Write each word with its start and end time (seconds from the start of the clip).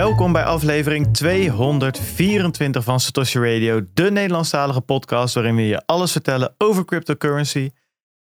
Welkom 0.00 0.32
bij 0.32 0.44
aflevering 0.44 1.14
224 1.14 2.84
van 2.84 3.00
Satoshi 3.00 3.38
Radio, 3.38 3.80
de 3.94 4.10
Nederlandstalige 4.10 4.80
podcast 4.80 5.34
waarin 5.34 5.56
we 5.56 5.66
je 5.66 5.82
alles 5.86 6.12
vertellen 6.12 6.54
over 6.58 6.84
cryptocurrency. 6.84 7.70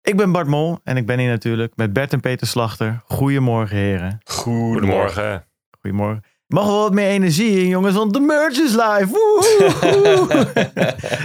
Ik 0.02 0.16
ben 0.16 0.32
Bart 0.32 0.46
Mol 0.46 0.78
en 0.84 0.96
ik 0.96 1.06
ben 1.06 1.18
hier 1.18 1.28
natuurlijk 1.28 1.72
met 1.76 1.92
Bert 1.92 2.12
en 2.12 2.20
Peter 2.20 2.46
Slachter. 2.46 3.02
Goedemorgen 3.06 3.76
heren. 3.76 4.20
Goedemorgen. 4.24 5.46
Goedemorgen. 5.80 6.24
Mag 6.46 6.66
wel 6.66 6.80
wat 6.80 6.92
meer 6.92 7.08
energie 7.08 7.60
in, 7.60 7.68
jongens, 7.68 7.96
want 7.96 8.12
de 8.12 8.20
merch 8.20 8.58
is 8.58 8.72
live. 8.72 9.42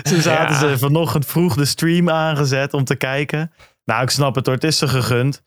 Ze 0.03 0.21
zaten 0.29 0.55
ze 0.55 0.77
vanochtend 0.77 1.25
vroeg 1.25 1.55
de 1.55 1.65
stream 1.65 2.09
aangezet 2.09 2.73
om 2.73 2.83
te 2.83 2.95
kijken. 2.95 3.51
Nou, 3.85 4.03
ik 4.03 4.09
snap 4.09 4.35
het 4.35 4.45
hoor, 4.45 4.55
het 4.55 4.63
is 4.63 4.77
ze 4.77 4.87
gegund. 4.87 5.43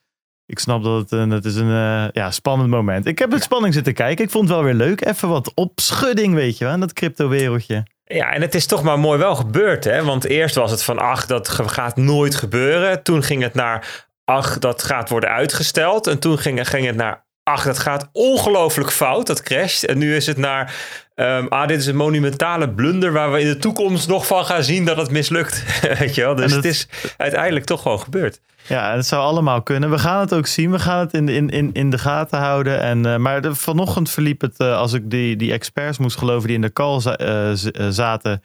Ik 0.47 0.59
snap 0.59 0.83
dat 0.83 1.01
het, 1.01 1.11
een, 1.11 1.31
het 1.31 1.45
is 1.45 1.55
een 1.55 1.71
eh, 1.71 2.05
ja, 2.13 2.31
spannend 2.31 2.71
moment. 2.71 3.07
Ik 3.07 3.19
heb 3.19 3.31
met 3.31 3.43
spanning 3.43 3.75
zitten 3.75 3.95
kijken. 3.95 4.25
Ik 4.25 4.31
vond 4.31 4.49
het 4.49 4.57
wel 4.57 4.65
weer 4.65 4.75
leuk. 4.75 5.07
Even 5.07 5.29
wat 5.29 5.53
opschudding, 5.55 6.35
weet 6.35 6.59
je 6.59 6.65
wel, 6.65 6.75
in 6.75 6.81
dat 6.81 6.93
crypto-wereldje. 6.93 7.83
Ja, 8.05 8.33
en 8.33 8.41
het 8.41 8.55
is 8.55 8.67
toch 8.67 8.83
maar 8.83 8.99
mooi 8.99 9.19
wel 9.19 9.35
gebeurd, 9.35 9.85
hè? 9.85 10.05
Want 10.05 10.25
eerst 10.25 10.55
was 10.55 10.71
het 10.71 10.83
van, 10.83 10.99
ach, 10.99 11.27
dat 11.27 11.49
gaat 11.49 11.97
nooit 11.97 12.35
gebeuren. 12.35 13.03
Toen 13.03 13.23
ging 13.23 13.43
het 13.43 13.55
naar, 13.55 14.07
ach, 14.25 14.59
dat 14.59 14.83
gaat 14.83 15.09
worden 15.09 15.31
uitgesteld. 15.31 16.07
En 16.07 16.19
toen 16.19 16.39
ging, 16.39 16.69
ging 16.69 16.87
het 16.87 16.97
naar, 16.97 17.25
ach, 17.43 17.65
dat 17.65 17.79
gaat 17.79 18.09
ongelooflijk 18.13 18.91
fout, 18.91 19.27
dat 19.27 19.43
crasht. 19.43 19.85
En 19.85 19.99
nu 19.99 20.17
is 20.17 20.27
het 20.27 20.37
naar, 20.37 20.75
ehm, 21.23 21.47
ah, 21.49 21.67
dit 21.69 21.79
is 21.81 21.87
een 21.87 21.97
monumentale 21.97 22.71
blunder 22.71 23.13
waar 23.13 23.33
we 23.33 23.41
in 23.41 23.47
de 23.47 23.57
toekomst 23.57 24.09
nog 24.09 24.27
van 24.27 24.45
gaan 24.45 24.63
zien 24.65 24.85
dat 24.85 24.97
het 24.97 25.11
mislukt. 25.11 25.65
Weet 25.99 26.15
je 26.15 26.21
wel? 26.21 26.35
Dus 26.35 26.53
het 26.53 26.65
is 26.65 26.89
uiteindelijk 27.17 27.65
toch 27.65 27.83
gewoon 27.83 28.01
gebeurd. 28.01 28.41
Ja, 28.67 28.95
het 28.95 29.07
zou 29.07 29.23
allemaal 29.23 29.63
kunnen. 29.63 29.91
We 29.91 29.99
gaan 29.99 30.21
het 30.21 30.35
ook 30.35 30.47
zien. 30.47 30.71
We 30.71 30.79
gaan 30.79 30.99
het 30.99 31.13
in, 31.13 31.29
in, 31.29 31.51
in, 31.51 31.71
in 31.73 31.91
de 31.91 31.99
gaten 31.99 32.39
houden. 32.39 32.81
En, 32.81 33.07
eh, 33.07 33.17
maar 33.17 33.41
de, 33.41 33.55
vanochtend 33.55 34.11
verliep 34.11 34.41
het, 34.41 34.57
eh, 34.59 34.77
als 34.77 34.93
ik 34.93 35.11
die, 35.11 35.37
die 35.37 35.53
experts 35.53 35.99
moest 35.99 36.19
geloven 36.19 36.47
die 36.47 36.57
in 36.57 36.63
de 36.63 36.73
call 36.73 37.01
za- 37.01 37.17
eh, 37.17 37.51
zaten. 37.91 38.43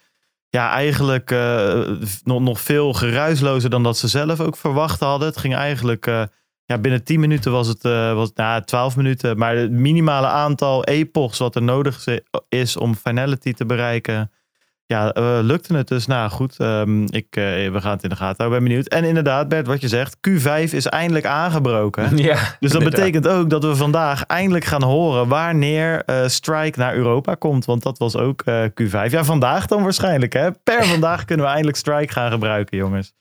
Ja, 0.49 0.69
eigenlijk 0.71 1.35
nog, 2.23 2.41
nog 2.41 2.61
veel 2.61 2.93
geruislozer 2.93 3.69
dan 3.69 3.83
dat 3.83 3.97
ze 3.97 4.07
zelf 4.07 4.39
ook 4.39 4.57
verwacht 4.57 4.99
hadden. 4.99 5.27
Het 5.27 5.37
ging 5.37 5.55
eigenlijk, 5.55 6.05
ja, 6.67 6.77
binnen 6.77 7.03
10 7.03 7.19
minuten 7.19 7.51
was 7.51 7.67
het, 7.67 7.85
eh 7.85 8.13
was, 8.13 8.31
nou, 8.33 8.63
12 8.63 8.95
minuten. 8.95 9.37
Maar 9.37 9.55
het 9.55 9.71
minimale 9.71 10.27
aantal 10.27 10.83
epochs 10.83 11.37
wat 11.39 11.55
er 11.55 11.63
nodig 11.63 12.05
is- 12.49 12.77
om 12.77 12.95
finality 12.95 13.53
te 13.53 13.65
bereiken. 13.65 14.31
Ja, 14.85 15.11
eh, 15.13 15.37
lukte 15.41 15.75
het 15.75 15.87
dus. 15.87 16.05
Nou 16.07 16.29
goed, 16.29 16.55
ehm, 16.59 17.03
ik, 17.03 17.27
eh, 17.29 17.43
we 17.43 17.77
gaan 17.81 17.91
het 17.91 18.03
in 18.03 18.09
de 18.09 18.15
gaten 18.15 18.35
houden. 18.37 18.59
Ben 18.59 18.67
benieuwd. 18.67 18.87
En 18.87 19.03
inderdaad, 19.03 19.47
Bert, 19.49 19.67
wat 19.67 19.81
je 19.81 19.87
zegt, 19.87 20.17
Q5 20.29 20.73
is 20.73 20.85
eindelijk 20.85 21.25
aangebroken. 21.25 22.17
Ja, 22.17 22.33
Dus 22.33 22.71
dat 22.71 22.81
inderdaad. 22.81 22.91
betekent 22.91 23.27
ook 23.27 23.49
dat 23.49 23.63
we 23.63 23.75
vandaag 23.75 24.23
eindelijk 24.25 24.65
gaan 24.65 24.83
horen 24.83 25.27
wanneer 25.27 26.03
Strike 26.25 26.79
naar 26.79 26.95
Europa 26.95 27.33
komt. 27.33 27.65
Want 27.65 27.83
dat 27.83 27.97
was 27.97 28.15
ook 28.15 28.41
eh, 28.41 28.63
Q5. 28.81 29.11
Ja, 29.11 29.23
vandaag 29.23 29.65
dan 29.65 29.83
waarschijnlijk. 29.83 30.33
Hè? 30.33 30.51
Per 30.51 30.85
vandaag 30.95 31.25
kunnen 31.25 31.45
we 31.45 31.51
eindelijk 31.51 31.77
Strike 31.77 32.13
gaan 32.13 32.31
gebruiken, 32.31 32.77
jongens. 32.77 33.13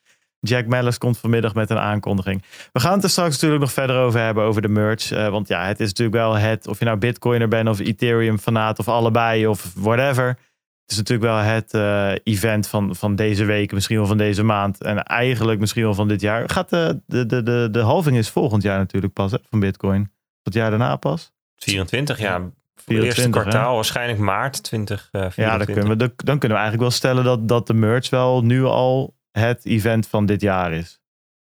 Jack 0.46 0.66
Mellis 0.66 0.98
komt 0.98 1.18
vanmiddag 1.18 1.54
met 1.54 1.70
een 1.70 1.78
aankondiging. 1.78 2.42
We 2.72 2.80
gaan 2.80 2.92
het 2.92 3.02
er 3.02 3.10
straks 3.10 3.32
natuurlijk 3.32 3.60
nog 3.60 3.72
verder 3.72 3.96
over 3.96 4.20
hebben, 4.20 4.44
over 4.44 4.62
de 4.62 4.68
merch. 4.68 5.10
Eh, 5.10 5.28
want 5.28 5.48
ja, 5.48 5.66
het 5.66 5.80
is 5.80 5.88
natuurlijk 5.88 6.16
wel 6.16 6.34
het, 6.34 6.66
of 6.66 6.78
je 6.78 6.84
nou 6.84 6.98
Bitcoiner 6.98 7.48
bent 7.48 7.68
of 7.68 7.78
Ethereum 7.78 8.38
fanaat 8.38 8.78
of 8.78 8.88
allebei 8.88 9.46
of 9.46 9.72
whatever. 9.74 10.26
Het 10.26 10.90
is 10.90 10.96
natuurlijk 10.96 11.32
wel 11.32 11.54
het 11.54 11.74
eh, 11.74 12.12
event 12.34 12.68
van, 12.68 12.96
van 12.96 13.16
deze 13.16 13.44
week, 13.44 13.72
misschien 13.72 13.96
wel 13.96 14.06
van 14.06 14.16
deze 14.16 14.42
maand. 14.42 14.82
En 14.82 15.02
eigenlijk 15.02 15.60
misschien 15.60 15.82
wel 15.82 15.94
van 15.94 16.08
dit 16.08 16.20
jaar. 16.20 16.50
Gaat 16.50 16.70
de, 16.70 17.00
de, 17.06 17.26
de, 17.26 17.42
de, 17.42 17.68
de 17.70 17.80
halving 17.80 18.16
is 18.16 18.28
volgend 18.28 18.62
jaar 18.62 18.78
natuurlijk 18.78 19.12
pas 19.12 19.32
hè, 19.32 19.38
van 19.50 19.60
Bitcoin. 19.60 20.12
Het 20.42 20.54
jaar 20.54 20.70
daarna 20.70 20.96
pas. 20.96 21.32
24, 21.56 22.18
ja. 22.18 22.38
Voor 22.38 22.44
het 22.44 22.84
24, 22.84 23.04
eerste 23.04 23.20
hè? 23.20 23.30
kwartaal, 23.30 23.74
waarschijnlijk 23.74 24.18
maart 24.18 24.62
2024. 24.62 25.44
Ja, 25.44 25.58
dan 25.58 25.66
kunnen, 25.66 25.98
we, 25.98 26.24
dan 26.24 26.38
kunnen 26.38 26.56
we 26.58 26.62
eigenlijk 26.64 26.82
wel 26.82 26.90
stellen 26.90 27.24
dat, 27.24 27.48
dat 27.48 27.66
de 27.66 27.74
merch 27.74 28.10
wel 28.10 28.44
nu 28.44 28.64
al 28.64 29.15
het 29.38 29.64
event 29.64 30.08
van 30.08 30.26
dit 30.26 30.40
jaar 30.40 30.72
is. 30.72 31.00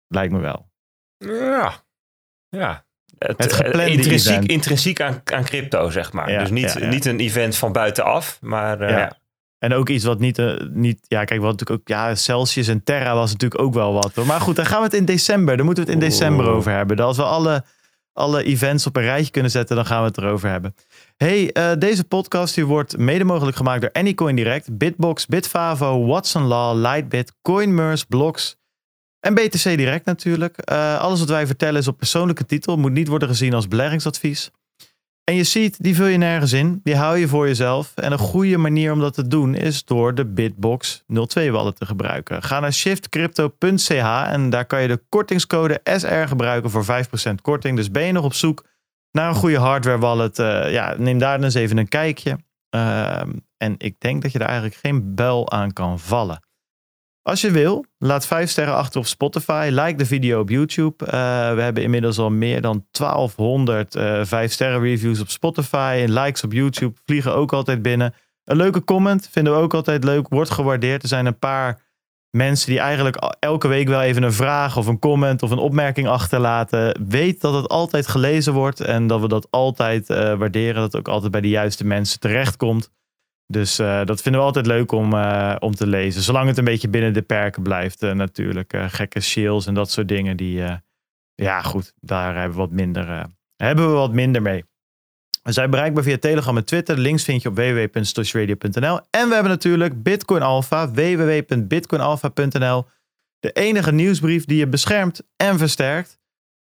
Lijkt 0.08 0.32
me 0.32 0.38
wel. 0.40 0.70
Ja. 1.18 1.84
Ja. 2.48 2.84
Het, 3.18 3.38
Het 3.38 3.52
geplande 3.52 3.82
eh, 3.82 3.92
intrinsiek, 3.92 4.32
event. 4.32 4.48
intrinsiek 4.50 5.00
aan, 5.00 5.20
aan 5.24 5.44
crypto, 5.44 5.90
zeg 5.90 6.12
maar. 6.12 6.30
Ja, 6.30 6.40
dus 6.40 6.50
niet, 6.50 6.72
ja, 6.72 6.80
ja. 6.80 6.88
niet 6.88 7.04
een 7.04 7.20
event 7.20 7.56
van 7.56 7.72
buitenaf, 7.72 8.38
maar 8.40 8.80
eh. 8.80 9.06
En 9.58 9.72
ook 9.72 9.88
iets 9.88 10.04
wat 10.04 10.18
niet, 10.18 10.38
eh, 10.38 10.54
niet 10.70 10.98
ja, 11.02 11.24
kijk, 11.24 11.40
wat 11.40 11.50
natuurlijk 11.50 11.80
ook, 11.80 11.88
ja, 11.88 12.14
Celsius 12.14 12.68
en 12.68 12.82
Terra 12.82 13.14
was 13.14 13.32
natuurlijk 13.32 13.60
ook 13.60 13.74
wel 13.74 13.92
wat. 13.92 14.14
hoor. 14.14 14.26
Maar 14.26 14.40
goed, 14.40 14.56
dan 14.56 14.66
gaan 14.66 14.78
we 14.78 14.84
het 14.84 14.94
in 14.94 15.04
december. 15.04 15.56
Dan 15.56 15.66
moeten 15.66 15.84
we 15.84 15.90
het 15.90 16.02
in 16.02 16.08
december 16.08 16.46
over 16.46 16.72
hebben. 16.72 16.98
Als 16.98 17.16
we 17.16 17.22
alle, 17.22 17.64
alle 18.12 18.42
events 18.44 18.86
op 18.86 18.96
een 18.96 19.02
rijtje 19.02 19.30
kunnen 19.30 19.50
zetten, 19.50 19.76
dan 19.76 19.86
gaan 19.86 20.00
we 20.00 20.06
het 20.06 20.18
erover 20.18 20.48
hebben. 20.50 20.74
Hey, 21.16 21.52
eh, 21.52 21.72
deze 21.78 22.04
podcast 22.04 22.60
wordt 22.60 22.98
mede 22.98 23.24
mogelijk 23.24 23.56
gemaakt 23.56 23.80
door 23.80 23.92
Anycoin 23.92 24.36
Direct, 24.36 24.78
Bitbox, 24.78 25.26
Bitfavo, 25.26 26.06
Watson 26.06 26.42
Law, 26.42 26.76
Lightbit, 26.80 27.32
Coinmerse, 27.42 28.06
Blocks 28.08 28.56
en 29.20 29.34
BTC 29.34 29.62
Direct 29.62 30.04
natuurlijk. 30.04 30.58
Eh, 30.58 31.00
alles 31.00 31.18
wat 31.18 31.28
wij 31.28 31.46
vertellen 31.46 31.80
is 31.80 31.88
op 31.88 31.96
persoonlijke 31.98 32.46
titel, 32.46 32.76
moet 32.76 32.92
niet 32.92 33.08
worden 33.08 33.28
gezien 33.28 33.54
als 33.54 33.68
beleggingsadvies. 33.68 34.50
En 35.24 35.34
je 35.34 35.44
ziet, 35.44 35.82
die 35.82 35.94
vul 35.94 36.06
je 36.06 36.16
nergens 36.16 36.52
in. 36.52 36.80
Die 36.82 36.96
hou 36.96 37.18
je 37.18 37.28
voor 37.28 37.46
jezelf. 37.46 37.92
En 37.94 38.12
een 38.12 38.18
goede 38.18 38.56
manier 38.56 38.92
om 38.92 39.00
dat 39.00 39.14
te 39.14 39.28
doen 39.28 39.54
is 39.54 39.84
door 39.84 40.14
de 40.14 40.26
Bitbox 40.26 41.04
02 41.06 41.52
wallet 41.52 41.76
te 41.76 41.86
gebruiken. 41.86 42.42
Ga 42.42 42.60
naar 42.60 42.72
shiftcrypto.ch 42.72 43.88
en 44.30 44.50
daar 44.50 44.66
kan 44.66 44.82
je 44.82 44.88
de 44.88 45.02
kortingscode 45.08 45.80
SR 45.84 46.26
gebruiken 46.26 46.70
voor 46.70 46.84
5% 46.84 47.34
korting. 47.42 47.76
Dus 47.76 47.90
ben 47.90 48.04
je 48.04 48.12
nog 48.12 48.24
op 48.24 48.34
zoek 48.34 48.64
naar 49.16 49.28
een 49.28 49.34
goede 49.34 49.58
hardware 49.58 49.98
wallet? 49.98 50.38
eh, 50.38 50.72
ja, 50.72 50.94
neem 50.98 51.18
daar 51.18 51.42
eens 51.42 51.54
even 51.54 51.76
een 51.76 51.88
kijkje. 51.88 52.38
Ehm, 52.70 53.32
en 53.56 53.74
ik 53.78 54.00
denk 54.00 54.22
dat 54.22 54.32
je 54.32 54.38
daar 54.38 54.48
eigenlijk 54.48 54.78
geen 54.82 55.14
bel 55.14 55.50
aan 55.50 55.72
kan 55.72 55.98
vallen. 55.98 56.44
Als 57.22 57.40
je 57.40 57.50
wil, 57.50 57.84
laat 57.98 58.26
5 58.26 58.50
sterren 58.50 58.74
achter 58.74 59.00
op 59.00 59.06
Spotify. 59.06 59.68
Like 59.72 59.94
de 59.94 60.06
video 60.06 60.40
op 60.40 60.48
YouTube. 60.48 61.04
Eh, 61.04 61.12
we 61.54 61.62
hebben 61.62 61.82
inmiddels 61.82 62.18
al 62.18 62.30
meer 62.30 62.60
dan 62.60 62.86
1200 62.90 63.94
eh 63.94 64.24
5 64.24 64.52
sterren 64.52 64.80
reviews 64.80 65.20
op 65.20 65.28
Spotify. 65.28 66.02
En 66.02 66.12
likes 66.12 66.44
op 66.44 66.52
YouTube 66.52 66.96
vliegen 67.04 67.34
ook 67.34 67.52
altijd 67.52 67.82
binnen. 67.82 68.14
Een 68.44 68.56
leuke 68.56 68.84
comment 68.84 69.28
vinden 69.32 69.52
we 69.52 69.58
ook 69.58 69.74
altijd 69.74 70.04
leuk. 70.04 70.28
Wordt 70.28 70.50
gewaardeerd. 70.50 71.02
Er 71.02 71.08
zijn 71.08 71.26
een 71.26 71.38
paar 71.38 71.80
mensen 72.36 72.70
die 72.70 72.78
eigenlijk 72.78 73.16
elke 73.38 73.68
week 73.68 73.88
wel 73.88 74.02
even 74.02 74.22
een 74.22 74.32
vraag 74.32 74.76
of 74.76 74.86
een 74.86 74.98
comment 74.98 75.42
of 75.42 75.50
een 75.50 75.58
opmerking 75.58 76.08
achterlaten. 76.08 77.06
Weet 77.08 77.40
dat 77.40 77.54
het 77.54 77.68
altijd 77.68 78.08
gelezen 78.08 78.52
wordt 78.52 78.80
en 78.80 79.06
dat 79.06 79.20
we 79.20 79.28
dat 79.28 79.46
altijd 79.50 80.10
eh, 80.10 80.34
waarderen. 80.34 80.74
Dat 80.74 80.92
het 80.92 80.96
ook 80.96 81.08
altijd 81.08 81.32
bij 81.32 81.40
de 81.40 81.48
juiste 81.48 81.86
mensen 81.86 82.20
terechtkomt. 82.20 82.90
Dus 83.46 83.78
eh, 83.78 84.04
dat 84.04 84.22
vinden 84.22 84.40
we 84.40 84.46
altijd 84.46 84.66
leuk 84.66 84.92
om, 84.92 85.12
eh, 85.12 85.56
om 85.58 85.74
te 85.74 85.86
lezen. 85.86 86.22
Zolang 86.22 86.48
het 86.48 86.58
een 86.58 86.64
beetje 86.64 86.88
binnen 86.88 87.12
de 87.12 87.22
perken 87.22 87.62
blijft 87.62 88.00
natuurlijk. 88.00 88.74
Gekke 88.88 89.20
shills 89.20 89.66
en 89.66 89.74
dat 89.74 89.90
soort 89.90 90.08
dingen. 90.08 90.36
Die, 90.36 90.62
ja 91.34 91.62
goed, 91.62 91.92
daar 92.00 92.34
hebben 92.34 92.56
we 92.56 92.62
wat 92.62 92.70
minder, 92.70 93.26
hebben 93.56 93.86
we 93.86 93.92
wat 93.92 94.12
minder 94.12 94.42
mee. 94.42 94.64
We 95.46 95.52
zijn 95.52 95.70
bereikbaar 95.70 96.02
via 96.02 96.18
Telegram 96.18 96.56
en 96.56 96.64
Twitter. 96.64 96.98
Links 96.98 97.24
vind 97.24 97.42
je 97.42 97.48
op 97.48 97.56
www.stosradio.nl. 97.56 99.00
En 99.10 99.28
we 99.28 99.34
hebben 99.34 99.52
natuurlijk 99.52 100.02
Bitcoin 100.02 100.42
Alpha, 100.42 100.90
www.bitcoinalpha.nl. 100.90 102.86
De 103.38 103.52
enige 103.52 103.92
nieuwsbrief 103.92 104.44
die 104.44 104.58
je 104.58 104.66
beschermt 104.66 105.22
en 105.36 105.58
versterkt. 105.58 106.18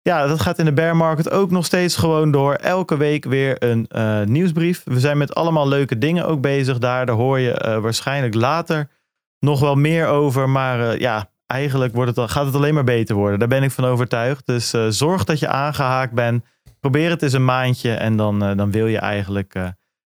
Ja, 0.01 0.28
dat 0.28 0.41
gaat 0.41 0.59
in 0.59 0.66
de 0.66 0.73
bear 0.73 0.95
market 0.95 1.29
ook 1.29 1.51
nog 1.51 1.66
steeds 1.66 1.95
gewoon 1.95 2.31
door. 2.31 2.53
Elke 2.53 2.97
week 2.97 3.25
weer 3.25 3.63
een 3.63 3.88
eh, 3.88 4.22
nieuwsbrief. 4.22 4.81
We 4.85 5.00
zijn 5.00 5.17
met 5.17 5.35
allemaal 5.35 5.67
leuke 5.67 5.97
dingen 5.97 6.25
ook 6.25 6.41
bezig 6.41 6.78
daar. 6.78 7.05
Daar 7.05 7.16
hoor 7.16 7.40
je 7.40 7.51
eh, 7.51 7.79
waarschijnlijk 7.79 8.34
later 8.34 8.90
nog 9.40 9.59
wel 9.59 9.76
meer 9.76 10.08
over. 10.08 10.49
Maar 10.49 10.90
eh, 10.90 10.99
ja, 10.99 11.29
eigenlijk 11.46 11.93
wordt 11.93 12.16
het, 12.16 12.31
gaat 12.31 12.46
het 12.46 12.55
alleen 12.55 12.73
maar 12.73 12.84
beter 12.84 13.16
worden. 13.16 13.40
Daar 13.40 13.47
ben 13.47 13.64
ik 13.64 13.72
van 13.72 13.85
overtuigd. 13.85 14.46
Dus 14.46 14.73
zorg 14.90 15.23
dat 15.23 15.40
je 15.40 15.47
aangehaakt 15.47 16.14
bent. 16.14 16.43
Probeer 16.84 17.09
het 17.09 17.22
eens 17.22 17.34
een 17.34 17.46
maandje 17.46 17.94
en 17.94 18.16
dan, 18.16 18.44
eh, 18.44 18.58
dan 18.58 18.72
wil 18.72 18.88
je 18.88 18.97
eigenlijk 18.97 19.56
eh, 19.56 19.68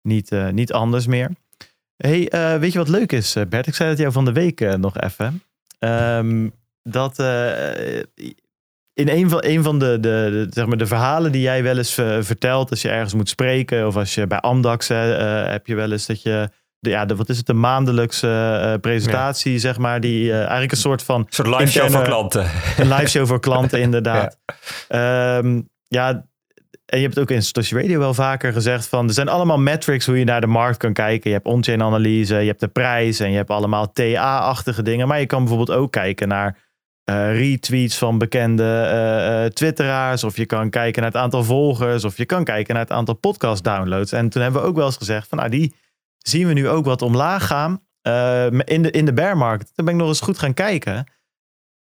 niet, 0.02 0.32
eh, 0.32 0.50
niet 0.50 0.74
anders 0.74 1.08
meer. 1.08 1.32
hey, 1.96 2.28
weet 2.60 2.72
je 2.72 2.78
wat 2.78 2.88
leuk 2.88 3.12
is, 3.12 3.38
Bert? 3.50 3.68
Ik 3.68 3.76
zei 3.76 3.90
dat 3.90 4.00
jou 4.00 4.12
van 4.12 4.26
de 4.26 4.32
week 4.32 4.78
nog 4.78 4.98
even. 4.98 5.44
Ehm, 5.80 6.50
dat 6.84 7.20
in 8.94 9.08
een 9.08 9.30
van, 9.30 9.44
een 9.46 9.64
van 9.64 9.80
de, 9.80 10.00
de, 10.00 10.30
de, 10.32 10.48
zeg 10.50 10.66
maar 10.66 10.78
de 10.78 10.86
verhalen 10.86 11.32
die 11.32 11.42
jij 11.42 11.64
wel 11.64 11.78
eens 11.78 11.94
vertelt 12.20 12.70
als 12.70 12.82
je 12.82 12.90
ergens 12.90 13.14
moet 13.14 13.30
spreken 13.30 13.88
of 13.88 13.96
als 13.96 14.16
je 14.16 14.28
bij 14.28 14.40
Amdax 14.40 14.88
heb 14.88 15.68
je 15.68 15.76
wel 15.76 15.92
eens 15.92 16.06
dat 16.06 16.22
je 16.22 16.50
de, 16.80 16.90
ja, 16.90 17.06
de, 17.06 17.16
wat 17.16 17.30
is 17.30 17.38
het, 17.38 17.46
de 17.46 17.54
maandelijkse 17.54 18.78
presentatie, 18.82 19.60
zeg 19.60 19.78
maar, 19.78 20.00
die 20.00 20.34
eigenlijk 20.34 20.72
een 20.72 20.78
soort 20.78 21.04
van 21.04 21.20
Een 21.20 21.26
soort 21.30 21.48
live 21.48 21.72
show 21.72 21.90
van 21.90 22.04
klanten. 22.04 22.50
een 22.78 22.88
live 22.88 23.10
show 23.10 23.28
voor 23.28 23.40
klanten, 23.40 23.82
inderdaad. 23.88 24.38
Ja. 24.88 25.42
ja, 25.88 26.32
en 26.94 27.00
je 27.00 27.06
hebt 27.06 27.20
ook 27.20 27.32
in 27.32 27.44
Satoshi 27.44 27.76
Radio 27.76 28.00
wel 28.00 28.14
vaker 28.14 28.54
gezegd 28.54 28.88
van... 28.88 29.08
er 29.08 29.14
zijn 29.14 29.28
allemaal 29.28 29.58
metrics 29.58 30.06
hoe 30.06 30.20
je 30.20 30.24
naar 30.24 30.42
de 30.42 30.48
markt 30.48 30.78
kan 30.78 30.94
kijken. 30.94 31.30
Je 31.30 31.36
hebt 31.36 31.48
on-chain 31.48 31.82
analyse, 31.82 32.36
je 32.36 32.48
hebt 32.48 32.60
de 32.60 32.68
prijs... 32.68 33.20
en 33.20 33.30
je 33.30 33.36
hebt 33.36 33.50
allemaal 33.50 33.92
TA-achtige 33.92 34.84
dingen. 34.84 35.08
Maar 35.08 35.20
je 35.20 35.26
kan 35.26 35.40
bijvoorbeeld 35.40 35.78
ook 35.78 35.92
kijken 35.92 36.28
naar 36.28 36.58
eh, 37.04 37.38
retweets 37.38 37.98
van 37.98 38.18
bekende 38.18 38.64
eh, 38.64 39.46
eh, 39.46 39.52
twitteraars. 39.52 40.24
Of 40.24 40.38
je 40.38 40.46
kan 40.46 40.70
kijken 40.70 41.02
naar 41.02 41.12
het 41.12 41.22
aantal 41.22 41.44
volgers. 41.44 42.04
Of 42.04 42.18
je 42.18 42.26
kan 42.26 42.44
kijken 42.44 42.74
naar 42.74 42.84
het 42.84 42.94
aantal 42.94 43.16
podcast 43.16 43.64
downloads. 43.64 44.12
En 44.12 44.30
toen 44.30 44.42
hebben 44.42 44.62
we 44.62 44.68
ook 44.68 44.76
wel 44.76 44.86
eens 44.86 44.98
gezegd 44.98 45.28
van 45.28 45.38
nou 45.38 45.50
die 45.50 45.76
zien 46.18 46.48
we 46.48 46.54
nu 46.54 46.70
ook 46.70 46.86
wat 46.86 47.02
omlaag 47.02 47.48
gaan. 47.48 47.72
in, 48.66 48.82
de, 48.82 48.92
in 48.92 49.06
de 49.06 49.14
bear 49.14 49.38
market. 49.38 49.72
Toen 49.76 49.86
ben 49.86 49.94
ik 49.94 50.00
nog 50.00 50.10
eens 50.10 50.22
goed 50.22 50.40
gaan 50.40 50.54
kijken. 50.54 51.06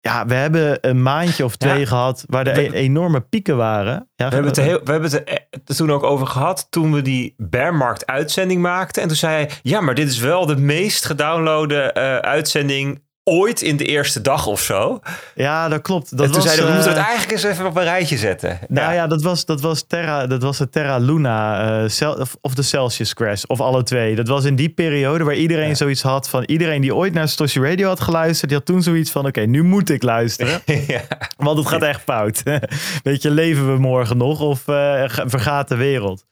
Ja, 0.06 0.26
we 0.26 0.34
hebben 0.34 0.78
een 0.80 1.02
maandje 1.02 1.44
of 1.44 1.56
twee 1.56 1.78
Ja. 1.80 1.86
gehad 1.86 2.24
waar 2.26 2.46
er 2.46 2.54
We- 2.54 2.76
e- 2.76 2.80
enorme 2.80 3.20
pieken 3.20 3.56
waren. 3.56 3.92
Ja, 4.14 4.28
We 4.28 4.34
hebben, 4.34 4.44
het 4.46 4.56
er 4.56 4.64
heel, 4.64 4.80
we 4.84 4.90
hebben 4.90 5.10
het 5.10 5.28
er 5.28 5.34
eh, 5.34 5.76
toen 5.76 5.92
ook 5.92 6.02
over 6.02 6.26
gehad 6.26 6.66
toen 6.70 6.92
we 6.92 7.02
die 7.02 7.34
Bearmarkt 7.36 8.06
uitzending 8.06 8.60
maakten. 8.62 9.02
En 9.02 9.08
toen 9.08 9.16
zei 9.16 9.34
hij, 9.34 9.50
ja, 9.62 9.80
maar 9.80 9.94
dit 9.94 10.08
is 10.08 10.18
wel 10.18 10.46
de 10.46 10.56
meest 10.56 11.04
gedownloade 11.04 11.82
eh, 11.92 12.16
uitzending 12.16 13.04
ooit 13.28 13.62
in 13.62 13.76
de 13.76 13.84
eerste 13.84 14.20
dag 14.20 14.46
of 14.46 14.60
zo. 14.60 15.00
ja, 15.34 15.68
dat 15.68 15.82
klopt. 15.82 16.10
Dat 16.16 16.26
en 16.26 16.32
toen 16.32 16.34
was, 16.34 16.44
zeiden 16.44 16.66
we, 16.66 16.72
moeten 16.72 16.90
eh, 16.90 16.96
het 16.96 17.06
eigenlijk 17.06 17.32
eens 17.32 17.52
even 17.52 17.66
op 17.66 17.76
een 17.76 17.82
rijtje 17.82 18.16
zetten. 18.16 18.58
Nou 18.68 18.94
ja, 18.94 19.06
dat, 19.06 19.22
was, 19.22 19.44
dat, 19.44 19.60
was 19.60 19.84
Terra, 19.86 20.26
dat 20.26 20.42
was 20.42 20.58
de 20.58 20.68
Terra 20.68 20.96
Luna 20.98 21.68
eh, 21.82 21.88
Cel- 21.88 22.14
of, 22.14 22.36
of 22.40 22.54
de 22.54 22.62
Celsius 22.62 23.14
Crash. 23.14 23.42
Of 23.42 23.60
alle 23.60 23.82
twee. 23.82 24.14
Dat 24.14 24.28
was 24.28 24.44
in 24.44 24.56
die 24.56 24.68
periode 24.68 25.24
waar 25.24 25.34
iedereen 25.34 25.68
Ja. 25.68 25.74
zoiets 25.74 26.02
had 26.02 26.28
van... 26.28 26.44
Iedereen 26.44 26.80
die 26.80 26.94
ooit 26.94 27.12
naar 27.12 27.28
Stosje 27.28 27.60
Radio 27.60 27.88
had 27.88 28.00
geluisterd... 28.00 28.48
die 28.50 28.58
had 28.58 28.66
toen 28.66 28.82
zoiets 28.82 29.10
van... 29.10 29.26
Oké, 29.26 29.40
nu 29.40 29.62
moet 29.62 29.90
ik 29.90 30.02
luisteren. 30.02 30.60
ja. 30.86 31.00
Want 31.36 31.58
het 31.58 31.66
gaat 31.68 31.82
echt 31.82 32.02
fout. 32.02 32.42
Weet 33.02 33.22
je, 33.22 33.30
leven 33.30 33.72
we 33.72 33.78
morgen 33.78 34.16
nog 34.16 34.40
of 34.40 34.68
eh, 34.68 35.02
ga- 35.06 35.28
vergaat 35.28 35.68
de 35.68 35.76
wereld? 35.76 36.24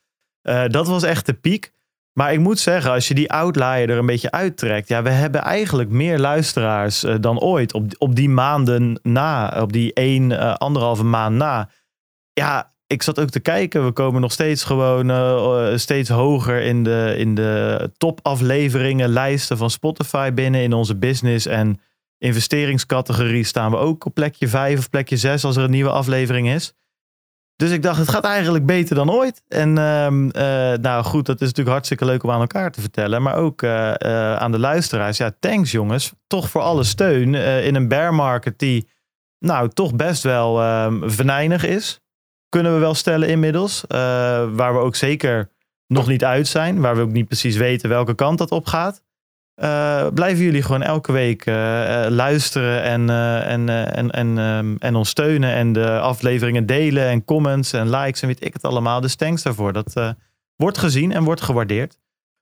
Eh, 0.42 0.62
dat 0.66 0.86
was 0.88 1.02
echt 1.02 1.26
de 1.26 1.32
piek. 1.34 1.72
Maar 2.14 2.32
ik 2.32 2.38
moet 2.38 2.58
zeggen, 2.58 2.90
als 2.90 3.08
je 3.08 3.14
die 3.14 3.32
outlier 3.32 3.90
er 3.90 3.98
een 3.98 4.06
beetje 4.06 4.30
uittrekt... 4.30 4.88
Ja, 4.88 5.02
we 5.02 5.10
hebben 5.10 5.40
eigenlijk 5.40 5.90
meer 5.90 6.18
luisteraars 6.18 7.04
eh, 7.04 7.14
dan 7.20 7.40
ooit. 7.40 7.72
Op, 7.72 7.86
op 7.98 8.14
die 8.14 8.28
maanden 8.28 9.00
na, 9.02 9.60
op 9.60 9.72
die 9.72 9.92
één, 9.92 10.32
eh, 10.32 10.54
anderhalve 10.54 11.04
maand 11.04 11.36
na. 11.36 11.70
Ja, 12.32 12.72
ik 12.86 13.02
zat 13.02 13.20
ook 13.20 13.30
te 13.30 13.40
kijken. 13.40 13.84
We 13.84 13.92
komen 13.92 14.20
nog 14.20 14.32
steeds 14.32 14.64
gewoon 14.64 15.10
eh, 15.10 15.76
steeds 15.76 16.08
hoger 16.08 16.60
in 16.60 16.82
de, 16.82 17.14
in 17.18 17.34
de 17.34 17.90
topafleveringen, 17.96 19.08
lijsten 19.08 19.56
van 19.56 19.70
Spotify 19.70 20.32
binnen. 20.32 20.62
In 20.62 20.72
onze 20.72 20.96
business 20.96 21.46
en 21.46 21.80
investeringscategorie 22.18 23.44
staan 23.44 23.70
we 23.70 23.76
ook 23.76 24.04
op 24.04 24.14
plekje 24.14 24.48
5 24.48 24.78
of 24.78 24.90
plekje 24.90 25.16
6 25.16 25.44
als 25.44 25.56
er 25.56 25.64
een 25.64 25.70
nieuwe 25.70 25.90
aflevering 25.90 26.48
is. 26.48 26.74
Dus 27.56 27.70
ik 27.70 27.82
dacht, 27.82 27.98
het 27.98 28.08
gaat 28.08 28.24
eigenlijk 28.24 28.66
beter 28.66 28.94
dan 28.94 29.10
ooit. 29.10 29.42
En 29.48 29.78
ehm, 29.78 30.28
eh, 30.28 30.78
nou 30.78 31.04
goed, 31.04 31.26
dat 31.26 31.34
is 31.40 31.46
natuurlijk 31.46 31.68
hartstikke 31.68 32.04
leuk 32.04 32.22
om 32.22 32.30
aan 32.30 32.40
elkaar 32.40 32.70
te 32.70 32.80
vertellen. 32.80 33.22
Maar 33.22 33.36
ook 33.36 33.62
eh, 33.62 34.00
eh, 34.00 34.36
aan 34.36 34.52
de 34.52 34.58
luisteraars. 34.58 35.16
Ja, 35.16 35.34
thanks 35.40 35.70
jongens. 35.70 36.12
Toch 36.26 36.50
voor 36.50 36.60
alle 36.60 36.84
steun 36.84 37.34
in 37.34 37.74
een 37.74 37.88
bear 37.88 38.14
market 38.14 38.58
die 38.58 38.88
nou 39.38 39.68
toch 39.68 39.94
best 39.94 40.22
wel 40.22 40.60
ehm 40.60 41.08
venijnig 41.08 41.64
is. 41.64 42.00
Kunnen 42.48 42.74
we 42.74 42.78
wel 42.78 42.94
stellen 42.94 43.28
inmiddels. 43.28 43.84
Waar 43.88 44.72
we 44.72 44.78
ook 44.78 44.96
zeker 44.96 45.50
nog 45.86 46.06
niet 46.06 46.24
uit 46.24 46.46
zijn. 46.46 46.80
Waar 46.80 46.96
we 46.96 47.02
ook 47.02 47.12
niet 47.12 47.26
precies 47.26 47.56
weten 47.56 47.88
welke 47.88 48.14
kant 48.14 48.38
dat 48.38 48.50
op 48.50 48.66
gaat. 48.66 49.02
Eh, 49.54 50.06
blijven 50.14 50.44
jullie 50.44 50.62
gewoon 50.62 50.82
elke 50.82 51.12
week 51.12 51.46
eh, 51.46 52.04
eh, 52.04 52.10
luisteren 52.10 52.82
en, 52.82 53.10
en, 53.44 53.68
en, 53.94 54.10
en, 54.10 54.38
ehm, 54.38 54.74
en 54.78 54.94
ons 54.94 55.08
steunen. 55.08 55.52
En 55.54 55.72
de 55.72 55.98
afleveringen 56.00 56.66
delen 56.66 57.08
en 57.08 57.24
comments 57.24 57.72
en 57.72 57.90
likes 57.90 58.20
en 58.22 58.28
weet 58.28 58.44
ik 58.44 58.52
het 58.52 58.62
allemaal. 58.64 59.00
Dus 59.00 59.14
thanks 59.14 59.42
daarvoor. 59.42 59.72
Dat 59.72 60.14
wordt 60.56 60.78
gezien 60.78 61.12
en 61.12 61.24
wordt 61.24 61.40
gewaardeerd. 61.40 61.98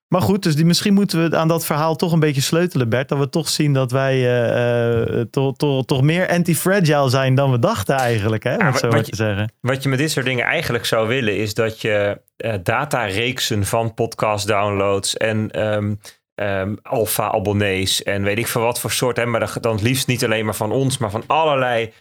Maar 0.08 0.22
goed, 0.22 0.42
dus 0.42 0.56
die, 0.56 0.64
misschien 0.64 0.94
moeten 0.94 1.30
we 1.30 1.36
aan 1.36 1.48
dat 1.48 1.64
verhaal 1.66 1.96
toch 1.96 2.12
een 2.12 2.20
beetje 2.20 2.40
sleutelen, 2.40 2.88
Bert. 2.88 3.08
Dat 3.08 3.18
we 3.18 3.28
toch 3.28 3.48
zien 3.48 3.72
dat 3.72 3.90
wij 3.90 5.26
toch, 5.30 5.56
toch, 5.56 5.84
toch 5.84 6.02
meer 6.02 6.28
anti-fragile 6.28 7.08
zijn 7.08 7.34
dan 7.34 7.50
we 7.50 7.58
dachten 7.58 7.96
eigenlijk. 7.96 8.42
Hè, 8.44 8.54
Ja, 8.54 8.76
zo 8.76 8.88
wat 8.88 9.04
je- 9.06 9.10
te 9.10 9.16
zeggen. 9.16 9.52
Wat 9.60 9.82
je 9.82 9.88
met 9.88 9.98
dit 9.98 10.10
soort 10.10 10.26
dingen 10.26 10.44
eigenlijk 10.44 10.84
zou 10.84 11.08
willen, 11.08 11.36
is 11.36 11.54
dat 11.54 11.80
je 11.80 12.20
datareeksen 12.62 13.64
van 13.64 13.94
podcast 13.94 14.46
downloads 14.46 15.16
en 15.16 15.50
ehm 15.50 15.94
ehm, 16.42 16.74
alpha-abonnees 16.82 18.02
en 18.02 18.22
weet 18.22 18.38
ik 18.38 18.46
veel 18.46 18.62
wat 18.62 18.80
voor 18.80 18.90
soort, 18.90 19.16
hè, 19.16 19.26
maar 19.26 19.60
dan, 19.60 19.72
het 19.72 19.82
liefst 19.82 20.06
niet 20.06 20.24
alleen 20.24 20.44
maar 20.44 20.54
van 20.54 20.72
ons, 20.72 20.98
maar 20.98 21.10
van 21.10 21.24
allerlei 21.26 21.92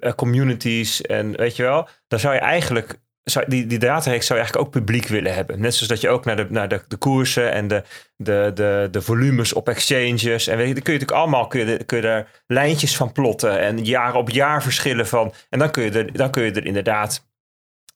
eh, 0.00 0.12
communities 0.12 1.02
en 1.02 1.36
weet 1.36 1.56
je 1.56 1.62
wel, 1.62 1.88
dan 2.08 2.18
zou 2.18 2.34
je 2.34 2.40
eigenlijk, 2.40 3.00
zou, 3.24 3.44
die, 3.48 3.66
die 3.66 3.78
datareeks 3.78 4.26
zou 4.26 4.38
je 4.38 4.44
eigenlijk 4.44 4.66
ook 4.66 4.84
publiek 4.84 5.06
willen 5.06 5.34
hebben. 5.34 5.60
Net 5.60 5.74
zoals 5.74 5.88
dat 5.88 6.00
je 6.00 6.08
ook 6.08 6.24
naar 6.24 6.36
de, 6.36 6.46
naar 6.48 6.68
de, 6.68 6.82
de 6.88 6.96
koersen 6.96 7.52
en 7.52 7.68
de, 7.68 7.82
de, 8.16 8.50
de, 8.54 8.88
de 8.90 9.02
volumes 9.02 9.52
op 9.52 9.68
exchanges 9.68 10.46
en 10.46 10.56
weet 10.56 10.68
je, 10.68 10.74
dan 10.74 10.82
kun 10.82 10.92
je 10.92 10.98
natuurlijk 10.98 11.10
allemaal, 11.10 11.46
kun 11.46 11.66
je, 11.66 11.84
kun 11.84 12.00
je 12.00 12.08
er 12.08 12.42
lijntjes 12.46 12.96
van 12.96 13.12
plotten 13.12 13.60
en 13.60 13.84
jaar 13.84 14.14
op 14.14 14.30
jaar 14.30 14.62
verschillen 14.62 15.06
van, 15.06 15.32
en 15.48 15.58
dan 15.58 15.70
kun 15.70 15.82
je 15.84 15.90
er, 15.90 16.12
dan 16.12 16.30
kun 16.30 16.42
je 16.42 16.52
er 16.52 16.66
inderdaad 16.66 17.26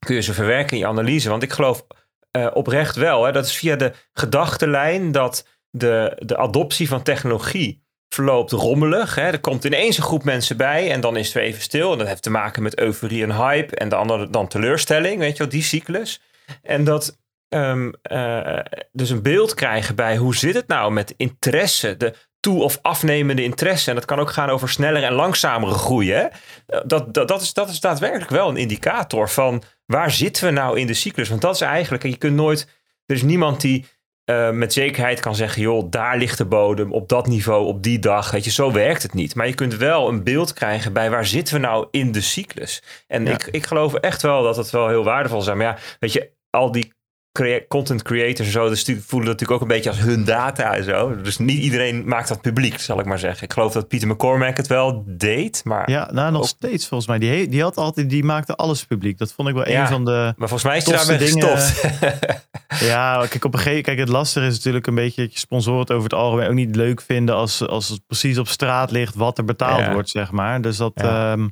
kun 0.06 0.14
je 0.14 0.20
ze 0.20 0.34
verwerken 0.34 0.72
in 0.72 0.78
je 0.78 0.86
analyse. 0.86 1.28
Want 1.28 1.42
ik 1.42 1.52
geloof 1.52 1.86
eh, 2.30 2.46
oprecht 2.52 2.96
wel, 2.96 3.24
hè, 3.24 3.32
dat 3.32 3.46
is 3.46 3.56
via 3.56 3.76
de 3.76 3.92
gedachtenlijn 4.12 5.12
dat 5.12 5.46
de, 5.72 6.16
de 6.18 6.36
adoptie 6.36 6.88
van 6.88 7.02
technologie 7.02 7.82
verloopt 8.08 8.52
rommelig. 8.52 9.14
Hè. 9.14 9.22
Er 9.22 9.40
komt 9.40 9.64
ineens 9.64 9.96
een 9.96 10.02
groep 10.02 10.24
mensen 10.24 10.56
bij 10.56 10.90
en 10.90 11.00
dan 11.00 11.16
is 11.16 11.34
het 11.34 11.42
even 11.42 11.62
stil. 11.62 11.92
En 11.92 11.98
dat 11.98 12.06
heeft 12.06 12.22
te 12.22 12.30
maken 12.30 12.62
met 12.62 12.78
euforie 12.78 13.22
en 13.22 13.36
hype 13.36 13.76
en 13.76 13.88
de 13.88 13.94
andere 13.94 14.30
dan 14.30 14.48
teleurstelling, 14.48 15.18
weet 15.18 15.32
je 15.32 15.38
wel, 15.38 15.52
die 15.52 15.62
cyclus. 15.62 16.20
En 16.62 16.84
dat 16.84 17.18
ehm, 17.48 17.90
eh, 18.02 18.58
dus 18.92 19.10
een 19.10 19.22
beeld 19.22 19.54
krijgen 19.54 19.94
bij 19.94 20.16
hoe 20.16 20.36
zit 20.36 20.54
het 20.54 20.68
nou 20.68 20.92
met 20.92 21.14
interesse, 21.16 21.96
de 21.96 22.14
toe- 22.40 22.62
of 22.62 22.78
afnemende 22.82 23.42
interesse. 23.42 23.88
En 23.88 23.94
dat 23.96 24.04
kan 24.04 24.18
ook 24.18 24.30
gaan 24.30 24.48
over 24.48 24.68
snellere 24.68 25.06
en 25.06 25.12
langzamere 25.12 25.72
groei. 25.72 26.12
Hè? 26.12 26.22
Eh, 26.66 26.80
Dat, 26.84 27.14
dat, 27.14 27.28
dat, 27.28 27.42
is, 27.42 27.52
dat 27.52 27.68
is 27.68 27.80
daadwerkelijk 27.80 28.30
wel 28.30 28.48
een 28.48 28.56
indicator 28.56 29.28
van 29.28 29.62
waar 29.86 30.10
zitten 30.10 30.44
we 30.44 30.50
nou 30.50 30.78
in 30.78 30.86
de 30.86 30.94
cyclus. 30.94 31.28
Want 31.28 31.40
dat 31.40 31.54
is 31.54 31.60
eigenlijk, 31.60 32.02
je 32.02 32.16
kunt 32.16 32.36
nooit, 32.36 32.68
er 33.06 33.14
is 33.14 33.22
niemand 33.22 33.60
die 33.60 33.86
eh, 34.32 34.50
met 34.50 34.72
zekerheid 34.72 35.20
kan 35.20 35.34
zeggen, 35.34 35.62
joh, 35.62 35.90
daar 35.90 36.16
ligt 36.18 36.38
de 36.38 36.44
bodem 36.44 36.92
op 36.92 37.08
dat 37.08 37.26
niveau, 37.26 37.66
op 37.66 37.82
die 37.82 37.98
dag. 37.98 38.30
Weet 38.30 38.44
je, 38.44 38.50
zo 38.50 38.72
werkt 38.72 39.02
het 39.02 39.14
niet. 39.14 39.34
Maar 39.34 39.46
je 39.46 39.54
kunt 39.54 39.76
wel 39.76 40.08
een 40.08 40.22
beeld 40.24 40.52
krijgen 40.52 40.92
bij 40.92 41.10
waar 41.10 41.26
zitten 41.26 41.54
we 41.54 41.60
nou 41.60 41.86
in 41.90 42.12
de 42.12 42.20
cyclus. 42.20 42.82
En 43.06 43.24
Ja. 43.24 43.32
ik, 43.32 43.46
ik 43.50 43.66
geloof 43.66 43.94
echt 43.94 44.22
wel 44.22 44.42
dat 44.42 44.56
het 44.56 44.70
wel 44.70 44.88
heel 44.88 45.04
waardevol 45.04 45.40
is. 45.40 45.46
Maar 45.46 45.56
ja, 45.60 45.78
weet 45.98 46.12
je, 46.12 46.30
al 46.50 46.72
die 46.72 46.92
crea- 47.32 47.60
content 47.68 48.02
creators 48.02 48.46
en 48.46 48.52
zo, 48.52 48.68
dus 48.68 48.84
die 48.84 48.94
voelen 49.06 49.28
dat 49.28 49.40
natuurlijk 49.40 49.62
ook 49.62 49.68
een 49.68 49.74
beetje 49.76 49.90
als 49.90 49.98
hun 49.98 50.24
data 50.24 50.74
en 50.76 50.84
zo. 50.84 51.20
Dus 51.22 51.38
niet 51.38 51.58
iedereen 51.62 52.02
maakt 52.08 52.28
dat 52.28 52.40
publiek, 52.40 52.80
zal 52.80 52.98
ik 53.00 53.04
maar 53.06 53.18
zeggen. 53.18 53.42
Ik 53.44 53.52
geloof 53.52 53.72
dat 53.72 53.88
Pieter 53.88 54.08
McCormack 54.08 54.56
het 54.56 54.66
wel 54.66 55.02
deed, 55.06 55.60
maar, 55.64 55.90
Ja, 55.90 56.08
nou 56.12 56.32
nog 56.32 56.40
Ook- 56.42 56.46
steeds 56.48 56.86
volgens 56.88 57.08
mij. 57.08 57.18
Die, 57.18 57.48
die, 57.48 57.62
had 57.62 57.76
altijd, 57.76 58.10
die 58.10 58.24
maakte 58.24 58.54
alles 58.54 58.84
publiek. 58.84 59.18
Dat 59.18 59.32
vond 59.32 59.48
ik 59.48 59.54
wel 59.54 59.68
Ja. 59.68 59.80
een 59.80 59.88
van 59.88 60.04
de... 60.04 60.34
maar 60.36 60.48
volgens 60.48 60.62
mij 60.64 60.76
is 60.76 60.84
daarmee 60.84 61.18
dingen- 61.18 61.48
gestopt. 61.58 62.00
Ja, 62.80 63.26
kijk, 63.28 63.44
op 63.44 63.52
een 63.54 63.60
gegeven 63.60 63.82
kijk, 63.82 63.98
het 63.98 64.08
lastige 64.08 64.46
is 64.46 64.54
natuurlijk 64.56 64.86
een 64.86 64.94
beetje 64.94 65.22
dat 65.22 65.32
je 65.32 65.38
sponsoren 65.38 65.80
over 65.88 66.02
het 66.02 66.14
algemeen 66.14 66.48
ook 66.48 66.54
niet 66.54 66.76
leuk 66.76 67.00
vinden 67.00 67.34
als, 67.34 67.66
als 67.66 67.88
het 67.88 68.00
precies 68.06 68.38
op 68.38 68.48
straat 68.48 68.90
ligt 68.90 69.14
wat 69.14 69.38
er 69.38 69.44
betaald 69.44 69.80
Ja. 69.80 69.92
wordt, 69.92 70.08
zeg 70.08 70.30
maar. 70.30 70.60
Dus 70.62 70.76
dat. 70.76 70.92
Ja. 70.94 71.32
ehm, 71.32 71.48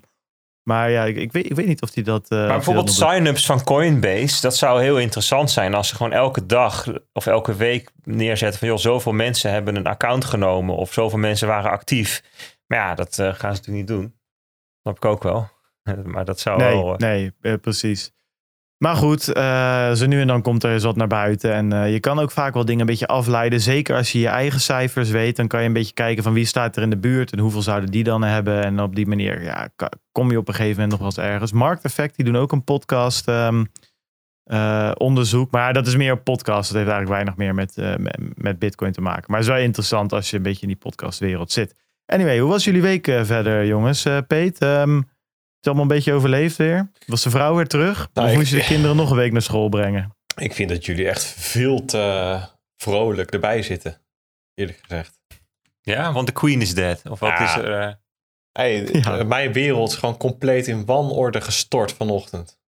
maar 0.62 0.90
ja, 0.90 1.04
ik, 1.04 1.16
ik, 1.16 1.32
weet, 1.32 1.44
ik 1.50 1.56
weet 1.56 1.66
niet 1.66 1.82
of 1.82 1.90
die 1.90 2.04
dat. 2.04 2.28
eh, 2.30 2.38
Maar 2.38 2.48
bijvoorbeeld 2.48 2.86
dat 2.98 3.10
sign-ups 3.10 3.46
van 3.46 3.64
Coinbase, 3.64 4.40
dat 4.40 4.56
zou 4.56 4.82
heel 4.82 4.98
interessant 4.98 5.50
zijn 5.50 5.74
als 5.74 5.88
ze 5.88 5.96
gewoon 5.96 6.12
elke 6.12 6.46
dag 6.46 6.86
of 7.12 7.26
elke 7.26 7.54
week 7.54 7.90
neerzetten 8.04 8.58
van 8.58 8.68
joh, 8.68 8.78
zoveel 8.78 9.12
mensen 9.12 9.50
hebben 9.52 9.76
een 9.76 9.86
account 9.86 10.24
genomen 10.24 10.76
of 10.76 10.92
zoveel 10.92 11.18
mensen 11.18 11.48
waren 11.48 11.70
actief. 11.70 12.22
Maar 12.66 12.78
ja, 12.78 12.94
dat 12.94 13.18
eh, 13.18 13.26
gaan 13.26 13.34
ze 13.54 13.60
natuurlijk 13.60 13.76
niet 13.76 13.86
doen. 13.86 14.14
Snap 14.82 14.96
ik 14.96 15.04
ook 15.04 15.22
wel. 15.22 15.48
Maar 16.04 16.24
dat 16.24 16.40
zou 16.40 16.58
Nee, 16.58 16.74
wel... 16.76 16.96
eh, 16.96 17.30
nee, 17.40 17.58
precies. 17.58 18.12
Maar 18.76 18.96
goed, 18.96 19.22
zo 19.22 20.06
nu 20.06 20.20
en 20.20 20.26
dan 20.26 20.42
komt 20.42 20.62
er 20.64 20.72
eens 20.72 20.84
wat 20.84 20.96
naar 20.96 21.06
buiten. 21.06 21.52
En 21.52 21.90
je 21.90 22.00
kan 22.00 22.18
ook 22.18 22.30
vaak 22.30 22.54
wel 22.54 22.64
dingen 22.64 22.80
een 22.80 22.86
beetje 22.86 23.06
afleiden. 23.06 23.60
Zeker 23.60 23.96
als 23.96 24.12
je 24.12 24.18
je 24.18 24.28
eigen 24.28 24.60
cijfers 24.60 25.10
weet. 25.10 25.36
Dan 25.36 25.48
kan 25.48 25.60
je 25.60 25.66
een 25.66 25.72
beetje 25.72 25.92
kijken 25.94 26.22
van 26.22 26.32
wie 26.32 26.44
staat 26.44 26.76
er 26.76 26.82
in 26.82 26.90
de 26.90 26.96
buurt. 26.98 27.32
En 27.32 27.38
hoeveel 27.38 27.62
zouden 27.62 27.90
die 27.90 28.04
dan 28.04 28.22
hebben. 28.22 28.64
En 28.64 28.80
op 28.80 28.94
die 28.94 29.06
manier 29.06 29.42
ja, 29.42 29.68
kom 30.12 30.30
je 30.30 30.38
op 30.38 30.48
een 30.48 30.54
gegeven 30.54 30.74
moment 30.80 30.90
nog 30.90 30.98
wel 30.98 31.08
eens 31.24 31.32
ergens. 31.32 31.52
Markt 31.52 31.84
Effect, 31.84 32.16
die 32.16 32.24
doen 32.24 32.36
ook 32.36 32.52
een 32.52 32.64
podcast 32.64 33.28
ehm, 33.28 33.64
eh, 34.44 34.90
onderzoek. 34.94 35.50
Maar 35.50 35.72
dat 35.72 35.86
is 35.86 35.96
meer 35.96 36.10
een 36.10 36.22
podcast. 36.22 36.68
Dat 36.72 36.76
heeft 36.82 36.90
eigenlijk 36.90 37.08
weinig 37.08 37.36
meer 37.36 37.54
met, 37.54 37.76
eh, 37.78 37.96
met, 37.96 38.18
met 38.42 38.58
bitcoin 38.58 38.92
te 38.92 39.00
maken. 39.00 39.24
Maar 39.26 39.38
het 39.40 39.48
is 39.48 39.54
wel 39.54 39.62
interessant 39.64 40.12
als 40.12 40.30
je 40.30 40.36
een 40.36 40.42
beetje 40.42 40.62
in 40.62 40.68
die 40.68 40.76
podcastwereld 40.76 41.52
zit. 41.52 41.74
Anyway, 42.06 42.38
hoe 42.38 42.50
was 42.50 42.64
jullie 42.64 42.82
week 42.82 43.06
eh, 43.08 43.24
verder 43.24 43.66
jongens? 43.66 44.04
Eh 44.04 44.18
Peet, 44.26 44.58
ehm, 44.58 44.96
is 44.98 45.04
het 45.56 45.66
allemaal 45.66 45.82
een 45.82 45.88
beetje 45.96 46.12
overleefd 46.12 46.56
weer? 46.56 46.90
Was 47.06 47.22
de 47.22 47.30
vrouw 47.30 47.54
weer 47.54 47.66
terug? 47.66 48.08
Nou, 48.14 48.26
of 48.26 48.32
ik- 48.32 48.38
moest 48.38 48.50
je 48.50 48.56
de 48.56 48.64
kinderen 48.64 48.96
nog 48.96 49.10
een 49.10 49.16
week 49.16 49.32
naar 49.32 49.42
school 49.42 49.68
brengen? 49.68 50.14
Ik 50.36 50.52
vind 50.54 50.68
dat 50.68 50.84
jullie 50.86 51.08
echt 51.08 51.24
veel 51.24 51.84
te 51.84 52.38
vrolijk 52.76 53.30
erbij 53.30 53.62
zitten. 53.62 54.00
Eerlijk 54.54 54.78
gezegd. 54.82 55.18
Ja, 55.80 56.12
want 56.12 56.26
de 56.26 56.32
queen 56.32 56.60
is 56.60 56.74
dead. 56.74 57.02
Of 57.10 57.20
wat 57.20 57.28
Ja. 57.30 57.44
is 57.44 57.54
er? 57.64 57.98
Hey, 58.52 58.82
Ja. 59.02 59.18
eh, 59.18 59.26
Mijn 59.26 59.52
wereld 59.52 59.88
is 59.88 59.96
gewoon 59.96 60.16
compleet 60.16 60.66
in 60.66 60.84
wanorde 60.84 61.40
gestort 61.40 61.92
vanochtend. 61.92 62.60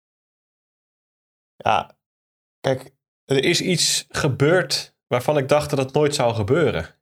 Ja, 1.55 1.97
kijk, 2.59 2.95
er 3.25 3.43
is 3.43 3.61
iets 3.61 4.05
gebeurd 4.09 4.95
waarvan 5.07 5.37
ik 5.37 5.47
dacht 5.47 5.69
dat 5.69 5.79
het 5.79 5.93
nooit 5.93 6.15
zou 6.15 6.33
gebeuren. 6.33 6.95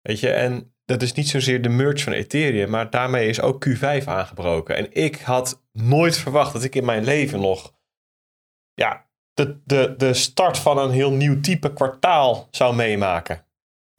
Weet 0.00 0.20
je, 0.20 0.30
en 0.32 0.74
dat 0.84 1.02
is 1.02 1.12
niet 1.12 1.28
zozeer 1.28 1.62
de 1.62 1.68
merge 1.68 2.04
van 2.04 2.12
Ethereum, 2.12 2.70
maar 2.70 2.90
daarmee 2.90 3.28
is 3.28 3.40
ook 3.40 3.66
Q5 3.68 4.04
aangebroken. 4.04 4.76
En 4.76 4.92
ik 4.92 5.20
had 5.20 5.62
nooit 5.72 6.16
verwacht 6.16 6.52
dat 6.52 6.62
ik 6.64 6.74
in 6.74 6.84
mijn 6.84 7.04
leven 7.04 7.40
nog 7.40 7.78
ja, 8.74 9.08
de, 9.34 9.60
de, 9.64 9.94
de 9.96 10.14
start 10.14 10.58
van 10.58 10.78
een 10.78 10.90
heel 10.90 11.10
nieuw 11.10 11.40
type 11.40 11.72
kwartaal 11.72 12.48
zou 12.50 12.74
meemaken. 12.74 13.46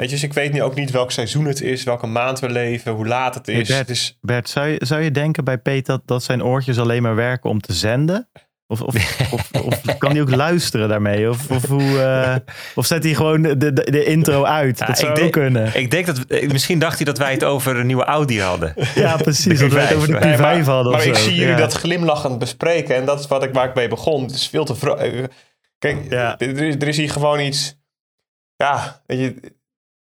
Weet 0.02 0.10
je, 0.10 0.16
dus 0.16 0.26
ik 0.26 0.34
weet 0.34 0.54
nu 0.54 0.64
ook 0.64 0.76
niet 0.76 0.92
welk 0.92 1.12
seizoen 1.12 1.46
het 1.46 1.62
is, 1.62 1.84
welke 1.84 2.08
maand 2.08 2.40
we 2.40 2.50
leven, 2.50 2.92
hoe 2.92 3.08
laat 3.08 3.36
het 3.36 3.48
is. 3.48 3.70
Hey 3.70 3.86
Bert, 4.22 4.50
zou, 4.50 4.68
je, 4.68 4.78
zou 4.86 5.02
je 5.02 5.12
denken 5.12 5.44
bij 5.44 5.58
Peet 5.58 5.86
dat, 5.86 6.02
dat 6.06 6.24
zijn 6.24 6.44
oortjes 6.44 6.80
alleen 6.80 7.02
maar 7.02 7.16
werken 7.16 7.50
om 7.50 7.60
te 7.62 7.74
zenden? 7.74 8.30
Of, 8.68 8.82
of, 8.82 8.96
of, 9.34 9.52
of 9.64 9.98
kan 9.98 10.12
hij 10.12 10.22
ook 10.22 10.36
luisteren 10.36 10.90
daarmee? 10.90 11.30
Of, 11.30 11.52
of, 11.52 11.66
hoe, 11.66 12.00
eh, 12.02 12.36
of 12.76 12.86
zet 12.86 13.04
hij 13.04 13.14
gewoon 13.14 13.42
de, 13.42 13.58
de, 13.58 13.74
de 13.74 14.04
intro 14.04 14.44
uit? 14.44 14.80
Ja, 14.80 14.86
dat 14.86 14.98
zou 14.98 15.14
ik 15.20 15.24
ook 15.24 15.32
kunnen. 15.32 15.76
Ik 15.76 15.92
denk 15.92 16.06
dat, 16.06 16.20
eh, 16.26 16.50
misschien 16.50 16.80
dacht 16.80 16.96
hij 16.96 17.06
dat 17.06 17.18
wij 17.18 17.32
het 17.32 17.44
over 17.44 17.76
een 17.78 17.86
nieuwe 17.88 18.04
Audi 18.06 18.42
hadden. 18.42 18.74
Ja, 18.96 19.18
precies. 19.18 19.60
Dat 19.60 19.72
we 19.72 19.80
het 19.80 19.90
Q5. 19.94 19.96
over 19.96 20.08
de 20.08 20.14
Q5 20.18 20.20
Nee, 20.20 20.38
maar, 20.38 20.64
hadden 20.64 20.92
maar 20.92 21.06
ik 21.06 21.16
zo. 21.16 21.22
zie 21.22 21.36
jullie 21.36 21.52
Ja. 21.54 21.58
dat 21.58 21.74
glimlachend 21.74 22.40
bespreken 22.40 22.96
en 22.96 23.06
dat 23.06 23.20
is 23.20 23.28
wat 23.28 23.44
ik, 23.44 23.54
waar 23.54 23.68
ik 23.70 23.76
mee 23.76 23.88
begon. 23.88 24.22
Het 24.22 24.32
is 24.36 24.48
veel 24.48 24.66
te 24.66 24.96
eh, 24.98 25.24
Kijk, 25.80 25.98
Ja. 26.10 26.40
er, 26.40 26.62
is, 26.62 26.76
er 26.76 26.88
is 26.88 26.98
hier 26.98 27.10
gewoon 27.12 27.40
iets. 27.40 27.80
Ja, 28.56 29.02
weet 29.06 29.20
je, 29.20 29.60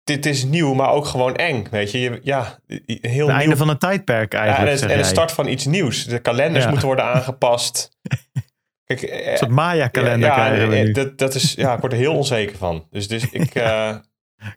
dit 0.03 0.25
is 0.25 0.43
nieuw, 0.43 0.73
maar 0.73 0.89
ook 0.89 1.05
gewoon 1.05 1.35
eng. 1.35 1.65
Weet 1.71 1.91
je, 1.91 1.99
Je- 1.99 2.19
ja, 2.23 2.59
heel 2.67 2.77
Het 3.01 3.11
nieuw. 3.11 3.27
einde 3.27 3.57
van 3.57 3.69
een 3.69 3.77
tijdperk 3.77 4.33
ja, 4.33 4.39
en, 4.39 4.45
eigenlijk, 4.45 4.81
het, 4.81 4.91
en 4.91 4.97
de 4.97 5.03
start 5.03 5.31
van 5.31 5.47
iets 5.47 5.65
nieuws. 5.65 6.05
De 6.05 6.19
kalenders 6.19 6.63
Ja. 6.63 6.69
moeten 6.69 6.87
worden 6.87 7.05
aangepast. 7.05 7.89
Kijk, 8.85 9.01
eh, 9.01 9.31
Een 9.31 9.37
soort 9.37 9.51
Maya-kalender 9.51 10.29
ja, 10.29 10.33
krijgen 10.35 10.69
we 10.69 10.75
eh, 10.75 10.83
nu. 10.83 10.91
Dat, 10.91 11.17
dat 11.17 11.35
is, 11.35 11.53
ja, 11.53 11.73
ik 11.73 11.79
word 11.79 11.91
er 11.91 11.97
heel 11.97 12.15
onzeker 12.15 12.57
van. 12.57 12.87
Dus, 12.91 13.07
dus 13.07 13.29
ik 13.29 13.55
eh, 13.69 13.95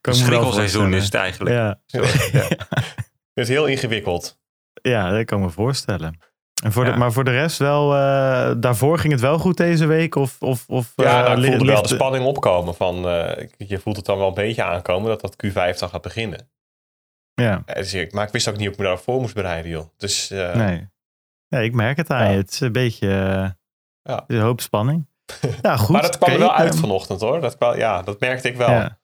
wel 0.01 0.15
schrikkelseizoen 0.15 0.95
is 0.95 1.05
het 1.05 1.15
eigenlijk. 1.15 1.55
Ja. 1.55 1.79
het 3.35 3.49
heel 3.49 3.67
ingewikkeld. 3.67 4.39
ja, 4.83 5.11
dat 5.11 5.25
kan 5.25 5.39
ik 5.39 5.45
me 5.45 5.51
voorstellen. 5.51 6.19
En 6.65 6.73
voor 6.73 6.85
Ja. 6.87 6.93
de, 6.93 6.99
maar 6.99 7.13
voor 7.13 7.25
de 7.25 7.31
rest 7.31 7.59
wel, 7.59 7.95
eh, 7.95 8.51
daarvoor 8.57 8.99
ging 8.99 9.13
het 9.13 9.23
wel 9.23 9.39
goed 9.39 9.57
deze 9.57 9.87
week? 9.87 10.15
Of, 10.15 10.37
of, 10.43 10.65
of, 10.69 10.93
Ja, 10.97 11.05
eh, 11.21 11.27
nou, 11.27 11.41
ik 11.45 11.51
voelde 11.51 11.73
wel 11.73 11.83
de 11.83 11.89
spanning 11.89 12.25
opkomen. 12.25 12.75
Van, 12.75 13.09
eh, 13.09 13.47
je 13.57 13.79
voelt 13.79 13.97
het 13.97 14.05
dan 14.05 14.19
wel 14.19 14.29
een 14.29 14.35
beetje 14.35 14.63
aankomen 14.63 15.09
dat 15.09 15.21
dat 15.21 15.37
Q5 15.47 15.79
dan 15.79 15.89
gaat 15.89 16.03
beginnen. 16.03 16.49
Ja, 17.35 17.63
dus 17.67 17.95
ik- 17.95 18.13
maar 18.13 18.27
ik 18.27 18.33
wist 18.33 18.49
ook 18.49 18.55
niet 18.57 18.65
hoe 18.65 18.73
ik 18.73 18.79
me 18.79 18.85
daarvoor 18.85 19.21
moest 19.21 19.35
bereiden, 19.35 19.71
joh. 19.71 19.87
Dus 19.97 20.29
nee. 20.29 20.89
Ja, 21.49 21.59
ik 21.59 21.73
merk 21.75 21.97
het 21.97 22.11
aan 22.11 22.25
Ja. 22.25 22.31
je. 22.31 22.37
Het 22.37 22.51
is 22.53 22.61
een 22.61 22.73
beetje 22.73 23.09
Ja. 24.03 24.25
een 24.27 24.41
hoop 24.41 24.61
spanning. 24.61 25.07
Ja, 25.63 25.77
goed. 25.77 25.89
maar 25.89 26.03
dat 26.03 26.19
kwam 26.19 26.31
er 26.33 26.39
wel 26.39 26.55
uit 26.55 26.73
ehm, 26.73 26.81
vanochtend, 26.81 27.21
hoor. 27.21 27.41
Dat, 27.41 27.57
kwam- 27.57 27.77
ja, 27.77 28.03
dat 28.03 28.21
merkte 28.21 28.49
ik 28.49 28.57
wel. 28.57 28.71
Ja. 28.71 28.99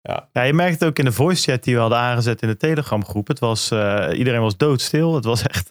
Ja. 0.00 0.28
Ja, 0.32 0.42
je 0.42 0.52
merkt 0.52 0.80
het 0.80 0.88
ook 0.88 0.98
in 0.98 1.04
de 1.04 1.12
voice 1.12 1.50
chat 1.50 1.64
die 1.64 1.74
we 1.74 1.80
hadden 1.80 1.98
aangezet 1.98 2.42
in 2.42 2.48
de 2.48 2.56
Telegram 2.56 3.04
groep. 3.04 3.28
Het 3.28 3.38
was, 3.38 3.72
iedereen 4.12 4.40
was 4.40 4.56
doodstil. 4.56 5.14
Het 5.14 5.24
was 5.24 5.42
echt, 5.46 5.68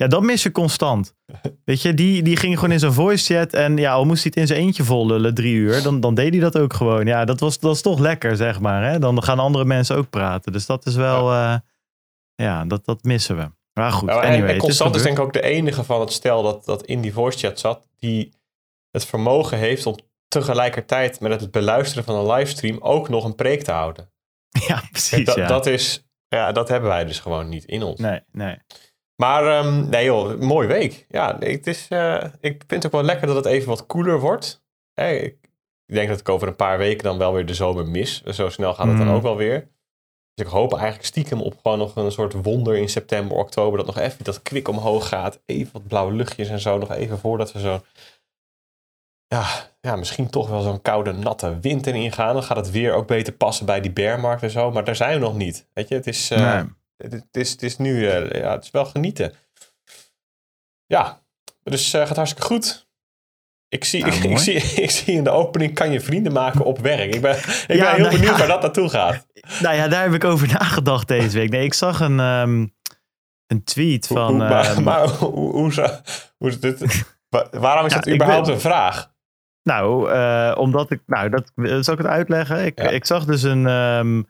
ja, 0.00 0.06
dat 0.06 0.22
mis 0.22 0.42
je 0.42 0.50
constant. 0.52 1.14
Weet 1.64 1.82
je, 1.82 1.94
die, 1.94 2.22
die 2.22 2.36
ging 2.36 2.54
gewoon 2.54 2.72
in 2.72 2.78
zijn 2.78 2.92
voice 2.92 3.34
chat 3.34 3.52
en 3.52 3.76
ja, 3.76 3.92
al 3.92 4.04
moest 4.04 4.22
hij 4.22 4.32
het 4.34 4.40
in 4.40 4.46
zijn 4.46 4.60
eentje 4.60 4.84
vol 4.84 5.06
lullen 5.06 5.34
drie 5.34 5.54
uur, 5.54 5.82
dan, 5.82 6.00
dan 6.00 6.14
deed 6.14 6.30
hij 6.32 6.40
dat 6.40 6.58
ook 6.58 6.72
gewoon. 6.72 7.06
Ja, 7.06 7.24
dat 7.24 7.40
was, 7.40 7.58
dat 7.58 7.74
is 7.74 7.82
toch 7.82 7.98
lekker, 7.98 8.36
zeg 8.36 8.60
maar. 8.60 8.84
Hè? 8.90 8.98
Dan 8.98 9.22
gaan 9.22 9.38
andere 9.38 9.64
mensen 9.64 9.96
ook 9.96 10.10
praten. 10.10 10.52
Dus 10.52 10.66
dat 10.66 10.86
is 10.86 10.94
wel, 10.94 11.32
ja, 11.32 11.64
ja 12.34 12.64
dat, 12.64 12.84
dat 12.84 13.02
missen 13.02 13.36
we. 13.36 13.50
Maar 13.72 13.92
goed, 13.92 14.08
Nou, 14.08 14.22
en- 14.22 14.32
anyway. 14.32 14.50
en 14.52 14.58
Constant 14.58 14.94
is 14.96 15.02
denk 15.02 15.18
ik 15.18 15.24
ook 15.24 15.32
de 15.32 15.42
enige 15.42 15.84
van 15.84 16.00
het 16.00 16.12
stel 16.12 16.42
dat, 16.42 16.64
dat 16.64 16.84
in 16.84 17.00
die 17.00 17.12
voice 17.12 17.38
chat 17.38 17.58
zat, 17.58 17.86
die 17.98 18.32
het 18.90 19.04
vermogen 19.04 19.58
heeft 19.58 19.86
om 19.86 19.96
tegelijkertijd 20.28 21.20
met 21.20 21.40
het 21.40 21.50
beluisteren 21.50 22.04
van 22.04 22.14
een 22.14 22.26
livestream 22.32 22.78
ook 22.80 23.08
nog 23.08 23.24
een 23.24 23.34
preek 23.34 23.62
te 23.62 23.72
houden. 23.72 24.10
Ja, 24.68 24.78
Kijk, 24.78 24.90
precies. 24.90 25.24
dat, 25.24 25.36
ja. 25.36 25.46
dat 25.46 25.66
is, 25.66 26.04
ja, 26.28 26.52
dat 26.52 26.68
hebben 26.68 26.88
wij 26.90 27.04
dus 27.04 27.18
gewoon 27.20 27.48
niet 27.48 27.64
in 27.64 27.82
ons. 27.82 28.00
Nee, 28.00 28.20
nee. 28.32 28.56
Maar 29.20 29.46
ehm, 29.58 29.88
nee 29.88 30.04
joh, 30.04 30.38
mooie 30.40 30.66
week. 30.68 31.06
Ja, 31.08 31.36
het 31.38 31.66
is, 31.66 31.86
eh, 31.88 32.24
ik 32.40 32.64
vind 32.66 32.70
het 32.82 32.86
ook 32.86 32.92
wel 32.92 33.02
lekker 33.02 33.26
dat 33.26 33.36
het 33.36 33.44
even 33.46 33.68
wat 33.68 33.86
koeler 33.86 34.20
wordt. 34.20 34.64
Hè, 34.94 35.10
ik, 35.12 35.36
denk 35.86 36.08
dat 36.08 36.20
ik 36.20 36.28
over 36.28 36.48
een 36.48 36.56
paar 36.56 36.78
weken 36.78 37.04
dan 37.04 37.18
wel 37.18 37.32
weer 37.32 37.46
de 37.46 37.54
zomer 37.54 37.86
mis. 37.88 38.22
Zo 38.22 38.48
snel 38.48 38.74
gaat 38.74 38.86
het 38.86 38.96
dan 38.96 39.06
Mm. 39.06 39.14
ook 39.14 39.22
wel 39.22 39.36
weer. 39.36 39.68
Dus 40.34 40.46
ik 40.46 40.52
hoop 40.52 40.72
eigenlijk 40.74 41.04
stiekem 41.04 41.40
op 41.42 41.54
gewoon 41.62 41.78
nog 41.78 41.96
een 41.96 42.12
soort 42.12 42.32
wonder 42.42 42.76
in 42.76 42.88
september, 42.88 43.36
oktober. 43.36 43.76
Dat 43.78 43.86
nog 43.86 43.98
even 43.98 44.24
dat 44.24 44.42
kwik 44.42 44.68
omhoog 44.68 45.08
gaat. 45.08 45.40
Even 45.46 45.72
wat 45.72 45.86
blauwe 45.86 46.12
luchtjes 46.12 46.48
en 46.48 46.60
zo. 46.60 46.78
Nog 46.78 46.90
even 46.90 47.18
voordat 47.18 47.52
we 47.52 47.60
zo... 47.60 47.80
Ja, 49.26 49.46
ja 49.80 49.96
misschien 49.96 50.30
toch 50.30 50.48
wel 50.48 50.60
zo'n 50.60 50.82
koude, 50.82 51.12
natte 51.12 51.58
winter 51.60 51.94
ingaan. 51.94 52.34
Dan 52.34 52.42
gaat 52.42 52.56
het 52.56 52.70
weer 52.70 52.92
ook 52.94 53.06
beter 53.06 53.32
passen 53.32 53.66
bij 53.66 53.80
die 53.80 53.92
bearmarkt 53.92 54.42
en 54.42 54.50
zo. 54.50 54.70
Maar 54.70 54.84
daar 54.84 54.96
zijn 54.96 55.12
we 55.14 55.24
nog 55.24 55.36
niet. 55.36 55.66
Weet 55.72 55.88
je, 55.88 55.94
het 55.94 56.06
is... 56.06 56.30
eh, 56.30 56.54
Nee. 56.54 56.78
Het, 57.08 57.26
is, 57.32 57.50
het 57.50 57.62
is 57.62 57.76
nu, 57.78 58.08
eh, 58.08 58.40
ja, 58.40 58.50
het 58.52 58.64
is 58.64 58.70
wel 58.70 58.84
genieten. 58.84 59.32
Ja, 60.86 61.22
dus 61.62 61.92
eh 61.92 62.06
gaat 62.06 62.16
hartstikke 62.16 62.46
goed. 62.46 62.88
Ik 63.68 63.84
zie, 63.84 64.04
Nou, 64.04 64.14
ik, 64.22 64.24
mooi. 64.24 64.38
zie, 64.38 64.54
ik 64.82 64.90
zie 64.90 65.14
in 65.14 65.24
de 65.24 65.30
opening, 65.30 65.74
kan 65.74 65.92
je 65.92 66.00
vrienden 66.00 66.32
maken 66.32 66.64
op 66.64 66.78
werk. 66.78 67.14
Ik 67.14 67.20
ben, 67.20 67.36
ik 67.36 67.66
ben 67.66 67.76
heel 67.76 67.98
nou 67.98 68.10
benieuwd 68.10 68.30
ja. 68.32 68.38
waar 68.38 68.46
dat 68.46 68.62
naartoe 68.62 68.88
gaat. 68.88 69.26
Nou 69.60 69.74
ja, 69.76 69.88
daar 69.88 70.02
heb 70.02 70.12
ik 70.12 70.24
over 70.24 70.48
nagedacht 70.48 71.08
deze 71.08 71.38
week. 71.38 71.50
Nee, 71.50 71.64
ik 71.64 71.74
zag 71.74 72.00
een, 72.00 72.20
ehm, 72.20 72.66
een 73.46 73.64
tweet 73.64 74.06
van... 74.06 74.26
hoe, 74.28 74.36
maar 74.36 74.64
ehm, 74.64 74.82
maar 74.82 75.08
hoe, 75.08 75.28
hoe, 75.30 75.72
hoe 76.38 76.48
is 76.48 76.60
dit? 76.60 77.04
Wa- 77.28 77.48
waarom 77.50 77.86
is 77.86 77.92
Ja, 77.92 77.98
dat 77.98 78.06
ik 78.06 78.14
überhaupt 78.14 78.44
ben- 78.46 78.54
een 78.54 78.60
vraag? 78.60 79.12
Nou, 79.62 80.10
eh, 80.12 80.54
omdat 80.58 80.90
ik. 80.90 81.02
Nou, 81.06 81.28
dat 81.30 81.52
zal 81.84 81.94
ik 81.94 82.00
het 82.00 82.06
uitleggen. 82.06 82.64
Ik, 82.64 82.80
ik 82.80 83.06
zag 83.06 83.24
dus 83.24 83.42
een, 83.42 83.66
ehm, 83.66 84.22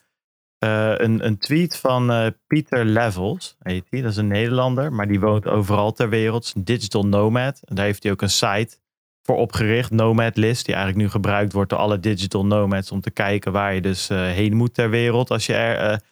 eh, 0.61 0.93
een, 0.97 1.27
een 1.27 1.39
tweet 1.39 1.77
van 1.77 2.11
eh, 2.11 2.27
Pieter 2.47 2.85
Levels, 2.85 3.57
heet 3.59 3.87
hij. 3.91 4.01
Dat 4.01 4.11
is 4.11 4.17
een 4.17 4.27
Nederlander, 4.27 4.93
maar 4.93 5.09
die 5.09 5.21
woont 5.21 5.47
overal 5.47 5.93
ter 5.93 6.09
wereld. 6.09 6.53
Een 6.57 6.65
digital 6.65 7.07
nomad. 7.07 7.61
En 7.65 7.75
daar 7.75 7.85
heeft 7.85 8.03
hij 8.03 8.13
ook 8.13 8.23
een 8.23 8.31
site 8.31 8.79
voor 9.23 9.37
opgericht, 9.37 9.91
Nomad 9.91 10.37
List, 10.37 10.65
die 10.65 10.75
eigenlijk 10.75 11.05
nu 11.05 11.11
gebruikt 11.11 11.53
wordt 11.53 11.71
door 11.71 11.79
alle 11.79 12.01
digital 12.01 12.47
nomads 12.47 12.91
om 12.93 13.01
te 13.01 13.11
kijken 13.11 13.53
waar 13.53 13.75
je 13.75 13.81
dus 13.81 14.09
eh, 14.11 14.19
heen 14.19 14.57
moet 14.57 14.75
ter 14.75 14.91
wereld. 14.91 15.31
Als 15.31 15.47
je 15.47 15.55
er. 15.55 16.03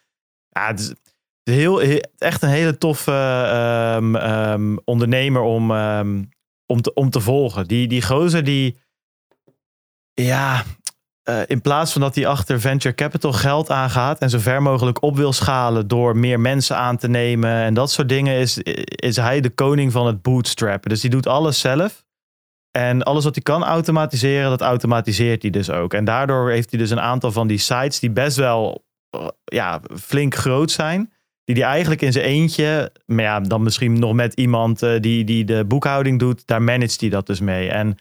ja, 0.48 0.66
het 0.66 0.80
is, 0.80 0.94
heel- 1.42 1.80
echt 2.18 2.42
een 2.42 2.48
hele 2.48 2.78
toffe 2.78 3.12
ehm, 3.52 4.16
ehm, 4.16 4.76
ondernemer 4.84 5.42
om, 5.42 5.70
ehm, 5.70 6.24
om, 6.66 6.80
te, 6.82 6.94
om 6.94 7.10
te 7.10 7.20
volgen. 7.20 7.66
Die, 7.66 7.88
die 7.88 8.02
gozer 8.02 8.44
die 8.44 8.76
ja, 10.14 10.64
eh, 11.28 11.40
in 11.46 11.60
plaats 11.60 11.92
van 11.92 12.00
dat 12.00 12.14
hij 12.14 12.26
achter 12.26 12.60
venture 12.60 12.94
capital 12.94 13.32
geld 13.32 13.70
aangaat 13.70 14.18
en 14.18 14.30
zo 14.30 14.38
ver 14.38 14.62
mogelijk 14.62 15.02
op 15.02 15.16
wil 15.16 15.32
schalen 15.32 15.88
door 15.88 16.16
meer 16.16 16.40
mensen 16.40 16.76
aan 16.76 16.96
te 16.96 17.08
nemen 17.08 17.50
en 17.50 17.74
dat 17.74 17.90
soort 17.90 18.08
dingen, 18.08 18.34
is, 18.34 18.58
is 18.84 19.16
hij 19.16 19.40
de 19.40 19.50
koning 19.50 19.92
van 19.92 20.06
het 20.06 20.22
bootstrappen. 20.22 20.90
Dus 20.90 21.00
die 21.00 21.10
doet 21.10 21.26
alles 21.26 21.60
zelf. 21.60 22.04
En 22.70 23.02
alles 23.02 23.24
wat 23.24 23.34
hij 23.34 23.42
kan 23.42 23.64
automatiseren, 23.64 24.50
dat 24.50 24.60
automatiseert 24.60 25.42
hij 25.42 25.50
dus 25.50 25.70
ook. 25.70 25.94
En 25.94 26.04
daardoor 26.04 26.50
heeft 26.50 26.70
hij 26.70 26.78
dus 26.78 26.90
een 26.90 27.00
aantal 27.00 27.32
van 27.32 27.46
die 27.46 27.58
sites 27.58 28.00
die 28.00 28.10
best 28.10 28.36
wel 28.36 28.84
eh, 29.10 29.28
ja, 29.44 29.80
flink 30.00 30.34
groot 30.34 30.70
zijn. 30.70 31.12
Die 31.44 31.56
hij 31.56 31.64
eigenlijk 31.64 32.02
in 32.02 32.12
zijn 32.12 32.24
eentje, 32.24 32.92
maar 33.06 33.24
ja, 33.24 33.40
dan 33.40 33.62
misschien 33.62 33.98
nog 33.98 34.12
met 34.12 34.34
iemand 34.34 34.82
eh, 34.82 35.00
die, 35.00 35.24
die 35.24 35.44
de 35.44 35.64
boekhouding 35.64 36.18
doet, 36.18 36.46
daar 36.46 36.62
managt 36.62 37.00
hij 37.00 37.10
dat 37.10 37.26
dus 37.26 37.40
mee. 37.40 37.70
En 37.70 37.98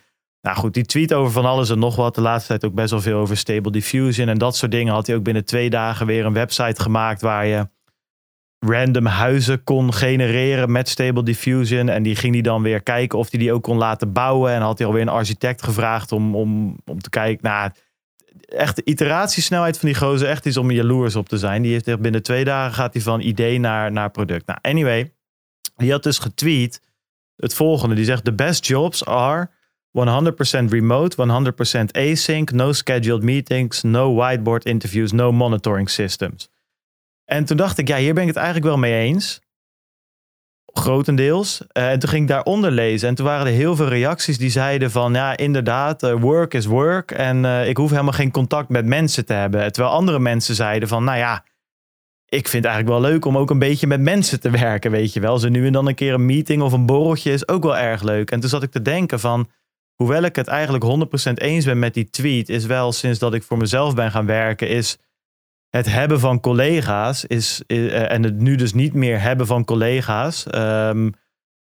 nou 0.48 0.60
goed, 0.60 0.74
die 0.74 0.86
tweet 0.86 1.13
over 1.13 1.32
van 1.32 1.46
alles 1.46 1.70
en 1.70 1.80
nog 1.80 1.96
wat. 1.96 2.16
De 2.16 2.22
laatste 2.22 2.48
tijd 2.48 2.66
ook 2.66 2.74
best 2.74 2.92
wel 2.92 3.01
veel 3.01 3.20
over 3.20 3.38
Stable 3.38 3.72
Diffusion 3.72 4.27
en 4.27 4.38
dat 4.38 4.56
soort 4.56 4.72
dingen. 4.72 4.94
Had 4.94 5.08
hij 5.08 5.16
ook 5.16 5.24
binnen 5.24 5.46
twee 5.46 5.70
dagen 5.70 6.06
weer 6.06 6.25
een 6.25 6.34
website 6.34 6.82
gemaakt 6.82 7.22
waar 7.22 7.46
je 7.46 7.68
random 8.60 9.06
huizen 9.06 9.63
kon 9.63 9.94
genereren 9.94 10.72
met 10.72 10.89
Stable 10.89 11.24
Diffusion. 11.24 11.89
En 11.89 12.04
die 12.04 12.16
ging 12.16 12.34
hij 12.34 12.42
dan 12.42 12.62
weer 12.62 12.84
kijken 12.84 13.20
of 13.20 13.32
hij 13.32 13.39
die 13.39 13.54
ook 13.54 13.63
kon 13.63 13.77
laten 13.77 14.13
bouwen. 14.13 14.51
En 14.51 14.62
had 14.62 14.77
hij 14.77 14.88
alweer 14.88 15.01
een 15.01 15.10
architect 15.10 15.63
gevraagd 15.63 16.12
om, 16.12 16.36
om, 16.36 16.77
om 16.86 17.00
te 17.00 17.10
kijken. 17.10 17.44
Nou, 17.44 17.72
echt 18.39 18.75
de 18.75 18.82
iteratiesnelheid 18.86 19.80
van 19.80 19.89
die 19.89 19.98
gozer, 19.98 20.27
echt 20.27 20.46
iets 20.46 20.58
om 20.58 20.72
jaloers 20.72 21.16
op 21.16 21.30
te 21.30 21.38
zijn. 21.38 21.62
Die 21.62 21.72
heeft 21.72 21.88
echt 21.88 22.00
binnen 22.00 22.24
twee 22.24 22.44
dagen 22.44 22.74
gaat 22.74 22.94
hij 22.94 23.01
van 23.01 23.22
idee 23.22 23.60
naar, 23.60 23.92
naar 23.92 24.12
product. 24.12 24.46
Nou, 24.46 24.60
anyway, 24.62 25.13
die 25.75 25.92
had 25.92 26.04
dus 26.04 26.20
getweet 26.20 26.82
het 27.36 27.54
volgende. 27.54 27.96
Die 27.96 28.06
zegt, 28.06 28.24
the 28.24 28.34
best 28.34 28.66
jobs 28.66 29.06
are 29.06 29.56
100% 30.06 30.70
remote, 30.70 31.16
100% 31.16 31.92
async, 31.92 32.51
no 32.51 32.74
scheduled 32.74 33.24
meetings, 33.24 33.84
no 33.84 34.13
whiteboard 34.13 34.66
interviews, 34.66 35.12
no 35.12 35.32
monitoring 35.32 35.89
systems. 35.89 36.50
En 37.25 37.46
toen 37.46 37.58
dacht 37.58 37.77
ik, 37.77 37.88
ja, 37.88 37.98
hier 37.98 38.13
ben 38.13 38.22
ik 38.22 38.30
het 38.30 38.38
eigenlijk 38.38 38.68
wel 38.68 38.77
mee 38.77 39.00
eens. 39.00 39.42
Grotendeels. 40.74 41.62
Eh, 41.72 41.92
en 41.92 42.00
toen 42.00 42.10
ging 42.10 42.22
ik 42.22 42.27
daaronder 42.27 42.72
lezen. 42.72 43.10
En 43.10 43.16
toen 43.16 43.25
waren 43.25 43.46
er 43.46 43.54
heel 43.54 43.75
veel 43.75 43.88
reacties 43.88 44.38
die 44.38 44.50
zeiden 44.50 44.92
van... 44.92 45.13
ja, 45.13 45.38
inderdaad, 45.38 46.04
eh, 46.04 46.13
work 46.13 46.54
is 46.54 46.66
work. 46.66 47.12
En 47.12 47.46
eh, 47.46 47.70
ik 47.70 47.77
hoef 47.77 47.89
helemaal 47.89 48.12
geen 48.12 48.32
contact 48.32 48.70
met 48.70 48.86
mensen 48.86 49.25
te 49.25 49.34
hebben. 49.34 49.72
Terwijl 49.72 49.96
andere 49.96 50.20
mensen 50.20 50.56
zeiden 50.56 50.88
van... 50.88 51.04
nou 51.04 51.18
ja, 51.18 51.44
ik 52.25 52.48
vind 52.48 52.63
het 52.63 52.74
eigenlijk 52.74 53.01
wel 53.01 53.12
leuk 53.12 53.25
om 53.25 53.38
ook 53.38 53.50
een 53.50 53.60
beetje 53.60 53.88
met 53.88 54.01
mensen 54.01 54.39
te 54.39 54.50
werken, 54.50 54.92
weet 54.92 55.13
je 55.13 55.20
wel. 55.20 55.38
Zo 55.38 55.50
nu 55.50 55.66
en 55.66 55.74
dan 55.74 55.88
een 55.88 55.96
keer 55.96 56.13
een 56.13 56.25
meeting 56.25 56.62
of 56.62 56.74
een 56.74 56.86
borreltje 56.86 57.32
is 57.32 57.48
ook 57.48 57.63
wel 57.63 57.77
erg 57.77 58.01
leuk. 58.01 58.32
En 58.32 58.39
toen 58.39 58.50
zat 58.50 58.63
ik 58.63 58.72
te 58.72 58.82
denken 58.82 59.20
van... 59.20 59.50
hoewel 59.98 60.22
ik 60.22 60.36
het 60.36 60.48
eigenlijk 60.48 60.84
100% 61.30 61.34
eens 61.34 61.66
ben 61.66 61.80
met 61.80 61.94
die 61.94 62.10
tweet... 62.10 62.50
is 62.50 62.66
wel 62.66 62.92
sinds 62.92 63.20
dat 63.20 63.34
ik 63.34 63.44
voor 63.44 63.58
mezelf 63.58 63.96
ben 63.96 64.12
gaan 64.12 64.25
werken... 64.25 64.70
is 64.70 64.98
het 65.70 65.86
hebben 65.86 66.20
van 66.20 66.39
collega's 66.39 67.25
is, 67.25 67.62
eh, 67.68 68.12
en 68.12 68.24
het 68.24 68.38
nu 68.38 68.56
dus 68.56 68.74
niet 68.74 68.94
meer 68.94 69.22
hebben 69.22 69.48
van 69.48 69.66
collega's, 69.66 70.48
ehm, 70.48 71.10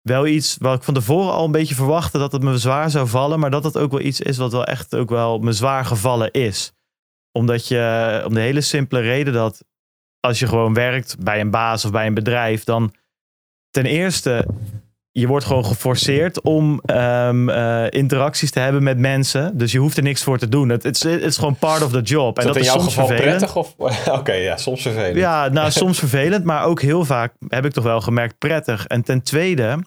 wel 0.01 0.27
iets 0.27 0.57
wat 0.59 0.77
ik 0.77 0.83
van 0.83 0.93
tevoren 0.93 1.33
al 1.33 1.45
een 1.45 1.51
beetje 1.51 1.75
verwachtte 1.75 2.17
dat 2.17 2.31
het 2.31 2.43
me 2.43 2.57
zwaar 2.57 2.89
zou 2.89 3.07
vallen, 3.07 3.39
maar 3.39 3.51
dat 3.51 3.63
het 3.63 3.77
ook 3.77 3.91
wel 3.91 4.01
iets 4.01 4.21
is 4.21 4.37
wat 4.37 4.51
wel 4.51 4.65
echt 4.65 4.95
ook 4.95 5.09
wel 5.09 5.39
me 5.39 5.51
zwaar 5.51 5.85
gevallen 5.85 6.31
is. 6.31 6.73
Omdat 7.31 7.67
je, 7.67 8.23
om 8.25 8.33
de 8.33 8.39
hele 8.39 8.61
simpele 8.61 9.01
reden 9.01 9.33
dat 9.33 9.63
als 10.19 10.39
je 10.39 10.47
gewoon 10.47 10.73
werkt 10.73 11.19
bij 11.19 11.39
een 11.39 11.51
baas 11.51 11.85
of 11.85 11.91
bij 11.91 12.07
een 12.07 12.13
bedrijf, 12.13 12.63
dan 12.63 12.93
ten 13.69 13.85
eerste 13.85 14.45
je 15.19 15.27
wordt 15.27 15.45
gewoon 15.45 15.65
geforceerd 15.65 16.41
om 16.41 16.81
um, 16.85 17.49
uh, 17.49 17.85
interacties 17.89 18.51
te 18.51 18.59
hebben 18.59 18.83
met 18.83 18.97
mensen. 18.97 19.57
Dus 19.57 19.71
je 19.71 19.79
hoeft 19.79 19.97
er 19.97 20.03
niks 20.03 20.23
voor 20.23 20.37
te 20.37 20.49
doen. 20.49 20.69
Het 20.69 21.05
is, 21.05 21.37
gewoon 21.37 21.55
part 21.55 21.83
of 21.83 21.91
the 21.91 22.01
job. 22.01 22.37
Is 22.37 22.43
en 22.43 22.53
dat, 22.53 22.53
dat 22.53 22.55
in 22.55 22.61
is 22.61 22.67
jouw 22.67 22.77
soms 22.79 22.93
geval 22.93 23.07
vervelend. 23.07 23.37
prettig? 23.37 23.55
Of... 23.55 23.75
Oké, 24.19 24.33
ja, 24.33 24.57
soms 24.57 24.81
vervelend. 24.81 25.15
Ja, 25.15 25.47
nou 25.47 25.71
soms 25.81 25.99
vervelend, 25.99 26.43
maar 26.43 26.65
ook 26.65 26.81
heel 26.81 27.05
vaak 27.05 27.33
heb 27.47 27.65
ik 27.65 27.71
toch 27.71 27.83
wel 27.83 28.01
gemerkt 28.01 28.37
prettig. 28.37 28.87
En 28.87 29.03
ten 29.03 29.23
tweede, 29.23 29.77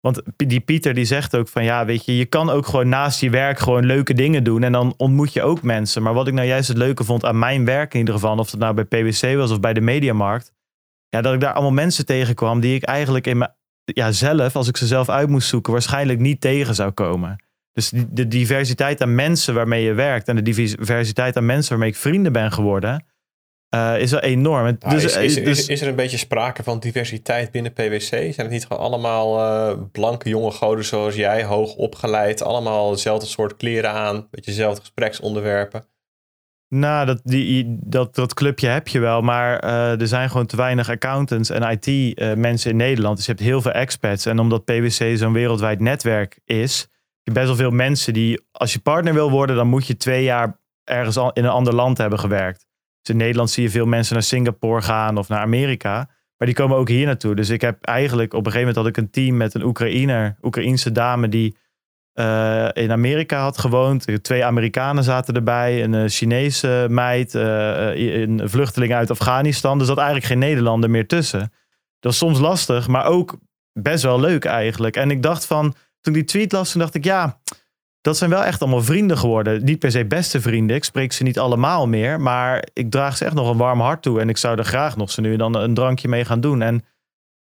want 0.00 0.22
die 0.36 0.60
Pieter 0.60 0.94
die 0.94 1.04
zegt 1.04 1.36
ook 1.36 1.48
van 1.48 1.64
ja, 1.64 1.84
weet 1.84 2.04
je, 2.04 2.16
je 2.16 2.26
kan 2.26 2.50
ook 2.50 2.66
gewoon 2.66 2.88
naast 2.88 3.20
je 3.20 3.30
werk 3.30 3.58
gewoon 3.58 3.86
leuke 3.86 4.14
dingen 4.14 4.44
doen 4.44 4.62
en 4.62 4.72
dan 4.72 4.94
ontmoet 4.96 5.32
je 5.32 5.42
ook 5.42 5.62
mensen. 5.62 6.02
Maar 6.02 6.14
wat 6.14 6.26
ik 6.26 6.34
nou 6.34 6.46
juist 6.46 6.68
het 6.68 6.78
leuke 6.78 7.04
vond 7.04 7.24
aan 7.24 7.38
mijn 7.38 7.64
werk 7.64 7.92
in 7.92 7.98
ieder 7.98 8.14
geval, 8.14 8.38
of 8.38 8.50
het 8.50 8.60
nou 8.60 8.74
bij 8.74 8.84
PwC 8.84 9.36
was 9.36 9.50
of 9.50 9.60
bij 9.60 9.74
de 9.74 9.80
Mediamarkt, 9.80 10.52
ja, 11.08 11.20
dat 11.20 11.34
ik 11.34 11.40
daar 11.40 11.52
allemaal 11.52 11.72
mensen 11.72 12.06
tegenkwam 12.06 12.60
die 12.60 12.74
ik 12.74 12.82
eigenlijk 12.82 13.26
in 13.26 13.38
mijn 13.38 13.50
ja, 13.84 14.12
zelf, 14.12 14.56
als 14.56 14.68
ik 14.68 14.76
ze 14.76 14.86
zelf 14.86 15.08
uit 15.08 15.28
moest 15.28 15.48
zoeken, 15.48 15.72
waarschijnlijk 15.72 16.18
niet 16.18 16.40
tegen 16.40 16.74
zou 16.74 16.90
komen. 16.90 17.44
Dus 17.72 17.88
die, 17.88 18.06
de 18.12 18.28
diversiteit 18.28 19.00
aan 19.00 19.14
mensen 19.14 19.54
waarmee 19.54 19.84
je 19.84 19.92
werkt 19.92 20.28
en 20.28 20.36
de 20.36 20.42
diversiteit 20.42 21.36
aan 21.36 21.46
mensen 21.46 21.70
waarmee 21.70 21.88
ik 21.88 21.96
vrienden 21.96 22.32
ben 22.32 22.52
geworden, 22.52 23.04
uh, 23.74 23.98
is 23.98 24.10
wel 24.10 24.20
enorm. 24.20 24.76
Dus, 24.88 25.04
is, 25.04 25.16
is, 25.16 25.34
dus, 25.34 25.58
is, 25.58 25.68
is, 25.68 25.80
er 25.80 25.88
een 25.88 25.94
beetje 25.94 26.16
sprake 26.16 26.62
van 26.62 26.78
diversiteit 26.80 27.50
binnen 27.50 27.72
PwC? 27.72 28.00
Zijn 28.08 28.34
het 28.34 28.50
niet 28.50 28.66
gewoon 28.66 28.82
allemaal 28.82 29.38
uh, 29.38 29.78
blanke 29.92 30.28
jonge 30.28 30.50
goden 30.50 30.84
zoals 30.84 31.14
jij, 31.14 31.44
hoog 31.44 31.74
opgeleid, 31.74 32.42
allemaal 32.42 32.90
hetzelfde 32.90 33.26
soort 33.26 33.56
kleren 33.56 33.90
aan, 33.90 34.28
beetje 34.30 34.50
dezelfde 34.50 34.80
gespreksonderwerpen? 34.80 35.84
Nou, 36.76 37.06
dat, 37.06 37.20
die, 37.24 37.78
dat, 37.80 38.14
dat 38.14 38.34
clubje 38.34 38.68
heb 38.68 38.88
je 38.88 38.98
wel, 38.98 39.20
maar 39.20 39.64
uh, 39.64 40.00
er 40.00 40.08
zijn 40.08 40.30
gewoon 40.30 40.46
te 40.46 40.56
weinig 40.56 40.88
accountants 40.88 41.50
en 41.50 41.78
IT-mensen 41.80 42.70
in 42.70 42.76
Nederland. 42.76 43.16
Dus 43.16 43.26
je 43.26 43.32
hebt 43.32 43.44
heel 43.44 43.62
veel 43.62 43.72
expats. 43.72 44.26
En 44.26 44.38
omdat 44.38 44.64
PwC 44.64 45.16
zo'n 45.16 45.32
wereldwijd 45.32 45.80
netwerk 45.80 46.40
is, 46.44 46.80
heb 46.80 46.88
je 47.22 47.32
best 47.32 47.46
wel 47.46 47.56
veel 47.56 47.70
mensen 47.70 48.12
die, 48.12 48.46
als 48.52 48.72
je 48.72 48.78
partner 48.78 49.14
wil 49.14 49.30
worden, 49.30 49.56
dan 49.56 49.68
moet 49.68 49.86
je 49.86 49.96
twee 49.96 50.22
jaar 50.22 50.60
ergens 50.84 51.16
in 51.16 51.44
een 51.44 51.50
ander 51.50 51.74
land 51.74 51.98
hebben 51.98 52.18
gewerkt. 52.18 52.66
Dus 53.02 53.14
in 53.14 53.20
Nederland 53.20 53.50
zie 53.50 53.62
je 53.62 53.70
veel 53.70 53.86
mensen 53.86 54.14
naar 54.14 54.22
Singapore 54.22 54.82
gaan 54.82 55.18
of 55.18 55.28
naar 55.28 55.40
Amerika. 55.40 56.10
Maar 56.36 56.46
die 56.46 56.56
komen 56.56 56.76
ook 56.76 56.88
hier 56.88 57.06
naartoe. 57.06 57.34
Dus 57.34 57.50
ik 57.50 57.60
heb 57.60 57.84
eigenlijk 57.84 58.32
op 58.32 58.46
een 58.46 58.52
gegeven 58.52 58.74
moment 58.74 58.76
had 58.76 58.86
ik 58.86 58.96
een 58.96 59.10
team 59.10 59.36
met 59.36 59.54
een 59.54 59.64
Oekraïner, 59.64 60.36
Oekraïense 60.42 60.92
dame 60.92 61.28
die 61.28 61.56
uh, 62.14 62.68
in 62.72 62.92
Amerika 62.92 63.40
had 63.40 63.58
gewoond. 63.58 64.24
Twee 64.24 64.44
Amerikanen 64.44 65.04
zaten 65.04 65.34
erbij, 65.34 65.84
een 65.84 65.92
uh, 65.92 66.04
Chinese 66.06 66.86
meid, 66.90 67.34
uh, 67.34 68.22
een 68.22 68.42
vluchteling 68.44 68.94
uit 68.94 69.10
Afghanistan. 69.10 69.80
Er 69.80 69.86
zat 69.86 69.96
eigenlijk 69.96 70.26
geen 70.26 70.38
Nederlander 70.38 70.90
meer 70.90 71.06
tussen. 71.06 71.40
Dat 71.40 72.12
was 72.12 72.16
soms 72.16 72.38
lastig, 72.38 72.88
maar 72.88 73.04
ook 73.04 73.38
best 73.72 74.02
wel 74.02 74.20
leuk 74.20 74.44
eigenlijk. 74.44 74.96
En 74.96 75.10
ik 75.10 75.22
dacht 75.22 75.46
van, 75.46 75.74
toen 76.00 76.12
die 76.12 76.24
tweet 76.24 76.52
las, 76.52 76.72
toen 76.72 76.80
dacht 76.80 76.94
ik 76.94 77.04
ja, 77.04 77.38
dat 78.00 78.16
zijn 78.16 78.30
wel 78.30 78.44
echt 78.44 78.60
allemaal 78.60 78.82
vrienden 78.82 79.18
geworden. 79.18 79.64
Niet 79.64 79.78
per 79.78 79.90
se 79.90 80.04
beste 80.04 80.40
vrienden, 80.40 80.76
ik 80.76 80.84
spreek 80.84 81.12
ze 81.12 81.22
niet 81.22 81.38
allemaal 81.38 81.86
meer, 81.86 82.20
maar 82.20 82.68
ik 82.72 82.90
draag 82.90 83.16
ze 83.16 83.24
echt 83.24 83.34
nog 83.34 83.50
een 83.50 83.56
warm 83.56 83.80
hart 83.80 84.02
toe. 84.02 84.20
En 84.20 84.28
ik 84.28 84.36
zou 84.36 84.58
er 84.58 84.64
graag 84.64 84.96
nog 84.96 85.10
zo 85.10 85.22
nu 85.22 85.36
dan 85.36 85.56
een 85.56 85.74
drankje 85.74 86.08
mee 86.08 86.24
gaan 86.24 86.40
doen. 86.40 86.62
En 86.62 86.84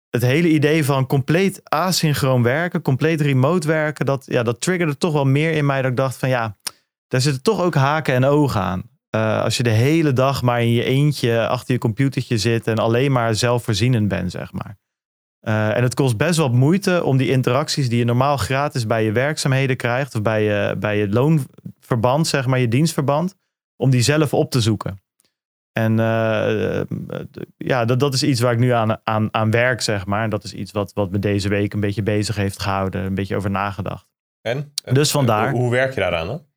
het 0.09 0.21
hele 0.21 0.49
idee 0.49 0.85
van 0.85 1.07
compleet 1.07 1.61
asynchroon 1.63 2.43
werken, 2.43 2.81
compleet 2.81 3.21
remote 3.21 3.67
werken, 3.67 4.05
dat, 4.05 4.25
ja, 4.25 4.43
dat 4.43 4.61
triggerde 4.61 4.97
toch 4.97 5.13
wel 5.13 5.25
meer 5.25 5.51
in 5.51 5.65
mij 5.65 5.81
dat 5.81 5.91
ik 5.91 5.97
dacht 5.97 6.17
van 6.17 6.29
ja, 6.29 6.57
daar 7.07 7.21
zitten 7.21 7.43
toch 7.43 7.61
ook 7.61 7.75
haken 7.75 8.13
en 8.13 8.25
ogen 8.25 8.61
aan. 8.61 8.83
Uh, 9.15 9.43
als 9.43 9.57
je 9.57 9.63
de 9.63 9.69
hele 9.69 10.13
dag 10.13 10.41
maar 10.41 10.61
in 10.61 10.71
je 10.71 10.83
eentje 10.83 11.47
achter 11.47 11.73
je 11.73 11.79
computertje 11.79 12.37
zit 12.37 12.67
en 12.67 12.77
alleen 12.77 13.11
maar 13.11 13.35
zelfvoorzienend 13.35 14.07
bent, 14.07 14.31
zeg 14.31 14.51
maar. 14.51 14.77
Uh, 15.41 15.77
en 15.77 15.83
het 15.83 15.93
kost 15.93 16.17
best 16.17 16.37
wel 16.37 16.49
moeite 16.49 17.03
om 17.03 17.17
die 17.17 17.29
interacties 17.29 17.89
die 17.89 17.97
je 17.97 18.05
normaal 18.05 18.37
gratis 18.37 18.85
bij 18.85 19.03
je 19.03 19.11
werkzaamheden 19.11 19.77
krijgt, 19.77 20.15
of 20.15 20.21
bij 20.21 20.43
je, 20.43 20.75
bij 20.79 20.97
je 20.97 21.09
loonverband, 21.09 22.27
zeg 22.27 22.45
maar, 22.45 22.59
je 22.59 22.67
dienstverband, 22.67 23.35
om 23.75 23.89
die 23.89 24.01
zelf 24.01 24.33
op 24.33 24.51
te 24.51 24.61
zoeken. 24.61 25.01
En 25.71 25.91
uh, 25.91 26.81
ja, 27.57 27.85
dat, 27.85 27.99
dat 27.99 28.13
is 28.13 28.23
iets 28.23 28.41
waar 28.41 28.53
ik 28.53 28.59
nu 28.59 28.69
aan, 28.69 28.97
aan, 29.03 29.33
aan 29.33 29.51
werk, 29.51 29.81
zeg 29.81 30.05
maar. 30.05 30.23
En 30.23 30.29
dat 30.29 30.43
is 30.43 30.53
iets 30.53 30.71
wat, 30.71 30.93
wat 30.93 31.11
me 31.11 31.19
deze 31.19 31.49
week 31.49 31.73
een 31.73 31.79
beetje 31.79 32.03
bezig 32.03 32.35
heeft 32.35 32.61
gehouden. 32.61 33.03
Een 33.03 33.15
beetje 33.15 33.35
over 33.35 33.49
nagedacht. 33.49 34.09
En? 34.41 34.73
Dus 34.83 35.11
vandaar. 35.11 35.51
Hoe, 35.51 35.59
hoe 35.59 35.71
werk 35.71 35.93
je 35.93 35.99
daaraan 35.99 36.27
dan? 36.27 36.47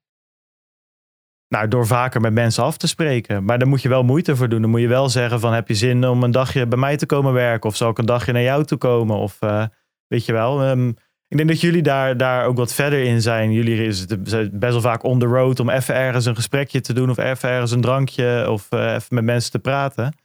Nou, 1.48 1.68
door 1.68 1.86
vaker 1.86 2.20
met 2.20 2.32
mensen 2.32 2.64
af 2.64 2.76
te 2.76 2.86
spreken. 2.86 3.44
Maar 3.44 3.58
daar 3.58 3.68
moet 3.68 3.82
je 3.82 3.88
wel 3.88 4.02
moeite 4.02 4.36
voor 4.36 4.48
doen. 4.48 4.60
Dan 4.60 4.70
moet 4.70 4.80
je 4.80 4.88
wel 4.88 5.08
zeggen 5.08 5.40
van, 5.40 5.52
heb 5.52 5.68
je 5.68 5.74
zin 5.74 6.06
om 6.06 6.22
een 6.22 6.30
dagje 6.30 6.66
bij 6.66 6.78
mij 6.78 6.96
te 6.96 7.06
komen 7.06 7.32
werken? 7.32 7.70
Of 7.70 7.76
zal 7.76 7.90
ik 7.90 7.98
een 7.98 8.06
dagje 8.06 8.32
naar 8.32 8.42
jou 8.42 8.64
toe 8.64 8.78
komen? 8.78 9.16
Of 9.16 9.42
uh, 9.42 9.66
weet 10.06 10.24
je 10.24 10.32
wel... 10.32 10.68
Um, 10.70 10.96
ik 11.32 11.38
denk 11.38 11.50
dat 11.50 11.60
jullie 11.60 11.82
daar, 11.82 12.16
daar 12.16 12.44
ook 12.44 12.56
wat 12.56 12.74
verder 12.74 13.02
in 13.02 13.22
zijn. 13.22 13.52
Jullie 13.52 13.86
is 13.86 14.06
best 14.06 14.72
wel 14.72 14.80
vaak 14.80 15.02
on 15.02 15.18
the 15.18 15.26
road 15.26 15.60
om 15.60 15.70
even 15.70 15.94
ergens 15.94 16.26
een 16.26 16.34
gesprekje 16.34 16.80
te 16.80 16.92
doen. 16.92 17.10
Of 17.10 17.18
even 17.18 17.48
ergens 17.48 17.70
een 17.70 17.80
drankje. 17.80 18.50
Of 18.50 18.66
uh, 18.70 18.94
even 18.94 19.14
met 19.14 19.24
mensen 19.24 19.50
te 19.50 19.58
praten. 19.58 20.16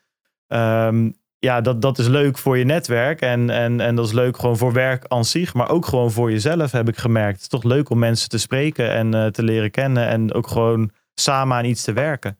Um, 0.47 1.15
ja, 1.39 1.61
dat, 1.61 1.81
dat 1.81 1.99
is 1.99 2.07
leuk 2.07 2.37
voor 2.37 2.57
je 2.57 2.63
netwerk. 2.63 3.21
En, 3.21 3.49
en, 3.49 3.79
en 3.79 3.95
dat 3.95 4.05
is 4.05 4.11
leuk 4.11 4.37
gewoon 4.37 4.57
voor 4.57 4.73
werk 4.73 5.05
aan 5.07 5.25
zich. 5.25 5.53
Maar 5.53 5.69
ook 5.69 5.85
gewoon 5.85 6.11
voor 6.11 6.31
jezelf 6.31 6.71
heb 6.71 6.87
ik 6.87 6.97
gemerkt. 6.97 7.33
Het 7.33 7.41
is 7.41 7.47
toch 7.47 7.63
leuk 7.63 7.89
om 7.89 7.99
mensen 7.99 8.29
te 8.29 8.37
spreken 8.37 8.91
en 8.91 9.15
uh, 9.15 9.25
te 9.25 9.43
leren 9.43 9.71
kennen. 9.71 10.07
En 10.07 10.33
ook 10.33 10.47
gewoon 10.47 10.91
samen 11.13 11.57
aan 11.57 11.65
iets 11.65 11.83
te 11.83 11.93
werken. 11.93 12.39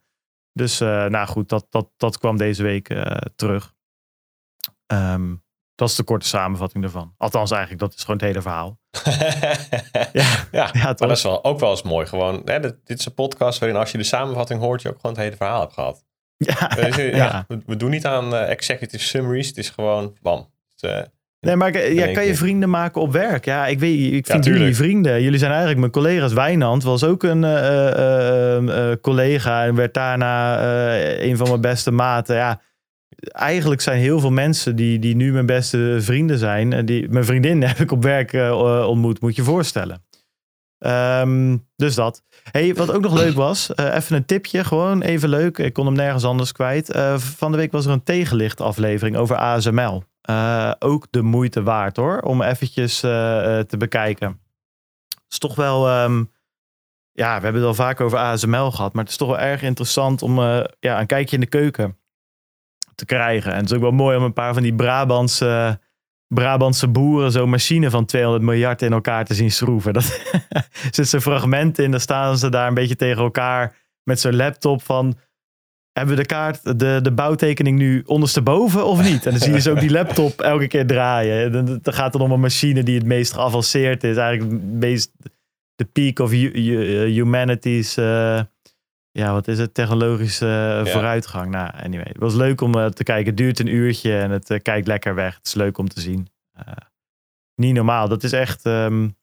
Dus 0.53 0.82
uh, 0.82 1.06
nou 1.06 1.27
goed, 1.27 1.49
dat, 1.49 1.67
dat, 1.69 1.89
dat 1.97 2.17
kwam 2.17 2.38
deze 2.38 2.63
week 2.63 2.95
terug. 3.36 3.73
Um, 4.93 5.45
dat 5.77 5.89
is 5.89 5.95
de 5.95 6.03
korte 6.03 6.27
samenvatting 6.27 6.83
ervan. 6.83 7.13
Althans, 7.17 7.51
eigenlijk, 7.51 7.81
dat 7.81 7.93
is 7.93 8.01
gewoon 8.01 8.15
het 8.15 8.25
hele 8.25 8.41
verhaal. 8.41 8.79
ja, 10.13 10.47
ja, 10.51 10.69
ja 10.71 10.93
dat 10.93 11.11
is 11.11 11.23
wel, 11.23 11.43
ook 11.43 11.59
wel 11.59 11.69
eens 11.69 11.81
mooi. 11.81 12.05
Gewoon, 12.05 12.41
hè, 12.45 12.59
dit, 12.59 12.75
dit 12.83 12.99
is 12.99 13.05
een 13.05 13.13
podcast 13.13 13.59
waarin 13.59 13.77
als 13.77 13.91
je 13.91 13.97
de 13.97 14.03
samenvatting 14.03 14.59
hoort, 14.59 14.81
je 14.81 14.89
ook 14.89 14.95
gewoon 14.95 15.11
het 15.11 15.21
hele 15.23 15.35
verhaal 15.35 15.59
hebt 15.59 15.73
gehad. 15.73 16.05
Ja, 16.37 16.67
dus, 16.75 16.95
ja, 16.95 17.03
ja. 17.03 17.45
We, 17.47 17.59
we, 17.65 17.75
doen 17.75 17.89
niet 17.89 18.05
aan 18.05 18.33
uh, 18.33 18.49
executive 18.49 19.03
summaries. 19.03 19.47
Het 19.47 19.57
is 19.57 19.69
gewoon, 19.69 20.17
bam. 20.21 20.49
Het, 20.75 20.91
uh, 20.91 21.01
Nee, 21.39 21.55
maar 21.55 21.93
ja, 21.93 22.13
kan 22.13 22.25
je 22.25 22.35
vrienden 22.35 22.69
maken 22.69 23.01
op 23.01 23.11
werk? 23.11 23.45
Ja, 23.45 23.67
ik 23.67 23.79
weet, 23.79 24.13
ik 24.13 24.25
vind 24.25 24.45
jullie 24.45 24.75
vrienden. 24.75 25.21
Jullie 25.21 25.39
zijn 25.39 25.51
eigenlijk 25.51 25.79
mijn 25.79 25.91
collega's. 25.91 26.33
Wijnand 26.33 26.83
was 26.83 27.03
ook 27.03 27.23
een 27.23 27.43
uh, 27.43 28.91
collega 29.01 29.65
en 29.65 29.75
werd 29.75 29.93
daarna 29.93 30.63
een 31.19 31.37
van 31.37 31.47
mijn 31.47 31.61
beste 31.61 31.91
maten. 31.91 32.35
Ja, 32.35 32.61
eigenlijk 33.19 33.82
zijn 33.82 33.99
heel 33.99 34.19
veel 34.19 34.32
mensen 34.32 34.75
die, 34.75 34.99
die 34.99 35.15
nu 35.15 35.32
mijn 35.32 35.45
beste 35.45 35.97
vrienden 35.99 36.38
zijn. 36.38 36.73
En 36.73 36.86
die, 36.86 37.10
mijn 37.10 37.25
vriendin 37.25 37.63
heb 37.67 37.80
ik 37.80 37.91
op 37.91 38.03
werk 38.03 38.34
uh, 38.34 38.88
ontmoet, 38.88 39.21
moet 39.21 39.36
je 39.36 39.43
voorstellen. 39.43 40.06
Um, 40.80 41.67
dus 41.75 41.95
dat. 41.95 42.23
Hey, 42.51 42.73
wat 42.73 42.91
ook 42.91 43.01
nog 43.01 43.13
leuk 43.13 43.36
was, 43.36 43.75
even 43.75 44.15
een 44.15 44.25
tipje, 44.25 44.63
gewoon 44.63 45.01
even 45.01 45.30
leuk. 45.30 45.58
Ik 45.58 45.73
kon 45.73 45.86
hem 45.86 45.95
nergens 45.95 46.23
anders 46.23 46.51
kwijt. 46.51 46.99
Van 47.15 47.51
de 47.51 47.58
week 47.58 47.71
was 47.71 47.86
er 47.86 47.91
een 47.91 48.03
tegenlicht 48.03 48.62
aflevering 48.62 49.17
over 49.17 49.36
ASML. 49.36 50.03
ook 50.80 51.08
de 51.10 51.21
moeite 51.21 51.63
waard 51.63 51.95
hoor, 51.95 52.19
om 52.19 52.41
eventjes 52.41 52.99
te 52.99 53.75
bekijken. 53.77 54.39
Is 55.30 55.38
toch 55.38 55.56
wel, 55.56 56.03
um, 56.03 56.32
ja, 57.12 57.38
we 57.38 57.43
hebben 57.43 57.62
het 57.62 57.69
al 57.69 57.73
vaak 57.86 58.01
over 58.01 58.17
ASML 58.17 58.71
gehad, 58.71 58.93
maar 58.93 59.03
het 59.03 59.12
is 59.12 59.17
toch 59.17 59.30
wel 59.30 59.39
erg 59.39 59.62
interessant 59.62 60.21
om 60.21 60.39
ja, 60.80 60.99
een 60.99 61.06
kijkje 61.06 61.36
in 61.36 61.41
de 61.41 61.47
keuken 61.47 61.97
te 62.97 63.05
krijgen. 63.05 63.51
En 63.51 63.57
het 63.57 63.69
is 63.69 63.75
ook 63.75 63.81
wel 63.81 63.91
mooi 63.91 64.17
om 64.17 64.23
een 64.23 64.33
paar 64.33 64.53
van 64.53 64.63
die 64.63 64.75
Brabantse, 64.75 65.79
Brabantse 66.27 66.88
boeren 66.88 67.31
zo'n 67.31 67.49
machine 67.49 67.89
van 67.89 68.05
200 68.05 68.43
miljard 68.43 68.81
in 68.81 68.93
elkaar 68.93 69.25
te 69.25 69.33
zien 69.33 69.51
schroeven. 69.51 69.93
Dat 69.93 70.21
zit 70.91 71.07
zo'n 71.07 71.21
fragment 71.21 71.79
in, 71.79 71.91
dan 71.91 71.99
staan 71.99 72.38
ze 72.38 72.49
daar 72.49 72.67
een 72.67 72.73
beetje 72.73 72.95
tegen 72.95 73.23
elkaar 73.23 73.75
met 74.03 74.19
zo'n 74.19 74.36
laptop 74.36 74.83
van... 74.83 75.17
Hebben 75.91 76.15
we 76.15 76.21
de 76.21 76.27
kaart, 76.27 76.79
de, 76.79 76.99
de 77.01 77.12
bouwtekening 77.12 77.77
nu 77.77 78.03
ondersteboven 78.05 78.86
of 78.86 79.03
niet? 79.03 79.25
En 79.25 79.31
dan 79.31 79.41
zie 79.41 79.53
je 79.53 79.62
zo 79.62 79.71
ook 79.71 79.79
die 79.79 79.91
laptop 79.91 80.41
elke 80.41 80.67
keer 80.67 80.88
draaien. 80.88 81.51
Dan, 81.51 81.79
gaat 81.83 82.13
het 82.13 82.21
om 82.21 82.31
een 82.31 82.39
machine 82.39 82.83
die 82.83 82.97
het 82.97 83.05
meest 83.05 83.33
geavanceerd 83.33 84.03
is. 84.03 84.17
Eigenlijk 84.17 84.62
meest 84.63 85.12
de 85.75 85.86
peak 85.86 86.19
of 86.19 86.31
humanity's... 86.31 87.97
Uh, 87.97 88.39
ja, 89.17 89.34
wat 89.34 89.47
is 89.47 89.60
het? 89.60 89.73
Technologische 89.73 90.45
ja. 90.45 90.86
vooruitgang. 90.86 91.51
Nou, 91.51 91.71
anyway. 91.84 92.08
Het 92.08 92.17
was 92.17 92.34
leuk 92.34 92.62
om 92.62 92.75
uh, 92.75 92.86
te 92.86 93.03
kijken. 93.03 93.25
Het 93.25 93.38
duurt 93.38 93.60
een 93.60 93.73
uurtje 93.73 94.19
en 94.19 94.32
het 94.32 94.49
uh, 94.49 94.60
kijkt 94.60 94.88
lekker 94.88 95.15
weg. 95.15 95.36
Het 95.36 95.45
is 95.45 95.53
leuk 95.53 95.77
om 95.77 95.88
te 95.88 96.01
zien. 96.01 96.27
niet 97.56 97.73
normaal. 97.73 98.08
Dat 98.08 98.23
is 98.23 98.32
echt... 98.32 98.65
Um, 98.65 99.15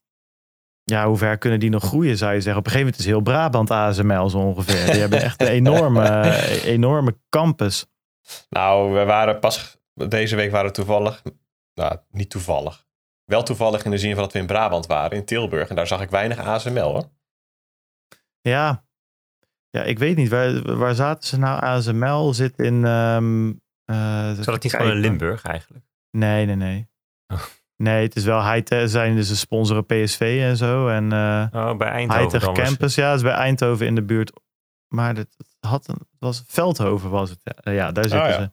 ja, 0.84 1.06
hoe 1.06 1.16
ver 1.16 1.38
kunnen 1.38 1.60
die 1.60 1.70
nog 1.70 1.84
groeien, 1.84 2.16
zou 2.16 2.34
je 2.34 2.40
zeggen. 2.40 2.60
Op 2.60 2.66
een 2.66 2.72
gegeven 2.72 2.92
moment 2.92 2.98
is 2.98 3.12
heel 3.12 3.20
Brabant 3.20 3.70
ASML 3.70 4.30
zo 4.30 4.38
ongeveer. 4.38 4.92
Die 4.92 5.00
hebben 5.00 5.22
echt 5.22 5.40
een 5.40 5.48
enorme, 5.48 6.02
eh, 6.02 6.64
enorme 6.74 7.18
campus. 7.28 7.86
Nou, 8.48 8.92
we 8.92 9.04
waren 9.04 9.38
pas 9.38 9.78
deze 9.94 10.36
week 10.36 10.50
waren 10.50 10.66
we 10.66 10.72
toevallig, 10.72 11.22
nou 11.74 11.98
niet 12.10 12.30
toevallig, 12.30 12.86
wel 13.24 13.42
toevallig 13.42 13.84
in 13.84 13.90
de 13.90 13.98
zin 13.98 14.12
van 14.12 14.22
dat 14.22 14.32
we 14.32 14.38
in 14.38 14.46
Brabant 14.46 14.86
waren, 14.86 15.16
in 15.16 15.24
Tilburg. 15.24 15.68
En 15.68 15.76
daar 15.76 15.86
zag 15.86 16.00
ik 16.00 16.10
weinig 16.10 16.38
ASML 16.38 16.92
hoor. 16.92 17.10
Ja, 18.40 18.84
ja 19.74 19.82
ik 19.82 19.98
weet 19.98 20.16
niet. 20.16 20.28
Waar, 20.28 20.76
waar 20.76 20.94
zaten 20.94 21.28
ze 21.28 21.38
nou? 21.38 21.60
ASML 21.62 22.34
zit 22.34 22.58
in... 22.58 22.84
ehm 22.84 23.48
eh, 23.84 24.32
Zou 24.32 24.44
dat 24.44 24.62
niet 24.62 24.74
gewoon 24.74 24.92
in 24.92 24.98
Limburg 24.98 25.44
eigenlijk? 25.44 25.84
Nee, 26.10 26.46
nee, 26.46 26.56
nee. 26.56 26.88
Oh. 27.26 27.40
Nee, 27.76 28.02
het 28.02 28.16
is 28.16 28.24
wel 28.24 28.50
high 28.52 28.86
zijn 28.86 29.16
dus 29.16 29.28
ze 29.28 29.36
sponsoren 29.36 29.86
PSV 29.86 30.38
en 30.42 30.56
zo. 30.56 30.88
En 30.88 31.12
eh 31.12 31.46
Oh, 31.52 31.76
bij 31.76 31.88
Eindhoven 31.88 32.40
Hightech. 32.40 32.64
Campus, 32.64 32.94
ja, 32.94 33.06
het 33.08 33.16
is 33.16 33.22
bij 33.22 33.32
Eindhoven 33.32 33.86
in 33.86 33.94
de 33.94 34.02
buurt. 34.02 34.32
Maar 34.88 35.16
het 35.16 35.36
had 35.60 35.88
een, 35.88 35.94
het 35.94 36.18
was 36.18 36.44
Veldhoven 36.46 37.10
was 37.10 37.30
het. 37.30 37.40
Ja, 37.42 37.72
Ja, 37.72 37.92
daar 37.92 38.04
zitten 38.04 38.22
Oh, 38.22 38.28
ja. 38.28 38.42
ze. 38.42 38.50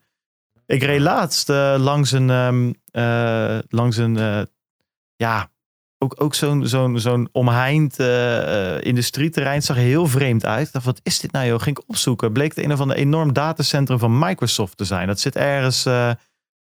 Ik 0.65 0.83
reed 0.83 0.99
laatst 0.99 1.49
eh, 1.49 1.75
langs 1.79 2.11
een, 2.11 2.29
ehm, 2.29 2.73
eh, 2.91 3.59
langs 3.67 3.97
een, 3.97 4.17
eh, 4.17 4.41
ja, 5.15 5.50
ook, 6.03 6.15
ook 6.17 6.35
zo'n 6.35 6.67
zo'n 6.67 6.99
zo'n 6.99 7.29
omheind 7.31 7.99
eh, 7.99 8.75
eh, 8.75 8.83
industrieterrein. 8.83 9.61
Zag 9.61 9.75
er 9.75 9.81
heel 9.81 10.07
vreemd 10.07 10.45
uit. 10.45 10.67
Ik 10.67 10.73
dacht, 10.73 10.85
wat 10.85 10.99
is 11.03 11.19
dit 11.19 11.31
nou 11.31 11.47
joh? 11.47 11.59
Ging 11.59 11.77
ik 11.77 11.83
opzoeken. 11.87 12.31
Bleek 12.31 12.55
het 12.55 12.65
een 12.65 12.71
of 12.71 12.79
ander 12.79 12.97
enorm 12.97 13.33
datacentrum 13.33 13.99
van 13.99 14.19
Microsoft 14.19 14.77
te 14.77 14.85
zijn. 14.85 15.07
Dat 15.07 15.19
zit 15.19 15.35
ergens 15.35 15.85
eh, 15.85 16.11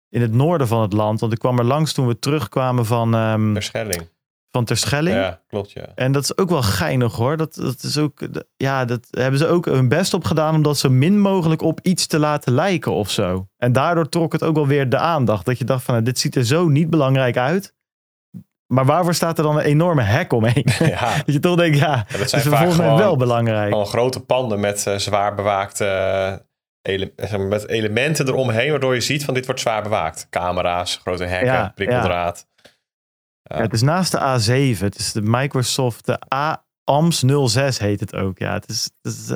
in 0.09 0.20
het 0.20 0.33
noorden 0.33 0.68
van 0.68 0.83
het 0.83 0.92
land. 0.92 1.20
Want 1.20 1.33
ik 1.33 1.38
kwam 1.38 1.59
er 1.59 1.64
langs 1.64 1.92
toen 1.92 2.07
we 2.07 2.18
terugkwamen 2.18 2.87
van, 2.87 3.14
ehm 3.14 3.53
Terschelling. 3.53 4.09
van 4.51 4.64
Terschelling. 4.64 5.16
Ja, 5.16 5.40
klopt 5.48 5.72
ja. 5.72 5.87
En 5.94 6.12
dat 6.12 6.22
is 6.22 6.37
ook 6.37 6.48
wel 6.48 6.62
geinig 6.62 7.14
hoor. 7.14 7.37
Dat, 7.37 7.55
dat 7.55 7.83
is 7.83 7.98
ook, 7.98 8.29
ja, 8.57 8.85
dat 8.85 9.07
hebben 9.11 9.38
ze 9.38 9.46
ook 9.46 9.64
hun 9.64 9.88
best 9.88 10.14
op 10.14 10.24
gedaan 10.24 10.55
om 10.55 10.62
dat 10.62 10.79
zo 10.79 10.90
min 10.90 11.20
mogelijk 11.20 11.62
op 11.62 11.81
iets 11.83 12.07
te 12.07 12.18
laten 12.18 12.53
lijken 12.53 12.92
of 12.92 13.11
zo. 13.11 13.48
En 13.57 13.72
daardoor 13.72 14.09
trok 14.09 14.33
het 14.33 14.42
ook 14.42 14.55
wel 14.55 14.66
weer 14.66 14.88
de 14.88 14.98
aandacht. 14.98 15.44
Dat 15.44 15.59
je 15.59 15.64
dacht 15.64 15.85
van, 15.85 15.94
nou, 15.94 16.07
dit 16.07 16.18
ziet 16.18 16.37
er 16.37 16.44
zo 16.44 16.68
niet 16.68 16.90
belangrijk 16.90 17.37
uit. 17.37 17.77
Maar 18.72 18.85
waarvoor 18.85 19.14
staat 19.14 19.38
er 19.38 19.44
dan 19.44 19.57
een 19.57 19.64
enorme 19.64 20.02
hek 20.02 20.33
omheen? 20.33 20.66
Ja, 20.78 21.14
dat 21.24 21.35
je 21.35 21.40
toch 21.40 21.57
denkt, 21.57 21.78
ja, 21.78 22.04
en 22.09 22.18
dat 22.18 22.28
zijn 22.31 22.42
is 22.42 22.48
volgens 22.48 22.76
mij 22.76 22.94
wel 22.94 23.16
belangrijk. 23.16 23.70
gewoon 23.70 23.87
grote 23.87 24.20
panden 24.20 24.61
met 24.61 24.87
eh, 24.87 24.96
zwaar 24.96 25.35
bewaakte 25.35 26.46
ele- 26.83 27.12
maar, 27.16 27.40
met 27.40 27.68
elementen 27.68 28.26
eromheen, 28.28 28.70
waardoor 28.70 28.94
je 28.94 29.00
ziet 29.00 29.24
van 29.24 29.35
dit 29.35 29.46
wordt 29.46 29.61
zwaar 29.61 29.83
bewaakt. 29.83 30.26
Camera's, 30.31 30.96
grote 30.96 31.24
hekken, 31.24 31.52
Ja, 31.52 31.72
prikkeldraad. 31.74 32.46
Ja, 33.42 33.57
het 33.61 33.72
is 33.72 33.83
naast 33.83 34.12
de 34.12 34.18
A7. 34.18 34.78
Het 34.78 34.98
is 34.98 35.12
de 35.12 35.22
Microsoft 35.22 36.07
de 36.07 36.18
AMS 36.85 37.24
06 37.46 37.78
heet 37.78 38.00
het 38.00 38.14
ook. 38.14 38.38
Ja, 38.38 38.52
het 38.52 38.68
is, 38.68 38.90
het 39.02 39.12
is 39.12 39.28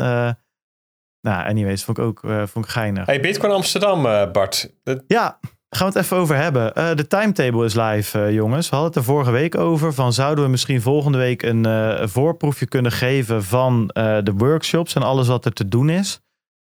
nou, 1.21 1.47
anyways, 1.49 1.85
vond 1.85 1.99
ik 1.99 2.05
ook 2.05 2.21
vond 2.49 2.65
ik 2.65 2.71
geinig. 2.71 3.07
Hey, 3.07 3.21
Bitcoin 3.21 3.53
Amsterdam, 3.53 4.03
Bart. 4.33 4.73
Dat- 4.83 5.05
Ja, 5.07 5.39
gaan 5.77 5.87
we 5.87 5.93
het 5.93 6.05
even 6.05 6.17
over 6.17 6.37
hebben. 6.37 6.75
Eh, 6.75 6.95
de 6.95 7.07
timetable 7.07 7.65
is 7.65 7.75
live, 7.75 8.19
eh, 8.19 8.33
jongens. 8.33 8.69
We 8.69 8.77
hadden 8.77 8.95
het 8.95 9.01
er 9.01 9.13
vorige 9.13 9.31
week 9.31 9.57
over. 9.57 9.95
Van 9.95 10.13
zouden 10.13 10.45
we 10.45 10.51
misschien 10.51 10.81
volgende 10.81 11.19
week 11.19 11.43
een 11.43 11.67
eh, 11.67 12.07
voorproefje 12.07 12.67
kunnen 12.67 12.93
geven 12.93 13.45
van 13.45 13.87
de 14.25 14.33
workshops 14.37 14.95
en 14.95 15.03
alles 15.03 15.29
wat 15.29 15.45
er 15.45 15.53
te 15.53 15.69
doen 15.69 15.89
is? 15.89 16.21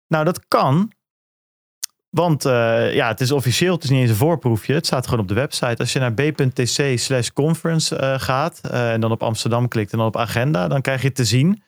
Nou, 0.08 0.24
dat 0.24 0.48
kan. 0.48 0.92
Want 2.10 2.42
ja, 2.42 3.08
het 3.08 3.20
is 3.20 3.32
officieel, 3.32 3.74
het 3.74 3.84
is 3.84 3.90
niet 3.90 4.00
eens 4.00 4.10
een 4.10 4.16
voorproefje. 4.16 4.74
Het 4.74 4.86
staat 4.86 5.04
gewoon 5.04 5.20
op 5.20 5.28
de 5.28 5.34
website. 5.34 5.76
Als 5.76 5.92
je 5.92 5.98
naar 5.98 6.12
b.tc 6.12 6.98
slash 6.98 7.28
conference 7.28 8.16
gaat 8.20 8.60
en 8.60 9.00
dan 9.00 9.10
op 9.10 9.22
Amsterdam 9.22 9.68
klikt 9.68 9.92
en 9.92 9.98
dan 9.98 10.06
op 10.06 10.16
agenda, 10.16 10.68
dan 10.68 10.80
krijg 10.80 11.00
je 11.00 11.06
het 11.06 11.16
te 11.16 11.24
zien. 11.24 11.62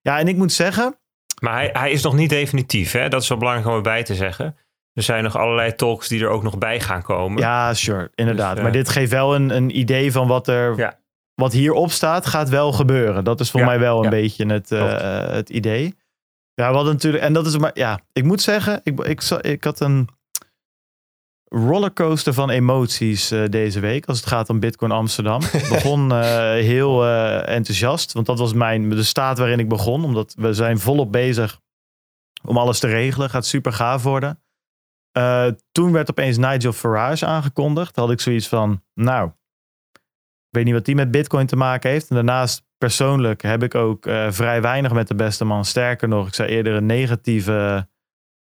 Ja, 0.00 0.18
en 0.18 0.28
ik 0.28 0.36
moet 0.36 0.52
zeggen, 0.52 0.98
Maar 1.40 1.54
hij, 1.54 1.70
hij 1.72 1.90
is 1.90 2.02
nog 2.02 2.14
niet 2.14 2.30
definitief, 2.30 2.92
hè? 2.92 3.08
Dat 3.08 3.22
is 3.22 3.28
wel 3.28 3.38
belangrijk 3.38 3.68
om 3.68 3.76
erbij 3.76 4.02
te 4.02 4.14
zeggen. 4.14 4.56
Er 4.98 5.04
zijn 5.04 5.22
nog 5.22 5.36
allerlei 5.36 5.74
talks 5.74 6.08
die 6.08 6.22
er 6.22 6.28
ook 6.28 6.42
nog 6.42 6.58
bij 6.58 6.80
gaan 6.80 7.02
komen. 7.02 7.40
Ja, 7.40 7.74
sure, 7.74 8.10
inderdaad. 8.14 8.48
Dus, 8.48 8.56
eh, 8.58 8.62
maar 8.62 8.72
dit 8.72 8.88
geeft 8.88 9.10
wel 9.10 9.34
een, 9.34 9.50
een 9.50 9.78
idee 9.78 10.12
van 10.12 10.26
wat 10.26 10.48
er. 10.48 10.76
Ja. 10.76 10.98
Wat 11.34 11.52
hierop 11.52 11.90
staat, 11.90 12.26
gaat 12.26 12.48
wel 12.48 12.72
gebeuren. 12.72 13.24
Dat 13.24 13.40
is 13.40 13.50
voor 13.50 13.60
Ja, 13.60 13.66
mij 13.66 13.78
wel 13.78 13.98
een 13.98 14.02
ja. 14.04 14.10
beetje 14.10 14.46
het, 14.46 14.72
eh, 14.72 15.28
het 15.28 15.50
idee. 15.50 15.94
Ja, 16.54 16.68
we 16.68 16.74
hadden 16.74 16.92
natuurlijk. 16.92 17.22
En 17.22 17.32
dat 17.32 17.46
is 17.46 17.58
maar. 17.58 17.70
Ja, 17.74 18.00
ik 18.12 18.24
moet 18.24 18.42
zeggen, 18.42 18.80
ik, 18.82 19.00
ik, 19.00 19.22
ik 19.40 19.64
had 19.64 19.80
een 19.80 20.08
rollercoaster 21.44 22.34
van 22.34 22.50
emoties 22.50 23.30
eh, 23.30 23.44
deze 23.48 23.80
week. 23.80 24.06
Als 24.06 24.18
het 24.18 24.26
gaat 24.26 24.50
om 24.50 24.60
Bitcoin 24.60 24.92
Amsterdam. 24.92 25.42
Ik 25.62 25.68
begon 25.68 26.22
heel 26.52 27.06
enthousiast. 27.44 28.12
Want 28.12 28.26
dat 28.26 28.38
was 28.38 28.52
mijn, 28.52 28.90
de 28.90 29.02
staat 29.02 29.38
waarin 29.38 29.58
ik 29.58 29.68
begon. 29.68 30.04
Omdat 30.04 30.34
we 30.38 30.52
zijn 30.52 30.78
volop 30.78 31.12
bezig 31.12 31.60
om 32.44 32.58
alles 32.58 32.78
te 32.78 32.86
regelen. 32.86 33.30
Gaat 33.30 33.46
super 33.46 33.72
gaaf 33.72 34.02
worden. 34.02 34.38
Eh, 35.12 35.46
toen 35.72 35.92
werd 35.92 36.10
opeens 36.10 36.36
Nigel 36.36 36.72
Farage 36.72 37.26
aangekondigd. 37.26 37.96
Had 37.96 38.10
ik 38.10 38.20
zoiets 38.20 38.48
van, 38.48 38.82
nou, 38.94 39.30
ik 40.48 40.54
weet 40.56 40.64
niet 40.64 40.74
wat 40.74 40.84
die 40.84 40.94
met 40.94 41.10
Bitcoin 41.10 41.46
te 41.46 41.56
maken 41.56 41.90
heeft. 41.90 42.08
En 42.08 42.14
daarnaast 42.14 42.66
persoonlijk 42.78 43.42
heb 43.42 43.62
ik 43.62 43.74
ook 43.74 44.06
eh, 44.06 44.26
vrij 44.30 44.62
weinig 44.62 44.92
met 44.92 45.08
de 45.08 45.14
beste 45.14 45.44
man. 45.44 45.64
Sterker 45.64 46.08
nog, 46.08 46.26
ik 46.26 46.34
zou 46.34 46.48
eerder 46.48 46.74
een 46.74 46.86
negatieve, 46.86 47.88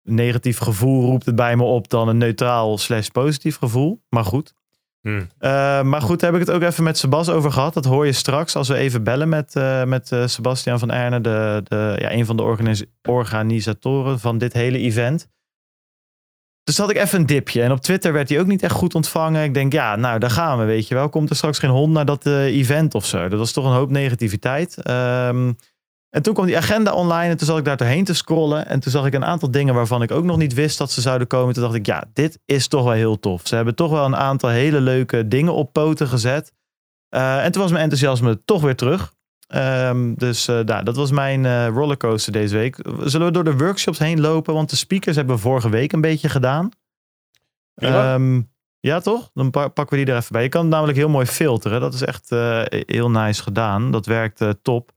negatief 0.04 0.58
gevoel 0.58 1.06
roept 1.06 1.26
het 1.26 1.36
bij 1.36 1.56
me 1.56 1.63
op 1.63 1.89
dan 1.89 2.08
een 2.08 2.17
neutraal 2.17 2.78
slash 2.78 3.08
positief 3.08 3.58
gevoel. 3.58 4.04
Maar 4.10 4.26
goed. 4.26 4.54
Hmm. 5.02 5.28
Eh, 5.38 5.82
maar 5.82 6.02
goed, 6.02 6.19
daar 6.19 6.32
heb 6.32 6.41
ik 6.41 6.47
het 6.47 6.56
ook 6.56 6.62
even 6.62 6.84
met 6.84 6.97
Sebas 6.97 7.30
over 7.30 7.52
gehad. 7.52 7.74
Dat 7.74 7.86
hoor 7.86 8.06
je 8.06 8.12
straks 8.12 8.56
als 8.56 8.67
we 8.67 8.76
even 8.76 9.04
bellen 9.04 9.30
met, 9.30 9.54
met 9.86 10.12
eh, 10.12 10.28
Sebastian 10.28 10.80
van 10.80 10.91
Erne, 10.91 11.21
de, 11.21 11.62
de, 11.63 11.95
ja, 12.00 12.12
een 12.12 12.26
van 12.26 12.38
de 12.38 12.43
organis- 12.43 12.86
organisatoren 13.10 14.19
van 14.19 14.38
dit 14.38 14.54
hele 14.54 14.78
event. 14.78 15.28
Dus 16.63 16.78
had 16.78 16.89
ik 16.89 16.97
even 16.97 17.19
een 17.19 17.26
dipje. 17.26 17.62
En 17.62 17.71
op 17.71 17.80
Twitter 17.80 18.13
werd 18.13 18.30
hij 18.30 18.39
ook 18.39 18.47
niet 18.47 18.63
echt 18.63 18.74
goed 18.74 18.95
ontvangen. 18.95 19.43
Ik 19.43 19.54
denk, 19.54 19.74
ja, 19.74 19.95
nou, 19.95 20.19
daar 20.19 20.30
gaan 20.30 20.58
we, 20.58 20.65
weet 20.65 20.88
je 20.88 20.95
wel. 20.95 21.10
Komt 21.10 21.30
er 21.30 21.36
straks 21.36 21.60
geen 21.60 21.69
hond 21.69 21.93
naar 21.93 22.06
dat 22.06 22.26
eh, 22.26 22.45
event 22.45 22.95
of 22.95 23.06
zo? 23.06 23.28
Dat 23.28 23.39
was 23.39 23.52
toch 23.52 23.65
een 23.65 23.71
hoop 23.71 23.89
negativiteit. 23.89 24.78
Ehm, 24.78 25.52
en 26.10 26.21
toen 26.21 26.34
kwam 26.34 26.45
die 26.45 26.58
agenda 26.58 26.93
online 26.93 27.32
en 27.32 27.38
toen 27.38 27.47
zat 27.47 27.58
ik 27.58 27.65
daar 27.65 27.78
doorheen 27.78 28.04
te 28.04 28.13
scrollen. 28.13 28.67
En 28.67 28.80
toen 28.80 28.91
zag 28.91 29.06
ik 29.06 29.13
een 29.13 29.26
aantal 29.26 29.52
dingen 29.52 29.74
waarvan 29.74 30.02
ik 30.02 30.12
ook 30.12 30.24
nog 30.24 30.38
niet 30.38 30.54
wist 30.54 30.78
dat 30.78 30.91
ze 30.91 31.02
zouden 31.02 31.28
komen. 31.28 31.54
Toen 31.54 31.63
dacht 31.63 31.76
ik, 31.76 31.86
ja, 31.86 32.04
dit 32.13 32.39
is 32.45 32.67
toch 32.67 32.84
wel 32.84 32.93
heel 32.93 33.19
tof. 33.19 33.47
Ze 33.47 33.56
hebben 33.56 33.76
toch 33.76 33.91
wel 33.91 34.06
een 34.06 34.15
aantal 34.15 34.50
hele 34.50 34.82
leuke 34.82 35.28
dingen 35.28 35.54
op 35.54 35.74
poten 35.74 36.08
gezet. 36.08 36.54
Eh, 37.10 37.45
en 37.45 37.52
toen 37.52 37.62
was 37.62 37.71
mijn 37.71 37.84
enthousiasme 37.84 38.41
toch 38.45 38.62
weer 38.62 38.76
terug. 38.76 39.13
Ehm, 39.52 40.14
dus 40.14 40.48
eh, 40.48 40.60
nou, 40.60 40.84
dat 40.84 40.96
was 40.96 41.12
mijn 41.12 41.46
eh, 41.46 41.68
rollercoaster 41.68 42.32
deze 42.32 42.56
week. 42.58 42.76
Zullen 43.04 43.28
we 43.28 43.34
door 43.34 43.44
de 43.44 43.58
workshops 43.58 44.00
heen 44.00 44.22
lopen? 44.22 44.54
Want 44.54 44.70
de 44.70 44.76
speakers 44.76 45.16
hebben 45.16 45.36
we 45.36 45.42
vorige 45.42 45.70
week 45.70 45.92
een 45.92 46.02
beetje 46.02 46.30
gedaan. 46.30 46.70
Prima. 47.74 48.14
Ehm, 48.14 48.42
ja, 48.80 49.00
toch? 49.00 49.30
Dan 49.34 49.52
pa- 49.52 49.68
pakken 49.68 49.98
we 49.98 50.04
die 50.04 50.14
er 50.14 50.20
even 50.20 50.32
bij. 50.32 50.44
Je 50.44 50.50
kan 50.50 50.62
het 50.62 50.70
namelijk 50.72 50.98
heel 50.98 51.10
mooi 51.10 51.26
filteren. 51.26 51.82
Dat 51.82 51.94
is 51.94 52.02
echt 52.02 52.32
eh, 52.32 52.62
heel 52.68 53.10
nice 53.12 53.44
gedaan. 53.44 53.92
Dat 53.92 54.06
werkt 54.06 54.44
top. 54.62 54.92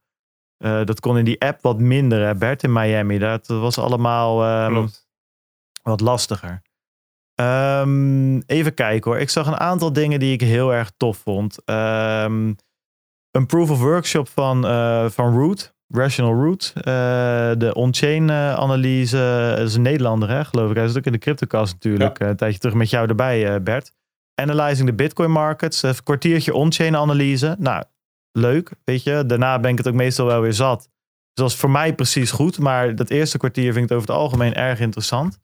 Dat 0.59 1.01
kon 1.01 1.19
in 1.19 1.25
die 1.25 1.41
app 1.41 1.63
wat 1.63 1.79
minder. 1.79 2.27
Hè? 2.27 2.35
Bert 2.35 2.63
in 2.63 2.73
Miami, 2.73 3.19
dat 3.19 3.47
was 3.47 3.79
allemaal 3.79 4.43
ehm, 4.45 4.75
wat 5.83 6.01
lastiger. 6.01 6.63
Even 8.47 8.75
kijken 8.75 9.11
hoor. 9.11 9.21
Ik 9.21 9.31
zag 9.31 9.47
een 9.47 9.57
aantal 9.61 9.93
dingen 9.93 10.19
die 10.21 10.33
ik 10.33 10.41
heel 10.41 10.73
erg 10.73 10.93
tof 10.97 11.17
vond. 11.17 11.65
Ehm, 11.65 12.53
een 13.35 13.47
proof 13.47 13.71
of 13.71 13.79
workshop 13.79 14.29
van, 14.29 14.67
eh, 14.67 15.09
van 15.09 15.39
Root, 15.39 15.75
Rational 15.89 16.45
Root. 16.45 16.73
Eh, 16.77 16.83
de 17.59 17.71
on-chain 17.75 18.31
eh, 18.31 18.55
analyse. 18.55 19.55
Dat 19.57 19.69
is 19.69 19.75
een 19.75 19.83
Nederlander, 19.83 20.29
hè, 20.29 20.45
geloof 20.45 20.71
ik. 20.71 20.77
Hij 20.77 20.87
zit 20.87 20.97
ook 20.97 21.05
in 21.05 21.13
de 21.13 21.19
CryptoCast 21.19 21.73
natuurlijk. 21.73 22.21
Een 22.21 22.37
tijdje 22.37 22.59
terug 22.59 22.75
met 22.75 22.91
jou 22.91 23.09
erbij, 23.09 23.63
Bert. 23.63 23.93
Analyzing 24.35 24.89
the 24.89 24.95
Bitcoin 24.95 25.31
markets. 25.31 25.83
Even 25.83 25.97
een 25.97 26.03
kwartiertje 26.03 26.55
on-chain 26.55 26.97
analyse. 26.97 27.57
Nou, 27.59 27.85
leuk, 28.33 28.71
weet 28.85 29.03
je. 29.03 29.25
Daarna 29.27 29.61
ben 29.61 29.71
ik 29.71 29.79
het 29.79 29.89
ook 29.89 29.95
meestal 29.95 30.27
wel 30.27 30.41
weer 30.41 30.53
zat. 30.53 30.79
Dus 30.79 30.89
dat 31.35 31.45
was 31.45 31.57
voor 31.57 31.71
mij 31.71 31.95
precies 31.95 32.31
goed. 32.31 32.59
Maar 32.59 32.95
dat 32.95 33.11
eerste 33.11 33.39
kwartier 33.39 33.73
vind 33.73 33.85
ik 33.85 33.89
het 33.89 33.93
over 33.93 34.09
het 34.09 34.19
algemeen 34.19 34.55
erg 34.55 34.81
interessant. 34.81 35.39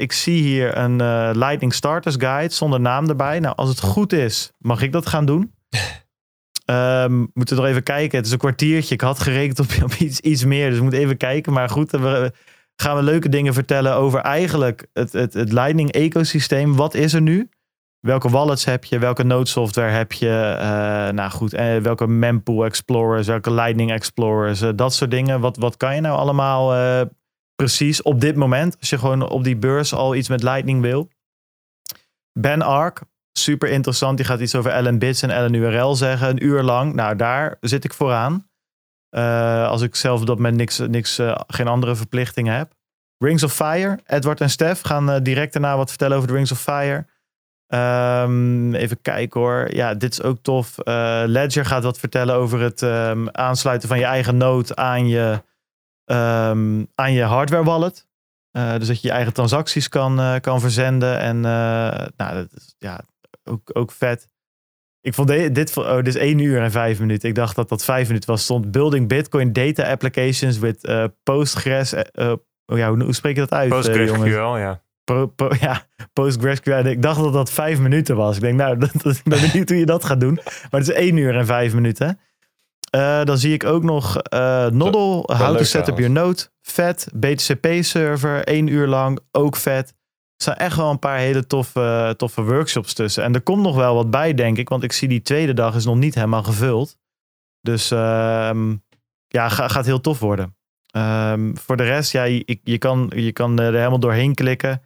Ik 0.00 0.12
zie 0.12 0.42
hier 0.42 0.76
een 0.76 0.96
Lightning 1.38 1.74
Starters 1.74 2.16
Guide 2.18 2.54
zonder 2.54 2.80
naam 2.80 3.08
erbij. 3.08 3.40
Nou, 3.40 3.56
als 3.56 3.68
het 3.68 3.80
goed 3.80 4.12
is, 4.12 4.52
mag 4.58 4.82
ik 4.82 4.92
dat 4.92 5.06
gaan 5.06 5.24
doen. 5.24 5.54
Ehm 6.66 7.18
moeten 7.32 7.56
we 7.56 7.62
nog 7.62 7.70
even 7.70 7.82
kijken. 7.82 8.16
Het 8.16 8.26
is 8.26 8.32
een 8.32 8.38
kwartiertje. 8.38 8.94
Ik 8.94 9.00
had 9.00 9.20
gerekend 9.20 9.60
op, 9.82 9.92
iets, 9.92 10.20
iets 10.20 10.44
meer. 10.44 10.68
Dus 10.68 10.76
we 10.76 10.82
moeten 10.82 11.00
even 11.00 11.16
kijken. 11.16 11.52
Maar 11.52 11.68
goed, 11.68 11.90
we 11.90 12.32
gaan 12.76 12.96
we 12.96 13.02
leuke 13.02 13.28
dingen 13.28 13.54
vertellen 13.54 13.94
over 13.94 14.20
eigenlijk 14.20 14.86
het, 14.92 15.12
het, 15.12 15.34
het 15.34 15.52
Lightning 15.52 15.92
ecosysteem. 15.92 16.76
Wat 16.76 16.94
is 16.94 17.12
er 17.12 17.20
nu? 17.20 17.48
Welke 18.00 18.28
wallets 18.28 18.64
heb 18.64 18.84
je? 18.84 18.98
Welke 18.98 19.22
node 19.22 19.48
software 19.48 19.90
heb 19.90 20.12
je? 20.12 20.56
Eh, 20.60 20.68
nou 21.14 21.30
goed, 21.30 21.52
eh, 21.52 21.76
welke 21.76 22.06
mempool 22.06 22.64
explorers? 22.64 23.26
Welke 23.26 23.52
Lightning 23.52 23.92
explorers? 23.92 24.60
eh, 24.60 24.70
dat 24.74 24.94
soort 24.94 25.10
dingen. 25.10 25.40
Wat, 25.40 25.56
wat 25.56 25.76
kan 25.76 25.94
je 25.94 26.00
nou 26.00 26.18
allemaal 26.18 27.06
precies 27.54 28.02
op 28.02 28.20
dit 28.20 28.36
moment? 28.36 28.76
Als 28.78 28.90
je 28.90 28.98
gewoon 28.98 29.28
op 29.28 29.44
die 29.44 29.56
beurs 29.56 29.94
al 29.94 30.14
iets 30.14 30.28
met 30.28 30.42
Lightning 30.42 30.80
wil. 30.80 31.08
Ben 32.32 32.62
Ark, 32.62 33.02
Super 33.38 33.68
interessant. 33.68 34.16
Die 34.16 34.26
gaat 34.26 34.40
iets 34.40 34.54
over 34.54 34.70
Ellen 34.70 34.98
Bits 34.98 35.22
en 35.22 35.44
LNURL 35.44 35.94
zeggen. 35.94 36.28
Een 36.28 36.44
uur 36.44 36.62
lang. 36.62 36.94
Nou, 36.94 37.16
daar 37.16 37.56
zit 37.60 37.84
ik 37.84 37.94
vooraan. 37.94 38.48
Uh, 39.10 39.68
als 39.68 39.82
ik 39.82 39.94
zelf 39.94 40.20
op 40.20 40.26
dat 40.26 40.36
moment 40.36 40.56
niks, 40.56 40.78
niks, 40.78 41.18
uh, 41.18 41.38
geen 41.46 41.68
andere 41.68 41.96
verplichtingen 41.96 42.54
heb. 42.54 42.72
Rings 43.18 43.42
of 43.42 43.52
Fire. 43.52 43.98
Edward 44.06 44.40
en 44.40 44.50
Stef 44.50 44.80
gaan 44.80 45.10
uh, 45.10 45.16
direct 45.22 45.52
daarna 45.52 45.76
wat 45.76 45.88
vertellen 45.88 46.16
over 46.16 46.28
de 46.28 46.34
Rings 46.34 46.52
of 46.52 46.60
Fire. 46.60 47.06
Um, 47.74 48.74
even 48.74 49.00
kijken 49.02 49.40
hoor. 49.40 49.74
Ja, 49.74 49.94
dit 49.94 50.12
is 50.12 50.22
ook 50.22 50.38
tof. 50.42 50.76
Ledger 51.26 51.64
gaat 51.64 51.82
wat 51.82 51.98
vertellen 51.98 52.34
over 52.34 52.60
het 52.60 52.82
um, 52.82 53.28
aansluiten 53.30 53.88
van 53.88 53.98
je 53.98 54.04
eigen 54.04 54.36
node 54.36 54.76
aan 54.76 55.08
je, 55.08 55.42
um, 56.04 56.88
aan 56.94 57.12
je 57.12 57.22
hardware 57.22 57.64
wallet. 57.64 58.06
dus 58.52 58.86
dat 58.86 59.00
je 59.00 59.08
je 59.08 59.14
eigen 59.14 59.32
transacties 59.32 59.88
kan, 59.88 60.40
kan 60.40 60.60
verzenden. 60.60 61.18
En 61.18 61.40
nou, 61.40 62.34
dat 62.34 62.52
is 62.52 62.74
ja, 62.78 63.00
ook, 63.46 63.70
ook 63.72 63.92
vet. 63.92 64.28
Ik 65.00 65.14
vond 65.14 65.28
de, 65.28 65.52
dit, 65.52 65.76
oh, 65.76 65.96
dit 65.96 66.06
is 66.06 66.14
1 66.14 66.38
uur 66.38 66.62
en 66.62 66.70
5 66.70 67.00
minuten. 67.00 67.28
Ik 67.28 67.34
dacht 67.34 67.56
dat 67.56 67.68
dat 67.68 67.84
5 67.84 68.06
minuten 68.06 68.30
was. 68.30 68.42
Stond 68.42 68.70
Building 68.70 69.08
Bitcoin 69.08 69.52
Data 69.52 69.90
Applications 69.90 70.58
with 70.58 70.88
uh, 70.88 71.04
Postgres. 71.22 71.92
Uh, 71.92 72.32
oh 72.66 72.78
ja, 72.78 72.88
hoe, 72.88 73.02
hoe, 73.02 73.14
spreek 73.14 73.34
je 73.34 73.40
dat 73.40 73.52
uit? 73.52 73.68
PostgreSQL, 73.68 74.56
ja. 74.56 74.82
Pro, 75.04 75.26
pro, 75.26 75.50
ja, 75.60 75.86
PostgreSQL. 76.12 76.86
Ik 76.86 77.02
dacht 77.02 77.22
dat 77.22 77.32
dat 77.32 77.50
5 77.50 77.80
minuten 77.80 78.16
was. 78.16 78.36
Ik 78.36 78.42
denk, 78.42 78.58
nou, 78.58 78.78
dat, 78.78 78.90
dat, 79.02 79.16
ik 79.16 79.22
ben 79.24 79.40
benieuwd 79.40 79.68
hoe 79.68 79.78
je 79.78 79.86
dat 79.86 80.04
gaat 80.04 80.20
doen. 80.20 80.34
Maar 80.44 80.80
het 80.80 80.88
is 80.88 80.94
1 80.94 81.16
uur 81.16 81.36
en 81.36 81.46
5 81.46 81.74
minuten. 81.74 82.18
Uh, 82.96 83.24
dan 83.24 83.38
zie 83.38 83.52
ik 83.52 83.64
ook 83.64 83.82
nog 83.82 84.16
uh, 84.34 84.66
Noddle, 84.66 85.22
How 85.36 85.56
to 85.56 85.64
Set 85.64 85.88
Up 85.88 85.98
Your 85.98 86.12
Node. 86.12 86.42
Vet. 86.62 87.08
BTCP 87.14 87.66
server, 87.80 88.44
1 88.44 88.66
uur 88.66 88.86
lang. 88.86 89.18
Ook 89.32 89.56
vet. 89.56 89.94
Er 90.36 90.42
zijn 90.42 90.56
echt 90.56 90.76
wel 90.76 90.90
een 90.90 90.98
paar 90.98 91.18
hele 91.18 91.46
toffe, 91.46 92.14
toffe 92.16 92.42
workshops 92.42 92.94
tussen. 92.94 93.22
En 93.22 93.34
er 93.34 93.40
komt 93.40 93.62
nog 93.62 93.76
wel 93.76 93.94
wat 93.94 94.10
bij, 94.10 94.34
denk 94.34 94.58
ik. 94.58 94.68
Want 94.68 94.82
ik 94.82 94.92
zie 94.92 95.08
die 95.08 95.22
tweede 95.22 95.54
dag 95.54 95.74
is 95.74 95.84
nog 95.84 95.96
niet 95.96 96.14
helemaal 96.14 96.42
gevuld. 96.42 96.98
Dus 97.60 97.90
um, 97.90 98.84
ja, 99.26 99.48
gaat 99.48 99.86
heel 99.86 100.00
tof 100.00 100.18
worden. 100.18 100.56
Um, 100.96 101.58
voor 101.58 101.76
de 101.76 101.82
rest, 101.82 102.12
ja, 102.12 102.22
je, 102.22 102.58
je, 102.62 102.78
kan, 102.78 103.12
je 103.14 103.32
kan 103.32 103.58
er 103.58 103.74
helemaal 103.74 103.98
doorheen 103.98 104.34
klikken. 104.34 104.82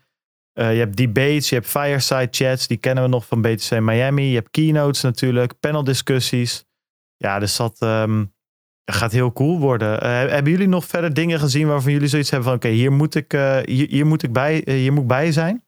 Uh, 0.55 0.73
je 0.73 0.79
hebt 0.79 0.97
debates, 0.97 1.49
je 1.49 1.55
hebt 1.55 1.69
fireside 1.69 2.29
chats. 2.31 2.67
Die 2.67 2.77
kennen 2.77 3.05
we 3.05 3.11
nog 3.11 3.27
van 3.27 3.41
BTC 3.41 3.81
Miami. 3.81 4.23
Je 4.23 4.35
hebt 4.35 4.51
keynotes 4.51 5.03
natuurlijk, 5.03 5.61
paneldiscussies. 5.61 6.65
Ja, 7.17 7.39
dus 7.39 7.57
dat 7.57 7.81
um, 7.81 8.35
gaat 8.93 9.13
heel 9.13 9.33
cool 9.33 9.59
worden. 9.59 9.93
Uh, 9.93 10.09
hebben 10.11 10.53
jullie 10.53 10.69
nog 10.69 10.85
verder 10.85 11.15
dingen 11.15 11.39
gezien 11.39 11.67
waarvan 11.67 11.93
jullie 11.93 12.09
zoiets 12.09 12.31
hebben 12.31 12.49
van... 12.49 12.57
oké, 12.57 12.67
okay, 12.67 12.79
hier, 12.79 12.93
moet 12.93 13.15
ik, 13.15 13.35
uh, 13.35 13.59
hier, 13.65 13.89
hier, 13.89 14.07
moet 14.07 14.23
ik 14.23 14.33
bij, 14.33 14.67
uh, 14.67 14.75
hier 14.75 14.93
moet 14.93 15.03
ik 15.03 15.09
bij 15.09 15.33
zijn? 15.33 15.65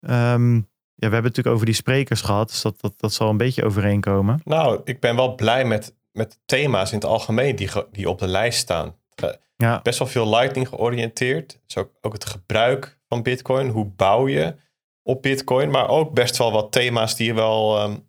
Um, 0.00 0.54
ja, 0.94 1.08
we 1.08 1.14
hebben 1.14 1.30
het 1.30 1.36
natuurlijk 1.36 1.54
over 1.54 1.66
die 1.66 1.74
sprekers 1.74 2.20
gehad. 2.20 2.48
Dus 2.48 2.62
dat, 2.62 2.80
dat, 2.80 2.94
dat 2.96 3.12
zal 3.12 3.30
een 3.30 3.36
beetje 3.36 3.64
overeenkomen. 3.64 4.40
Nou, 4.44 4.80
ik 4.84 5.00
ben 5.00 5.16
wel 5.16 5.34
blij 5.34 5.64
met, 5.64 5.94
met 6.12 6.40
thema's 6.44 6.92
in 6.92 6.98
het 6.98 7.06
algemeen 7.06 7.56
die, 7.56 7.70
die 7.92 8.08
op 8.08 8.18
de 8.18 8.28
lijst 8.28 8.58
staan. 8.58 8.96
Ja. 9.56 9.80
Best 9.82 9.98
wel 9.98 10.08
veel 10.08 10.28
lightning 10.28 10.68
georiënteerd. 10.68 11.60
Dus 11.66 11.76
ook, 11.76 11.90
ook 12.00 12.12
het 12.12 12.24
gebruik 12.24 12.98
van 13.08 13.22
bitcoin. 13.22 13.68
Hoe 13.68 13.86
bouw 13.86 14.28
je 14.28 14.54
op 15.02 15.22
bitcoin? 15.22 15.70
Maar 15.70 15.88
ook 15.88 16.14
best 16.14 16.36
wel 16.36 16.52
wat 16.52 16.72
thema's 16.72 17.16
die 17.16 17.34
wel... 17.34 17.82
Um, 17.82 18.08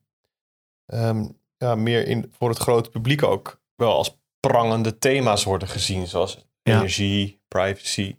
um, 0.94 1.38
ja, 1.58 1.76
meer 1.76 2.08
in, 2.08 2.34
voor 2.38 2.50
het 2.50 2.58
grote 2.58 2.90
publiek 2.90 3.24
ook 3.24 3.59
wel 3.80 3.94
als 3.94 4.20
prangende 4.40 4.98
thema's 4.98 5.44
worden 5.44 5.68
gezien, 5.68 6.08
zoals 6.08 6.48
ja. 6.62 6.78
energie, 6.78 7.42
privacy. 7.48 8.16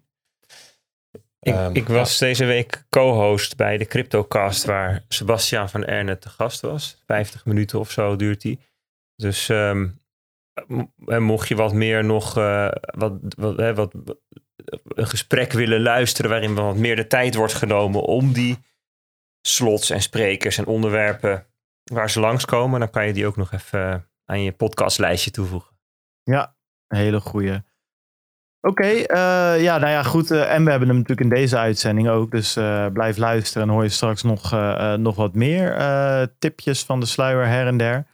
Ik, 1.40 1.54
um, 1.54 1.74
ik 1.74 1.88
was 1.88 2.18
ja. 2.18 2.26
deze 2.26 2.44
week 2.44 2.84
co-host 2.88 3.56
bij 3.56 3.78
de 3.78 3.84
CryptoCast, 3.84 4.64
waar 4.64 5.04
Sebastian 5.08 5.68
van 5.68 5.84
Erne 5.84 6.18
te 6.18 6.28
gast 6.28 6.60
was. 6.60 7.02
50 7.06 7.44
minuten 7.44 7.78
of 7.78 7.90
zo 7.90 8.16
duurt 8.16 8.40
die. 8.40 8.60
Dus 9.16 9.48
um, 9.48 9.98
mocht 11.06 11.48
je 11.48 11.54
wat 11.54 11.72
meer 11.72 12.04
nog 12.04 12.38
uh, 12.38 12.70
wat, 12.80 13.12
wat, 13.36 13.56
hè, 13.56 13.74
wat, 13.74 13.94
een 14.88 15.06
gesprek 15.06 15.52
willen 15.52 15.82
luisteren 15.82 16.30
waarin 16.30 16.54
wat 16.54 16.76
meer 16.76 16.96
de 16.96 17.06
tijd 17.06 17.34
wordt 17.34 17.54
genomen 17.54 18.02
om 18.02 18.32
die 18.32 18.58
slots 19.40 19.90
en 19.90 20.02
sprekers 20.02 20.58
en 20.58 20.66
onderwerpen 20.66 21.46
waar 21.84 22.10
ze 22.10 22.20
langskomen, 22.20 22.80
dan 22.80 22.90
kan 22.90 23.06
je 23.06 23.12
die 23.12 23.26
ook 23.26 23.36
nog 23.36 23.52
even 23.52 24.09
aan 24.30 24.42
je 24.42 24.52
podcastlijstje 24.52 25.30
toevoegen. 25.30 25.70
Ja, 26.22 26.56
een 26.88 26.98
hele 26.98 27.20
goeie. 27.20 27.62
Oké, 28.60 28.88
uh, 28.88 29.62
ja, 29.62 29.78
nou 29.78 29.90
ja, 29.90 30.02
goed. 30.02 30.30
Uh, 30.30 30.52
en 30.52 30.64
we 30.64 30.70
hebben 30.70 30.88
hem 30.88 30.96
natuurlijk 30.98 31.30
in 31.30 31.36
deze 31.36 31.58
uitzending 31.58 32.08
ook. 32.08 32.30
Dus 32.30 32.56
uh, 32.56 32.86
blijf 32.86 33.16
luisteren 33.16 33.68
en 33.68 33.74
hoor 33.74 33.82
je 33.82 33.88
straks 33.88 34.22
nog, 34.22 34.50
nog 34.96 35.16
wat 35.16 35.34
meer 35.34 35.78
tipjes 36.38 36.84
van 36.84 37.00
de 37.00 37.06
sluier 37.06 37.46
her 37.46 37.66
en 37.66 37.76
der. 37.76 38.06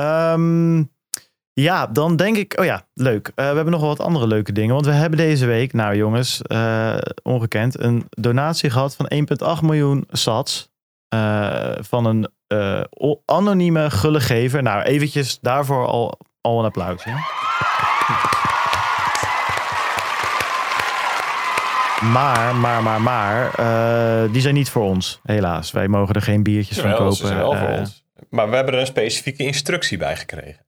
Um, 0.00 0.94
ja, 1.52 1.86
dan 1.86 2.16
denk 2.16 2.36
ik, 2.36 2.58
oh 2.58 2.64
ja, 2.64 2.86
leuk. 2.94 3.32
we 3.34 3.42
hebben 3.42 3.70
nog 3.70 3.80
wel 3.80 3.88
wat 3.88 4.00
andere 4.00 4.26
leuke 4.26 4.52
dingen. 4.52 4.74
Want 4.74 4.86
we 4.86 4.92
hebben 4.92 5.18
deze 5.18 5.46
week, 5.46 5.72
nou 5.72 5.96
jongens, 5.96 6.42
ongekend, 7.22 7.80
een 7.80 8.06
donatie 8.08 8.70
gehad 8.70 8.96
van 8.96 9.10
1,8 9.58 9.62
miljoen 9.62 10.04
sats. 10.10 10.74
Van 11.80 12.04
een 12.04 12.28
uh, 12.48 12.80
anonieme 13.24 13.90
gullegever. 13.90 14.62
Nou, 14.62 14.82
eventjes 14.82 15.38
daarvoor 15.40 15.86
al, 15.86 16.18
al 16.40 16.58
een 16.58 16.64
applaus. 16.64 17.04
Maar, 22.12 22.56
maar, 22.56 22.82
maar, 22.82 23.00
maar, 23.00 23.60
uh, 23.60 24.32
die 24.32 24.40
zijn 24.40 24.54
niet 24.54 24.70
voor 24.70 24.82
ons, 24.82 25.20
helaas. 25.22 25.70
Wij 25.70 25.88
mogen 25.88 26.14
er 26.14 26.22
geen 26.22 26.42
biertjes 26.42 26.76
Jawel, 26.76 26.96
van 26.96 27.06
kopen. 27.06 27.26
Ze 27.26 27.34
wel 27.34 27.56
voor 27.56 27.68
ons. 27.68 28.04
Maar 28.30 28.50
we 28.50 28.56
hebben 28.56 28.74
er 28.74 28.80
een 28.80 28.86
specifieke 28.86 29.42
instructie 29.42 29.98
bij 29.98 30.16
gekregen. 30.16 30.66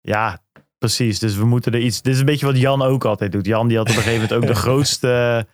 Ja, 0.00 0.38
precies. 0.78 1.18
Dus 1.18 1.36
we 1.36 1.44
moeten 1.44 1.72
er 1.72 1.80
iets. 1.80 2.02
Dit 2.02 2.12
is 2.12 2.18
een 2.18 2.26
beetje 2.26 2.46
wat 2.46 2.58
Jan 2.58 2.82
ook 2.82 3.04
altijd 3.04 3.32
doet. 3.32 3.46
Jan 3.46 3.68
die 3.68 3.76
had 3.76 3.90
op 3.90 3.96
een 3.96 4.02
gegeven 4.02 4.22
moment 4.22 4.42
ook 4.42 4.54
de 4.54 4.60
grootste 4.66 5.46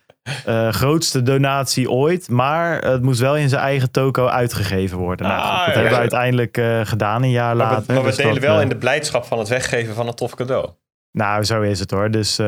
uh, 0.47 0.69
grootste 0.69 1.23
donatie 1.23 1.91
ooit. 1.91 2.29
Maar 2.29 2.81
het 2.81 3.01
moest 3.01 3.19
wel 3.19 3.37
in 3.37 3.49
zijn 3.49 3.61
eigen 3.61 3.91
toko 3.91 4.27
uitgegeven 4.27 4.97
worden. 4.97 5.27
Nou, 5.27 5.41
ah, 5.41 5.57
dat 5.57 5.67
ja, 5.67 5.73
hebben 5.73 5.91
we 5.91 5.97
uiteindelijk 5.97 6.57
uh, 6.57 6.79
gedaan 6.83 7.23
een 7.23 7.31
jaar 7.31 7.55
maar 7.55 7.65
later. 7.65 7.87
We, 7.87 7.93
maar 7.93 8.01
we 8.01 8.07
dus 8.07 8.17
delen 8.17 8.33
dat, 8.33 8.43
wel 8.43 8.55
uh, 8.55 8.61
in 8.61 8.69
de 8.69 8.77
blijdschap 8.77 9.25
van 9.25 9.39
het 9.39 9.47
weggeven 9.47 9.95
van 9.95 10.07
een 10.07 10.13
tof 10.13 10.35
cadeau. 10.35 10.69
Nou, 11.11 11.43
zo 11.43 11.61
is 11.61 11.79
het 11.79 11.91
hoor. 11.91 12.11
Dus 12.11 12.39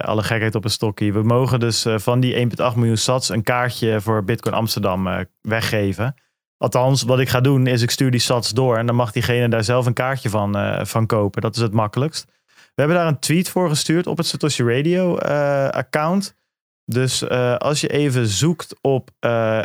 alle 0.00 0.22
gekheid 0.22 0.54
op 0.54 0.64
een 0.64 0.70
stokje. 0.70 1.12
We 1.12 1.22
mogen 1.22 1.60
dus 1.60 1.86
van 1.96 2.20
die 2.20 2.48
1,8 2.50 2.76
miljoen 2.76 2.96
sats 2.96 3.28
een 3.28 3.42
kaartje 3.42 4.00
voor 4.00 4.24
Bitcoin 4.24 4.54
Amsterdam 4.54 5.26
weggeven. 5.40 6.14
Althans, 6.56 7.02
wat 7.02 7.20
ik 7.20 7.28
ga 7.28 7.40
doen 7.40 7.66
is 7.66 7.82
ik 7.82 7.90
stuur 7.90 8.10
die 8.10 8.20
sats 8.20 8.50
door. 8.50 8.78
En 8.78 8.86
dan 8.86 8.94
mag 8.94 9.12
diegene 9.12 9.48
daar 9.48 9.64
zelf 9.64 9.86
een 9.86 9.92
kaartje 9.92 10.28
van, 10.28 10.56
van 10.86 11.06
kopen. 11.06 11.42
Dat 11.42 11.56
is 11.56 11.62
het 11.62 11.72
makkelijkst. 11.72 12.24
We 12.46 12.82
hebben 12.82 12.96
daar 12.96 13.06
een 13.06 13.18
tweet 13.18 13.48
voor 13.48 13.68
gestuurd 13.68 14.06
op 14.06 14.16
het 14.16 14.26
Satoshi 14.26 14.62
Radio 14.62 15.18
account. 15.68 16.36
Dus 16.92 17.22
uh, 17.22 17.56
als 17.56 17.80
je 17.80 17.88
even 17.88 18.26
zoekt 18.26 18.74
op 18.80 19.10
uh, 19.20 19.62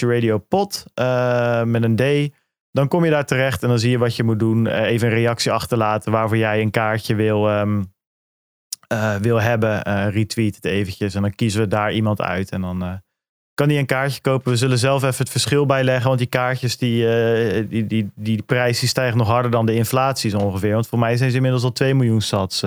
Radio 0.00 0.44
uh, 0.50 1.62
met 1.62 1.82
een 1.82 1.96
D, 1.96 2.34
dan 2.70 2.88
kom 2.88 3.04
je 3.04 3.10
daar 3.10 3.24
terecht 3.24 3.62
en 3.62 3.68
dan 3.68 3.78
zie 3.78 3.90
je 3.90 3.98
wat 3.98 4.16
je 4.16 4.22
moet 4.22 4.38
doen. 4.38 4.66
even 4.66 5.08
een 5.08 5.14
reactie 5.14 5.52
achterlaten 5.52 6.12
waarvoor 6.12 6.36
jij 6.36 6.60
een 6.60 6.70
kaartje 6.70 7.14
wil, 7.14 7.58
um, 7.58 7.92
wil 9.20 9.40
hebben. 9.40 9.82
retweet 10.10 10.54
het 10.54 10.64
eventjes 10.64 11.14
en 11.14 11.22
dan 11.22 11.34
kiezen 11.34 11.60
we 11.60 11.68
daar 11.68 11.92
iemand 11.92 12.20
uit 12.20 12.50
en 12.50 12.60
dan 12.60 13.02
kan 13.54 13.68
die 13.68 13.78
een 13.78 13.86
kaartje 13.86 14.20
kopen. 14.20 14.50
We 14.50 14.58
zullen 14.58 14.78
zelf 14.78 15.02
even 15.02 15.18
het 15.18 15.30
verschil 15.30 15.66
bijleggen, 15.66 16.06
want 16.06 16.18
die 16.18 16.28
kaartjes, 16.28 16.76
die, 16.76 17.06
die, 17.68 17.86
die, 17.86 18.10
die, 18.14 18.42
prijs 18.42 18.80
die 18.80 18.88
stijgt 18.88 19.16
nog 19.16 19.28
harder 19.28 19.50
dan 19.50 19.66
de 19.66 19.74
inflatie 19.74 20.30
zo 20.30 20.38
ongeveer. 20.38 20.72
Want 20.72 20.88
voor 20.88 20.98
mij 20.98 21.16
zijn 21.16 21.30
ze 21.30 21.36
inmiddels 21.36 21.64
al 21.64 21.72
2 21.72 21.94
miljoen 21.94 22.20
sats. 22.20 22.64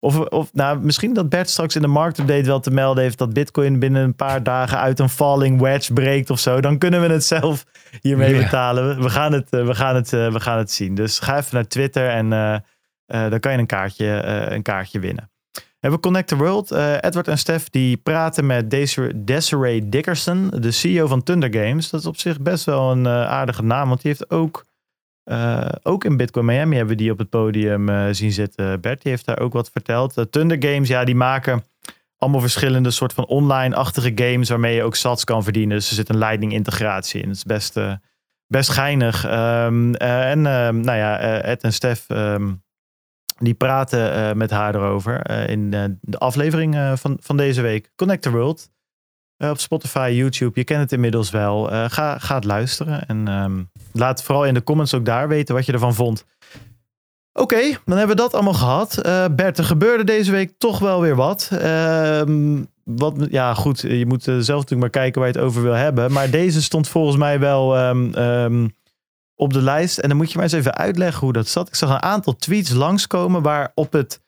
Of, 0.00 0.18
of 0.18 0.52
nou, 0.52 0.78
misschien 0.78 1.14
dat 1.14 1.28
Bert 1.28 1.50
straks 1.50 1.76
in 1.76 1.82
de 1.82 1.88
marktupdate 1.88 2.46
wel 2.46 2.60
te 2.60 2.70
melden 2.70 3.02
heeft 3.02 3.18
dat 3.18 3.32
Bitcoin 3.32 3.78
binnen 3.78 4.02
een 4.02 4.14
paar 4.14 4.42
dagen 4.42 4.78
uit 4.78 4.98
een 4.98 5.08
falling 5.08 5.60
wedge 5.60 5.92
breekt 5.92 6.30
of 6.30 6.38
zo. 6.38 6.60
Dan 6.60 6.78
kunnen 6.78 7.00
we 7.00 7.08
het 7.08 7.24
zelf 7.24 7.64
hiermee 8.00 8.30
yeah. 8.30 8.42
betalen. 8.42 9.02
We 9.02 9.10
gaan 9.10 9.32
het, 9.32 9.50
we, 9.50 9.74
gaan 9.74 9.94
het, 9.94 10.10
we 10.10 10.40
gaan 10.40 10.58
het 10.58 10.70
zien. 10.70 10.94
Dus 10.94 11.18
ga 11.18 11.36
even 11.36 11.54
naar 11.54 11.66
Twitter 11.66 12.08
en 12.08 12.32
uh, 12.32 12.52
uh, 13.06 13.30
dan 13.30 13.40
kan 13.40 13.52
je 13.52 13.58
een 13.58 13.66
kaartje, 13.66 14.22
uh, 14.24 14.54
een 14.54 14.62
kaartje 14.62 15.00
winnen. 15.00 15.30
We 15.52 15.92
hebben 15.92 16.00
Connect 16.00 16.28
the 16.28 16.36
World. 16.36 16.70
Edward 17.00 17.28
en 17.28 17.38
Stef 17.38 17.70
die 17.70 17.96
praten 17.96 18.46
met 18.46 18.70
Desiree, 18.70 19.24
Desiree 19.24 19.88
Dickerson, 19.88 20.50
de 20.58 20.70
CEO 20.70 21.06
van 21.06 21.22
Thunder 21.22 21.54
Games. 21.54 21.90
Dat 21.90 22.00
is 22.00 22.06
op 22.06 22.16
zich 22.16 22.40
best 22.40 22.64
wel 22.64 22.90
een 22.90 23.08
aardige 23.08 23.62
naam, 23.62 23.88
want 23.88 24.02
die 24.02 24.10
heeft 24.10 24.30
ook 24.30 24.64
uh, 25.26 25.68
ook 25.82 26.04
in 26.04 26.16
Bitcoin 26.16 26.44
Miami 26.44 26.76
hebben 26.76 26.96
we 26.96 27.02
die 27.02 27.10
op 27.10 27.18
het 27.18 27.28
podium 27.28 27.88
uh, 27.88 28.06
zien 28.10 28.32
zitten. 28.32 28.80
Bert 28.80 29.02
die 29.02 29.10
heeft 29.12 29.24
daar 29.24 29.38
ook 29.38 29.52
wat 29.52 29.70
verteld. 29.70 30.18
Uh, 30.18 30.24
Thunder 30.24 30.56
Games, 30.60 30.88
ja, 30.88 31.04
die 31.04 31.14
maken 31.14 31.64
allemaal 32.18 32.40
verschillende 32.40 32.90
soort 32.90 33.12
van 33.12 33.26
online-achtige 33.26 34.12
games 34.14 34.48
waarmee 34.48 34.74
je 34.74 34.82
ook 34.82 34.96
sats 34.96 35.24
kan 35.24 35.42
verdienen. 35.42 35.76
Dus 35.76 35.88
er 35.88 35.94
zit 35.94 36.08
een 36.08 36.18
Lightning 36.18 36.52
integratie 36.52 37.22
in. 37.22 37.28
Het 37.28 37.36
is 37.36 37.44
best, 37.44 37.78
best 38.46 38.70
geinig. 38.70 39.24
Um, 39.24 39.94
en 39.94 40.40
nou 40.40 40.96
ja, 40.96 41.18
Ed 41.40 41.62
en 41.62 41.72
Stef 41.72 42.04
um, 42.08 42.62
die 43.38 43.54
praten 43.54 44.36
met 44.36 44.50
haar 44.50 44.74
erover 44.74 45.30
in 45.48 45.70
de 46.00 46.18
aflevering 46.18 46.98
van, 46.98 47.16
van 47.20 47.36
deze 47.36 47.62
week. 47.62 47.92
Connect 47.96 48.22
the 48.22 48.30
World. 48.30 48.68
Eh, 49.36 49.50
op 49.50 49.58
Spotify, 49.58 50.12
YouTube, 50.14 50.50
je 50.54 50.64
kent 50.64 50.80
het 50.80 50.92
inmiddels 50.92 51.30
wel. 51.30 51.70
Eh, 51.70 51.84
ga, 51.88 52.18
ga 52.18 52.34
het 52.34 52.44
luisteren 52.44 53.06
en 53.06 53.28
ehm, 53.28 53.62
laat 53.92 54.22
vooral 54.22 54.44
in 54.44 54.54
de 54.54 54.62
comments 54.62 54.94
ook 54.94 55.04
daar 55.04 55.28
weten 55.28 55.54
wat 55.54 55.66
je 55.66 55.72
ervan 55.72 55.94
vond. 55.94 56.24
Oké, 57.32 57.60
dan 57.84 57.98
hebben 57.98 58.16
we 58.16 58.22
dat 58.22 58.34
allemaal 58.34 58.54
gehad. 58.54 58.98
Eh 58.98 59.24
Bert, 59.30 59.58
er 59.58 59.64
gebeurde 59.64 60.04
deze 60.04 60.30
week 60.30 60.58
toch 60.58 60.78
wel 60.78 61.00
weer 61.00 61.16
wat. 61.16 61.50
Ehm, 61.52 62.62
wat. 62.84 63.26
Ja, 63.30 63.54
goed, 63.54 63.80
je 63.80 64.06
moet 64.06 64.22
zelf 64.22 64.46
natuurlijk 64.46 64.80
maar 64.80 64.90
kijken 64.90 65.20
waar 65.20 65.30
je 65.30 65.38
het 65.38 65.46
over 65.46 65.62
wil 65.62 65.72
hebben. 65.72 66.12
Maar 66.12 66.30
deze 66.30 66.62
stond 66.62 66.88
volgens 66.88 67.16
mij 67.16 67.38
wel 67.38 67.76
ehm, 67.76 68.68
op 69.34 69.52
de 69.52 69.62
lijst. 69.62 69.98
En 69.98 70.08
dan 70.08 70.16
moet 70.16 70.28
je 70.28 70.34
maar 70.34 70.44
eens 70.44 70.52
even 70.52 70.74
uitleggen 70.74 71.20
hoe 71.20 71.32
dat 71.32 71.48
zat. 71.48 71.68
Ik 71.68 71.74
zag 71.74 71.90
een 71.90 72.02
aantal 72.02 72.36
tweets 72.36 72.70
langskomen 72.70 73.42
waar 73.42 73.72
op 73.74 73.92
het 73.92 74.22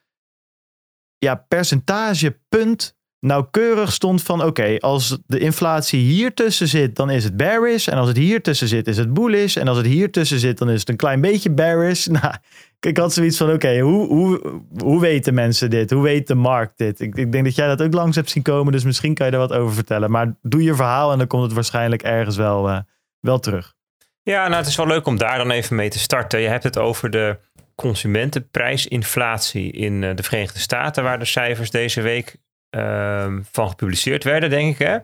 ja, 1.17 1.35
percentagepunt 1.35 2.97
nauwkeurig 3.19 3.91
stond 3.91 4.23
van 4.23 4.43
oké, 4.43 4.77
als 4.77 5.17
de 5.25 5.39
inflatie 5.39 5.99
hier 5.99 6.33
tussen 6.33 6.67
zit, 6.67 6.95
dan 6.95 7.09
is 7.09 7.23
het 7.23 7.37
bearish. 7.37 7.87
En 7.87 7.97
als 7.97 8.07
het 8.07 8.17
hier 8.17 8.41
tussen 8.41 8.67
zit, 8.67 8.87
is 8.87 8.97
het 8.97 9.13
bullish. 9.13 9.57
En 9.57 9.67
als 9.67 9.77
het 9.77 9.85
hier 9.85 10.11
tussen 10.11 10.39
zit, 10.39 10.57
dan 10.57 10.69
is 10.69 10.79
het 10.79 10.89
een 10.89 10.95
klein 10.95 11.21
beetje 11.21 11.51
bearish. 11.51 12.07
Nou, 12.21 12.33
ik 12.79 12.97
had 12.97 13.13
zoiets 13.13 13.37
van 13.37 13.51
oké, 13.51 13.79
hoe, 13.79 14.07
hoe, 14.07 14.61
hoe 14.77 15.01
weten 15.01 15.33
mensen 15.33 15.69
dit? 15.69 15.91
Hoe 15.91 16.03
weet 16.03 16.27
de 16.27 16.35
markt 16.35 16.77
dit? 16.77 16.99
Ik, 16.99 17.15
ik 17.15 17.31
denk 17.31 17.43
dat 17.43 17.55
jij 17.55 17.67
dat 17.67 17.81
ook 17.81 17.93
langs 17.93 18.15
hebt 18.15 18.29
zien 18.29 18.43
komen, 18.43 18.71
dus 18.71 18.83
misschien 18.83 19.13
kan 19.13 19.25
je 19.25 19.31
er 19.31 19.37
wat 19.37 19.53
over 19.53 19.73
vertellen. 19.73 20.11
Maar 20.11 20.35
doe 20.41 20.63
je 20.63 20.75
verhaal 20.75 21.11
en 21.11 21.17
dan 21.17 21.27
komt 21.27 21.43
het 21.43 21.53
waarschijnlijk 21.53 22.01
ergens 22.01 22.35
wel, 22.35 22.69
eh, 22.69 22.79
wel 23.19 23.39
terug. 23.39 23.75
Ja, 24.23 24.43
nou, 24.43 24.55
het 24.55 24.67
is 24.67 24.75
wel 24.75 24.87
leuk 24.87 25.05
om 25.05 25.17
daar 25.17 25.37
dan 25.37 25.51
even 25.51 25.75
mee 25.75 25.89
te 25.89 25.99
starten. 25.99 26.39
Je 26.39 26.47
hebt 26.47 26.63
het 26.63 26.77
over 26.77 27.09
de 27.09 27.37
consumentenprijsinflatie 27.75 29.71
in 29.71 30.03
eh, 30.03 30.15
de 30.15 30.23
Verenigde 30.23 30.59
Staten, 30.59 31.03
waar 31.03 31.19
de 31.19 31.25
cijfers 31.25 31.71
deze 31.71 32.01
week 32.01 32.37
ehm, 32.69 33.41
van 33.51 33.69
gepubliceerd 33.69 34.23
werden, 34.23 34.49
denk 34.49 34.71
ik. 34.73 34.87
Hè? 34.87 34.97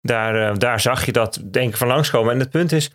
Daar, 0.00 0.50
eh, 0.50 0.56
daar 0.56 0.80
zag 0.80 1.06
je 1.06 1.12
dat, 1.12 1.40
denk 1.44 1.70
ik, 1.70 1.76
van 1.76 1.88
langskomen. 1.88 2.32
En 2.32 2.40
het 2.40 2.50
punt 2.50 2.72
is, 2.72 2.90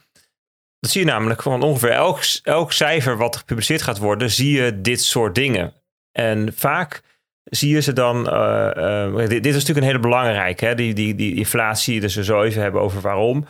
dat 0.80 0.92
zie 0.92 1.02
je 1.02 1.08
namelijk 1.08 1.42
van 1.42 1.62
ongeveer 1.62 1.92
elk, 1.92 2.20
elk 2.44 2.72
cijfer 2.72 3.18
wat 3.18 3.36
gepubliceerd 3.36 3.82
gaat 3.82 3.98
worden, 3.98 4.32
zie 4.32 4.52
je 4.52 4.82
dit 4.82 5.02
soort 5.02 5.36
dingen. 5.36 5.74
En 6.12 6.54
vaak 6.56 7.02
zie 7.44 7.74
je 7.74 7.82
ze 7.82 7.94
dan. 7.94 8.30
eh, 8.30 9.06
eh, 9.06 9.16
dit, 9.16 9.30
dit 9.30 9.46
is 9.46 9.54
natuurlijk 9.54 9.78
een 9.78 9.92
hele 9.92 10.00
belangrijke, 10.00 10.66
hè? 10.66 10.76
Die, 10.76 10.94
die, 10.94 11.16
die 11.16 11.36
inflatie, 11.36 12.00
dus 12.00 12.16
we 12.16 12.24
zo 12.24 12.44
even 12.44 12.62
hebben 12.62 12.82
over 12.82 13.02
waarom. 13.02 13.48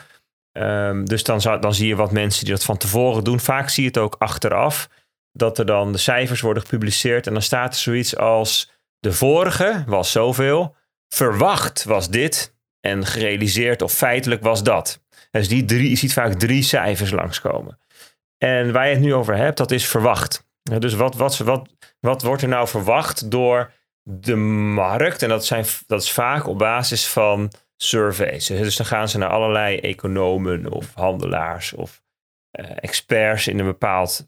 Ehm, 0.51 1.05
dus 1.05 1.23
dan, 1.23 1.41
zou, 1.41 1.61
dan 1.61 1.73
zie 1.73 1.87
je 1.87 1.95
wat 1.95 2.11
mensen 2.11 2.45
die 2.45 2.53
dat 2.53 2.63
van 2.63 2.77
tevoren 2.77 3.23
doen. 3.23 3.39
Vaak 3.39 3.69
zie 3.69 3.83
je 3.83 3.89
het 3.89 3.97
ook 3.97 4.15
achteraf. 4.19 4.89
Dat 5.31 5.57
er 5.57 5.65
dan 5.65 5.91
de 5.91 5.97
cijfers 5.97 6.41
worden 6.41 6.63
gepubliceerd. 6.63 7.27
En 7.27 7.33
dan 7.33 7.41
staat 7.41 7.73
er 7.73 7.79
zoiets 7.79 8.17
als: 8.17 8.71
de 9.05 9.13
vorige 9.13 9.83
was 9.87 10.11
zoveel. 10.11 10.75
Verwacht 11.07 11.83
was 11.83 12.09
dit. 12.09 12.55
En 12.79 13.05
gerealiseerd 13.05 13.81
of 13.81 13.93
feitelijk 13.93 14.43
was 14.43 14.63
dat. 14.63 15.03
Dus 15.31 15.47
die 15.47 15.65
drie, 15.65 15.89
je 15.89 15.95
ziet 15.95 16.13
vaak 16.13 16.33
drie 16.33 16.63
cijfers 16.63 17.11
langskomen. 17.11 17.79
En 18.37 18.71
waar 18.71 18.87
je 18.87 18.93
het 18.93 19.03
nu 19.03 19.13
over 19.13 19.35
hebt, 19.35 19.57
dat 19.57 19.71
is 19.71 19.87
verwacht. 19.87 20.47
Dus 20.61 20.93
wat, 20.93 21.15
wat, 21.15 21.37
wat, 21.37 21.69
wat 21.99 22.21
wordt 22.21 22.41
er 22.41 22.47
nou 22.47 22.67
verwacht 22.67 23.31
door 23.31 23.71
de 24.03 24.35
markt? 24.35 25.21
En 25.21 25.29
dat, 25.29 25.45
zijn, 25.45 25.65
dat 25.87 26.01
is 26.01 26.11
vaak 26.11 26.47
op 26.47 26.57
basis 26.57 27.07
van 27.07 27.51
surveys. 27.77 28.45
Dus 28.47 28.75
dan 28.75 28.85
gaan 28.85 29.09
ze 29.09 29.17
naar 29.17 29.29
allerlei 29.29 29.77
economen 29.79 30.71
of 30.71 30.93
handelaars 30.93 31.73
of 31.73 32.01
eh, 32.51 32.65
experts 32.75 33.47
in 33.47 33.59
een 33.59 33.65
bepaald 33.65 34.27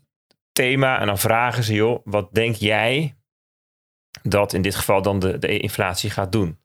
thema. 0.52 1.00
En 1.00 1.08
dan 1.08 1.20
vragen 1.20 1.64
ze, 1.64 1.74
joh, 1.74 2.02
wat 2.04 2.34
denk 2.34 2.56
jij 2.56 3.17
dat 4.24 4.54
in 4.54 4.62
dit 4.62 4.76
geval 4.76 5.02
dan 5.02 5.20
de, 5.20 5.40
de 5.40 5.60
inflatie 5.60 6.10
gaat 6.10 6.32
doen? 6.32 6.58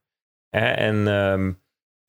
En 0.51 1.09
ehm, 1.09 1.53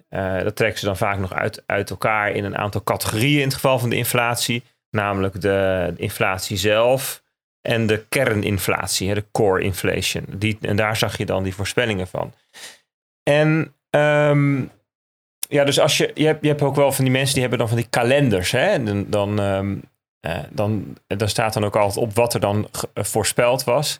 eh, 0.09 0.43
dat 0.43 0.55
trekken 0.55 0.79
ze 0.79 0.85
dan 0.85 0.97
vaak 0.97 1.17
nog 1.17 1.33
uit, 1.33 1.63
uit 1.65 1.89
elkaar 1.89 2.31
in 2.31 2.43
een 2.43 2.57
aantal 2.57 2.83
categorieën 2.83 3.39
in 3.39 3.45
het 3.45 3.53
geval 3.53 3.79
van 3.79 3.89
de 3.89 3.95
inflatie. 3.95 4.63
Namelijk 4.89 5.41
de, 5.41 5.93
inflatie 5.97 6.57
zelf 6.57 7.23
en 7.61 7.87
de 7.87 8.05
kerninflatie, 8.09 9.07
hè, 9.07 9.13
de 9.13 9.25
core 9.31 9.61
inflation. 9.61 10.25
Die, 10.29 10.57
en 10.61 10.75
daar 10.75 10.97
zag 10.97 11.17
je 11.17 11.25
dan 11.25 11.43
die 11.43 11.55
voorspellingen 11.55 12.07
van. 12.07 12.33
En 13.23 13.73
ehm, 13.89 14.61
ja, 15.47 15.63
dus 15.63 15.79
als 15.79 15.97
je, 15.97 16.11
je, 16.13 16.25
hebt, 16.25 16.41
je 16.41 16.47
hebt 16.47 16.61
ook 16.61 16.75
wel 16.75 16.91
van 16.91 17.03
die 17.03 17.13
mensen 17.13 17.33
die 17.33 17.41
hebben 17.41 17.59
dan 17.59 17.67
van 17.67 17.77
die 17.77 17.89
kalenders. 17.89 18.51
Hè? 18.51 18.83
Dan, 18.83 19.09
dan, 19.09 19.39
ehm, 19.39 19.75
eh, 20.19 20.43
dan, 20.49 20.97
dan 21.07 21.29
staat 21.29 21.53
dan 21.53 21.65
ook 21.65 21.75
altijd 21.75 22.05
op 22.05 22.13
wat 22.13 22.33
er 22.33 22.39
dan 22.39 22.69
voorspeld 22.93 23.63
was. 23.63 23.99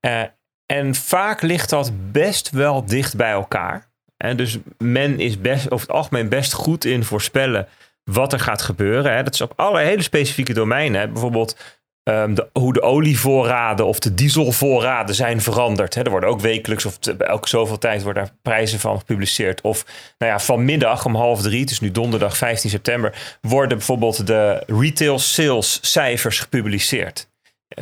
Eh, 0.00 0.22
en 0.70 0.94
vaak 0.94 1.42
ligt 1.42 1.70
dat 1.70 1.92
best 2.12 2.50
wel 2.50 2.84
dicht 2.84 3.16
bij 3.16 3.30
elkaar. 3.30 3.88
Dus 4.36 4.58
men 4.78 5.20
is 5.20 5.40
best, 5.40 5.70
over 5.70 5.86
het 5.86 5.96
algemeen 5.96 6.28
best 6.28 6.52
goed 6.52 6.84
in 6.84 7.04
voorspellen 7.04 7.68
wat 8.04 8.32
er 8.32 8.40
gaat 8.40 8.62
gebeuren. 8.62 9.24
Dat 9.24 9.34
is 9.34 9.40
op 9.40 9.52
alle 9.56 9.80
hele 9.80 10.02
specifieke 10.02 10.52
domeinen. 10.52 11.12
Bijvoorbeeld 11.12 11.56
ehm, 12.02 12.34
de, 12.34 12.48
hoe 12.52 12.72
de 12.72 12.82
olievoorraden 12.82 13.86
of 13.86 13.98
de 13.98 14.14
dieselvoorraden 14.14 15.14
zijn 15.14 15.40
veranderd. 15.40 15.94
Er 15.94 16.10
worden 16.10 16.28
ook 16.28 16.40
wekelijks 16.40 16.86
of 16.86 16.98
elke 17.18 17.48
zoveel 17.48 17.78
tijd 17.78 18.02
worden 18.02 18.24
daar 18.24 18.34
prijzen 18.42 18.78
van 18.78 18.98
gepubliceerd. 18.98 19.60
Of 19.60 19.84
nou 20.18 20.32
ja, 20.32 20.38
vanmiddag 20.38 21.04
om 21.04 21.14
half 21.14 21.42
drie, 21.42 21.60
het 21.60 21.70
is 21.70 21.80
nu 21.80 21.90
donderdag 21.90 22.36
15 22.36 22.70
september, 22.70 23.38
worden 23.40 23.76
bijvoorbeeld 23.76 24.26
de 24.26 24.62
retail 24.66 25.18
sales 25.18 25.78
cijfers 25.92 26.40
gepubliceerd 26.40 27.28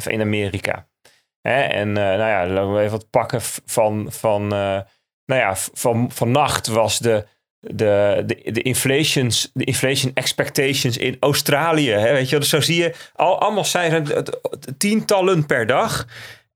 in 0.07 0.21
Amerika. 0.21 0.87
Hè. 1.43 1.61
En 1.61 1.89
eh, 1.89 2.05
nou 2.05 2.19
ja, 2.19 2.47
laten 2.47 2.73
we 2.73 2.79
even 2.79 2.91
wat 2.91 3.11
pakken 3.11 3.41
van, 3.65 4.07
van 4.13 4.43
eh, 4.43 4.81
nou 5.25 5.41
ja, 5.41 5.57
van, 5.57 6.11
vannacht 6.13 6.67
was 6.67 6.99
de, 6.99 7.27
de, 7.61 8.23
de, 8.27 8.53
de, 8.53 8.63
inflations, 8.63 9.51
de 9.55 9.65
inflation 9.65 10.11
expectations 10.15 10.97
in 10.97 11.17
Australië. 11.21 11.91
Hè, 11.91 12.13
weet 12.13 12.29
je, 12.29 12.39
dus 12.39 12.49
zo 12.49 12.61
zie 12.61 12.83
je 12.83 12.95
al, 13.15 13.41
allemaal 13.41 13.65
cijfers, 13.65 14.31
tientallen 14.79 15.47
per 15.47 15.67
dag. 15.67 16.07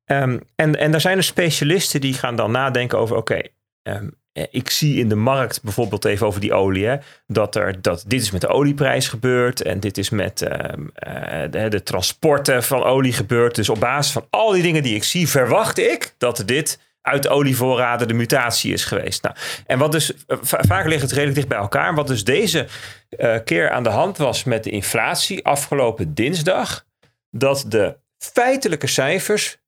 Ehm, 0.04 0.38
en, 0.54 0.78
en 0.78 0.90
daar 0.90 1.00
zijn 1.00 1.16
er 1.16 1.24
specialisten 1.24 2.00
die 2.00 2.14
gaan 2.14 2.36
dan 2.36 2.50
nadenken 2.50 2.98
over, 2.98 3.16
oké, 3.16 3.40
ehm, 3.82 4.04
eh, 4.04 4.08
ik 4.50 4.70
zie 4.70 4.98
in 4.98 5.08
de 5.08 5.14
markt 5.14 5.62
bijvoorbeeld 5.62 6.04
even 6.04 6.26
over 6.26 6.40
die 6.40 6.52
olie, 6.52 6.86
hè, 6.86 6.96
dat, 7.26 7.54
er, 7.54 7.82
dat 7.82 8.04
dit 8.06 8.20
is 8.20 8.30
met 8.30 8.40
de 8.40 8.48
olieprijs 8.48 9.08
gebeurd 9.08 9.62
en 9.62 9.80
dit 9.80 9.98
is 9.98 10.10
met 10.10 10.42
ehm, 10.42 10.86
eh, 10.94 11.50
de, 11.50 11.68
de 11.68 11.82
transporten 11.82 12.62
van 12.62 12.82
olie 12.82 13.12
gebeurd. 13.12 13.54
Dus 13.54 13.68
op 13.68 13.80
basis 13.80 14.12
van 14.12 14.26
al 14.30 14.52
die 14.52 14.62
dingen 14.62 14.82
die 14.82 14.94
ik 14.94 15.04
zie, 15.04 15.28
verwacht 15.28 15.78
ik 15.78 16.14
dat 16.18 16.42
dit 16.46 16.78
uit 17.00 17.22
de 17.22 17.28
olievoorraden 17.28 18.08
de 18.08 18.14
mutatie 18.14 18.72
is 18.72 18.84
geweest. 18.84 19.22
Nou, 19.22 19.36
en 19.66 19.78
wat 19.78 19.92
dus 19.92 20.14
eh, 20.26 20.38
va- 20.40 20.62
vaak 20.66 20.86
ligt 20.86 21.02
het 21.02 21.10
redelijk 21.10 21.34
dicht 21.34 21.48
bij 21.48 21.58
elkaar. 21.58 21.94
Wat 21.94 22.06
dus 22.06 22.24
deze 22.24 22.66
eh, 23.08 23.36
keer 23.44 23.70
aan 23.70 23.82
de 23.82 23.88
hand 23.88 24.16
was 24.16 24.44
met 24.44 24.64
de 24.64 24.70
inflatie 24.70 25.44
afgelopen 25.44 26.14
dinsdag, 26.14 26.86
dat 27.30 27.64
de 27.68 27.96
feitelijke 28.18 28.86
cijfers 28.86 29.60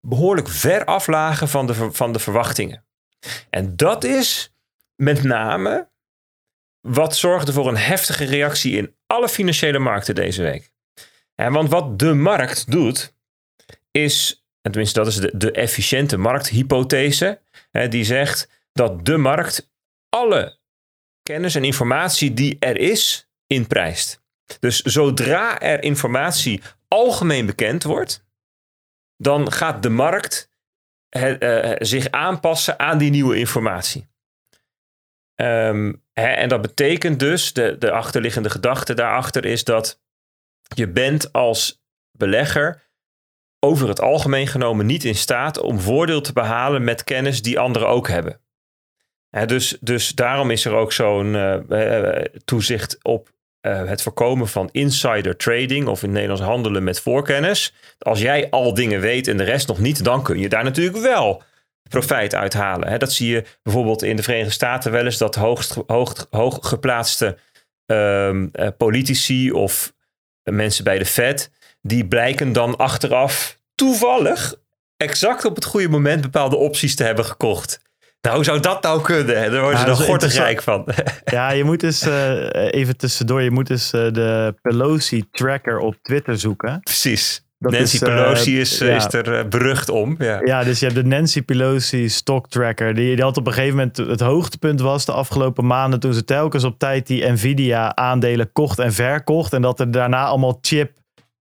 behoorlijk 0.00 0.48
ver 0.48 0.84
aflagen 0.84 1.48
van 1.48 1.66
de, 1.66 1.74
van 1.92 2.12
de 2.12 2.18
verwachtingen. 2.18 2.84
En 3.50 3.76
dat 3.76 4.04
is 4.04 4.54
met 4.96 5.22
name 5.22 5.88
wat 6.80 7.16
zorgde 7.16 7.52
voor 7.52 7.68
een 7.68 7.76
heftige 7.76 8.24
reactie 8.24 8.76
in 8.76 8.94
alle 9.06 9.28
financiële 9.28 9.78
markten 9.78 10.14
deze 10.14 10.42
week. 10.42 10.72
En 11.34 11.52
want 11.52 11.70
wat 11.70 11.98
de 11.98 12.14
markt 12.14 12.70
doet, 12.70 13.14
is, 13.90 14.44
en 14.60 14.70
tenminste 14.70 14.98
dat 14.98 15.08
is 15.08 15.16
de, 15.16 15.36
de 15.36 15.50
efficiënte 15.50 16.16
markthypothese, 16.16 17.40
hè, 17.70 17.88
die 17.88 18.04
zegt 18.04 18.48
dat 18.72 19.04
de 19.04 19.16
markt 19.16 19.70
alle 20.08 20.58
kennis 21.22 21.54
en 21.54 21.64
informatie 21.64 22.34
die 22.34 22.56
er 22.58 22.76
is, 22.76 23.28
inprijst. 23.46 24.20
Dus 24.60 24.80
zodra 24.80 25.60
er 25.60 25.82
informatie 25.82 26.62
algemeen 26.88 27.46
bekend 27.46 27.82
wordt, 27.82 28.24
dan 29.16 29.52
gaat 29.52 29.82
de 29.82 29.88
markt 29.88 30.48
eh, 31.22 31.70
eh, 31.70 31.76
zich 31.78 32.10
aanpassen 32.10 32.78
aan 32.78 32.98
die 32.98 33.10
nieuwe 33.10 33.36
informatie. 33.36 34.08
Ehm, 35.34 35.92
hè, 36.12 36.26
en 36.26 36.48
dat 36.48 36.62
betekent 36.62 37.20
dus, 37.20 37.52
de, 37.52 37.76
de 37.78 37.90
achterliggende 37.90 38.50
gedachte 38.50 38.94
daarachter 38.94 39.44
is 39.44 39.64
dat 39.64 40.00
je 40.74 40.88
bent 40.88 41.32
als 41.32 41.84
belegger 42.12 42.82
over 43.60 43.88
het 43.88 44.00
algemeen 44.00 44.46
genomen 44.46 44.86
niet 44.86 45.04
in 45.04 45.14
staat 45.14 45.60
om 45.60 45.80
voordeel 45.80 46.20
te 46.20 46.32
behalen 46.32 46.84
met 46.84 47.04
kennis 47.04 47.42
die 47.42 47.58
anderen 47.58 47.88
ook 47.88 48.08
hebben. 48.08 48.40
Dus, 49.44 49.76
dus 49.80 50.08
daarom 50.08 50.50
is 50.50 50.64
er 50.64 50.72
ook 50.72 50.92
zo'n 50.92 51.34
eh, 51.34 52.18
eh, 52.18 52.24
toezicht 52.44 52.98
op 53.02 53.30
eh, 53.66 53.88
het 53.88 54.02
voorkomen 54.02 54.48
van 54.48 54.68
insider 54.72 55.36
trading 55.36 55.86
of 55.86 55.98
in 55.98 56.08
het 56.08 56.12
Nederlands 56.12 56.42
handelen 56.42 56.84
met 56.84 57.00
voorkennis. 57.00 57.74
Als 57.98 58.20
jij 58.20 58.50
al 58.50 58.74
dingen 58.74 59.00
weet 59.00 59.28
en 59.28 59.36
de 59.36 59.44
rest 59.44 59.68
nog 59.68 59.78
niet, 59.78 60.04
dan 60.04 60.22
kun 60.22 60.38
je 60.38 60.48
daar 60.48 60.64
natuurlijk 60.64 60.96
wel 60.96 61.42
profijt 61.88 62.34
uithalen. 62.34 62.88
Hè. 62.88 62.98
Dat 62.98 63.12
zie 63.12 63.30
je 63.30 63.44
bijvoorbeeld 63.62 64.02
in 64.02 64.16
de 64.16 64.22
Verenigde 64.22 64.52
Staten 64.52 64.92
wel 64.92 65.04
eens 65.04 65.18
dat 65.18 65.34
hoogst, 65.34 65.76
hoog, 66.30 66.58
geplaatste 66.60 67.38
ehm, 67.86 68.48
eh, 68.52 68.68
politici 68.76 69.52
of 69.52 69.92
mensen 70.42 70.84
bij 70.84 70.98
de 70.98 71.06
Fed, 71.06 71.50
die 71.82 72.06
blijken 72.06 72.52
dan 72.52 72.76
achteraf 72.76 73.58
toevallig 73.74 74.54
exact 74.96 75.44
op 75.44 75.54
het 75.54 75.64
goede 75.64 75.88
moment 75.88 76.20
bepaalde 76.20 76.56
opties 76.56 76.96
te 76.96 77.04
hebben 77.04 77.24
gekocht. 77.24 77.80
Nou, 78.26 78.38
hoe 78.38 78.46
zou 78.46 78.60
dat 78.60 78.82
nou 78.82 79.02
kunnen? 79.02 79.42
hè? 79.42 79.50
Daar 79.50 79.60
worden 79.60 79.80
ze 79.80 79.86
dan 79.86 79.96
gortig 79.96 80.34
rijk 80.34 80.62
van. 80.62 80.84
Ja, 81.24 81.50
je 81.50 81.64
moet 81.64 81.80
dus 81.80 82.02
eh, 82.02 82.72
even 82.72 82.96
tussendoor, 82.96 83.42
je 83.42 83.50
moet 83.50 83.66
dus 83.66 83.92
eh, 83.92 84.12
de 84.12 84.54
Pelosi-tracker 84.62 85.78
op 85.78 85.96
Twitter 86.02 86.38
zoeken. 86.38 86.80
Precies. 86.80 87.44
Dat 87.58 87.72
Nancy 87.72 87.94
is, 87.94 88.02
eh, 88.02 88.14
Pelosi 88.14 88.60
is, 88.60 88.78
ja. 88.78 88.96
is 88.96 89.12
er 89.12 89.48
berucht 89.48 89.88
om. 89.88 90.14
Ja. 90.18 90.40
Ja, 90.44 90.64
dus 90.64 90.78
je 90.78 90.86
hebt 90.86 90.98
de 90.98 91.04
Nancy 91.04 91.42
Pelosi 91.42 92.08
stock 92.08 92.48
tracker. 92.48 92.94
Die, 92.94 93.14
die 93.14 93.24
had 93.24 93.36
op 93.36 93.46
een 93.46 93.52
gegeven 93.52 93.76
moment 93.76 93.96
het 93.96 94.20
hoogtepunt 94.20 94.80
was 94.80 95.04
de 95.04 95.12
afgelopen 95.12 95.66
maanden 95.66 96.00
toen 96.00 96.14
ze 96.14 96.24
telkens 96.24 96.64
op 96.64 96.78
tijd 96.78 97.06
die 97.06 97.30
Nvidia 97.30 97.96
aandelen 97.96 98.52
kocht 98.52 98.78
en 98.78 98.92
verkocht. 98.92 99.52
En 99.52 99.62
dat 99.62 99.80
er 99.80 99.90
daarna 99.90 100.24
allemaal 100.24 100.58
chip 100.60 100.90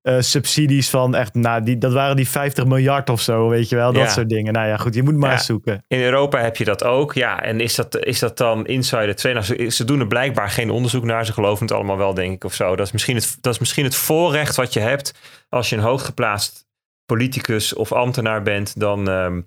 eh, 0.06 0.16
subsidies 0.20 0.90
van 0.90 1.16
echt, 1.16 1.34
nou, 1.34 1.64
die, 1.64 1.78
dat 1.78 1.94
waren 1.94 2.16
die 2.16 2.28
50 2.30 2.66
miljard 2.66 3.10
of 3.10 3.22
zo, 3.22 3.50
weet 3.50 3.70
je 3.70 3.76
wel. 3.76 3.94
Dat 3.94 4.02
Ja. 4.04 4.10
soort 4.10 4.30
dingen. 4.30 4.54
Nou 4.54 4.68
ja, 4.68 4.78
goed, 4.78 4.94
je 4.96 5.04
moet 5.04 5.16
maar 5.16 5.32
Ja. 5.32 5.38
zoeken. 5.38 5.84
In 5.88 6.02
Europa 6.02 6.40
heb 6.40 6.58
je 6.58 6.66
dat 6.66 6.84
ook. 6.84 7.14
Ja, 7.14 7.42
en 7.42 7.60
is 7.60 7.76
dat, 7.76 8.06
is 8.06 8.20
dat 8.20 8.38
dan 8.38 8.66
Insider 8.66 9.16
2? 9.16 9.34
Nou, 9.34 9.46
ze, 9.46 9.70
ze 9.70 9.86
doen 9.86 10.00
er 10.00 10.08
blijkbaar 10.08 10.50
geen 10.50 10.70
onderzoek 10.70 11.04
naar. 11.04 11.26
Ze 11.26 11.34
geloven 11.34 11.66
het 11.66 11.76
allemaal 11.76 11.98
wel, 11.98 12.14
denk 12.14 12.34
ik, 12.34 12.44
of 12.44 12.54
zo. 12.54 12.76
Dat 12.76 12.86
is 12.86 12.92
misschien 12.92 13.16
het, 13.16 13.38
dat 13.42 13.54
is 13.54 13.60
misschien 13.60 13.84
het 13.84 13.96
voorrecht 13.96 14.56
wat 14.56 14.74
je 14.74 14.80
hebt 14.80 15.14
als 15.50 15.70
je 15.70 15.76
een 15.76 15.82
hooggeplaatst 15.82 16.66
politicus 17.06 17.74
of 17.74 17.92
ambtenaar 17.92 18.42
bent. 18.42 18.80
Dan, 18.80 19.10
ehm, 19.10 19.42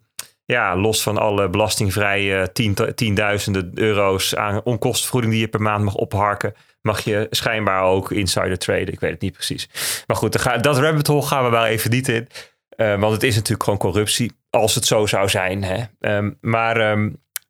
ja, 0.44 0.76
los 0.76 1.02
van 1.02 1.18
alle 1.18 1.48
belastingvrije 1.48 2.52
tien, 2.52 2.76
tienduizenden 2.94 3.70
euro's 3.74 4.34
aan 4.34 4.60
onkostenvergoeding 4.64 5.32
die 5.32 5.42
je 5.42 5.48
per 5.48 5.62
maand 5.62 5.84
mag 5.84 5.94
opharken, 5.94 6.54
mag 6.88 7.00
je 7.00 7.26
schijnbaar 7.30 7.82
ook 7.82 8.10
insider 8.10 8.58
traden. 8.58 8.92
Ik 8.92 9.00
weet 9.00 9.10
het 9.10 9.20
niet 9.20 9.32
precies. 9.32 9.68
Maar 10.06 10.16
goed, 10.16 10.32
dan 10.32 10.40
ga- 10.42 10.56
dat 10.56 10.78
rabbit 10.78 11.06
hole 11.06 11.22
gaan 11.22 11.44
we 11.44 11.50
wel 11.50 11.66
even 11.66 11.90
niet 11.90 12.08
in. 12.08 12.28
Eh, 12.68 13.00
want 13.00 13.12
het 13.12 13.22
is 13.22 13.34
natuurlijk 13.34 13.62
gewoon 13.62 13.78
corruptie. 13.78 14.32
Als 14.50 14.74
het 14.74 14.84
zo 14.86 15.06
zou 15.06 15.28
zijn. 15.28 15.64
Hè. 15.64 15.82
Ehm, 16.00 16.30
maar 16.40 16.76
ehm, 16.76 17.04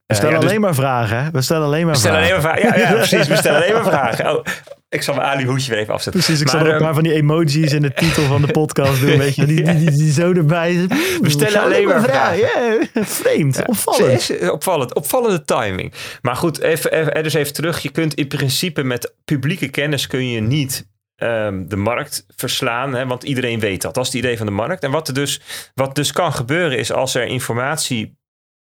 We 0.06 0.14
eh, 0.14 0.22
ja, 0.22 0.38
dus- 0.38 0.48
alleen 0.48 0.60
maar 0.60 0.74
vragen, 0.74 1.22
hè? 1.24 1.30
We 1.30 1.40
stellen 1.42 1.66
alleen 1.66 1.84
maar 1.84 1.94
we 1.94 2.00
stellen 2.00 2.24
vragen. 2.40 2.50
alleen 2.52 2.66
maar. 2.68 2.78
Ja, 2.80 2.88
ja, 2.88 2.94
precies. 2.94 3.26
We 3.26 3.36
stellen 3.36 3.60
alleen 3.62 3.72
maar 3.72 3.84
vragen. 3.84 4.26
Oh, 4.36 4.44
ik 4.88 5.02
zal 5.02 5.14
mijn 5.14 5.26
Ali 5.26 5.46
hoedje 5.46 5.70
weer 5.70 5.80
even 5.80 5.94
afzetten. 5.94 6.22
Precies, 6.22 6.40
ik 6.40 6.48
zal 6.48 6.60
er 6.60 6.66
ook 6.66 6.72
ehm, 6.72 6.82
maar 6.82 6.94
van 6.94 7.02
die 7.02 7.12
emojis 7.12 7.72
in 7.72 7.82
de 7.82 7.92
titel 7.92 8.22
van 8.22 8.40
de 8.40 8.52
podcast 8.52 9.00
doen, 9.00 9.18
weet 9.18 9.34
je. 9.34 9.46
Die, 9.46 9.62
die, 9.62 9.76
die, 9.76 9.90
die 9.90 10.12
zo 10.12 10.32
erbij. 10.32 10.86
We 11.20 11.30
stellen 11.30 11.60
alleen 11.60 11.86
maar 11.86 12.36
Ja, 12.36 12.80
vreemd, 12.94 13.66
opvallend. 13.66 14.30
Is 14.30 14.50
Opvallend. 14.50 14.94
Opvallende 14.94 15.44
timing. 15.44 15.92
Maar 16.22 16.36
goed, 16.36 16.60
even, 16.60 16.92
even, 16.92 17.22
dus 17.22 17.34
even 17.34 17.52
terug. 17.52 17.78
Je 17.78 17.90
kunt 17.90 18.14
in 18.14 18.28
principe 18.28 18.82
met 18.82 19.14
publieke 19.24 19.68
kennis 19.68 20.06
kun 20.06 20.28
je 20.28 20.40
niet 20.40 20.88
ehm, 21.16 21.66
de 21.66 21.76
markt 21.76 22.26
verslaan. 22.36 22.94
Hè, 22.94 23.06
want 23.06 23.22
iedereen 23.22 23.60
weet 23.60 23.82
dat. 23.82 23.94
Dat 23.94 24.06
is 24.06 24.12
het 24.12 24.22
idee 24.22 24.36
van 24.36 24.46
de 24.46 24.52
markt. 24.52 24.82
En 24.82 24.90
wat 24.90 25.08
er 25.08 25.14
dus, 25.14 25.40
wat 25.74 25.94
dus 25.94 26.12
kan 26.12 26.32
gebeuren 26.32 26.78
is 26.78 26.92
als 26.92 27.14
er 27.14 27.26
informatie 27.26 28.16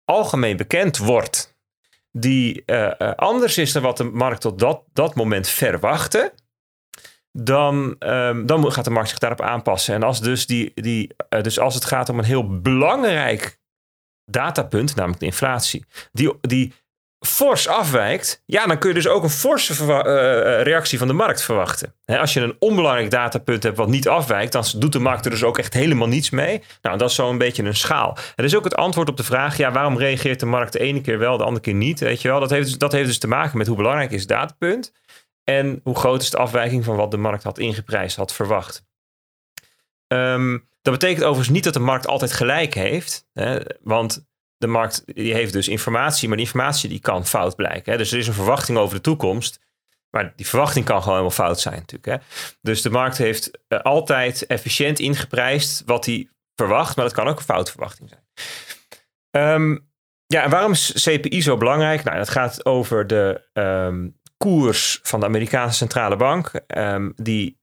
algemeen 0.04 0.56
bekend 0.56 0.98
wordt. 0.98 1.51
Die 2.12 2.64
eh, 2.64 3.00
eh, 3.00 3.14
anders 3.14 3.58
is 3.58 3.72
dan 3.72 3.82
wat 3.82 3.96
de 3.96 4.04
markt 4.04 4.40
tot 4.40 4.58
dat, 4.58 4.82
dat 4.92 5.14
moment 5.14 5.48
verwachtte. 5.48 6.34
Dan, 7.32 7.96
ehm, 7.98 8.46
dan 8.46 8.72
gaat 8.72 8.84
de 8.84 8.90
markt 8.90 9.08
zich 9.08 9.18
daarop 9.18 9.40
aanpassen. 9.40 9.94
En 9.94 10.02
als, 10.02 10.20
dus 10.20 10.46
die, 10.46 10.72
die, 10.74 11.14
eh, 11.28 11.42
dus 11.42 11.58
als 11.58 11.74
het 11.74 11.84
gaat 11.84 12.08
om 12.08 12.18
een 12.18 12.24
heel 12.24 12.60
belangrijk 12.60 13.60
datapunt, 14.24 14.94
namelijk 14.94 15.20
de 15.20 15.26
inflatie, 15.26 15.84
die, 16.12 16.38
die 16.40 16.72
fors 17.26 17.68
afwijkt, 17.68 18.42
ja, 18.46 18.66
dan 18.66 18.78
kun 18.78 18.88
je 18.88 18.94
dus 18.94 19.08
ook 19.08 19.22
een 19.22 19.30
forse 19.30 19.84
eh, 19.84 19.98
eh, 19.98 20.62
reactie 20.62 20.98
van 20.98 21.06
de 21.06 21.12
markt 21.12 21.42
verwachten. 21.42 21.94
Als 22.04 22.32
je 22.32 22.40
een 22.40 22.56
onbelangrijk 22.58 23.10
datapunt 23.10 23.62
hebt 23.62 23.76
wat 23.76 23.88
niet 23.88 24.08
afwijkt, 24.08 24.52
dan 24.52 24.64
doet 24.76 24.92
de 24.92 24.98
markt 24.98 25.24
er 25.24 25.30
dus 25.30 25.44
ook 25.44 25.58
echt 25.58 25.74
helemaal 25.74 26.08
niets 26.08 26.30
mee. 26.30 26.62
Nou, 26.82 26.98
dat 26.98 27.08
is 27.08 27.14
zo'n 27.14 27.38
beetje 27.38 27.62
een 27.62 27.76
schaal. 27.76 28.16
Het 28.34 28.44
is 28.44 28.56
ook 28.56 28.64
het 28.64 28.74
antwoord 28.74 29.08
op 29.08 29.16
de 29.16 29.24
vraag, 29.24 29.56
ja, 29.56 29.72
waarom 29.72 29.98
reageert 29.98 30.40
de 30.40 30.46
markt 30.46 30.72
de 30.72 30.78
ene 30.78 31.00
keer 31.00 31.18
wel, 31.18 31.36
de 31.36 31.44
andere 31.44 31.64
keer 31.64 31.74
niet? 31.74 32.00
Weet 32.00 32.22
je 32.22 32.28
wel? 32.28 32.40
Dat, 32.40 32.50
heeft 32.50 32.66
dus, 32.66 32.78
dat 32.78 32.92
heeft 32.92 33.06
dus 33.06 33.18
te 33.18 33.28
maken 33.28 33.58
met 33.58 33.66
hoe 33.66 33.76
belangrijk 33.76 34.10
is 34.10 34.20
het 34.20 34.28
datapunt 34.28 34.92
en 35.44 35.80
hoe 35.82 35.96
groot 35.96 36.22
is 36.22 36.30
de 36.30 36.38
afwijking 36.38 36.84
van 36.84 36.96
wat 36.96 37.10
de 37.10 37.16
markt 37.16 37.42
had 37.42 37.58
ingeprijsd, 37.58 38.16
had 38.16 38.32
verwacht. 38.32 38.84
Ehm, 40.06 40.58
dat 40.82 40.92
betekent 40.92 41.24
overigens 41.24 41.54
niet 41.54 41.64
dat 41.64 41.74
de 41.74 41.80
markt 41.80 42.06
altijd 42.06 42.32
gelijk 42.32 42.74
heeft. 42.74 43.26
Hè, 43.32 43.58
want 43.80 44.26
de 44.62 44.68
markt 44.68 45.02
die 45.06 45.34
heeft 45.34 45.52
dus 45.52 45.68
informatie, 45.68 46.28
maar 46.28 46.36
die 46.36 46.46
informatie 46.46 46.88
die 46.88 47.00
kan 47.00 47.26
fout 47.26 47.56
blijken. 47.56 47.92
Hè. 47.92 47.98
Dus 47.98 48.12
er 48.12 48.18
is 48.18 48.26
een 48.26 48.32
verwachting 48.34 48.78
over 48.78 48.94
de 48.94 49.02
toekomst. 49.02 49.60
Maar 50.10 50.32
die 50.36 50.46
verwachting 50.46 50.84
kan 50.84 50.98
gewoon 50.98 51.18
helemaal 51.18 51.36
fout 51.36 51.60
zijn 51.60 51.78
natuurlijk. 51.78 52.06
Hè. 52.06 52.16
Dus 52.60 52.82
de 52.82 52.90
markt 52.90 53.18
heeft 53.18 53.50
eh, 53.68 53.78
altijd 53.78 54.46
efficiënt 54.46 54.98
ingeprijsd 54.98 55.82
wat 55.86 56.06
hij 56.06 56.28
verwacht. 56.54 56.96
Maar 56.96 57.04
dat 57.04 57.14
kan 57.14 57.28
ook 57.28 57.38
een 57.38 57.44
foute 57.44 57.70
verwachting 57.70 58.08
zijn. 58.08 58.22
Ehm, 59.30 59.78
ja, 60.26 60.42
en 60.42 60.50
waarom 60.50 60.72
is 60.72 60.92
CPI 60.92 61.42
zo 61.42 61.56
belangrijk? 61.56 62.04
Nou, 62.04 62.16
dat 62.16 62.28
gaat 62.28 62.66
over 62.66 63.06
de 63.06 63.48
ehm, 63.52 64.08
koers 64.36 65.00
van 65.02 65.20
de 65.20 65.26
Amerikaanse 65.26 65.76
centrale 65.76 66.16
bank. 66.16 66.50
ehm, 66.66 67.10
die 67.16 67.60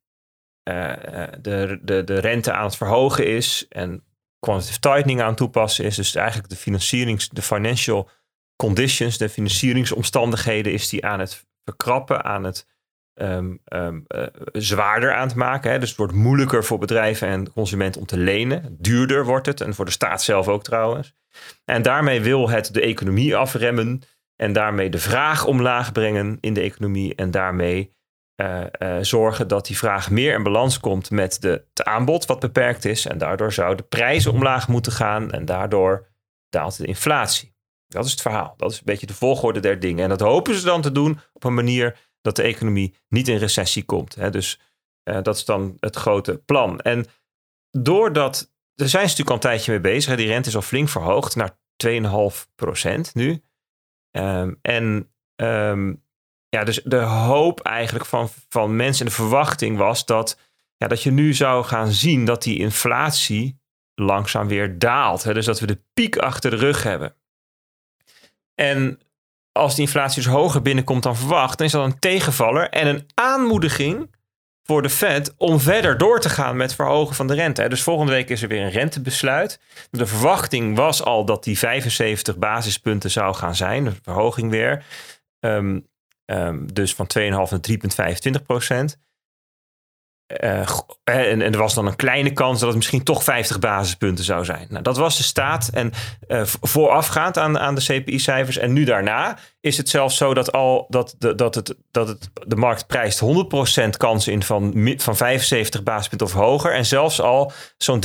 eh, 0.64 1.24
eh, 1.24 1.30
de, 1.42 1.80
de, 1.82 2.04
de 2.04 2.20
rente 2.20 2.52
aan 2.52 2.66
het 2.66 2.76
verhogen 2.76 3.26
is 3.26 3.66
en 3.70 4.04
quantitative 4.40 4.80
tightening 4.80 5.22
aan 5.22 5.36
toepassen 5.36 5.86
is. 5.86 5.96
Dus 5.96 6.16
eigenlijk 6.16 6.50
de 6.50 6.56
financierings, 6.56 7.30
de 7.30 7.42
financial 7.42 8.10
conditions, 8.56 9.18
de 9.18 9.30
financieringsomstandigheden 9.30 10.74
is 10.74 10.90
die 10.90 11.06
aan 11.06 11.20
het 11.20 11.48
verkrappen, 11.64 12.24
aan 12.24 12.44
het 12.44 12.68
ehm, 13.14 13.56
ehm, 13.66 14.00
eh, 14.08 14.24
zwaarder 14.52 15.14
aan 15.14 15.28
het 15.28 15.36
maken. 15.36 15.72
Hè. 15.72 15.80
Dus 15.80 15.90
het 15.90 15.98
wordt 15.98 16.14
moeilijker 16.14 16.64
voor 16.64 16.78
bedrijven 16.78 17.28
en 17.28 17.52
consumenten 17.52 18.02
om 18.02 18.08
te 18.08 18.18
lenen. 18.18 18.78
Duurder 18.80 19.26
wordt 19.26 19.46
het 19.46 19.62
en 19.62 19.74
voor 19.74 19.86
de 19.86 19.92
staat 19.92 20.24
zelf 20.24 20.48
ook 20.48 20.64
trouwens. 20.64 21.14
En 21.66 21.82
daarmee 21.82 22.22
wil 22.22 22.50
het 22.50 22.74
de 22.74 22.82
economie 22.82 23.36
afremmen 23.36 24.02
en 24.36 24.54
daarmee 24.54 24.90
de 24.90 25.00
vraag 25.00 25.46
omlaag 25.46 25.92
brengen 25.92 26.38
in 26.40 26.54
de 26.54 26.62
economie 26.62 27.16
en 27.16 27.32
daarmee 27.32 27.98
eh, 28.40 28.66
eh, 28.72 29.04
zorgen 29.04 29.48
dat 29.48 29.66
die 29.66 29.78
vraag 29.78 30.10
meer 30.10 30.34
in 30.34 30.44
balans 30.44 30.80
komt 30.80 31.12
met 31.12 31.42
de, 31.42 31.50
het 31.50 31.84
aanbod 31.84 32.26
wat 32.26 32.40
beperkt 32.40 32.86
is. 32.86 33.06
En 33.06 33.18
daardoor 33.18 33.54
zou 33.54 33.76
de 33.76 33.84
prijzen 33.84 34.32
omlaag 34.32 34.68
moeten 34.68 34.92
gaan 34.92 35.32
en 35.32 35.46
daardoor 35.46 36.08
daalt 36.50 36.78
de 36.78 36.86
inflatie. 36.86 37.56
Dat 37.88 38.06
is 38.06 38.12
het 38.12 38.22
verhaal. 38.22 38.54
Dat 38.58 38.72
is 38.72 38.78
een 38.78 38.86
beetje 38.86 39.06
de 39.06 39.14
volgorde 39.14 39.60
der 39.60 39.80
dingen. 39.80 40.04
En 40.04 40.10
dat 40.10 40.20
hopen 40.20 40.56
ze 40.56 40.66
dan 40.66 40.82
te 40.82 40.92
doen 40.92 41.20
op 41.34 41.44
een 41.44 41.54
manier 41.54 42.00
dat 42.22 42.36
de 42.36 42.42
economie 42.42 42.96
niet 43.08 43.28
in 43.28 43.38
recessie 43.38 43.84
komt. 43.84 44.16
Hè. 44.16 44.30
Dus 44.30 44.60
eh, 45.04 45.22
dat 45.22 45.36
is 45.36 45.46
dan 45.46 45.78
het 45.80 45.96
grote 45.96 46.38
plan. 46.46 46.80
En 46.80 47.06
doordat, 47.72 48.54
daar 48.76 48.88
zijn 48.88 49.10
ze 49.10 49.18
natuurlijk 49.18 49.30
al 49.30 49.36
een 49.36 49.56
tijdje 49.56 49.72
mee 49.72 49.82
bezig. 49.82 50.16
Die 50.16 50.28
rente 50.28 50.50
is 50.50 50.56
al 50.56 50.62
flink 50.62 50.90
verhoogd 50.90 51.36
naar 51.36 51.58
2,5% 51.76 53.14
nu. 53.14 53.44
Ehm, 54.12 54.54
en 54.62 55.12
ehm, 55.36 55.94
ja, 56.50 56.64
dus 56.64 56.82
de 56.84 56.98
hoop 56.98 57.60
eigenlijk 57.60 58.06
van, 58.06 58.30
van 58.50 58.76
mensen 58.76 59.06
en 59.06 59.12
de 59.12 59.18
verwachting 59.18 59.78
was 59.78 60.06
dat, 60.06 60.40
ja, 60.78 60.88
dat 60.88 61.04
je 61.04 61.12
nu 61.12 61.34
zou 61.34 61.64
gaan 61.66 61.92
zien 61.92 62.26
dat 62.26 62.44
die 62.44 62.60
inflatie 62.60 63.60
langzaam 63.96 64.48
weer 64.48 64.80
daalt. 64.80 65.24
Hè? 65.24 65.34
Dus 65.34 65.46
dat 65.46 65.60
we 65.60 65.68
de 65.68 65.82
piek 65.94 66.18
achter 66.18 66.50
de 66.50 66.58
rug 66.58 66.84
hebben. 66.84 67.16
En 68.56 69.00
als 69.52 69.76
die 69.76 69.86
inflatie 69.86 70.24
dus 70.24 70.32
hoger 70.32 70.62
binnenkomt 70.62 71.04
dan 71.04 71.18
verwacht, 71.18 71.58
dan 71.58 71.68
is 71.68 71.74
dat 71.74 71.86
een 71.86 72.00
tegenvaller 72.00 72.70
en 72.70 72.88
een 72.88 73.08
aanmoediging 73.14 74.18
voor 74.64 74.82
de 74.82 74.90
Fed 74.90 75.34
om 75.38 75.60
verder 75.60 75.98
door 75.98 76.20
te 76.20 76.30
gaan 76.30 76.58
met 76.58 76.76
verhogen 76.76 77.16
van 77.16 77.28
de 77.28 77.34
rente. 77.34 77.70
Dus 77.70 77.84
volgende 77.84 78.12
week 78.12 78.30
is 78.30 78.42
er 78.42 78.48
weer 78.48 78.62
een 78.62 78.70
rentebesluit. 78.70 79.60
De 79.92 80.06
verwachting 80.06 80.76
was 80.76 81.04
al 81.04 81.26
dat 81.26 81.44
die 81.44 81.58
75 81.58 82.38
basispunten 82.38 83.12
zou 83.12 83.36
gaan 83.36 83.56
zijn, 83.56 83.84
de 83.84 83.94
verhoging 84.02 84.52
weer. 84.52 84.86
Ehm, 85.40 85.80
Ehm, 86.30 86.66
dus 86.74 86.96
van 86.96 87.08
2,5 87.08 87.52
naar 87.52 87.60
3,25 87.60 88.44
procent. 88.46 88.98
Go- 90.66 90.86
en, 91.04 91.42
en 91.42 91.54
er 91.54 91.58
was 91.58 91.74
dan 91.74 91.88
een 91.88 91.96
kleine 91.96 92.34
kans 92.34 92.60
dat 92.60 92.68
het 92.68 92.78
misschien 92.78 93.04
toch 93.04 93.24
50 93.24 93.60
basispunten 93.60 94.24
zou 94.24 94.46
zijn. 94.46 94.68
Nou, 94.70 94.84
dat 94.84 94.98
was 94.98 95.18
de 95.18 95.24
staat. 95.24 95.70
En 95.74 95.92
eh, 96.28 96.42
voorafgaand 96.46 97.38
aan, 97.38 97.60
aan 97.60 97.76
de 97.76 97.82
CPI-cijfers 97.82 98.58
en 98.58 98.74
nu 98.74 98.84
daarna 98.84 99.38
is 99.60 99.78
het 99.78 99.90
zelfs 99.90 100.18
zo 100.18 100.34
dat, 100.34 100.52
al, 100.52 100.86
dat, 100.90 101.16
de, 101.18 101.36
dat, 101.36 101.56
het, 101.56 101.76
dat 101.92 102.08
het, 102.08 102.30
de 102.48 102.56
markt 102.56 102.88
prijst 102.88 103.22
100% 103.86 103.90
kans 103.98 104.28
in 104.28 104.44
van, 104.44 104.94
van 104.98 105.18
75 105.18 105.84
basispunten 105.84 106.28
of 106.28 106.34
hoger. 106.34 106.74
En 106.74 106.86
zelfs 106.86 107.22
al 107.22 107.52
zo'n 107.78 108.04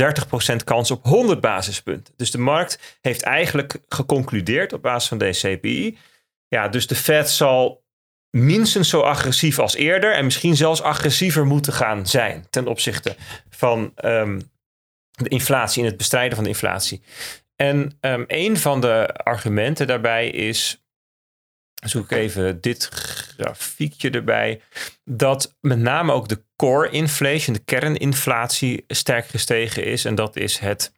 30% 0.51 0.55
kans 0.63 0.91
op 0.91 1.03
100 1.03 1.41
basispunten. 1.41 2.13
Dus 2.17 2.31
de 2.31 2.37
markt 2.37 2.97
heeft 3.01 3.21
eigenlijk 3.21 3.79
geconcludeerd 3.87 4.73
op 4.73 4.81
basis 4.81 5.09
van 5.09 5.17
deze 5.17 5.55
CPI. 5.55 5.97
Ja, 6.47 6.67
dus 6.67 6.87
de 6.87 6.95
Fed 6.95 7.29
zal 7.29 7.83
minstens 8.35 8.89
zo 8.89 9.01
agressief 9.01 9.59
als 9.59 9.75
eerder 9.75 10.13
en 10.13 10.23
misschien 10.23 10.55
zelfs 10.55 10.81
agressiever 10.81 11.45
moeten 11.45 11.73
gaan 11.73 12.07
zijn 12.07 12.47
ten 12.49 12.67
opzichte 12.67 13.15
van 13.49 13.91
ehm, 13.95 14.39
de 15.11 15.29
inflatie 15.29 15.81
en 15.81 15.87
het 15.87 15.97
bestrijden 15.97 16.35
van 16.35 16.43
de 16.43 16.49
inflatie. 16.49 17.01
En 17.55 17.97
ehm, 17.99 18.23
een 18.27 18.57
van 18.57 18.81
de 18.81 19.07
argumenten 19.13 19.87
daarbij 19.87 20.29
is, 20.29 20.83
zoek 21.85 22.11
ik 22.11 22.17
even 22.17 22.61
dit 22.61 22.85
grafiekje 22.85 24.09
erbij, 24.09 24.61
dat 25.03 25.55
met 25.61 25.79
name 25.79 26.11
ook 26.11 26.27
de 26.27 26.43
core 26.55 26.89
inflation, 26.89 27.55
de 27.55 27.63
kerninflatie, 27.63 28.83
sterk 28.87 29.25
gestegen 29.25 29.85
is. 29.85 30.05
En 30.05 30.15
dat 30.15 30.35
is 30.35 30.57
het 30.57 30.93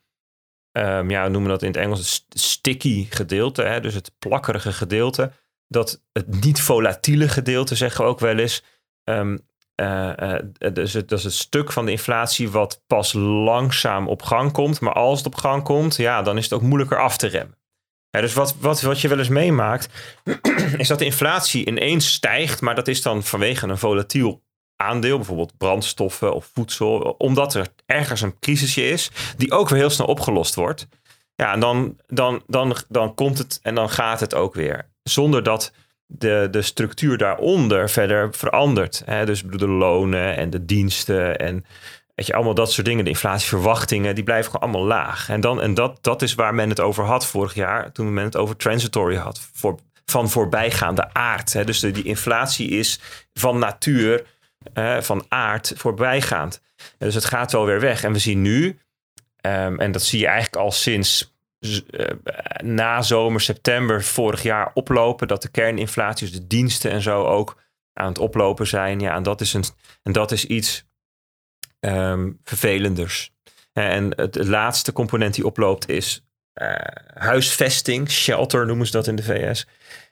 ehm, 0.71 1.09
ja, 1.09 1.23
we 1.23 1.29
noemen 1.29 1.49
dat 1.49 1.61
in 1.61 1.67
het 1.67 1.77
Engels 1.77 1.99
het 1.99 2.07
st- 2.07 2.39
sticky 2.39 3.07
gedeelte, 3.09 3.63
hè, 3.63 3.81
dus 3.81 3.93
het 3.93 4.11
plakkerige 4.19 4.73
gedeelte. 4.73 5.31
Dat 5.67 6.03
het 6.11 6.41
niet 6.43 6.61
volatiele 6.61 7.27
gedeelte, 7.27 7.75
zeggen 7.75 8.03
we 8.03 8.09
ook 8.09 8.19
wel 8.19 8.37
eens. 8.37 8.63
Eh, 9.03 10.35
dus 10.73 10.93
het, 10.93 11.11
is 11.11 11.23
het 11.23 11.33
stuk 11.33 11.71
van 11.71 11.85
de 11.85 11.91
inflatie 11.91 12.49
wat 12.49 12.83
pas 12.87 13.13
langzaam 13.13 14.07
op 14.07 14.21
gang 14.21 14.51
komt. 14.51 14.79
Maar 14.79 14.93
als 14.93 15.17
het 15.17 15.27
op 15.27 15.35
gang 15.35 15.63
komt, 15.63 15.95
ja, 15.95 16.21
dan 16.21 16.37
is 16.37 16.43
het 16.43 16.53
ook 16.53 16.61
moeilijker 16.61 16.99
af 16.99 17.17
te 17.17 17.27
remmen. 17.27 17.57
Dus 18.09 18.33
wat, 18.33 18.55
wat, 18.59 18.81
wat 18.81 19.01
je 19.01 19.07
wel 19.07 19.17
eens 19.17 19.27
meemaakt, 19.27 19.89
is 20.77 20.87
dat 20.87 20.99
de 20.99 21.05
inflatie 21.05 21.65
ineens 21.65 22.13
stijgt. 22.13 22.61
Maar 22.61 22.75
dat 22.75 22.87
is 22.87 23.01
dan 23.01 23.23
vanwege 23.23 23.67
een 23.67 23.77
volatiel 23.77 24.43
aandeel, 24.75 25.17
bijvoorbeeld 25.17 25.57
brandstoffen 25.57 26.33
of 26.33 26.49
voedsel. 26.53 26.99
Omdat 27.17 27.53
er 27.53 27.67
ergens 27.85 28.21
een 28.21 28.39
crisisje 28.39 28.89
is, 28.89 29.11
die 29.37 29.51
ook 29.51 29.69
weer 29.69 29.79
heel 29.79 29.89
snel 29.89 30.07
opgelost 30.07 30.55
wordt. 30.55 30.87
Ja, 31.35 31.53
en 31.53 31.59
dan, 31.59 31.97
dan, 32.07 32.43
dan, 32.47 32.75
dan 32.87 33.13
komt 33.13 33.37
het 33.37 33.59
en 33.61 33.75
dan 33.75 33.89
gaat 33.89 34.19
het 34.19 34.33
ook 34.33 34.53
weer. 34.53 34.89
Zonder 35.09 35.43
dat 35.43 35.71
de, 36.05 36.47
de 36.51 36.61
structuur 36.61 37.17
daaronder 37.17 37.89
verder 37.89 38.33
verandert. 38.33 39.01
Hè? 39.05 39.25
Dus 39.25 39.43
de 39.43 39.67
lonen 39.67 40.35
en 40.35 40.49
de 40.49 40.65
diensten 40.65 41.37
en 41.37 41.65
weet 42.15 42.27
je, 42.27 42.33
allemaal 42.33 42.53
dat 42.53 42.71
soort 42.71 42.87
dingen. 42.87 43.03
De 43.03 43.09
inflatieverwachtingen, 43.09 44.15
die 44.15 44.23
blijven 44.23 44.51
gewoon 44.51 44.69
allemaal 44.69 44.87
laag. 44.87 45.29
En, 45.29 45.41
dan, 45.41 45.61
en 45.61 45.73
dat, 45.73 45.97
dat 46.01 46.21
is 46.21 46.35
waar 46.35 46.53
men 46.53 46.69
het 46.69 46.79
over 46.79 47.03
had 47.03 47.25
vorig 47.25 47.53
jaar, 47.53 47.91
toen 47.91 48.13
men 48.13 48.23
het 48.23 48.37
over 48.37 48.55
transitory 48.55 49.15
had. 49.15 49.49
Voor, 49.53 49.79
van 50.05 50.29
voorbijgaande 50.29 51.13
aard. 51.13 51.53
Hè? 51.53 51.65
Dus 51.65 51.79
de, 51.79 51.91
die 51.91 52.03
inflatie 52.03 52.69
is 52.69 52.99
van 53.33 53.59
natuur, 53.59 54.25
van 54.99 55.25
aard, 55.27 55.73
voorbijgaand. 55.75 56.61
Dus 56.97 57.15
het 57.15 57.25
gaat 57.25 57.51
wel 57.51 57.65
weer 57.65 57.79
weg. 57.79 58.03
En 58.03 58.13
we 58.13 58.19
zien 58.19 58.41
nu, 58.41 58.79
ehm, 59.41 59.79
en 59.79 59.91
dat 59.91 60.03
zie 60.03 60.19
je 60.19 60.25
eigenlijk 60.25 60.55
al 60.55 60.71
sinds 60.71 61.36
na 62.63 63.01
zomer, 63.01 63.41
september 63.41 64.03
vorig 64.03 64.43
jaar 64.43 64.71
oplopen. 64.73 65.27
Dat 65.27 65.41
de 65.41 65.49
kerninflatie, 65.49 66.27
dus 66.27 66.35
de 66.39 66.47
diensten 66.47 66.91
en 66.91 67.01
zo 67.01 67.23
ook 67.23 67.57
aan 67.93 68.07
het 68.07 68.19
oplopen 68.19 68.67
zijn. 68.67 68.99
Ja, 68.99 69.15
en 69.15 69.23
dat 69.23 69.41
is, 69.41 69.53
een, 69.53 69.63
en 70.03 70.11
dat 70.11 70.31
is 70.31 70.45
iets 70.45 70.85
ehm, 71.79 72.31
vervelenders. 72.43 73.31
En 73.73 74.13
het, 74.15 74.35
laatste 74.35 74.93
component 74.93 75.33
die 75.33 75.45
oploopt 75.45 75.89
is 75.89 76.25
eh, 76.53 76.75
huisvesting. 77.13 78.11
Shelter 78.11 78.65
noemen 78.65 78.85
ze 78.85 78.91
dat 78.91 79.07
in 79.07 79.15
de 79.15 79.23
VS. 79.23 79.67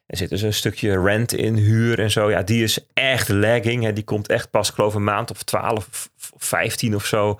Er 0.05 0.17
zit 0.17 0.29
dus 0.29 0.41
een 0.41 0.53
stukje 0.53 1.01
rent 1.01 1.33
in, 1.33 1.55
huur 1.55 1.99
en 1.99 2.11
zo. 2.11 2.29
Ja, 2.29 2.43
die 2.43 2.63
is 2.63 2.85
echt 2.93 3.29
lagging. 3.29 3.83
Hè. 3.83 3.93
Die 3.93 4.03
komt 4.03 4.27
echt 4.27 4.49
pas, 4.49 4.69
geloof, 4.69 4.93
een 4.93 5.03
maand 5.03 5.31
of 5.31 5.43
12 5.43 5.75
of 5.75 6.09
15 6.35 6.95
of 6.95 7.05
zo 7.05 7.39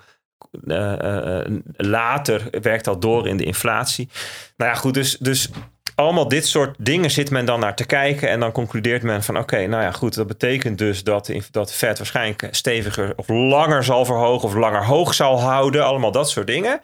later 1.76 2.48
werkt 2.60 2.84
dat 2.84 3.02
door 3.02 3.28
in 3.28 3.36
de 3.36 3.44
inflatie. 3.44 4.08
Nou 4.56 4.70
ja, 4.70 4.76
goed, 4.76 4.94
dus, 4.94 5.18
dus 5.18 5.50
allemaal 5.96 6.28
dit 6.28 6.46
soort 6.46 6.76
dingen 6.78 7.10
zit 7.10 7.30
men 7.30 7.44
dan 7.44 7.60
naar 7.60 7.76
te 7.76 7.86
kijken. 7.86 8.28
En 8.28 8.40
dan 8.40 8.52
concludeert 8.52 9.02
men 9.02 9.22
van 9.22 9.38
oké, 9.38 9.66
nou 9.66 9.82
ja, 9.82 9.92
goed. 9.92 10.14
Dat 10.14 10.26
betekent 10.26 10.78
dus 10.78 11.04
dat, 11.04 11.30
dat 11.50 11.72
Fed 11.72 11.98
waarschijnlijk 11.98 12.48
steviger 12.50 13.12
of 13.16 13.28
langer 13.28 13.84
zal 13.84 14.04
verhogen 14.04 14.48
of 14.48 14.54
langer 14.54 14.84
hoog 14.84 15.14
zal 15.14 15.40
houden. 15.40 15.84
Allemaal 15.84 16.12
dat 16.12 16.30
soort 16.30 16.46
dingen. 16.46 16.80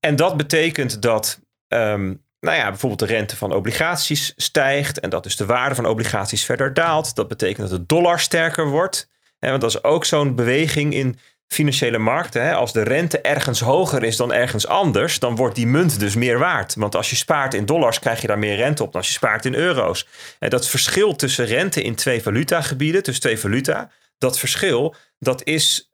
En 0.00 0.16
dat 0.16 0.36
betekent 0.36 1.02
dat, 1.02 1.40
um, 1.68 2.22
nou 2.40 2.56
ja, 2.56 2.68
bijvoorbeeld 2.68 3.00
de 3.00 3.14
rente 3.14 3.36
van 3.36 3.52
obligaties 3.52 4.32
stijgt. 4.36 5.00
En 5.00 5.10
dat 5.10 5.22
dus 5.22 5.36
de 5.36 5.46
waarde 5.46 5.74
van 5.74 5.86
obligaties 5.86 6.44
verder 6.44 6.74
daalt. 6.74 7.14
Dat 7.14 7.28
betekent 7.28 7.70
dat 7.70 7.78
de 7.78 7.86
dollar 7.86 8.20
sterker 8.20 8.68
wordt. 8.68 9.08
En 9.38 9.50
want 9.50 9.60
dat 9.60 9.70
is 9.70 9.82
ook 9.82 10.04
zo'n 10.04 10.34
beweging 10.34 10.94
in 10.94 11.18
financiële 11.48 11.98
markten. 11.98 12.42
Hè, 12.42 12.54
als 12.54 12.72
de 12.72 12.82
rente 12.82 13.20
ergens 13.20 13.60
hoger 13.60 14.02
is 14.02 14.16
dan 14.16 14.32
ergens 14.32 14.66
anders, 14.66 15.18
dan 15.18 15.36
wordt 15.36 15.54
die 15.54 15.66
munt 15.66 16.00
dus 16.00 16.14
meer 16.14 16.38
waard. 16.38 16.74
Want 16.74 16.94
als 16.94 17.10
je 17.10 17.16
spaart 17.16 17.54
in 17.54 17.66
dollars, 17.66 17.98
krijg 17.98 18.20
je 18.20 18.26
daar 18.26 18.38
meer 18.38 18.56
rente 18.56 18.82
op 18.82 18.92
dan 18.92 19.00
als 19.00 19.10
je 19.10 19.16
spaart 19.16 19.44
in 19.44 19.54
euro's. 19.54 20.06
En 20.38 20.50
dat 20.50 20.68
verschil 20.68 21.16
tussen 21.16 21.46
rente 21.46 21.82
in 21.82 21.94
twee 21.94 22.22
valutagebieden, 22.22 23.02
tussen 23.02 23.22
twee 23.22 23.38
valuta, 23.38 23.90
dat 24.18 24.38
verschil, 24.38 24.94
dat 25.18 25.44
is 25.44 25.90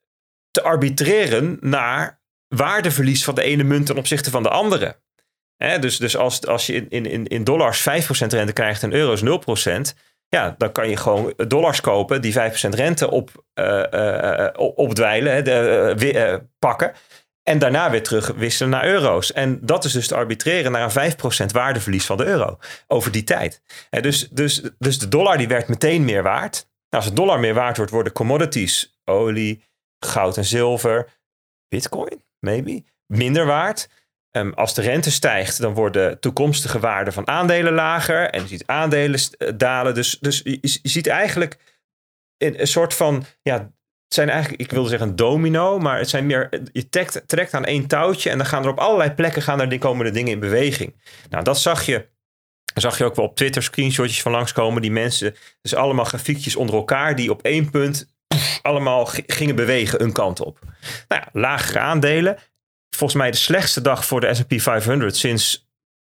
te 0.50 0.62
arbitreren 0.62 1.58
naar 1.60 2.20
waardeverlies 2.48 3.24
van 3.24 3.34
de 3.34 3.42
ene 3.42 3.62
munt 3.62 3.86
ten 3.86 3.96
opzichte 3.96 4.30
van 4.30 4.42
de 4.42 4.48
andere. 4.48 5.00
Hè, 5.56 5.78
dus 5.78 5.96
dus 5.96 6.16
als, 6.16 6.46
als 6.46 6.66
je 6.66 6.86
in, 6.88 7.06
in, 7.06 7.26
in 7.26 7.44
dollars 7.44 7.80
5% 7.80 7.82
rente 8.26 8.52
krijgt 8.52 8.82
en 8.82 8.92
euro's 8.92 9.22
0%, 9.22 9.24
ja, 10.36 10.54
dan 10.58 10.72
kan 10.72 10.88
je 10.88 10.96
gewoon 10.96 11.34
dollars 11.36 11.80
kopen 11.80 12.22
die 12.22 12.34
5% 12.34 12.36
rente 12.68 13.10
op, 13.10 13.44
uh, 13.54 13.82
uh, 13.90 14.48
opdwijlen, 14.54 15.44
de, 15.44 16.46
pakken. 16.58 16.92
En 17.42 17.58
daarna 17.58 17.90
weer 17.90 18.02
terug 18.02 18.26
wisselen 18.26 18.70
naar 18.70 18.84
euro's. 18.84 19.32
En 19.32 19.58
dat 19.62 19.84
is 19.84 19.92
dus 19.92 20.06
te 20.06 20.14
arbitreren 20.14 20.72
naar 20.72 20.96
een 20.96 21.12
5% 21.12 21.46
waardeverlies 21.52 22.06
van 22.06 22.16
de 22.16 22.24
euro 22.24 22.58
over 22.86 23.12
die 23.12 23.24
tijd. 23.24 23.62
En 23.90 24.02
dus, 24.02 24.28
dus, 24.28 24.62
dus 24.78 24.98
de 24.98 25.08
dollar 25.08 25.38
die 25.38 25.48
werd 25.48 25.68
meteen 25.68 26.04
meer 26.04 26.22
waard. 26.22 26.68
Nou, 26.88 27.04
als 27.04 27.06
de 27.06 27.20
dollar 27.20 27.40
meer 27.40 27.54
waard 27.54 27.76
wordt, 27.76 27.92
worden 27.92 28.12
commodities, 28.12 29.00
olie, 29.04 29.64
goud 29.98 30.36
en 30.36 30.44
zilver, 30.44 31.08
bitcoin, 31.68 32.24
maybe, 32.38 32.82
minder 33.06 33.46
waard. 33.46 33.88
Um, 34.36 34.52
als 34.54 34.74
de 34.74 34.82
rente 34.82 35.10
stijgt, 35.10 35.60
dan 35.60 35.74
worden 35.74 36.20
toekomstige 36.20 36.78
waarden 36.80 37.12
van 37.12 37.28
aandelen 37.28 37.72
lager. 37.72 38.30
En 38.30 38.42
je 38.42 38.48
ziet 38.48 38.66
aandelen 38.66 39.20
dalen. 39.56 39.94
Dus, 39.94 40.18
dus 40.20 40.40
je, 40.44 40.78
ziet 40.82 41.06
eigenlijk 41.06 41.58
een, 42.38 42.60
een, 42.60 42.66
soort 42.66 42.94
van. 42.94 43.24
Ja, 43.42 43.54
het 43.58 44.14
zijn 44.14 44.28
eigenlijk, 44.28 44.62
ik 44.62 44.70
wilde 44.70 44.88
zeggen 44.88 45.08
een 45.08 45.16
domino. 45.16 45.78
Maar 45.78 45.98
het 45.98 46.08
zijn 46.08 46.26
meer. 46.26 46.60
Je 46.72 46.88
trekt, 47.26 47.54
aan 47.54 47.64
één 47.64 47.86
touwtje. 47.86 48.30
En 48.30 48.36
dan 48.36 48.46
gaan 48.46 48.62
er 48.62 48.70
op 48.70 48.78
allerlei 48.78 49.10
plekken 49.10 49.42
gaan 49.42 49.60
er 49.60 49.68
die 49.68 49.78
komende 49.78 50.10
dingen 50.10 50.32
in 50.32 50.40
beweging. 50.40 50.94
Nou, 51.30 51.44
dat 51.44 51.60
zag 51.60 51.82
je. 51.82 52.10
Zag 52.74 52.98
je 52.98 53.04
ook 53.04 53.16
wel 53.16 53.24
op 53.24 53.36
Twitter 53.36 53.62
screenshotjes 53.62 54.22
van 54.22 54.32
langskomen. 54.32 54.82
Die 54.82 54.90
mensen. 54.90 55.34
Dus 55.62 55.74
allemaal 55.74 56.04
grafiekjes 56.04 56.56
onder 56.56 56.74
elkaar. 56.74 57.16
Die 57.16 57.30
op 57.30 57.42
één 57.42 57.70
punt. 57.70 58.10
Allemaal 58.62 59.06
gingen 59.06 59.56
bewegen 59.56 60.02
een 60.02 60.12
kant 60.12 60.40
op. 60.40 60.58
Nou 61.08 61.22
ja, 61.24 61.28
lagere 61.32 61.78
aandelen 61.78 62.38
volgens 62.96 63.20
mij 63.20 63.30
de 63.30 63.36
slechtste 63.36 63.80
dag 63.80 64.04
voor 64.04 64.20
de 64.20 64.34
S&P 64.34 64.60
500 64.60 65.16
sinds 65.16 65.70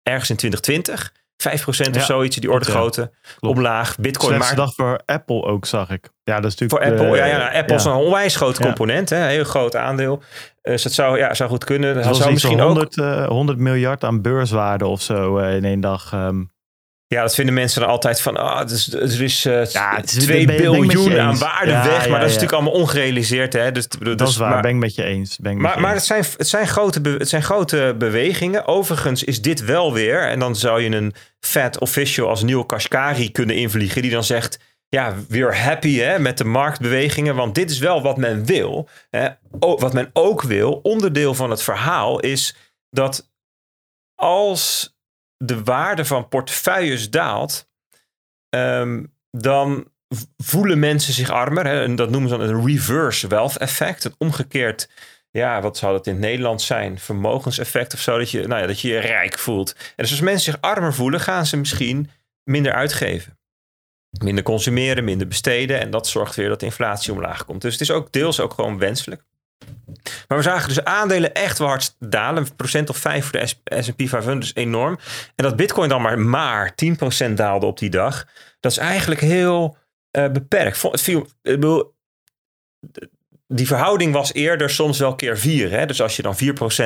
ergens 0.03 0.31
in 0.31 0.37
2020. 0.37 1.12
5% 1.43 1.66
of 1.66 1.77
ja, 1.77 2.01
zoiets, 2.01 2.37
die 2.37 2.51
orde 2.51 2.64
grootte. 2.64 3.12
Omlaag. 3.41 3.99
Bitcoin 3.99 4.33
Slechtste 4.33 4.55
dag 4.55 4.75
voor 4.75 5.01
Apple 5.07 5.43
ook, 5.43 5.66
zag 5.66 5.91
ik. 5.91 6.09
Ja, 6.25 6.41
dat 6.41 6.53
is 6.53 6.59
natuurlijk... 6.59 6.93
Voor 6.93 7.05
Apple, 7.05 7.18
uh, 7.20 7.27
ja, 7.31 7.37
ja. 7.39 7.47
Apple 7.47 7.72
ja. 7.72 7.75
is 7.75 7.85
een 7.85 7.93
onwijs 7.93 8.37
groot 8.37 8.59
component. 8.59 9.11
Hè, 9.11 9.22
een 9.22 9.29
heel 9.29 9.45
groot 9.45 9.77
aandeel. 9.77 10.22
Dus 10.62 10.83
dat 10.83 10.93
zou, 10.93 11.18
ja, 11.18 11.35
zou 11.35 11.51
goed 11.51 11.64
kunnen. 11.64 11.95
Dat 11.95 12.16
zou 12.16 12.33
misschien 12.33 12.61
100, 12.61 13.01
ook... 13.01 13.07
Uh, 13.07 13.27
100 13.27 13.59
miljard 13.59 14.05
aan 14.05 14.22
beurswaarde 14.22 14.87
of 14.87 15.03
zo 15.03 15.39
uh, 15.39 15.57
in 15.57 15.64
één 15.64 15.81
dag... 15.81 16.12
Um... 16.14 16.53
Ja, 17.15 17.23
dat 17.23 17.35
vinden 17.35 17.55
mensen 17.55 17.81
dan 17.81 17.91
altijd 17.91 18.21
van, 18.21 18.37
ah, 18.37 18.61
oh, 18.61 18.67
dus, 18.67 18.93
er 18.93 19.23
is, 19.23 19.47
uh, 19.47 19.65
ja, 19.65 19.97
het 19.97 20.17
is 20.17 20.25
2 20.25 20.47
biljoen 20.47 21.19
aan 21.21 21.39
waarde 21.39 21.71
ja, 21.71 21.85
weg, 21.85 22.09
maar 22.09 22.21
dat 22.21 22.29
is 22.29 22.35
natuurlijk 22.35 22.53
allemaal 22.53 22.81
ongerealiseerd. 22.81 23.53
Hè? 23.53 23.73
Dus, 23.73 23.89
dus, 23.89 24.17
dat 24.17 24.29
is 24.29 24.37
waar, 24.37 24.51
maar, 24.51 24.62
ben 24.62 24.71
ik 24.71 24.77
met 24.77 24.95
je 24.95 25.05
eens. 25.05 25.39
Ben 25.39 25.53
ik 25.53 25.59
maar 25.59 25.81
maar 25.81 25.93
eens. 25.93 26.09
Het, 26.09 26.25
zijn, 26.25 26.35
het, 26.37 26.49
zijn 26.49 26.67
grote 26.67 27.01
het 27.19 27.29
zijn 27.29 27.43
grote 27.43 27.95
bewegingen. 27.99 28.67
Overigens 28.67 29.25
is 29.25 29.43
dit 29.43 29.65
wel 29.65 29.93
weer, 29.93 30.29
en 30.29 30.39
dan 30.39 30.57
zou 30.57 30.83
je 30.83 30.97
een 30.97 31.15
Fed 31.41 31.79
official 31.79 32.29
als 32.29 32.43
Neil 32.43 32.65
Kashkari 32.65 33.33
kunnen 33.33 33.57
invliegen, 33.57 34.03
die 34.03 34.11
dan 34.11 34.25
zegt, 34.25 34.59
ja, 34.89 35.15
we're 35.29 35.55
happy 35.55 35.99
hè, 35.99 36.19
met 36.19 36.39
de 36.39 36.45
marktbewegingen, 36.45 37.35
want 37.35 37.55
dit 37.55 37.71
is 37.71 37.79
wel 37.79 38.03
wat 38.03 38.17
men 38.17 38.47
wil. 38.47 38.89
Hè. 39.11 39.29
O, 39.59 39.79
wat 39.79 39.93
men 39.93 40.11
ook 40.12 40.43
wil, 40.43 40.81
onderdeel 40.83 41.35
van 41.35 41.51
het 41.51 41.62
verhaal, 41.62 42.21
is 42.21 42.57
dat 42.91 43.31
als 44.15 44.93
de 45.37 45.62
waarde 45.62 46.05
van 46.05 46.28
portefeuilles 46.28 47.11
daalt, 47.11 47.68
um, 48.49 49.12
dan 49.30 49.93
voelen 50.37 50.78
mensen 50.78 51.12
zich 51.12 51.30
armer. 51.30 51.66
Hè? 51.66 51.82
En 51.82 51.97
dat 51.97 52.11
noemen 52.11 52.30
ze 52.30 52.37
dan 52.37 52.49
een 52.49 52.66
reverse 52.66 53.26
wealth 53.26 53.57
effect. 53.57 54.05
Een 54.05 54.14
omgekeerd, 54.18 54.89
ja, 55.30 55.61
wat 55.61 55.76
zou 55.76 55.93
dat 55.93 56.07
in 56.07 56.12
het 56.12 56.22
Nederlands 56.22 56.66
zijn? 56.66 56.99
Vermogenseffect 56.99 57.95
of 57.95 58.01
zo, 58.01 58.18
dat 58.18 58.30
je, 58.30 58.47
nou 58.47 58.61
ja, 58.61 58.66
dat 58.66 58.80
je 58.80 58.89
je 58.89 58.99
rijk 58.99 59.39
voelt. 59.39 59.72
En 59.72 60.03
dus 60.03 60.11
als 60.11 60.20
mensen 60.20 60.53
zich 60.53 60.61
armer 60.61 60.95
voelen, 60.95 61.20
gaan 61.20 61.47
ze 61.47 61.57
misschien 61.57 62.11
minder 62.45 62.72
uitgeven. 62.72 63.39
Minder 64.22 64.45
consumeren, 64.45 65.05
minder 65.05 65.26
besteden. 65.26 65.80
En 65.80 65.91
dat 65.91 66.07
zorgt 66.07 66.35
weer 66.35 66.49
dat 66.49 66.61
de 66.61 66.66
inflatie 66.66 67.12
omlaag 67.12 67.45
komt. 67.45 67.62
Dus 67.62 67.72
het 67.72 67.80
is 67.80 67.91
ook 67.91 68.12
deels 68.12 68.41
ook 68.41 68.53
gewoon 68.53 68.78
wenselijk. 68.78 69.24
Maar 70.29 70.39
we 70.39 70.45
zagen 70.45 70.69
dus 70.69 70.85
aandelen 70.85 71.35
echt 71.35 71.59
wel 71.59 71.69
hard 71.69 71.97
dalen. 71.99 72.43
Een 72.43 72.57
procent 72.57 72.91
of 72.91 72.97
5 72.97 73.25
voor 73.25 73.41
de 73.41 73.83
S&P 73.83 74.09
500 74.09 74.45
is 74.45 74.55
enorm. 74.55 74.99
En 75.35 75.45
dat 75.45 75.57
bitcoin 75.57 75.89
dan 75.89 76.03
maar, 76.03 76.19
maar 76.19 76.75
10% 77.29 77.33
daalde 77.35 77.67
op 77.67 77.79
die 77.79 77.91
dag. 77.91 78.27
Dat 78.61 78.73
is 78.73 78.79
eigenlijk 78.79 79.21
heel 79.21 79.77
uh, 80.12 80.29
beperkt. 80.29 80.83
Het 80.83 81.01
viel, 81.01 81.21
ik 81.21 81.61
bedoel, 81.61 81.95
die 83.47 83.67
verhouding 83.67 84.12
was 84.12 84.33
eerder 84.33 84.71
soms 84.71 84.99
wel 84.99 85.15
keer 85.15 85.39
4. 85.39 85.71
Hè? 85.71 85.87
Dus 85.87 86.01
als 86.03 86.17
je 86.17 86.23
dan 86.23 86.37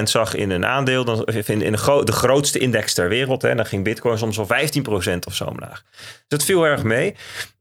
4% 0.00 0.02
zag 0.02 0.34
in 0.34 0.50
een 0.50 0.66
aandeel, 0.66 1.04
dan 1.04 1.24
in, 1.24 1.72
de 2.04 2.12
grootste 2.12 2.58
index 2.58 2.94
ter 2.94 3.08
wereld, 3.08 3.42
hè, 3.42 3.54
dan 3.54 3.66
ging 3.66 3.84
bitcoin 3.84 4.18
soms 4.18 4.36
wel 4.36 4.46
15% 4.46 5.18
of 5.26 5.34
zo 5.34 5.44
omlaag. 5.44 5.82
Dus 5.92 6.24
dat 6.26 6.44
viel 6.44 6.64
erg 6.64 6.82
mee. 6.82 7.14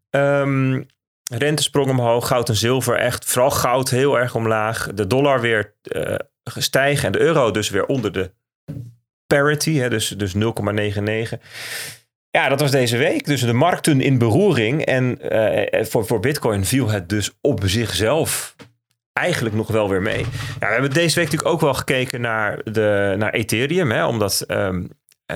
Um, 0.09 0.87
Rentesprong 1.33 1.89
omhoog, 1.89 2.27
goud 2.27 2.49
en 2.49 2.55
zilver 2.55 2.95
echt, 2.95 3.25
vooral 3.25 3.51
goud 3.51 3.89
heel 3.89 4.19
erg 4.19 4.35
omlaag. 4.35 4.89
De 4.93 5.07
dollar 5.07 5.41
weer 5.41 5.73
uh, 5.83 6.15
gestijgen 6.43 7.05
en 7.05 7.11
de 7.11 7.19
euro 7.19 7.51
dus 7.51 7.69
weer 7.69 7.85
onder 7.85 8.11
de 8.11 8.31
parity, 9.27 9.73
hè, 9.73 9.89
dus, 9.89 10.07
dus 10.07 10.33
0,99. 10.35 10.39
Ja, 12.29 12.49
dat 12.49 12.59
was 12.59 12.71
deze 12.71 12.97
week. 12.97 13.25
Dus 13.25 13.41
de 13.41 13.53
markten 13.53 14.01
in 14.01 14.17
beroering. 14.17 14.85
En 14.85 15.21
eh, 15.21 15.85
voor, 15.85 16.05
voor 16.05 16.19
Bitcoin 16.19 16.65
viel 16.65 16.89
het 16.89 17.09
dus 17.09 17.37
op 17.41 17.61
zichzelf 17.65 18.55
eigenlijk 19.13 19.55
nog 19.55 19.67
wel 19.67 19.89
weer 19.89 20.01
mee. 20.01 20.25
Ja, 20.59 20.67
we 20.67 20.73
hebben 20.73 20.93
deze 20.93 21.15
week 21.15 21.23
natuurlijk 21.23 21.53
ook 21.53 21.61
wel 21.61 21.73
gekeken 21.73 22.21
naar, 22.21 22.61
de, 22.63 23.15
naar 23.17 23.33
Ethereum, 23.33 23.91
hè, 23.91 24.05
omdat 24.05 24.41
ehm, 24.41 24.83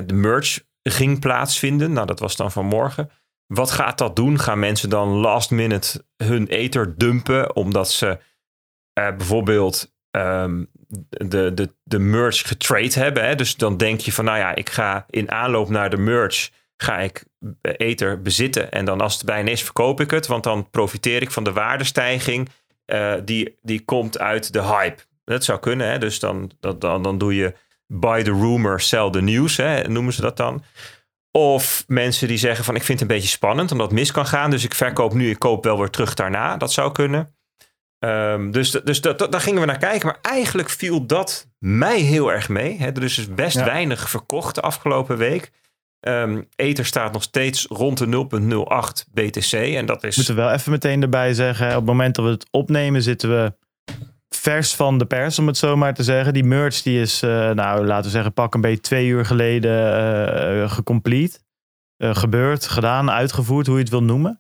de 0.06 0.14
merge 0.14 0.62
ging 0.84 1.20
plaatsvinden. 1.20 1.94
Nou, 1.94 2.08
dat 2.08 2.20
was 2.20 2.36
dan 2.36 2.52
vanmorgen. 2.52 3.10
Wat 3.54 3.72
gaat 3.72 3.97
dat 3.97 4.16
doen? 4.16 4.39
Gaan 4.39 4.60
mensen 4.60 4.89
dan 4.89 5.08
last 5.08 5.52
minute 5.52 6.06
hun 6.18 6.47
ether 6.47 6.97
dumpen 6.97 7.56
omdat 7.56 7.91
ze 7.91 8.20
eh, 8.93 9.16
bijvoorbeeld 9.16 9.93
ehm, 10.12 10.64
de, 11.08 11.54
de, 11.54 11.74
de 11.84 11.99
merge 11.99 12.47
getrade 12.47 12.99
hebben? 12.99 13.26
Hè? 13.26 13.36
Dus 13.36 13.56
dan 13.56 13.78
denk 13.78 13.99
je 13.99 14.14
van, 14.14 14.26
nou 14.26 14.38
ja, 14.38 14.56
ik 14.56 14.70
ga 14.70 15.06
in 15.10 15.32
aanloop 15.32 15.70
naar 15.70 15.89
de 15.89 15.97
merge 15.97 16.49
ga 16.78 16.99
ik 16.99 17.26
ether 17.62 18.22
bezitten 18.22 18.72
en 18.72 18.86
dan 18.86 19.02
als 19.02 19.14
het 19.14 19.26
bijna 19.26 19.49
is 19.49 19.64
verkoop 19.64 19.99
ik 19.99 20.12
het, 20.12 20.28
want 20.28 20.43
dan 20.43 20.70
profiteer 20.70 21.22
ik 21.22 21.32
van 21.32 21.43
de 21.43 21.54
waardestijging 21.54 22.49
uh, 22.86 23.14
die, 23.26 23.58
die 23.62 23.86
komt 23.86 24.20
uit 24.20 24.54
de 24.54 24.64
hype. 24.64 25.04
Dat 25.24 25.43
zou 25.43 25.60
kunnen, 25.60 25.88
hè? 25.88 25.97
dus 25.97 26.20
dan, 26.20 26.52
dan, 26.60 27.02
dan 27.02 27.18
doe 27.18 27.36
je 27.36 27.54
buy 27.88 28.24
the 28.24 28.32
rumor, 28.32 28.80
sell 28.80 29.10
the 29.10 29.22
news, 29.22 29.58
hè? 29.58 29.88
noemen 29.88 30.14
ze 30.14 30.22
dat 30.22 30.38
dan. 30.38 30.64
Of 31.32 31.84
mensen 31.88 32.28
die 32.28 32.38
zeggen 32.38 32.66
van 32.66 32.76
ik 32.76 32.84
vind 32.84 33.00
het 33.00 33.10
een 33.10 33.16
beetje 33.16 33.30
spannend 33.30 33.72
omdat 33.72 33.88
het 33.88 34.00
mis 34.00 34.12
kan 34.12 34.26
gaan. 34.26 34.52
Dus 34.52 34.64
ik 34.64 34.76
verkoop 34.76 35.14
nu, 35.14 35.30
ik 35.30 35.40
koop 35.40 35.64
wel 35.64 35.78
weer 35.78 35.90
terug 35.90 36.14
daarna. 36.14 36.58
Dat 36.58 36.74
zou 36.74 36.92
kunnen. 36.92 37.36
Um, 38.00 38.52
dus 38.52 38.72
dus 38.72 39.02
dat, 39.02 39.32
daar 39.32 39.42
gingen 39.42 39.60
we 39.60 39.68
naar 39.68 39.78
kijken. 39.78 40.08
Maar 40.08 40.20
eigenlijk 40.22 40.70
viel 40.70 41.06
dat 41.06 41.48
mij 41.60 42.00
heel 42.00 42.32
erg 42.32 42.50
mee. 42.50 42.78
Hè. 42.78 42.88
Er 42.88 43.04
is 43.04 43.16
dus 43.16 43.34
best 43.34 43.58
ja. 43.58 43.66
weinig 43.66 44.10
verkocht 44.10 44.56
de 44.56 44.62
afgelopen 44.62 45.18
week. 45.18 45.52
Um, 46.08 46.48
Ether 46.56 46.86
staat 46.86 47.14
nog 47.14 47.24
steeds 47.24 47.66
rond 47.70 47.98
de 47.98 48.28
0,08 49.06 49.12
BTC. 49.14 49.52
En 49.54 49.86
dat 49.86 50.04
is... 50.04 50.16
Moeten 50.16 50.36
we 50.36 50.42
wel 50.42 50.52
even 50.52 50.72
meteen 50.72 51.02
erbij 51.02 51.34
zeggen. 51.34 51.68
Op 51.68 51.76
het 51.76 51.86
moment 51.86 52.16
dat 52.16 52.26
we 52.26 52.32
het 52.32 52.48
opnemen 52.52 53.02
zitten 53.02 53.30
we 53.30 53.54
vers 54.42 54.76
van 54.76 54.98
de 54.98 55.06
pers, 55.06 55.39
om 55.39 55.48
het 55.48 55.58
zo 55.58 55.78
maar 55.78 55.94
te 55.94 56.04
zeggen. 56.04 56.34
Die 56.34 56.44
merch 56.44 56.82
die 56.82 57.02
is, 57.02 57.24
uh, 57.24 57.30
nou 57.50 57.86
laten 57.86 58.04
we 58.04 58.10
zeggen, 58.10 58.34
pak 58.34 58.54
een 58.54 58.62
beetje 58.62 58.82
twee 58.82 59.08
uur 59.08 59.26
geleden 59.26 60.58
uh, 60.58 60.72
gecomplete. 60.72 61.39
Uh, 61.98 62.16
gebeurd, 62.16 62.68
gedaan, 62.68 63.12
uitgevoerd, 63.12 63.68
hoe 63.68 63.76
je 63.76 63.82
het 63.82 63.92
wil 63.92 64.04
noemen. 64.04 64.39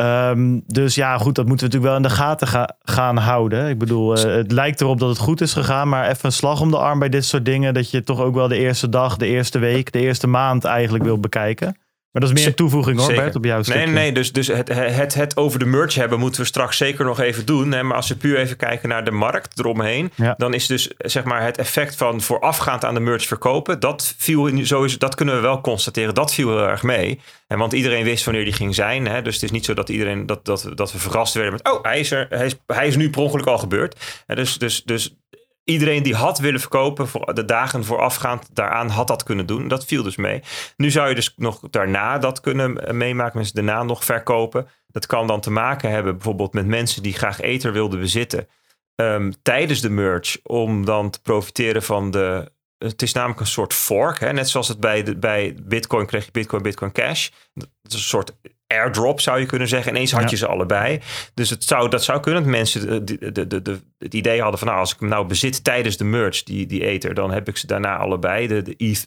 Um, 0.00 0.62
dus 0.66 0.94
ja, 0.94 1.18
goed, 1.18 1.34
dat 1.34 1.46
moeten 1.46 1.68
we 1.68 1.72
natuurlijk 1.74 1.84
wel 1.84 1.96
in 1.96 2.16
de 2.16 2.22
gaten 2.22 2.46
ga 2.46 2.76
gaan 2.82 3.16
houden. 3.16 3.68
Ik 3.68 3.78
bedoel, 3.78 4.12
het 4.12 4.52
lijkt 4.52 4.80
erop 4.80 4.98
dat 4.98 5.08
het 5.08 5.18
goed 5.18 5.40
is 5.40 5.52
gegaan, 5.52 5.88
maar 5.88 6.08
even 6.08 6.24
een 6.24 6.32
slag 6.32 6.60
om 6.60 6.70
de 6.70 6.78
arm 6.78 6.98
bij 6.98 7.08
dit 7.08 7.24
soort 7.24 7.44
dingen. 7.44 7.74
Dat 7.74 7.90
je 7.90 8.02
toch 8.02 8.20
ook 8.20 8.34
wel 8.34 8.48
de 8.48 8.58
eerste 8.58 8.88
dag, 8.88 9.16
de 9.16 9.26
eerste 9.26 9.58
week, 9.58 9.92
de 9.92 10.00
eerste 10.00 10.26
maand 10.26 10.64
eigenlijk 10.64 11.04
wil 11.04 11.20
bekijken. 11.20 11.76
Maar 12.14 12.22
dat 12.22 12.32
is 12.32 12.38
meer 12.38 12.46
een 12.46 12.54
toevoeging 12.54 12.98
hoor. 12.98 13.14
Bert, 13.14 13.36
op 13.36 13.44
jouw 13.44 13.62
stukje. 13.62 13.84
Nee, 13.84 13.94
nee, 13.94 14.12
dus, 14.12 14.32
dus 14.32 14.46
het, 14.46 14.68
het, 14.68 15.14
het 15.14 15.36
over 15.36 15.58
de 15.58 15.64
merch 15.64 15.94
hebben 15.94 16.18
moeten 16.18 16.40
we 16.40 16.46
straks 16.46 16.76
zeker 16.76 17.04
nog 17.04 17.20
even 17.20 17.46
doen. 17.46 17.72
Hè? 17.72 17.82
Maar 17.82 17.96
als 17.96 18.08
we 18.08 18.16
puur 18.16 18.36
even 18.36 18.56
kijken 18.56 18.88
naar 18.88 19.04
de 19.04 19.10
markt 19.10 19.58
eromheen, 19.58 20.12
ja. 20.14 20.34
dan 20.36 20.54
is 20.54 20.66
dus 20.66 20.90
zeg 20.98 21.24
maar 21.24 21.42
het 21.42 21.58
effect 21.58 21.96
van 21.96 22.20
voorafgaand 22.20 22.84
aan 22.84 22.94
de 22.94 23.00
merch 23.00 23.26
verkopen, 23.26 23.80
dat 23.80 24.14
viel 24.18 24.64
sowieso, 24.64 24.98
dat 24.98 25.14
kunnen 25.14 25.34
we 25.34 25.40
wel 25.40 25.60
constateren, 25.60 26.14
dat 26.14 26.34
viel 26.34 26.48
heel 26.48 26.68
erg 26.68 26.82
mee. 26.82 27.20
En 27.46 27.58
want 27.58 27.72
iedereen 27.72 28.04
wist 28.04 28.24
wanneer 28.24 28.44
die 28.44 28.52
ging 28.52 28.74
zijn. 28.74 29.06
Hè? 29.06 29.22
Dus 29.22 29.34
het 29.34 29.42
is 29.42 29.50
niet 29.50 29.64
zo 29.64 29.74
dat 29.74 29.88
iedereen 29.88 30.26
dat, 30.26 30.44
dat, 30.44 30.70
dat 30.74 30.92
we 30.92 30.98
verrast 30.98 31.34
werden 31.34 31.52
met, 31.52 31.72
oh, 31.72 31.82
hij 31.82 32.00
is 32.00 32.10
er, 32.10 32.26
hij 32.30 32.46
is, 32.46 32.56
hij 32.66 32.86
is 32.86 32.96
nu 32.96 33.10
per 33.10 33.20
ongeluk 33.20 33.46
al 33.46 33.58
gebeurd. 33.58 34.22
En 34.26 34.36
dus, 34.36 34.58
dus, 34.58 34.82
dus 34.82 35.16
iedereen 35.64 36.02
die 36.02 36.14
had 36.14 36.38
willen 36.38 36.60
verkopen 36.60 37.08
voor 37.08 37.34
de 37.34 37.44
dagen 37.44 37.84
voorafgaand 37.84 38.48
daaraan 38.52 38.88
had 38.88 39.08
dat 39.08 39.22
kunnen 39.22 39.46
doen. 39.46 39.68
Dat 39.68 39.84
viel 39.84 40.02
dus 40.02 40.16
mee. 40.16 40.42
Nu 40.76 40.90
zou 40.90 41.08
je 41.08 41.14
dus 41.14 41.34
nog 41.36 41.60
daarna 41.70 42.18
dat 42.18 42.40
kunnen 42.40 42.96
meemaken, 42.96 43.36
mensen 43.36 43.54
daarna 43.54 43.82
nog 43.82 44.04
verkopen. 44.04 44.68
Dat 44.86 45.06
kan 45.06 45.26
dan 45.26 45.40
te 45.40 45.50
maken 45.50 45.90
hebben 45.90 46.12
bijvoorbeeld 46.14 46.52
met 46.52 46.66
mensen 46.66 47.02
die 47.02 47.12
graag 47.12 47.40
ether 47.40 47.72
wilden 47.72 48.00
bezitten 48.00 48.48
um, 48.96 49.32
tijdens 49.42 49.80
de 49.80 49.90
merge, 49.90 50.40
om 50.42 50.84
dan 50.84 51.10
te 51.10 51.20
profiteren 51.20 51.82
van 51.82 52.10
de. 52.10 52.52
Het 52.84 53.02
is 53.02 53.12
namelijk 53.12 53.40
een 53.40 53.46
soort 53.46 53.74
fork. 53.74 54.20
Hè? 54.20 54.32
Net 54.32 54.48
zoals 54.48 54.68
het 54.68 54.80
bij, 54.80 55.02
de, 55.02 55.16
bij 55.16 55.54
Bitcoin 55.62 56.06
kreeg 56.06 56.24
je 56.24 56.30
Bitcoin, 56.30 56.62
Bitcoin 56.62 56.92
Cash. 56.92 57.28
Dat 57.54 57.68
is 57.82 57.94
een 57.94 58.00
soort 58.00 58.36
airdrop 58.66 59.20
zou 59.20 59.40
je 59.40 59.46
kunnen 59.46 59.68
zeggen. 59.68 59.92
Ineens 59.92 60.12
had 60.12 60.30
je 60.30 60.36
ja. 60.36 60.36
ze 60.36 60.46
allebei. 60.46 61.00
Dus 61.34 61.50
het 61.50 61.64
zou, 61.64 61.88
dat 61.88 62.04
zou 62.04 62.20
kunnen 62.20 62.42
dat 62.42 62.50
mensen 62.50 63.06
de, 63.06 63.32
de, 63.32 63.46
de, 63.46 63.62
de, 63.62 63.80
het 63.98 64.14
idee 64.14 64.40
hadden 64.40 64.58
van 64.58 64.68
nou, 64.68 64.80
als 64.80 64.92
ik 64.92 65.00
hem 65.00 65.08
nou 65.08 65.26
bezit 65.26 65.64
tijdens 65.64 65.96
de 65.96 66.04
merge, 66.04 66.44
die, 66.44 66.66
die 66.66 66.84
ether, 66.84 67.14
dan 67.14 67.30
heb 67.30 67.48
ik 67.48 67.56
ze 67.56 67.66
daarna 67.66 67.96
allebei. 67.96 68.46
De, 68.46 68.62
de 68.62 68.74
ETH 68.76 69.06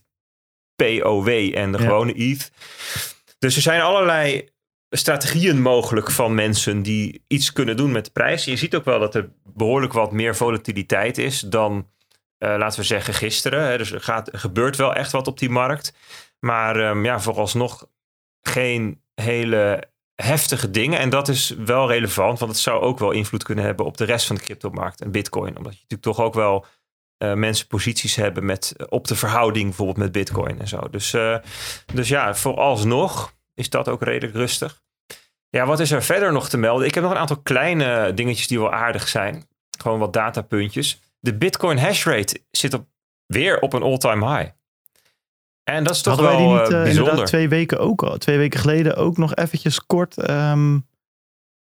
POW 0.75 1.28
en 1.28 1.71
de 1.71 1.78
ja. 1.78 1.84
gewone 1.84 2.13
ETH. 2.13 2.51
Dus 3.39 3.55
er 3.55 3.61
zijn 3.61 3.82
allerlei 3.82 4.49
strategieën 4.89 5.61
mogelijk 5.61 6.11
van 6.11 6.36
mensen 6.36 6.82
die 6.82 7.23
iets 7.28 7.53
kunnen 7.53 7.78
doen 7.78 7.91
met 7.91 8.05
de 8.05 8.11
prijs. 8.11 8.45
Je 8.45 8.55
ziet 8.55 8.75
ook 8.75 8.86
wel 8.86 8.99
dat 8.99 9.15
er 9.15 9.30
behoorlijk 9.43 9.93
wat 9.93 10.11
meer 10.11 10.36
volatiliteit 10.36 11.17
is 11.17 11.39
dan, 11.39 11.88
laten 12.38 12.79
we 12.79 12.85
zeggen, 12.85 13.13
gisteren. 13.13 13.77
Dus 13.77 13.91
er, 13.91 14.01
gaat, 14.01 14.29
gebeurt 14.31 14.75
wel 14.75 14.95
echt 14.95 15.11
wat 15.11 15.27
op 15.27 15.39
die 15.39 15.49
markt. 15.49 15.93
Maar 16.39 16.89
um, 16.89 17.05
ja, 17.05 17.19
vooralsnog 17.19 17.88
geen 18.41 19.01
hele 19.13 19.83
heftige 20.15 20.71
dingen. 20.71 20.99
En 20.99 21.09
dat 21.09 21.27
is 21.27 21.49
wel 21.49 21.88
relevant, 21.88 22.39
want 22.39 22.51
het 22.51 22.61
zou 22.61 22.81
ook 22.81 22.99
wel 22.99 23.11
invloed 23.11 23.43
kunnen 23.43 23.65
hebben 23.65 23.85
op 23.85 23.97
de 23.97 24.05
rest 24.05 24.27
van 24.27 24.35
de 24.35 24.41
cryptomarkt 24.41 25.01
en 25.01 25.11
Bitcoin. 25.11 25.57
Omdat 25.57 25.73
je 25.73 25.79
natuurlijk 25.81 26.17
toch 26.17 26.19
ook 26.25 26.33
wel 26.33 26.65
uh, 27.23 27.33
mensen 27.33 27.67
posities 27.67 28.15
hebben 28.15 28.45
met, 28.45 28.75
op 28.89 29.07
de 29.07 29.15
verhouding 29.15 29.65
bijvoorbeeld 29.65 29.97
met 29.97 30.11
Bitcoin 30.11 30.59
en 30.59 30.67
zo. 30.67 30.89
Dus, 30.89 31.15
dus 31.93 32.07
ja, 32.07 32.35
vooralsnog 32.35 33.33
is 33.53 33.69
dat 33.69 33.89
ook 33.89 34.01
redelijk 34.01 34.33
rustig. 34.33 34.81
Ja, 35.49 35.65
wat 35.65 35.79
is 35.79 35.91
er 35.91 36.03
verder 36.03 36.31
nog 36.31 36.49
te 36.49 36.57
melden? 36.57 36.88
Ik 36.88 36.93
heb 36.93 37.03
nog 37.03 37.11
een 37.11 37.19
aantal 37.19 37.41
kleine 37.41 38.13
dingetjes 38.13 38.47
die 38.47 38.59
wel 38.59 38.73
aardig 38.73 39.07
zijn. 39.07 39.47
Gewoon 39.79 39.99
wat 39.99 40.13
datapuntjes. 40.13 40.99
De 41.20 41.38
Bitcoin 41.38 41.78
hash 41.78 42.05
rate 42.05 42.43
zit 42.51 42.74
op, 42.74 42.86
weer 43.26 43.59
op 43.59 43.74
een 43.74 43.84
all-time 43.84 44.38
high. 44.38 44.51
En 45.63 45.84
dat 45.84 45.95
is 45.95 46.01
toch 46.01 46.15
Hadden 46.15 46.38
wel 46.38 46.53
wij 46.53 46.57
die 46.57 46.63
niet, 46.63 46.74
uh, 46.74 46.84
bijzonder. 46.84 47.26
twee 47.26 47.49
weken 47.49 47.80
ook 47.80 48.03
al, 48.03 48.18
twee 48.18 48.38
weken 48.38 48.59
geleden 48.59 48.95
ook 48.95 49.18
nog 49.18 49.36
eventjes 49.36 49.86
kort 49.86 50.30
um, 50.30 50.88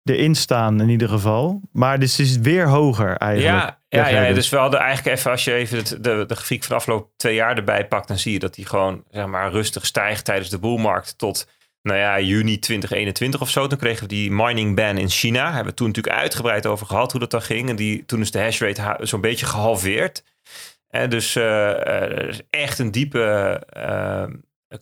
erin 0.02 0.34
staan 0.34 0.80
in 0.80 0.88
ieder 0.88 1.08
geval. 1.08 1.60
Maar 1.72 1.98
dus 1.98 2.18
is 2.18 2.36
weer 2.36 2.68
hoger 2.68 3.16
eigenlijk. 3.16 3.78
Ja, 3.88 4.08
ja, 4.08 4.26
ja, 4.26 4.32
dus 4.32 4.48
we 4.48 4.56
hadden 4.56 4.80
eigenlijk 4.80 5.16
even, 5.16 5.30
als 5.30 5.44
je 5.44 5.52
even 5.52 5.76
het, 5.76 5.88
de, 5.88 6.24
de 6.26 6.34
grafiek 6.34 6.60
van 6.60 6.68
de 6.68 6.74
afgelopen 6.74 7.10
twee 7.16 7.34
jaar 7.34 7.56
erbij 7.56 7.86
pakt, 7.86 8.08
dan 8.08 8.18
zie 8.18 8.32
je 8.32 8.38
dat 8.38 8.54
die 8.54 8.66
gewoon 8.66 9.04
zeg 9.10 9.26
maar, 9.26 9.50
rustig 9.50 9.86
stijgt 9.86 10.24
tijdens 10.24 10.50
de 10.50 10.58
boelmarkt 10.58 11.18
tot 11.18 11.48
nou 11.84 11.98
ja, 11.98 12.20
juni 12.20 12.58
2021 12.58 13.40
of 13.40 13.50
zo. 13.50 13.66
Toen 13.66 13.78
kregen 13.78 14.02
we 14.02 14.08
die 14.08 14.30
mining 14.30 14.76
ban 14.76 14.98
in 14.98 15.08
China. 15.08 15.42
Daar 15.42 15.52
hebben 15.52 15.72
we 15.72 15.78
toen 15.78 15.86
natuurlijk 15.86 16.16
uitgebreid 16.16 16.66
over 16.66 16.86
gehad 16.86 17.10
hoe 17.10 17.20
dat 17.20 17.30
dan 17.30 17.42
ging. 17.42 17.68
En 17.68 17.76
die, 17.76 18.04
toen 18.04 18.20
is 18.20 18.30
de 18.30 18.38
hash 18.38 18.60
rate 18.60 18.96
zo'n 19.06 19.20
beetje 19.20 19.46
gehalveerd. 19.46 20.24
En 20.88 21.10
dus 21.10 21.36
uh, 21.36 22.40
echt 22.50 22.78
een 22.78 22.90
diepe 22.90 23.62
uh, 23.76 24.24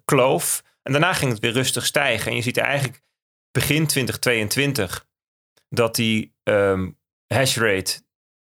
kloof. 0.05 0.63
En 0.83 0.93
daarna 0.93 1.13
ging 1.13 1.31
het 1.31 1.41
weer 1.41 1.53
rustig 1.53 1.87
stijgen. 1.87 2.31
En 2.31 2.37
je 2.37 2.43
ziet 2.43 2.57
eigenlijk 2.57 3.03
begin 3.51 3.87
2022 3.87 5.07
dat 5.69 5.95
die 5.95 6.35
um, 6.43 6.99
hash 7.27 7.57
rate 7.57 8.03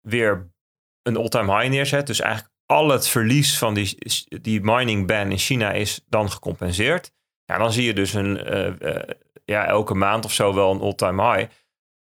weer 0.02 0.54
een 1.02 1.18
all-time 1.18 1.58
high 1.58 1.70
neerzet. 1.70 2.08
Dus 2.08 2.20
eigenlijk 2.20 2.54
al 2.66 2.90
het 2.90 3.08
verlies 3.08 3.58
van 3.58 3.74
die, 3.74 3.98
die 4.42 4.62
mining 4.62 5.08
ban 5.08 5.32
in 5.32 5.38
China 5.38 5.72
is 5.72 6.02
dan 6.08 6.32
gecompenseerd. 6.32 7.14
Ja, 7.46 7.58
dan 7.58 7.74
zie 7.74 7.86
je 7.86 7.94
dus 7.94 8.14
een, 8.14 8.56
uh, 8.56 9.02
ja, 9.46 9.66
elke 9.66 9.94
maand 9.94 10.26
of 10.26 10.34
zo 10.34 10.54
wel 10.54 10.72
een 10.72 10.82
all-time 10.82 11.32
high. 11.32 11.52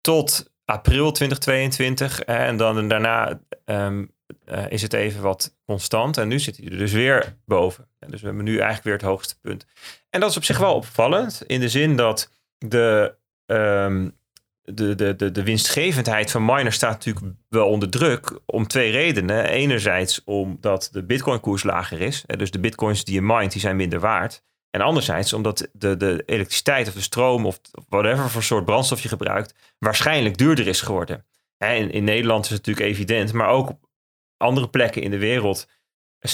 Tot 0.01 0.53
april 0.64 1.12
2022. 1.12 2.20
En 2.20 2.57
dan 2.57 2.88
daarna 2.88 3.40
um, 3.64 4.12
uh, 4.47 4.70
is 4.70 4.82
het 4.82 4.92
even 4.92 5.22
wat 5.22 5.57
constant. 5.66 6.16
En 6.16 6.28
nu 6.28 6.38
zit 6.38 6.57
hij 6.57 6.66
er 6.66 6.78
dus 6.78 6.92
weer 6.92 7.36
boven. 7.47 7.88
En 7.99 8.11
dus 8.11 8.20
we 8.20 8.26
hebben 8.26 8.45
nu 8.45 8.53
eigenlijk 8.53 8.84
weer 8.84 8.92
het 8.92 9.03
hoogste 9.03 9.40
punt. 9.40 9.66
En 10.11 10.20
dat 10.20 10.30
is 10.30 10.36
op 10.36 10.45
zich 10.45 10.59
wel 10.59 10.74
opvallend. 10.74 11.42
In 11.47 11.61
de 11.61 11.68
zin 11.68 11.97
dat 11.97 12.30
de, 12.59 13.14
um, 13.47 14.16
de, 14.62 14.95
de, 14.95 15.16
de, 15.16 15.30
de 15.32 15.42
winstgevendheid 15.42 16.30
van 16.30 16.45
miners 16.45 16.74
staat 16.74 16.92
natuurlijk 17.05 17.26
wel 17.49 17.68
onder 17.68 17.90
druk. 17.90 18.38
Om 18.47 18.66
twee 18.66 18.90
redenen. 18.90 19.45
Enerzijds 19.45 20.24
omdat 20.24 20.88
de 20.92 21.05
bitcoin 21.05 21.40
koers 21.40 21.62
lager 21.62 22.01
is. 22.01 22.24
Dus 22.26 22.51
de 22.51 22.61
bitcoins 22.61 23.05
die 23.05 23.14
je 23.14 23.22
mindt, 23.22 23.53
die 23.53 23.61
zijn 23.61 23.76
minder 23.76 24.01
waard. 24.01 24.42
En 24.75 24.81
anderzijds 24.81 25.33
omdat 25.33 25.68
de, 25.72 25.97
de 25.97 26.22
elektriciteit 26.27 26.89
of 26.89 26.95
de 26.95 27.01
stroom 27.01 27.47
of 27.47 27.61
whatever 27.89 28.31
voor 28.31 28.43
soort 28.43 28.64
brandstof 28.64 29.01
je 29.01 29.09
gebruikt, 29.09 29.55
waarschijnlijk 29.79 30.39
duurder 30.39 30.66
is 30.66 30.81
geworden. 30.81 31.27
In, 31.59 31.91
in 31.91 32.05
Nederland 32.05 32.45
is 32.45 32.51
het 32.51 32.66
natuurlijk 32.66 32.87
evident, 32.87 33.33
maar 33.33 33.49
ook 33.49 33.68
op 33.68 33.89
andere 34.37 34.68
plekken 34.68 35.03
in 35.03 35.11
de 35.11 35.18
wereld 35.18 35.68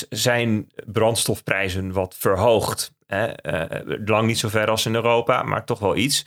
zijn 0.09 0.73
brandstofprijzen 0.87 1.93
wat 1.93 2.17
verhoogd. 2.19 2.93
Uh, 3.07 3.31
lang 4.05 4.27
niet 4.27 4.39
zo 4.39 4.49
ver 4.49 4.71
als 4.71 4.87
in 4.87 4.95
Europa, 4.95 5.43
maar 5.43 5.65
toch 5.65 5.79
wel 5.79 5.97
iets. 5.97 6.27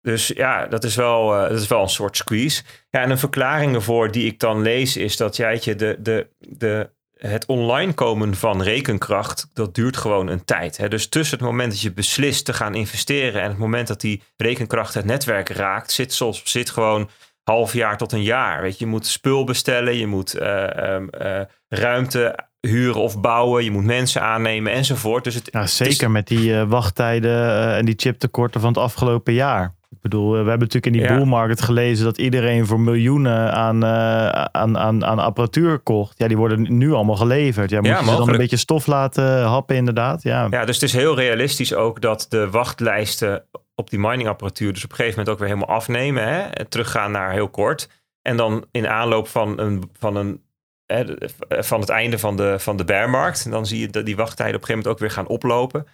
Dus 0.00 0.26
ja, 0.26 0.66
dat 0.66 0.84
is 0.84 0.96
wel, 0.96 1.34
uh, 1.34 1.48
dat 1.48 1.60
is 1.60 1.66
wel 1.66 1.82
een 1.82 1.88
soort 1.88 2.16
squeeze. 2.16 2.62
Ja, 2.90 3.00
en 3.00 3.10
een 3.10 3.18
verklaring 3.18 3.74
ervoor 3.74 4.10
die 4.10 4.26
ik 4.26 4.40
dan 4.40 4.62
lees 4.62 4.96
is 4.96 5.16
dat 5.16 5.36
jij 5.36 5.58
de, 5.58 5.96
de, 6.00 6.28
de 6.38 6.90
het 7.16 7.46
online 7.46 7.92
komen 7.92 8.34
van 8.34 8.62
rekenkracht, 8.62 9.48
dat 9.52 9.74
duurt 9.74 9.96
gewoon 9.96 10.28
een 10.28 10.44
tijd. 10.44 10.76
Hè? 10.76 10.88
Dus 10.88 11.08
tussen 11.08 11.38
het 11.38 11.46
moment 11.46 11.70
dat 11.70 11.80
je 11.80 11.92
beslist 11.92 12.44
te 12.44 12.52
gaan 12.52 12.74
investeren 12.74 13.42
en 13.42 13.48
het 13.48 13.58
moment 13.58 13.88
dat 13.88 14.00
die 14.00 14.22
rekenkracht 14.36 14.94
het 14.94 15.04
netwerk 15.04 15.48
raakt, 15.48 15.92
zit, 15.92 16.12
soms, 16.12 16.40
zit 16.44 16.70
gewoon 16.70 17.10
half 17.42 17.72
jaar 17.72 17.96
tot 17.96 18.12
een 18.12 18.22
jaar. 18.22 18.62
Weet 18.62 18.78
je, 18.78 18.84
je 18.84 18.90
moet 18.90 19.06
spul 19.06 19.44
bestellen, 19.44 19.96
je 19.96 20.06
moet 20.06 20.34
uh, 20.34 20.66
um, 20.94 21.08
uh, 21.20 21.40
ruimte 21.68 22.38
huren 22.60 23.00
of 23.00 23.20
bouwen, 23.20 23.64
je 23.64 23.70
moet 23.70 23.84
mensen 23.84 24.22
aannemen 24.22 24.72
enzovoort. 24.72 25.24
Dus 25.24 25.34
het, 25.34 25.48
ja, 25.52 25.66
zeker 25.66 26.10
met 26.10 26.26
die 26.26 26.50
uh, 26.50 26.62
wachttijden 26.62 27.74
en 27.74 27.84
die 27.84 27.94
chiptekorten 27.96 28.60
van 28.60 28.68
het 28.68 28.78
afgelopen 28.78 29.32
jaar. 29.32 29.74
Ik 29.94 30.00
bedoel, 30.00 30.30
we 30.30 30.36
hebben 30.36 30.58
natuurlijk 30.58 30.86
in 30.86 30.92
die 30.92 31.02
ja. 31.02 31.16
bullmarket 31.16 31.62
gelezen 31.62 32.04
dat 32.04 32.18
iedereen 32.18 32.66
voor 32.66 32.80
miljoenen 32.80 33.52
aan, 33.52 33.84
uh, 33.84 34.28
aan, 34.28 34.78
aan, 34.78 35.04
aan 35.04 35.18
apparatuur 35.18 35.78
kocht. 35.78 36.18
Ja, 36.18 36.28
die 36.28 36.36
worden 36.36 36.78
nu 36.78 36.92
allemaal 36.92 37.16
geleverd. 37.16 37.70
Ja, 37.70 37.78
moet 37.78 37.86
ja, 37.86 37.98
je 37.98 38.04
ze 38.04 38.16
dan 38.16 38.28
een 38.28 38.36
beetje 38.36 38.56
stof 38.56 38.86
laten 38.86 39.42
happen 39.42 39.76
inderdaad? 39.76 40.22
Ja. 40.22 40.46
ja, 40.50 40.64
dus 40.64 40.74
het 40.74 40.84
is 40.84 40.92
heel 40.92 41.16
realistisch 41.16 41.74
ook 41.74 42.00
dat 42.00 42.26
de 42.28 42.50
wachtlijsten 42.50 43.44
op 43.74 43.90
die 43.90 43.98
miningapparatuur 43.98 44.72
dus 44.72 44.84
op 44.84 44.90
een 44.90 44.96
gegeven 44.96 45.18
moment 45.18 45.34
ook 45.34 45.46
weer 45.46 45.54
helemaal 45.54 45.76
afnemen. 45.76 46.28
Hè? 46.28 46.64
Teruggaan 46.64 47.10
naar 47.10 47.32
heel 47.32 47.48
kort. 47.48 47.88
En 48.22 48.36
dan 48.36 48.64
in 48.70 48.88
aanloop 48.88 49.28
van 49.28 49.58
een, 49.60 49.90
van 49.98 50.16
een 50.16 50.42
hè, 50.86 51.04
van 51.48 51.80
het 51.80 51.88
einde 51.88 52.18
van 52.18 52.36
de, 52.36 52.58
van 52.58 52.76
de 52.76 52.84
bearmarkt. 52.84 53.44
En 53.44 53.50
dan 53.50 53.66
zie 53.66 53.80
je 53.80 53.88
dat 53.88 54.06
die 54.06 54.16
wachttijden 54.16 54.54
op 54.54 54.60
een 54.60 54.66
gegeven 54.66 54.90
moment 54.90 54.94
ook 54.94 54.98
weer 54.98 55.24
gaan 55.24 55.34
oplopen. 55.36 55.86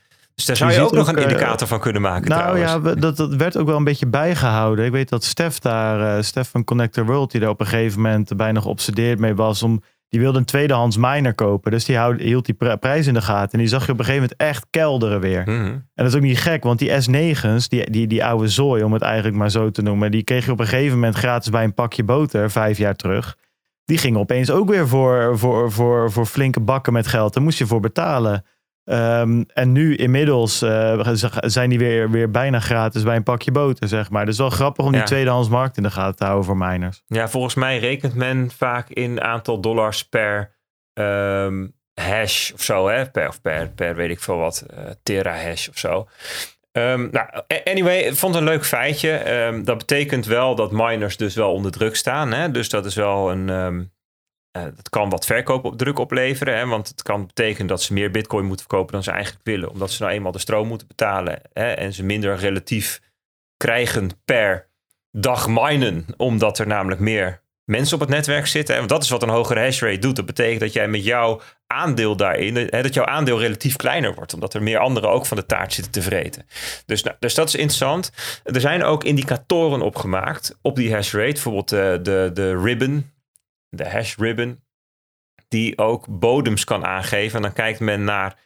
Dus 0.46 0.58
daar 0.58 0.68
zou 0.68 0.70
je, 0.70 0.76
je 0.76 0.84
ook 0.98 1.06
nog 1.06 1.08
een 1.08 1.28
indicator 1.30 1.68
van 1.68 1.80
kunnen 1.80 2.02
maken. 2.02 2.28
Nou 2.28 2.40
trouwens. 2.40 2.72
ja, 2.72 2.94
dat, 3.00 3.16
dat 3.16 3.34
werd 3.34 3.56
ook 3.56 3.66
wel 3.66 3.76
een 3.76 3.84
beetje 3.84 4.06
bijgehouden. 4.06 4.84
Ik 4.84 4.92
weet 4.92 5.08
dat 5.08 5.24
Stef 5.24 5.58
daar, 5.58 6.16
uh, 6.16 6.22
Stef 6.22 6.50
van 6.50 6.64
Connector 6.64 7.06
World, 7.06 7.30
die 7.30 7.40
daar 7.40 7.50
op 7.50 7.60
een 7.60 7.66
gegeven 7.66 8.00
moment 8.00 8.36
bijna 8.36 8.60
geobsedeerd 8.60 9.18
mee 9.18 9.34
was. 9.34 9.62
Om, 9.62 9.82
die 10.10 10.20
wilde 10.20 10.38
een 10.38 10.44
tweedehands 10.44 10.96
miner 10.96 11.34
kopen. 11.34 11.70
Dus 11.70 11.84
die 11.84 11.96
houd, 11.96 12.20
hield 12.20 12.44
die 12.44 12.76
prijs 12.78 13.06
in 13.06 13.14
de 13.14 13.22
gaten. 13.22 13.52
En 13.52 13.58
die 13.58 13.68
zag 13.68 13.86
je 13.86 13.92
op 13.92 13.98
een 13.98 14.04
gegeven 14.04 14.28
moment 14.30 14.40
echt 14.40 14.66
kelderen 14.70 15.20
weer. 15.20 15.42
Mm 15.46 15.58
-hmm. 15.58 15.68
En 15.70 15.84
dat 15.94 16.06
is 16.06 16.14
ook 16.14 16.20
niet 16.20 16.38
gek, 16.38 16.62
want 16.62 16.78
die 16.78 16.90
S9's, 16.90 17.68
die, 17.68 17.90
die, 17.90 18.06
die 18.06 18.24
oude 18.24 18.48
zooi, 18.48 18.82
om 18.82 18.92
het 18.92 19.02
eigenlijk 19.02 19.36
maar 19.36 19.50
zo 19.50 19.70
te 19.70 19.82
noemen, 19.82 20.10
die 20.10 20.22
kreeg 20.22 20.44
je 20.44 20.52
op 20.52 20.60
een 20.60 20.66
gegeven 20.66 20.94
moment 20.94 21.16
gratis 21.16 21.50
bij 21.50 21.64
een 21.64 21.74
pakje 21.74 22.04
boter, 22.04 22.50
vijf 22.50 22.78
jaar 22.78 22.96
terug. 22.96 23.36
Die 23.84 23.98
gingen 23.98 24.20
opeens 24.20 24.50
ook 24.50 24.68
weer 24.68 24.88
voor, 24.88 25.38
voor, 25.38 25.72
voor, 25.72 26.12
voor 26.12 26.26
flinke 26.26 26.60
bakken 26.60 26.92
met 26.92 27.06
geld. 27.06 27.34
Daar 27.34 27.42
moest 27.42 27.58
je 27.58 27.66
voor 27.66 27.80
betalen. 27.80 28.44
Um, 28.84 29.46
en 29.52 29.72
nu 29.72 29.96
inmiddels 29.96 30.62
uh, 30.62 31.08
zijn 31.40 31.70
die 31.70 31.78
weer, 31.78 32.10
weer 32.10 32.30
bijna 32.30 32.60
gratis 32.60 33.02
bij 33.02 33.16
een 33.16 33.22
pakje 33.22 33.52
boter, 33.52 33.88
zeg 33.88 34.10
maar. 34.10 34.26
Dus 34.26 34.38
wel 34.38 34.50
grappig 34.50 34.84
om 34.84 34.90
die 34.90 35.00
ja. 35.00 35.06
tweedehands 35.06 35.48
markt 35.48 35.76
in 35.76 35.82
de 35.82 35.90
gaten 35.90 36.16
te 36.16 36.24
houden 36.24 36.44
voor 36.44 36.56
miners. 36.56 37.02
Ja, 37.06 37.28
volgens 37.28 37.54
mij 37.54 37.78
rekent 37.78 38.14
men 38.14 38.50
vaak 38.50 38.88
in 38.88 39.20
aantal 39.20 39.60
dollars 39.60 40.08
per 40.08 40.56
um, 40.94 41.74
hash 41.94 42.52
of 42.52 42.62
zo, 42.62 42.88
hè? 42.88 43.10
Per, 43.10 43.28
of 43.28 43.40
per, 43.40 43.68
per 43.68 43.94
weet 43.94 44.10
ik 44.10 44.20
veel 44.20 44.38
wat, 44.38 44.66
uh, 44.74 44.78
tera 45.02 45.34
hash 45.42 45.68
of 45.68 45.78
zo. 45.78 46.08
Um, 46.72 47.08
nou, 47.12 47.28
anyway, 47.64 47.98
ik 47.98 48.14
vond 48.14 48.34
het 48.34 48.42
een 48.42 48.48
leuk 48.50 48.64
feitje. 48.64 49.60
Dat 49.64 49.78
betekent 49.78 50.26
wel 50.26 50.54
dat 50.54 50.72
miners 50.72 51.16
dus 51.16 51.34
wel 51.34 51.52
onder 51.52 51.70
druk 51.70 51.96
staan. 51.96 52.32
Hè? 52.32 52.50
Dus 52.50 52.68
dat 52.68 52.84
is 52.84 52.94
wel 52.94 53.30
een. 53.30 53.90
Uh, 54.56 54.62
dat 54.62 54.88
kan 54.88 55.10
wat 55.10 55.26
verkoop 55.26 55.64
op 55.64 55.78
druk 55.78 55.98
opleveren. 55.98 56.56
Hè? 56.56 56.66
Want 56.66 56.88
het 56.88 57.02
kan 57.02 57.26
betekenen 57.26 57.66
dat 57.66 57.82
ze 57.82 57.92
meer 57.92 58.10
bitcoin 58.10 58.46
moeten 58.46 58.66
verkopen 58.66 58.92
dan 58.92 59.02
ze 59.02 59.10
eigenlijk 59.10 59.44
willen. 59.44 59.70
Omdat 59.70 59.90
ze 59.90 60.02
nou 60.02 60.14
eenmaal 60.14 60.32
de 60.32 60.38
stroom 60.38 60.68
moeten 60.68 60.86
betalen. 60.86 61.40
Hè? 61.52 61.72
En 61.72 61.92
ze 61.92 62.04
minder 62.04 62.36
relatief 62.36 63.00
krijgen 63.56 64.10
per 64.24 64.68
dag 65.10 65.48
minen. 65.48 66.06
Omdat 66.16 66.58
er 66.58 66.66
namelijk 66.66 67.00
meer 67.00 67.42
mensen 67.64 67.94
op 67.94 68.00
het 68.00 68.10
netwerk 68.10 68.46
zitten. 68.46 68.76
Want 68.76 68.88
dat 68.88 69.02
is 69.02 69.08
wat 69.08 69.22
een 69.22 69.28
hogere 69.28 69.60
hash 69.60 69.80
rate 69.80 69.98
doet. 69.98 70.16
Dat 70.16 70.26
betekent 70.26 70.60
dat 70.60 70.72
jij 70.72 70.88
met 70.88 71.04
jouw 71.04 71.40
aandeel 71.66 72.16
daarin, 72.16 72.56
hè, 72.56 72.82
dat 72.82 72.94
jouw 72.94 73.04
aandeel 73.04 73.40
relatief 73.40 73.76
kleiner 73.76 74.14
wordt. 74.14 74.34
Omdat 74.34 74.54
er 74.54 74.62
meer 74.62 74.78
anderen 74.78 75.10
ook 75.10 75.26
van 75.26 75.36
de 75.36 75.46
taart 75.46 75.72
zitten 75.72 75.92
te 75.92 76.02
vreten. 76.02 76.46
Dus, 76.86 77.02
nou, 77.02 77.16
dus 77.18 77.34
dat 77.34 77.48
is 77.48 77.54
interessant. 77.54 78.12
Er 78.44 78.60
zijn 78.60 78.84
ook 78.84 79.04
indicatoren 79.04 79.82
opgemaakt 79.82 80.58
op 80.62 80.76
die 80.76 80.92
hash 80.92 81.12
rate. 81.12 81.32
Bijvoorbeeld 81.32 81.68
de, 81.68 81.98
de, 82.02 82.30
de 82.34 82.60
ribbon, 82.62 83.10
de 83.70 83.88
hash 83.88 84.16
ribbon. 84.16 84.60
Die 85.48 85.78
ook 85.78 86.06
bodems 86.08 86.64
kan 86.64 86.84
aangeven. 86.84 87.36
En 87.36 87.42
dan 87.42 87.52
kijkt 87.52 87.80
men 87.80 88.04
naar 88.04 88.38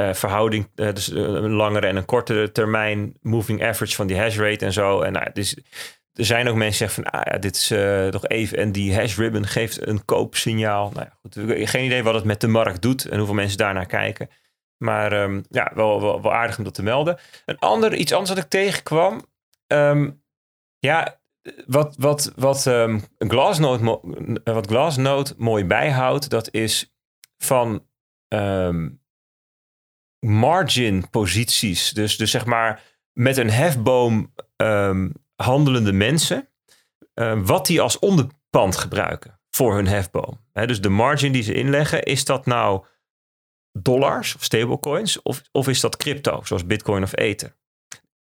uh, 0.00 0.14
verhouding, 0.14 0.68
uh, 0.74 0.92
dus 0.92 1.06
een 1.12 1.50
langere 1.50 1.86
en 1.86 1.96
een 1.96 2.04
kortere 2.04 2.52
termijn 2.52 3.16
moving 3.20 3.64
average 3.64 3.94
van 3.94 4.06
die 4.06 4.18
hash 4.18 4.38
rate 4.38 4.64
en 4.64 4.72
zo. 4.72 5.00
En 5.00 5.12
nou, 5.12 5.32
dus 5.32 5.56
er 6.12 6.24
zijn 6.24 6.48
ook 6.48 6.56
mensen 6.56 6.86
die 6.86 6.88
zeggen 6.88 7.02
van, 7.02 7.20
ah 7.20 7.32
ja, 7.32 7.38
dit 7.38 7.56
is 7.56 7.70
uh, 7.70 8.08
nog 8.08 8.26
even. 8.26 8.58
En 8.58 8.72
die 8.72 8.94
hash 8.94 9.16
ribbon 9.16 9.46
geeft 9.46 9.86
een 9.86 10.04
koopsignaal. 10.04 10.90
Nou 10.90 11.06
ja, 11.06 11.16
goed, 11.20 11.68
geen 11.68 11.84
idee 11.84 12.02
wat 12.02 12.14
het 12.14 12.24
met 12.24 12.40
de 12.40 12.48
markt 12.48 12.82
doet 12.82 13.04
en 13.04 13.16
hoeveel 13.16 13.34
mensen 13.34 13.58
daarnaar 13.58 13.86
kijken. 13.86 14.28
Maar 14.76 15.22
um, 15.22 15.44
ja, 15.48 15.72
wel, 15.74 16.00
wel, 16.00 16.22
wel, 16.22 16.32
aardig 16.32 16.58
om 16.58 16.64
dat 16.64 16.74
te 16.74 16.82
melden. 16.82 17.18
Een 17.44 17.58
ander, 17.58 17.94
iets 17.94 18.12
anders 18.12 18.30
wat 18.30 18.44
ik 18.44 18.50
tegenkwam. 18.50 19.24
Um, 19.66 20.22
ja, 20.78 21.20
wat, 21.66 21.94
wat, 21.98 22.32
wat, 22.36 22.66
um, 22.66 23.02
Glassnode, 23.18 24.00
wat 24.44 24.66
Glassnode 24.66 25.34
mooi 25.36 25.64
bijhoudt, 25.64 26.30
dat 26.30 26.52
is 26.52 26.94
van 27.36 27.86
margin 30.26 31.10
posities. 31.10 31.90
Dus, 31.90 32.16
dus 32.16 32.30
zeg 32.30 32.46
maar 32.46 32.82
met 33.12 33.36
een 33.36 33.50
hefboom 33.50 34.34
handelende 35.36 35.92
mensen, 35.92 36.48
uh, 37.14 37.40
wat 37.44 37.66
die 37.66 37.80
als 37.80 37.98
onderpand 37.98 38.76
gebruiken 38.76 39.40
voor 39.50 39.74
hun 39.74 39.86
hefboom. 39.86 40.40
He, 40.52 40.66
dus 40.66 40.80
de 40.80 40.88
margin 40.88 41.32
die 41.32 41.42
ze 41.42 41.54
inleggen, 41.54 42.02
is 42.02 42.24
dat 42.24 42.46
nou 42.46 42.84
dollars 43.78 44.34
of 44.34 44.44
stablecoins 44.44 45.22
of, 45.22 45.42
of 45.52 45.68
is 45.68 45.80
dat 45.80 45.96
crypto, 45.96 46.42
zoals 46.44 46.66
bitcoin 46.66 47.02
of 47.02 47.16
ether? 47.16 47.56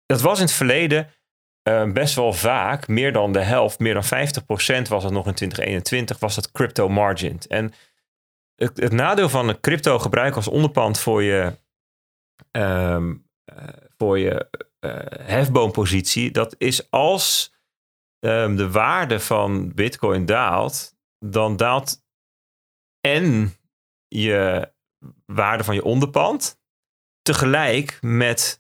Dat 0.07 0.21
was 0.21 0.39
in 0.39 0.45
het 0.45 0.55
verleden 0.55 1.11
uh, 1.69 1.93
best 1.93 2.15
wel 2.15 2.33
vaak, 2.33 2.89
meer 2.89 3.13
dan 3.13 3.33
de 3.33 3.43
helft, 3.43 3.79
meer 3.79 3.95
dan 3.95 4.05
50% 4.05 4.89
was 4.89 5.05
het 5.05 5.13
nog 5.13 5.27
in 5.27 5.35
2021, 5.35 6.19
was 6.19 6.35
dat 6.35 6.51
crypto 6.51 6.89
margin. 6.89 7.41
En 7.49 7.73
het, 8.55 8.93
nadeel 8.93 9.29
van 9.29 9.49
een 9.49 9.61
crypto 9.61 9.99
gebruiken 9.99 10.37
als 10.37 10.49
onderpand 10.49 10.99
voor 10.99 11.23
je, 11.23 11.59
um, 12.51 13.29
uh, 13.53 13.69
voor 13.97 14.19
je 14.19 14.49
uh, 14.81 14.99
hefboompositie, 15.21 16.31
dat 16.31 16.55
is 16.59 16.91
als 16.91 17.55
um, 18.21 18.57
de 18.57 18.71
waarde 18.71 19.21
van 19.21 19.75
Bitcoin 19.75 20.27
daalt, 20.27 20.97
dan 21.19 21.57
daalt 21.57 22.03
en 23.01 23.57
je 24.09 24.73
waarde 25.27 25.65
van 25.65 25.75
je 25.75 25.85
onderpand 25.85 26.61
tegelijk 27.23 27.99
met 28.01 28.59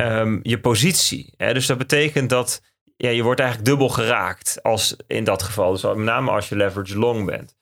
um, 0.00 0.40
je 0.42 0.60
positie. 0.60 1.32
Hè? 1.36 1.54
Dus 1.54 1.66
dat 1.66 1.78
betekent 1.78 2.30
dat 2.30 2.62
ja, 2.96 3.10
je 3.10 3.22
wordt 3.22 3.40
eigenlijk 3.40 3.68
dubbel 3.70 3.88
geraakt 3.88 4.62
als 4.62 4.96
in 5.06 5.24
dat 5.24 5.42
geval. 5.42 5.72
Dus 5.72 5.82
met 5.82 5.96
name 5.96 6.30
als 6.30 6.48
je 6.48 6.56
leverage 6.56 6.98
long 6.98 7.26
bent. 7.26 7.56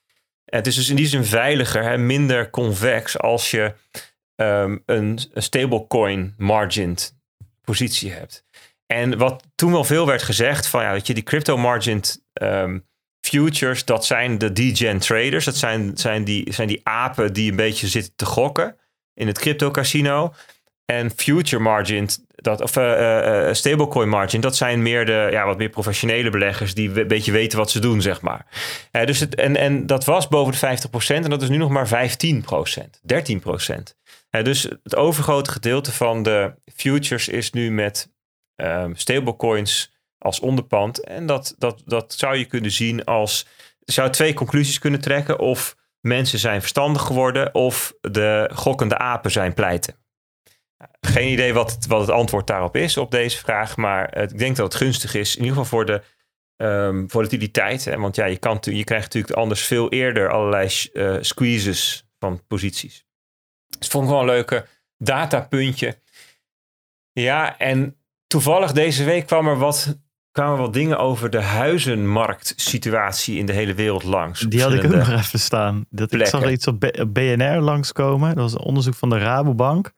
En 0.44 0.58
het 0.58 0.66
is 0.66 0.74
dus 0.74 0.88
in 0.88 0.96
die 0.96 1.06
zin 1.06 1.24
veiliger, 1.24 1.82
hè, 1.82 1.98
minder 1.98 2.50
convex 2.50 3.18
als 3.18 3.50
je 3.50 3.74
um, 4.36 4.82
een, 4.86 5.18
stablecoin 5.34 6.34
margin 6.38 6.96
positie 7.60 8.12
hebt. 8.12 8.44
En 8.86 9.18
wat 9.18 9.46
toen 9.54 9.72
wel 9.72 9.84
veel 9.84 10.06
werd 10.06 10.22
gezegd 10.22 10.66
van 10.66 10.82
ja, 10.82 10.92
weet 10.92 11.06
je, 11.06 11.14
die 11.14 11.22
crypto 11.22 11.56
margin 11.56 12.02
um, 12.42 12.86
futures, 13.20 13.84
dat 13.84 14.06
zijn 14.06 14.38
de 14.38 14.52
degen 14.52 14.98
traders. 14.98 15.44
Dat 15.44 15.56
zijn, 15.56 15.96
zijn, 15.96 16.24
die, 16.24 16.52
zijn 16.52 16.68
die 16.68 16.80
apen 16.82 17.32
die 17.32 17.50
een 17.50 17.56
beetje 17.56 17.88
zitten 17.88 18.12
te 18.16 18.24
gokken 18.24 18.76
in 19.14 19.26
het 19.26 19.38
crypto 19.38 19.70
casino. 19.70 20.34
En 20.84 21.10
future 21.16 21.62
margin, 21.62 22.08
dat, 22.34 22.60
of 22.60 22.76
uh, 22.76 22.84
uh, 22.84 23.52
stablecoin 23.52 24.08
margin, 24.08 24.40
dat 24.40 24.56
zijn 24.56 24.82
meer 24.82 25.06
de 25.06 25.28
ja, 25.30 25.46
wat 25.46 25.58
meer 25.58 25.68
professionele 25.68 26.30
beleggers 26.30 26.74
die 26.74 27.00
een 27.00 27.06
beetje 27.06 27.32
weten 27.32 27.58
wat 27.58 27.70
ze 27.70 27.78
doen, 27.80 28.02
zeg 28.02 28.20
maar. 28.20 28.46
Dus 28.90 29.20
het, 29.20 29.34
en, 29.34 29.56
en 29.56 29.86
dat 29.86 30.04
was 30.04 30.28
boven 30.28 30.52
de 30.52 30.78
50% 30.88 31.14
en 31.14 31.30
dat 31.30 31.42
is 31.42 31.48
nu 31.48 31.56
nog 31.56 31.70
maar 31.70 32.10
15%, 32.10 32.30
13%. 33.12 34.42
dus 34.42 34.62
het 34.82 34.96
overgrote 34.96 35.50
gedeelte 35.50 35.92
van 35.92 36.22
de 36.22 36.54
futures 36.74 37.28
is 37.28 37.50
nu 37.50 37.70
met 37.70 38.12
um, 38.56 38.96
stablecoins 38.96 39.92
als 40.18 40.40
onderpand. 40.40 41.04
En 41.04 41.26
dat, 41.26 41.54
dat, 41.58 41.82
dat 41.84 42.12
zou 42.12 42.36
je 42.36 42.44
kunnen 42.44 42.70
zien 42.70 43.04
als. 43.04 43.46
Zou 43.84 44.10
twee 44.10 44.34
conclusies 44.34 44.78
kunnen 44.78 45.00
trekken. 45.00 45.38
Of 45.38 45.76
mensen 46.00 46.38
zijn 46.38 46.60
verstandig 46.60 47.02
geworden. 47.02 47.54
Of 47.54 47.94
de 48.00 48.50
gokkende 48.54 48.98
apen 48.98 49.30
zijn 49.30 49.54
pleiten. 49.54 50.03
Geen 51.00 51.32
idee 51.32 51.52
wat 51.52 51.72
het, 51.72 51.86
wat 51.86 52.00
het 52.00 52.10
antwoord 52.10 52.46
daarop 52.46 52.76
is 52.76 52.96
op 52.96 53.10
deze 53.10 53.38
vraag. 53.38 53.76
Maar 53.76 54.16
ik 54.16 54.38
denk 54.38 54.56
dat 54.56 54.72
het 54.72 54.82
gunstig 54.82 55.14
is. 55.14 55.36
In 55.36 55.42
ieder 55.42 55.56
geval 55.56 55.78
voor 55.78 55.86
de 55.86 56.02
um, 56.56 57.10
volatiliteit. 57.10 57.84
Hè? 57.84 57.98
Want 57.98 58.16
ja, 58.16 58.24
je, 58.24 58.36
kan, 58.36 58.58
je 58.60 58.84
krijgt 58.84 59.04
natuurlijk 59.04 59.34
anders 59.34 59.64
veel 59.64 59.90
eerder 59.90 60.30
allerlei 60.30 60.70
uh, 60.92 61.16
squeezes 61.20 62.08
van 62.18 62.46
posities. 62.46 63.06
Dus 63.78 63.88
vond 63.88 64.04
ik 64.04 64.10
wel 64.10 64.20
een 64.20 64.26
leuke 64.26 64.66
datapuntje. 64.98 65.98
Ja, 67.12 67.58
en 67.58 67.96
toevallig 68.26 68.72
deze 68.72 69.04
week 69.04 69.26
kwam 69.26 69.48
er 69.48 69.58
wat 69.58 69.98
kwamen 70.34 70.58
wat 70.58 70.72
dingen 70.72 70.98
over 70.98 71.30
de 71.30 71.40
huizenmarktsituatie 71.40 73.38
in 73.38 73.46
de 73.46 73.52
hele 73.52 73.74
wereld 73.74 74.02
langs. 74.02 74.40
Die 74.40 74.62
had 74.62 74.72
ik 74.72 74.84
ook 74.84 74.94
nog 74.94 75.10
even 75.10 75.38
staan. 75.38 75.86
Dat, 75.90 76.12
ik 76.12 76.26
zag 76.26 76.50
iets 76.50 76.66
op 76.66 76.80
BNR 77.08 77.60
langskomen. 77.60 78.28
Dat 78.28 78.42
was 78.42 78.52
een 78.52 78.66
onderzoek 78.66 78.94
van 78.94 79.10
de 79.10 79.18
Rabobank. 79.18 79.92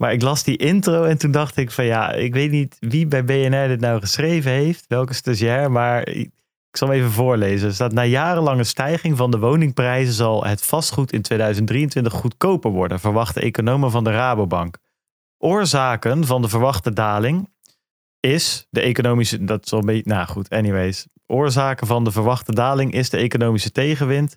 Maar 0.00 0.12
ik 0.12 0.22
las 0.22 0.42
die 0.42 0.56
intro 0.56 1.04
en 1.04 1.18
toen 1.18 1.30
dacht 1.30 1.56
ik 1.56 1.70
van 1.70 1.84
ja, 1.84 2.12
ik 2.12 2.34
weet 2.34 2.50
niet 2.50 2.76
wie 2.78 3.06
bij 3.06 3.24
BNR 3.24 3.68
dit 3.68 3.80
nou 3.80 4.00
geschreven 4.00 4.50
heeft. 4.50 4.84
Welke 4.88 5.14
stagiair, 5.14 5.70
maar 5.70 6.08
ik, 6.08 6.30
zal 6.70 6.88
hem 6.88 6.96
even 6.96 7.10
voorlezen. 7.10 7.68
Er 7.68 7.74
staat 7.74 7.92
na 7.92 8.04
jarenlange 8.04 8.64
stijging 8.64 9.16
van 9.16 9.30
de 9.30 9.38
woningprijzen 9.38 10.14
zal 10.14 10.44
het 10.44 10.62
vastgoed 10.62 11.12
in 11.12 11.22
2023 11.22 12.12
goedkoper 12.12 12.70
worden, 12.70 13.00
verwachten 13.00 13.42
economen 13.42 13.90
van 13.90 14.04
de 14.04 14.10
Rabobank. 14.10 14.78
Oorzaken 15.38 16.24
van 16.24 16.42
de 16.42 16.48
verwachte 16.48 16.92
daling 16.92 17.48
is 18.20 18.66
de 18.70 18.80
economische, 18.80 19.44
dat 19.44 19.64
is 19.64 19.70
een 19.70 19.80
beetje, 19.80 20.10
nou 20.10 20.26
goed, 20.26 20.48
anyways. 20.48 21.06
Oorzaken 21.26 21.86
van 21.86 22.04
de 22.04 22.10
verwachte 22.10 22.52
daling 22.52 22.92
is 22.92 23.10
de 23.10 23.16
economische 23.16 23.72
tegenwind, 23.72 24.36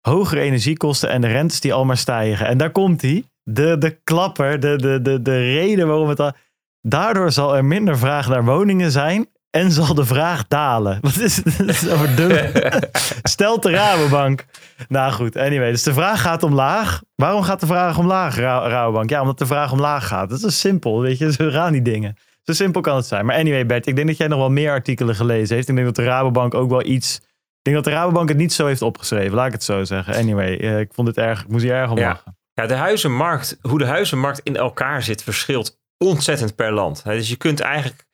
hogere 0.00 0.40
energiekosten 0.40 1.10
en 1.10 1.20
de 1.20 1.28
rentes 1.28 1.60
die 1.60 1.72
al 1.72 1.84
maar 1.84 1.96
stijgen. 1.96 2.46
En 2.46 2.58
daar 2.58 2.72
komt 2.72 3.02
hij, 3.02 3.24
de, 3.50 3.78
de 3.78 3.90
klapper, 4.04 4.60
de, 4.60 4.76
de, 4.76 5.02
de, 5.02 5.22
de 5.22 5.38
reden 5.38 5.86
waarom 5.86 6.08
het 6.08 6.20
al... 6.20 6.32
Daardoor 6.80 7.32
zal 7.32 7.56
er 7.56 7.64
minder 7.64 7.98
vraag 7.98 8.28
naar 8.28 8.44
woningen 8.44 8.90
zijn 8.90 9.26
en 9.50 9.72
zal 9.72 9.94
de 9.94 10.04
vraag 10.04 10.46
dalen. 10.48 10.98
Wat 11.00 11.16
is 11.16 11.36
het? 11.44 11.90
Over. 11.92 12.88
Stelt 13.22 13.62
de 13.62 13.70
Rabobank. 13.80 14.44
Nou 14.88 15.12
goed, 15.12 15.36
anyway. 15.36 15.70
Dus 15.70 15.82
de 15.82 15.92
vraag 15.92 16.20
gaat 16.20 16.42
omlaag. 16.42 17.02
Waarom 17.14 17.42
gaat 17.42 17.60
de 17.60 17.66
vraag 17.66 17.98
omlaag, 17.98 18.36
Ra 18.36 18.68
Rabobank? 18.68 19.10
Ja, 19.10 19.20
omdat 19.20 19.38
de 19.38 19.46
vraag 19.46 19.72
omlaag 19.72 20.06
gaat. 20.06 20.30
Dat 20.30 20.42
is 20.44 20.60
simpel, 20.60 21.00
weet 21.00 21.18
je. 21.18 21.32
Zo 21.32 21.50
gaan 21.50 21.72
die 21.72 21.82
dingen. 21.82 22.16
Zo 22.42 22.52
simpel 22.52 22.80
kan 22.80 22.96
het 22.96 23.06
zijn. 23.06 23.26
Maar 23.26 23.36
anyway, 23.36 23.66
Bert, 23.66 23.86
ik 23.86 23.96
denk 23.96 24.08
dat 24.08 24.16
jij 24.16 24.26
nog 24.28 24.38
wel 24.38 24.50
meer 24.50 24.70
artikelen 24.70 25.14
gelezen 25.14 25.54
heeft. 25.56 25.68
Ik 25.68 25.74
denk 25.74 25.86
dat 25.86 25.96
de 25.96 26.04
Rabobank 26.04 26.54
ook 26.54 26.70
wel 26.70 26.84
iets... 26.84 27.16
Ik 27.16 27.74
denk 27.74 27.76
dat 27.76 27.84
de 27.84 27.90
Rabobank 27.90 28.28
het 28.28 28.38
niet 28.38 28.52
zo 28.52 28.66
heeft 28.66 28.82
opgeschreven. 28.82 29.34
Laat 29.34 29.46
ik 29.46 29.52
het 29.52 29.64
zo 29.64 29.84
zeggen. 29.84 30.14
Anyway, 30.14 30.58
eh, 30.58 30.78
ik 30.80 30.90
vond 30.94 31.08
het 31.08 31.16
erg... 31.16 31.40
Ik 31.42 31.48
moest 31.48 31.64
hier 31.64 31.74
erg 31.74 31.90
om 31.90 31.98
Ja. 31.98 32.08
lachen. 32.08 32.37
Ja, 32.58 32.66
de 32.66 32.74
huizenmarkt, 32.74 33.58
hoe 33.60 33.78
de 33.78 33.86
huizenmarkt 33.86 34.40
in 34.42 34.56
elkaar 34.56 35.02
zit, 35.02 35.22
verschilt 35.22 35.80
ontzettend 35.98 36.54
per 36.54 36.72
land. 36.72 37.04
Dus 37.04 37.28
je 37.28 37.36
kunt 37.36 37.60
eigenlijk 37.60 38.06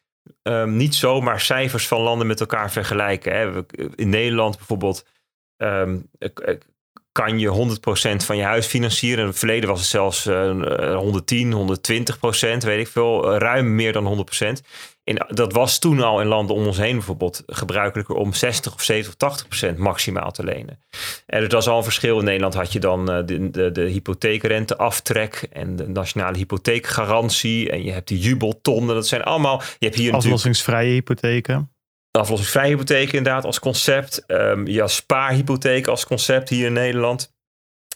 ehm, 0.43 0.77
niet 0.77 0.95
zomaar 0.95 1.41
cijfers 1.41 1.89
van 1.89 2.01
landen 2.01 2.27
met 2.27 2.41
elkaar 2.41 2.71
vergelijken. 2.71 3.33
Hè. 3.33 3.65
In 3.95 4.09
Nederland 4.09 4.57
bijvoorbeeld 4.57 5.07
ehm, 5.57 5.99
eh, 6.19 6.29
eh, 6.35 6.59
kan 7.13 7.39
je 7.39 7.49
100% 7.49 8.25
van 8.25 8.37
je 8.37 8.43
huis 8.43 8.67
financieren. 8.67 9.21
In 9.21 9.27
het 9.27 9.39
verleden 9.39 9.69
was 9.69 9.81
het 9.81 9.89
zelfs 9.89 10.27
eh, 10.27 10.97
110, 10.97 11.53
120% 11.53 12.65
weet 12.65 12.81
ik 12.81 12.89
veel. 12.89 13.33
Eh, 13.33 13.39
Ruim 13.39 13.75
meer 13.75 13.93
dan 13.93 14.07
100 14.07 14.29
in, 15.05 15.23
dat 15.29 15.53
was 15.53 15.79
toen 15.79 16.03
al 16.03 16.21
in 16.21 16.27
landen 16.27 16.57
om 16.57 16.67
ons 16.67 16.77
heen 16.77 16.95
bijvoorbeeld 16.97 17.43
gebruikelijker 17.47 18.15
om 18.15 18.33
60 18.33 18.75
of 18.75 18.83
70 18.83 19.15
of 19.29 19.45
80% 19.73 19.77
maximaal 19.77 20.31
te 20.31 20.45
lenen. 20.45 20.79
En 21.27 21.41
dus 21.41 21.49
dat 21.49 21.63
is 21.63 21.69
al 21.69 21.77
een 21.77 21.83
verschil. 21.83 22.19
In 22.19 22.25
Nederland 22.25 22.55
had 22.55 22.73
je 22.73 22.81
dan 22.81 23.11
eh, 23.11 23.27
de, 23.27 23.51
de, 23.51 23.73
de 23.73 23.83
hypotheekrenteaftrek 23.83 25.47
en 25.53 25.77
de 25.77 25.89
nationale 25.89 26.37
hypotheekgarantie. 26.37 27.71
En 27.71 27.85
je 27.85 27.93
hebt 27.93 28.09
die 28.09 28.19
jubeltonnen. 28.19 28.95
Dat 28.95 29.07
zijn 29.07 29.23
allemaal. 29.23 29.63
Je 29.79 29.87
hebt 29.87 29.99
hier 29.99 30.13
Aflossingsvrije 30.13 30.93
hypotheken. 30.93 31.73
aflossingsvrije 32.11 32.69
hypotheek 32.69 33.13
inderdaad 33.13 33.45
als 33.45 33.59
concept. 33.59 34.27
Ehm 34.27 34.67
ja, 34.67 34.87
spaarhypotheek 34.87 35.87
als 35.87 36.07
concept 36.07 36.49
hier 36.49 36.67
in 36.67 36.73
Nederland. 36.73 37.33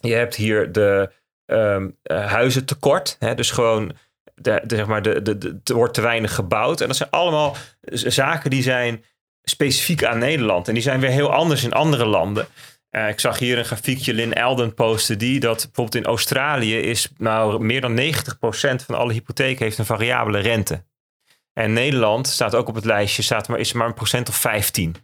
Je 0.00 0.14
hebt 0.14 0.34
hier 0.34 0.72
de 0.72 1.12
eh, 1.44 1.84
huizentekort. 2.26 3.16
Hè, 3.18 3.34
dus 3.34 3.50
gewoon, 3.50 3.92
de, 4.40 4.62
zeg 4.66 4.86
maar, 4.86 5.02
de, 5.02 5.22
de, 5.22 5.38
de, 5.38 5.60
er 5.64 5.74
wordt 5.74 5.94
te 5.94 6.00
weinig 6.00 6.34
gebouwd. 6.34 6.80
En 6.80 6.86
dat 6.86 6.96
zijn 6.96 7.10
allemaal 7.10 7.56
zaken 7.90 8.50
die 8.50 8.62
zijn 8.62 9.04
specifiek 9.42 10.04
aan 10.04 10.18
Nederland. 10.18 10.68
En 10.68 10.74
die 10.74 10.82
zijn 10.82 11.00
weer 11.00 11.10
heel 11.10 11.32
anders 11.32 11.64
in 11.64 11.72
andere 11.72 12.06
landen. 12.06 12.46
Eh, 12.90 13.08
ik 13.08 13.20
zag 13.20 13.38
hier 13.38 13.58
een 13.58 13.64
grafiekje, 13.64 14.14
Lynn 14.14 14.32
Elden 14.32 14.74
posten 14.74 15.18
die, 15.18 15.40
dat 15.40 15.56
bijvoorbeeld 15.56 16.04
in 16.04 16.10
Australië 16.10 16.78
is 16.78 17.08
nou 17.16 17.64
meer 17.64 17.80
dan 17.80 18.00
90% 18.00 18.84
van 18.84 18.94
alle 18.94 19.12
hypotheken 19.12 19.64
heeft 19.64 19.78
een 19.78 19.84
variabele 19.84 20.38
rente. 20.38 20.84
En 21.52 21.72
Nederland 21.72 22.26
staat 22.26 22.54
ook 22.54 22.68
op 22.68 22.74
het 22.74 22.84
lijstje, 22.84 23.22
staat 23.22 23.48
maar, 23.48 23.58
is 23.58 23.72
maar 23.72 23.86
een 23.86 23.94
procent 23.94 24.28
of 24.28 24.36
15. 24.36 24.96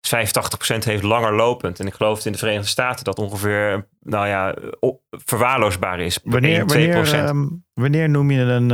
Dus 0.00 0.34
85% 0.74 0.78
heeft 0.78 1.02
langer 1.02 1.34
lopend. 1.34 1.80
En 1.80 1.86
ik 1.86 1.94
geloof 1.94 2.24
in 2.24 2.32
de 2.32 2.38
Verenigde 2.38 2.68
Staten 2.68 3.04
dat 3.04 3.18
ongeveer, 3.18 3.88
nou 4.00 4.26
ja, 4.26 4.54
verwaarloosbaar 5.10 6.00
is. 6.00 6.18
Wanneer, 6.24 6.58
1, 6.58 6.66
2%. 6.66 6.68
wanneer, 6.68 7.24
ehm, 7.24 7.46
wanneer 7.72 8.08
noem 8.08 8.30
je 8.30 8.40
een 8.40 8.70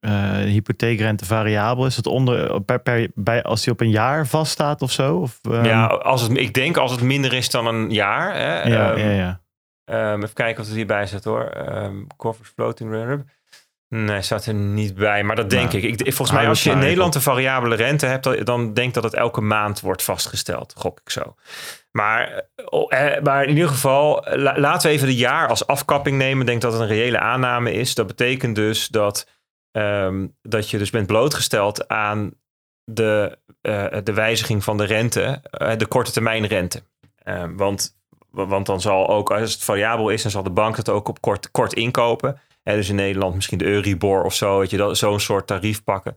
eh, 0.00 0.30
hypotheekrente 0.30 1.24
variabel? 1.24 1.86
Is 1.86 1.96
het 1.96 2.06
onder, 2.06 2.62
per, 2.62 2.80
per, 2.80 3.10
bij, 3.14 3.42
als 3.42 3.62
die 3.62 3.72
op 3.72 3.80
een 3.80 3.90
jaar 3.90 4.26
vaststaat 4.26 4.82
of 4.82 4.90
zo? 4.90 5.16
Of, 5.16 5.38
ehm, 5.42 5.64
ja, 5.64 5.86
als 5.86 6.22
het, 6.22 6.36
ik 6.36 6.54
denk 6.54 6.76
als 6.76 6.90
het 6.90 7.02
minder 7.02 7.32
is 7.32 7.50
dan 7.50 7.66
een 7.66 7.90
jaar. 7.90 8.34
Hè, 8.34 8.62
ja, 8.62 8.96
ja, 8.96 9.10
ja. 9.10 9.40
Even 9.84 10.32
kijken 10.32 10.60
of 10.60 10.66
het 10.66 10.76
hierbij 10.76 11.06
staat 11.06 11.24
hoor. 11.24 11.52
Corpus 12.16 12.48
Floating 12.48 12.90
Run. 12.90 13.28
Nee, 13.94 14.22
staat 14.22 14.46
er 14.46 14.54
niet 14.54 14.94
bij. 14.94 15.22
Maar 15.22 15.36
dat 15.36 15.50
denk 15.50 15.72
Nou, 15.72 15.84
ik. 15.86 16.00
ik. 16.00 16.14
Volgens 16.14 16.38
mij 16.38 16.48
als 16.48 16.62
je 16.64 16.70
in 16.70 16.78
Nederland 16.78 17.14
een 17.14 17.20
variabele 17.20 17.74
rente 17.74 18.06
hebt, 18.06 18.46
dan- 18.46 18.74
denk 18.74 18.88
ik 18.88 18.94
dat 18.94 19.02
het 19.02 19.14
elke 19.14 19.40
maand 19.40 19.80
wordt 19.80 20.02
vastgesteld. 20.02 20.74
Gok 20.76 21.00
ik 21.04 21.10
zo. 21.10 21.34
Maar, 21.90 22.28
eh, 22.28 22.64
oh, 22.70 22.92
eh, 22.92 23.22
maar 23.22 23.42
in 23.44 23.48
ieder 23.54 23.68
geval, 23.68 24.26
la- 24.30 24.58
laten 24.58 24.88
we 24.88 24.94
even 24.96 25.06
de 25.08 25.16
jaar 25.16 25.48
als 25.48 25.66
afkapping 25.66 26.16
nemen. 26.16 26.40
Ik 26.40 26.46
denk 26.46 26.60
dat 26.60 26.72
het 26.72 26.80
een 26.80 26.86
reële 26.86 27.18
aanname 27.18 27.72
is. 27.72 27.94
Dat 27.94 28.06
betekent 28.06 28.54
dus 28.54 28.88
dat, 28.88 29.28
ehm, 29.72 30.26
dat 30.42 30.70
je 30.70 30.78
dus 30.78 30.90
bent 30.90 31.06
blootgesteld 31.06 31.88
aan 31.88 32.30
de, 32.84 33.38
eh, 33.60 33.86
de 34.04 34.12
wijziging 34.12 34.64
van 34.64 34.76
de 34.76 34.84
rente, 34.84 35.42
de 35.76 35.86
korte 35.86 36.12
termijn 36.12 36.46
rente. 36.46 36.82
Ehm, 37.22 37.56
want 37.56 38.00
want 38.30 38.66
dan 38.66 38.80
zal 38.80 39.08
ook, 39.08 39.30
als 39.32 39.52
het 39.52 39.64
variabel 39.64 40.08
is, 40.08 40.22
dan 40.22 40.30
zal 40.30 40.42
de 40.42 40.50
bank 40.50 40.76
het 40.76 40.88
ook 40.88 41.08
op 41.08 41.20
kort, 41.20 41.50
kort 41.50 41.72
inkopen. 41.72 42.40
En 42.62 42.76
dus 42.76 42.88
in 42.88 42.94
Nederland 42.94 43.34
misschien 43.34 43.58
de 43.58 43.64
Euribor 43.64 44.22
of 44.22 44.34
zo, 44.34 44.58
weet 44.58 44.70
je, 44.70 44.76
dat- 44.76 44.98
zo'n 44.98 45.20
soort 45.20 45.46
tarief 45.46 45.84
pakken. 45.84 46.16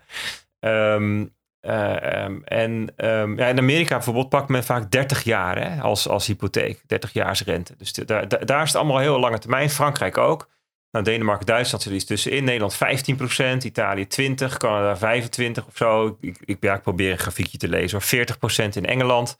Ehm, 0.60 1.26
eh, 1.60 2.24
ehm, 2.24 2.38
en 2.44 2.94
ehm, 2.96 3.38
ja, 3.38 3.48
in 3.48 3.58
Amerika 3.58 3.96
bijvoorbeeld 3.96 4.30
pakt 4.30 4.50
men 4.50 4.64
vaak 4.64 4.92
30 4.92 5.24
jaar 5.24 5.58
hè, 5.62 5.82
als, 5.82 6.08
als 6.08 6.26
hypotheek, 6.28 6.82
30 6.88 7.14
jaars 7.14 7.44
rente. 7.44 7.74
Dus 7.78 7.94
daar, 7.94 8.46
daar 8.46 8.62
is 8.62 8.68
het 8.68 8.76
allemaal 8.76 9.00
heel 9.00 9.20
lange 9.20 9.40
termijn. 9.40 9.70
Frankrijk 9.70 10.18
ook. 10.18 10.50
Nou, 10.92 11.08
Denemarken, 11.08 11.46
Duitsland 11.46 11.84
zit 11.84 11.94
iets 11.94 12.06
tussenin. 12.06 12.44
Nederland 12.44 12.76
15%, 12.76 13.64
Italië 13.64 14.08
20%, 14.08 14.58
Canada 14.58 14.98
25% 14.98 15.66
of 15.68 15.78
zo. 15.78 16.18
Ik, 16.22 16.38
ik, 16.46 16.58
ja, 16.60 16.74
ik 16.74 16.82
probeer 16.82 17.12
een 17.12 17.18
grafiekje 17.18 17.58
te 17.58 17.68
lezen. 17.68 18.00
hoor. 18.00 18.08
40% 18.08 18.76
in 18.76 18.86
Engeland. 18.86 19.38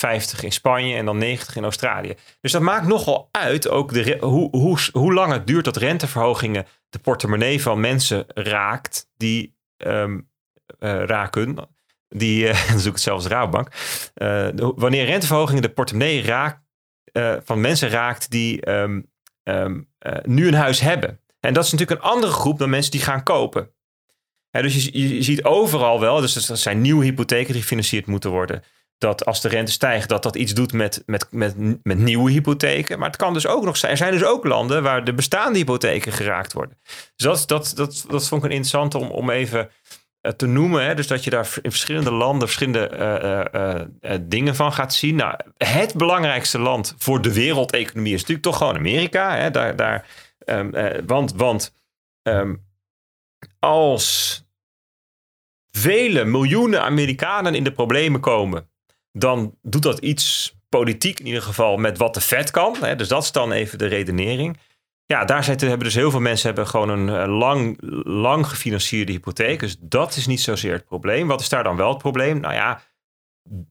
50 0.00 0.42
in 0.42 0.52
Spanje 0.52 0.96
en 0.96 1.04
dan 1.04 1.18
90 1.18 1.56
in 1.56 1.62
Australië. 1.62 2.14
Dus 2.40 2.52
dat 2.52 2.62
maakt 2.62 2.86
nogal 2.86 3.28
uit 3.32 3.68
ook 3.68 3.92
de, 3.92 4.16
hoe, 4.20 4.48
hoe, 4.50 4.78
hoe 4.92 5.12
lang 5.12 5.32
het 5.32 5.46
duurt 5.46 5.64
dat 5.64 5.76
renteverhogingen 5.76 6.66
de 6.88 6.98
portemonnee 6.98 7.62
van 7.62 7.80
mensen 7.80 8.24
raakt 8.26 9.10
die 9.16 9.56
eh, 10.78 11.04
raken. 11.04 11.56
Die, 12.08 12.48
eh, 12.48 12.56
zoek 12.70 12.86
ik 12.86 12.92
het 12.92 13.00
zelfs 13.00 13.26
Rabobank. 13.26 13.70
De- 14.14 14.72
wanneer 14.76 15.04
renteverhogingen 15.04 15.62
de 15.62 15.70
portemonnee 15.70 16.22
raakt, 16.22 16.66
van 17.44 17.60
mensen 17.60 17.88
raakt 17.88 18.30
die 18.30 18.60
ehm, 18.60 19.00
ehm, 19.42 19.80
eh, 19.98 20.16
nu 20.22 20.48
een 20.48 20.54
huis 20.54 20.80
hebben. 20.80 21.20
En 21.40 21.54
dat 21.54 21.64
is 21.64 21.72
natuurlijk 21.72 22.00
een 22.00 22.10
andere 22.10 22.32
groep 22.32 22.58
dan 22.58 22.70
mensen 22.70 22.90
die 22.90 23.00
gaan 23.00 23.22
kopen. 23.22 23.70
Dus 24.50 24.84
je, 24.84 25.14
je 25.14 25.22
ziet 25.22 25.44
overal 25.44 26.00
wel, 26.00 26.20
dus 26.20 26.46
dat 26.46 26.58
zijn 26.58 26.80
nieuwe 26.80 27.04
hypotheken 27.04 27.52
die 27.52 27.62
gefinancierd 27.62 28.06
moeten 28.06 28.30
worden 28.30 28.62
dat 28.98 29.24
als 29.24 29.40
de 29.40 29.48
rente 29.48 29.72
stijgt, 29.72 30.08
dat 30.08 30.22
dat 30.22 30.36
iets 30.36 30.54
doet 30.54 30.72
met, 30.72 31.02
met, 31.06 31.26
met, 31.30 31.54
met 31.82 31.98
nieuwe 31.98 32.30
hypotheken. 32.30 32.98
Maar 32.98 33.08
het 33.08 33.16
kan 33.16 33.32
dus 33.32 33.46
ook 33.46 33.64
nog 33.64 33.76
zijn. 33.76 33.92
Er 33.92 33.98
zijn 33.98 34.12
dus 34.12 34.24
ook 34.24 34.44
landen 34.44 34.82
waar 34.82 35.04
de 35.04 35.14
bestaande 35.14 35.58
hypotheken 35.58 36.12
geraakt 36.12 36.52
worden. 36.52 36.78
Dus 37.16 37.26
dat, 37.26 37.44
dat, 37.46 37.72
dat, 37.76 38.04
dat 38.08 38.28
vond 38.28 38.44
ik 38.44 38.50
een 38.50 38.56
interessant 38.56 38.94
om, 38.94 39.10
om 39.10 39.30
even 39.30 39.70
eh, 40.20 40.32
te 40.32 40.46
noemen. 40.46 40.84
Hè? 40.84 40.94
Dus 40.94 41.06
dat 41.06 41.24
je 41.24 41.30
daar 41.30 41.58
in 41.62 41.70
verschillende 41.70 42.12
landen 42.12 42.48
verschillende 42.48 42.88
eh, 42.88 43.84
eh, 44.00 44.20
dingen 44.22 44.54
van 44.54 44.72
gaat 44.72 44.94
zien. 44.94 45.14
Nou, 45.14 45.34
het 45.56 45.94
belangrijkste 45.94 46.58
land 46.58 46.94
voor 46.98 47.22
de 47.22 47.32
wereldeconomie 47.32 48.12
is 48.12 48.20
natuurlijk 48.20 48.46
toch 48.46 48.56
gewoon 48.56 48.76
Amerika. 48.76 49.36
Hè? 49.36 49.50
Daar, 49.50 49.76
daar, 49.76 50.06
ehm, 50.38 50.74
eh, 50.74 51.02
want 51.06 51.34
want 51.34 51.74
ehm, 52.22 52.54
als 53.58 54.42
vele 55.70 56.24
miljoenen 56.24 56.82
Amerikanen 56.82 57.54
in 57.54 57.64
de 57.64 57.72
problemen 57.72 58.20
komen 58.20 58.68
dan 59.18 59.54
doet 59.62 59.82
dat 59.82 59.98
iets 59.98 60.56
politiek 60.68 61.20
in 61.20 61.26
ieder 61.26 61.42
geval 61.42 61.76
met 61.76 61.98
wat 61.98 62.14
de 62.14 62.20
Fed 62.20 62.50
kan. 62.50 62.76
Hè? 62.80 62.96
Dus 62.96 63.08
dat 63.08 63.22
is 63.22 63.32
dan 63.32 63.52
even 63.52 63.78
de 63.78 63.86
redenering. 63.86 64.58
Ja, 65.06 65.24
daar 65.24 65.44
zitten, 65.44 65.68
hebben 65.68 65.86
dus 65.86 65.94
heel 65.94 66.10
veel 66.10 66.20
mensen 66.20 66.46
hebben 66.46 66.66
gewoon 66.66 66.88
een 66.88 67.08
eh, 67.08 67.38
lang, 67.38 67.78
lang 68.04 68.46
gefinancierde 68.46 69.12
hypotheek. 69.12 69.60
Dus 69.60 69.76
dat 69.80 70.16
is 70.16 70.26
niet 70.26 70.40
zozeer 70.40 70.72
het 70.72 70.84
probleem. 70.84 71.26
Wat 71.26 71.40
is 71.40 71.48
daar 71.48 71.62
dan 71.64 71.76
wel 71.76 71.88
het 71.88 71.98
probleem? 71.98 72.40
Nou 72.40 72.54
ja, 72.54 72.82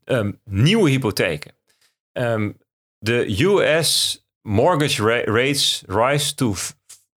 ehm, 0.04 0.32
nieuwe 0.44 0.90
hypotheken. 0.90 1.56
Ehm, 2.12 2.52
de 3.00 3.44
US 3.44 4.22
mortgage 4.42 5.04
ra- 5.04 5.34
rates 5.34 5.84
rise 5.88 6.36
to 6.36 6.54
v- 6.54 6.72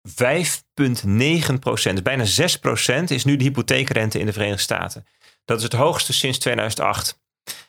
5,9 0.02 1.58
procent. 1.58 2.02
Bijna 2.02 2.24
6 2.24 2.58
procent 2.58 3.10
is 3.10 3.24
nu 3.24 3.36
de 3.36 3.44
hypotheekrente 3.44 4.18
in 4.18 4.26
de 4.26 4.32
Verenigde 4.32 4.62
Staten. 4.62 5.06
Dat 5.44 5.56
is 5.58 5.62
het 5.62 5.72
hoogste 5.72 6.12
sinds 6.12 6.38
2008. 6.38 7.20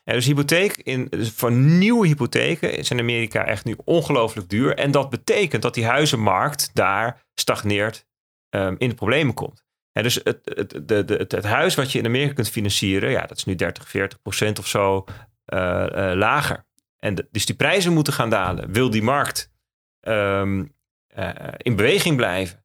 Dus 0.03 0.25
hypotheek 0.25 0.77
in, 0.77 1.07
dus 1.09 1.32
voor 1.32 1.51
nieuwe 1.51 2.07
hypotheken 2.07 2.77
is 2.77 2.91
in 2.91 2.99
Amerika 2.99 3.45
echt 3.45 3.65
nu 3.65 3.75
ongelooflijk 3.86 4.49
duur. 4.49 4.75
En 4.75 4.91
dat 4.91 5.09
betekent 5.09 5.61
dat 5.61 5.73
die 5.73 5.86
huizenmarkt 5.86 6.69
daar 6.73 7.25
stagneert, 7.34 8.07
um, 8.49 8.75
in 8.77 8.89
de 8.89 8.95
problemen 8.95 9.34
komt. 9.34 9.63
En 9.91 10.03
dus 10.03 10.19
het, 10.23 10.39
het, 10.43 10.69
de, 10.88 11.05
de, 11.05 11.25
het, 11.27 11.43
huis 11.43 11.75
wat 11.75 11.91
je 11.91 11.99
in 11.99 12.05
Amerika 12.05 12.34
kunt 12.34 12.49
financieren, 12.49 13.11
ja, 13.11 13.25
dat 13.25 13.38
is 13.38 13.45
nu 13.45 13.55
30, 13.55 13.89
40 13.89 14.21
procent 14.21 14.59
of 14.59 14.67
zo 14.67 15.05
uh, 15.53 15.86
uh, 15.91 16.11
lager. 16.15 16.65
En 16.99 17.27
dus 17.32 17.45
die 17.45 17.55
prijzen 17.55 17.93
moeten 17.93 18.13
gaan 18.13 18.30
dalen. 18.30 18.71
Wil 18.71 18.89
die 18.89 19.03
markt 19.03 19.51
um, 20.01 20.75
uh, 21.17 21.30
in 21.57 21.75
beweging 21.75 22.15
blijven? 22.15 22.63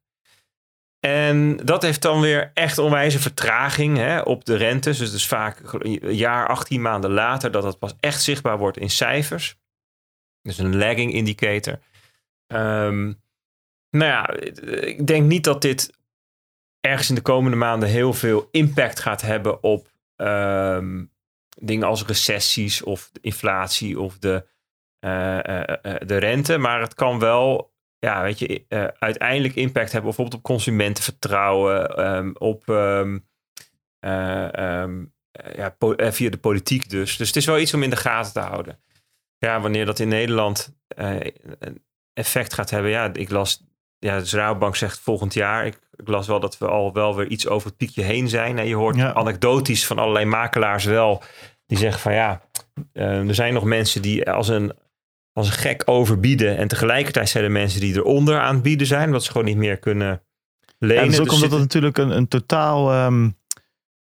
En 1.05 1.57
dat 1.57 1.81
heeft 1.81 2.01
dan 2.01 2.21
weer 2.21 2.51
echt 2.53 2.77
onwijze 2.77 3.19
vertraging 3.19 3.97
hè, 3.97 4.19
op 4.19 4.45
de 4.45 4.55
rentes. 4.55 4.97
Dus 4.97 5.27
vaak 5.27 5.73
een 5.73 6.15
jaar, 6.15 6.47
18 6.47 6.81
maanden 6.81 7.11
later 7.11 7.51
dat 7.51 7.63
dat 7.63 7.79
pas 7.79 7.95
echt 7.99 8.21
zichtbaar 8.21 8.57
wordt 8.57 8.77
in 8.77 8.89
cijfers. 8.89 9.57
Dus 10.41 10.57
een 10.57 10.77
lagging 10.77 11.13
indicator. 11.13 11.79
Um, 12.47 13.21
nou 13.89 14.11
ja, 14.11 14.29
ik 14.81 15.07
denk 15.07 15.25
niet 15.25 15.43
dat 15.43 15.61
dit 15.61 15.97
ergens 16.79 17.09
in 17.09 17.15
de 17.15 17.21
komende 17.21 17.57
maanden 17.57 17.89
heel 17.89 18.13
veel 18.13 18.47
impact 18.51 18.99
gaat 18.99 19.21
hebben 19.21 19.63
op 19.63 19.87
um, 20.15 21.11
dingen 21.59 21.87
als 21.87 22.05
recessies 22.05 22.83
of 22.83 23.11
inflatie 23.21 23.99
of 23.99 24.17
de, 24.17 24.45
uh, 24.99 25.39
uh, 25.43 25.63
uh, 25.83 25.95
de 26.05 26.17
rente. 26.17 26.57
Maar 26.57 26.81
het 26.81 26.93
kan 26.93 27.19
wel 27.19 27.73
ja, 28.05 28.21
weet 28.21 28.39
je, 28.39 28.65
uh, 28.69 28.87
uiteindelijk 28.99 29.55
impact 29.55 29.91
hebben 29.91 30.09
bijvoorbeeld 30.09 30.37
op 30.37 30.43
consumentenvertrouwen, 30.43 32.05
um, 32.07 32.35
op 32.37 32.67
um, 32.67 33.27
uh, 34.05 34.81
um, 34.81 35.13
ja, 35.55 35.75
via 35.97 36.29
de 36.29 36.37
politiek 36.37 36.89
dus. 36.89 37.17
Dus 37.17 37.27
het 37.27 37.35
is 37.35 37.45
wel 37.45 37.59
iets 37.59 37.73
om 37.73 37.83
in 37.83 37.89
de 37.89 37.95
gaten 37.95 38.33
te 38.33 38.39
houden. 38.39 38.79
Ja, 39.37 39.61
wanneer 39.61 39.85
dat 39.85 39.99
in 39.99 40.07
Nederland 40.07 40.75
uh, 40.97 41.15
effect 42.13 42.53
gaat 42.53 42.69
hebben. 42.69 42.91
Ja, 42.91 43.13
ik 43.13 43.29
las, 43.29 43.63
ja, 43.99 44.19
de 44.19 44.29
Rabobank 44.29 44.75
zegt 44.75 44.99
volgend 44.99 45.33
jaar. 45.33 45.65
Ik, 45.65 45.79
ik, 45.95 46.07
las 46.07 46.27
wel 46.27 46.39
dat 46.39 46.57
we 46.57 46.67
al 46.67 46.93
wel 46.93 47.15
weer 47.15 47.27
iets 47.27 47.47
over 47.47 47.67
het 47.67 47.77
piekje 47.77 48.03
heen 48.03 48.29
zijn. 48.29 48.57
En 48.57 48.67
je 48.67 48.75
hoort 48.75 48.95
ja. 48.95 49.13
anekdotisch 49.13 49.87
van 49.87 49.99
allerlei 49.99 50.25
makelaars 50.25 50.85
wel. 50.85 51.23
Die 51.65 51.77
zeggen 51.77 52.01
van 52.01 52.13
ja, 52.13 52.41
er 52.93 53.35
zijn 53.35 53.53
nog 53.53 53.63
mensen 53.63 54.01
die 54.01 54.31
als 54.31 54.47
een 54.47 54.73
als 55.35 55.47
een 55.47 55.53
gek 55.53 55.81
overbieden. 55.85 56.57
En 56.57 56.67
tegelijkertijd 56.67 57.29
zijn 57.29 57.43
er 57.43 57.51
mensen 57.51 57.79
die 57.79 57.95
eronder 57.95 58.39
aan 58.39 58.53
het 58.53 58.63
bieden 58.63 58.87
zijn. 58.87 59.11
Wat 59.11 59.23
ze 59.23 59.31
gewoon 59.31 59.47
niet 59.47 59.57
meer 59.57 59.77
kunnen 59.77 60.21
lenen. 60.79 61.03
Ja, 61.03 61.09
dus 61.09 61.19
ook 61.19 61.25
dus 61.25 61.33
omdat 61.33 61.51
het 61.51 61.59
natuurlijk 61.59 61.97
een, 61.97 62.09
een 62.17 62.27
totaal... 62.27 63.05
Um, 63.05 63.37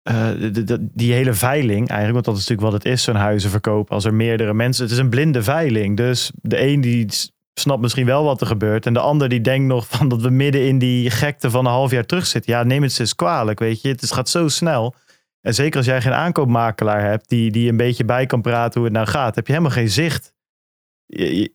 uh, 0.09 0.29
de, 0.51 0.63
de, 0.63 0.87
die 0.93 1.13
hele 1.13 1.33
veiling 1.33 1.87
eigenlijk, 1.87 2.13
want 2.13 2.25
dat 2.25 2.35
is 2.35 2.47
natuurlijk 2.47 2.73
wat 2.73 2.83
het 2.83 2.93
is, 2.93 3.03
zo'n 3.03 3.15
huizenverkoop. 3.15 3.91
Als 3.91 4.05
er 4.05 4.13
meerdere 4.13 4.53
mensen... 4.53 4.83
Het 4.83 4.91
is 4.93 4.97
een 4.97 5.09
blinde 5.09 5.43
veiling. 5.43 5.97
Dus 5.97 6.31
de 6.41 6.61
een 6.61 6.81
die 6.81 7.07
snapt 7.53 7.81
misschien 7.81 8.05
wel 8.05 8.23
wat 8.23 8.41
er 8.41 8.47
gebeurt. 8.47 8.85
En 8.85 8.93
de 8.93 8.99
ander 8.99 9.29
die 9.29 9.41
denkt 9.41 9.67
nog 9.67 9.87
van 9.87 10.07
dat 10.07 10.21
we 10.21 10.29
midden 10.29 10.67
in 10.67 10.79
die 10.79 11.09
gekte 11.09 11.49
van 11.49 11.65
een 11.65 11.71
half 11.71 11.91
jaar 11.91 12.05
terug 12.05 12.25
zitten. 12.25 12.53
Ja, 12.53 12.63
neem 12.63 12.83
het 12.83 12.99
eens 12.99 13.15
kwalijk, 13.15 13.59
weet 13.59 13.81
je. 13.81 13.89
Het 13.89 14.11
gaat 14.11 14.29
zo 14.29 14.47
snel. 14.47 14.95
En 15.41 15.53
zeker 15.53 15.77
als 15.77 15.85
jij 15.85 16.01
geen 16.01 16.13
aankoopmakelaar 16.13 17.01
hebt 17.01 17.29
die, 17.29 17.51
die 17.51 17.69
een 17.69 17.77
beetje 17.77 18.05
bij 18.05 18.25
kan 18.25 18.41
praten 18.41 18.73
hoe 18.73 18.89
het 18.89 18.97
nou 18.97 19.07
gaat, 19.07 19.35
heb 19.35 19.47
je 19.47 19.53
helemaal 19.53 19.75
geen 19.75 19.89
zicht 19.89 20.35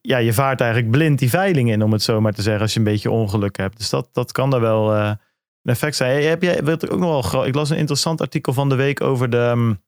ja, 0.01 0.17
je 0.17 0.33
vaart 0.33 0.61
eigenlijk 0.61 0.91
blind 0.91 1.19
die 1.19 1.31
veiling 1.31 1.71
in, 1.71 1.83
om 1.83 1.93
het 1.93 2.03
zo 2.03 2.21
maar 2.21 2.33
te 2.33 2.43
zeggen, 2.43 2.63
als 2.63 2.73
je 2.73 2.79
een 2.79 2.85
beetje 2.85 3.11
ongeluk 3.11 3.57
hebt. 3.57 3.77
Dus 3.77 3.91
dat, 3.91 4.09
dat 4.13 4.33
kan 4.33 4.55
er 4.55 4.61
wel 4.61 4.97
uh, 4.97 5.07
een 5.63 5.73
effect 5.73 5.97
zijn. 5.97 6.23
Heb 6.23 6.43
jij, 6.43 6.63
wat 6.63 6.91
ook 6.91 6.99
nog 6.99 7.31
wel, 7.31 7.47
ik 7.47 7.55
las 7.55 7.71
een 7.71 7.77
interessant 7.77 8.21
artikel 8.21 8.53
van 8.53 8.69
de 8.69 8.75
week 8.75 9.01
over 9.01 9.31
de 9.31 9.37
um, 9.37 9.83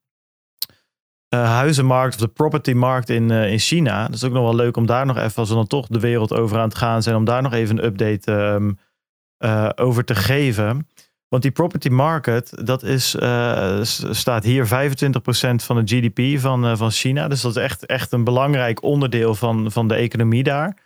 uh, 1.34 1.50
huizenmarkt 1.50 2.14
of 2.14 2.20
de 2.20 2.28
propertymarkt 2.28 3.08
in, 3.08 3.30
uh, 3.30 3.52
in 3.52 3.58
China. 3.58 4.06
Dat 4.06 4.14
is 4.14 4.24
ook 4.24 4.32
nog 4.32 4.42
wel 4.42 4.54
leuk 4.54 4.76
om 4.76 4.86
daar 4.86 5.06
nog 5.06 5.16
even, 5.16 5.36
als 5.36 5.48
we 5.48 5.54
dan 5.54 5.66
toch 5.66 5.86
de 5.86 6.00
wereld 6.00 6.32
over 6.32 6.58
aan 6.58 6.68
het 6.68 6.78
gaan 6.78 7.02
zijn, 7.02 7.16
om 7.16 7.24
daar 7.24 7.42
nog 7.42 7.52
even 7.52 7.78
een 7.78 7.84
update 7.84 8.32
um, 8.32 8.78
over 9.74 10.04
te 10.04 10.14
geven. 10.14 10.88
Want 11.34 11.46
die 11.46 11.54
property 11.54 11.88
market, 11.88 12.66
dat 12.66 12.82
is, 12.82 13.14
uh, 13.14 13.78
staat 14.10 14.44
hier 14.44 14.66
25% 14.66 14.68
van 15.64 15.84
de 15.84 15.96
GDP 15.96 16.40
van, 16.40 16.64
uh, 16.64 16.76
van 16.76 16.90
China. 16.90 17.28
Dus 17.28 17.40
dat 17.40 17.56
is 17.56 17.62
echt, 17.62 17.86
echt 17.86 18.12
een 18.12 18.24
belangrijk 18.24 18.82
onderdeel 18.82 19.34
van, 19.34 19.72
van 19.72 19.88
de 19.88 19.94
economie 19.94 20.42
daar. 20.42 20.76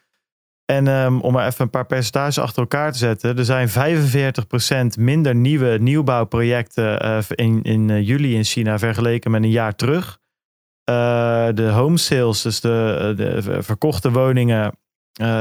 En 0.65 0.87
um, 0.87 1.21
om 1.21 1.33
maar 1.33 1.47
even 1.47 1.65
een 1.65 1.71
paar 1.71 1.87
percentages 1.87 2.39
achter 2.39 2.63
elkaar 2.63 2.93
te 2.93 2.99
zetten. 2.99 3.39
Er 3.39 3.45
zijn 3.45 3.69
45% 3.69 4.99
minder 4.99 5.35
nieuwe 5.35 5.79
nieuwbouwprojecten 5.81 7.05
uh, 7.05 7.19
in, 7.29 7.63
in 7.63 8.03
juli 8.03 8.35
in 8.35 8.45
China 8.45 8.79
vergeleken 8.79 9.31
met 9.31 9.43
een 9.43 9.51
jaar 9.51 9.75
terug. 9.75 10.19
de 10.85 11.71
home 11.73 11.99
sales, 11.99 12.43
dus 12.43 12.61
de, 12.61 13.13
de 13.17 13.63
verkochte 13.63 14.11
woningen, 14.11 14.79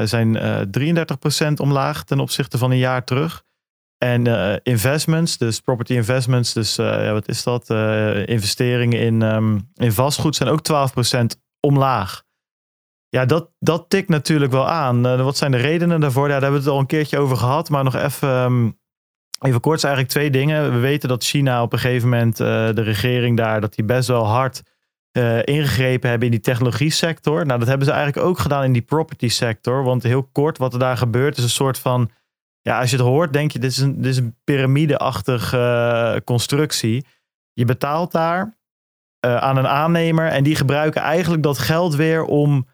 zijn 0.04 0.38
33% 0.80 1.54
omlaag 1.56 2.04
ten 2.04 2.20
opzichte 2.20 2.58
van 2.58 2.72
een 2.72 2.78
jaar 2.78 3.04
terug. 3.04 3.46
En 3.98 4.28
uh, 4.28 4.54
investments, 4.64 5.38
dus 5.38 5.60
property 5.60 5.94
investments, 5.94 6.54
dus 6.54 6.80
uh, 6.80 6.86
ja, 6.86 7.14
wat 7.14 7.28
is 7.28 7.44
dat? 7.44 7.70
Uh, 7.70 8.28
investeringen 8.28 9.00
in, 9.00 9.22
um, 9.22 9.70
in 9.76 9.92
vastgoed 9.92 10.36
zijn 10.36 10.50
ook 10.50 10.62
12% 11.12 11.26
omlaag. 11.60 12.24
Ja, 13.10 13.26
dat, 13.26 13.50
dat 13.60 13.86
tikt 13.88 14.10
natuurlijk 14.10 14.52
wel 14.52 14.68
aan. 14.68 15.24
wat 15.24 15.38
zijn 15.38 15.52
de 15.52 15.58
redenen 15.58 16.00
daarvoor? 16.00 16.28
Ja, 16.28 16.32
daar 16.32 16.42
hebben 16.42 16.60
we 16.60 16.66
het 16.66 16.76
al 16.76 16.80
een 16.80 16.88
keertje 16.88 17.18
over 17.18 17.38
gehad, 17.38 17.70
maar 17.70 17.84
nog 17.84 17.96
even, 17.96 18.30
um, 18.30 18.80
even 19.40 19.60
kort. 19.60 19.84
eigenlijk 19.84 20.14
twee 20.14 20.30
dingen. 20.30 20.74
We 20.74 20.80
weten 20.80 21.10
dat 21.10 21.24
China 21.24 21.62
op 21.62 21.74
een 21.74 21.80
gegeven 21.80 22.10
moment, 22.10 22.38
de 22.38 22.82
regering 22.82 23.38
daar, 23.38 23.62
dat 23.62 23.76
die 23.76 23.86
best 23.86 24.08
wel 24.08 24.26
hard 24.26 24.62
ingegrepen 25.44 26.10
hebben 26.10 26.28
in 26.28 26.34
die 26.34 26.44
technologie 26.44 26.90
sector. 26.90 27.46
Nou, 27.46 27.60
dat 27.60 27.68
hebben 27.68 27.88
ze 27.88 27.94
eigenlijk 27.94 28.28
ook 28.28 28.40
gedaan 28.40 28.64
in 28.64 28.74
die 28.74 28.82
property 28.82 29.28
sector. 29.28 29.84
Want 29.84 30.04
heel 30.04 30.24
kort, 30.24 30.58
wat 30.58 30.74
er 30.74 30.80
daar 30.80 30.98
gebeurt, 30.98 31.38
is 31.38 31.44
een 31.44 31.50
soort 31.50 31.80
van 31.80 32.12
ja, 32.68 32.80
als 32.80 32.90
je 32.90 32.96
het 32.96 33.06
hoort, 33.06 33.34
denk 33.34 33.52
je, 33.52 33.60
dit 33.60 33.72
is 33.72 33.78
een, 33.78 33.96
dit 33.96 34.06
is 34.06 34.18
een 34.18 34.36
piramideachtige 34.44 35.58
uh, 36.16 36.22
constructie. 36.24 37.06
Je 37.54 37.66
betaalt 37.66 38.12
daar 38.12 38.58
uh, 39.26 39.38
aan 39.38 39.58
een 39.58 39.68
aannemer 39.68 40.28
en 40.28 40.44
die 40.44 40.56
gebruiken 40.56 41.02
eigenlijk 41.02 41.44
dat 41.44 41.58
geld 41.58 41.96
weer 41.96 42.24
om 42.24 42.68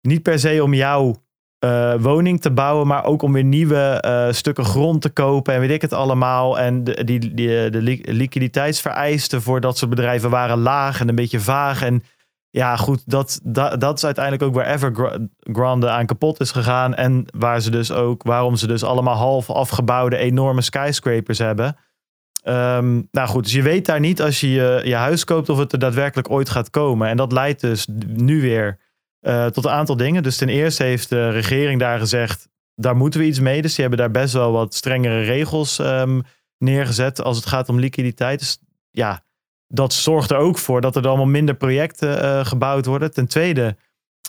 niet 0.00 0.22
per 0.22 0.38
se 0.38 0.62
om 0.62 0.74
jouw 0.74 1.22
uh, 1.64 1.94
woning 1.98 2.40
te 2.40 2.50
bouwen, 2.50 2.86
maar 2.86 3.04
ook 3.04 3.22
om 3.22 3.32
weer 3.32 3.44
nieuwe 3.44 4.28
stukken 4.30 4.64
grond 4.64 5.02
te 5.02 5.10
kopen 5.10 5.54
en 5.54 5.60
weet 5.60 5.70
ik 5.70 5.82
het 5.82 5.92
allemaal. 5.92 6.58
En 6.58 6.84
de, 6.84 7.04
die, 7.04 7.34
die, 7.34 7.70
de 7.70 7.82
liquiditeitsvereisten 8.12 9.42
voor 9.42 9.60
dat 9.60 9.78
soort 9.78 9.90
bedrijven 9.90 10.30
waren 10.30 10.58
laag 10.58 11.00
en 11.00 11.08
een 11.08 11.14
beetje 11.14 11.40
vaag. 11.40 11.82
En 11.82 12.02
ja, 12.50 12.76
goed, 12.76 13.02
dat, 13.06 13.40
dat, 13.42 13.80
dat 13.80 13.96
is 13.96 14.04
uiteindelijk 14.04 14.44
ook 14.44 14.54
waar 14.54 14.74
Evergrande 14.74 15.88
aan 15.88 16.06
kapot 16.06 16.40
is 16.40 16.50
gegaan. 16.50 16.94
En 16.94 17.24
waar 17.38 17.60
ze 17.60 17.70
dus 17.70 17.92
ook, 17.92 18.22
waarom 18.22 18.56
ze 18.56 18.66
dus 18.66 18.84
allemaal 18.84 19.16
half 19.16 19.50
afgebouwde 19.50 20.16
enorme 20.16 20.62
skyscrapers 20.62 21.38
hebben. 21.38 21.76
Um, 22.48 23.08
nou 23.10 23.28
goed, 23.28 23.44
dus 23.44 23.52
je 23.52 23.62
weet 23.62 23.86
daar 23.86 24.00
niet 24.00 24.22
als 24.22 24.40
je, 24.40 24.80
je 24.84 24.94
huis 24.94 25.24
koopt 25.24 25.48
of 25.48 25.58
het 25.58 25.72
er 25.72 25.78
daadwerkelijk 25.78 26.30
ooit 26.30 26.48
gaat 26.48 26.70
komen. 26.70 27.08
En 27.08 27.16
dat 27.16 27.32
leidt 27.32 27.60
dus 27.60 27.86
nu 28.06 28.40
weer 28.40 28.78
uh, 29.20 29.46
tot 29.46 29.64
een 29.64 29.70
aantal 29.70 29.96
dingen. 29.96 30.22
Dus 30.22 30.36
ten 30.36 30.48
eerste 30.48 30.82
heeft 30.84 31.08
de 31.08 31.28
regering 31.28 31.80
daar 31.80 31.98
gezegd, 31.98 32.48
daar 32.74 32.96
moeten 32.96 33.20
we 33.20 33.26
iets 33.26 33.40
mee. 33.40 33.62
Dus 33.62 33.74
die 33.74 33.80
hebben 33.86 33.98
daar 33.98 34.22
best 34.22 34.34
wel 34.34 34.52
wat 34.52 34.74
strengere 34.74 35.20
regels 35.20 35.78
um, 35.78 36.22
neergezet 36.58 37.22
als 37.22 37.36
het 37.36 37.46
gaat 37.46 37.68
om 37.68 37.78
liquiditeit. 37.78 38.38
Dus 38.38 38.58
ja, 38.90 39.22
dat 39.72 39.92
zorgt 39.92 40.30
er 40.30 40.36
ook 40.36 40.58
voor 40.58 40.80
dat 40.80 40.96
er 40.96 41.08
allemaal 41.08 41.26
minder 41.26 41.54
projecten 41.54 42.24
uh, 42.24 42.44
gebouwd 42.44 42.86
worden. 42.86 43.12
Ten 43.12 43.26
tweede 43.26 43.76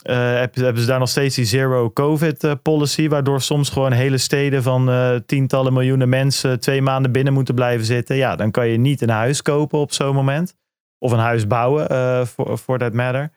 uh, 0.04 0.16
hebben 0.54 0.80
ze 0.80 0.86
daar 0.86 0.98
nog 0.98 1.08
steeds 1.08 1.34
die 1.34 1.44
zero 1.44 1.90
COVID 1.90 2.44
uh, 2.44 2.52
policy, 2.62 3.08
waardoor 3.08 3.40
soms 3.40 3.68
gewoon 3.68 3.92
hele 3.92 4.18
steden 4.18 4.62
van 4.62 4.90
tientallen 5.26 5.72
miljoenen 5.72 6.08
mensen 6.08 6.60
twee 6.60 6.82
maanden 6.82 7.12
binnen 7.12 7.32
moeten 7.32 7.54
blijven 7.54 7.86
zitten. 7.86 8.16
Ja, 8.16 8.36
dan 8.36 8.50
kan 8.50 8.68
je 8.68 8.78
niet 8.78 9.00
een 9.00 9.08
huis 9.08 9.42
kopen 9.42 9.78
op 9.78 9.92
zo'n 9.92 10.14
moment. 10.14 10.54
Of 10.98 11.12
een 11.12 11.18
huis 11.18 11.46
bouwen, 11.46 12.26
voor 12.36 12.78
that 12.78 12.92
matter. 12.92 13.32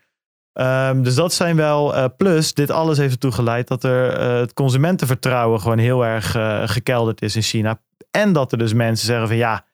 Um, 0.54 1.04
dus 1.04 1.16
dat 1.16 1.34
zijn 1.34 1.56
wel 1.56 2.14
plus. 2.18 2.54
Dit 2.54 2.72
alles 2.72 2.98
heeft 2.98 3.14
ertoe 3.14 3.32
geleid 3.32 3.68
dat 3.68 3.84
er 3.84 4.20
het 4.40 4.54
consumentenvertrouwen 4.54 5.62
gewoon 5.62 5.78
heel 5.78 6.06
erg 6.06 6.36
gekelderd 6.72 7.22
is 7.22 7.36
in 7.36 7.42
China. 7.42 7.80
En 8.12 8.34
dat 8.34 8.52
er 8.52 8.58
dus 8.58 8.74
mensen 8.74 9.06
zeggen 9.06 9.28
van 9.28 9.38
ja, 9.38 9.66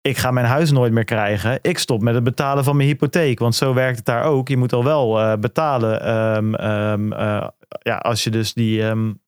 ik 0.00 0.16
ga 0.16 0.30
mijn 0.30 0.46
huis 0.46 0.70
nooit 0.70 0.92
meer 0.92 1.04
krijgen. 1.04 1.58
Ik 1.62 1.78
stop 1.78 2.02
met 2.02 2.14
het 2.14 2.24
betalen 2.24 2.64
van 2.64 2.76
mijn 2.76 2.88
hypotheek. 2.88 3.38
Want 3.38 3.54
zo 3.54 3.74
werkt 3.74 3.96
het 3.96 4.06
daar 4.06 4.24
ook. 4.24 4.48
Je 4.48 4.56
moet 4.56 4.72
al 4.72 4.84
wel 4.84 5.20
uh, 5.20 5.32
betalen 5.36 6.16
um, 6.36 6.54
um, 6.54 7.12
uh, 7.12 7.46
ja, 7.82 7.96
als 7.96 8.24
je 8.24 8.30
dus 8.30 8.54
die, 8.54 8.82
um, 8.82 9.20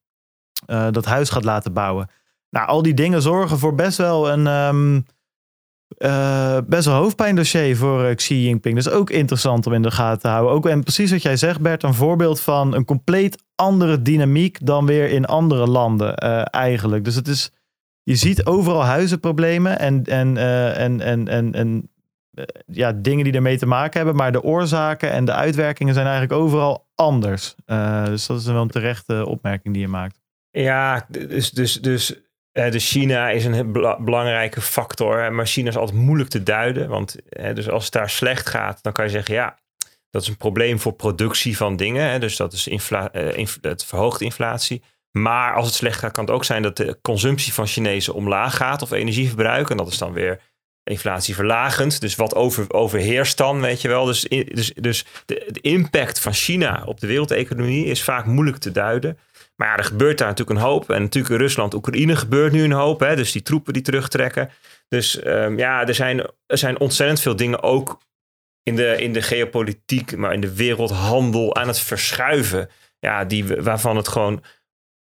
uh, 0.66 0.86
dat 0.90 1.04
huis 1.04 1.30
gaat 1.30 1.44
laten 1.44 1.72
bouwen. 1.72 2.10
Nou, 2.50 2.68
al 2.68 2.82
die 2.82 2.94
dingen 2.94 3.22
zorgen 3.22 3.58
voor 3.58 3.74
best 3.74 3.98
wel 3.98 4.30
een 4.30 5.06
best 6.66 6.84
wel 6.84 6.94
hoofdpijndossier 6.94 7.76
voor 7.76 8.14
Xi 8.14 8.44
Jinping. 8.44 8.76
Is 8.76 8.90
ook 8.90 9.10
interessant 9.10 9.66
om 9.66 9.72
in 9.72 9.82
de 9.82 9.90
gaten 9.90 10.20
te 10.20 10.28
houden. 10.28 10.52
Ook, 10.52 10.66
en 10.66 10.82
precies 10.82 11.10
wat 11.10 11.22
jij 11.22 11.36
zegt, 11.36 11.60
Bert, 11.60 11.82
een 11.82 11.94
voorbeeld 11.94 12.40
van 12.40 12.74
een 12.74 12.84
compleet 12.84 13.42
andere 13.54 14.02
dynamiek 14.02 14.66
dan 14.66 14.86
weer 14.86 15.08
in 15.08 15.24
andere 15.24 15.66
landen 15.66 16.14
eigenlijk. 16.44 17.04
Dus 17.04 17.14
het 17.14 17.28
is 17.28 17.52
je 18.10 18.16
ziet 18.16 18.46
overal 18.46 18.84
huizenproblemen. 18.84 19.78
En, 19.78 20.04
en, 20.04 20.36
uh, 20.36 20.80
en, 20.80 21.00
en, 21.00 21.28
en, 21.28 21.54
en 21.54 21.90
eh, 22.30 22.44
ja, 22.66 22.92
dingen 22.92 23.24
die 23.24 23.32
ermee 23.32 23.58
te 23.58 23.66
maken 23.66 23.96
hebben. 23.96 24.16
Maar 24.16 24.32
de 24.32 24.42
oorzaken 24.42 25.10
en 25.10 25.24
de 25.24 25.32
uitwerkingen 25.32 25.94
zijn 25.94 26.06
eigenlijk 26.06 26.40
overal 26.40 26.88
anders. 26.94 27.54
Uh, 27.66 28.04
dus 28.04 28.26
dat 28.26 28.40
is 28.40 28.46
wel 28.46 28.62
een 28.62 28.68
terechte 28.68 29.26
opmerking 29.26 29.74
die 29.74 29.82
je 29.82 29.88
maakt. 29.88 30.20
Ja, 30.50 31.06
dus, 31.08 31.50
dus, 31.50 31.80
dus 31.80 32.20
dus 32.52 32.90
China 32.90 33.30
is 33.30 33.44
een 33.44 33.72
belangrijke 33.72 34.60
factor. 34.60 35.32
Maar 35.32 35.46
China 35.46 35.68
is 35.68 35.76
altijd 35.76 35.98
moeilijk 35.98 36.30
te 36.30 36.42
duiden. 36.42 36.88
Want 36.88 37.16
dus 37.54 37.68
als 37.68 37.84
het 37.84 37.92
daar 37.92 38.10
slecht 38.10 38.48
gaat, 38.48 38.82
dan 38.82 38.92
kan 38.92 39.04
je 39.04 39.10
zeggen 39.10 39.34
ja, 39.34 39.58
dat 40.10 40.22
is 40.22 40.28
een 40.28 40.36
probleem 40.36 40.78
voor 40.78 40.92
productie 40.92 41.56
van 41.56 41.76
dingen. 41.76 42.10
Hè? 42.10 42.18
Dus 42.18 42.36
dat 42.36 42.52
is 42.52 42.66
infla 42.66 43.14
uh, 43.14 43.46
het 43.60 43.84
verhoogt 43.84 44.20
inflatie. 44.20 44.82
Maar 45.10 45.54
als 45.54 45.66
het 45.66 45.74
slecht 45.74 45.98
gaat, 45.98 46.12
kan 46.12 46.24
het 46.24 46.34
ook 46.34 46.44
zijn 46.44 46.62
dat 46.62 46.76
de 46.76 46.98
consumptie 47.02 47.52
van 47.52 47.66
Chinezen 47.66 48.14
omlaag 48.14 48.56
gaat 48.56 48.82
of 48.82 48.90
energieverbruik. 48.90 49.70
En 49.70 49.76
dat 49.76 49.88
is 49.88 49.98
dan 49.98 50.12
weer 50.12 50.40
inflatieverlagend. 50.84 52.00
Dus 52.00 52.16
wat 52.16 52.34
over, 52.34 52.72
overheerst 52.72 53.36
dan, 53.36 53.60
weet 53.60 53.80
je 53.80 53.88
wel. 53.88 54.04
Dus, 54.04 54.20
dus, 54.22 54.72
dus 54.74 55.04
de, 55.26 55.58
impact 55.60 56.20
van 56.20 56.32
China 56.32 56.82
op 56.86 57.00
de 57.00 57.06
wereldeconomie 57.06 57.86
is 57.86 58.02
vaak 58.02 58.26
moeilijk 58.26 58.56
te 58.58 58.72
duiden. 58.72 59.18
Maar 59.56 59.68
ja, 59.68 59.76
er 59.76 59.84
gebeurt 59.84 60.18
daar 60.18 60.28
natuurlijk 60.28 60.58
een 60.58 60.66
hoop. 60.66 60.90
En 60.90 61.02
natuurlijk 61.02 61.34
in 61.34 61.40
Rusland, 61.40 61.74
Oekraïne 61.74 62.16
gebeurt 62.16 62.52
nu 62.52 62.64
een 62.64 62.72
hoop. 62.72 63.00
Hè? 63.00 63.16
Dus 63.16 63.32
die 63.32 63.42
troepen 63.42 63.72
die 63.72 63.82
terugtrekken. 63.82 64.50
Dus 64.88 65.26
um, 65.26 65.58
ja, 65.58 65.86
er 65.86 65.94
zijn, 65.94 66.18
er 66.46 66.58
zijn 66.58 66.80
ontzettend 66.80 67.20
veel 67.20 67.36
dingen 67.36 67.62
ook 67.62 68.00
in 68.62 68.76
de, 68.76 68.96
in 69.02 69.12
de 69.12 69.22
geopolitiek, 69.22 70.16
maar 70.16 70.32
in 70.32 70.40
de 70.40 70.54
wereldhandel 70.54 71.56
aan 71.56 71.68
het 71.68 71.80
verschuiven. 71.80 72.70
Ja, 72.98 73.24
die, 73.24 73.46
waarvan 73.46 73.96
het 73.96 74.08
gewoon 74.08 74.42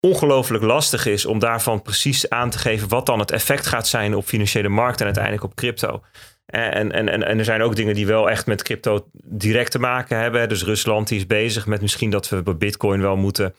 ongelooflijk 0.01 0.65
lastig 0.65 1.07
is 1.07 1.27
om 1.27 1.39
daarvan 1.39 1.83
precies 1.83 2.29
aan 2.29 2.51
te 2.51 2.59
geven 2.59 2.89
wat 2.89 3.07
dan 3.07 3.19
het 3.19 3.31
effect 3.31 3.67
gaat 3.67 3.89
zijn 3.89 4.15
op 4.15 4.25
financiële 4.25 4.69
markten 4.69 5.01
en 5.01 5.05
uiteindelijk 5.05 5.45
op 5.45 5.55
crypto. 5.55 6.03
En, 6.47 6.93
en, 6.93 7.09
en, 7.09 7.27
en 7.27 7.39
er 7.39 7.45
zijn 7.45 7.63
ook 7.63 7.77
dingen 7.77 7.95
die 7.95 8.07
wel 8.07 8.31
echt 8.31 8.47
met 8.47 8.63
crypto 8.63 9.09
direct 9.25 9.71
te 9.71 9.79
maken 9.79 10.19
hebben. 10.19 10.49
Dus 10.49 10.65
Rusland 10.65 11.09
die 11.09 11.19
is 11.19 11.27
bezig 11.27 11.67
met 11.67 11.81
misschien 11.81 12.11
dat 12.11 12.29
we 12.29 12.43
bij 12.43 12.57
Bitcoin 12.57 13.01
wel 13.01 13.17
moeten 13.17 13.55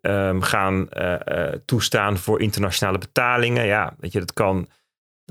um, 0.00 0.42
gaan 0.42 0.88
uh, 0.92 1.14
uh, 1.28 1.48
toestaan 1.64 2.18
voor 2.18 2.40
internationale 2.40 2.98
betalingen. 2.98 3.66
Ja, 3.66 3.94
weet 3.98 4.12
je, 4.12 4.18
dat 4.18 4.32
kan. 4.32 4.68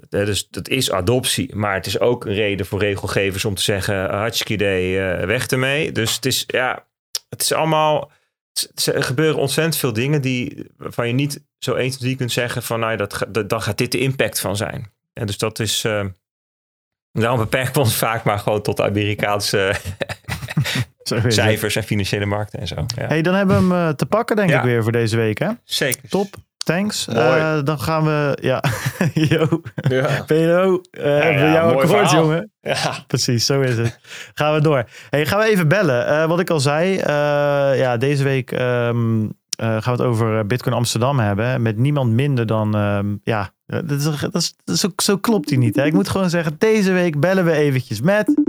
Dus 0.09 0.47
dat 0.49 0.67
is 0.67 0.91
adoptie, 0.91 1.55
maar 1.55 1.73
het 1.73 1.85
is 1.85 1.99
ook 1.99 2.25
een 2.25 2.33
reden 2.33 2.65
voor 2.65 2.79
regelgevers 2.79 3.45
om 3.45 3.55
te 3.55 3.61
zeggen: 3.61 4.09
hartstikke 4.09 4.53
idee, 4.53 4.99
weg 5.25 5.47
ermee. 5.47 5.91
Dus 5.91 6.15
het 6.15 6.25
is, 6.25 6.43
ja, 6.47 6.85
het 7.29 7.41
is 7.41 7.53
allemaal 7.53 8.11
er 8.85 9.03
gebeuren 9.03 9.39
ontzettend 9.39 9.77
veel 9.77 9.93
dingen 9.93 10.21
die, 10.21 10.65
waarvan 10.77 11.07
je 11.07 11.13
niet 11.13 11.43
zo 11.57 11.73
1, 11.73 11.91
2, 11.91 12.15
kunt 12.15 12.31
zeggen 12.31 12.63
van 12.63 12.79
nou, 12.79 12.97
dat, 12.97 13.25
dat, 13.29 13.49
dan 13.49 13.61
gaat 13.61 13.77
dit 13.77 13.91
de 13.91 13.99
impact 13.99 14.39
van 14.39 14.55
zijn. 14.55 14.91
En 15.13 15.25
dus 15.25 15.37
dat 15.37 15.59
is, 15.59 15.83
uh, 15.83 16.05
daarom 17.11 17.39
beperken 17.39 17.73
we 17.73 17.79
ons 17.79 17.95
vaak 17.95 18.23
maar 18.23 18.39
gewoon 18.39 18.61
tot 18.61 18.81
Amerikaanse 18.81 19.75
cijfers 21.27 21.75
en 21.75 21.83
financiële 21.83 22.25
markten 22.25 22.59
en 22.59 22.67
zo. 22.67 22.85
Ja. 22.95 23.07
Hey, 23.07 23.21
dan 23.21 23.33
hebben 23.33 23.55
we 23.55 23.75
hem 23.75 23.87
uh, 23.87 23.93
te 23.93 24.05
pakken 24.05 24.35
denk 24.35 24.49
ja. 24.49 24.57
ik 24.57 24.63
weer 24.63 24.83
voor 24.83 24.91
deze 24.91 25.15
week 25.15 25.39
hè? 25.39 25.49
Zeker. 25.63 26.09
Top. 26.09 26.35
Thanks. 26.63 27.07
Uh, 27.07 27.63
dan 27.63 27.79
gaan 27.79 28.03
we, 28.03 28.37
ja, 28.41 28.63
yo, 29.29 29.61
ja. 29.73 30.23
PNO, 30.25 30.81
uh, 30.91 31.03
ja, 31.03 31.27
ja, 31.27 31.51
jouw 31.51 31.79
akkoord, 31.79 32.11
jongen. 32.11 32.51
Ja. 32.61 33.03
Precies, 33.07 33.45
zo 33.45 33.61
is 33.61 33.77
het. 33.77 33.99
gaan 34.33 34.53
we 34.53 34.61
door. 34.61 34.85
Hey, 35.09 35.25
gaan 35.25 35.39
we 35.39 35.45
even 35.45 35.67
bellen. 35.67 36.07
Uh, 36.07 36.25
wat 36.25 36.39
ik 36.39 36.49
al 36.49 36.59
zei, 36.59 36.97
ja, 37.77 37.97
deze 37.97 38.23
week 38.23 38.51
um, 38.51 39.33
gaan 39.57 39.81
we 39.81 39.89
het 39.89 40.01
over 40.01 40.45
Bitcoin 40.45 40.75
Amsterdam 40.75 41.19
hebben. 41.19 41.61
Met 41.61 41.77
niemand 41.77 42.11
minder 42.11 42.45
dan, 42.45 42.75
um, 42.75 43.21
ja, 43.23 43.49
dat 43.65 43.91
is, 43.91 44.03
dat 44.03 44.35
is, 44.35 44.53
dat 44.63 44.75
is, 44.75 44.79
zo, 44.79 44.87
zo 44.95 45.17
klopt 45.17 45.49
hij 45.49 45.57
niet. 45.57 45.75
Hè? 45.75 45.85
Ik 45.85 45.93
moet 45.93 46.09
gewoon 46.09 46.29
zeggen, 46.29 46.55
deze 46.57 46.91
week 46.91 47.19
bellen 47.19 47.45
we 47.45 47.51
eventjes 47.51 48.01
met... 48.01 48.41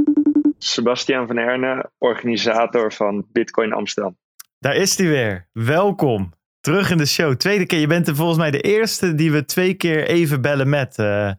Sebastian 0.58 1.26
van 1.26 1.38
Erne, 1.38 1.90
organisator 1.98 2.92
van 2.92 3.24
Bitcoin 3.32 3.72
Amsterdam. 3.72 4.16
Daar 4.58 4.76
is 4.76 4.98
hij 4.98 5.06
weer. 5.06 5.48
Welkom. 5.52 6.32
Terug 6.62 6.90
in 6.90 6.96
de 6.96 7.06
show. 7.06 7.34
Tweede 7.34 7.66
keer. 7.66 7.78
Je 7.78 7.86
bent 7.86 8.08
er 8.08 8.16
volgens 8.16 8.38
mij 8.38 8.50
de 8.50 8.60
eerste 8.60 9.14
die 9.14 9.32
we 9.32 9.44
twee 9.44 9.74
keer 9.74 10.06
even 10.06 10.40
bellen 10.40 10.68
met 10.68 10.98
uh, 10.98 11.32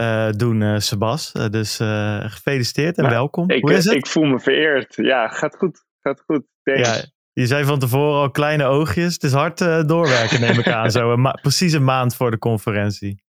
uh, 0.00 0.30
doen, 0.30 0.60
uh, 0.60 0.78
Sebas. 0.78 1.32
dus 1.32 1.76
gefeliciteerd 2.22 2.96
en 2.96 3.02
nou, 3.02 3.14
welkom. 3.14 3.50
Ik, 3.50 3.62
Hoe 3.62 3.72
is 3.72 3.84
het? 3.84 3.94
ik 3.94 4.06
voel 4.06 4.24
me 4.24 4.40
vereerd. 4.40 4.94
Ja, 4.96 5.28
gaat 5.28 5.56
goed. 5.56 5.84
Gaat 6.00 6.20
goed. 6.26 6.44
Thanks. 6.62 6.88
Ja, 6.88 7.04
je 7.32 7.46
zei 7.46 7.64
van 7.64 7.78
tevoren 7.78 8.20
al 8.20 8.30
kleine 8.30 8.64
oogjes. 8.64 9.12
Het 9.12 9.22
is 9.22 9.32
hard 9.32 9.58
doorwerken, 9.88 10.40
neem 10.40 10.58
ik 10.58 10.68
aan. 10.68 10.90
Zo 10.90 11.12
een 11.12 11.38
precies 11.42 11.72
een 11.72 11.84
maand 11.84 12.16
voor 12.16 12.30
de 12.30 12.38
conferentie. 12.38 13.22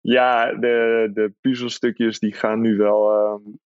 Ja, 0.00 0.54
de, 0.54 1.10
de 1.14 1.32
puzzelstukjes 1.40 2.18
die 2.18 2.32
gaan 2.32 2.60
nu 2.60 2.76
wel 2.76 3.10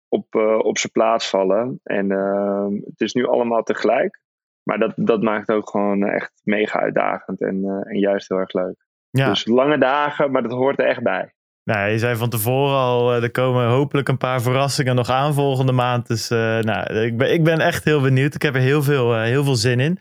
op, 0.08 0.36
op 0.64 0.78
zijn 0.78 0.92
plaats 0.92 1.30
vallen. 1.30 1.80
En 1.84 2.12
ehm, 2.12 2.74
het 2.74 3.02
is 3.02 3.14
nu 3.14 3.28
allemaal 3.28 3.64
tegelijk. 3.64 4.22
Maar 4.64 4.80
dat, 4.80 4.94
dat 4.96 5.22
maakt 5.22 5.48
het 5.48 5.56
ook 5.56 5.70
gewoon 5.70 6.04
echt 6.04 6.32
mega 6.44 6.80
uitdagend 6.80 7.42
en, 7.42 7.56
uh, 7.56 7.92
en 7.92 8.00
juist 8.00 8.30
heel 8.30 8.38
erg 8.38 8.54
leuk. 8.54 8.86
Ja. 9.10 9.30
Dus 9.30 9.46
lange 9.46 9.78
dagen, 9.78 10.32
maar 10.32 10.42
dat 10.42 10.52
hoort 10.52 10.80
er 10.80 10.86
echt 10.86 11.04
bij. 11.04 11.34
Nou, 11.64 11.90
je 11.90 12.00
zei 12.00 12.16
van 12.16 12.30
tevoren 12.30 12.76
al, 12.76 13.16
uh, 13.16 13.24
er 13.24 13.32
komen 13.32 13.68
hopelijk 13.68 14.08
een 14.08 14.18
paar 14.18 14.42
verrassingen 14.42 14.96
nog 14.96 15.10
aan 15.10 15.34
volgende 15.34 15.72
maand. 15.72 16.08
Dus 16.08 16.32
uh, 16.32 16.60
nou, 16.60 16.94
ik, 16.94 17.18
ben, 17.18 17.34
ik 17.34 17.44
ben 17.44 17.60
echt 17.60 17.84
heel 17.84 18.02
benieuwd. 18.02 18.36
Ik 18.36 18.42
heb 18.42 18.56
er 18.56 18.62
heel 18.62 18.84
veel, 18.84 19.20
heel 19.20 19.44
veel 19.44 19.56
zin 19.56 19.80
in. 19.80 20.00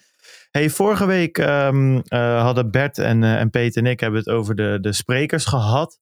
Hey, 0.51 0.71
vorige 0.71 1.07
week 1.07 1.39
um, 1.39 2.03
hadden 2.09 2.71
Bert 2.71 2.99
en, 2.99 3.25
en 3.25 3.51
Peter 3.51 3.85
en 3.85 3.91
ik 3.91 4.01
hebben 4.01 4.21
het 4.21 4.29
over 4.29 4.55
de, 4.55 4.79
de 4.81 4.93
sprekers 4.93 5.45
gehad. 5.45 5.99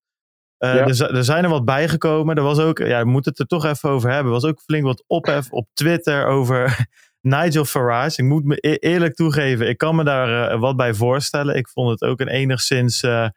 Ja. 0.59 0.86
er, 0.86 1.14
er, 1.14 1.24
zijn 1.24 1.44
er 1.44 1.50
wat 1.50 1.64
bijgekomen. 1.64 2.36
Er 2.36 2.42
was 2.42 2.59
ook, 2.59 2.78
ja, 2.78 3.02
we 3.02 3.11
moeten 3.11 3.30
het 3.30 3.40
er 3.40 3.46
toch 3.46 3.64
even 3.64 3.90
over 3.90 4.11
hebben. 4.11 4.26
Er 4.26 4.40
was 4.40 4.50
ook 4.50 4.61
flink 4.61 4.84
wat 4.84 5.04
ophef 5.06 5.50
op 5.50 5.68
Twitter 5.72 6.26
over 6.26 6.86
Nigel 7.28 7.64
Farage, 7.64 8.22
ik 8.22 8.28
moet 8.28 8.44
me 8.44 8.56
e-, 8.60 8.74
eerlijk 8.74 9.14
toegeven, 9.14 9.68
ik 9.68 9.78
kan 9.78 9.96
me 9.96 10.04
daar 10.04 10.52
uh, 10.52 10.60
wat 10.60 10.76
bij 10.76 10.94
voorstellen. 10.94 11.56
Ik 11.56 11.68
vond 11.68 11.90
het 11.90 12.10
ook 12.10 12.20
een 12.20 12.28
enigszins, 12.28 13.02
uh, 13.02 13.28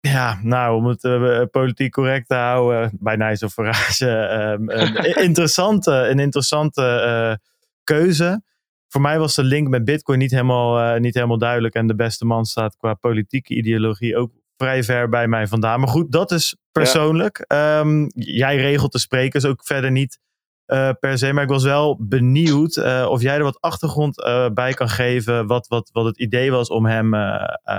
ja, 0.00 0.38
nou, 0.42 0.76
om 0.76 0.86
het 0.86 1.04
uh, 1.04 1.42
politiek 1.50 1.92
correct 1.92 2.28
te 2.28 2.34
houden, 2.34 2.90
bij 3.00 3.16
Nigel 3.16 3.48
Farage, 3.48 4.08
een 4.08 4.96
interessante, 5.28 5.92
een 5.92 6.18
interessante 6.18 7.40
keuze. 7.84 8.42
Voor 8.88 9.00
mij 9.00 9.18
was 9.18 9.34
de 9.34 9.44
link 9.44 9.68
met 9.68 9.84
Bitcoin 9.84 10.18
niet 10.18 10.30
helemaal, 10.30 10.98
niet 10.98 11.14
helemaal 11.14 11.38
duidelijk. 11.38 11.74
En 11.74 11.86
de 11.86 11.94
beste 11.94 12.24
man 12.24 12.44
staat 12.44 12.76
qua 12.76 12.94
politieke 12.94 13.54
ideologie 13.54 14.16
ook 14.16 14.32
vrij 14.56 14.84
ver 14.84 15.08
bij 15.08 15.28
mij 15.28 15.46
vandaan. 15.46 15.80
Maar 15.80 15.88
goed, 15.88 16.12
dat 16.12 16.30
is 16.30 16.56
persoonlijk. 16.72 17.44
Ja. 17.48 17.78
Um, 17.78 18.10
jij 18.14 18.56
regelt 18.56 18.92
de 18.92 18.98
sprekers 18.98 19.44
ook 19.44 19.64
verder 19.64 19.90
niet 19.90 20.18
uh, 20.66 20.90
per 21.00 21.18
se. 21.18 21.32
Maar 21.32 21.42
ik 21.42 21.48
was 21.48 21.64
wel 21.64 21.98
benieuwd 22.00 22.76
uh, 22.76 23.06
of 23.10 23.22
jij 23.22 23.36
er 23.36 23.42
wat 23.42 23.60
achtergrond 23.60 24.18
uh, 24.18 24.48
bij 24.50 24.72
kan 24.72 24.88
geven. 24.88 25.46
Wat, 25.46 25.68
wat, 25.68 25.90
wat 25.92 26.04
het 26.04 26.18
idee 26.18 26.50
was 26.50 26.68
om 26.68 26.86
hem 26.86 27.14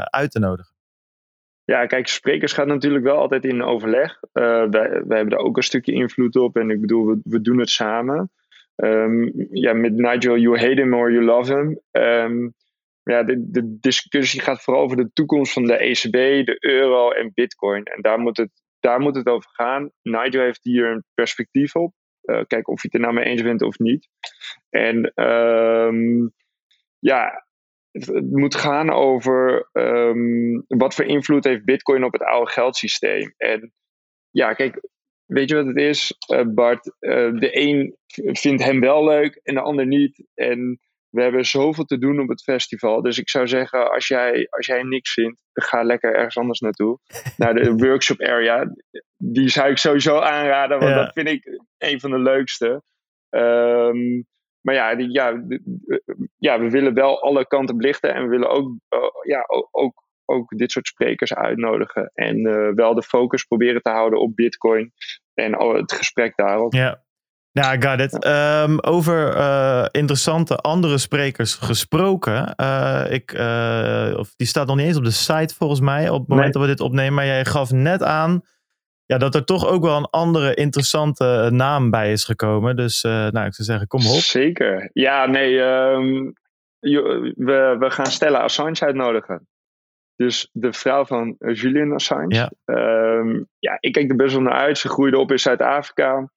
uit 0.10 0.32
te 0.32 0.40
nodigen. 0.40 0.74
Ja, 1.64 1.86
kijk, 1.86 2.08
sprekers 2.08 2.54
gaat 2.54 2.68
natuurlijk 2.68 3.04
wel 3.04 3.18
altijd 3.18 3.46
in 3.46 3.64
overleg. 3.64 4.20
wij, 4.32 4.70
wij 4.70 4.90
hebben 4.90 5.30
daar 5.30 5.40
ook 5.40 5.58
een 5.58 5.64
stukje 5.64 5.94
invloed 5.94 6.36
op. 6.36 6.58
En 6.58 6.70
ik 6.70 6.82
bedoel, 6.82 7.06
we, 7.06 7.20
we 7.24 7.42
doen 7.42 7.60
het 7.60 7.70
samen. 7.70 8.32
Um, 8.76 9.32
ja, 9.52 9.74
met 9.74 9.94
Nigel, 9.94 10.38
you 10.38 10.58
hate 10.60 10.82
him 10.82 10.94
or 10.94 11.12
you 11.12 11.24
love 11.24 11.54
him. 11.54 11.80
Um, 11.92 12.54
ja, 13.04 13.24
de, 13.24 13.52
de 13.52 13.78
discussie 13.80 14.42
gaat 14.42 14.62
vooral 14.62 14.84
over 14.84 14.98
de 14.98 15.10
toekomst 15.14 15.54
van 15.54 15.64
de 15.64 15.78
ECB, 15.78 16.46
de 16.46 16.58
euro 16.60 17.12
en 17.12 17.32
bitcoin. 17.34 17.84
En 17.84 18.02
daar 18.02 18.20
moet 18.20 18.38
het, 18.38 18.50
daar 18.80 19.00
moet 19.00 19.16
het 19.16 19.28
over 19.28 19.50
gaan. 19.54 19.92
Nigel 20.02 20.42
heeft 20.42 20.64
hier 20.64 20.86
een 20.92 21.04
perspectief 21.14 21.76
op. 21.76 21.94
Uh, 22.26 22.42
kijken 22.48 22.74
of 22.74 22.82
je 22.82 22.88
het 22.88 22.94
er 22.94 23.00
nou 23.00 23.14
mee 23.14 23.24
eens 23.24 23.42
bent 23.42 23.62
of 23.62 23.80
niet. 23.80 24.08
En 24.70 25.24
um, 25.26 26.34
ja, 27.00 27.46
het, 27.92 28.06
het, 28.08 28.32
moet 28.32 28.56
gaan 28.56 28.90
over 28.90 29.70
um, 29.72 30.66
wat 30.68 30.96
voor 30.96 31.06
invloed 31.06 31.44
heeft 31.44 31.66
Bitcoin 31.66 32.04
op 32.04 32.14
het 32.14 32.24
oude 32.24 32.52
geldsysteem. 32.52 33.34
En 33.38 33.74
ja, 34.30 34.54
kijk, 34.54 34.80
weet 35.26 35.50
je 35.50 35.56
wat 35.56 35.66
het 35.66 35.78
is, 35.78 36.14
uh, 36.34 36.42
Bart? 36.54 36.86
Uh, 37.00 37.40
de 37.40 37.50
een 37.52 37.98
vindt 38.16 38.64
hem 38.64 38.80
wel 38.80 39.04
leuk 39.06 39.40
en 39.44 39.54
de 39.54 39.62
ander 39.62 39.88
niet. 39.88 40.26
En 40.34 40.80
we 41.10 41.22
hebben 41.22 41.46
zoveel 41.46 41.84
te 41.84 41.98
doen 41.98 42.20
op 42.20 42.30
het 42.30 42.44
festival. 42.44 43.02
Dus 43.02 43.18
ik 43.18 43.30
zou 43.30 43.48
zeggen, 43.48 43.92
als 43.92 44.08
jij, 44.08 44.48
als 44.50 44.66
jij 44.66 44.84
niks 44.84 45.14
vindt, 45.14 45.42
ga 45.54 45.84
lekker 45.84 46.16
ergens 46.16 46.38
anders 46.38 46.60
naartoe. 46.60 47.00
Naar 47.38 47.54
de 47.54 47.76
workshop 47.86 48.22
area. 48.22 48.74
Die 49.18 49.50
zou 49.50 49.70
ik 49.70 49.78
sowieso 49.78 50.20
aanraden, 50.20 50.80
want 50.80 50.92
ja. 50.92 51.04
dat 51.04 51.14
vind 51.14 51.28
ik 51.28 51.62
een 51.78 52.00
van 52.00 52.12
de 52.12 52.20
leukste. 52.20 52.84
Um, 53.30 54.26
maar 54.62 54.76
ja, 54.76 54.96
die, 54.96 55.12
ja, 55.12 55.44
ja, 56.38 56.60
we 56.60 56.70
willen 56.70 56.94
wel 56.94 57.22
alle 57.22 57.48
kanten 57.48 57.78
belichten. 57.78 58.14
En 58.14 58.24
we 58.24 58.30
willen 58.30 58.50
ook, 58.50 58.68
uh, 58.90 59.00
ja, 59.24 59.46
ook, 59.72 60.04
ook 60.26 60.58
dit 60.58 60.72
soort 60.72 60.88
sprekers 60.88 61.34
uitnodigen. 61.34 62.12
En 62.14 62.40
uh, 62.40 62.74
wel 62.74 62.94
de 62.94 63.04
focus 63.04 63.44
proberen 63.44 63.82
te 63.82 63.90
houden 63.90 64.20
op 64.20 64.36
Bitcoin. 64.36 64.94
En 65.34 65.76
het 65.76 65.92
gesprek 65.92 66.34
daarop. 66.36 66.74
Ja, 66.74 67.04
ja, 67.52 67.76
got 67.80 68.00
it. 68.00 68.26
Um, 68.26 68.80
over 68.80 69.36
uh, 69.36 69.86
interessante 69.92 70.56
andere 70.56 70.98
sprekers 70.98 71.54
gesproken. 71.54 72.54
Uh, 72.62 73.06
ik, 73.10 73.34
uh, 73.34 74.14
of 74.18 74.36
die 74.36 74.48
staat 74.48 74.68
nog 74.68 74.76
niet 74.76 74.86
eens 74.86 74.98
op 74.98 75.04
de 75.04 75.12
site 75.12 75.56
volgens 75.56 75.80
mij 75.80 76.10
op 76.10 76.20
het 76.20 76.28
moment 76.28 76.44
nee. 76.44 76.52
dat 76.52 76.62
we 76.62 76.68
dit 76.68 76.80
opnemen. 76.80 77.14
Maar 77.14 77.26
jij 77.26 77.46
gaf 77.46 77.72
net 77.72 78.04
aan 78.04 78.42
ja, 79.06 79.18
dat 79.18 79.36
er 79.36 79.46
toch 79.46 79.68
ook 79.68 79.84
wel 79.84 79.98
een 79.98 80.10
andere 80.10 80.54
interessante 80.54 81.50
naam 81.52 81.90
bij 81.90 82.12
is 82.12 82.24
gekomen. 82.24 82.76
Dus 82.76 83.02
nou, 83.04 83.46
ik 83.46 83.54
zou 83.54 83.68
zeggen, 83.68 83.88
kom 83.88 84.00
op. 84.00 84.20
Zeker. 84.20 84.90
Ja, 84.94 85.26
nee, 85.26 85.62
ehm, 85.62 86.32
we, 86.80 87.76
we 87.80 87.90
gaan 87.90 88.06
Stella 88.06 88.40
Assange 88.40 88.80
uitnodigen. 88.80 89.48
Dus 90.16 90.50
de 90.52 90.74
vrouw 90.74 91.06
van 91.06 91.36
Julian 91.40 91.94
Assange. 91.94 92.36
Ja. 92.36 92.52
Ehm, 92.66 93.44
ja, 93.60 93.78
ik 93.80 93.94
kijk 93.94 94.10
er 94.10 94.16
best 94.16 94.34
wel 94.34 94.42
naar 94.42 94.54
uit. 94.54 94.78
Ze 94.78 94.90
groeide 94.90 95.18
op 95.18 95.32
in 95.32 95.40
Zuid-Afrika. 95.40 96.32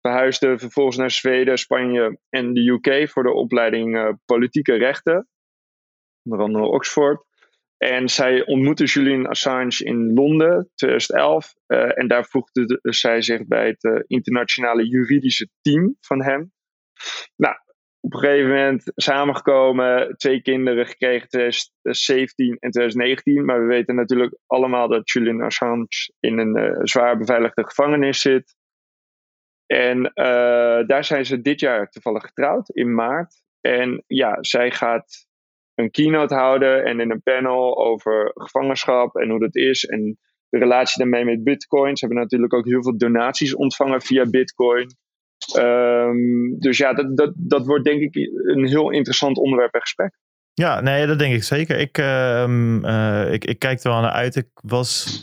Verhuisde 0.00 0.58
vervolgens 0.58 0.96
naar 0.96 1.10
Zweden, 1.10 1.58
Spanje 1.58 2.18
en 2.28 2.54
de 2.54 2.60
UK 2.60 3.08
voor 3.08 3.22
de 3.22 3.32
opleiding 3.32 3.96
uh, 3.96 4.08
politieke 4.24 4.74
rechten. 4.74 5.28
Onder 6.22 6.40
andere 6.40 6.64
Oxford. 6.64 7.24
En 7.78 8.08
zij 8.08 8.46
ontmoette 8.46 8.84
Julian 8.84 9.26
Assange 9.26 9.84
in 9.84 10.14
Londen 10.14 10.70
2011. 10.74 11.54
Uh, 11.66 11.98
en 11.98 12.08
daar 12.08 12.24
voegde 12.24 12.78
zij 12.82 13.22
zich 13.22 13.46
bij 13.46 13.66
het 13.66 13.84
uh, 13.84 14.00
internationale 14.06 14.88
juridische 14.88 15.48
team 15.60 15.96
van 16.00 16.22
hem. 16.22 16.52
Nou, 17.36 17.54
op 18.00 18.12
een 18.12 18.18
gegeven 18.18 18.48
moment 18.48 18.92
samengekomen, 18.94 20.16
twee 20.16 20.42
kinderen 20.42 20.86
gekregen 20.86 21.28
2017 21.28 22.56
en 22.60 22.70
2019. 22.70 23.44
Maar 23.44 23.60
we 23.60 23.66
weten 23.66 23.94
natuurlijk 23.94 24.38
allemaal 24.46 24.88
dat 24.88 25.10
Julian 25.10 25.40
Assange 25.40 26.12
in 26.20 26.38
een 26.38 26.86
zwaar 26.86 27.18
beveiligde 27.18 27.64
gevangenis 27.64 28.20
zit. 28.20 28.56
En 29.66 30.02
daar 30.86 31.04
zijn 31.04 31.26
ze 31.26 31.40
dit 31.40 31.60
jaar 31.60 31.88
toevallig 31.90 32.22
getrouwd, 32.22 32.68
in 32.68 32.94
maart. 32.94 33.42
En 33.60 34.04
ja, 34.06 34.36
zij 34.40 34.70
gaat 34.70 35.25
een 35.76 35.90
keynote 35.90 36.34
houden 36.34 36.84
en 36.84 37.00
in 37.00 37.10
een 37.10 37.22
panel 37.22 37.86
over 37.86 38.30
gevangenschap 38.34 39.16
en 39.16 39.30
hoe 39.30 39.40
dat 39.40 39.56
is. 39.56 39.84
En 39.84 40.18
de 40.48 40.58
relatie 40.58 41.02
daarmee 41.02 41.24
met 41.24 41.44
Bitcoin. 41.44 41.96
Ze 41.96 42.06
hebben 42.06 42.22
natuurlijk 42.22 42.54
ook 42.54 42.66
heel 42.66 42.82
veel 42.82 42.98
donaties 42.98 43.54
ontvangen 43.54 44.02
via 44.02 44.24
Bitcoin. 44.30 44.96
Um, 45.56 46.58
dus 46.58 46.78
ja, 46.78 46.92
dat, 46.92 47.16
dat, 47.16 47.32
dat 47.36 47.66
wordt 47.66 47.84
denk 47.84 48.00
ik 48.00 48.16
een 48.46 48.66
heel 48.66 48.90
interessant 48.90 49.36
onderwerp 49.36 49.74
en 49.74 49.80
gesprek. 49.80 50.18
Ja, 50.52 50.80
nee, 50.80 51.06
dat 51.06 51.18
denk 51.18 51.34
ik 51.34 51.42
zeker. 51.42 51.78
Ik, 51.78 51.98
uh, 51.98 52.44
uh, 52.82 53.32
ik, 53.32 53.44
ik 53.44 53.58
kijk 53.58 53.82
er 53.82 53.90
wel 53.90 54.00
naar 54.00 54.10
uit. 54.10 54.36
Ik 54.36 54.48
was. 54.62 55.22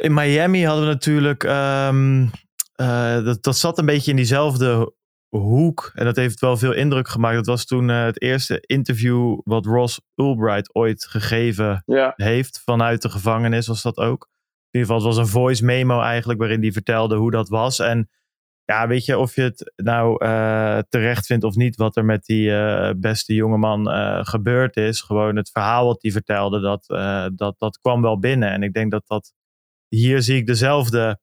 In 0.00 0.14
Miami 0.14 0.64
hadden 0.64 0.84
we 0.84 0.90
natuurlijk. 0.92 1.42
Um, 1.42 2.30
dat, 3.24 3.42
dat 3.42 3.56
zat 3.56 3.78
een 3.78 3.86
beetje 3.86 4.10
in 4.10 4.16
diezelfde 4.16 4.92
hoek. 5.30 5.90
En 5.94 6.04
dat 6.04 6.16
heeft 6.16 6.40
wel 6.40 6.56
veel 6.56 6.72
indruk 6.72 7.08
gemaakt. 7.08 7.36
Dat 7.36 7.46
was 7.46 7.64
toen 7.64 7.88
uh, 7.88 8.04
het 8.04 8.22
eerste 8.22 8.60
interview 8.60 9.40
wat 9.44 9.66
Ross 9.66 10.00
Ulbright 10.14 10.74
ooit 10.74 11.06
gegeven 11.06 11.82
ja. 11.86 12.12
heeft. 12.16 12.62
Vanuit 12.64 13.02
de 13.02 13.10
gevangenis 13.10 13.66
was 13.66 13.82
dat 13.82 13.96
ook. 13.96 14.28
In 14.70 14.80
ieder 14.80 14.94
geval, 14.94 15.08
het 15.08 15.16
was 15.16 15.26
een 15.26 15.32
voice 15.32 15.64
memo 15.64 16.00
eigenlijk. 16.00 16.38
Waarin 16.38 16.60
hij 16.60 16.72
vertelde 16.72 17.16
hoe 17.16 17.30
dat 17.30 17.48
was. 17.48 17.78
En 17.78 18.10
ja, 18.64 18.86
weet 18.86 19.04
je, 19.04 19.18
of 19.18 19.34
je 19.34 19.42
het 19.42 19.72
nou 19.76 20.24
uh, 20.24 20.78
terecht 20.88 21.26
vindt 21.26 21.44
of 21.44 21.54
niet, 21.54 21.76
wat 21.76 21.96
er 21.96 22.04
met 22.04 22.24
die 22.24 22.48
uh, 22.48 22.90
beste 22.96 23.34
jongeman 23.34 23.88
gebeurd 24.26 24.76
is. 24.76 25.00
Gewoon 25.00 25.36
het 25.36 25.50
verhaal 25.50 25.86
wat 25.86 26.02
hij 26.02 26.10
vertelde, 26.10 26.60
dat, 26.60 26.84
dat, 27.36 27.58
dat 27.58 27.78
kwam 27.78 28.02
wel 28.02 28.18
binnen. 28.18 28.50
En 28.50 28.62
ik 28.62 28.72
denk 28.72 28.90
dat 28.90 29.02
dat, 29.06 29.32
hier 29.88 30.22
zie 30.22 30.36
ik 30.36 30.46
dezelfde 30.46 31.20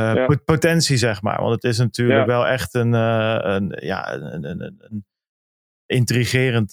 ja. 0.00 0.38
potentie, 0.44 0.96
zeg 0.96 1.22
maar. 1.22 1.40
Want 1.40 1.54
het 1.54 1.64
is 1.64 1.78
natuurlijk 1.78 2.20
ja. 2.20 2.26
wel 2.26 2.46
echt 2.46 2.74
een, 2.74 2.92
een, 2.92 3.76
ja, 3.80 4.12
een, 4.12 4.44
een, 4.44 4.60
een 4.78 5.04
intrigerend 5.86 6.70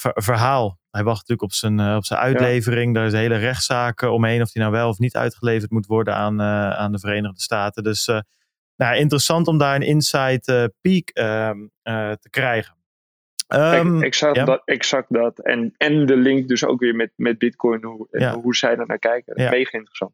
verhaal. 0.00 0.78
Hij 0.90 1.02
wacht 1.02 1.18
natuurlijk 1.18 1.42
op 1.42 1.52
zijn, 1.52 1.96
op 1.96 2.04
zijn 2.04 2.20
uitlevering. 2.20 2.86
Ja. 2.86 2.92
Daar 2.92 3.06
is 3.06 3.12
een 3.12 3.18
hele 3.18 3.36
rechtszaak 3.36 4.02
omheen 4.02 4.42
of 4.42 4.52
hij 4.52 4.62
nou 4.62 4.74
wel 4.74 4.88
of 4.88 4.98
niet 4.98 5.16
uitgeleverd 5.16 5.70
moet 5.70 5.86
worden 5.86 6.14
aan, 6.14 6.42
aan 6.42 6.92
de 6.92 6.98
Verenigde 6.98 7.40
Staten. 7.40 7.82
Dus 7.82 8.06
nou, 8.76 8.96
interessant 8.96 9.46
om 9.46 9.58
daar 9.58 9.74
een 9.74 9.82
inside 9.82 10.72
peak 10.80 11.10
uh, 11.18 11.50
te 12.12 12.30
krijgen. 12.30 12.76
Um, 13.48 14.02
exact, 14.02 14.36
ja. 14.36 14.44
dat, 14.44 14.62
exact 14.64 15.06
dat. 15.08 15.38
En, 15.38 15.74
en 15.76 16.06
de 16.06 16.16
link 16.16 16.48
dus 16.48 16.64
ook 16.64 16.80
weer 16.80 16.94
met, 16.94 17.12
met 17.16 17.38
Bitcoin, 17.38 17.84
hoe, 17.84 18.06
ja. 18.10 18.34
hoe 18.34 18.56
zij 18.56 18.76
er 18.76 18.86
naar 18.86 18.98
kijken. 18.98 19.34
Mega 19.36 19.78
interessant. 19.78 20.12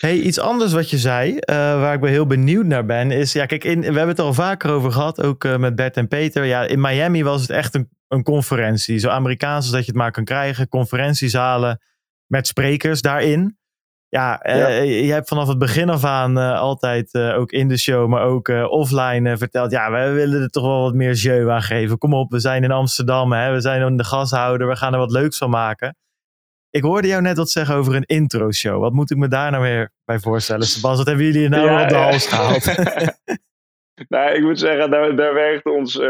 Hey, 0.00 0.18
iets 0.18 0.38
anders 0.38 0.72
wat 0.72 0.90
je 0.90 0.98
zei, 0.98 1.30
uh, 1.32 1.40
waar 1.56 1.94
ik 1.94 2.00
ben 2.00 2.10
heel 2.10 2.26
benieuwd 2.26 2.66
naar 2.66 2.84
ben, 2.84 3.10
is, 3.10 3.32
ja, 3.32 3.46
kijk, 3.46 3.64
in, 3.64 3.80
we 3.80 3.84
hebben 3.84 4.08
het 4.08 4.18
er 4.18 4.24
al 4.24 4.34
vaker 4.34 4.70
over 4.70 4.92
gehad, 4.92 5.22
ook 5.22 5.44
uh, 5.44 5.56
met 5.56 5.74
Bert 5.74 5.96
en 5.96 6.08
Peter. 6.08 6.44
Ja, 6.44 6.62
in 6.62 6.80
Miami 6.80 7.24
was 7.24 7.40
het 7.40 7.50
echt 7.50 7.74
een, 7.74 7.88
een 8.08 8.22
conferentie, 8.22 8.98
zo 8.98 9.08
Amerikaans 9.08 9.64
als 9.64 9.70
dat 9.70 9.80
je 9.80 9.90
het 9.90 10.00
maar 10.00 10.10
kan 10.10 10.24
krijgen. 10.24 10.68
Conferentiezalen 10.68 11.80
met 12.26 12.46
sprekers 12.46 13.00
daarin. 13.00 13.58
Ja, 14.08 14.40
ja. 14.42 14.80
Uh, 14.80 15.06
je 15.06 15.12
hebt 15.12 15.28
vanaf 15.28 15.48
het 15.48 15.58
begin 15.58 15.90
af 15.90 16.04
aan 16.04 16.36
altijd 16.36 17.14
ook 17.14 17.52
in 17.52 17.68
de 17.68 17.78
show, 17.78 18.08
maar 18.08 18.22
ook 18.22 18.48
offline 18.48 19.36
verteld. 19.36 19.70
Ja, 19.70 19.90
we 19.90 20.10
willen 20.10 20.42
er 20.42 20.48
toch 20.48 20.66
wel 20.66 20.82
wat 20.82 20.94
meer 20.94 21.12
jeu 21.12 21.50
aan 21.50 21.62
geven. 21.62 21.98
Kom 21.98 22.14
op, 22.14 22.30
we 22.30 22.38
zijn 22.38 22.64
in 22.64 22.70
Amsterdam, 22.70 23.32
hè, 23.32 23.52
we 23.52 23.60
zijn 23.60 23.86
in 23.86 23.96
de 23.96 24.04
gashouder, 24.04 24.68
we 24.68 24.76
gaan 24.76 24.92
er 24.92 24.98
wat 24.98 25.10
leuks 25.10 25.38
van 25.38 25.50
maken. 25.50 25.96
Ik 26.72 26.82
hoorde 26.82 27.08
jou 27.08 27.22
net 27.22 27.36
wat 27.36 27.50
zeggen 27.50 27.74
over 27.74 27.94
een 27.94 28.06
intro-show. 28.06 28.80
Wat 28.80 28.92
moet 28.92 29.10
ik 29.10 29.16
me 29.16 29.28
daar 29.28 29.50
nou 29.50 29.62
weer 29.62 29.92
bij 30.04 30.18
voorstellen? 30.18 30.66
Sebas, 30.66 30.96
wat 30.96 31.06
hebben 31.06 31.24
jullie 31.24 31.48
nou 31.48 31.66
ja, 31.66 31.82
op 31.82 31.88
de 31.88 31.94
hals 31.94 32.26
gehaald? 32.26 32.64
nou, 34.14 34.34
ik 34.34 34.42
moet 34.42 34.58
zeggen, 34.58 34.90
daar, 34.90 35.16
daar 35.16 35.34
werkt 35.34 35.64
ons, 35.64 36.00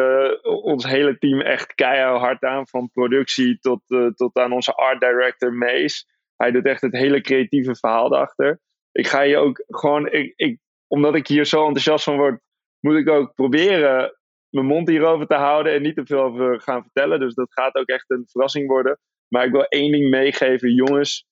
ons 0.43 0.87
hele 0.87 1.19
team 1.19 1.41
echt 1.41 1.75
keihard 1.75 2.21
hard 2.21 2.43
aan. 2.43 2.69
Van 2.69 2.91
productie 2.93 3.59
tot, 3.59 3.81
tot 4.15 4.37
aan 4.37 4.53
onze 4.53 4.73
art 4.73 5.01
director 5.01 5.53
Mees. 5.53 6.07
Hij 6.37 6.51
doet 6.51 6.67
echt 6.67 6.81
het 6.81 6.93
hele 6.93 7.21
creatieve 7.21 7.75
verhaal 7.75 8.15
erachter. 8.15 8.61
Ik 8.93 9.07
ga 9.07 9.21
je 9.21 9.37
ook 9.37 9.65
gewoon, 9.69 10.11
ik, 10.11 10.33
ik, 10.37 10.59
omdat 10.87 11.15
ik 11.15 11.27
hier 11.27 11.45
zo 11.45 11.67
enthousiast 11.67 12.05
van 12.05 12.17
word, 12.17 12.41
moet 12.81 12.97
ik 12.97 13.09
ook 13.09 13.35
proberen 13.35 14.17
mijn 14.49 14.67
mond 14.67 14.89
hierover 14.89 15.27
te 15.27 15.35
houden 15.35 15.73
en 15.73 15.83
niet 15.83 15.97
te 15.97 16.07
veel 16.07 16.21
over 16.21 16.61
gaan 16.61 16.83
vertellen. 16.83 17.21
Dus 17.21 17.35
dat 17.35 17.53
gaat 17.53 17.75
ook 17.75 17.89
echt 17.89 18.11
een 18.11 18.25
verrassing 18.27 18.69
worden. 18.69 18.99
Maar 19.33 19.45
ik 19.45 19.53
wil 19.53 19.65
één 19.65 19.93
ding 19.93 20.11
meegeven, 20.11 20.75
jongens. 20.75 21.27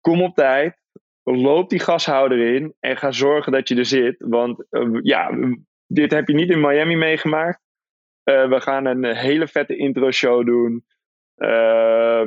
Kom 0.00 0.22
op 0.22 0.34
tijd. 0.34 0.76
Loop 1.22 1.70
die 1.70 1.80
gashouder 1.80 2.54
in 2.54 2.74
en 2.80 2.96
ga 2.96 3.10
zorgen 3.10 3.52
dat 3.52 3.68
je 3.68 3.76
er 3.76 3.84
zit. 3.84 4.16
Want 4.18 4.66
uh, 4.70 4.98
ja, 5.02 5.30
dit 5.86 6.10
heb 6.10 6.28
je 6.28 6.34
niet 6.34 6.50
in 6.50 6.60
Miami 6.60 6.96
meegemaakt. 6.96 7.60
Uh, 8.24 8.48
we 8.48 8.60
gaan 8.60 8.86
een 8.86 9.04
hele 9.04 9.48
vette 9.48 9.76
intro 9.76 10.10
show 10.10 10.46
doen. 10.46 10.84
Uh, 11.36 12.22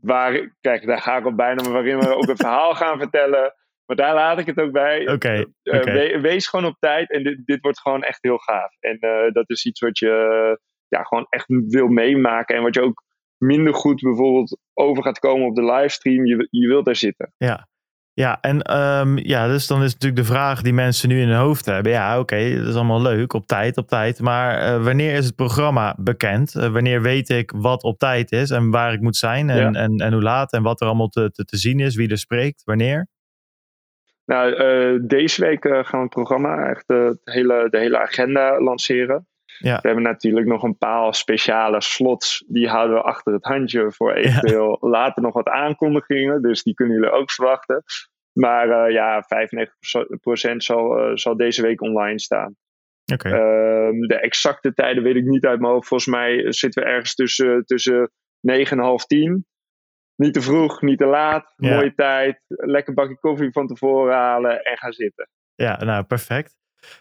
waar, 0.00 0.56
kijk, 0.60 0.86
daar 0.86 1.00
ga 1.00 1.16
ik 1.16 1.26
op 1.26 1.36
bijna, 1.36 1.62
maar 1.62 1.72
waarin 1.72 1.98
we 1.98 2.14
ook 2.14 2.28
een 2.28 2.36
verhaal 2.36 2.74
gaan 2.74 2.98
vertellen. 2.98 3.54
Maar 3.86 3.96
daar 3.96 4.14
laat 4.14 4.38
ik 4.38 4.46
het 4.46 4.60
ook 4.60 4.72
bij. 4.72 5.00
Oké. 5.00 5.12
Okay, 5.12 5.46
uh, 5.62 5.80
okay. 5.80 6.12
we, 6.12 6.20
wees 6.20 6.46
gewoon 6.46 6.66
op 6.66 6.76
tijd 6.78 7.10
en 7.10 7.22
dit, 7.22 7.46
dit 7.46 7.60
wordt 7.60 7.80
gewoon 7.80 8.02
echt 8.02 8.22
heel 8.22 8.38
gaaf. 8.38 8.76
En 8.80 8.98
dat 9.32 9.50
is 9.50 9.64
iets 9.64 9.80
wat 9.80 9.98
je 9.98 10.58
ja, 10.88 11.02
gewoon 11.02 11.26
echt 11.28 11.46
wil 11.46 11.88
meemaken 11.88 12.56
en 12.56 12.62
wat 12.62 12.74
je 12.74 12.82
ook 12.82 13.08
minder 13.40 13.74
goed 13.74 14.00
bijvoorbeeld 14.02 14.58
over 14.74 15.02
gaat 15.02 15.18
komen 15.18 15.46
op 15.46 15.54
de 15.54 15.64
livestream. 15.64 16.26
Je, 16.26 16.48
je 16.50 16.68
wilt 16.68 16.84
daar 16.84 16.96
zitten. 16.96 17.32
Ja. 17.36 17.68
Ja, 18.12 18.40
en 18.40 18.80
um, 18.80 19.18
ja, 19.18 19.46
dus 19.46 19.66
dan 19.66 19.82
is 19.82 19.92
natuurlijk 19.92 20.20
de 20.20 20.32
vraag 20.32 20.62
die 20.62 20.72
mensen 20.72 21.08
nu 21.08 21.20
in 21.20 21.28
hun 21.28 21.38
hoofd 21.38 21.64
hebben. 21.64 21.92
Ja, 21.92 22.10
oké, 22.12 22.20
okay, 22.20 22.56
dat 22.56 22.66
is 22.66 22.74
allemaal 22.74 23.02
leuk, 23.02 23.32
op 23.32 23.46
tijd, 23.46 23.76
op 23.76 23.88
tijd. 23.88 24.20
Maar 24.20 24.62
uh, 24.62 24.84
wanneer 24.84 25.14
is 25.14 25.26
het 25.26 25.34
programma 25.34 25.96
bekend? 25.98 26.54
Uh, 26.54 26.72
wanneer 26.72 27.02
weet 27.02 27.28
ik 27.28 27.52
wat 27.56 27.82
op 27.82 27.98
tijd 27.98 28.32
is 28.32 28.50
en 28.50 28.70
waar 28.70 28.92
ik 28.92 29.00
moet 29.00 29.16
zijn 29.16 29.50
en, 29.50 29.72
ja. 29.72 29.80
en, 29.80 29.96
en 29.96 30.12
hoe 30.12 30.22
laat 30.22 30.52
en 30.52 30.62
wat 30.62 30.80
er 30.80 30.86
allemaal 30.86 31.08
te, 31.08 31.30
te, 31.30 31.44
te 31.44 31.56
zien 31.56 31.80
is, 31.80 31.96
wie 31.96 32.08
er 32.08 32.18
spreekt, 32.18 32.62
wanneer? 32.64 33.08
Nou, 34.24 34.50
uh, 34.50 35.00
deze 35.02 35.40
week 35.44 35.62
gaan 35.62 35.84
we 35.90 35.98
het 35.98 36.08
programma, 36.08 36.68
echt 36.68 36.86
de 36.86 37.18
hele, 37.24 37.66
de 37.70 37.78
hele 37.78 37.98
agenda 37.98 38.60
lanceren. 38.60 39.26
Ja. 39.62 39.78
We 39.80 39.86
hebben 39.86 40.04
natuurlijk 40.04 40.46
nog 40.46 40.62
een 40.62 40.78
paar 40.78 41.14
speciale 41.14 41.82
slots. 41.82 42.44
Die 42.46 42.68
houden 42.68 42.96
we 42.96 43.02
achter 43.02 43.32
het 43.32 43.44
handje 43.44 43.92
voor 43.92 44.12
eventueel 44.12 44.78
ja. 44.80 44.88
later 44.88 45.22
nog 45.22 45.34
wat 45.34 45.48
aankondigingen. 45.48 46.42
Dus 46.42 46.62
die 46.62 46.74
kunnen 46.74 46.94
jullie 46.94 47.10
ook 47.12 47.30
verwachten. 47.30 47.82
Maar 48.32 48.68
uh, 48.68 48.94
ja, 48.94 49.24
95% 49.24 50.56
zal, 50.56 51.10
uh, 51.10 51.16
zal 51.16 51.36
deze 51.36 51.62
week 51.62 51.80
online 51.80 52.20
staan. 52.20 52.56
Okay. 53.12 53.32
Uh, 53.32 54.06
de 54.06 54.18
exacte 54.20 54.74
tijden 54.74 55.02
weet 55.02 55.16
ik 55.16 55.24
niet 55.24 55.46
uit 55.46 55.60
mijn 55.60 55.72
hoofd. 55.72 55.88
Volgens 55.88 56.10
mij 56.10 56.52
zitten 56.52 56.82
we 56.82 56.88
ergens 56.88 57.14
tussen, 57.14 57.64
tussen 57.64 58.10
9 58.40 58.78
en 58.78 58.84
half 58.84 59.06
10. 59.06 59.46
Niet 60.16 60.34
te 60.34 60.40
vroeg, 60.40 60.82
niet 60.82 60.98
te 60.98 61.06
laat. 61.06 61.52
Ja. 61.56 61.74
Mooie 61.74 61.94
tijd. 61.94 62.42
Lekker 62.46 62.94
bakje 62.94 63.18
koffie 63.18 63.52
van 63.52 63.66
tevoren 63.66 64.14
halen 64.14 64.62
en 64.62 64.76
gaan 64.78 64.92
zitten. 64.92 65.28
Ja, 65.54 65.84
nou 65.84 66.04
perfect. 66.04 66.56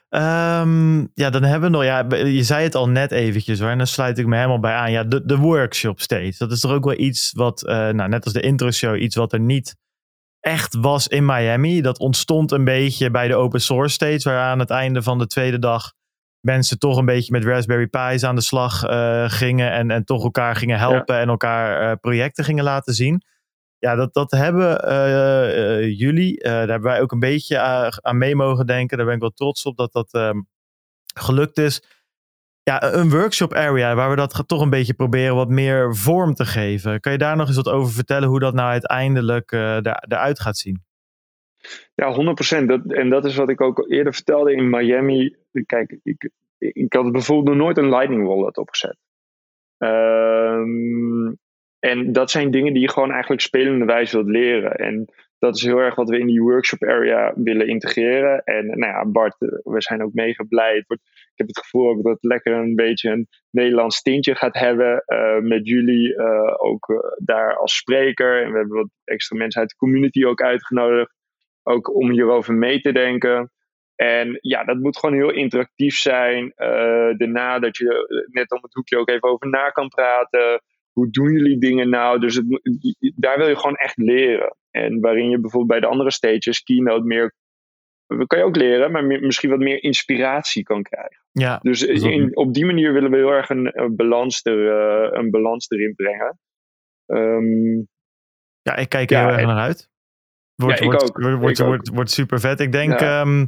Um, 0.09 1.11
ja, 1.13 1.29
dan 1.29 1.43
hebben 1.43 1.71
we 1.71 1.77
nog, 1.77 1.83
ja, 1.83 2.05
je 2.25 2.43
zei 2.43 2.63
het 2.63 2.75
al 2.75 2.89
net 2.89 3.11
eventjes 3.11 3.59
hoor, 3.59 3.69
en 3.69 3.77
dan 3.77 3.87
sluit 3.87 4.17
ik 4.17 4.25
me 4.25 4.35
helemaal 4.35 4.59
bij 4.59 4.73
aan. 4.73 4.91
Ja, 4.91 5.03
de, 5.03 5.25
de 5.25 5.37
workshop 5.37 6.01
steeds. 6.01 6.37
Dat 6.37 6.51
is 6.51 6.59
toch 6.59 6.71
ook 6.71 6.85
wel 6.85 6.99
iets 6.99 7.31
wat, 7.35 7.63
uh, 7.63 7.89
nou, 7.89 8.09
net 8.09 8.23
als 8.23 8.33
de 8.33 8.41
intro 8.41 8.71
show, 8.71 9.01
iets 9.01 9.15
wat 9.15 9.33
er 9.33 9.39
niet 9.39 9.75
echt 10.39 10.75
was 10.75 11.07
in 11.07 11.25
Miami. 11.25 11.81
Dat 11.81 11.99
ontstond 11.99 12.51
een 12.51 12.63
beetje 12.63 13.11
bij 13.11 13.27
de 13.27 13.35
open 13.35 13.61
source 13.61 13.93
stage, 13.93 14.29
waar 14.29 14.49
aan 14.49 14.59
het 14.59 14.69
einde 14.69 15.01
van 15.01 15.17
de 15.17 15.27
tweede 15.27 15.59
dag 15.59 15.93
mensen 16.39 16.79
toch 16.79 16.97
een 16.97 17.05
beetje 17.05 17.31
met 17.31 17.43
Raspberry 17.43 17.87
Pi's 17.87 18.23
aan 18.23 18.35
de 18.35 18.41
slag 18.41 18.89
uh, 18.89 19.29
gingen 19.29 19.71
en, 19.71 19.91
en 19.91 20.03
toch 20.03 20.23
elkaar 20.23 20.55
gingen 20.55 20.77
helpen 20.77 21.15
ja. 21.15 21.21
en 21.21 21.29
elkaar 21.29 21.89
uh, 21.89 21.95
projecten 22.01 22.43
gingen 22.43 22.63
laten 22.63 22.93
zien. 22.93 23.23
Ja, 23.79 23.95
dat, 23.95 24.13
dat 24.13 24.31
hebben 24.31 24.83
eh, 24.83 25.77
eh, 25.77 25.99
jullie, 25.99 26.41
eh, 26.41 26.51
daar 26.51 26.67
hebben 26.67 26.91
wij 26.91 27.01
ook 27.01 27.11
een 27.11 27.19
beetje 27.19 27.59
aan, 28.01 28.17
mee 28.17 28.35
mogen 28.35 28.67
denken. 28.67 28.97
Daar 28.97 29.05
ben 29.05 29.15
ik 29.15 29.21
wel 29.21 29.29
trots 29.29 29.65
op 29.65 29.77
dat 29.77 29.91
dat 29.91 30.13
ehm, 30.13 30.41
gelukt 31.13 31.57
is. 31.57 31.83
Ja, 32.63 32.93
een 32.93 33.09
workshop 33.09 33.53
area 33.53 33.95
waar 33.95 34.09
we 34.09 34.15
dat 34.15 34.43
toch 34.47 34.61
een 34.61 34.69
beetje 34.69 34.93
proberen 34.93 35.35
wat 35.35 35.49
meer 35.49 35.95
vorm 35.95 36.33
te 36.33 36.45
geven. 36.45 36.99
Kan 36.99 37.11
je 37.11 37.17
daar 37.17 37.35
nog 37.35 37.47
eens 37.47 37.55
wat 37.55 37.69
over 37.69 37.93
vertellen 37.93 38.29
hoe 38.29 38.39
dat 38.39 38.53
nou 38.53 38.69
uiteindelijk 38.69 39.51
daar, 39.51 40.05
eruit 40.07 40.39
gaat 40.39 40.57
zien? 40.57 40.83
Ja, 41.95 42.35
100%. 42.61 42.65
Dat, 42.65 42.93
en 42.93 43.09
dat 43.09 43.25
is 43.25 43.35
wat 43.35 43.49
ik 43.49 43.61
ook 43.61 43.85
eerder 43.89 44.13
vertelde 44.13 44.53
in 44.53 44.69
Miami. 44.69 45.35
Kijk, 45.65 45.99
ik, 46.03 46.29
ik 46.57 46.93
had 46.93 47.11
bijvoorbeeld 47.11 47.57
nooit 47.57 47.77
een 47.77 47.89
Lightning 47.89 48.27
Wallet 48.27 48.57
opgezet. 48.57 48.97
Ehm, 49.77 51.33
en 51.79 52.11
dat 52.11 52.31
zijn 52.31 52.51
dingen 52.51 52.73
die 52.73 52.81
je 52.81 52.89
gewoon 52.89 53.11
eigenlijk 53.11 53.41
spelende 53.41 53.85
wijze 53.85 54.15
wilt 54.15 54.29
leren. 54.29 54.75
En 54.75 55.09
dat 55.39 55.55
is 55.55 55.63
heel 55.63 55.77
erg 55.77 55.95
wat 55.95 56.09
we 56.09 56.19
in 56.19 56.27
die 56.27 56.41
workshop 56.41 56.83
area 56.83 57.33
willen 57.35 57.67
integreren. 57.67 58.43
En 58.43 58.65
nou 58.65 58.91
ja, 58.91 59.05
Bart, 59.05 59.41
eh, 59.41 59.49
we 59.63 59.81
zijn 59.81 60.03
ook 60.03 60.13
mega 60.13 60.43
blij. 60.43 60.77
Ik 60.77 61.01
heb 61.35 61.47
het 61.47 61.59
gevoel 61.59 62.01
dat 62.01 62.13
het 62.13 62.23
lekker 62.23 62.53
een 62.53 62.75
beetje 62.75 63.09
een 63.09 63.27
Nederlands 63.51 64.01
tintje 64.01 64.35
gaat 64.35 64.57
hebben. 64.57 65.03
eh, 65.05 65.37
met 65.37 65.67
jullie 65.67 66.15
eh, 66.15 66.53
ook 66.57 67.15
daar 67.17 67.57
als 67.57 67.75
spreker. 67.75 68.43
En 68.43 68.51
we 68.51 68.57
hebben 68.57 68.77
wat 68.77 68.89
extra 69.03 69.37
mensen 69.37 69.61
uit 69.61 69.69
de 69.69 69.75
community 69.75 70.25
ook 70.25 70.41
uitgenodigd. 70.41 71.15
Ook 71.63 71.95
om 71.95 72.11
hierover 72.11 72.53
mee 72.53 72.81
te 72.81 72.91
denken. 72.91 73.51
En 73.95 74.37
ja, 74.41 74.63
dat 74.63 74.77
moet 74.77 74.97
gewoon 74.97 75.15
heel 75.15 75.31
interactief 75.31 75.95
zijn. 75.95 76.53
Daarna 77.17 77.59
dat 77.59 77.77
je 77.77 78.25
net 78.31 78.51
om 78.51 78.59
het 78.61 78.73
hoekje 78.73 78.97
ook 78.97 79.09
even 79.09 79.29
over 79.29 79.49
na 79.49 79.69
kan 79.69 79.87
praten. 79.87 80.61
Hoe 80.99 81.09
doen 81.11 81.31
jullie 81.31 81.57
dingen 81.59 81.89
nou? 81.89 82.19
Dus 82.19 82.35
het, 82.35 82.45
daar 83.15 83.37
wil 83.37 83.47
je 83.47 83.55
gewoon 83.55 83.75
echt 83.75 83.97
leren. 83.97 84.55
En 84.71 84.99
waarin 84.99 85.29
je 85.29 85.39
bijvoorbeeld 85.39 85.71
bij 85.71 85.79
de 85.79 85.93
andere 85.95 86.11
stages, 86.11 86.63
keynote, 86.63 87.03
meer. 87.05 87.33
Dat 88.07 88.27
kan 88.27 88.39
je 88.39 88.45
ook 88.45 88.55
leren, 88.55 88.91
maar 88.91 89.03
meer- 89.05 89.21
misschien 89.21 89.49
wat 89.49 89.59
meer 89.59 89.83
inspiratie 89.83 90.63
kan 90.63 90.83
krijgen. 90.83 91.23
Ja, 91.31 91.59
Dus 91.61 91.87
ook 91.89 92.11
in, 92.11 92.35
op 92.37 92.53
die 92.53 92.65
manier 92.65 92.93
willen 92.93 93.11
we 93.11 93.17
heel 93.17 93.31
erg 93.31 93.49
een, 93.49 93.79
een, 93.81 93.95
balans, 93.95 94.39
er, 94.45 94.67
eh, 94.71 95.19
een 95.19 95.29
balans 95.29 95.69
erin 95.69 95.95
brengen. 95.95 96.39
Ehm, 97.05 97.75
ja 98.61 98.75
ik 98.75 98.89
kijk 98.89 99.11
er 99.11 99.17
Ja, 99.17 99.27
heel 99.27 99.37
erg 99.37 99.45
naar 99.45 99.57
uit. 99.57 99.89
Wordt, 100.55 100.77
Ja, 100.79 100.85
ik 100.85 100.91
wordt, 100.91 101.09
ook. 101.09 101.21
Wordt, 101.21 101.39
wordt, 101.39 101.59
Ik 101.59 101.65
ook. 101.65 101.71
wordt, 101.71 101.89
wordt 101.89 102.11
super 102.11 102.39
vet. 102.39 102.59
Ik 102.59 102.71
denk, 102.71 102.99
Ja. 102.99 103.05
ja, 103.21 103.47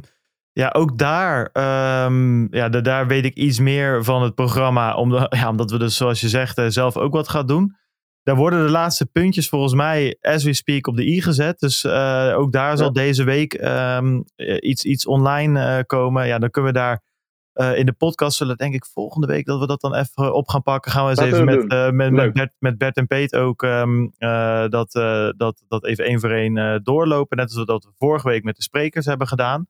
ja 0.52 0.70
ook 0.72 0.98
daar, 0.98 1.48
ehm, 1.52 2.54
ja, 2.56 2.68
da- 2.68 2.80
daar 2.80 3.06
weet 3.06 3.24
ik 3.24 3.34
iets 3.34 3.58
meer 3.58 4.04
van 4.04 4.22
het 4.22 4.34
programma. 4.34 4.94
Omdat, 4.94 5.34
ja, 5.36 5.48
omdat 5.48 5.70
we 5.70 5.78
dus, 5.78 5.96
zoals 5.96 6.20
je 6.20 6.28
zegt, 6.28 6.58
eh, 6.58 6.66
zelf 6.68 6.96
ook 6.96 7.12
wat 7.12 7.28
gaan 7.28 7.46
doen. 7.46 7.76
Daar 8.22 8.36
worden 8.36 8.64
de 8.64 8.70
laatste 8.70 9.06
puntjes 9.06 9.48
volgens 9.48 9.74
mij, 9.74 10.16
as 10.20 10.44
we 10.44 10.52
speak, 10.52 10.86
op 10.86 10.96
de 10.96 11.06
i 11.06 11.20
gezet. 11.22 11.58
Dus 11.58 11.84
eh, 11.84 12.32
ook 12.36 12.52
daar 12.52 12.76
zal 12.76 12.92
deze 12.92 13.24
week 13.24 13.54
ehm, 13.54 14.20
eh, 14.36 14.56
iets, 14.60 14.84
iets 14.84 15.06
online 15.06 15.84
komen. 15.86 16.26
Ja, 16.26 16.38
dan 16.38 16.50
kunnen 16.50 16.72
we 16.72 16.78
daar 16.78 17.02
in 17.74 17.86
de 17.86 17.92
podcast 17.92 18.36
zullen, 18.36 18.56
denk 18.56 18.74
ik, 18.74 18.86
volgende 18.86 19.26
week 19.26 19.46
dat 19.46 19.60
we 19.60 19.66
dat 19.66 19.80
dan 19.80 19.94
even 19.94 20.34
op 20.34 20.48
gaan 20.48 20.62
pakken. 20.62 20.92
Gaan 20.92 21.04
we 21.04 21.10
eens 21.10 21.20
even 21.20 21.44
met, 21.44 21.92
met, 21.92 22.10
met. 22.10 22.32
Bert, 22.32 22.52
met 22.58 22.78
Bert 22.78 22.96
en 22.96 23.06
Peet 23.06 23.34
ook 23.36 23.62
ehm, 23.62 24.06
eh, 24.16 24.68
dat, 24.68 24.92
dat, 25.36 25.64
dat 25.68 25.84
even 25.84 26.04
één 26.04 26.20
voor 26.20 26.30
één 26.30 26.80
doorlopen. 26.82 27.36
Net 27.36 27.46
als 27.46 27.56
we 27.56 27.64
dat 27.64 27.90
vorige 27.98 28.28
week 28.28 28.44
met 28.44 28.56
de 28.56 28.62
sprekers 28.62 29.06
hebben 29.06 29.26
gedaan. 29.26 29.66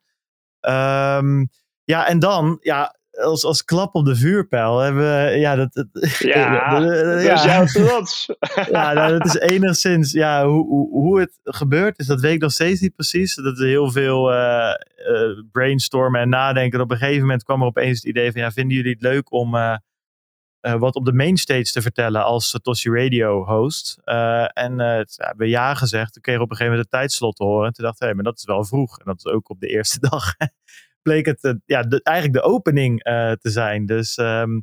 Ehm, 0.62 1.44
ja, 1.84 2.06
en 2.09 2.18
dan, 2.18 2.59
ja, 2.60 2.97
als, 3.10 3.44
als 3.44 3.64
klap 3.64 3.94
op 3.94 4.05
de 4.05 4.16
vuurpijl 4.16 4.78
hebben 4.78 5.02
we, 5.02 5.39
ja, 5.39 5.55
dat, 5.56 5.72
dat- 5.72 6.16
ja, 6.18 6.70
dat- 6.80 6.89
dat 7.05 7.22
ja. 7.22 7.34
is 7.34 7.43
jouw 7.44 7.64
trots. 7.86 8.26
ja, 8.70 8.93
nou, 8.93 9.18
dat 9.18 9.24
is 9.26 9.34
enigszins, 9.39 10.12
ja, 10.12 10.47
hoe, 10.47 10.66
hoe, 10.66 10.90
hoe 10.90 11.20
het 11.20 11.39
gebeurt 11.43 11.98
is, 11.98 12.06
dat 12.06 12.20
weet 12.20 12.34
ik 12.34 12.40
nog 12.40 12.52
steeds 12.52 12.80
niet 12.80 12.94
precies. 12.94 13.34
Dat 13.34 13.59
er 13.59 13.66
heel 13.66 13.90
veel 13.90 14.32
eh, 14.32 14.70
eh, 14.70 15.39
brainstormen 15.52 16.20
en 16.20 16.28
nadenken. 16.28 16.78
En 16.78 16.84
op 16.84 16.90
een 16.90 16.97
gegeven 16.97 17.20
moment 17.20 17.44
kwam 17.44 17.60
er 17.60 17.66
opeens 17.66 17.97
het 17.97 18.06
idee 18.09 18.32
van, 18.32 18.40
ja, 18.40 18.51
vinden 18.51 18.76
jullie 18.76 18.93
het 18.93 19.02
leuk 19.02 19.32
om 19.32 19.55
eh, 19.56 19.76
eh, 20.62 20.74
wat 20.74 20.94
op 20.94 21.05
de 21.05 21.12
mainstage 21.12 21.62
te 21.72 21.82
vertellen 21.82 22.24
als 22.24 22.48
Satoshi 22.51 22.90
Radio 22.90 23.44
host? 23.44 23.98
Eh, 24.05 24.44
en 24.52 24.80
eh, 24.80 24.97
het- 24.97 25.14
ja, 25.16 25.26
hebben 25.26 25.47
we 25.47 25.52
ja 25.52 25.74
gezegd. 25.74 26.12
Toen 26.12 26.22
kregen 26.22 26.40
we 26.40 26.47
op 26.47 26.51
een 26.51 26.56
gegeven 26.56 26.76
moment 26.78 26.93
het 26.93 27.01
tijdslot 27.01 27.36
te 27.36 27.44
horen. 27.44 27.66
En 27.66 27.72
toen 27.72 27.84
dachten 27.84 28.01
we, 28.02 28.09
hé, 28.09 28.14
maar 28.14 28.24
dat 28.24 28.39
is 28.39 28.44
wel 28.44 28.64
vroeg. 28.64 28.98
En 28.98 29.05
dat 29.05 29.16
is 29.24 29.26
ook 29.32 29.51
op 29.51 29.60
de 29.60 29.66
eerste 29.68 29.98
dag. 30.10 30.34
bleek 31.02 31.26
het 31.26 31.56
ja, 31.64 31.82
de- 31.82 32.02
eigenlijk 32.02 32.44
de 32.44 32.51
opening 32.51 33.02
te 33.40 33.51
zijn. 33.51 33.86
Dus 33.86 34.16
ehm, 34.16 34.55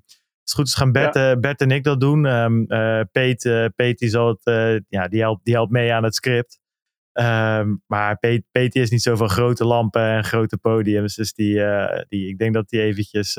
het 0.43 0.53
goed 0.53 0.67
is 0.67 0.73
gaan 0.76 0.91
Bert, 0.91 1.41
Bert 1.41 1.61
en 1.61 1.71
ik 1.71 1.84
dat 1.84 1.99
doen. 1.99 2.26
Eh, 2.26 3.01
Peet, 3.11 3.69
Peet 3.76 3.97
die, 3.97 4.09
zal 4.09 4.27
het, 4.27 4.84
ja, 4.89 5.07
die, 5.07 5.19
helpt, 5.21 5.45
die 5.45 5.53
helpt 5.53 5.71
mee 5.71 5.93
aan 5.93 6.03
het 6.03 6.15
script. 6.15 6.59
Ehm, 7.11 7.76
maar 7.88 8.17
Peet, 8.19 8.43
Peet 8.51 8.76
is 8.76 8.89
niet 8.89 9.01
zo 9.01 9.15
van 9.15 9.30
grote 9.30 9.65
lampen 9.65 10.01
en 10.01 10.23
grote 10.23 10.57
podiums. 10.57 11.15
Dus 11.15 11.34
die, 11.34 11.61
die, 12.07 12.27
ik 12.27 12.38
denk 12.38 12.53
dat 12.53 12.69
die 12.69 12.81
eventjes 12.81 13.38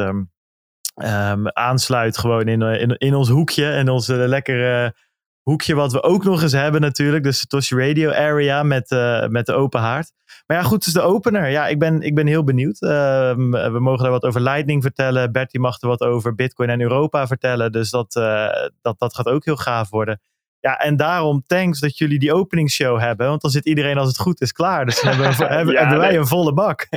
ehm, 1.01 1.47
aansluit 1.47 2.19
gewoon 2.19 2.49
in, 2.49 2.63
eh, 2.63 2.81
in, 2.81 2.97
in 2.99 3.15
ons 3.15 3.29
hoekje. 3.29 3.71
En 3.71 3.89
ons 3.89 4.09
eh, 4.09 4.17
lekkere 4.17 4.95
hoekje 5.43 5.75
wat 5.75 5.93
we 5.93 6.03
ook 6.03 6.25
nog 6.25 6.43
eens 6.43 6.53
hebben 6.53 6.81
natuurlijk. 6.81 7.25
De 7.25 7.33
Satoshi 7.33 7.77
Radio 7.77 8.11
Area 8.11 8.63
met, 8.63 8.91
eh, 8.91 9.27
met 9.27 9.47
de 9.47 9.53
open 9.53 9.81
haard. 9.81 10.13
Maar 10.47 10.57
ja, 10.57 10.63
goed, 10.63 10.85
dus 10.85 10.93
de 10.93 11.01
opener. 11.01 11.49
Ja, 11.49 11.67
ik 11.67 11.79
ben, 11.79 12.01
ik 12.03 12.15
ben 12.15 12.27
heel 12.27 12.45
benieuwd. 12.45 12.83
Ehm, 12.83 13.51
we 13.51 13.79
mogen 13.81 14.03
daar 14.03 14.13
wat 14.13 14.25
over 14.25 14.41
Lightning 14.41 14.83
vertellen. 14.83 15.33
Bertie 15.33 15.61
mag 15.61 15.81
er 15.81 15.89
wat 15.89 16.01
over 16.01 16.35
Bitcoin 16.35 16.71
en 16.71 16.81
Europa 16.81 17.27
vertellen. 17.27 17.73
Dus 17.73 17.91
dat, 17.91 18.13
dat, 18.81 18.99
dat 18.99 19.15
gaat 19.15 19.27
ook 19.27 19.45
heel 19.45 19.57
gaaf 19.57 19.91
worden. 19.91 20.21
Ja, 20.61 20.79
en 20.79 20.97
daarom 20.97 21.43
thanks 21.47 21.81
dat 21.81 21.99
jullie 21.99 22.19
die 22.19 22.35
openingsshow 22.35 23.01
hebben. 23.01 23.29
Want 23.29 23.41
dan 23.41 23.51
zit 23.51 23.67
iedereen 23.67 23.99
als 23.99 24.09
het 24.09 24.19
goed 24.19 24.41
is 24.41 24.53
klaar. 24.53 24.87
Dus 24.87 25.01
dan 25.01 25.15
hebben, 25.15 25.37
we, 25.37 25.45
hebben, 25.55 25.75
Ja, 25.75 25.81
hebben 25.81 25.99
wij 25.99 26.17
een 26.17 26.27
volle 26.27 26.53
bak. 26.53 26.89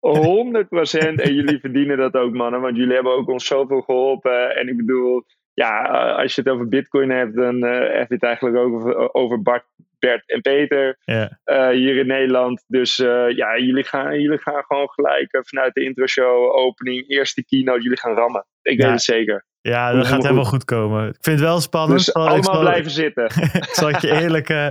100 0.00 0.68
procent. 0.68 1.20
En 1.20 1.34
jullie 1.34 1.60
verdienen 1.60 1.96
dat 1.96 2.14
ook, 2.14 2.32
mannen. 2.34 2.60
Want 2.60 2.76
jullie 2.76 2.94
hebben 2.94 3.12
ook 3.12 3.28
ons 3.28 3.46
zoveel 3.46 3.80
geholpen. 3.80 4.56
En 4.56 4.68
ik 4.68 4.76
bedoel, 4.76 5.24
ja, 5.54 5.82
als 6.12 6.34
je 6.34 6.40
het 6.40 6.50
over 6.50 6.68
Bitcoin 6.68 7.10
hebt, 7.10 7.34
dan 7.34 7.64
eh, 7.64 7.98
heb 7.98 8.08
je 8.08 8.14
het 8.14 8.22
eigenlijk 8.22 8.56
ook 8.56 8.72
over, 8.74 9.14
over 9.14 9.42
Bart, 9.42 9.64
Bert 9.98 10.30
en 10.30 10.40
Peter 10.40 10.98
Ja, 11.04 11.38
eh, 11.44 11.68
hier 11.68 11.96
in 11.96 12.06
Nederland. 12.06 12.64
Dus 12.66 12.98
eh, 12.98 13.30
ja, 13.36 13.58
jullie 13.58 13.84
gaan, 13.84 14.20
jullie 14.20 14.38
gaan 14.38 14.64
gewoon 14.66 14.88
gelijk 14.90 15.38
vanuit 15.42 15.74
de 15.74 15.84
intro-show, 15.84 16.52
opening, 16.56 17.08
eerste 17.08 17.44
keynote, 17.44 17.82
jullie 17.82 17.98
gaan 17.98 18.14
rammen. 18.14 18.46
Ik 18.62 18.76
weet 18.76 18.86
Ja. 18.86 18.92
het 18.92 19.02
zeker. 19.02 19.44
Ja 19.62 19.92
dat 19.92 20.06
gaat 20.06 20.22
helemaal 20.22 20.44
goed 20.44 20.64
komen. 20.64 21.08
Ik 21.08 21.16
vind 21.20 21.38
het 21.38 21.48
wel 21.48 21.60
spannend. 21.60 21.98
Dus 21.98 22.08
ik 22.08 22.14
allemaal 22.14 22.42
zal- 22.42 22.60
blijven 22.60 22.90
zitten. 22.90 23.24
ik 23.52 23.68
zal 23.72 23.88
het 23.88 24.02
je 24.02 24.10
eerlijk, 24.10 24.48
eh, 24.48 24.66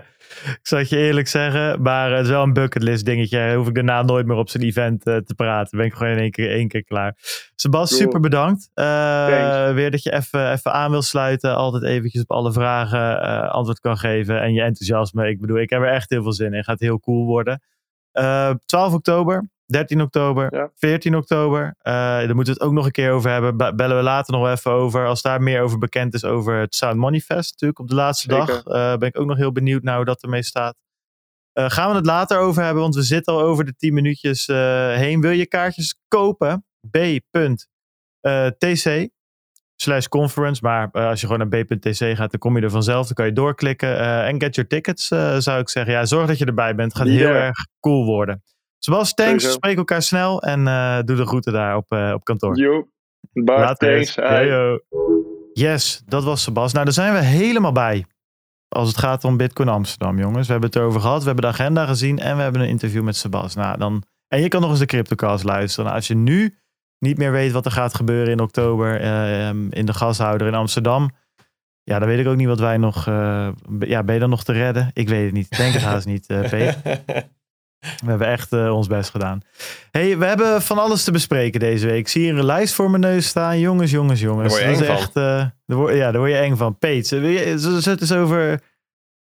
ik 0.46 0.60
zal 0.62 0.78
het 0.80 0.90
je 0.90 0.98
eerlijk 0.98 1.28
zeggen. 1.28 1.82
Maar 1.82 2.12
het 2.12 2.24
is 2.24 2.30
wel 2.32 2.44
een 2.44 2.54
bucketlist 2.54 3.06
dingetje. 3.06 3.54
Hoef 3.56 3.68
ik 3.68 3.76
daarna 3.76 4.02
nooit 4.02 4.26
meer 4.26 4.36
op 4.38 4.50
zijn 4.50 4.64
event 4.64 5.06
eh, 5.06 5.16
te 5.18 5.34
praten. 5.36 5.78
Ben 5.78 5.88
ik 5.88 5.94
gewoon 5.94 6.14
in 6.14 6.20
één 6.20 6.32
keer, 6.32 6.52
één 6.52 6.68
keer 6.68 6.84
klaar. 6.84 7.16
Sebas, 7.56 7.90
Cool. 7.90 8.02
super 8.02 8.20
bedankt. 8.20 8.70
Eh, 8.74 9.74
weer 9.74 9.92
dat 9.92 10.04
je 10.04 10.12
even, 10.14 10.52
even 10.52 10.74
aan 10.74 10.92
wil 10.92 11.02
sluiten. 11.02 11.56
Altijd 11.56 11.84
eventjes 11.84 12.22
op 12.22 12.32
alle 12.32 12.52
vragen 12.54 13.20
antwoord 13.52 13.80
kan 13.80 13.98
geven. 13.98 14.42
En 14.42 14.54
je 14.54 14.62
enthousiasme. 14.62 15.30
Ik 15.30 15.40
bedoel, 15.42 15.58
ik 15.60 15.70
heb 15.70 15.82
er 15.82 15.92
echt 15.94 16.10
heel 16.10 16.24
veel 16.24 16.34
zin 16.34 16.54
in. 16.54 16.64
Gaat 16.64 16.80
heel 16.80 17.00
cool 17.00 17.26
worden. 17.26 17.62
Eh, 18.12 18.52
12 18.66 18.94
oktober. 18.94 19.50
13 19.72 20.02
oktober, 20.02 20.56
Ja. 20.56 20.72
14 20.76 21.16
oktober. 21.16 21.76
Eh, 21.82 21.94
daar 21.94 22.36
moeten 22.36 22.54
we 22.54 22.60
het 22.60 22.62
ook 22.62 22.72
nog 22.72 22.86
een 22.86 22.92
keer 22.92 23.12
over 23.12 23.32
hebben. 23.32 23.58
Be- 23.58 23.76
bellen 23.76 23.98
we 23.98 24.04
later 24.04 24.34
nog 24.34 24.48
even 24.50 24.72
over. 24.72 25.06
Als 25.08 25.22
daar 25.22 25.42
meer 25.42 25.62
over 25.62 25.78
bekend 25.78 26.14
is 26.14 26.24
over 26.26 26.56
het 26.60 26.76
Sound 26.76 26.98
Money 26.98 27.20
Fest 27.20 27.52
natuurlijk 27.52 27.80
op 27.80 27.88
de 27.88 27.96
laatste 27.96 28.34
Zeker. 28.34 28.64
dag. 28.64 28.66
eh, 28.66 28.98
ben 28.98 29.08
ik 29.08 29.20
ook 29.20 29.28
nog 29.28 29.38
heel 29.38 29.52
benieuwd 29.52 29.84
naar 29.84 29.96
hoe 29.96 30.06
dat 30.06 30.24
ermee 30.24 30.44
staat. 30.44 30.76
Eh, 31.54 31.70
gaan 31.70 31.90
we 31.90 31.96
het 31.96 32.06
later 32.06 32.38
over 32.38 32.64
hebben, 32.64 32.82
want 32.82 32.96
we 32.96 33.02
zitten 33.04 33.34
al 33.34 33.42
over 33.42 33.66
de 33.66 33.76
10 33.76 33.94
minuutjes 33.94 34.48
heen. 34.96 35.22
Wil 35.22 35.32
je 35.32 35.48
kaartjes 35.48 35.96
kopen? 36.08 36.66
b.tc 36.92 39.10
slash 39.76 40.08
conference. 40.08 40.62
Maar 40.64 40.92
als 40.92 41.22
je 41.22 41.28
gewoon 41.28 41.50
naar 41.50 41.64
b.tc 41.64 42.16
gaat, 42.18 42.32
dan 42.32 42.40
kom 42.40 42.58
je 42.58 42.64
er 42.64 42.70
vanzelf. 42.70 43.06
Dan 43.06 43.16
kan 43.16 43.26
je 43.26 43.34
doorklikken. 43.34 43.98
en 44.26 44.42
get 44.42 44.56
your 44.56 44.70
tickets, 44.70 45.08
zou 45.38 45.60
ik 45.60 45.70
zeggen. 45.70 45.94
Ja, 45.94 46.06
zorg 46.06 46.28
dat 46.28 46.38
je 46.38 46.46
erbij 46.46 46.76
bent. 46.76 46.94
Het 46.94 47.02
gaat 47.02 47.12
heel 47.12 47.34
erg 47.34 47.58
cool 47.80 48.06
worden. 48.06 48.44
Zoals 48.80 49.14
thanks. 49.14 49.32
Sowieso. 49.32 49.52
Spreek 49.52 49.78
elkaar 49.78 50.02
snel 50.02 50.42
en 50.42 50.68
eh, 50.68 51.00
doe 51.06 51.16
de 51.16 51.26
groeten 51.26 51.54
daar 51.54 51.76
op, 51.76 51.92
eh, 51.92 52.12
op 52.14 52.24
kantoor. 52.24 52.58
Yo, 52.58 52.88
Bart, 53.32 53.80
thanks. 53.80 54.16
Yo. 54.16 54.80
Yes, 55.54 56.02
dat 56.06 56.24
was 56.24 56.44
Sebas. 56.44 56.74
Nou, 56.74 56.86
daar 56.86 56.94
zijn 56.94 57.14
we 57.14 57.20
helemaal 57.20 57.72
bij. 57.72 58.06
Als 58.68 58.88
het 58.88 58.98
gaat 58.98 59.24
om 59.24 59.38
Bitcoin 59.38 59.70
Amsterdam, 59.70 60.20
jongens. 60.20 60.46
We 60.46 60.52
hebben 60.52 60.70
het 60.70 60.80
erover 60.80 61.02
gehad. 61.02 61.20
We 61.20 61.26
hebben 61.26 61.44
de 61.44 61.50
agenda 61.52 61.86
gezien. 61.86 62.20
En 62.20 62.36
we 62.36 62.42
hebben 62.42 62.62
een 62.62 62.68
interview 62.68 63.04
met 63.04 63.16
Sebas. 63.16 63.56
Nou, 63.56 63.78
dan... 63.78 64.04
En 64.28 64.42
je 64.42 64.48
kan 64.48 64.62
nog 64.62 64.70
eens 64.70 64.80
de 64.80 64.86
CryptoCast 64.86 65.44
luisteren. 65.44 65.86
Nou, 65.86 65.98
als 65.98 66.08
je 66.08 66.16
nu 66.16 66.58
niet 67.00 67.18
meer 67.18 67.32
weet 67.32 67.52
wat 67.52 67.66
er 67.66 67.72
gaat 67.72 67.94
gebeuren 67.94 68.32
in 68.32 68.40
oktober. 68.40 69.02
eh, 69.02 69.48
in 69.50 69.86
de 69.86 69.94
gashouder 69.94 70.48
in 70.48 70.54
Amsterdam. 70.54 71.10
Ja, 71.84 72.00
dan 72.00 72.08
weet 72.08 72.20
ik 72.20 72.28
ook 72.28 72.36
niet 72.36 72.48
wat 72.48 72.60
wij 72.60 72.78
nog... 72.78 73.08
eh, 73.08 73.50
ja, 73.80 74.04
ben 74.04 74.14
je 74.14 74.20
dan 74.20 74.30
nog 74.30 74.44
te 74.44 74.52
redden? 74.52 74.90
Ik 74.94 75.10
weet 75.10 75.26
het 75.26 75.34
niet. 75.34 75.48
Ik 75.50 75.58
denk 75.58 75.74
het 75.74 75.82
haast 75.92 76.06
niet, 76.06 76.28
eh 76.28 76.50
Peter. 76.50 76.76
We 77.80 78.10
hebben 78.10 78.28
echt 78.28 78.52
eh, 78.52 78.76
ons 78.76 78.88
best 78.88 79.10
gedaan. 79.10 79.42
hey, 79.92 80.18
we 80.18 80.26
hebben 80.26 80.62
van 80.62 80.78
alles 80.78 81.04
te 81.04 81.12
bespreken 81.12 81.60
deze 81.60 81.86
week. 81.86 81.98
Ik 81.98 82.08
zie 82.08 82.22
hier 82.22 82.38
een 82.38 82.46
lijst 82.46 82.74
voor 82.74 82.90
mijn 82.90 83.02
neus 83.02 83.28
staan. 83.28 83.60
Jongens, 83.60 83.92
jongens, 83.92 84.20
jongens. 84.20 84.54
Daar 84.54 84.64
word 84.64 84.78
je 84.80 84.86
Dat 84.86 84.96
is 84.96 84.96
eng 84.96 84.96
van. 84.96 85.04
echt, 85.04 85.16
eh, 85.16 85.52
daar 85.66 85.78
word, 85.78 85.96
ja, 85.96 86.12
daar 86.12 86.22
word 86.22 86.32
je 86.32 86.38
eng 86.38 86.56
van. 86.56 86.78
Peet, 86.78 87.10
het 87.10 88.02
eens 88.02 88.12
over 88.12 88.60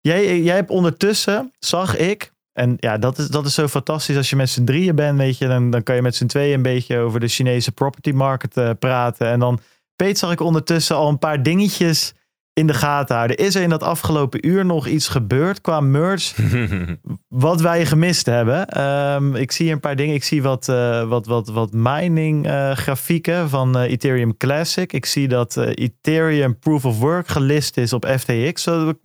Jij, 0.07 0.41
jij 0.41 0.55
hebt 0.55 0.69
ondertussen, 0.69 1.53
zag 1.59 1.97
ik, 1.97 2.33
en 2.53 2.75
ja, 2.79 2.97
dat 2.97 3.17
is, 3.17 3.27
dat 3.27 3.45
is 3.45 3.53
zo 3.53 3.67
fantastisch 3.67 4.17
als 4.17 4.29
je 4.29 4.35
met 4.35 4.49
z'n 4.49 4.63
drieën 4.63 4.95
bent, 4.95 5.17
weet 5.17 5.37
je, 5.37 5.47
dan, 5.47 5.69
dan 5.69 5.83
kan 5.83 5.95
je 5.95 6.01
met 6.01 6.15
z'n 6.15 6.25
tweeën 6.25 6.53
een 6.53 6.61
beetje 6.61 6.97
over 6.97 7.19
de 7.19 7.27
Chinese 7.27 7.71
property 7.71 8.11
market 8.11 8.57
eh, 8.57 8.69
praten. 8.79 9.27
En 9.27 9.39
dan, 9.39 9.59
Peet, 9.95 10.17
zag 10.17 10.31
ik 10.31 10.39
ondertussen 10.39 10.95
al 10.95 11.09
een 11.09 11.19
paar 11.19 11.43
dingetjes 11.43 12.13
in 12.53 12.67
de 12.67 12.73
gaten 12.73 13.15
houden. 13.15 13.37
Is 13.37 13.55
er 13.55 13.61
in 13.61 13.69
dat 13.69 13.83
afgelopen 13.83 14.47
uur 14.47 14.65
nog 14.65 14.87
iets 14.87 15.07
gebeurd 15.07 15.61
qua 15.61 15.79
merch 15.79 16.35
wat 17.27 17.61
wij 17.61 17.85
gemist 17.85 18.25
hebben? 18.25 18.67
Ehm, 18.67 19.35
ik 19.35 19.51
zie 19.51 19.71
een 19.71 19.79
paar 19.79 19.95
dingen. 19.95 20.15
Ik 20.15 20.23
zie 20.23 20.41
wat, 20.43 20.69
eh, 20.69 21.07
wat, 21.07 21.25
wat, 21.25 21.47
wat 21.47 21.71
mining 21.71 22.47
eh, 22.47 22.71
grafieken 22.71 23.49
van 23.49 23.77
eh, 23.77 23.91
Ethereum 23.91 24.37
Classic. 24.37 24.93
Ik 24.93 25.05
zie 25.05 25.27
dat 25.27 25.57
eh, 25.57 25.67
Ethereum 25.75 26.59
Proof 26.59 26.85
of 26.85 26.99
Work 26.99 27.27
gelist 27.27 27.77
is 27.77 27.93
op 27.93 28.05
FTX. 28.17 28.63
Zullen 28.63 28.87
we, 28.87 28.97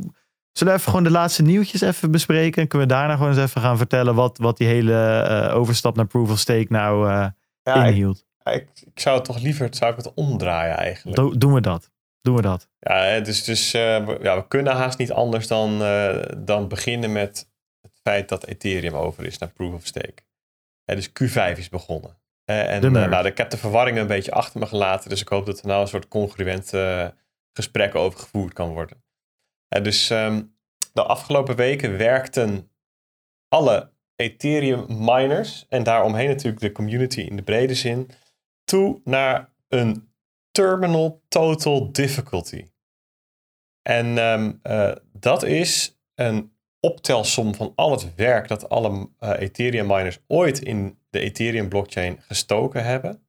zullen 0.53 0.73
we 0.73 0.79
even 0.79 0.91
gewoon 0.91 1.05
de 1.05 1.11
laatste 1.11 1.43
nieuwtjes 1.43 1.81
even 1.81 2.11
bespreken? 2.11 2.63
En 2.63 2.69
kunnen 2.69 2.89
we 2.89 2.95
daarna 2.95 3.17
gewoon 3.17 3.29
eens 3.33 3.41
even 3.43 3.61
gaan 3.61 3.77
vertellen 3.77 4.15
wat, 4.15 4.39
wat 4.39 4.57
die 4.57 4.67
hele 4.69 5.21
eh, 5.21 5.57
overstap 5.57 5.97
naar 5.97 6.07
Proof 6.07 6.31
of 6.31 6.39
Stake 6.39 6.67
nou 6.69 7.09
eh, 7.11 7.27
Ja, 7.63 7.85
ik, 7.85 7.87
inhield? 7.91 8.25
ik, 8.45 8.67
ik 8.95 9.01
zou 9.01 9.17
het 9.17 9.25
toch 9.25 9.41
liever 9.43 9.69
zou 9.71 9.91
ik 9.91 9.97
het 9.97 10.15
omdraaien 10.15 10.77
eigenlijk. 10.77 11.17
Do- 11.17 11.39
doen 11.39 11.53
we 11.53 11.61
dat. 11.61 11.91
Doen 12.21 12.37
we 12.37 12.43
dat. 12.43 12.69
Ja, 12.79 13.21
dus, 13.21 13.45
dus 13.45 13.73
we, 13.73 14.19
ja, 14.23 14.37
we 14.37 14.49
kunnen 14.49 14.73
haast 14.73 14.99
niet 14.99 15.13
anders 15.13 15.47
dan, 15.47 15.83
eh, 15.83 16.23
dan 16.37 16.69
beginnen 16.69 17.13
met 17.13 17.51
het 17.81 18.01
feit 18.03 18.29
dat 18.29 18.47
Ethereum 18.47 18.95
over 18.95 19.25
is 19.25 19.39
naar 19.39 19.51
Proof 19.51 19.75
of 19.75 19.87
Stake. 19.87 20.23
Hè, 20.85 20.95
dus 20.95 21.09
Q5 21.09 21.59
is 21.59 21.69
begonnen. 21.69 22.17
En 22.45 22.81
De 22.81 22.87
eh, 22.87 23.09
nou, 23.09 23.27
ik 23.27 23.37
heb 23.37 23.51
de 23.51 23.57
verwarring 23.57 23.99
een 23.99 24.07
beetje 24.07 24.33
achter 24.33 24.61
me 24.61 24.67
gelaten, 24.67 25.11
dus 25.11 25.21
ik 25.21 25.29
hoop 25.29 25.47
dat 25.47 25.61
er 25.61 25.67
nou 25.67 25.81
een 25.81 25.89
soort 25.89 26.09
congruent 26.09 26.73
gesprek 27.53 27.95
over 27.95 28.19
gevoerd 28.19 28.53
kan 28.53 28.69
worden. 28.69 29.03
Dus 29.83 30.11
ehm, 30.11 30.43
de 30.93 31.03
afgelopen 31.03 31.57
weken 31.57 31.97
werkten 31.97 32.71
alle 33.49 33.91
Ethereum 34.17 35.05
miners 35.05 35.67
en 35.69 35.83
daaromheen 35.83 36.29
natuurlijk 36.29 36.61
de 36.61 36.73
community 36.73 37.21
in 37.21 37.37
de 37.37 37.43
brede 37.43 37.75
zin 37.75 38.11
toe 38.65 39.01
naar 39.05 39.53
een 39.69 40.08
terminal 40.59 41.23
total 41.29 41.93
difficulty. 41.93 42.67
En 43.83 44.19
ehm, 44.19 44.53
eh, 44.63 44.93
dat 45.13 45.43
is 45.43 45.99
een 46.15 46.53
optelsom 46.81 47.55
van 47.55 47.73
al 47.75 47.91
het 47.91 48.15
werk 48.15 48.49
dat 48.49 48.69
alle 48.69 49.11
eh, 49.19 49.41
Ethereum 49.41 49.87
miners 49.87 50.19
ooit 50.27 50.59
in 50.59 50.99
de 51.11 51.21
Ethereum 51.21 51.69
blockchain 51.69 52.21
gestoken 52.21 52.85
hebben. 52.85 53.29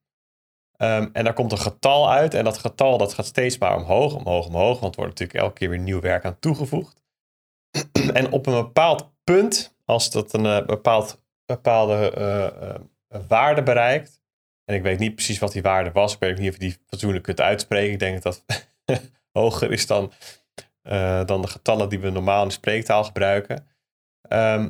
Ehm, 0.77 1.09
en 1.13 1.23
daar 1.23 1.33
komt 1.33 1.51
een 1.51 1.57
getal 1.57 2.11
uit 2.11 2.33
en 2.33 2.43
dat 2.43 2.57
getal 2.57 2.97
dat 2.97 3.13
gaat 3.13 3.25
steeds 3.25 3.57
maar 3.57 3.75
omhoog, 3.75 4.15
omhoog, 4.15 4.47
omhoog, 4.47 4.79
want 4.79 4.95
er 4.95 5.01
wordt 5.01 5.19
natuurlijk 5.19 5.39
elke 5.39 5.53
keer 5.53 5.69
weer 5.69 5.79
nieuw 5.79 6.01
werk 6.01 6.25
aan 6.25 6.39
toegevoegd. 6.39 7.03
en 8.13 8.31
op 8.31 8.45
een 8.45 8.53
bepaald 8.53 9.11
punt, 9.23 9.75
als 9.85 10.11
dat 10.11 10.33
een 10.33 10.45
eh, 10.45 10.65
bepaald, 10.65 11.21
bepaalde 11.45 12.87
waarde 13.27 13.63
bereikt, 13.63 14.18
en 14.69 14.75
ik 14.75 14.81
weet 14.81 14.99
niet 14.99 15.15
precies 15.15 15.39
wat 15.39 15.51
die 15.51 15.61
waarde 15.61 15.91
was, 15.91 16.13
ik 16.13 16.19
weet 16.19 16.37
niet 16.37 16.47
of 16.47 16.53
je 16.53 16.59
die 16.59 16.77
fatsoenlijk 16.85 17.23
kunt 17.23 17.41
uitspreken, 17.41 17.93
ik 17.93 17.99
denk 17.99 18.21
dat 18.21 18.43
dat 18.45 18.71
hoger 19.39 19.71
is 19.71 19.87
dan, 19.87 20.11
eh, 20.81 21.25
dan 21.25 21.41
de 21.41 21.47
getallen 21.47 21.89
die 21.89 21.99
we 21.99 22.09
normaal 22.09 22.43
in 22.43 22.51
spreektaal 22.51 23.03
gebruiken. 23.03 23.67
Ehm, 24.21 24.69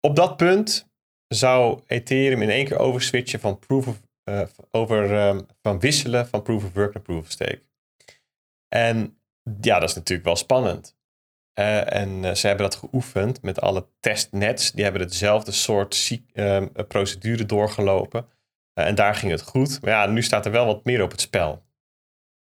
op 0.00 0.16
dat 0.16 0.36
punt 0.36 0.90
zou 1.28 1.80
Ethereum 1.86 2.42
in 2.42 2.50
één 2.50 2.64
keer 2.64 2.78
overswitchen 2.78 3.40
van 3.40 3.58
proof 3.58 3.86
of, 3.86 4.00
eh, 4.24 4.42
over, 4.70 5.16
ehm, 5.16 5.40
van 5.62 5.80
wisselen 5.80 6.26
van 6.26 6.42
proof 6.42 6.64
of 6.64 6.72
work 6.72 6.94
naar 6.94 7.02
proof 7.02 7.20
of 7.20 7.30
stake. 7.30 7.62
En 8.68 9.18
ja, 9.60 9.78
dat 9.78 9.88
is 9.88 9.94
natuurlijk 9.94 10.26
wel 10.26 10.36
spannend. 10.36 10.96
Eh, 11.52 11.94
en 11.94 12.36
ze 12.36 12.46
hebben 12.46 12.70
dat 12.70 12.78
geoefend 12.78 13.42
met 13.42 13.60
alle 13.60 13.86
testnets. 14.00 14.72
Die 14.72 14.84
hebben 14.84 15.02
hetzelfde 15.02 15.52
soort 15.52 16.20
ehm, 16.32 16.66
procedure 16.88 17.46
doorgelopen. 17.46 18.26
Eh, 18.74 18.86
en 18.86 18.94
daar 18.94 19.14
ging 19.14 19.32
het 19.32 19.42
goed. 19.42 19.82
Maar 19.82 19.90
ja, 19.90 20.06
nu 20.06 20.22
staat 20.22 20.46
er 20.46 20.52
wel 20.52 20.66
wat 20.66 20.84
meer 20.84 21.02
op 21.02 21.10
het 21.10 21.20
spel. 21.20 21.62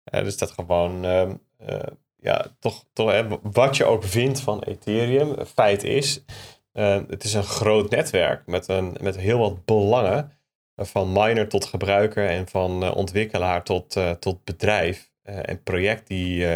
Eh, 0.03 0.23
dus 0.23 0.37
dat 0.37 0.51
gewoon, 0.51 1.05
ehm, 1.05 1.35
eh, 1.57 1.79
ja, 2.15 2.45
toch, 2.59 2.85
toch 2.93 3.39
wat 3.41 3.77
je 3.77 3.85
ook 3.85 4.03
vindt 4.03 4.39
van 4.39 4.63
Ethereum, 4.63 5.45
feit 5.45 5.83
is, 5.83 6.23
eh, 6.71 7.01
het 7.07 7.23
is 7.23 7.33
een 7.33 7.43
groot 7.43 7.89
netwerk 7.89 8.45
met, 8.45 8.67
een, 8.67 8.97
met 9.01 9.17
heel 9.17 9.39
wat 9.39 9.65
belangen. 9.65 10.31
van 10.75 11.11
miner 11.11 11.47
tot 11.47 11.65
gebruiker 11.65 12.29
en 12.29 12.47
van 12.47 12.93
ontwikkelaar 12.93 13.63
tot, 13.63 13.97
tot 14.19 14.43
bedrijf 14.43 15.11
en 15.23 15.63
project 15.63 16.07
die 16.07 16.47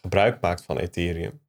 gebruik 0.00 0.40
maakt 0.40 0.64
van 0.64 0.78
Ethereum. 0.78 1.40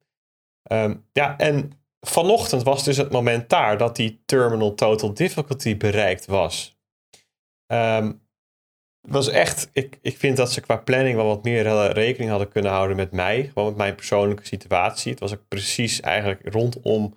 Ehm, 0.62 0.94
ja, 1.12 1.38
en 1.38 1.72
vanochtend 2.00 2.62
was 2.62 2.84
dus 2.84 2.96
het 2.96 3.12
moment 3.12 3.50
daar 3.50 3.78
dat 3.78 3.96
die 3.96 4.22
terminal 4.24 4.74
total 4.74 5.14
difficulty 5.14 5.76
bereikt 5.76 6.26
was. 6.26 6.73
Het 9.00 9.12
was 9.12 9.28
echt, 9.28 9.70
ik, 9.72 9.98
ik 10.02 10.18
vind 10.18 10.36
dat 10.36 10.52
ze 10.52 10.60
qua 10.60 10.76
planning 10.76 11.16
wel 11.16 11.26
wat 11.26 11.44
meer 11.44 11.92
rekening 11.92 12.30
hadden 12.30 12.48
kunnen 12.48 12.72
houden 12.72 12.96
met 12.96 13.12
mij. 13.12 13.50
Gewoon 13.52 13.68
met 13.68 13.76
mijn 13.76 13.94
persoonlijke 13.94 14.46
situatie. 14.46 15.10
Het 15.10 15.20
was 15.20 15.34
ook 15.34 15.48
precies 15.48 16.00
eigenlijk 16.00 16.54
rondom 16.54 17.14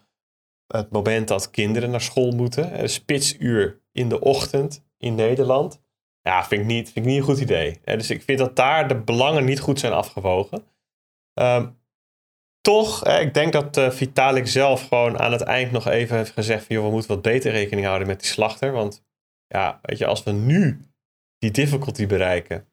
het 0.67 0.91
moment 0.91 1.27
dat 1.27 1.51
kinderen 1.51 1.89
naar 1.89 2.01
school 2.01 2.31
moeten. 2.31 2.89
Spitsuur 2.89 3.81
in 3.91 4.09
de 4.09 4.19
ochtend 4.19 4.85
in 4.97 5.15
Nederland. 5.15 5.81
Ja, 6.21 6.45
vind 6.45 6.61
ik 6.61 6.67
niet, 6.67 6.91
vind 6.91 7.05
ik 7.05 7.11
niet 7.11 7.17
een 7.19 7.27
goed 7.27 7.39
idee. 7.39 7.79
Dus 7.83 8.09
ik 8.09 8.21
vind 8.21 8.39
dat 8.39 8.55
daar 8.55 8.87
de 8.87 8.95
belangen 8.95 9.45
niet 9.45 9.59
goed 9.59 9.79
zijn 9.79 9.93
afgewogen. 9.93 10.63
Ehm, 11.33 11.67
toch, 12.61 13.07
ik 13.07 13.33
denk 13.33 13.53
dat 13.53 13.77
eh, 13.77 13.89
Vitalik 13.89 14.47
zelf 14.47 14.87
gewoon 14.87 15.19
aan 15.19 15.31
het 15.31 15.41
eind 15.41 15.71
nog 15.71 15.87
even 15.87 16.17
heeft 16.17 16.31
gezegd 16.31 16.65
van... 16.65 16.75
joh, 16.75 16.85
we 16.85 16.91
moeten 16.91 17.09
wat 17.09 17.21
beter 17.21 17.51
rekening 17.51 17.85
houden 17.85 18.07
met 18.07 18.19
die 18.19 18.29
slachter. 18.29 18.71
Want 18.71 19.05
ja, 19.47 19.79
weet 19.81 19.97
je, 19.97 20.05
als 20.05 20.23
we 20.23 20.31
nu 20.31 20.81
die 21.37 21.51
difficulty 21.51 22.07
bereiken, 22.07 22.67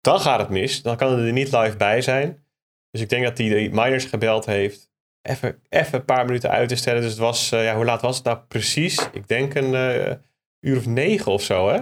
dan 0.00 0.20
gaat 0.20 0.38
het 0.38 0.48
mis. 0.48 0.82
Dan 0.82 0.96
kan 0.96 1.10
het 1.10 1.26
er 1.26 1.32
niet 1.32 1.52
live 1.52 1.76
bij 1.76 2.02
zijn. 2.02 2.44
Dus 2.90 3.00
ik 3.00 3.08
denk 3.08 3.24
dat 3.24 3.38
hij 3.38 3.48
de 3.48 3.68
miners 3.72 4.04
gebeld 4.04 4.46
heeft. 4.46 4.90
Even, 5.22 5.62
even 5.68 5.98
een 5.98 6.04
paar 6.04 6.24
minuten 6.24 6.50
uit 6.50 6.68
te 6.68 6.76
stellen. 6.76 7.00
Dus 7.00 7.10
het 7.10 7.20
was, 7.20 7.52
eh, 7.52 7.64
ja, 7.64 7.74
hoe 7.74 7.84
laat 7.84 8.02
was 8.02 8.16
het 8.16 8.24
nou 8.24 8.38
precies? 8.48 9.08
Ik 9.12 9.28
denk 9.28 9.54
een 9.54 9.74
eh, 9.74 10.14
uur 10.60 10.76
of 10.76 10.86
negen 10.86 11.32
of 11.32 11.42
zo, 11.42 11.68
hè? 11.68 11.78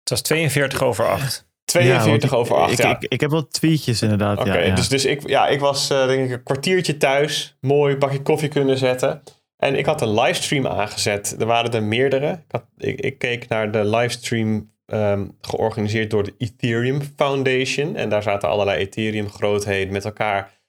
Het 0.00 0.08
was 0.08 0.22
42 0.22 0.82
over 0.82 1.08
8. 1.08 1.48
42 1.64 2.04
Ja, 2.04 2.10
want 2.10 2.32
over 2.32 2.56
acht. 2.56 2.72
Ik, 2.72 2.78
ja. 2.78 2.90
ik, 2.90 3.04
ik 3.04 3.20
heb 3.20 3.30
wel 3.30 3.48
tweetjes 3.48 4.02
inderdaad. 4.02 4.38
Oké, 4.38 4.52
ja, 4.52 4.64
ja. 4.64 4.74
dus, 4.74 4.88
dus 4.88 5.04
ik, 5.04 5.28
ja, 5.28 5.46
ik 5.48 5.60
was 5.60 5.90
eh, 5.90 6.06
denk 6.06 6.24
ik 6.24 6.30
een 6.30 6.42
kwartiertje 6.42 6.96
thuis. 6.96 7.56
Mooi 7.60 7.96
bakje 7.96 8.22
koffie 8.22 8.48
kunnen 8.48 8.78
zetten. 8.78 9.22
En 9.62 9.74
ik 9.74 9.86
had 9.86 10.00
een 10.00 10.20
livestream 10.20 10.66
aangezet. 10.66 11.36
Er 11.40 11.46
waren 11.46 11.72
er 11.72 11.82
meerdere. 11.82 12.44
Ik, 12.76 13.00
ik, 13.00 13.18
keek 13.18 13.48
naar 13.48 13.72
de 13.72 13.84
livestream 13.84 14.72
ehm, 14.86 15.28
georganiseerd 15.40 16.10
door 16.10 16.24
de 16.24 16.34
Ethereum 16.38 17.00
Foundation. 17.16 17.96
En 17.96 18.08
daar 18.08 18.22
zaten 18.22 18.48
allerlei 18.48 18.78
Ethereum 18.78 19.28
grootheden 19.28 19.92
met 19.92 20.04
elkaar. 20.04 20.60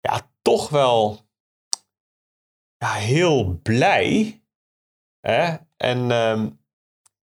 Ja, 0.00 0.30
toch 0.42 0.68
wel 0.68 1.20
ja, 2.76 2.92
heel 2.92 3.60
blij. 3.62 4.42
Hè? 5.20 5.56
En 5.76 6.10
ehm, 6.10 6.48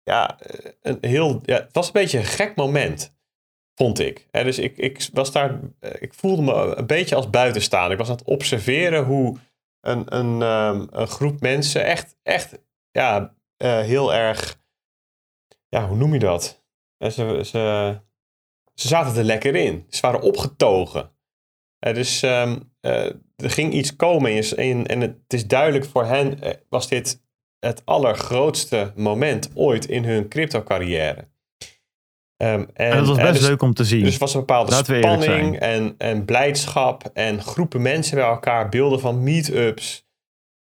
ja, 0.03 0.39
eh, 0.39 0.71
een 0.81 0.97
heel, 1.01 1.41
ja, 1.43 1.55
het 1.55 1.73
was 1.73 1.87
een 1.87 1.93
beetje 1.93 2.17
een 2.17 2.23
gek 2.23 2.55
moment 2.55 3.15
vond 3.75 3.99
ik. 3.99 4.27
Hè, 4.31 4.43
dus 4.43 4.59
ik, 4.59 4.77
ik 4.77 5.09
was 5.13 5.31
daar, 5.31 5.59
eh, 5.79 5.91
ik 5.99 6.13
voelde 6.13 6.41
me 6.41 6.53
een 6.53 6.87
beetje 6.87 7.15
als 7.15 7.29
buitenstaander. 7.29 7.91
Ik 7.91 7.97
was 7.97 8.09
aan 8.09 8.15
het 8.15 8.25
observeren 8.25 9.03
hoe 9.03 9.37
een, 9.87 10.15
een, 10.15 10.41
ehm, 10.41 10.87
een 10.89 11.07
groep 11.07 11.41
mensen 11.41 11.85
echt, 11.85 12.15
echt, 12.23 12.59
ja, 12.91 13.35
eh, 13.57 13.79
heel 13.79 14.13
erg, 14.13 14.59
ja, 15.69 15.87
hoe 15.87 15.97
noem 15.97 16.13
je 16.13 16.19
dat? 16.19 16.63
Eh, 16.97 17.09
Ze, 17.09 17.41
ze, 17.45 17.99
ze 18.73 18.87
zaten 18.87 19.17
er 19.17 19.23
lekker 19.23 19.55
in. 19.55 19.85
Ze 19.89 20.01
waren 20.01 20.21
opgetogen. 20.21 21.11
Eh, 21.79 21.93
dus 21.93 22.21
ehm, 22.21 22.59
eh, 22.79 23.05
er 23.35 23.49
ging 23.49 23.73
iets 23.73 23.95
komen 23.95 24.31
in, 24.31 24.55
in- 24.57 24.85
en 24.87 25.01
het 25.01 25.33
is 25.33 25.47
duidelijk 25.47 25.85
voor 25.85 26.05
hen 26.05 26.39
was 26.69 26.87
dit 26.87 27.23
het 27.59 27.81
allergrootste 27.85 28.93
moment 28.95 29.49
ooit 29.55 29.85
in 29.85 30.03
hun 30.03 30.27
crypto 30.29 30.63
carrière. 30.63 31.27
Ehm, 32.37 32.59
en, 32.59 32.67
en 32.73 32.97
dat 32.97 33.07
was 33.07 33.17
eh, 33.17 33.23
best 33.23 33.39
dus- 33.39 33.47
leuk 33.47 33.61
om 33.61 33.73
te 33.73 33.83
zien. 33.83 34.03
dus 34.03 34.13
er 34.13 34.19
was 34.19 34.33
een 34.33 34.39
bepaalde 34.39 34.71
Laten 34.71 34.97
spanning 34.97 35.59
en, 35.59 35.95
en 35.97 36.25
blijdschap 36.25 37.09
en 37.13 37.41
groepen 37.41 37.81
mensen 37.81 38.15
bij 38.17 38.25
elkaar, 38.27 38.69
beelden 38.69 38.99
van 38.99 39.23
meetups, 39.23 40.07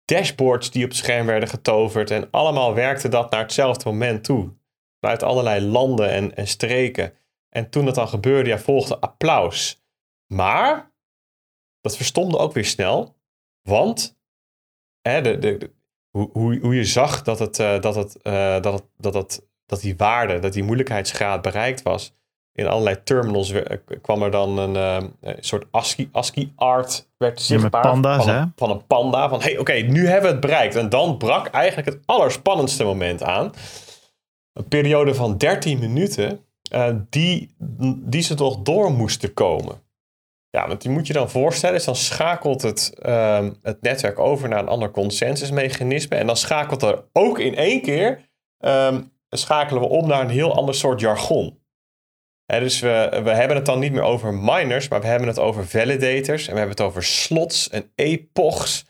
dashboards 0.05 0.71
die 0.71 0.85
op 0.85 0.89
het 0.91 0.99
scherm 0.99 1.27
werden 1.27 1.49
getoverd 1.49 2.11
en 2.11 2.29
allemaal 2.31 2.75
werkte 2.75 3.09
dat 3.09 3.31
naar 3.31 3.41
hetzelfde 3.41 3.85
moment 3.85 4.25
toe. 4.25 4.57
Vanuit 5.01 5.23
allerlei 5.23 5.61
landen 5.67 6.11
en, 6.11 6.37
en 6.37 6.47
streken. 6.47 7.13
En 7.49 7.71
toen 7.71 7.85
dat 7.85 7.95
dan 7.95 8.09
gebeurde, 8.09 8.51
ja, 8.51 8.59
volgde 8.59 8.99
applaus. 8.99 9.83
Maar 10.27 10.93
dat 11.81 11.97
verstomde 11.97 12.39
ook 12.39 12.53
weer 12.53 12.65
snel, 12.65 13.17
want 13.63 14.19
hè, 15.01 15.21
de, 15.21 15.39
de, 15.39 15.57
de- 15.57 15.73
hoe, 16.11 16.31
hoe, 16.33 16.59
hoe 16.59 16.75
je 16.75 16.85
zag 16.85 17.23
dat, 17.23 17.39
het, 17.39 17.59
eh, 17.59 17.81
dat, 17.81 17.95
het, 17.95 18.23
eh, 18.23 18.61
dat, 18.61 18.73
het, 18.73 18.85
dat, 18.97 19.15
het, 19.15 19.48
dat 19.69 19.81
die 19.81 19.97
waarde, 19.97 20.39
dat 20.39 20.53
die 20.53 20.63
moeilijkheidsgraad 20.63 21.43
bereikt 21.43 21.83
was, 21.83 22.17
in 22.53 22.67
allerlei 22.67 23.03
terminals 23.05 23.51
we- 23.51 23.81
kwam 24.03 24.23
er 24.23 24.31
dan 24.31 24.59
een, 24.59 24.77
eh, 24.77 25.09
een 25.21 25.37
soort 25.41 25.65
ASCII, 25.71 26.09
ASCII 26.13 26.53
art 26.57 27.09
werd 27.17 27.41
zichtbaar. 27.41 27.83
panda's, 27.83 28.25
van, 28.25 28.35
hè? 28.35 28.41
een, 28.41 28.53
van 28.57 28.71
een 28.71 28.87
panda. 28.87 29.29
Van 29.29 29.41
hey, 29.43 29.59
oké, 29.59 29.73
nu 29.73 30.07
hebben 30.07 30.23
we 30.27 30.37
het 30.37 30.41
bereikt. 30.41 30.77
En 30.77 30.89
dan 30.89 31.17
brak 31.17 31.47
eigenlijk 31.47 31.89
het 31.89 31.99
allerspannendste 32.05 32.85
moment 32.85 33.23
aan. 33.23 33.53
Een 34.53 34.69
periode 34.69 35.15
van 35.15 35.37
13 35.37 35.79
minuten 35.79 36.45
eh, 36.71 36.95
die, 37.11 37.55
die 37.97 38.23
ze 38.23 38.35
toch 38.35 38.59
door 38.63 38.93
moesten 38.93 39.35
komen. 39.35 39.81
Ja, 40.51 40.69
want 40.69 40.83
die 40.83 40.91
moet 40.91 41.07
je 41.07 41.13
dan 41.13 41.31
voorstellen. 41.31 41.77
Dus 41.77 41.85
dan 41.85 41.97
schakelt 41.97 42.63
het, 42.63 42.95
ehm, 43.03 43.53
het 43.63 43.83
netwerk 43.83 44.19
over 44.19 44.49
naar 44.49 44.59
een 44.59 44.69
ander 44.69 44.91
consensusmechanisme. 44.91 46.17
En 46.17 46.27
dan 46.27 46.37
schakelt 46.37 46.83
er 46.83 47.05
ook 47.13 47.39
in 47.39 47.55
één 47.57 47.83
keer 47.83 48.27
ehm, 48.59 49.01
schakelen 49.31 49.83
we 49.83 49.89
om 49.89 50.09
naar 50.09 50.21
een 50.21 50.31
heel 50.31 50.55
ander 50.55 50.75
soort 50.75 51.01
jargon. 51.01 51.59
Dus 52.47 52.81
we, 52.81 53.21
we 53.25 53.31
hebben 53.31 53.57
het 53.57 53.67
dan 53.67 53.79
niet 53.79 53.93
meer 53.93 54.03
over 54.03 54.35
miners, 54.35 54.89
maar 54.89 55.01
we 55.01 55.07
hebben 55.07 55.29
het 55.29 55.39
over 55.39 55.67
validators. 55.67 56.47
En 56.47 56.53
we 56.53 56.59
hebben 56.59 56.77
het 56.77 56.87
over 56.87 57.03
slots 57.03 57.69
en 57.69 57.93
epochs. 57.95 58.87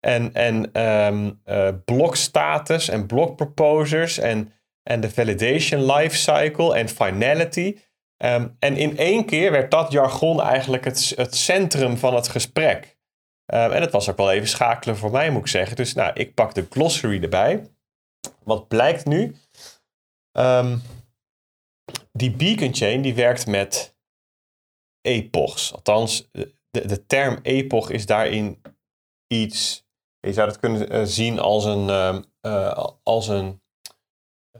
En, 0.00 0.32
en 0.34 0.72
ehm 0.72 1.30
eh, 1.44 1.68
blokstatus 1.84 2.88
en 2.88 3.06
block 3.06 3.36
proposers. 3.36 4.18
En, 4.18 4.52
en 4.82 5.00
de 5.00 5.10
validation 5.10 5.92
lifecycle 5.92 6.74
en 6.74 6.88
finality. 6.88 7.76
Ehm, 8.16 8.48
en 8.58 8.76
in 8.76 8.96
één 8.96 9.24
keer 9.24 9.50
werd 9.50 9.70
dat 9.70 9.92
jargon 9.92 10.42
eigenlijk 10.42 10.84
het, 10.84 11.12
het 11.16 11.36
centrum 11.36 11.96
van 11.96 12.14
het 12.14 12.28
gesprek. 12.28 12.96
Ehm, 13.46 13.70
en 13.70 13.80
het 13.80 13.92
was 13.92 14.10
ook 14.10 14.16
wel 14.16 14.32
even 14.32 14.48
schakelen 14.48 14.96
voor 14.96 15.10
mij, 15.10 15.30
moet 15.30 15.40
ik 15.40 15.46
zeggen. 15.46 15.76
Dus 15.76 15.94
nou, 15.94 16.10
ik 16.14 16.34
pak 16.34 16.54
de 16.54 16.66
glossary 16.70 17.22
erbij. 17.22 17.66
Wat 18.44 18.68
blijkt 18.68 19.06
nu? 19.06 19.34
Ehm, 20.32 20.78
die 22.12 22.36
beacon 22.36 22.74
chain 22.74 23.02
die 23.02 23.14
werkt 23.14 23.46
met 23.46 23.96
epochs. 25.00 25.72
Althans, 25.72 26.28
de, 26.32 26.56
de 26.70 27.06
term 27.06 27.38
epoch 27.42 27.90
is 27.90 28.06
daarin 28.06 28.62
iets. 29.26 29.86
Je 30.20 30.32
zou 30.32 30.48
het 30.48 30.58
kunnen 30.58 30.88
eh, 30.90 31.04
zien 31.04 31.38
als 31.38 31.64
een. 31.64 31.88
ehm, 31.88 32.22
eh, 32.40 32.88
als 33.02 33.28
een. 33.28 33.62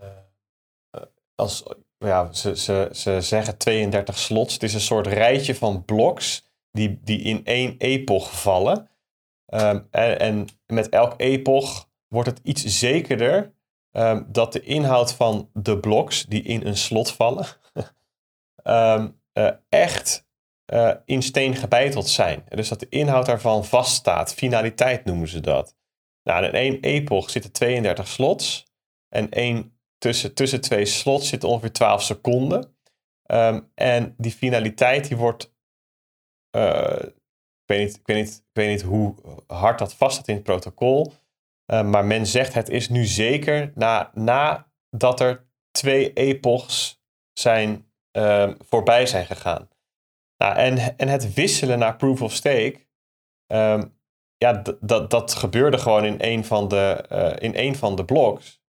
eh, 0.01 1.03
als, 1.35 1.63
ja, 1.99 2.33
ze, 2.33 2.57
ze, 2.57 2.89
ze 2.93 3.21
zeggen 3.21 3.59
32 3.59 4.19
slots. 4.19 4.53
Het 4.53 4.63
is 4.63 4.75
een 4.75 4.81
soort 4.81 5.07
rijtje 5.07 5.55
van 5.55 5.85
bloks 5.85 6.51
die, 6.71 7.01
die 7.03 7.21
in 7.21 7.45
één 7.45 7.75
epoch 7.79 8.41
vallen. 8.41 8.91
Ehm, 9.47 9.83
en, 9.91 10.19
en 10.19 10.47
met 10.67 10.89
elk 10.89 11.21
epoch 11.21 11.91
wordt 12.09 12.29
het 12.29 12.41
iets 12.43 12.65
zekerder 12.65 13.55
ehm, 13.93 14.23
dat 14.27 14.53
de 14.53 14.61
inhoud 14.63 15.13
van 15.15 15.51
de 15.53 15.79
bloks 15.79 16.23
die 16.25 16.43
in 16.43 16.67
een 16.67 16.77
slot 16.77 17.13
vallen, 17.13 17.47
ehm, 18.63 19.09
eh, 19.33 19.51
echt 19.69 20.27
eh, 20.65 20.95
in 21.05 21.23
steen 21.23 21.55
gebeiteld 21.57 22.09
zijn. 22.09 22.45
Dus 22.49 22.69
dat 22.69 22.81
de 22.81 22.89
inhoud 22.89 23.27
daarvan 23.27 23.65
vaststaat. 23.65 24.35
Finaliteit 24.35 25.05
noemen 25.05 25.29
ze 25.29 25.41
dat. 25.41 25.77
Nou, 26.23 26.45
in 26.45 26.53
één 26.53 26.81
epoch 26.81 27.31
zitten 27.31 27.53
32 27.53 28.09
slots. 28.09 28.67
En 29.09 29.31
één, 29.31 29.79
tussen, 29.99 30.35
tussen 30.35 30.61
twee 30.61 30.85
slots 30.85 31.29
zitten 31.29 31.49
ongeveer 31.49 31.73
12 31.73 32.03
seconden. 32.03 32.77
Ehm, 33.23 33.61
en 33.75 34.15
die 34.19 34.33
finaliteit 34.33 35.09
die 35.09 35.17
wordt. 35.17 35.55
eh, 36.51 37.03
ik, 37.03 37.79
weet 37.79 37.87
niet, 37.87 37.97
ik, 37.97 38.07
weet 38.07 38.17
niet, 38.17 38.37
ik 38.37 38.51
weet 38.53 38.69
niet 38.69 38.83
hoe 38.83 39.15
hard 39.47 39.79
dat 39.79 39.95
vaststaat 39.95 40.29
in 40.29 40.35
het 40.35 40.45
protocol. 40.45 41.13
Eh, 41.67 41.83
maar 41.83 42.05
men 42.05 42.27
zegt 42.27 42.55
het 42.55 42.69
is 42.69 42.89
nu 42.89 43.05
zeker 43.05 43.73
na, 43.75 44.11
nadat 44.15 45.21
er 45.21 45.47
twee 45.71 46.13
epochs 46.13 47.03
zijn, 47.33 47.93
ehm, 48.11 48.55
voorbij 48.59 49.07
zijn 49.07 49.27
gegaan. 49.27 49.69
Nou, 50.37 50.57
en, 50.57 50.97
en 50.97 51.09
het 51.09 51.35
wisselen 51.35 51.79
naar 51.79 51.97
proof 51.97 52.23
of 52.23 52.33
stake, 52.33 52.87
ehm, 53.47 53.85
ja, 54.37 54.63
dat, 54.81 55.11
dat 55.11 55.35
gebeurde 55.35 55.79
gewoon 55.79 56.05
in 56.05 56.17
een 56.19 56.45
van 56.45 56.69
de, 56.69 57.05
eh, 57.09 57.33
in 57.39 57.53
een 57.57 57.77
van 57.77 57.97
de 57.97 58.05
bloks. 58.05 58.63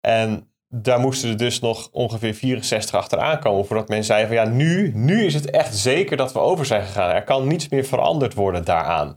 En 0.00 0.54
daar 0.68 1.00
moesten 1.00 1.30
er 1.30 1.36
dus 1.36 1.60
nog 1.60 1.88
ongeveer 1.92 2.34
64 2.34 2.94
achteraan 2.94 3.40
komen 3.40 3.66
voordat 3.66 3.88
men 3.88 4.04
zei 4.04 4.26
van 4.26 4.34
ja, 4.34 4.44
nu, 4.44 4.92
nu 4.94 5.24
is 5.24 5.34
het 5.34 5.50
echt 5.50 5.76
zeker 5.76 6.16
dat 6.16 6.32
we 6.32 6.38
over 6.38 6.66
zijn 6.66 6.82
gegaan. 6.82 7.10
Er 7.10 7.24
kan 7.24 7.46
niets 7.46 7.68
meer 7.68 7.84
veranderd 7.84 8.34
worden 8.34 8.64
daaraan. 8.64 9.16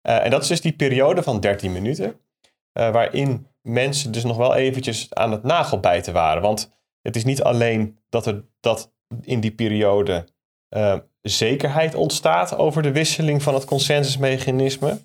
Eh, 0.00 0.24
en 0.24 0.30
dat 0.30 0.42
is 0.42 0.48
dus 0.48 0.60
die 0.60 0.76
periode 0.76 1.22
van 1.22 1.40
13 1.40 1.72
minuten, 1.72 2.20
eh, 2.76 2.90
waarin 2.90 3.46
mensen 3.62 4.12
dus 4.12 4.24
nog 4.24 4.36
wel 4.36 4.54
eventjes 4.54 5.14
aan 5.14 5.32
het 5.32 5.42
nagelbijten 5.42 6.12
waren. 6.12 6.42
Want 6.42 6.72
het 7.02 7.16
is 7.16 7.24
niet 7.24 7.42
alleen 7.42 7.98
dat 8.08 8.26
er 8.26 8.44
dat 8.60 8.92
in 9.20 9.40
die 9.40 9.54
periode 9.54 10.28
eh, 10.68 10.98
zekerheid 11.22 11.94
ontstaat 11.94 12.56
over 12.56 12.82
de 12.82 12.92
wisseling 12.92 13.42
van 13.42 13.54
het 13.54 13.64
consensusmechanisme. 13.64 15.00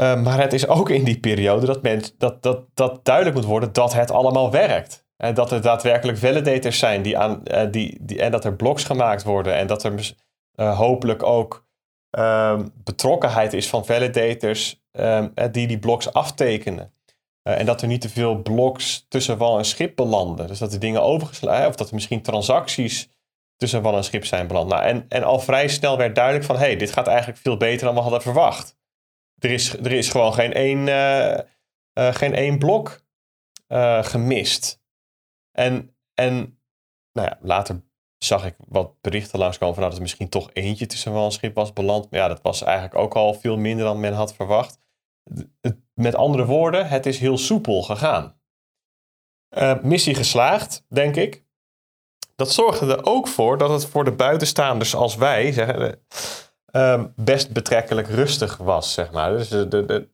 Uh, 0.00 0.22
maar 0.22 0.40
het 0.40 0.52
is 0.52 0.66
ook 0.66 0.90
in 0.90 1.04
die 1.04 1.20
periode 1.20 1.66
dat, 1.66 1.82
men, 1.82 2.02
dat, 2.18 2.42
dat, 2.42 2.64
dat 2.74 3.04
duidelijk 3.04 3.36
moet 3.36 3.44
worden 3.44 3.72
dat 3.72 3.92
het 3.92 4.10
allemaal 4.10 4.50
werkt. 4.50 5.06
En 5.16 5.34
dat 5.34 5.52
er 5.52 5.60
daadwerkelijk 5.60 6.18
validators 6.18 6.78
zijn 6.78 7.02
die 7.02 7.18
aan, 7.18 7.42
die, 7.70 7.98
die, 8.00 8.20
en 8.20 8.30
dat 8.30 8.44
er 8.44 8.56
bloks 8.56 8.84
gemaakt 8.84 9.22
worden. 9.22 9.54
En 9.54 9.66
dat 9.66 9.84
er 9.84 10.14
hopelijk 10.54 11.22
ook 11.22 11.63
uh, 12.18 12.60
betrokkenheid 12.74 13.52
is 13.52 13.68
van 13.68 13.86
validators 13.86 14.82
die 15.50 15.66
die 15.66 15.78
bloks 15.78 16.12
aftekenen. 16.12 16.92
Uh, 17.48 17.58
en 17.58 17.66
dat 17.66 17.82
er 17.82 17.88
niet 17.88 18.00
te 18.00 18.08
veel 18.08 18.42
bloks 18.42 19.06
tussen 19.08 19.38
wal 19.38 19.58
en 19.58 19.64
schip 19.64 19.96
belanden. 19.96 20.46
Dus 20.46 20.58
dat 20.58 20.72
er 20.72 20.80
dingen 20.80 21.02
overgeslagen, 21.02 21.68
of 21.68 21.76
dat 21.76 21.88
er 21.88 21.94
misschien 21.94 22.22
transacties 22.22 23.08
tussen 23.56 23.82
wal 23.82 23.96
en 23.96 24.04
schip 24.04 24.24
zijn 24.24 24.46
beland. 24.46 24.68
Nou, 24.68 24.82
en, 24.82 25.06
en 25.08 25.22
al 25.22 25.40
vrij 25.40 25.68
snel 25.68 25.96
werd 25.96 26.14
duidelijk 26.14 26.44
van, 26.44 26.56
hé, 26.56 26.64
hey, 26.64 26.76
dit 26.76 26.92
gaat 26.92 27.06
eigenlijk 27.06 27.38
veel 27.38 27.56
beter 27.56 27.86
dan 27.86 27.94
we 27.94 28.00
hadden 28.00 28.22
verwacht. 28.22 28.76
Er 29.38 29.50
is, 29.50 29.72
er 29.72 29.92
is 29.92 30.08
gewoon 30.08 30.34
geen 30.34 30.52
één, 30.52 30.86
uh, 30.86 31.38
uh, 31.98 32.14
geen 32.14 32.34
één 32.34 32.58
blok 32.58 33.02
gemist. 34.00 34.82
En, 35.52 35.96
en 36.14 36.60
nou 37.12 37.28
ja, 37.28 37.38
later 37.40 37.82
zag 38.24 38.46
ik 38.46 38.54
wat 38.68 39.00
berichten 39.00 39.38
langskomen 39.38 39.74
van 39.74 39.82
dat 39.82 39.92
het 39.92 40.02
misschien 40.02 40.28
toch 40.28 40.50
eentje 40.52 40.86
tussen 40.86 41.12
wal 41.12 41.24
en 41.24 41.32
schip 41.32 41.54
was 41.54 41.72
beland. 41.72 42.10
Maar 42.10 42.20
ja, 42.20 42.28
dat 42.28 42.42
was 42.42 42.62
eigenlijk 42.62 42.94
ook 42.94 43.14
al 43.14 43.34
veel 43.34 43.56
minder 43.56 43.84
dan 43.84 44.00
men 44.00 44.12
had 44.12 44.34
verwacht. 44.34 44.78
Met 45.94 46.14
andere 46.14 46.44
woorden, 46.44 46.88
het 46.88 47.06
is 47.06 47.18
heel 47.18 47.38
soepel 47.38 47.82
gegaan. 47.82 48.36
Uh, 49.58 49.80
missie 49.82 50.14
geslaagd, 50.14 50.84
denk 50.88 51.16
ik. 51.16 51.44
Dat 52.36 52.52
zorgde 52.52 52.96
er 52.96 53.04
ook 53.04 53.28
voor 53.28 53.58
dat 53.58 53.70
het 53.70 53.86
voor 53.86 54.04
de 54.04 54.12
buitenstaanders 54.12 54.94
als 54.94 55.16
wij 55.16 55.52
zeggen, 55.52 56.00
uh, 56.72 57.04
best 57.16 57.52
betrekkelijk 57.52 58.08
rustig 58.08 58.56
was, 58.56 58.92
zeg 58.92 59.12
maar. 59.12 59.30
Dus 59.30 59.48
de, 59.48 59.68
de, 59.68 60.08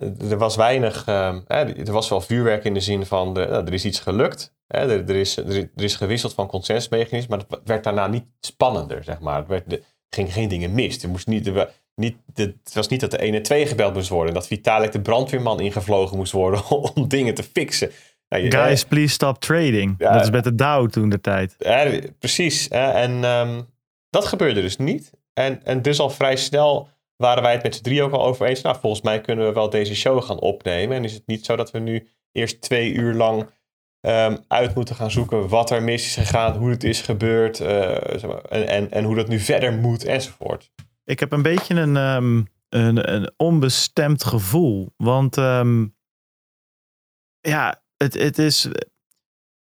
er 0.00 0.38
was 0.38 0.56
weinig, 0.56 1.06
uh, 1.08 1.36
er 1.48 1.92
was 1.92 2.08
wel 2.08 2.20
vuurwerk 2.20 2.64
in 2.64 2.74
de 2.74 2.80
zin 2.80 3.06
van, 3.06 3.34
de, 3.34 3.40
er 3.40 3.72
is 3.72 3.84
iets 3.84 4.00
gelukt. 4.00 4.54
Hè, 4.66 4.78
er, 4.78 5.08
er, 5.08 5.16
is, 5.16 5.36
er, 5.36 5.68
is 5.76 5.96
gewisseld 5.96 6.34
van 6.34 6.46
consensusmechanisme, 6.46 7.36
maar 7.36 7.44
het 7.48 7.60
werd 7.64 7.84
daarna 7.84 8.06
niet 8.06 8.24
spannender, 8.40 9.04
zeg 9.04 9.20
maar. 9.20 9.40
Er, 9.40 9.46
werd, 9.46 9.72
er 9.72 9.80
gingen 10.10 10.32
geen 10.32 10.48
dingen 10.48 10.74
mis. 10.74 11.02
Er 11.02 11.08
moest 11.08 11.26
niet, 11.26 11.46
er, 11.46 11.70
niet, 11.94 12.16
het 12.34 12.74
was 12.74 12.88
niet 12.88 13.00
dat 13.00 13.10
de 13.10 13.16
1 13.16 13.34
en 13.34 13.42
2 13.42 13.66
gebeld 13.66 13.94
moest 13.94 14.08
worden. 14.08 14.34
Dat 14.34 14.46
Vitalik 14.46 14.92
de 14.92 15.00
brandweerman 15.00 15.60
ingevlogen 15.60 16.16
moest 16.16 16.32
worden 16.32 16.68
om 16.94 17.08
dingen 17.08 17.34
te 17.34 17.42
fixen. 17.42 17.90
Nou, 18.28 18.42
je, 18.42 18.50
Guys, 18.50 18.84
please 18.84 19.12
stop 19.12 19.40
trading. 19.40 19.94
Ja, 19.98 20.12
dat 20.12 20.22
is 20.22 20.30
met 20.30 20.44
de 20.44 20.54
Dow 20.54 20.90
toen 20.90 21.08
de 21.08 21.20
tijd. 21.20 21.54
Precies. 22.18 22.68
En 22.68 23.24
um, 23.24 23.66
dat 24.10 24.26
gebeurde 24.26 24.60
dus 24.60 24.76
niet. 24.76 25.10
En, 25.32 25.64
en 25.64 25.82
dus 25.82 26.00
al 26.00 26.10
vrij 26.10 26.36
snel 26.36 26.88
waren 27.20 27.42
wij 27.42 27.52
het 27.52 27.62
met 27.62 27.74
z'n 27.74 27.82
drie 27.82 28.02
ook 28.02 28.12
al 28.12 28.24
over 28.24 28.46
eens. 28.46 28.62
Nou, 28.62 28.76
volgens 28.80 29.02
mij 29.02 29.20
kunnen 29.20 29.46
we 29.46 29.52
wel 29.52 29.70
deze 29.70 29.94
show 29.94 30.22
gaan 30.22 30.38
opnemen. 30.38 30.96
En 30.96 31.04
is 31.04 31.14
het 31.14 31.26
niet 31.26 31.44
zo 31.44 31.56
dat 31.56 31.70
we 31.70 31.78
nu 31.78 32.08
eerst 32.32 32.60
twee 32.60 32.92
uur 32.92 33.14
lang 33.14 33.50
um, 34.00 34.38
uit 34.48 34.74
moeten 34.74 34.94
gaan 34.94 35.10
zoeken 35.10 35.48
wat 35.48 35.70
er 35.70 35.82
mis 35.82 36.04
is 36.04 36.14
gegaan, 36.14 36.56
hoe 36.56 36.70
het 36.70 36.84
is 36.84 37.00
gebeurd 37.00 37.60
uh, 37.60 38.24
en, 38.52 38.68
en, 38.68 38.90
en 38.90 39.04
hoe 39.04 39.14
dat 39.14 39.28
nu 39.28 39.38
verder 39.38 39.72
moet 39.72 40.04
enzovoort. 40.04 40.70
Ik 41.04 41.20
heb 41.20 41.32
een 41.32 41.42
beetje 41.42 41.74
een, 41.74 41.96
um, 41.96 42.48
een, 42.68 43.14
een 43.14 43.32
onbestemd 43.36 44.24
gevoel. 44.24 44.92
Want 44.96 45.36
um, 45.36 45.96
ja, 47.40 47.82
het, 47.96 48.14
het 48.14 48.38
is. 48.38 48.68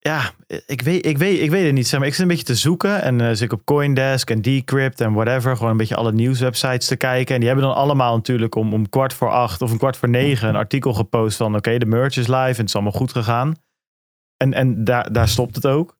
Ja, 0.03 0.31
ik 0.65 0.81
weet, 0.81 1.05
ik, 1.05 1.17
weet, 1.17 1.39
ik 1.39 1.49
weet 1.49 1.65
het 1.65 1.73
niet. 1.73 1.87
Zeg 1.87 1.99
maar, 1.99 2.07
ik 2.07 2.13
zit 2.13 2.23
een 2.23 2.27
beetje 2.27 2.45
te 2.45 2.55
zoeken. 2.55 3.01
En 3.01 3.19
uh, 3.19 3.27
zit 3.27 3.41
ik 3.41 3.53
op 3.53 3.65
Coindesk 3.65 4.29
en 4.29 4.41
Decrypt 4.41 5.01
en 5.01 5.13
whatever. 5.13 5.55
Gewoon 5.55 5.71
een 5.71 5.77
beetje 5.77 5.95
alle 5.95 6.11
nieuwswebsites 6.11 6.87
te 6.87 6.95
kijken. 6.95 7.33
En 7.33 7.39
die 7.39 7.49
hebben 7.49 7.67
dan 7.67 7.75
allemaal 7.75 8.15
natuurlijk 8.15 8.55
om, 8.55 8.73
om 8.73 8.89
kwart 8.89 9.13
voor 9.13 9.29
acht 9.29 9.61
of 9.61 9.71
een 9.71 9.77
kwart 9.77 9.97
voor 9.97 10.09
negen 10.09 10.49
een 10.49 10.55
artikel 10.55 10.93
gepost 10.93 11.37
van: 11.37 11.55
oké, 11.55 11.77
de 11.77 11.85
merch 11.85 12.17
is 12.17 12.27
live 12.27 12.37
en 12.37 12.55
het 12.55 12.67
is 12.67 12.73
allemaal 12.73 12.91
goed 12.91 13.11
gegaan. 13.11 13.55
En, 14.37 14.53
en 14.53 14.83
daar, 14.83 15.11
daar 15.11 15.27
stopt 15.27 15.55
het 15.55 15.67
ook. 15.67 15.99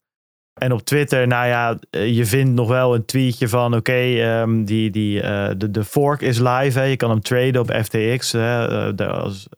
En 0.53 0.71
op 0.71 0.81
Twitter, 0.81 1.27
nou 1.27 1.47
ja, 1.47 1.79
je 2.05 2.25
vindt 2.25 2.51
nog 2.51 2.67
wel 2.67 2.95
een 2.95 3.05
tweetje 3.05 3.47
van: 3.47 3.75
oké, 3.75 4.01
um, 4.41 4.65
die, 4.65 4.89
die, 4.89 5.21
uh, 5.21 5.49
de, 5.57 5.71
de 5.71 5.83
fork 5.83 6.21
is 6.21 6.37
live. 6.37 6.79
Hè. 6.79 6.83
Je 6.83 6.95
kan 6.95 7.09
hem 7.09 7.21
traden 7.21 7.61
op 7.61 7.71
FTX. 7.83 8.31
Hè. 8.31 8.93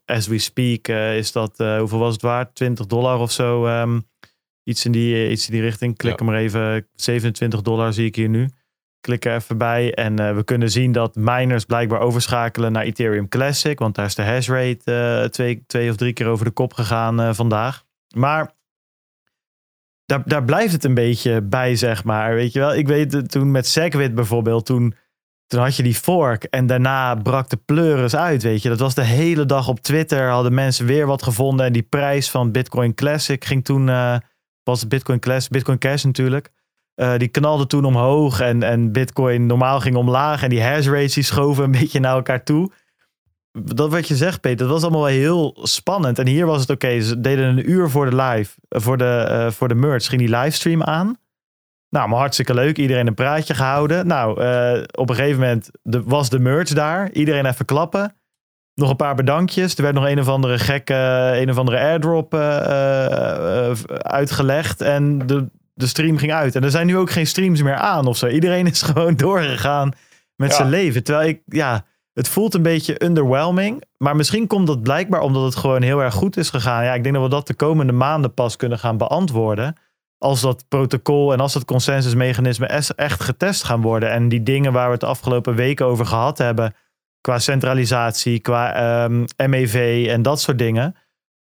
As 0.05 0.27
we 0.27 0.37
speak 0.37 0.87
is 1.17 1.31
dat, 1.31 1.57
hoeveel 1.57 1.99
was 1.99 2.13
het 2.13 2.21
waard? 2.21 2.55
20 2.55 2.85
dollar 2.85 3.19
of 3.19 3.31
zo. 3.31 3.67
Um, 3.67 4.11
Iets 4.63 4.85
in 4.85 4.91
die, 4.91 5.29
iets 5.29 5.45
in 5.47 5.53
die 5.53 5.61
richting. 5.61 5.97
Klik 5.97 6.19
Ja. 6.19 6.25
hem 6.25 6.33
maar 6.33 6.41
even. 6.43 6.87
27 6.95 7.61
dollar 7.61 7.93
zie 7.93 8.05
ik 8.05 8.15
hier 8.15 8.29
nu. 8.29 8.49
Klik 9.01 9.25
er 9.25 9.35
even 9.35 9.57
bij. 9.57 9.93
En 9.93 10.19
eh, 10.19 10.35
we 10.35 10.43
kunnen 10.43 10.69
zien 10.71 10.91
dat 10.91 11.15
miners 11.15 11.65
blijkbaar 11.65 11.99
overschakelen 11.99 12.71
naar 12.71 12.83
Ethereum 12.83 13.27
Classic. 13.27 13.79
Want 13.79 13.95
daar 13.95 14.05
is 14.05 14.15
de 14.15 14.21
hash 14.23 14.47
rate 14.49 14.93
eh, 15.21 15.29
twee, 15.29 15.63
twee 15.67 15.89
of 15.89 15.95
drie 15.95 16.13
keer 16.13 16.27
over 16.27 16.45
de 16.45 16.51
kop 16.51 16.73
gegaan 16.73 17.21
eh, 17.21 17.33
vandaag. 17.33 17.83
Maar 18.15 18.51
daar, 20.05 20.21
daar 20.25 20.43
blijft 20.43 20.73
het 20.73 20.83
een 20.83 20.93
beetje 20.93 21.41
bij, 21.41 21.75
zeg 21.75 22.03
maar. 22.03 22.33
Weet 22.33 22.53
je 22.53 22.59
wel, 22.59 22.75
ik 22.75 22.87
weet 22.87 23.31
toen 23.31 23.51
met 23.51 23.67
Segwit 23.67 24.15
bijvoorbeeld, 24.15 24.65
toen, 24.65 24.95
toen 25.47 25.59
had 25.59 25.75
je 25.75 25.83
die 25.83 25.95
fork 25.95 26.43
en 26.43 26.67
daarna 26.67 27.15
brak 27.15 27.49
de 27.49 27.57
pleuris 27.57 28.15
uit, 28.15 28.43
weet 28.43 28.61
je. 28.61 28.69
Dat 28.69 28.79
was 28.79 28.95
de 28.95 29.03
hele 29.03 29.45
dag 29.45 29.67
op 29.67 29.79
Twitter, 29.79 30.29
hadden 30.29 30.53
mensen 30.53 30.85
weer 30.85 31.05
wat 31.05 31.23
gevonden 31.23 31.65
en 31.65 31.73
die 31.73 31.81
prijs 31.89 32.29
van 32.29 32.51
Bitcoin 32.51 32.93
Classic 32.93 33.45
ging 33.45 33.63
toen, 33.65 33.89
eh, 33.89 34.17
was 34.63 34.87
Bitcoin 34.87 35.19
Classic, 35.19 35.51
Bitcoin 35.51 35.77
Cash 35.77 36.03
natuurlijk. 36.03 36.51
Eh, 36.95 37.17
die 37.17 37.27
knalde 37.27 37.67
toen 37.67 37.85
omhoog 37.85 38.39
en, 38.39 38.63
en 38.63 38.91
Bitcoin 38.91 39.45
normaal 39.45 39.79
ging 39.79 39.95
omlaag 39.95 40.43
en 40.43 40.49
die 40.49 40.63
hash 40.63 40.87
rates 40.87 41.13
die 41.13 41.23
schoven 41.23 41.63
een 41.63 41.71
beetje 41.79 41.99
naar 41.99 42.15
elkaar 42.15 42.43
toe. 42.43 42.71
Dat 43.51 43.91
wat 43.91 44.07
je 44.07 44.15
zegt, 44.15 44.41
Peter, 44.41 44.57
dat 44.57 44.69
was 44.69 44.81
allemaal 44.81 45.01
wel 45.01 45.09
heel 45.09 45.57
spannend. 45.61 46.19
En 46.19 46.27
hier 46.27 46.45
was 46.45 46.61
het 46.61 46.69
oké, 46.69 47.01
ze 47.01 47.19
deden 47.19 47.45
een 47.45 47.69
uur 47.69 47.89
voor 47.89 48.09
de 48.09 48.15
live, 48.15 48.55
eh, 48.67 48.81
voor 48.81 48.97
de, 48.97 49.25
eh, 49.29 49.51
voor 49.51 49.67
de 49.67 49.75
merch, 49.75 50.05
ging 50.05 50.21
die 50.21 50.37
livestream 50.37 50.83
aan. 50.83 51.17
Nou, 51.89 52.09
maar 52.09 52.19
hartstikke 52.19 52.53
leuk. 52.53 52.77
Iedereen 52.77 53.07
een 53.07 53.13
praatje 53.13 53.53
gehouden. 53.53 54.07
Nou, 54.07 54.31
op 54.91 55.09
een 55.09 55.15
gegeven 55.15 55.39
moment 55.39 55.69
de, 55.81 56.03
was 56.03 56.29
de 56.29 56.39
merch 56.39 56.69
daar. 56.69 57.11
Iedereen 57.11 57.45
even 57.45 57.65
klappen. 57.65 58.15
Nog 58.75 58.89
een 58.89 58.95
paar 58.95 59.15
bedankjes. 59.15 59.75
Er 59.75 59.83
werd 59.83 59.95
nog 59.95 60.07
een 60.07 60.19
of 60.19 60.27
andere 60.27 60.59
gekke, 60.59 60.93
een 61.35 61.49
of 61.49 61.57
andere 61.57 61.79
airdrop 61.79 62.33
eh, 62.33 62.57
eh, 62.65 63.69
eh, 63.69 63.77
uitgelegd. 63.95 64.81
En 64.81 65.27
de, 65.27 65.49
de 65.73 65.87
stream 65.87 66.17
ging 66.17 66.33
uit. 66.33 66.55
En 66.55 66.63
er 66.63 66.71
zijn 66.71 66.87
nu 66.87 66.97
ook 66.97 67.11
geen 67.11 67.27
streams 67.27 67.61
meer 67.61 67.75
aan 67.75 68.05
of 68.05 68.17
zo. 68.17 68.27
Iedereen 68.27 68.67
is 68.67 68.81
gewoon 68.91 69.15
doorgegaan 69.15 69.91
met 70.35 70.49
Ja. 70.49 70.55
zijn 70.55 70.69
leven. 70.69 71.03
Terwijl 71.03 71.27
ik, 71.29 71.41
ja, 71.45 71.85
het 72.13 72.27
voelt 72.27 72.53
een 72.53 72.61
beetje 72.61 73.03
underwhelming. 73.03 73.83
Maar 73.97 74.15
misschien 74.15 74.47
komt 74.47 74.67
dat 74.67 74.81
blijkbaar 74.81 75.21
omdat 75.21 75.43
het 75.43 75.55
gewoon 75.55 75.81
heel 75.81 76.01
erg 76.01 76.13
goed 76.13 76.37
is 76.37 76.49
gegaan. 76.49 76.83
Ja, 76.83 76.93
ik 76.93 77.03
denk 77.03 77.15
dat 77.15 77.23
we 77.23 77.29
dat 77.29 77.47
de 77.47 77.53
komende 77.55 77.93
maanden 77.93 78.33
pas 78.33 78.55
kunnen 78.55 78.79
gaan 78.79 78.97
beantwoorden. 78.97 79.75
Als 80.17 80.41
dat 80.41 80.65
protocol 80.67 81.33
en 81.33 81.39
als 81.39 81.53
dat 81.53 81.65
consensusmechanisme 81.65 82.65
echt 82.95 83.23
getest 83.23 83.63
gaan 83.63 83.81
worden. 83.81 84.11
En 84.11 84.29
die 84.29 84.43
dingen 84.43 84.73
waar 84.73 84.85
we 84.85 84.91
het 84.91 84.99
de 84.99 85.05
afgelopen 85.05 85.55
weken 85.55 85.85
over 85.85 86.05
gehad 86.05 86.37
hebben. 86.37 86.73
Qua 87.23 87.39
centralisatie, 87.39 88.39
qua 88.39 88.73
ehm, 88.73 89.25
MEV 89.49 90.07
en 90.09 90.21
dat 90.21 90.41
soort 90.41 90.57
dingen. 90.57 90.95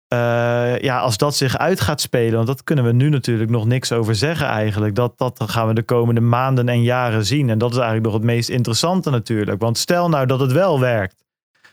Eh, 0.09 0.79
ja, 0.79 0.99
als 0.99 1.17
dat 1.17 1.37
zich 1.37 1.59
uit 1.59 1.81
gaat 1.81 2.01
spelen, 2.01 2.35
want 2.35 2.47
dat 2.47 2.65
kunnen 2.65 2.85
we 2.85 2.93
nu 2.93 3.09
natuurlijk 3.09 3.51
nog 3.51 3.67
niks 3.67 3.93
over 3.93 4.15
zeggen 4.15 4.47
eigenlijk. 4.47 4.95
Dat, 4.95 5.19
dat 5.19 5.43
gaan 5.47 5.67
we 5.67 5.75
de 5.75 5.83
komende 5.83 6.21
maanden 6.21 6.69
en 6.69 6.83
jaren 6.83 7.25
zien. 7.25 7.51
En 7.51 7.59
dat 7.59 7.71
is 7.71 7.77
eigenlijk 7.77 8.07
nog 8.07 8.15
het 8.15 8.25
meest 8.25 8.49
interessante 8.49 9.11
natuurlijk. 9.11 9.61
Want 9.61 9.79
stel 9.79 10.09
nou 10.09 10.27
dat 10.27 10.41
het 10.41 10.53
wel 10.53 10.81
werkt. 10.81 11.25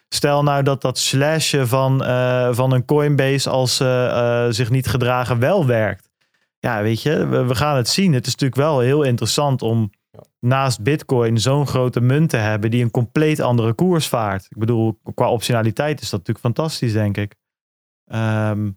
Stel 0.10 0.44
nou 0.44 0.64
dat 0.64 0.82
dat 0.82 0.98
slashen 0.98 1.68
van, 1.68 2.04
eh, 2.04 2.50
van 2.52 2.74
een 2.74 2.86
Coinbase 2.86 3.50
als 3.50 3.76
ze 3.76 4.10
eh, 4.12 4.46
zich 4.50 4.70
niet 4.70 4.88
gedragen 4.88 5.40
wel 5.40 5.66
werkt. 5.66 6.10
Ja, 6.60 6.82
weet 6.82 7.02
je, 7.02 7.28
we 7.28 7.56
gaan 7.56 7.78
het 7.78 7.90
zien. 7.90 8.14
Het 8.14 8.26
is 8.26 8.32
natuurlijk 8.32 8.62
wel 8.62 8.80
heel 8.80 9.04
interessant 9.04 9.62
om 9.62 9.92
naast 10.40 10.82
Bitcoin 10.82 11.38
zo'n 11.40 11.68
grote 11.68 12.02
munt 12.02 12.30
te 12.30 12.38
hebben 12.38 12.72
die 12.72 12.84
een 12.84 12.92
compleet 12.92 13.40
andere 13.40 13.74
koers 13.74 14.08
vaart. 14.08 14.46
Ik 14.50 14.58
bedoel, 14.58 15.00
qua 15.14 15.30
optionaliteit 15.32 16.02
is 16.02 16.10
dat 16.10 16.20
natuurlijk 16.20 16.46
fantastisch, 16.46 16.94
denk 16.94 17.18
ik. 17.18 17.36
Ehm, 18.06 18.72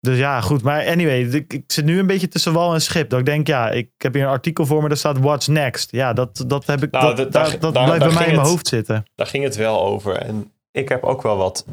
dus 0.00 0.18
ja, 0.18 0.40
goed. 0.40 0.62
Maar 0.62 0.86
anyway, 0.86 1.20
ik, 1.22 1.52
ik 1.52 1.64
zit 1.66 1.84
nu 1.84 1.98
een 1.98 2.06
beetje 2.06 2.28
tussen 2.28 2.52
wal 2.52 2.74
en 2.74 2.80
schip. 2.80 3.10
Dat 3.10 3.18
ik 3.18 3.24
denk, 3.26 3.46
ja, 3.46 3.70
ik 3.70 3.90
heb 3.96 4.14
hier 4.14 4.22
een 4.22 4.28
artikel 4.28 4.66
voor 4.66 4.82
me, 4.82 4.88
daar 4.88 4.96
staat 4.96 5.18
What's 5.18 5.46
Next. 5.46 5.90
Ja, 5.90 6.12
dat, 6.12 6.44
dat, 6.46 6.66
heb 6.66 6.82
ik, 6.82 6.90
Nou, 6.90 7.06
dat, 7.06 7.16
dat- 7.16 7.32
daar- 7.32 7.50
daar- 7.50 7.58
dat 7.60 7.74
daar- 7.74 7.84
blijft 7.84 8.00
daar 8.00 8.08
bij 8.08 8.18
mij 8.18 8.26
in 8.26 8.30
mijn 8.32 8.40
het. 8.44 8.50
hoofd 8.50 8.66
zitten. 8.68 9.04
Daar 9.14 9.26
ging 9.26 9.44
het 9.44 9.56
wel 9.56 9.82
over. 9.84 10.16
En 10.16 10.52
ik 10.70 10.88
heb 10.88 11.02
ook 11.04 11.22
wel 11.22 11.36
wat 11.36 11.66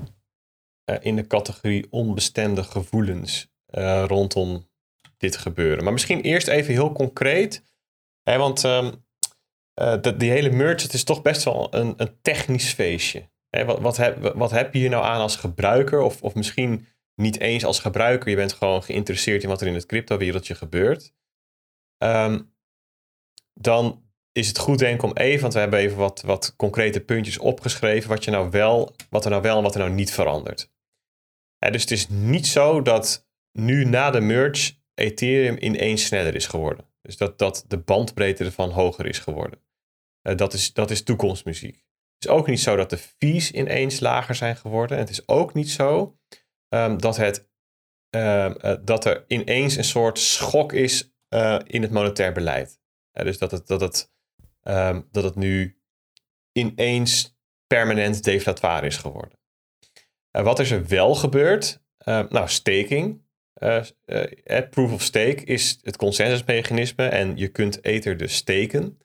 eh, 0.84 0.96
in 1.02 1.16
de 1.16 1.28
categorie 1.28 1.88
onbestendig 1.90 2.72
gevoelens 2.72 3.48
eh, 3.66 4.04
rondom 4.08 4.68
dit 5.18 5.38
gebeuren. 5.38 5.84
Maar 5.84 5.94
misschien 5.94 6.22
eerst 6.22 6.48
even 6.48 6.74
heel 6.74 6.92
concreet. 6.92 7.64
Want 8.26 8.64
ehm, 8.64 8.94
eh, 9.74 10.02
dat- 10.02 10.20
die 10.20 10.32
hele 10.32 10.50
merge, 10.50 10.84
het 10.84 10.94
is 10.94 11.04
toch 11.04 11.22
best 11.22 11.44
wel 11.44 11.74
een, 11.74 11.94
een 11.98 12.22
technisch 12.22 12.74
feestje. 12.74 13.30
Wat, 13.66 13.80
wat, 13.80 13.98
heb, 13.98 14.32
wat 14.36 14.52
heb 14.52 14.74
je 14.74 14.80
hier 14.80 14.90
nou 14.90 15.04
aan 15.06 15.22
als 15.22 15.36
gebruiker? 15.36 16.02
Of, 16.02 16.22
of 16.22 16.36
misschien 16.36 16.88
niet 17.22 17.40
eens 17.40 17.66
als 17.66 17.80
gebruiker. 17.80 18.30
Je 18.30 18.36
bent 18.36 18.54
gewoon 18.54 18.84
geïnteresseerd 18.84 19.44
in 19.44 19.50
wat 19.50 19.62
er 19.62 19.68
in 19.68 19.74
het 19.74 19.86
crypto-wereldje 19.86 20.56
gebeurt. 20.56 21.14
Ehm, 21.98 22.42
dan 23.54 24.04
is 24.32 24.48
het 24.48 24.58
goed 24.58 24.80
denk 24.80 24.96
ik 24.96 25.04
om 25.04 25.14
even, 25.14 25.42
want 25.42 25.54
we 25.54 25.60
hebben 25.60 25.80
even 25.80 25.98
wat, 25.98 26.22
wat 26.22 26.56
concrete 26.56 27.02
puntjes 27.02 27.38
opgeschreven, 27.38 28.10
wat, 28.10 28.24
je 28.24 28.32
nou 28.32 28.50
wel, 28.50 28.96
wat 29.10 29.24
er 29.24 29.30
nou 29.30 29.42
wel 29.42 29.58
en 29.58 29.64
wat 29.64 29.74
er 29.74 29.80
nou 29.80 29.92
niet 29.92 30.12
verandert. 30.12 30.74
Dus 31.60 31.82
het 31.82 31.92
is 31.92 32.10
niet 32.10 32.48
zo 32.48 32.82
dat 32.82 33.28
nu 33.52 33.86
na 33.86 34.12
de 34.12 34.22
merge 34.22 34.74
Ethereum 34.94 35.58
ineens 35.60 36.06
sneller 36.06 36.36
is 36.36 36.48
geworden. 36.48 36.86
Dus 37.06 37.18
dat, 37.18 37.38
dat 37.38 37.66
de 37.68 37.78
bandbreedte 37.78 38.44
ervan 38.44 38.70
hoger 38.70 39.06
is 39.06 39.20
geworden. 39.20 39.60
Eh, 40.22 40.36
dat, 40.36 40.54
is, 40.54 40.74
dat 40.74 40.92
is 40.92 41.04
toekomstmuziek. 41.04 41.76
Het 41.76 42.26
is 42.26 42.30
ook 42.30 42.48
niet 42.48 42.60
zo 42.60 42.76
dat 42.76 42.90
de 42.90 42.98
fees 42.98 43.52
ineens 43.52 44.00
lager 44.00 44.36
zijn 44.36 44.56
geworden. 44.56 44.98
En 44.98 45.04
het 45.04 45.12
is 45.12 45.28
ook 45.28 45.54
niet 45.54 45.70
zo 45.70 46.18
ehm, 46.70 46.98
dat, 46.98 47.18
het, 47.18 47.50
ehm, 48.10 48.52
eh, 48.52 48.76
dat 48.82 49.06
er 49.06 49.24
ineens 49.28 49.76
een 49.76 49.84
soort 49.84 50.20
schok 50.20 50.74
is 50.74 51.14
eh, 51.28 51.60
in 51.64 51.82
het 51.82 51.92
monetair 51.92 52.32
beleid. 52.32 52.80
Dus 53.12 53.38
dat 53.38 53.52
het, 53.52 53.68
dat, 53.68 53.82
het, 53.82 54.14
ehm, 54.62 55.02
dat 55.12 55.24
het 55.24 55.36
nu 55.36 55.80
ineens 56.52 57.38
permanent 57.68 58.24
deflatoir 58.24 58.84
is 58.84 58.98
geworden. 58.98 59.40
Wat 60.32 60.60
is 60.60 60.72
er 60.72 60.88
wel 60.88 61.16
gebeurd? 61.16 61.84
Nou, 62.06 62.50
staking. 62.50 63.25
Eh, 63.56 63.86
eh, 64.06 64.70
proof 64.70 64.92
of 64.92 65.02
stake 65.02 65.44
is 65.44 65.80
het 65.82 65.98
consensusmechanisme 65.98 67.08
en 67.08 67.38
je 67.38 67.48
kunt 67.48 67.84
Ether 67.84 68.18
dus 68.18 68.36
steken. 68.36 69.00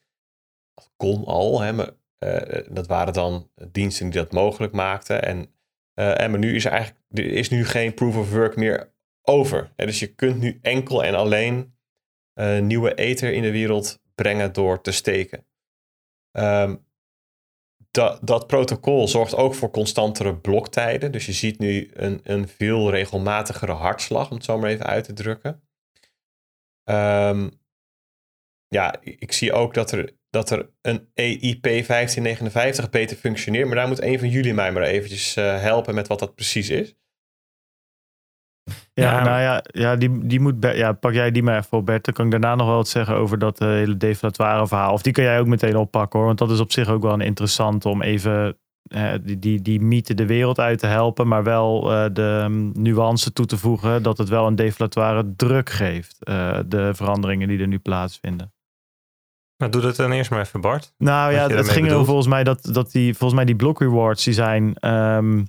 Kon 0.97 1.25
al, 1.25 1.61
hè, 1.61 1.73
maar, 1.73 1.91
eh, 2.19 2.67
dat 2.71 2.87
waren 2.87 3.13
dan 3.13 3.51
diensten 3.71 4.11
die 4.11 4.21
dat 4.21 4.33
mogelijk 4.33 4.73
maakten. 4.73 5.23
En, 5.23 5.55
en 5.95 6.31
maar 6.31 6.39
nu 6.39 6.55
is 6.55 6.65
er 6.65 6.73
eigenlijk 6.73 7.01
is 7.37 7.49
nu 7.49 7.65
geen 7.65 7.95
proof 7.95 8.17
of 8.17 8.33
work 8.33 8.57
meer 8.57 8.93
over. 9.23 9.73
Hè, 9.77 9.87
dus 9.87 9.99
je 9.99 10.15
kunt 10.15 10.41
nu 10.41 10.59
enkel 10.63 11.05
en 11.05 11.15
alleen 11.15 11.75
nieuwe 12.61 12.95
Ether 12.95 13.33
in 13.33 13.43
de 13.43 13.51
wereld 13.51 14.03
brengen 14.15 14.53
door 14.53 14.81
te 14.81 14.93
steken. 14.93 15.47
Ehm, 16.31 16.77
dat, 17.91 18.19
dat 18.23 18.47
protocol 18.47 19.09
zorgt 19.09 19.35
ook 19.35 19.55
voor 19.55 19.71
constantere 19.71 20.37
bloktijden. 20.37 21.13
Dus 21.13 21.27
je 21.27 21.33
ziet 21.33 21.59
nu 21.59 21.91
een, 21.93 22.21
een 22.23 22.49
veel 22.49 22.91
regelmatigere 22.91 23.73
hartslag, 23.73 24.31
om 24.31 24.37
het 24.37 24.45
zo 24.45 24.59
maar 24.59 24.71
even 24.71 24.87
uit 24.87 25.05
te 25.05 25.13
drukken. 25.13 25.63
Ehm, 26.85 27.49
ja, 28.69 29.01
ik 29.03 29.33
zie 29.33 29.53
ook 29.53 29.75
dat 29.75 29.93
er, 29.93 30.17
dat 30.31 30.51
er 30.51 30.71
een 30.81 31.11
EIP 31.15 31.63
1559 31.63 32.91
beter 32.91 33.17
functioneert. 33.17 33.67
Maar 33.67 33.77
daar 33.77 33.89
moet 33.89 34.03
een 34.03 34.19
van 34.19 34.29
jullie 34.29 34.55
mij 34.55 34.73
maar 34.73 34.83
eventjes 34.83 35.37
eh, 35.37 35.61
helpen 35.61 35.95
met 35.95 36.09
wat 36.09 36.19
dat 36.19 36.35
precies 36.35 36.71
is. 36.71 36.95
Ja, 38.93 39.13
Ja. 39.13 39.25
nou 39.25 39.41
ja, 39.41 39.63
ja, 39.63 39.97
die, 39.97 40.27
die 40.27 40.41
moet, 40.41 40.55
ja, 40.61 40.93
pak 40.93 41.13
jij 41.13 41.31
die 41.31 41.43
maar 41.43 41.59
even 41.59 41.79
op, 41.79 41.87
Bert. 41.87 42.05
Dan 42.05 42.15
kan 42.15 42.25
ik 42.25 42.31
daarna 42.31 42.55
nog 42.55 42.67
wel 42.67 42.77
wat 42.77 42.89
zeggen 42.89 43.15
over 43.15 43.39
dat 43.39 43.61
eh, 43.61 43.69
hele 43.69 43.97
deflatoire 43.97 44.67
verhaal. 44.67 44.93
Of 44.93 45.03
die 45.03 45.13
kan 45.13 45.25
jij 45.25 45.41
ook 45.41 45.47
meteen 45.47 45.77
oppakken 45.77 46.19
hoor. 46.19 46.27
Want 46.27 46.39
dat 46.39 46.51
is 46.51 46.61
op 46.61 46.73
zich 46.73 46.89
ook 46.89 47.03
wel 47.03 47.13
een 47.13 47.21
interessant 47.21 47.85
om 47.87 48.03
even 48.03 48.57
eh, 48.83 49.13
die, 49.23 49.39
die, 49.39 49.63
die 49.63 49.81
mythe 49.81 50.15
de 50.15 50.27
wereld 50.27 50.59
uit 50.59 50.79
te 50.79 50.87
helpen. 50.87 51.29
Maar 51.29 51.43
wel 51.45 51.93
eh, 51.93 52.05
de 52.13 52.47
mm, 52.49 52.73
nuance 52.75 53.33
toe 53.33 53.47
te 53.47 53.57
voegen 53.57 54.03
dat 54.03 54.19
het 54.19 54.29
wel 54.29 54.47
een 54.47 54.57
deflatoire 54.57 55.33
druk 55.37 55.71
geeft. 55.71 56.17
de 56.67 56.91
veranderingen 56.95 57.49
die 57.49 57.61
er 57.61 57.67
nu 57.67 57.79
plaatsvinden. 57.79 58.53
Nou, 59.61 59.73
doe 59.73 59.81
dat 59.81 59.97
dan 59.97 60.13
eerst 60.13 60.31
maar 60.31 60.41
even, 60.41 60.61
Bart. 60.61 60.95
Nou 60.99 61.33
ja, 61.33 61.49
het 61.49 61.69
ging 61.69 61.91
er 61.91 62.05
volgens 62.05 62.27
mij 62.27 62.45
dat, 62.45 62.69
dat 62.73 62.93
die, 62.93 63.11
volgens 63.11 63.35
mij 63.35 63.45
die 63.45 63.57
block 63.57 63.81
rewards 63.81 64.25
die 64.25 64.35
zijn 64.35 64.75
ehm, 64.75 65.43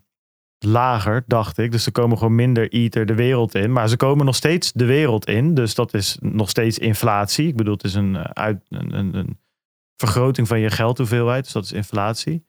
lager, 0.63 1.23
dacht 1.27 1.57
ik. 1.57 1.71
Dus 1.71 1.85
er 1.85 1.91
komen 1.91 2.17
gewoon 2.17 2.35
minder 2.35 2.71
ether 2.71 3.05
de 3.05 3.15
wereld 3.15 3.55
in. 3.55 3.71
Maar 3.71 3.87
ze 3.87 3.97
komen 3.97 4.25
nog 4.25 4.35
steeds 4.35 4.71
de 4.71 4.85
wereld 4.85 5.27
in. 5.27 5.53
Dus 5.53 5.75
dat 5.75 5.93
is 5.93 6.17
nog 6.19 6.49
steeds 6.49 6.77
inflatie. 6.77 7.47
Ik 7.47 7.55
bedoel, 7.55 7.73
het 7.73 7.83
is 7.83 7.93
een, 7.93 8.15
eh, 8.15 8.23
uit, 8.23 8.65
een, 8.69 9.15
een, 9.15 9.39
vergroting 9.95 10.47
van 10.47 10.59
je 10.59 10.69
geldhoeveelheid. 10.69 11.43
Dus 11.43 11.53
dat 11.53 11.63
is 11.63 11.71
inflatie. 11.71 12.45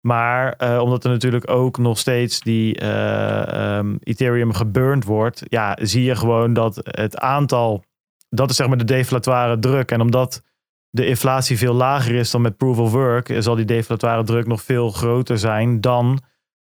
Maar 0.00 0.52
eh, 0.52 0.80
omdat 0.82 1.04
er 1.04 1.10
natuurlijk 1.10 1.50
ook 1.50 1.78
nog 1.78 1.98
steeds 1.98 2.40
die 2.40 2.76
eh, 2.76 3.76
ehm, 3.78 3.96
Ethereum 4.00 4.52
geburnt 4.52 5.04
wordt, 5.04 5.42
ja, 5.48 5.78
zie 5.80 6.04
je 6.04 6.16
gewoon 6.16 6.52
dat 6.52 6.80
het 6.82 7.18
aantal, 7.18 7.84
dat 8.28 8.50
is 8.50 8.56
zeg 8.56 8.68
maar 8.68 8.78
de 8.78 8.84
deflatoire 8.84 9.58
druk. 9.58 9.90
En 9.90 10.00
omdat 10.00 10.42
de 10.90 11.06
inflatie 11.06 11.58
veel 11.58 11.74
lager 11.74 12.14
is 12.14 12.30
dan 12.30 12.40
met 12.40 12.56
proof 12.56 12.78
of 12.78 12.92
work, 12.92 13.34
zal 13.38 13.54
die 13.54 13.64
deflatoire 13.64 14.24
druk 14.24 14.46
nog 14.46 14.62
veel 14.62 14.90
groter 14.90 15.38
zijn 15.38 15.80
dan, 15.80 16.20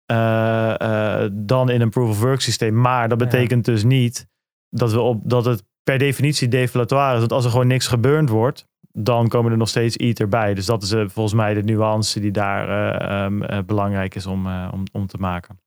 eh, 0.10 1.23
eh, 1.23 1.30
dan 1.34 1.69
in 1.69 1.81
een 1.81 1.90
proof 1.90 2.10
of 2.10 2.19
work 2.22 2.41
systeem. 2.41 2.81
Maar 2.81 3.10
dat 3.10 3.19
Ja. 3.19 3.26
betekent 3.26 3.65
dus 3.65 3.84
niet 3.84 4.27
dat, 4.69 4.91
we 4.91 4.99
op, 4.99 5.22
dat 5.23 5.45
het 5.45 5.64
per 5.84 5.98
definitie 5.98 6.48
deflatoire 6.48 7.14
is. 7.14 7.19
Want 7.19 7.31
als 7.31 7.45
er 7.45 7.52
gewoon 7.52 7.68
niks 7.68 7.88
geburnt 7.88 8.30
wordt, 8.30 8.65
dan 8.91 9.27
komen 9.27 9.52
er 9.52 9.57
nog 9.57 9.69
steeds 9.69 9.98
Ether 9.98 10.27
bij. 10.27 10.53
Dus 10.53 10.65
dat 10.65 10.84
is 10.84 10.91
eh, 10.91 11.03
volgens 11.07 11.36
mij 11.36 11.53
de 11.53 11.64
nuance 11.64 12.19
die 12.19 12.31
daar 12.31 12.69
eh, 12.69 13.23
ehm, 13.26 13.44
eh, 13.44 13.60
belangrijk 13.65 14.15
is 14.15 14.26
om, 14.26 14.48
om, 14.72 14.84
om 14.91 15.07
te 15.07 15.18
maken. 15.19 15.61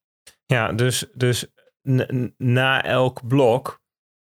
Ja, 0.47 0.73
dus, 0.73 1.07
dus 1.15 1.47
na 2.37 2.85
elk 2.85 3.27
blok 3.27 3.81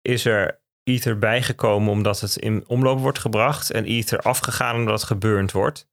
is 0.03 0.25
er 0.25 0.61
Ether 0.83 1.19
bijgekomen 1.19 1.91
omdat 1.93 2.21
het 2.21 2.37
in 2.37 2.65
omloop 2.67 2.99
wordt 3.01 3.19
gebracht 3.19 3.71
en 3.71 3.85
Ether 3.85 4.19
afgegaan 4.19 4.77
omdat 4.77 4.95
het 4.95 5.09
geburnt 5.09 5.53
wordt. 5.53 5.87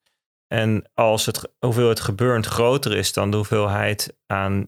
En 0.55 0.89
als 0.93 1.25
het 1.25 1.53
hoeveelheid 1.59 1.99
geburnt 1.99 2.45
groter 2.45 2.95
is 2.95 3.13
dan 3.13 3.31
de 3.31 3.37
hoeveelheid 3.37 4.17
aan 4.27 4.67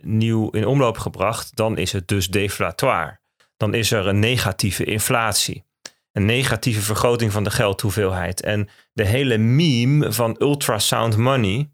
nieuw 0.00 0.50
in 0.50 0.66
omloop 0.66 0.98
gebracht, 0.98 1.56
dan 1.56 1.78
is 1.78 1.92
het 1.92 2.08
dus 2.08 2.28
deflatoire. 2.28 3.20
Dan 3.56 3.74
is 3.74 3.92
er 3.92 4.06
een 4.06 4.18
negatieve 4.18 4.84
inflatie. 4.84 5.64
Een 6.12 6.24
negatieve 6.24 6.80
vergroting 6.80 7.32
van 7.32 7.44
de 7.44 7.50
geldhoeveelheid. 7.50 8.42
En 8.42 8.68
de 8.92 9.06
hele 9.06 9.38
meme 9.38 10.12
van 10.12 10.36
ultrasound 10.38 11.16
money 11.16 11.70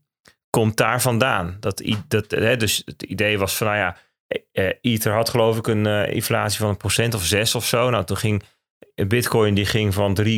komt 0.51 0.77
daar 0.77 1.01
vandaan. 1.01 1.57
Dat, 1.61 1.83
dat, 2.09 2.31
hè, 2.31 2.57
dus 2.57 2.83
het 2.85 3.03
idee 3.03 3.39
was 3.39 3.57
van, 3.57 3.67
nou 3.67 3.79
ja, 3.79 3.97
eh, 4.27 4.69
eh, 4.69 4.75
Ether 4.81 5.13
had 5.13 5.29
geloof 5.29 5.57
ik 5.57 5.67
een 5.67 5.87
eh, 5.87 6.15
inflatie 6.15 6.59
van 6.59 6.69
een 6.69 6.77
procent 6.77 7.15
of 7.15 7.25
zes 7.25 7.55
of 7.55 7.67
zo. 7.67 7.91
Nou, 7.91 8.05
toen 8.05 8.17
ging 8.17 8.43
Bitcoin 9.09 9.55
die 9.55 9.67
ging 9.67 9.95
van 9.95 10.19
3,3 10.23 10.29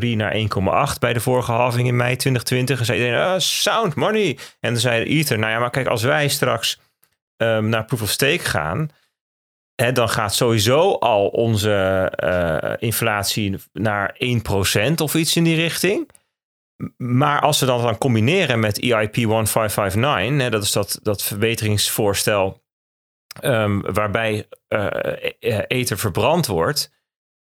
naar 0.00 0.34
1,8 0.92 0.98
bij 0.98 1.12
de 1.12 1.20
vorige 1.20 1.52
halving 1.52 1.88
in 1.88 1.96
mei 1.96 2.16
2020. 2.16 2.78
En 2.78 2.84
zei 2.84 3.14
ah, 3.14 3.38
sound 3.38 3.94
money. 3.94 4.38
En 4.60 4.72
dan 4.72 4.80
zei 4.80 5.04
Ether, 5.04 5.38
nou 5.38 5.52
ja, 5.52 5.58
maar 5.58 5.70
kijk, 5.70 5.86
als 5.86 6.02
wij 6.02 6.28
straks 6.28 6.80
ehm, 7.36 7.68
naar 7.68 7.84
proof 7.84 8.02
of 8.02 8.10
stake 8.10 8.44
gaan, 8.44 8.90
hè, 9.74 9.92
dan 9.92 10.08
gaat 10.08 10.34
sowieso 10.34 10.92
al 10.92 11.28
onze 11.28 11.72
eh, 12.16 12.88
inflatie 12.88 13.56
naar 13.72 14.16
1% 14.90 14.94
of 14.96 15.14
iets 15.14 15.36
in 15.36 15.44
die 15.44 15.56
richting. 15.56 16.10
Maar 16.96 17.40
als 17.40 17.60
we 17.60 17.66
dat 17.66 17.82
dan 17.82 17.98
combineren 17.98 18.60
met 18.60 18.80
EIP 18.80 19.14
1559, 19.14 20.42
hè, 20.42 20.50
dat 20.50 20.62
is 20.62 20.72
dat, 20.72 20.98
dat 21.02 21.22
verbeteringsvoorstel 21.22 22.62
ehm, 23.40 23.80
waarbij 23.80 24.48
eh, 24.68 25.62
ether 25.66 25.98
verbrand 25.98 26.46
wordt, 26.46 26.97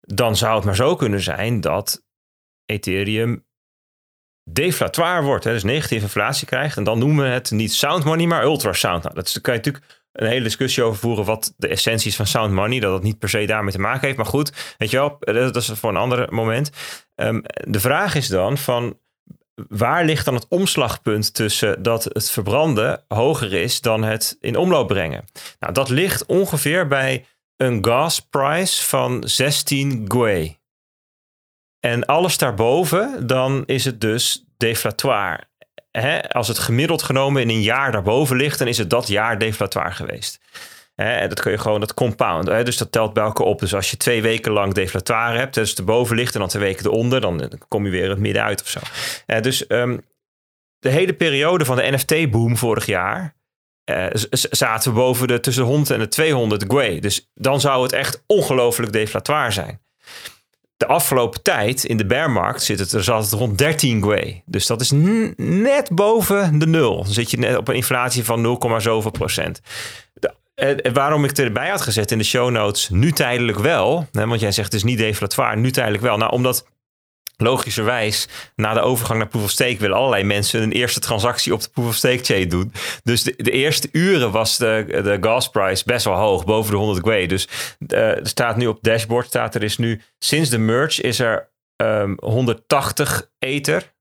dan 0.06 0.36
zou 0.36 0.56
het 0.56 0.64
maar 0.64 0.76
zo 0.76 0.96
kunnen 0.96 1.22
zijn 1.22 1.62
dat 1.62 2.04
Ethereum 2.66 3.46
deflatoire 4.50 5.22
wordt. 5.22 5.44
Hè, 5.44 5.52
dus 5.52 5.64
negatieve 5.64 6.04
inflatie 6.04 6.48
krijgt. 6.48 6.78
En 6.78 6.84
dan 6.84 7.00
noemen 7.00 7.26
we 7.26 7.32
het 7.32 7.52
niet 7.52 7.74
sound 7.74 8.04
money, 8.04 8.26
maar 8.26 8.44
ultrasound. 8.44 9.04
Nou, 9.04 9.16
dat 9.16 9.42
kan 9.42 9.54
je 9.54 9.60
natuurlijk 9.60 9.86
een 10.12 10.28
hele 10.28 10.44
discussie 10.44 10.84
over 10.84 11.00
voeren 11.00 11.26
wat 11.26 11.54
de 11.58 11.68
essentie 11.68 12.10
is 12.10 12.16
van 12.16 12.28
sound 12.28 12.54
money. 12.54 12.80
Dat 12.80 12.94
het 12.94 13.04
niet 13.04 13.20
per 13.20 13.30
se 13.30 13.46
daarmee 13.46 13.72
te 13.72 13.80
maken 13.80 14.06
heeft. 14.06 14.18
Maar 14.18 14.26
goed, 14.26 14.76
weet 14.78 14.90
je 14.90 14.98
wel, 14.98 15.18
dat 15.20 15.56
is 15.56 15.68
voor 15.68 15.90
een 15.90 15.98
ander 15.98 16.34
moment. 16.34 16.70
Ehm, 17.16 17.42
de 17.68 17.80
vraag 17.80 18.16
is 18.16 18.28
dan 18.28 18.58
van 18.58 19.00
waar 19.68 20.06
ligt 20.06 20.26
dan 20.26 20.34
het 20.34 20.48
omslagpunt 20.50 21.34
tussen 21.34 21.84
dat 21.84 22.04
het 22.04 22.32
verbranden 22.32 23.04
hoger 23.08 23.54
is 23.54 23.82
dan 23.82 24.04
het 24.04 24.38
in 24.40 24.58
omloop 24.58 24.88
brengen? 24.88 25.26
Nou, 25.60 25.74
dat 25.74 25.90
ligt 25.90 26.26
ongeveer 26.26 26.88
bij 26.88 27.26
een 27.58 27.86
gasprijs 27.86 28.84
van 28.84 29.24
16 29.26 30.06
gwei. 30.08 30.58
En 31.80 32.06
alles 32.06 32.38
daarboven, 32.38 33.28
dan 33.28 33.64
is 33.66 33.86
het 33.86 34.02
dus 34.02 34.46
deflatoire. 34.58 35.44
Als 36.28 36.48
het 36.48 36.60
gemiddeld 36.60 37.04
genomen 37.04 37.42
in 37.42 37.50
een 37.50 37.62
jaar 37.62 37.92
daarboven 37.92 38.36
ligt, 38.36 38.60
dan 38.60 38.68
is 38.68 38.78
het 38.78 38.90
dat 38.90 39.08
jaar 39.08 39.40
deflatoire 39.40 39.92
geweest. 39.92 40.40
Hè, 40.96 41.28
dat 41.28 41.42
kun 41.42 41.52
je 41.52 41.58
gewoon, 41.58 41.80
dat 41.80 41.94
compound. 41.94 42.46
Dus 42.46 42.78
dat 42.78 42.92
telt 42.92 43.14
bij 43.14 43.24
elkaar 43.24 43.46
op. 43.46 43.60
Dus 43.60 43.74
als 43.74 43.92
je 43.92 43.98
twee 43.98 44.22
weken 44.22 44.52
lang 44.52 44.74
deflatoire 44.74 45.38
hebt, 45.38 45.54
dus 45.54 45.76
erboven 45.76 46.16
ligt 46.16 46.34
en 46.34 46.40
dan 46.40 46.50
twee 46.50 46.64
weken 46.64 46.86
eronder, 46.86 47.22
dan 47.22 47.50
kom 47.68 47.86
je 47.86 47.92
weer 47.92 48.10
het 48.10 48.20
midden 48.20 48.44
uit 48.44 48.62
of 48.62 48.68
zo. 48.68 48.80
Dus 49.42 49.68
ehm, 49.68 49.98
de 50.80 50.90
hele 50.90 51.14
periode 51.14 51.66
van 51.66 51.76
de 51.76 51.92
NFT-boom 51.92 52.58
vorig 52.58 52.86
jaar. 52.86 53.36
Eh, 53.86 54.06
zaten 54.32 54.94
boven 54.94 55.28
de 55.28 55.40
tussen 55.40 55.64
de 55.64 55.70
100 55.70 55.90
en 55.90 56.00
de 56.00 56.08
200 56.08 56.64
gwei. 56.68 57.00
Dus 57.00 57.30
dan 57.34 57.62
zou 57.62 57.84
het 57.84 57.92
echt 57.92 58.24
ongelooflijk 58.26 58.92
deflatoire 58.92 59.52
zijn. 59.52 59.80
De 60.78 60.88
afgelopen 60.88 61.42
tijd 61.42 61.84
in 61.84 61.98
de 61.98 62.06
bearmarkt 62.06 62.64
zit 62.64 62.80
het, 62.80 62.92
er 62.92 63.04
zat 63.04 63.24
het 63.24 63.34
rond 63.34 63.58
13 63.58 64.02
gwei. 64.02 64.42
Dus 64.46 64.66
dat 64.66 64.82
is 64.82 64.92
net 65.36 65.90
boven 65.92 66.60
de 66.60 66.68
nul. 66.68 67.04
Dan 67.04 67.14
zit 67.14 67.32
je 67.32 67.38
net 67.38 67.58
op 67.58 67.68
een 67.68 67.76
inflatie 67.76 68.24
van 68.24 68.42
0, 68.42 68.76
zoveel 68.78 69.12
procent. 69.12 69.62
Waarom 70.94 71.24
ik 71.24 71.38
erbij 71.38 71.70
had 71.70 71.82
gezet 71.82 72.12
in 72.12 72.18
de 72.18 72.24
show 72.24 72.50
notes, 72.50 72.90
nu 72.90 73.12
tijdelijk 73.12 73.60
wel. 73.60 74.08
Hè, 74.12 74.28
want 74.28 74.40
jij 74.40 74.52
zegt 74.52 74.72
het 74.72 74.76
is 74.76 74.84
niet 74.84 74.98
deflatoire, 74.98 75.56
nu 75.56 75.72
tijdelijk 75.72 76.04
wel. 76.04 76.18
Nou, 76.18 76.32
omdat 76.32 76.66
logischerwijs 77.38 78.28
na 78.56 78.74
de 78.74 78.80
overgang 78.80 79.20
naar 79.20 79.28
Proof 79.28 79.44
of 79.44 79.50
Stake 79.50 79.78
willen 79.78 79.98
allerlei 79.98 80.24
mensen 80.24 80.62
een 80.62 80.72
eerste 80.72 81.00
transactie 81.00 81.54
op 81.54 81.62
de 81.62 81.70
Proof 81.70 81.88
of 81.88 81.96
Stake 81.96 82.24
chain 82.24 82.50
doen. 82.50 82.74
Dus 83.04 83.24
de, 83.24 83.34
de 83.38 83.52
eerste 83.52 83.90
uren 83.92 84.32
was 84.32 84.58
de, 84.58 84.86
de 84.88 85.18
gasprijs 85.22 85.84
best 85.84 86.06
wel 86.06 86.16
hoog, 86.16 86.46
boven 86.46 86.72
de 86.72 86.78
100 86.78 87.00
gwei. 87.00 87.28
Dus 87.28 87.48
eh, 87.88 88.00
er 88.00 88.28
staat 88.28 88.58
nu 88.58 88.68
op 88.68 88.78
dashboard, 88.82 89.28
staat 89.28 89.56
er 89.56 89.64
is 89.64 89.78
nu 89.78 90.02
sinds 90.20 90.50
de 90.50 90.58
merge 90.58 91.02
is 91.02 91.20
er 91.20 91.50
ehm, 91.76 92.14
180 92.20 93.32
ether. 93.40 93.94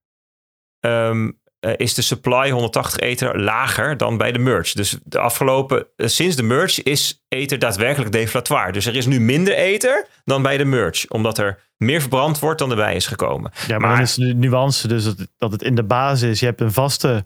Ehm, 0.79 1.31
eh, 1.65 1.73
is 1.77 1.93
de 1.93 2.01
supply 2.01 2.49
180 2.49 2.99
ether 2.99 3.39
lager 3.39 3.97
dan 3.97 4.17
bij 4.17 4.31
de 4.31 4.39
merge. 4.39 4.75
Dus 4.75 4.97
de 5.03 5.19
afgelopen, 5.19 5.87
eh, 5.95 6.07
sinds 6.07 6.35
de 6.35 6.43
merge 6.43 6.83
is 6.83 7.23
ether 7.27 7.59
daadwerkelijk 7.59 8.11
deflatoire. 8.11 8.71
Dus 8.71 8.85
er 8.85 8.95
is 8.95 9.05
nu 9.05 9.19
minder 9.19 9.53
ether 9.55 10.07
dan 10.23 10.41
bij 10.41 10.57
de 10.57 10.65
merge, 10.65 11.09
omdat 11.09 11.37
er 11.37 11.59
meer 11.77 11.99
verbrand 12.01 12.39
wordt 12.39 12.59
dan 12.59 12.69
erbij 12.69 12.95
is 12.95 13.07
gekomen. 13.07 13.51
Ja, 13.67 13.77
maar, 13.77 13.79
Maar- 13.79 13.91
dan 13.95 14.01
is 14.05 14.13
de 14.15 14.33
nuance 14.33 14.87
dus 14.87 15.03
dat, 15.03 15.27
dat 15.37 15.51
het 15.51 15.61
in 15.63 15.75
de 15.75 15.83
basis, 15.83 16.39
je 16.39 16.45
hebt 16.45 16.61
een 16.61 16.71
vaste 16.71 17.25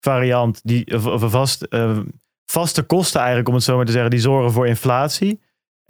variant, 0.00 0.60
die, 0.62 0.94
of, 0.94 1.06
of 1.06 1.22
een 1.22 1.30
vast, 1.30 1.62
eh, 1.62 1.98
vaste 2.44 2.82
kosten 2.82 3.18
eigenlijk, 3.18 3.48
om 3.48 3.54
het 3.54 3.64
zo 3.64 3.76
maar 3.76 3.84
te 3.84 3.92
zeggen, 3.92 4.10
die 4.10 4.20
zorgen 4.20 4.52
voor 4.52 4.66
inflatie. 4.66 5.40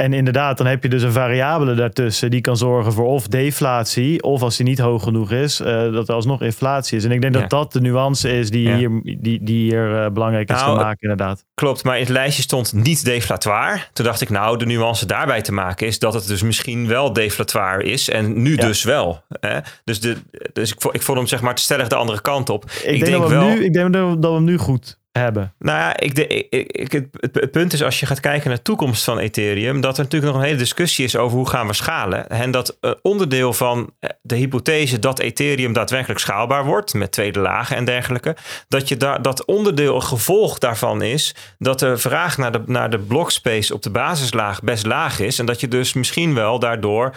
En 0.03 0.13
inderdaad, 0.13 0.59
dan 0.59 0.67
heb 0.67 0.83
je 0.83 0.89
dus 0.89 1.03
een 1.03 1.13
variabele 1.13 1.75
daartussen 1.75 2.31
die 2.31 2.41
kan 2.41 2.57
zorgen 2.57 2.93
voor 2.93 3.07
of 3.07 3.27
deflatie, 3.29 4.23
of 4.23 4.43
als 4.43 4.57
die 4.57 4.67
niet 4.67 4.79
hoog 4.79 5.03
genoeg 5.03 5.31
is, 5.31 5.61
eh, 5.61 5.93
dat 5.93 6.09
er 6.09 6.15
alsnog 6.15 6.43
inflatie 6.43 6.97
is. 6.99 7.05
En 7.05 7.11
ik 7.11 7.21
denk 7.21 7.35
Ja. 7.35 7.41
dat 7.41 7.51
dat 7.51 7.73
de 7.73 7.81
nuance 7.81 8.39
is 8.39 8.51
die 8.51 8.69
Ja. 8.69 8.77
hier, 8.77 9.01
die, 9.03 9.39
die 9.43 9.63
hier 9.63 10.03
eh, 10.05 10.11
belangrijk 10.11 10.51
is 10.51 10.57
Nou, 10.61 10.77
te 10.79 10.85
maken, 10.85 11.01
inderdaad. 11.01 11.45
Klopt, 11.55 11.85
maar 11.85 11.95
in 11.95 12.01
het 12.03 12.11
lijstje 12.13 12.43
stond 12.43 12.73
niet 12.73 13.05
deflatoire. 13.05 13.81
Toen 13.93 14.05
dacht 14.05 14.21
ik, 14.21 14.31
nou, 14.31 14.59
de 14.59 14.67
nuance 14.67 15.07
daarbij 15.07 15.43
te 15.43 15.53
maken 15.53 15.87
is 15.87 15.99
dat 15.99 16.15
het 16.15 16.27
dus 16.27 16.43
misschien 16.43 16.87
wel 16.89 17.13
deflatoire 17.13 17.85
is. 17.85 18.09
En 18.09 18.43
nu 18.43 18.51
Ja. 18.57 18.67
dus 18.67 18.83
wel. 18.85 19.23
Hè? 19.41 19.59
Dus, 19.85 20.01
de, 20.01 20.17
dus 20.53 20.73
ik, 20.73 20.85
ik 20.93 21.03
vond 21.03 21.19
hem 21.19 21.27
zeg 21.27 21.41
maar 21.41 21.55
te 21.55 21.63
stellig 21.63 21.89
de 21.89 21.95
andere 21.95 22.21
kant 22.21 22.51
op. 22.51 22.65
Ik, 22.65 23.05
denk, 23.05 23.21
dat 23.21 23.29
we 23.29 23.35
hem 23.35 23.55
nu, 23.55 23.65
ik 23.65 23.73
denk 23.73 23.93
dat 23.93 24.19
we 24.21 24.27
hem 24.35 24.45
nu 24.45 24.59
goed 24.59 25.01
hebben. 25.13 25.55
Nou 25.59 25.79
ja, 25.79 25.97
ik, 25.99 26.19
ik, 26.19 26.93
ik- 26.93 27.09
het 27.33 27.51
punt 27.51 27.73
is 27.73 27.83
als 27.83 28.01
je 28.01 28.07
gaat 28.07 28.21
kijken 28.21 28.49
naar 28.49 28.57
de 28.57 28.63
toekomst 28.63 29.05
van 29.05 29.19
Ethereum, 29.19 29.81
dat 29.81 29.99
er 29.99 30.03
natuurlijk 30.05 30.33
nog 30.33 30.41
een 30.43 30.47
hele 30.49 30.59
discussie 30.59 31.05
is 31.05 31.17
over 31.17 31.37
hoe 31.37 31.49
gaan 31.49 31.67
we 31.67 31.73
schalen. 31.73 32.29
En 32.29 32.51
dat 32.51 32.77
eh, 32.81 32.91
onderdeel 33.03 33.53
van 33.53 33.95
eh, 33.99 34.11
de 34.23 34.37
hypothese 34.37 34.99
dat 34.99 35.19
Ethereum 35.19 35.73
daadwerkelijk 35.73 36.21
schaalbaar 36.21 36.65
wordt, 36.65 36.95
met 36.95 37.13
tweede 37.13 37.39
lagen 37.41 37.77
en 37.77 37.85
dergelijke, 37.85 38.37
dat, 38.69 38.89
je 38.89 38.97
daar 38.97 39.23
dat 39.23 39.45
onderdeel, 39.45 39.95
een 39.95 40.03
gevolg 40.03 40.59
daarvan 40.59 41.03
is, 41.03 41.35
dat 41.59 41.79
de 41.79 41.97
vraag 41.97 42.39
naar 42.39 42.53
de, 42.53 42.63
naar 42.67 42.91
de 42.91 42.99
blockspace 42.99 43.75
op 43.75 43.83
de 43.83 43.91
basislaag 43.91 44.63
best 44.63 44.87
laag 44.87 45.19
is. 45.19 45.39
En 45.39 45.47
dat 45.47 45.61
je 45.61 45.69
dus 45.69 45.93
misschien 45.93 46.35
wel 46.35 46.59
daardoor 46.59 47.17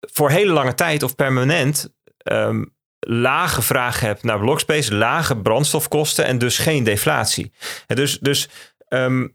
voor 0.00 0.30
hele 0.30 0.52
lange 0.52 0.74
tijd 0.74 1.02
of 1.02 1.14
permanent 1.14 1.94
ehm, 2.16 2.64
lage 3.08 3.62
vraag 3.62 4.00
hebt 4.00 4.22
naar 4.22 4.38
blockspace, 4.38 4.94
lage 4.94 5.36
brandstofkosten 5.36 6.24
en 6.24 6.38
dus 6.38 6.58
geen 6.58 6.84
deflatie. 6.84 7.52
En 7.86 7.96
dus 7.96 8.18
dus 8.18 8.48
ehm, 8.88 9.26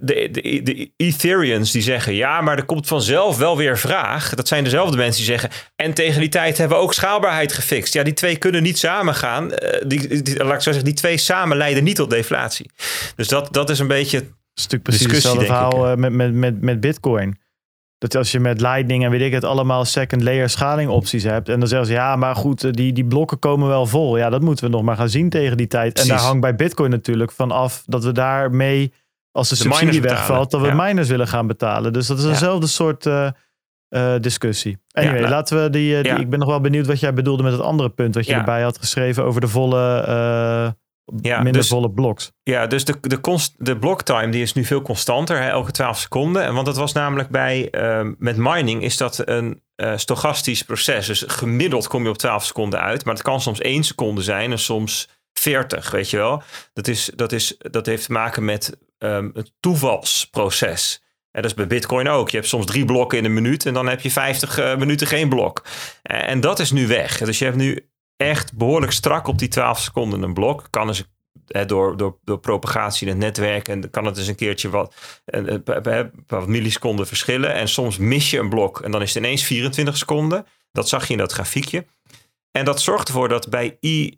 de, 0.00 0.28
de, 0.30 0.60
de 0.62 0.90
Ethereans 0.96 1.70
die 1.72 1.82
zeggen 1.82 2.14
ja, 2.14 2.40
maar 2.40 2.56
er 2.56 2.64
komt 2.64 2.86
vanzelf 2.86 3.38
wel 3.38 3.56
weer 3.56 3.78
vraag. 3.78 4.34
Dat 4.34 4.48
zijn 4.48 4.64
dezelfde 4.64 4.96
mensen 4.96 5.24
die 5.24 5.30
zeggen 5.30 5.50
en 5.76 5.94
tegen 5.94 6.20
die 6.20 6.28
tijd 6.28 6.58
hebben 6.58 6.76
we 6.76 6.82
ook 6.82 6.94
schaalbaarheid 6.94 7.52
gefixt. 7.52 7.92
Ja, 7.94 8.02
die 8.02 8.12
twee 8.12 8.36
kunnen 8.36 8.62
niet 8.62 8.78
samen 8.78 9.14
gaan. 9.14 9.52
Eh, 9.52 9.82
Die, 9.86 10.22
die, 10.22 10.36
laat 10.36 10.54
ik 10.54 10.60
zo 10.60 10.70
zeggen, 10.70 10.84
die 10.84 10.94
twee 10.94 11.16
samen 11.16 11.56
leiden 11.56 11.84
niet 11.84 11.96
tot 11.96 12.10
deflatie. 12.10 12.70
Dus 13.16 13.28
dat, 13.28 13.52
dat 13.52 13.70
is 13.70 13.78
een 13.78 13.86
beetje 13.86 14.18
is 14.54 14.62
natuurlijk 14.62 14.82
precies 14.82 15.06
hetzelfde 15.06 15.44
verhaal 15.44 15.86
eh, 15.86 15.96
met, 15.96 16.12
met, 16.12 16.34
met, 16.34 16.60
met 16.60 16.80
Bitcoin. 16.80 17.38
Dat 18.04 18.16
als 18.16 18.32
je 18.32 18.40
met 18.40 18.60
Lightning 18.60 19.04
en 19.04 19.10
weet 19.10 19.20
ik 19.20 19.32
het 19.32 19.44
allemaal 19.44 19.84
second 19.84 20.22
layer 20.22 20.48
schaling 20.48 20.90
opties 20.90 21.22
hebt. 21.22 21.48
En 21.48 21.58
dan 21.58 21.68
zeggen 21.68 21.86
ze 21.86 21.92
ja, 21.92 22.16
maar 22.16 22.36
goed, 22.36 22.64
eh, 22.64 22.70
die, 22.72 22.92
die 22.92 23.04
blokken 23.04 23.38
komen 23.38 23.68
wel 23.68 23.86
vol. 23.86 24.16
Ja, 24.16 24.30
dat 24.30 24.40
moeten 24.40 24.64
we 24.64 24.70
nog 24.70 24.82
maar 24.82 24.96
gaan 24.96 25.08
zien 25.08 25.28
tegen 25.28 25.56
die 25.56 25.66
tijd. 25.66 26.00
En 26.00 26.08
daar 26.08 26.18
hangt 26.18 26.40
bij 26.40 26.54
Bitcoin 26.54 26.90
natuurlijk 26.90 27.32
van 27.32 27.50
af 27.50 27.82
dat 27.86 28.04
we 28.04 28.12
daarmee, 28.12 28.92
als 29.32 29.48
de, 29.48 29.54
De 29.54 29.60
subsidie 29.60 30.00
wegvalt, 30.00 30.50
dat 30.50 30.60
we 30.60 30.66
ja. 30.66 30.74
miners 30.74 31.08
willen 31.08 31.28
gaan 31.28 31.46
betalen. 31.46 31.92
Dus 31.92 32.06
dat 32.06 32.18
is 32.18 32.24
Ja. 32.24 32.30
dezelfde 32.30 32.66
soort 32.66 33.06
eh, 33.06 33.26
eh, 33.88 34.20
discussie. 34.20 34.78
Anyway, 34.90 35.18
nou, 35.18 35.30
laten 35.30 35.62
we 35.62 35.70
die. 35.70 35.98
Ik 35.98 36.30
ben 36.30 36.38
nog 36.38 36.48
wel 36.48 36.60
benieuwd 36.60 36.86
wat 36.86 37.00
jij 37.00 37.12
bedoelde 37.14 37.42
met 37.42 37.52
het 37.52 37.60
andere 37.60 37.88
punt 37.88 38.14
wat 38.14 38.26
je 38.26 38.34
erbij 38.34 38.62
had 38.62 38.78
geschreven 38.78 39.24
over 39.24 39.40
de 39.40 39.48
volle, 39.48 40.02
Ja, 41.20 41.36
minder 41.36 41.60
dus- 41.60 41.70
volle 41.70 41.90
bloks. 41.90 42.32
Ja, 42.42 42.66
dus 42.66 42.84
de, 42.84 42.94
de, 43.00 43.20
const, 43.20 43.54
de 43.58 43.78
blocktime 43.78 44.28
die 44.28 44.42
is 44.42 44.52
nu 44.52 44.64
veel 44.64 44.82
constanter, 44.82 45.42
hè, 45.42 45.48
elke 45.48 45.70
12 45.70 45.98
seconden. 45.98 46.42
En 46.44 46.54
Want 46.54 46.66
dat 46.66 46.76
was 46.76 46.92
namelijk 46.92 47.28
bij, 47.28 47.70
ehm, 47.70 48.12
met 48.18 48.36
mining 48.36 48.82
is 48.82 48.96
dat 48.96 49.28
een 49.28 49.62
eh, 49.74 49.92
stochastisch 49.96 50.62
proces. 50.62 51.06
Dus 51.06 51.24
gemiddeld 51.26 51.88
kom 51.88 52.02
je 52.02 52.08
op 52.08 52.18
12 52.18 52.44
seconden 52.44 52.80
uit. 52.80 53.04
Maar 53.04 53.14
het 53.14 53.22
kan 53.22 53.40
soms 53.40 53.60
1 53.60 53.84
seconde 53.84 54.22
zijn 54.22 54.50
en 54.50 54.58
soms 54.58 55.08
40, 55.32 55.90
weet 55.90 56.10
je 56.10 56.16
wel. 56.16 56.42
Dat, 56.72 56.88
is, 56.88 57.10
dat, 57.14 57.32
is, 57.32 57.56
dat 57.58 57.86
heeft 57.86 58.04
te 58.04 58.12
maken 58.12 58.44
met 58.44 58.78
ehm, 58.98 59.30
het 59.32 59.52
toevalsproces. 59.60 61.02
En 61.30 61.42
dat 61.42 61.50
is 61.50 61.56
bij 61.56 61.66
Bitcoin 61.66 62.08
ook. 62.08 62.30
Je 62.30 62.36
hebt 62.36 62.48
soms 62.48 62.66
drie 62.66 62.84
blokken 62.84 63.18
in 63.18 63.24
een 63.24 63.34
minuut 63.34 63.66
en 63.66 63.74
dan 63.74 63.86
heb 63.88 64.00
je 64.00 64.10
50 64.10 64.58
eh, 64.58 64.76
minuten 64.76 65.06
geen 65.06 65.28
blok. 65.28 65.64
En 66.02 66.40
dat 66.40 66.58
is 66.58 66.70
nu 66.70 66.86
weg. 66.86 67.18
Dus 67.18 67.38
je 67.38 67.44
hebt 67.44 67.56
nu 67.56 67.88
echt 68.16 68.56
behoorlijk 68.56 68.92
strak 68.92 69.26
op 69.26 69.38
die 69.38 69.48
12 69.48 69.78
seconden 69.78 70.22
een 70.22 70.34
blok. 70.34 70.66
Kan 70.70 70.88
eens 70.88 71.04
hè, 71.46 71.64
door, 71.66 71.96
door, 71.96 72.18
door 72.24 72.38
propagatie 72.38 73.06
in 73.06 73.12
het 73.12 73.22
netwerk. 73.22 73.68
En 73.68 73.90
kan 73.90 74.04
het 74.04 74.18
eens 74.18 74.26
een 74.26 74.34
keertje 74.34 74.70
wat, 74.70 74.94
een, 75.24 75.62
een- 75.64 76.10
wat 76.26 76.46
milliseconden 76.46 77.06
verschillen. 77.06 77.54
En 77.54 77.68
soms 77.68 77.98
mis 77.98 78.30
je 78.30 78.38
een 78.38 78.48
blok 78.48 78.80
en 78.80 78.90
dan 78.90 79.02
is 79.02 79.14
het 79.14 79.24
ineens 79.24 79.42
24 79.44 79.96
seconden. 79.96 80.46
Dat 80.72 80.88
zag 80.88 81.06
je 81.06 81.12
in 81.12 81.18
dat 81.18 81.32
grafiekje. 81.32 81.86
En 82.50 82.64
dat 82.64 82.80
zorgt 82.80 83.08
ervoor 83.08 83.28
dat 83.28 83.50
bij 83.50 83.76
E- 83.80 84.10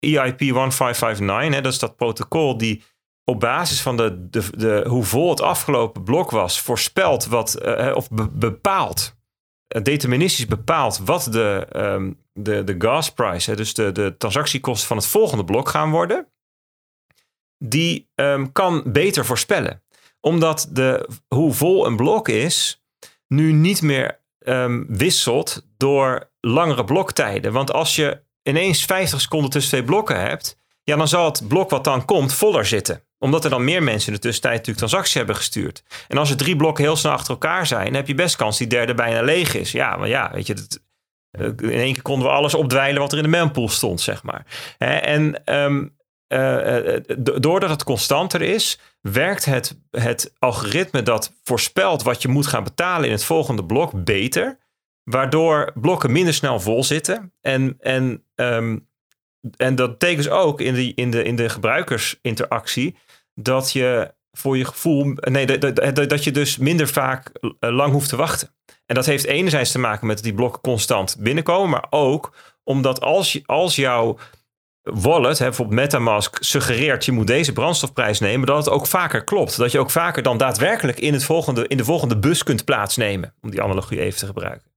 EIP 0.00 0.38
1559, 0.38 1.54
hè, 1.54 1.60
dat 1.60 1.72
is 1.72 1.78
dat 1.78 1.96
protocol 1.96 2.56
die 2.58 2.82
op 3.24 3.40
basis 3.40 3.80
van 3.80 3.96
de, 3.96 4.28
de, 4.30 4.44
de, 4.56 4.84
hoe 4.88 5.04
vol 5.04 5.30
het 5.30 5.40
afgelopen 5.40 6.02
blok 6.02 6.30
was, 6.30 6.60
voorspelt 6.60 7.26
wat, 7.26 7.54
eh, 7.54 7.92
of 7.96 8.08
be- 8.10 8.28
bepaalt, 8.30 9.14
eh, 9.66 9.82
deterministisch 9.82 10.46
bepaalt 10.46 10.98
wat 11.04 11.28
de, 11.30 11.66
ehm, 11.70 12.12
de, 12.34 12.64
de 12.64 12.74
gas 12.78 13.12
price, 13.12 13.50
hè, 13.50 13.56
dus 13.56 13.74
de, 13.74 13.92
de 13.92 14.14
transactiekosten 14.18 14.88
van 14.88 14.96
het 14.96 15.06
volgende 15.06 15.44
blok 15.44 15.68
gaan 15.68 15.90
worden, 15.90 16.26
die 17.58 18.10
ehm, 18.14 18.46
kan 18.52 18.82
beter 18.86 19.24
voorspellen. 19.24 19.82
Omdat 20.20 20.68
de, 20.70 21.08
hoe 21.28 21.52
vol 21.52 21.86
een 21.86 21.96
blok 21.96 22.28
is, 22.28 22.82
nu 23.28 23.52
niet 23.52 23.82
meer 23.82 24.20
ehm, 24.38 24.84
wisselt 24.88 25.66
door 25.76 26.30
langere 26.40 26.84
bloktijden. 26.84 27.52
Want 27.52 27.72
als 27.72 27.96
je 27.96 28.22
ineens 28.42 28.84
50 28.84 29.20
seconden 29.20 29.50
tussen 29.50 29.70
twee 29.70 29.84
blokken 29.84 30.20
hebt, 30.20 30.56
ja, 30.82 30.96
dan 30.96 31.08
zal 31.08 31.24
het 31.24 31.48
blok 31.48 31.70
wat 31.70 31.84
dan 31.84 32.04
komt 32.04 32.34
voller 32.34 32.66
zitten. 32.66 33.02
Omdat 33.18 33.44
er 33.44 33.50
dan 33.50 33.64
meer 33.64 33.82
mensen 33.82 34.08
in 34.08 34.14
de 34.14 34.20
tussentijd 34.20 34.54
natuurlijk 34.54 34.86
transacties 34.86 35.14
hebben 35.14 35.36
gestuurd. 35.36 35.82
En 36.08 36.18
als 36.18 36.30
er 36.30 36.36
drie 36.36 36.56
blokken 36.56 36.84
heel 36.84 36.96
snel 36.96 37.12
achter 37.12 37.30
elkaar 37.30 37.66
zijn, 37.66 37.84
dan 37.84 37.94
heb 37.94 38.06
je 38.06 38.14
best 38.14 38.36
kans 38.36 38.58
die 38.58 38.66
derde 38.66 38.94
bijna 38.94 39.22
leeg 39.22 39.54
is. 39.54 39.72
Ja, 39.72 39.96
maar 39.96 40.08
ja, 40.08 40.30
weet 40.32 40.46
je, 40.46 40.66
in 41.38 41.70
één 41.70 41.92
keer 41.92 42.02
konden 42.02 42.28
we 42.28 42.34
alles 42.34 42.54
opdwijlen 42.54 43.00
wat 43.00 43.12
er 43.12 43.18
in 43.18 43.24
de 43.24 43.30
mempool 43.30 43.68
stond, 43.68 44.00
zeg 44.00 44.22
maar. 44.22 44.46
En 44.78 45.44
ehm, 45.44 45.84
eh, 46.26 46.96
eh, 46.96 47.02
do- 47.18 47.38
doordat 47.38 47.70
het 47.70 47.84
constanter 47.84 48.42
is, 48.42 48.78
werkt 49.00 49.44
het, 49.44 49.80
het 49.90 50.34
algoritme 50.38 51.02
dat 51.02 51.32
voorspelt 51.42 52.02
wat 52.02 52.22
je 52.22 52.28
moet 52.28 52.46
gaan 52.46 52.64
betalen 52.64 53.06
in 53.06 53.12
het 53.12 53.24
volgende 53.24 53.64
blok 53.64 54.04
beter. 54.04 54.58
Waardoor 55.02 55.72
blokken 55.74 56.12
minder 56.12 56.34
snel 56.34 56.60
vol 56.60 56.84
zitten. 56.84 57.32
En, 57.40 57.76
en, 57.80 58.24
ehm, 58.34 58.78
en 59.56 59.74
dat 59.74 59.90
betekent 59.90 60.24
dus 60.24 60.32
ook 60.32 60.60
in, 60.60 60.74
die, 60.74 60.92
in, 60.94 61.10
de, 61.10 61.22
in 61.22 61.36
de 61.36 61.48
gebruikersinteractie 61.48 62.96
dat 63.34 63.72
je 63.72 64.14
voor 64.32 64.56
je 64.56 64.64
gevoel. 64.64 65.12
Nee, 65.14 65.58
dat, 65.58 65.76
dat, 65.76 66.08
dat 66.08 66.24
je 66.24 66.30
dus 66.30 66.56
minder 66.56 66.88
vaak 66.88 67.30
eh, 67.60 67.70
lang 67.70 67.92
hoeft 67.92 68.08
te 68.08 68.16
wachten. 68.16 68.53
En 68.86 68.94
dat 68.94 69.06
heeft 69.06 69.24
enerzijds 69.24 69.70
te 69.70 69.78
maken 69.78 70.06
met 70.06 70.22
die 70.22 70.34
blokken 70.34 70.60
constant 70.60 71.16
binnenkomen, 71.18 71.70
maar 71.70 71.86
ook 71.90 72.34
omdat 72.64 73.00
als, 73.00 73.40
als 73.46 73.76
jouw 73.76 74.18
wallet, 74.82 75.38
hè, 75.38 75.44
bijvoorbeeld 75.44 75.80
Metamask, 75.80 76.36
suggereert 76.40 77.04
je 77.04 77.12
moet 77.12 77.26
deze 77.26 77.52
brandstofprijs 77.52 78.20
nemen, 78.20 78.46
dat 78.46 78.64
het 78.64 78.74
ook 78.74 78.86
vaker 78.86 79.24
klopt. 79.24 79.56
Dat 79.56 79.72
je 79.72 79.78
ook 79.78 79.90
vaker 79.90 80.22
dan 80.22 80.38
daadwerkelijk 80.38 81.00
in, 81.00 81.12
het 81.12 81.24
volgende, 81.24 81.68
in 81.68 81.76
de 81.76 81.84
volgende 81.84 82.18
bus 82.18 82.42
kunt 82.42 82.64
plaatsnemen, 82.64 83.34
om 83.40 83.50
die 83.50 83.62
analogie 83.62 84.00
even 84.00 84.18
te 84.18 84.26
gebruiken. 84.26 84.72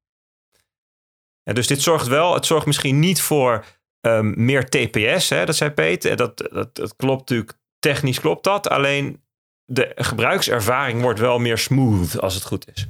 En 1.43 1.55
dus 1.55 1.67
dit 1.67 1.81
zorgt 1.81 2.07
wel, 2.07 2.33
het 2.33 2.45
zorgt 2.45 2.65
misschien 2.65 2.99
niet 2.99 3.21
voor 3.21 3.65
ehm, 4.01 4.45
meer 4.45 4.69
TPS, 4.69 5.29
hè, 5.29 5.45
dat 5.45 5.55
zei 5.55 5.69
Peter. 5.69 6.15
Dat, 6.15 6.37
dat, 6.37 6.75
dat 6.75 6.95
klopt 6.95 7.19
natuurlijk, 7.19 7.57
technisch 7.79 8.19
klopt 8.19 8.43
dat. 8.43 8.69
Alleen 8.69 9.21
de 9.65 9.91
gebruikservaring 9.95 11.01
wordt 11.01 11.19
wel 11.19 11.39
meer 11.39 11.57
smooth 11.57 12.19
als 12.19 12.33
het 12.33 12.43
goed 12.43 12.67
is. 12.73 12.87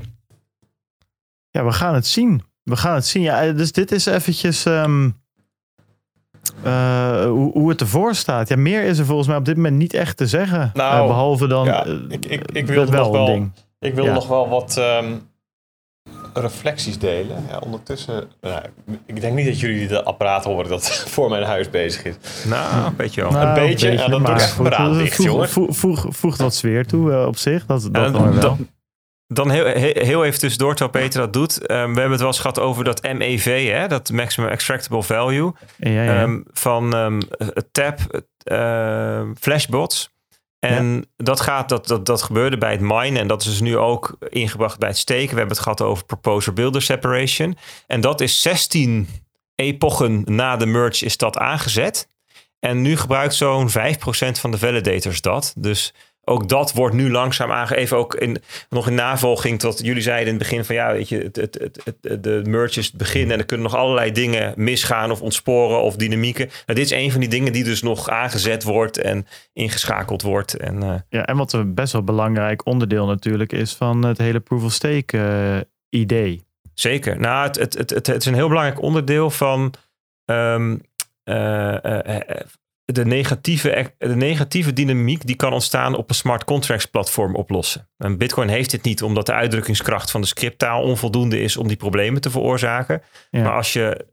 Ja, 1.58 1.66
we 1.66 1.72
gaan 1.72 1.94
het 1.94 2.08
zien. 2.08 2.42
We 2.64 2.76
gaan 2.76 2.94
het 2.94 3.06
zien. 3.06 3.22
Ja, 3.24 3.52
dus 3.52 3.72
dit 3.72 3.92
is 3.92 4.06
eventjes 4.06 4.66
ehm, 4.66 5.10
eh, 6.64 7.24
hoe, 7.26 7.52
hoe 7.52 7.70
het 7.70 7.82
ervoor 7.82 8.16
staat. 8.16 8.48
Ja, 8.50 8.58
meer 8.58 8.84
is 8.84 8.98
er 9.00 9.06
volgens 9.06 9.28
mij 9.28 9.38
op 9.38 9.46
dit 9.46 9.56
moment 9.56 9.76
niet 9.76 9.94
echt 9.94 10.18
te 10.18 10.28
zeggen. 10.28 10.72
Nou, 10.74 11.02
Eh, 11.02 11.08
behalve 11.08 11.48
dan 11.48 11.66
ja, 11.66 11.86
eh, 11.86 11.94
ik- 12.10 12.26
ik- 12.26 12.52
ik 12.52 12.66
dat 12.68 12.76
wilde 12.76 12.92
nog 12.98 13.06
een 13.08 13.12
wel- 13.14 13.26
ding. 13.26 13.52
Ik 13.80 13.96
Ja. 14.04 14.14
nog 14.14 14.28
wel 14.28 14.50
wat 14.50 14.78
ehm, 14.78 15.14
reflecties 16.34 17.00
delen. 17.00 17.44
Ja, 17.50 17.58
ondertussen, 17.58 18.28
nou, 18.42 18.62
ik 19.06 19.22
denk 19.22 19.36
niet 19.36 19.46
dat 19.46 19.60
jullie 19.60 19.88
de 19.88 20.04
apparaat 20.04 20.44
horen 20.44 20.70
dat 20.70 20.88
voor 21.14 21.30
mijn 21.30 21.44
huis 21.44 21.70
bezig 21.70 22.04
is. 22.04 22.16
Nou, 22.48 22.86
een 22.86 22.96
beetje 22.96 23.22
wel. 23.22 23.32
Nou, 23.32 23.60
beetje, 23.60 23.92
ja, 23.92 24.08
dan 24.08 24.24
doe 24.24 24.32
ik 24.36 24.40
even 24.42 24.64
mijn 24.64 24.76
raam 24.76 24.88
voeg- 24.94 24.98
dicht, 24.98 25.16
voeg- 25.16 25.26
jongen. 25.26 25.50
voeg- 25.50 25.76
voeg- 25.78 26.06
Voegt 26.10 26.42
wat 26.42 26.56
sfeer 26.56 26.86
toe 26.86 27.12
eh, 27.14 27.26
op 27.26 27.38
zich. 27.38 27.66
Dat, 27.66 27.82
dat 27.82 28.06
En 28.06 28.12
dan 28.12 28.32
weer 28.32 28.40
wel. 28.42 28.58
Dan, 29.28 29.50
heel, 29.50 29.66
heel, 29.66 30.26
even 30.26 30.40
tussendoor, 30.40 30.76
terwijl 30.76 31.06
Peter 31.06 31.22
dat 31.22 31.34
doet. 31.34 31.66
Ehm, 31.66 31.94
we 31.94 32.00
hebben 32.00 32.12
het 32.12 32.20
wel 32.20 32.28
eens 32.28 32.40
gehad 32.40 32.60
over 32.60 32.84
dat 32.84 33.14
MEV, 33.14 33.72
hè, 33.72 33.88
dat 33.88 34.12
Maximum 34.12 34.50
Extractable 34.50 35.04
Value. 35.04 35.54
Ja, 35.78 36.04
ja, 36.04 36.22
ehm, 36.22 36.40
van 36.52 36.96
ehm 36.96 37.20
TAP 37.72 38.00
Flashbots. 39.40 40.16
En 40.60 41.10
dat, 41.16 41.40
gaat, 41.40 41.70
dat, 41.70 41.88
dat, 41.88 42.06
dat 42.06 42.22
gebeurde 42.22 42.58
bij 42.58 42.72
het 42.72 42.82
minen. 42.82 43.18
En 43.18 43.28
dat 43.28 43.42
is 43.42 43.48
dus 43.48 43.62
nu 43.62 43.78
ook 43.78 44.18
ingebracht 44.30 44.80
bij 44.80 44.90
het 44.90 44.98
steken. 44.98 45.30
We 45.30 45.38
hebben 45.38 45.56
het 45.56 45.64
gehad 45.64 45.82
over 45.82 46.06
Proposer 46.06 46.54
Builder 46.54 46.82
Separation. 46.82 47.58
En 47.88 48.02
dat 48.02 48.22
is 48.22 48.42
16 48.42 49.08
epochen 49.56 50.24
na 50.26 50.58
de 50.58 50.66
merge 50.66 51.06
is 51.06 51.18
dat 51.18 51.38
aangezet. 51.38 52.10
En 52.60 52.82
nu 52.82 52.98
gebruikt 52.98 53.36
zo'n 53.36 53.70
5% 53.70 53.72
van 54.40 54.52
de 54.52 54.58
validators 54.58 55.22
dat. 55.22 55.54
Dus 55.58 55.94
ook 56.30 56.50
dat 56.50 56.74
wordt 56.74 56.96
nu 56.96 57.12
langzaam 57.12 57.52
aangegeven. 57.52 57.98
Ook 57.98 58.16
in, 58.16 58.38
nog 58.70 58.88
in 58.88 58.94
navolging 58.94 59.60
tot 59.60 59.80
jullie 59.86 60.02
zeiden 60.02 60.26
in 60.28 60.34
het 60.40 60.44
begin 60.44 60.66
van 60.66 60.76
ja, 60.76 60.92
weet 60.92 61.10
je, 61.10 61.18
het, 61.18 61.36
het, 61.36 61.58
het, 61.84 62.00
het- 62.02 62.24
de 62.24 62.42
merge 62.48 62.80
is 62.80 62.86
het 62.86 62.98
begin 62.98 63.32
en 63.32 63.38
er 63.40 63.46
kunnen 63.46 63.66
nog 63.72 63.76
allerlei 63.80 64.12
dingen 64.12 64.54
misgaan 64.56 65.12
of 65.12 65.22
ontsporen 65.22 65.82
of 65.82 65.96
dynamieken. 65.96 66.46
Nou, 66.48 66.80
dit 66.80 66.92
is 66.92 66.92
een 66.92 67.12
van 67.12 67.20
die 67.20 67.30
dingen 67.30 67.54
die 67.54 67.64
dus 67.64 67.82
nog 67.82 68.10
aangezet 68.10 68.64
wordt 68.64 68.98
en 68.98 69.28
ingeschakeld 69.54 70.22
wordt. 70.22 70.58
En 70.58 70.84
eh, 70.84 70.94
ja, 71.10 71.26
en 71.26 71.38
wat 71.38 71.54
een 71.54 71.74
best 71.74 71.94
wel 71.94 72.04
belangrijk 72.04 72.66
onderdeel 72.66 73.06
natuurlijk 73.06 73.54
is 73.54 73.74
van 73.74 74.06
het 74.06 74.18
hele 74.18 74.40
proof 74.40 74.64
of 74.64 74.72
stake 74.74 75.18
eh, 75.18 75.58
idee. 76.02 76.46
zeker. 76.74 77.20
Nou, 77.20 77.48
het, 77.48 77.56
het, 77.56 77.78
het, 77.78 77.90
het, 77.90 78.08
het 78.08 78.18
is 78.22 78.26
een 78.26 78.34
heel 78.34 78.48
belangrijk 78.48 78.82
onderdeel 78.82 79.30
van 79.30 79.74
eh, 80.26 80.56
de, 82.94 83.06
negatieve, 83.06 83.94
de 83.98 84.16
negatieve 84.16 84.74
dynamiek 84.74 85.28
die 85.28 85.36
kan 85.36 85.54
ontstaan 85.54 85.96
op 85.96 86.10
een 86.10 86.16
smart 86.16 86.44
contracts 86.44 86.86
platform 86.86 87.36
oplossen. 87.36 87.90
En 87.98 88.18
Bitcoin 88.18 88.50
heeft 88.50 88.72
dit 88.72 88.84
niet 88.84 89.04
omdat 89.04 89.26
de 89.26 89.34
uitdrukkingskracht 89.34 90.12
van 90.12 90.22
de 90.22 90.28
scripttaal 90.28 90.82
onvoldoende 90.82 91.42
is 91.42 91.58
om 91.58 91.68
die 91.68 91.78
problemen 91.78 92.22
te 92.22 92.30
veroorzaken. 92.30 93.02
Ja. 93.32 93.42
Maar 93.42 93.56
als 93.56 93.74
je 93.74 94.06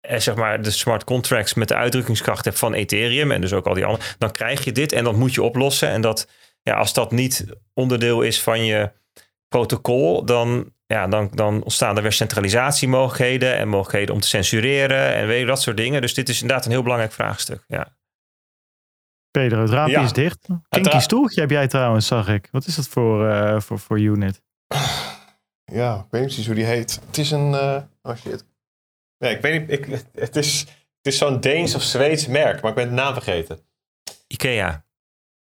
eh, 0.00 0.18
zeg 0.18 0.34
maar 0.34 0.62
de 0.62 0.70
smart 0.70 1.04
contracts 1.04 1.54
met 1.54 1.68
de 1.68 1.74
uitdrukkingskracht 1.74 2.44
hebt 2.44 2.58
van 2.58 2.74
Ethereum 2.74 3.30
en 3.30 3.40
dus 3.40 3.52
ook 3.52 3.66
al 3.66 3.74
die 3.74 3.84
andere, 3.84 4.04
dan 4.18 4.30
krijg 4.30 4.64
je 4.64 4.72
dit 4.72 4.92
en 4.92 5.04
dat 5.04 5.16
moet 5.16 5.34
je 5.34 5.42
oplossen. 5.42 5.88
En 5.88 6.00
dat, 6.00 6.28
ja, 6.62 6.74
als 6.74 6.92
dat 6.92 7.10
niet 7.10 7.46
onderdeel 7.72 8.22
is 8.22 8.42
van 8.42 8.64
je 8.64 8.90
protocol, 9.48 10.24
dan, 10.24 10.72
ja, 10.86 11.06
dan, 11.06 11.30
dan 11.32 11.62
ontstaan 11.62 11.96
er 11.96 12.02
weer 12.02 12.12
centralisatiemogelijkheden 12.12 13.56
en 13.56 13.68
mogelijkheden 13.68 14.14
om 14.14 14.20
te 14.20 14.28
censureren 14.28 15.14
en 15.14 15.26
weet 15.26 15.40
je, 15.40 15.46
dat 15.46 15.62
soort 15.62 15.76
dingen. 15.76 16.00
Dus 16.00 16.14
dit 16.14 16.28
is 16.28 16.40
inderdaad 16.40 16.64
een 16.64 16.72
heel 16.72 16.82
belangrijk 16.82 17.12
vraagstuk. 17.12 17.64
Ja. 17.68 17.96
Pedro, 19.38 19.60
het 19.60 19.70
raampje 19.70 19.96
Ja. 19.98 20.04
is 20.04 20.12
dicht. 20.12 20.46
Kinky 20.68 20.98
stoeltje 20.98 21.40
heb 21.40 21.50
jij 21.50 21.68
trouwens, 21.68 22.06
zag 22.06 22.28
ik. 22.28 22.48
Wat 22.50 22.66
is 22.66 22.74
dat 22.74 22.88
voor, 22.88 23.28
eh, 23.28 23.60
voor, 23.60 23.78
voor 23.78 24.00
unit? 24.00 24.42
Ja, 25.64 25.94
ik 25.94 26.04
weet 26.10 26.20
niet 26.20 26.30
precies 26.30 26.46
hoe 26.46 26.54
die 26.54 26.64
heet. 26.64 27.00
Het 27.06 27.18
is 27.18 27.30
een. 27.30 27.54
eh, 27.54 27.82
oh 28.02 28.16
shit. 28.16 28.44
Nee, 29.18 29.34
ik 29.34 29.40
weet 29.42 29.60
niet. 29.60 29.70
Ik, 29.70 30.04
het 30.14 30.36
is, 30.36 30.60
het 30.60 31.12
is 31.12 31.18
zo'n 31.18 31.40
Deens 31.40 31.74
of 31.74 31.82
Zweeds 31.82 32.26
merk, 32.26 32.60
maar 32.60 32.70
ik 32.70 32.76
ben 32.76 32.88
de 32.88 32.94
naam 32.94 33.12
vergeten. 33.12 33.58
Ikea. 34.26 34.84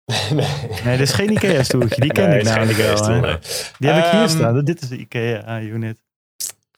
nee, 0.34 0.46
Nee, 0.84 0.96
dit 0.96 1.08
is 1.08 1.12
geen 1.12 1.30
Ikea 1.32 1.62
stoeltje. 1.62 2.00
Die 2.00 2.12
ken 2.18 2.28
Nee, 2.28 2.38
ik 2.38 2.44
namelijk 2.44 2.78
wel. 2.78 3.08
Nee. 3.20 3.38
Die 3.78 3.90
heb 3.90 4.04
ik 4.04 4.10
hier 4.10 4.20
Ehm, 4.20 4.28
staan. 4.28 4.64
Dit 4.64 4.82
is 4.82 4.88
de 4.88 4.96
Ikea 4.98 5.60
unit. 5.60 6.02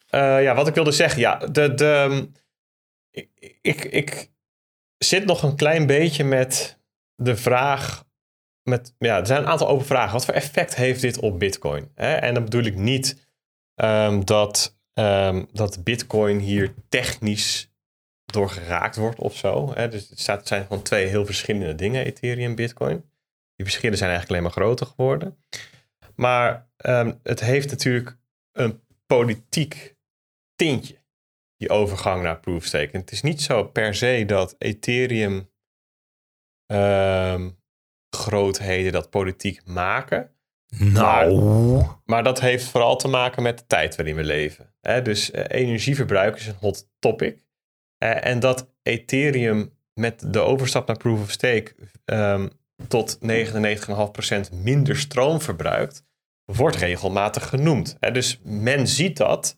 Eh, 0.08 0.42
ja, 0.42 0.54
wat 0.54 0.68
ik 0.68 0.74
wilde 0.74 0.92
zeggen, 0.92 1.20
ja, 1.20 1.36
de, 1.36 1.74
de, 1.74 1.92
ehm, 1.92 2.24
ik, 3.10 3.28
ik, 3.60 3.84
ik 3.84 4.30
zit 4.98 5.24
nog 5.24 5.42
een 5.42 5.56
klein 5.56 5.86
beetje 5.86 6.24
met 6.24 6.78
de 7.22 7.36
vraag. 7.36 8.08
Met, 8.62 8.94
ja, 8.98 9.18
er 9.18 9.26
zijn 9.26 9.42
een 9.42 9.48
aantal 9.48 9.68
open 9.68 9.86
vragen. 9.86 10.12
Wat 10.12 10.24
voor 10.24 10.34
effect 10.34 10.74
heeft 10.74 11.00
dit 11.00 11.18
op 11.18 11.38
Bitcoin? 11.38 11.90
En 11.94 12.34
dan 12.34 12.44
bedoel 12.44 12.64
ik 12.64 12.76
niet 12.76 13.28
ehm, 13.74 14.24
dat, 14.24 14.78
ehm, 14.92 15.44
dat 15.52 15.84
Bitcoin 15.84 16.38
hier 16.38 16.74
technisch 16.88 17.72
door 18.24 18.50
geraakt 18.50 18.96
wordt 18.96 19.18
of 19.18 19.36
zo. 19.36 19.74
Dus 19.74 20.26
het, 20.26 20.48
zijn 20.48 20.62
gewoon 20.62 20.82
twee 20.82 21.06
heel 21.06 21.26
verschillende 21.26 21.74
dingen, 21.74 22.04
Ethereum 22.04 22.50
en 22.50 22.54
Bitcoin. 22.54 22.96
Die 23.54 23.66
verschillen 23.66 23.98
zijn 23.98 24.10
eigenlijk 24.10 24.30
alleen 24.30 24.42
maar 24.42 24.64
groter 24.64 24.86
geworden. 24.86 25.44
Maar 26.14 26.70
ehm, 26.76 27.12
het 27.22 27.40
heeft 27.40 27.70
natuurlijk 27.70 28.18
een 28.52 28.82
politiek 29.06 29.96
tintje, 30.56 30.98
die 31.56 31.70
overgang 31.70 32.22
naar 32.22 32.40
proof 32.40 32.56
of 32.56 32.64
stake. 32.64 32.96
Het 32.96 33.12
is 33.12 33.22
niet 33.22 33.42
zo 33.42 33.64
per 33.64 33.94
se 33.94 34.24
dat 34.26 34.54
Ethereum 34.58 35.49
ehm, 36.70 37.50
grootheden 38.16 38.92
dat 38.92 39.10
politiek 39.10 39.60
maken. 39.64 40.30
Nou. 40.78 41.84
Maar 42.04 42.22
dat 42.22 42.40
heeft 42.40 42.64
vooral 42.64 42.96
te 42.96 43.08
maken 43.08 43.42
met 43.42 43.58
de 43.58 43.66
tijd 43.66 43.96
waarin 43.96 44.16
we 44.16 44.24
leven. 44.24 44.74
Hè? 44.80 45.02
Dus 45.02 45.30
eh, 45.30 45.60
energieverbruik 45.60 46.36
is 46.36 46.46
een 46.46 46.56
hot 46.60 46.88
topic. 46.98 47.44
Eh, 47.98 48.26
en 48.26 48.40
dat 48.40 48.70
Ethereum 48.82 49.72
met 49.94 50.32
de 50.32 50.40
overstap 50.40 50.86
naar 50.86 50.96
proof 50.96 51.20
of 51.20 51.30
stake 51.30 51.74
ehm, 52.04 52.48
tot 52.88 53.18
99,5% 53.18 54.52
minder 54.52 54.96
stroom 54.96 55.40
verbruikt, 55.40 56.04
wordt 56.44 56.76
regelmatig 56.76 57.48
genoemd. 57.48 57.96
Hè? 58.00 58.10
Dus 58.10 58.40
men 58.44 58.88
ziet 58.88 59.16
dat. 59.16 59.56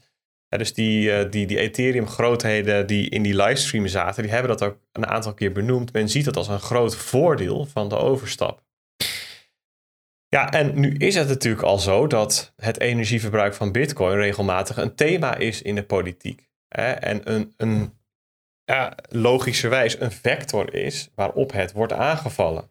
Dus 0.58 0.74
die, 0.74 1.12
eh, 1.12 1.30
die, 1.30 1.46
die 1.46 1.58
Ethereum-grootheden 1.58 2.86
die 2.86 3.08
in 3.08 3.22
die 3.22 3.36
livestream 3.36 3.86
zaten, 3.86 4.22
die 4.22 4.32
hebben 4.32 4.50
dat 4.50 4.62
ook 4.62 4.78
een 4.92 5.06
aantal 5.06 5.34
keer 5.34 5.52
benoemd. 5.52 5.92
Men 5.92 6.08
ziet 6.08 6.24
dat 6.24 6.36
als 6.36 6.48
een 6.48 6.60
groot 6.60 6.96
voordeel 6.96 7.66
van 7.66 7.88
de 7.88 7.96
overstap. 7.96 8.62
Ja, 10.26 10.50
en 10.50 10.80
nu 10.80 10.96
is 10.96 11.14
het 11.14 11.28
natuurlijk 11.28 11.62
al 11.62 11.78
zo 11.78 12.06
dat 12.06 12.52
het 12.56 12.80
energieverbruik 12.80 13.54
van 13.54 13.72
Bitcoin 13.72 14.16
regelmatig 14.16 14.76
een 14.76 14.94
thema 14.94 15.36
is 15.36 15.62
in 15.62 15.74
de 15.74 15.84
politiek. 15.84 16.50
Hè? 16.68 16.92
En 16.92 17.32
een, 17.32 17.54
een 17.56 17.98
ja, 18.64 18.96
logischerwijs 19.08 20.00
een 20.00 20.12
vector 20.12 20.74
is 20.74 21.10
waarop 21.14 21.52
het 21.52 21.72
wordt 21.72 21.92
aangevallen. 21.92 22.70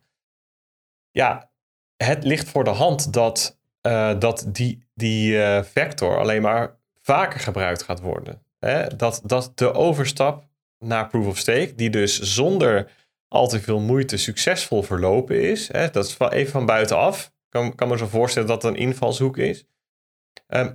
Ja, 1.11 1.51
het 1.97 2.23
ligt 2.23 2.49
voor 2.49 2.63
de 2.63 2.69
hand 2.69 3.13
dat, 3.13 3.59
eh, 3.81 4.19
dat 4.19 4.45
die, 4.47 4.87
die 4.93 5.43
eh, 5.43 5.63
vector 5.63 6.17
alleen 6.17 6.41
maar 6.41 6.79
vaker 7.01 7.39
gebruikt 7.39 7.83
gaat 7.83 7.99
worden. 7.99 8.43
Hè? 8.59 8.95
Dat, 8.95 9.21
dat 9.23 9.51
de 9.55 9.73
overstap 9.73 10.47
naar 10.77 11.07
proof 11.07 11.27
of 11.27 11.37
stake, 11.37 11.75
die 11.75 11.89
dus 11.89 12.19
zonder 12.19 12.91
al 13.27 13.47
te 13.47 13.61
veel 13.61 13.79
moeite 13.79 14.17
succesvol 14.17 14.83
verlopen 14.83 15.41
is, 15.41 15.71
hè? 15.71 15.89
dat 15.89 16.05
is 16.05 16.17
even 16.19 16.51
van 16.51 16.65
buitenaf, 16.65 17.33
kan, 17.49 17.75
kan 17.75 17.87
me 17.87 17.97
zo 17.97 18.07
voorstellen 18.07 18.47
dat 18.47 18.63
het 18.63 18.73
een 18.73 18.79
invalshoek 18.79 19.37
is. 19.37 19.65
Ehm, 20.47 20.73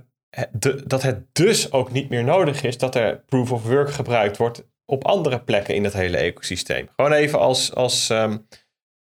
dat 0.85 1.01
het 1.01 1.35
dus 1.35 1.71
ook 1.71 1.91
niet 1.91 2.09
meer 2.09 2.23
nodig 2.23 2.63
is 2.63 2.77
dat 2.77 2.95
er 2.95 3.23
proof 3.25 3.51
of 3.51 3.63
work 3.63 3.91
gebruikt 3.91 4.37
wordt 4.37 4.67
op 4.85 5.05
andere 5.05 5.43
plekken 5.43 5.75
in 5.75 5.83
het 5.83 5.93
hele 5.93 6.17
ecosysteem. 6.17 6.89
Gewoon 6.95 7.11
even 7.11 7.39
als, 7.39 7.73
als, 7.73 8.09
ehm, 8.09 8.37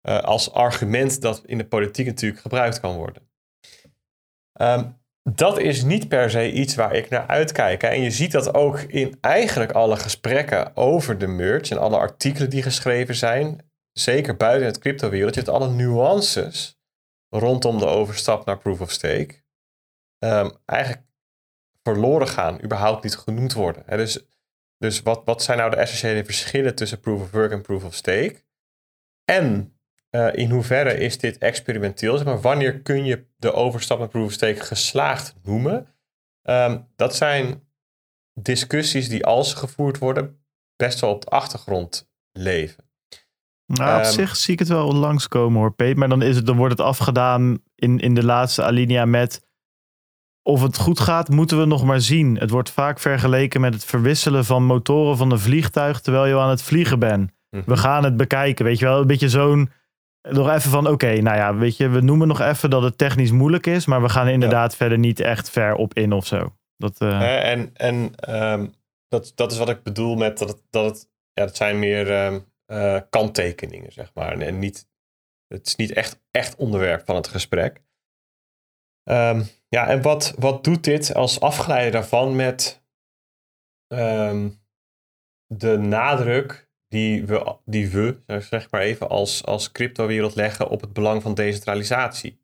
eh, 0.01 0.19
als 0.19 0.53
argument 0.53 1.21
dat 1.21 1.43
in 1.47 1.59
de 1.59 1.67
politiek 1.67 2.07
natuurlijk 2.07 2.41
gebruikt 2.41 2.81
kan 2.81 2.97
worden. 2.97 3.29
Ehm, 4.53 4.91
dat 5.31 5.59
is 5.59 5.83
niet 5.83 6.09
per 6.09 6.31
se 6.31 6.53
iets 6.53 6.75
waar 6.75 6.95
ik 6.95 7.09
naar 7.09 7.27
uitkijk. 7.27 7.83
En 7.83 8.01
je 8.01 8.11
ziet 8.11 8.33
dat 8.33 8.55
ook 8.55 8.79
in 8.79 9.19
eigenlijk 9.21 9.73
alle 9.73 9.97
gesprekken 9.97 10.77
over 10.77 11.19
de 11.19 11.27
merge 11.27 11.75
en 11.75 11.81
alle 11.81 11.97
artikelen 11.97 12.51
die 12.51 12.63
geschreven 12.63 13.15
zijn, 13.15 13.71
zeker 13.93 14.37
buiten 14.37 14.67
het 14.67 14.79
cryptowereldje, 14.79 15.43
dat 15.43 15.55
alle 15.55 15.71
nuances 15.71 16.79
rondom 17.29 17.79
de 17.79 17.87
overstap 17.87 18.47
naar 18.47 18.59
proof 18.59 18.81
of 18.81 18.91
stake 18.91 19.43
ehm, 20.19 20.51
eigenlijk 20.65 21.03
verloren 21.83 22.29
gaan, 22.29 22.63
überhaupt 22.65 23.03
niet 23.03 23.17
genoemd 23.17 23.53
worden. 23.53 23.85
Dus, 23.97 24.27
dus 24.79 25.03
wat, 25.03 25.23
wat 25.25 25.43
zijn 25.43 25.59
nou 25.59 25.71
de 25.71 25.77
essentiële 25.77 26.25
verschillen 26.25 26.75
tussen 26.75 27.01
proof 27.01 27.21
of 27.21 27.31
work 27.31 27.53
en 27.53 27.63
proof 27.63 27.85
of 27.85 27.95
stake? 27.95 28.45
En 29.25 29.74
uh, 30.15 30.29
in 30.33 30.51
hoeverre 30.51 30.99
is 30.99 31.19
dit 31.19 31.39
experimenteel? 31.39 32.17
Zeg 32.17 32.27
maar, 32.27 32.41
wanneer 32.41 32.81
kun 32.81 33.05
je 33.05 33.27
de 33.37 33.53
overstap 33.53 33.99
naar 33.99 34.09
proof 34.09 34.27
of 34.27 34.33
stake 34.33 34.61
geslaagd 34.61 35.35
noemen? 35.43 35.87
Um, 36.43 36.87
dat 36.97 37.17
zijn 37.17 37.63
discussies 38.41 39.09
die 39.09 39.27
als 39.27 39.51
ze 39.51 39.57
gevoerd 39.57 39.99
worden 39.99 40.45
best 40.77 41.01
wel 41.01 41.11
op 41.11 41.21
de 41.21 41.31
achtergrond 41.31 42.11
leven. 42.33 42.85
Nou, 43.67 43.99
op 43.99 44.05
Ehm, 44.05 44.13
zich 44.13 44.37
zie 44.37 44.53
ik 44.53 44.59
het 44.59 44.69
wel 44.69 44.95
langskomen 44.95 45.61
hoor, 45.61 45.75
Peet. 45.75 45.97
Maar 45.97 46.09
dan, 46.09 46.23
is 46.23 46.37
het, 46.37 46.47
dan 46.47 46.57
wordt 46.57 46.79
het 46.79 46.87
afgedaan 46.87 47.59
in, 47.75 47.99
in 47.99 48.15
de 48.15 48.25
laatste 48.25 48.65
alinea 48.65 49.05
met... 49.05 49.47
Of 50.43 50.63
het 50.63 50.79
goed 50.79 51.01
gaat, 51.01 51.29
moeten 51.29 51.59
we 51.59 51.65
nog 51.65 51.85
maar 51.85 52.01
zien. 52.01 52.39
Het 52.39 52.51
wordt 52.51 52.71
vaak 52.71 52.99
vergeleken 52.99 53.61
met 53.61 53.75
het 53.75 53.85
verwisselen 53.85 54.45
van 54.45 54.65
motoren 54.65 55.17
van 55.17 55.31
een 55.31 55.39
vliegtuig... 55.39 56.01
terwijl 56.01 56.27
je 56.27 56.39
aan 56.39 56.51
het 56.51 56.63
vliegen 56.63 56.99
bent. 56.99 57.33
Mhm. 57.51 57.63
We 57.67 57.77
gaan 57.77 58.05
het 58.05 58.17
bekijken, 58.17 58.65
weet 58.65 58.79
je 58.79 58.85
wel. 58.85 59.01
Een 59.01 59.07
beetje 59.07 59.29
zo'n... 59.29 59.71
Nog 60.29 60.49
even 60.49 60.71
van, 60.71 60.89
oké, 60.89 61.21
nou 61.21 61.37
ja, 61.37 61.55
weet 61.55 61.77
je, 61.77 61.89
we 61.89 62.01
noemen 62.01 62.29
nog 62.29 62.41
even 62.41 62.71
dat 62.71 62.83
het 62.83 62.99
technisch 62.99 63.31
moeilijk 63.31 63.67
is... 63.67 63.87
maar 63.87 64.03
we 64.03 64.09
gaan 64.09 64.27
er 64.27 64.33
inderdaad 64.33 64.77
verder 64.77 64.99
niet 64.99 65.21
echt 65.21 65.51
ver 65.51 65.75
op 65.75 65.95
in 65.95 66.13
of 66.13 66.27
zo. 66.27 66.57
Dat, 66.77 67.01
eh, 67.01 67.19
Hè, 67.19 67.37
en 67.37 67.71
en 67.75 68.15
ehm, 68.15 68.67
dat, 69.09 69.33
dat 69.35 69.53
is 69.53 69.59
wat 69.59 69.69
ik 69.69 69.83
bedoel 69.83 70.17
met 70.17 70.39
dat 70.39 70.49
het, 70.49 70.63
dat 70.71 70.85
het 70.85 71.09
ja, 71.33 71.45
het 71.45 71.57
zijn 71.57 71.79
meer 71.79 72.13
ehm, 72.13 72.41
eh, 72.67 73.01
kanttekeningen, 73.11 73.93
zeg 73.93 74.15
maar. 74.15 74.39
En, 74.39 74.59
niet, 74.59 74.89
het 75.47 75.67
is 75.67 75.77
niet 75.77 75.93
echt, 75.93 76.23
echt 76.31 76.57
onderwerp 76.57 77.05
van 77.07 77.17
het 77.17 77.29
gesprek. 77.29 77.83
Ehm, 79.03 79.43
ja, 79.69 79.89
en 79.89 80.03
wat, 80.03 80.35
wat 80.39 80.65
doet 80.65 80.85
dit 80.85 81.15
als 81.15 81.41
afgeleide 81.41 81.91
daarvan 81.91 82.37
met 82.37 82.83
de 85.47 85.79
nadruk 85.79 86.64
die 86.95 87.25
we, 87.27 87.57
die 87.65 87.89
we 87.89 88.17
zeg 88.27 88.71
maar 88.71 88.81
even, 88.81 89.09
als, 89.09 89.45
als 89.45 89.73
cryptowereld 89.73 90.35
leggen 90.35 90.69
op 90.69 90.81
het 90.81 90.93
belang 90.93 91.23
van 91.23 91.35
decentralisatie? 91.35 92.39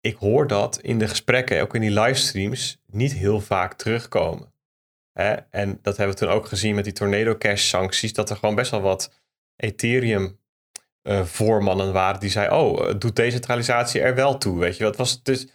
Ik 0.00 0.16
hoor 0.16 0.46
dat 0.46 0.80
in 0.80 0.98
de 0.98 1.08
gesprekken, 1.08 1.62
ook 1.62 1.74
in 1.74 1.80
die 1.80 1.90
livestreams, 2.00 2.82
niet 2.86 3.12
heel 3.12 3.40
vaak 3.40 3.74
terugkomen. 3.74 4.52
En 5.50 5.78
dat 5.82 5.96
hebben 5.96 6.16
we 6.16 6.24
toen 6.24 6.34
ook 6.34 6.46
gezien 6.46 6.74
met 6.74 6.84
die 6.84 6.92
Tornado 6.92 7.36
Cash 7.36 7.64
sancties, 7.68 8.12
dat 8.12 8.30
er 8.30 8.36
gewoon 8.36 8.54
best 8.54 8.70
wel 8.70 8.80
wat 8.80 9.12
Ethereum 9.56 10.38
eh, 11.02 11.24
voormannen 11.24 11.92
waren 11.92 12.20
die 12.20 12.30
zeiden, 12.30 12.58
oh, 12.58 12.88
eh, 12.88 12.94
doet 12.98 13.16
decentralisatie 13.16 14.00
er 14.00 14.14
wel 14.14 14.38
toe, 14.38 14.58
weet 14.58 14.76
je 14.76 14.84
wat 14.84 14.96
was 14.96 15.22
dus 15.22 15.46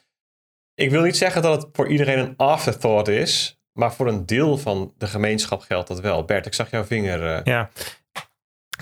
ik 0.75 0.89
wil 0.89 1.01
niet 1.01 1.17
zeggen 1.17 1.41
dat 1.41 1.61
het 1.61 1.71
voor 1.73 1.87
iedereen 1.87 2.19
een 2.19 2.33
afterthought 2.37 3.07
is, 3.07 3.59
maar 3.71 3.93
voor 3.93 4.07
een 4.07 4.25
deel 4.25 4.57
van 4.57 4.93
de 4.97 5.07
gemeenschap 5.07 5.61
geldt 5.61 5.87
dat 5.87 5.99
wel. 5.99 6.25
Bert, 6.25 6.45
ik 6.45 6.53
zag 6.53 6.71
jouw 6.71 6.83
vinger. 6.83 7.35
eh, 7.35 7.43
Ja. 7.43 7.69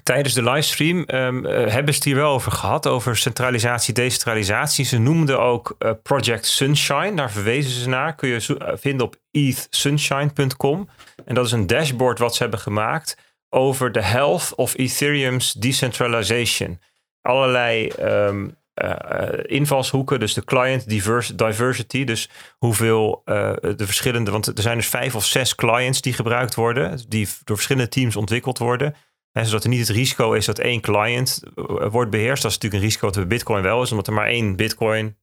Tijdens 0.03 0.33
de 0.33 0.43
livestream 0.43 1.03
ehm, 1.03 1.45
eh, 1.45 1.53
hebben 1.71 1.93
ze 1.93 1.99
het 1.99 2.03
hier 2.03 2.15
wel 2.15 2.31
over 2.33 2.51
gehad, 2.51 2.87
over 2.87 3.17
centralisatie, 3.17 3.93
decentralisatie. 3.93 4.85
Ze 4.85 4.97
noemden 4.97 5.39
ook 5.39 5.75
eh, 5.79 5.91
Project 6.03 6.45
Sunshine, 6.45 7.15
daar 7.15 7.31
verwezen 7.31 7.71
ze 7.71 7.89
naar. 7.89 8.15
Kun 8.15 8.29
je 8.29 8.39
zo- 8.39 8.53
eh, 8.55 8.73
vinden 8.77 9.05
op 9.05 9.15
ethsunshine.com. 9.31 10.89
En 11.25 11.35
dat 11.35 11.45
is 11.45 11.51
een 11.51 11.67
dashboard 11.67 12.19
wat 12.19 12.35
ze 12.35 12.41
hebben 12.41 12.59
gemaakt 12.59 13.17
over 13.49 13.91
de 13.91 14.03
health 14.03 14.53
of 14.55 14.77
Ethereum's 14.77 15.53
decentralization. 15.53 16.79
Allerlei 17.21 17.87
ehm, 17.87 18.47
eh, 18.73 18.91
eh, 18.91 19.39
invalshoeken, 19.43 20.19
dus 20.19 20.33
de 20.33 20.43
client 20.43 20.89
divers- 20.89 21.27
diversity, 21.35 22.03
dus 22.03 22.29
hoeveel 22.57 23.21
de 23.25 23.85
verschillende, 23.85 24.31
want 24.31 24.47
er 24.47 24.61
zijn 24.61 24.77
dus 24.77 24.87
vijf 24.87 25.15
of 25.15 25.25
zes 25.25 25.55
clients 25.55 26.01
die 26.01 26.13
gebruikt 26.13 26.55
worden, 26.55 26.99
die 27.07 27.27
door 27.43 27.55
verschillende 27.55 27.89
teams 27.89 28.15
ontwikkeld 28.15 28.57
worden. 28.57 28.95
Zodat 29.33 29.63
er 29.63 29.69
niet 29.69 29.87
het 29.87 29.97
risico 29.97 30.33
is 30.33 30.45
dat 30.45 30.59
één 30.59 30.81
client 30.81 31.41
eh, 31.55 31.63
wordt 31.91 32.11
beheerst. 32.11 32.41
Dat 32.41 32.51
is 32.51 32.57
natuurlijk 32.57 32.83
een 32.83 32.89
risico 32.89 33.05
dat 33.05 33.15
bij 33.15 33.27
Bitcoin 33.37 33.63
wel 33.63 33.81
is, 33.81 33.91
omdat 33.91 34.07
er 34.07 34.13
maar 34.13 34.27
één 34.27 34.55
Bitcoin 34.55 35.17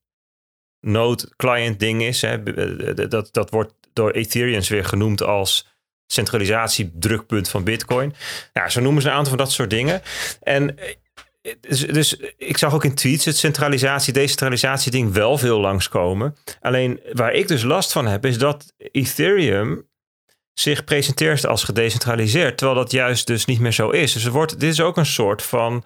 node 0.79 1.33
client 1.35 1.79
ding 1.79 2.03
is. 2.03 2.21
Hè. 2.21 2.39
B- 2.39 3.09
Dat, 3.09 3.29
dat 3.31 3.49
wordt 3.49 3.73
door 3.93 4.11
Ethereums 4.11 4.69
weer 4.69 4.85
genoemd 4.85 5.23
als 5.23 5.67
centralisatiedrukpunt 6.07 7.49
van 7.49 7.63
Bitcoin. 7.63 8.13
Ja, 8.53 8.69
zo 8.69 8.81
noemen 8.81 9.01
ze 9.01 9.07
een 9.07 9.13
aantal 9.13 9.29
van 9.29 9.37
dat 9.45 9.51
soort 9.51 9.69
dingen. 9.69 10.01
En 10.41 10.77
eh, 10.77 10.95
dus, 11.59 11.79
dus 11.79 12.15
ik 12.37 12.57
zag 12.57 12.73
ook 12.73 12.83
in 12.83 12.95
tweets 12.95 13.25
het 13.25 13.37
centralisatie, 13.37 14.13
decentralisatie 14.13 14.91
ding 14.91 15.13
wel 15.13 15.37
veel 15.37 15.59
langskomen. 15.59 16.35
Alleen 16.61 16.99
waar 17.13 17.33
ik 17.33 17.47
dus 17.47 17.63
last 17.63 17.91
van 17.91 18.07
heb, 18.07 18.25
is 18.25 18.37
dat 18.37 18.73
Ethereum 18.77 19.87
zich 20.59 20.83
presenteert 20.83 21.45
als 21.45 21.63
gedecentraliseerd, 21.63 22.57
terwijl 22.57 22.79
dat 22.79 22.91
juist 22.91 23.27
dus 23.27 23.45
niet 23.45 23.59
meer 23.59 23.71
zo 23.71 23.89
is. 23.89 24.13
Dus 24.13 24.25
er 24.25 24.31
wordt, 24.31 24.59
dit 24.59 24.71
is 24.71 24.81
ook 24.81 24.97
een 24.97 25.05
soort 25.05 25.41
van 25.41 25.83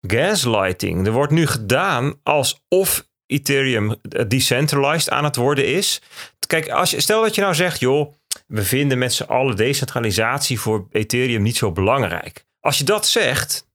gaslighting. 0.00 1.06
Er 1.06 1.12
wordt 1.12 1.32
nu 1.32 1.46
gedaan 1.46 2.20
alsof 2.22 3.06
Ethereum 3.26 3.94
decentralized 4.28 5.10
aan 5.10 5.24
het 5.24 5.36
worden 5.36 5.66
is. 5.66 6.02
Kijk, 6.46 6.68
als 6.68 6.90
je, 6.90 7.00
stel 7.00 7.22
dat 7.22 7.34
je 7.34 7.40
nou 7.40 7.54
zegt, 7.54 7.80
joh, 7.80 8.12
we 8.46 8.62
vinden 8.62 8.98
met 8.98 9.12
z'n 9.12 9.22
allen 9.22 9.56
decentralisatie 9.56 10.60
voor 10.60 10.86
Ethereum 10.90 11.42
niet 11.42 11.56
zo 11.56 11.72
belangrijk. 11.72 12.46
Als 12.60 12.78
je 12.78 12.84
dat 12.84 13.06
zegt, 13.06 13.68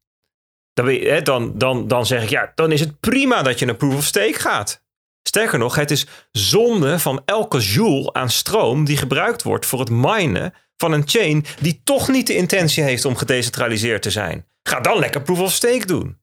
dan, 1.23 1.57
dan, 1.57 1.87
dan 1.87 2.05
zeg 2.05 2.23
ik, 2.23 2.29
ja, 2.29 2.51
dan 2.55 2.71
is 2.71 2.79
het 2.79 2.99
prima 2.99 3.41
dat 3.41 3.59
je 3.59 3.65
naar 3.65 3.75
proof 3.75 3.95
of 3.95 4.05
stake 4.05 4.39
gaat. 4.39 4.82
Sterker 5.23 5.59
nog, 5.59 5.75
het 5.75 5.91
is 5.91 6.07
zonde 6.31 6.99
van 6.99 7.21
elke 7.25 7.59
joule 7.59 8.13
aan 8.13 8.29
stroom 8.29 8.85
die 8.85 8.97
gebruikt 8.97 9.43
wordt 9.43 9.65
voor 9.65 9.79
het 9.79 9.89
minen 9.89 10.53
van 10.77 10.91
een 10.91 11.03
chain 11.05 11.45
die 11.61 11.81
toch 11.83 12.07
niet 12.07 12.27
de 12.27 12.35
intentie 12.35 12.83
heeft 12.83 13.05
om 13.05 13.15
gedecentraliseerd 13.15 14.01
te 14.01 14.11
zijn. 14.11 14.45
Ga 14.63 14.79
dan 14.79 14.99
lekker 14.99 15.21
proof 15.21 15.39
of 15.39 15.51
stake 15.51 15.85
doen. 15.85 16.21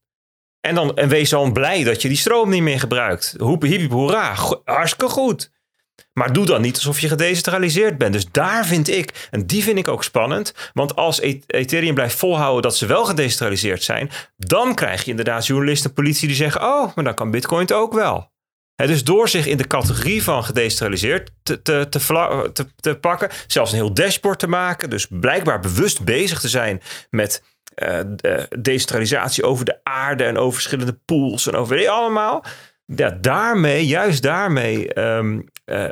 En, 0.61 0.75
dan, 0.75 0.97
en 0.97 1.09
wees 1.09 1.31
dan 1.31 1.53
blij 1.53 1.85
dat 1.85 2.03
je 2.03 2.09
die 2.09 2.17
stroom 2.17 2.51
niet 2.51 2.63
meer 2.63 2.81
gebruikt. 2.81 3.35
Hoep, 3.39 3.63
hiep, 3.63 3.91
hoera. 3.91 4.35
Hartstikke 4.65 5.09
goed. 5.09 5.51
Maar 6.13 6.33
doe 6.33 6.47
dan 6.47 6.61
niet 6.61 6.75
alsof 6.75 7.01
je 7.01 7.09
gedecentraliseerd 7.09 7.99
bent. 7.99 8.13
Dus 8.13 8.31
daar 8.31 8.67
vind 8.67 8.89
ik, 8.89 9.29
en 9.31 9.47
die 9.47 9.63
vind 9.63 9.79
ik 9.79 9.89
ook 9.89 10.05
spannend. 10.05 10.55
Want 10.73 10.97
als 10.97 11.21
E- 11.21 11.41
Ethereum 11.47 11.95
blijft 11.95 12.15
volhouden 12.15 12.63
dat 12.63 12.77
ze 12.77 12.87
wel 12.87 13.05
gedecentraliseerd 13.05 13.83
zijn. 13.83 14.11
Dan 14.37 14.75
krijg 14.75 15.05
je 15.05 15.11
inderdaad 15.11 15.47
journalisten 15.47 15.89
en 15.89 15.97
politie 15.97 16.27
die 16.27 16.37
zeggen: 16.37 16.63
Oh, 16.63 16.95
maar 16.95 17.05
dan 17.05 17.15
kan 17.15 17.31
Bitcoin 17.31 17.61
het 17.61 17.73
ook 17.73 17.93
wel. 17.93 18.31
Dus 18.87 19.05
door 19.05 19.29
zich 19.29 19.47
in 19.47 19.57
de 19.57 19.67
categorie 19.67 20.23
van 20.23 20.45
gedecentraliseerd 20.45 21.31
te, 21.43 21.63
te, 21.63 21.87
te, 21.91 22.01
vla- 22.01 22.49
te, 22.53 22.67
te 22.81 22.95
pakken, 22.95 23.29
zelfs 23.47 23.71
een 23.73 23.79
heel 23.79 23.95
dashboard 23.95 24.39
te 24.39 24.47
maken, 24.49 24.91
dus 24.91 25.07
blijkbaar 25.11 25.61
bewust 25.61 26.05
bezig 26.05 26.41
te 26.41 26.49
zijn 26.49 26.81
met 27.11 27.43
de 28.07 28.47
decentralisatie 28.61 29.45
over 29.45 29.65
de 29.65 29.79
aarde 29.83 30.25
en 30.25 30.39
over 30.39 30.53
verschillende 30.53 30.99
pools 31.05 31.47
en 31.47 31.55
over 31.55 31.77
weet 31.77 31.89
allemaal. 31.89 32.45
Ja, 32.97 33.11
daarmee, 33.21 33.87
juist 33.87 34.23
daarmee, 34.23 34.93
ehm, 34.95 35.41
eh, 35.65 35.85
eh, 35.85 35.91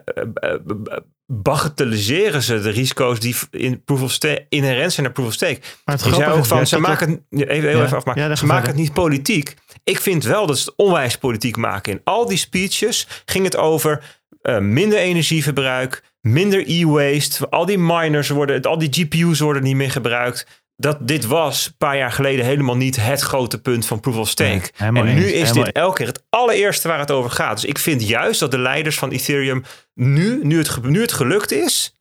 bagatelliseren 1.27 2.43
ze 2.43 2.61
de 2.61 2.71
risico's 2.71 3.21
die 3.21 3.37
in 3.51 3.85
proof 3.85 4.03
of 4.03 4.13
stake 4.13 4.47
inherent 4.49 4.93
zijn 4.93 5.07
naar 5.07 5.15
proof 5.15 5.27
of 5.27 5.33
stake. 5.33 5.59
Maar 5.85 5.97
het 5.97 6.27
ook 6.29 6.47
van, 6.47 6.67
ze 6.67 6.79
maken 6.79 7.25
het, 7.31 7.49
even, 7.49 7.69
heel 7.69 7.79
Ja. 7.79 7.85
even 7.85 8.13
Ja, 8.15 8.35
ze 8.37 8.47
maken 8.47 8.67
het 8.67 8.77
niet 8.77 8.93
politiek. 8.93 9.55
Ik 9.89 10.01
vind 10.01 10.25
wel 10.25 10.47
dat 10.47 10.59
ze 10.59 10.65
het 10.65 10.75
onwijs 10.77 11.17
politiek 11.19 11.57
maken. 11.57 11.93
In 11.93 12.01
al 12.05 12.27
die 12.27 12.39
speeches 12.39 13.07
ging 13.25 13.45
het 13.45 13.57
over 13.57 14.17
eh, 14.43 14.59
minder 14.59 14.99
energieverbruik, 14.99 16.03
minder 16.21 16.65
e-waste. 16.71 17.49
Al 17.49 17.67
die 17.67 17.79
miners 17.79 18.29
worden, 18.29 18.63
al 18.63 18.79
die 18.79 18.89
GPU's 18.93 19.41
worden 19.41 19.63
niet 19.63 19.77
meer 19.77 19.91
gebruikt. 19.91 20.47
Dat 20.77 21.09
dit 21.09 21.27
was 21.27 21.67
een 21.67 21.77
paar 21.79 21.97
jaar 21.97 22.13
geleden 22.13 22.45
helemaal 22.45 22.77
niet 22.77 22.97
het 22.97 23.21
grote 23.21 23.61
punt 23.61 23.87
van 23.87 24.01
proof 24.01 24.17
of 24.17 24.29
stake. 24.29 24.71
Nee, 24.79 25.03
en 25.03 25.15
nu 25.15 25.25
eens, 25.33 25.49
is 25.49 25.53
dit 25.53 25.73
elke 25.73 25.97
keer 25.97 26.07
het 26.07 26.23
allereerste 26.29 26.89
waar 26.89 26.99
het 26.99 27.11
over 27.11 27.31
gaat. 27.31 27.55
Dus 27.61 27.65
ik 27.71 27.79
vind 27.79 28.09
juist 28.09 28.41
dat 28.41 28.51
de 28.51 28.59
leiders 28.59 28.99
van 28.99 29.11
Ethereum 29.11 29.65
nu, 29.95 30.41
nu 30.45 30.59
het, 30.59 30.83
nu 30.83 31.01
het 31.01 31.13
gelukt 31.13 31.53
is, 31.53 31.93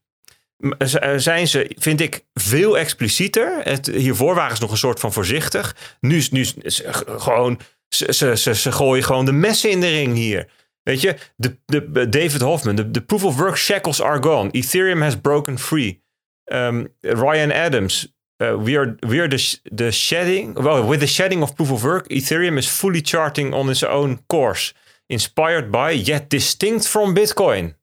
z- 0.80 0.93
eh, 0.95 1.14
zijn 1.18 1.47
ze, 1.47 1.72
vind 1.77 2.01
ik, 2.01 2.26
veel 2.34 2.77
explicieter. 2.77 3.59
Het, 3.64 3.85
hiervoor 3.88 4.35
waren 4.35 4.55
ze 4.55 4.61
nog 4.61 4.72
een 4.72 4.77
soort 4.77 4.99
van 4.99 5.14
voorzichtig. 5.14 5.76
Nu 5.99 6.18
is 6.18 6.31
nu 6.31 6.45
is- 6.61 6.81
gewoon, 7.05 7.59
ze, 7.89 8.35
ze, 8.35 8.55
ze, 8.55 8.72
gooien 8.72 9.03
gewoon 9.03 9.26
de 9.26 9.31
messen 9.31 9.69
in 9.69 9.81
de 9.81 9.89
ring 9.89 10.15
hier. 10.15 10.47
Weet 10.84 11.01
je, 11.01 11.15
de, 11.35 11.57
de, 11.65 12.09
David 12.09 12.41
Hoffman, 12.41 12.76
de, 12.76 12.91
de 12.91 13.01
proof 13.01 13.23
of 13.23 13.38
work 13.38 13.57
shackles 13.57 14.01
are 14.01 14.23
gone. 14.23 14.49
Ethereum 14.51 15.01
has 15.01 15.15
broken 15.15 15.59
free. 15.59 16.01
Um, 16.45 16.88
Ryan 17.01 17.51
Adams, 17.51 18.14
uh, 18.43 18.55
we 18.55 18.77
are, 18.77 18.95
we 18.99 19.19
are 19.19 19.27
the, 19.27 19.59
the 19.76 19.91
shedding, 19.91 20.53
well, 20.53 20.88
with 20.88 20.99
the 20.99 21.07
shedding 21.07 21.41
of 21.41 21.55
proof 21.55 21.72
of 21.72 21.84
work, 21.84 22.07
Ethereum 22.09 22.57
is 22.57 22.68
fully 22.68 23.01
charting 23.01 23.53
on 23.53 23.69
its 23.69 23.84
own 23.84 24.19
course. 24.27 24.73
Inspired 25.09 25.72
by, 25.72 25.91
yet 25.91 26.30
distinct 26.30 26.88
from 26.88 27.14
Bitcoin. 27.14 27.76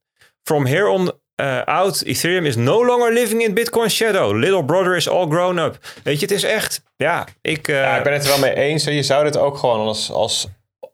From 0.47 0.67
here 0.67 0.89
on 0.89 1.11
uh, 1.41 1.63
out, 1.65 2.03
Ethereum 2.03 2.45
is 2.47 2.57
no 2.57 2.85
longer 2.85 3.13
living 3.13 3.43
in 3.43 3.55
Bitcoin's 3.55 3.95
shadow. 3.95 4.35
Little 4.37 4.65
brother 4.65 4.97
is 4.97 5.09
all 5.09 5.27
grown 5.29 5.59
up. 5.59 5.79
Weet 6.05 6.21
je, 6.21 6.27
het 6.27 6.35
is 6.35 6.43
echt, 6.45 6.83
ja, 6.97 7.27
ik... 7.41 7.69
uh, 7.69 7.77
Ja, 7.81 7.97
ik 7.97 8.03
ben 8.05 8.13
het 8.13 8.23
er 8.23 8.29
wel 8.29 8.39
mee 8.39 8.55
eens. 8.55 8.85
Je 8.85 9.03
zou 9.03 9.25
dit 9.25 9.37
ook 9.37 9.57
gewoon 9.59 9.87
als, 9.87 10.11
als 10.11 10.49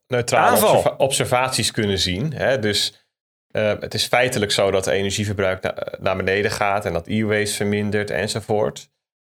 neutrale 0.06 0.52
observa- 0.56 0.94
observaties 0.96 1.70
kunnen 1.70 1.98
zien. 1.98 2.32
Hè? 2.32 2.58
Dus 2.58 3.04
eh, 3.50 3.72
het 3.80 3.94
is 3.94 4.06
feitelijk 4.06 4.52
zo 4.52 4.70
dat 4.70 4.86
energieverbruik 4.86 5.62
na- 5.62 5.86
naar 5.98 6.16
beneden 6.16 6.50
gaat 6.50 6.84
en 6.84 6.92
dat 6.92 7.06
e-waste 7.08 7.54
vermindert 7.56 8.10
enzovoort. 8.10 8.88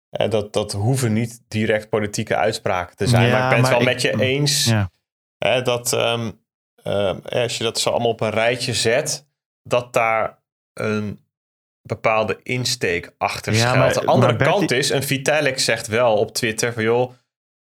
Eh, 0.09 0.29
dat, 0.29 0.53
dat 0.53 0.71
hoeven 0.71 1.13
niet 1.13 1.41
direct 1.47 1.89
politieke 1.89 2.35
uitspraken 2.35 2.95
te 2.95 3.07
zijn. 3.07 3.27
Ja, 3.27 3.31
maar 3.31 3.43
ik 3.43 3.49
ben 3.49 3.59
het 3.59 3.69
wel 3.69 3.79
ik- 3.79 3.85
met 3.85 4.01
je 4.01 4.21
eens 4.21 4.65
Ja. 5.37 5.61
dat 5.61 5.93
ehm, 5.93 6.31
ehm, 6.83 7.17
als 7.23 7.57
je 7.57 7.63
dat 7.63 7.79
zo 7.79 7.89
allemaal 7.89 8.09
op 8.11 8.21
een 8.21 8.29
rijtje 8.29 8.73
zet, 8.73 9.25
dat 9.63 9.93
daar 9.93 10.43
een 10.75 11.19
bepaalde 11.81 12.39
insteek 12.43 13.11
achter 13.17 13.53
Ja, 13.53 13.59
schuilt. 13.59 13.77
maar- 13.77 14.03
de 14.03 14.05
andere 14.11 14.35
kant 14.35 14.71
is, 14.71 14.89
een 14.89 15.03
Vitalik 15.03 15.59
zegt 15.59 15.87
wel 15.87 16.15
op 16.17 16.33
Twitter 16.33 16.73
van 16.73 16.83
joh, 16.83 17.11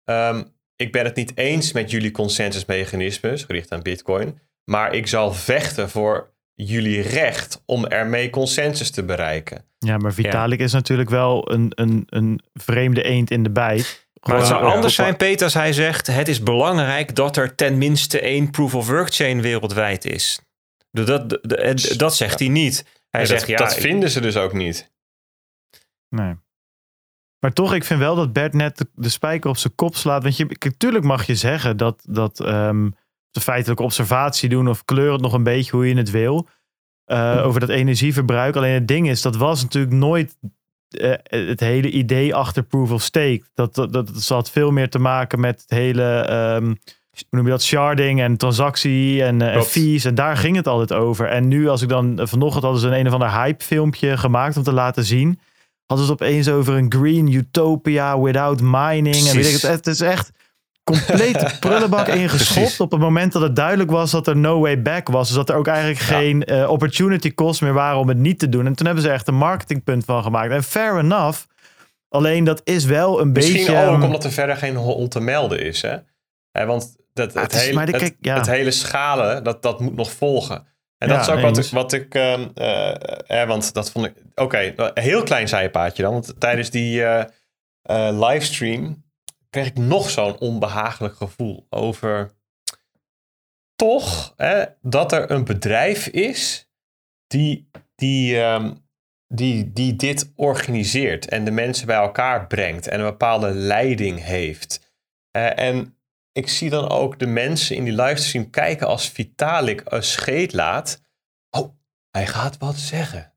ehm, 0.03 0.43
ik 0.75 0.91
ben 0.91 1.05
het 1.05 1.15
niet 1.15 1.37
eens 1.37 1.71
met 1.71 1.91
jullie 1.91 2.11
consensusmechanismes 2.11 3.43
gericht 3.43 3.71
aan 3.71 3.81
Bitcoin, 3.81 4.39
maar 4.63 4.93
ik 4.93 5.07
zal 5.07 5.33
vechten 5.33 5.89
voor 5.89 6.31
jullie 6.53 7.01
recht 7.01 7.63
om 7.65 7.85
ermee 7.85 8.29
consensus 8.29 8.91
te 8.91 9.03
bereiken. 9.03 9.65
Ja, 9.79 9.97
maar 9.97 10.13
Vitalik 10.13 10.59
is 10.59 10.73
natuurlijk 10.73 11.09
wel 11.09 11.51
een, 11.51 11.71
een, 11.75 12.03
een 12.09 12.41
vreemde 12.53 13.03
eend 13.03 13.31
in 13.31 13.43
de 13.43 13.51
bijt. 13.51 14.07
Maar 14.21 14.37
het 14.37 14.47
zou 14.47 14.63
anders 14.63 14.95
zijn, 14.95 15.17
Peter, 15.17 15.43
als 15.43 15.53
hij 15.53 15.73
zegt: 15.73 16.07
het 16.07 16.27
is 16.27 16.43
belangrijk 16.43 17.15
dat 17.15 17.37
er 17.37 17.55
tenminste 17.55 18.19
één 18.19 18.51
proof 18.51 18.75
of 18.75 18.87
work 18.87 19.13
chain 19.13 19.41
wereldwijd 19.41 20.05
is. 20.05 20.39
Dat, 20.91 21.07
dat, 21.07 21.29
dat, 21.41 21.93
dat 21.97 22.15
zegt 22.15 22.39
hij 22.39 22.47
niet. 22.47 22.85
Hij 23.13 23.21
Ja, 23.21 23.27
zegt: 23.27 23.39
dat, 23.39 23.49
ja, 23.49 23.57
dat 23.57 23.71
ik- 23.75 23.81
vinden 23.81 24.09
ze 24.09 24.21
dus 24.21 24.37
ook 24.37 24.53
niet. 24.53 24.91
Nee. 26.09 26.35
Maar 27.39 27.53
toch, 27.53 27.73
ik 27.73 27.83
vind 27.83 27.99
wel 27.99 28.15
dat 28.15 28.33
Bert 28.33 28.53
net 28.53 28.77
de, 28.77 28.87
de 28.95 29.09
spijker 29.09 29.49
op 29.49 29.57
zijn 29.57 29.75
kop 29.75 29.95
slaat. 29.95 30.23
Want 30.23 30.37
je, 30.37 30.45
natuurlijk 30.59 31.03
mag 31.03 31.25
je 31.25 31.35
zeggen 31.35 31.77
dat, 31.77 32.03
dat 32.09 32.39
ehm, 32.39 32.89
de 33.31 33.41
feitelijke 33.41 33.83
observatie 33.83 34.49
doen 34.49 34.67
of 34.67 34.85
kleur 34.85 35.11
het 35.11 35.21
nog 35.21 35.33
een 35.33 35.43
beetje 35.43 35.71
hoe 35.71 35.87
je 35.87 35.95
het 35.95 36.09
wil. 36.11 36.47
eh, 37.05 37.41
over 37.45 37.59
dat 37.59 37.69
energieverbruik. 37.69 38.55
Alleen 38.55 38.73
het 38.73 38.87
ding 38.87 39.09
is, 39.09 39.21
dat 39.21 39.35
was 39.35 39.61
natuurlijk 39.61 39.93
nooit 39.93 40.37
eh, 40.87 41.13
het 41.23 41.59
hele 41.59 41.89
idee 41.91 42.35
achter 42.35 42.63
proof 42.63 42.91
of 42.91 43.01
stake. 43.01 43.43
Dat, 43.53 43.75
dat, 43.75 43.93
dat 43.93 44.09
zat 44.15 44.51
veel 44.51 44.71
meer 44.71 44.89
te 44.89 44.99
maken 44.99 45.39
met 45.39 45.61
het 45.61 45.69
hele, 45.69 46.03
ehm, 46.19 46.75
hoe 47.13 47.25
noem 47.29 47.45
je 47.45 47.51
dat, 47.51 47.63
sharding 47.63 48.21
en 48.21 48.37
transactie 48.37 49.23
en, 49.23 49.41
eh, 49.41 49.55
en 49.55 49.63
fees. 49.63 50.05
En 50.05 50.15
daar 50.15 50.37
ging 50.37 50.55
het 50.55 50.67
altijd 50.67 50.99
over. 50.99 51.27
En 51.27 51.47
nu, 51.47 51.67
als 51.69 51.81
ik 51.81 51.89
dan, 51.89 52.19
eh, 52.19 52.25
vanochtend 52.25 52.63
hadden 52.63 52.81
ze 52.81 52.87
een 52.87 52.99
een 52.99 53.07
of 53.07 53.13
ander 53.13 53.31
hype 53.31 53.63
filmpje 53.63 54.17
gemaakt 54.17 54.57
om 54.57 54.63
te 54.63 54.73
laten 54.73 55.05
zien. 55.05 55.39
Hadden 55.85 56.05
ze 56.05 56.11
het 56.11 56.21
opeens 56.21 56.49
over 56.49 56.73
een 56.73 56.91
green 56.91 57.33
utopia 57.33 58.19
without 58.19 58.61
mining. 58.61 59.27
En 59.27 59.35
weet 59.35 59.45
ik 59.45 59.61
het, 59.61 59.61
het 59.61 59.87
is 59.87 60.01
echt 60.01 60.31
compleet 60.83 61.55
prullenbak 61.59 62.07
ingeschopt. 62.07 62.79
Op 62.79 62.91
het 62.91 62.99
moment 62.99 63.33
dat 63.33 63.41
het 63.41 63.55
duidelijk 63.55 63.91
was 63.91 64.11
dat 64.11 64.27
er 64.27 64.37
no 64.37 64.59
way 64.59 64.81
back 64.81 65.07
was. 65.07 65.27
Dus 65.27 65.35
dat 65.35 65.49
er 65.49 65.55
ook 65.55 65.67
eigenlijk 65.67 65.99
geen 65.99 66.43
eh, 66.43 66.69
opportunity 66.69 67.33
cost 67.33 67.61
meer 67.61 67.73
waren 67.73 67.99
om 67.99 68.07
het 68.07 68.17
niet 68.17 68.39
te 68.39 68.49
doen. 68.49 68.65
En 68.65 68.75
toen 68.75 68.85
hebben 68.85 69.03
ze 69.03 69.09
echt 69.09 69.27
een 69.27 69.35
marketingpunt 69.35 70.05
van 70.05 70.23
gemaakt. 70.23 70.51
En 70.51 70.63
fair 70.63 70.97
enough. 70.99 71.39
Alleen 72.09 72.43
dat 72.43 72.61
is 72.63 72.85
wel 72.85 73.21
een 73.21 73.31
Misschien 73.31 73.65
beetje... 73.65 73.85
ook 73.85 73.93
ehm, 73.93 74.03
omdat 74.03 74.23
er 74.23 74.31
verder 74.31 74.55
geen 74.55 74.75
hol 74.75 75.07
te 75.07 75.19
melden 75.19 75.59
is. 75.59 75.81
Hè? 75.81 75.95
Hè, 76.51 76.65
want 76.65 76.95
dat, 77.13 77.33
het, 77.33 77.53
hele, 77.53 77.79
het, 77.79 77.91
kijk, 77.91 78.15
ja. 78.19 78.37
het 78.37 78.47
hele 78.47 78.71
schalen, 78.71 79.43
dat, 79.43 79.61
dat 79.61 79.79
moet 79.79 79.95
nog 79.95 80.11
volgen. 80.11 80.67
En 80.97 81.09
dat 81.09 81.25
Ja, 81.25 81.33
is 81.33 81.37
ook 81.37 81.41
wat 81.41 81.57
ik... 81.57 81.71
Wat 81.71 81.93
ik 81.93 82.15
ehm, 82.15 82.49
eh, 82.53 83.41
eh, 83.41 83.47
want 83.47 83.73
dat 83.73 83.91
vond 83.91 84.05
ik... 84.05 84.13
Oké, 84.35 84.73
een 84.75 85.03
heel 85.03 85.23
klein 85.23 85.47
zijpaadje 85.47 86.03
dan. 86.03 86.11
Want 86.11 86.39
tijdens 86.39 86.69
die 86.69 87.03
eh, 87.03 87.25
livestream 88.11 89.03
kreeg 89.49 89.67
ik 89.67 89.77
nog 89.77 90.09
zo'n 90.09 90.39
onbehagelijk 90.39 91.15
gevoel 91.15 91.67
over... 91.69 92.31
Toch 93.75 94.33
hè, 94.37 94.63
dat 94.81 95.11
er 95.11 95.31
een 95.31 95.43
bedrijf 95.43 96.07
is 96.07 96.69
die, 97.27 97.69
die, 97.95 98.41
ehm, 98.41 98.73
die, 99.27 99.73
die 99.73 99.95
dit 99.95 100.31
organiseert 100.35 101.29
en 101.29 101.45
de 101.45 101.51
mensen 101.51 101.87
bij 101.87 101.95
elkaar 101.95 102.47
brengt 102.47 102.87
en 102.87 102.99
een 102.99 103.05
bepaalde 103.05 103.51
leiding 103.51 104.23
heeft. 104.23 104.93
En 105.31 105.97
ik 106.33 106.49
zie 106.49 106.69
dan 106.69 106.89
ook 106.89 107.19
de 107.19 107.25
mensen 107.25 107.75
in 107.75 107.83
die 107.83 107.93
livestream 107.93 108.49
kijken 108.49 108.87
als 108.87 109.09
Vitalik 109.09 109.81
een 109.85 110.03
scheet 110.03 110.53
laat. 110.53 111.01
Oh, 111.49 111.75
hij 112.11 112.27
gaat 112.27 112.57
wat 112.57 112.75
zeggen. 112.75 113.33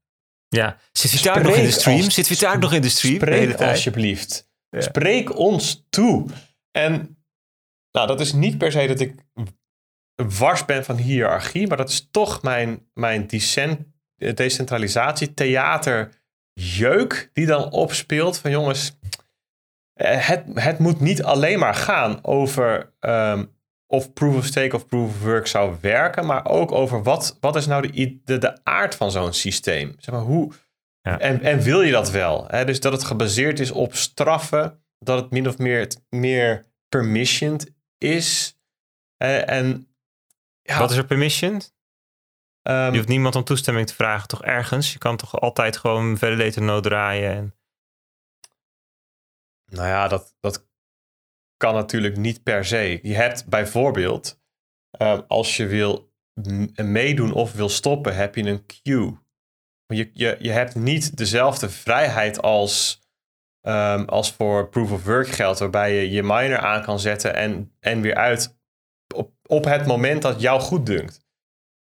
ja. 0.49 0.79
Zit 0.93 1.11
Vitalik 1.11 1.43
nog 1.45 1.57
in 1.57 1.65
de 1.65 1.71
stream? 1.71 2.01
als- 2.05 2.15
Zit 2.15 2.27
Vitalik 2.27 2.61
nog 2.61 2.73
in 2.73 2.83
de 2.83 2.89
stream? 2.89 3.19
de 3.19 3.25
Spreek 3.27 3.57
tijd? 3.57 3.71
alsjeblieft. 3.71 4.49
Ja. 4.69 4.81
Spreek 4.81 5.37
ons 5.39 5.87
toe. 5.89 6.27
En 6.71 7.19
nou, 7.91 8.07
dat 8.07 8.21
is 8.21 8.33
niet 8.33 8.59
per 8.59 8.73
se 8.73 8.87
dat 8.87 9.01
ik 9.01 9.15
wars 10.39 10.65
ben 10.65 10.85
van 10.85 10.97
hiërarchie, 10.97 11.67
maar 11.67 11.77
dat 11.77 11.89
is 11.89 12.09
toch 12.11 12.43
mijn, 12.43 12.89
mijn 12.95 13.27
decent, 13.27 13.81
eh, 14.17 14.35
decentralisatie, 14.35 15.35
theater, 15.35 16.23
jeuk 16.53 17.31
die 17.33 17.47
dan 17.47 17.71
opspeelt 17.71 18.39
van 18.39 18.51
jongens, 18.51 18.99
het, 20.05 20.45
het 20.55 20.79
moet 20.79 21.01
niet 21.01 21.23
alleen 21.23 21.59
maar 21.59 21.75
gaan 21.75 22.19
over 22.25 22.93
ehm, 23.01 23.45
of 23.87 24.13
proof 24.13 24.37
of 24.37 24.45
stake 24.45 24.75
of 24.77 24.87
proof 24.87 25.09
of 25.09 25.23
work 25.23 25.47
zou 25.47 25.77
werken, 25.81 26.27
maar 26.27 26.45
ook 26.47 26.73
over 26.73 27.03
wat, 27.03 27.37
wat 27.41 27.57
is 27.57 27.67
nou 27.67 27.91
de, 27.91 28.21
de, 28.25 28.39
de 28.39 28.65
aard 28.65 28.95
van 28.95 29.11
zo'n 29.11 29.33
systeem. 29.33 29.95
Zeg 29.99 30.15
maar, 30.15 30.25
hoe, 30.25 30.53
Ja. 31.03 31.19
en, 31.19 31.43
en 31.43 31.61
wil 31.61 31.83
je 31.83 31.93
dat 31.93 32.11
wel? 32.11 32.45
Hè? 32.49 32.65
Dus 32.65 32.81
dat 32.81 32.93
het 32.93 33.05
gebaseerd 33.05 33.61
is 33.61 33.71
op 33.71 33.95
straffen, 33.95 34.83
dat 34.99 35.21
het 35.21 35.31
min 35.31 35.49
of 35.49 35.59
meer, 35.59 35.81
het 35.81 36.05
meer 36.09 36.65
permissioned 36.89 37.73
is. 37.99 38.59
Eh, 39.17 39.51
en 39.51 39.89
ja, 40.63 40.79
Wat 40.79 40.91
is 40.91 40.97
er 40.97 41.05
permissioned? 41.07 41.75
Ehm, 42.63 42.91
Je 42.91 42.97
hoeft 42.97 43.09
niemand 43.09 43.37
om 43.37 43.45
toestemming 43.45 43.87
te 43.87 43.95
vragen, 43.95 44.29
toch 44.29 44.43
ergens? 44.45 44.93
Je 44.93 44.99
kan 44.99 45.17
toch 45.17 45.41
altijd 45.41 45.77
gewoon 45.77 46.19
validator 46.19 46.63
node 46.63 46.89
draaien. 46.89 47.31
En... 47.35 47.55
Nou 49.67 49.89
ja, 49.89 50.09
dat, 50.09 50.37
dat 50.41 50.67
kan 51.57 51.75
natuurlijk 51.75 52.17
niet 52.17 52.43
per 52.43 52.65
se. 52.65 52.99
Je 53.03 53.15
hebt 53.15 53.47
bijvoorbeeld, 53.47 54.41
ehm, 54.91 55.23
als 55.27 55.57
je 55.57 55.67
wil 55.67 56.15
meedoen 56.75 57.33
of 57.33 57.53
wil 57.53 57.69
stoppen, 57.69 58.17
heb 58.17 58.35
je 58.35 58.43
een 58.43 58.67
queue. 58.67 59.19
Je, 59.87 60.11
je, 60.13 60.37
je 60.41 60.51
hebt 60.51 60.75
niet 60.75 61.17
dezelfde 61.17 61.71
vrijheid 61.71 62.43
als, 62.43 63.01
ehm, 63.61 64.05
als 64.05 64.33
voor 64.33 64.69
proof 64.69 64.93
of 64.93 65.05
work 65.05 65.29
geldt, 65.29 65.59
waarbij 65.59 65.95
je 65.95 66.11
je 66.11 66.23
miner 66.23 66.59
aan 66.59 66.83
kan 66.83 67.01
zetten 67.01 67.35
en, 67.35 67.75
en 67.81 68.01
weer 68.01 68.15
uit 68.15 68.59
op, 69.15 69.33
op 69.47 69.65
het 69.65 69.87
moment 69.87 70.23
dat 70.23 70.41
jou 70.41 70.61
goed 70.61 70.87
dunkt. 70.87 71.25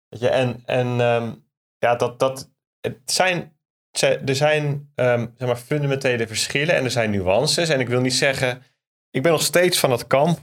Je, 0.07 0.29
en 0.29 0.61
en 0.65 0.87
ehm, 0.99 1.33
ja, 1.77 1.95
dat, 1.95 2.19
dat, 2.19 2.51
het 2.79 3.11
zijn 3.11 3.54
er 4.01 4.35
zijn 4.35 4.91
ehm, 4.95 5.27
zeg 5.37 5.47
maar 5.47 5.57
fundamentele 5.57 6.27
verschillen 6.27 6.75
en 6.75 6.83
er 6.83 6.91
zijn 6.91 7.11
nuances. 7.11 7.69
En 7.69 7.79
ik 7.79 7.87
wil 7.87 8.01
niet 8.01 8.13
zeggen, 8.13 8.63
ik 9.11 9.21
ben 9.21 9.31
nog 9.31 9.41
steeds 9.41 9.79
van 9.79 9.91
het 9.91 10.07
kamp 10.07 10.39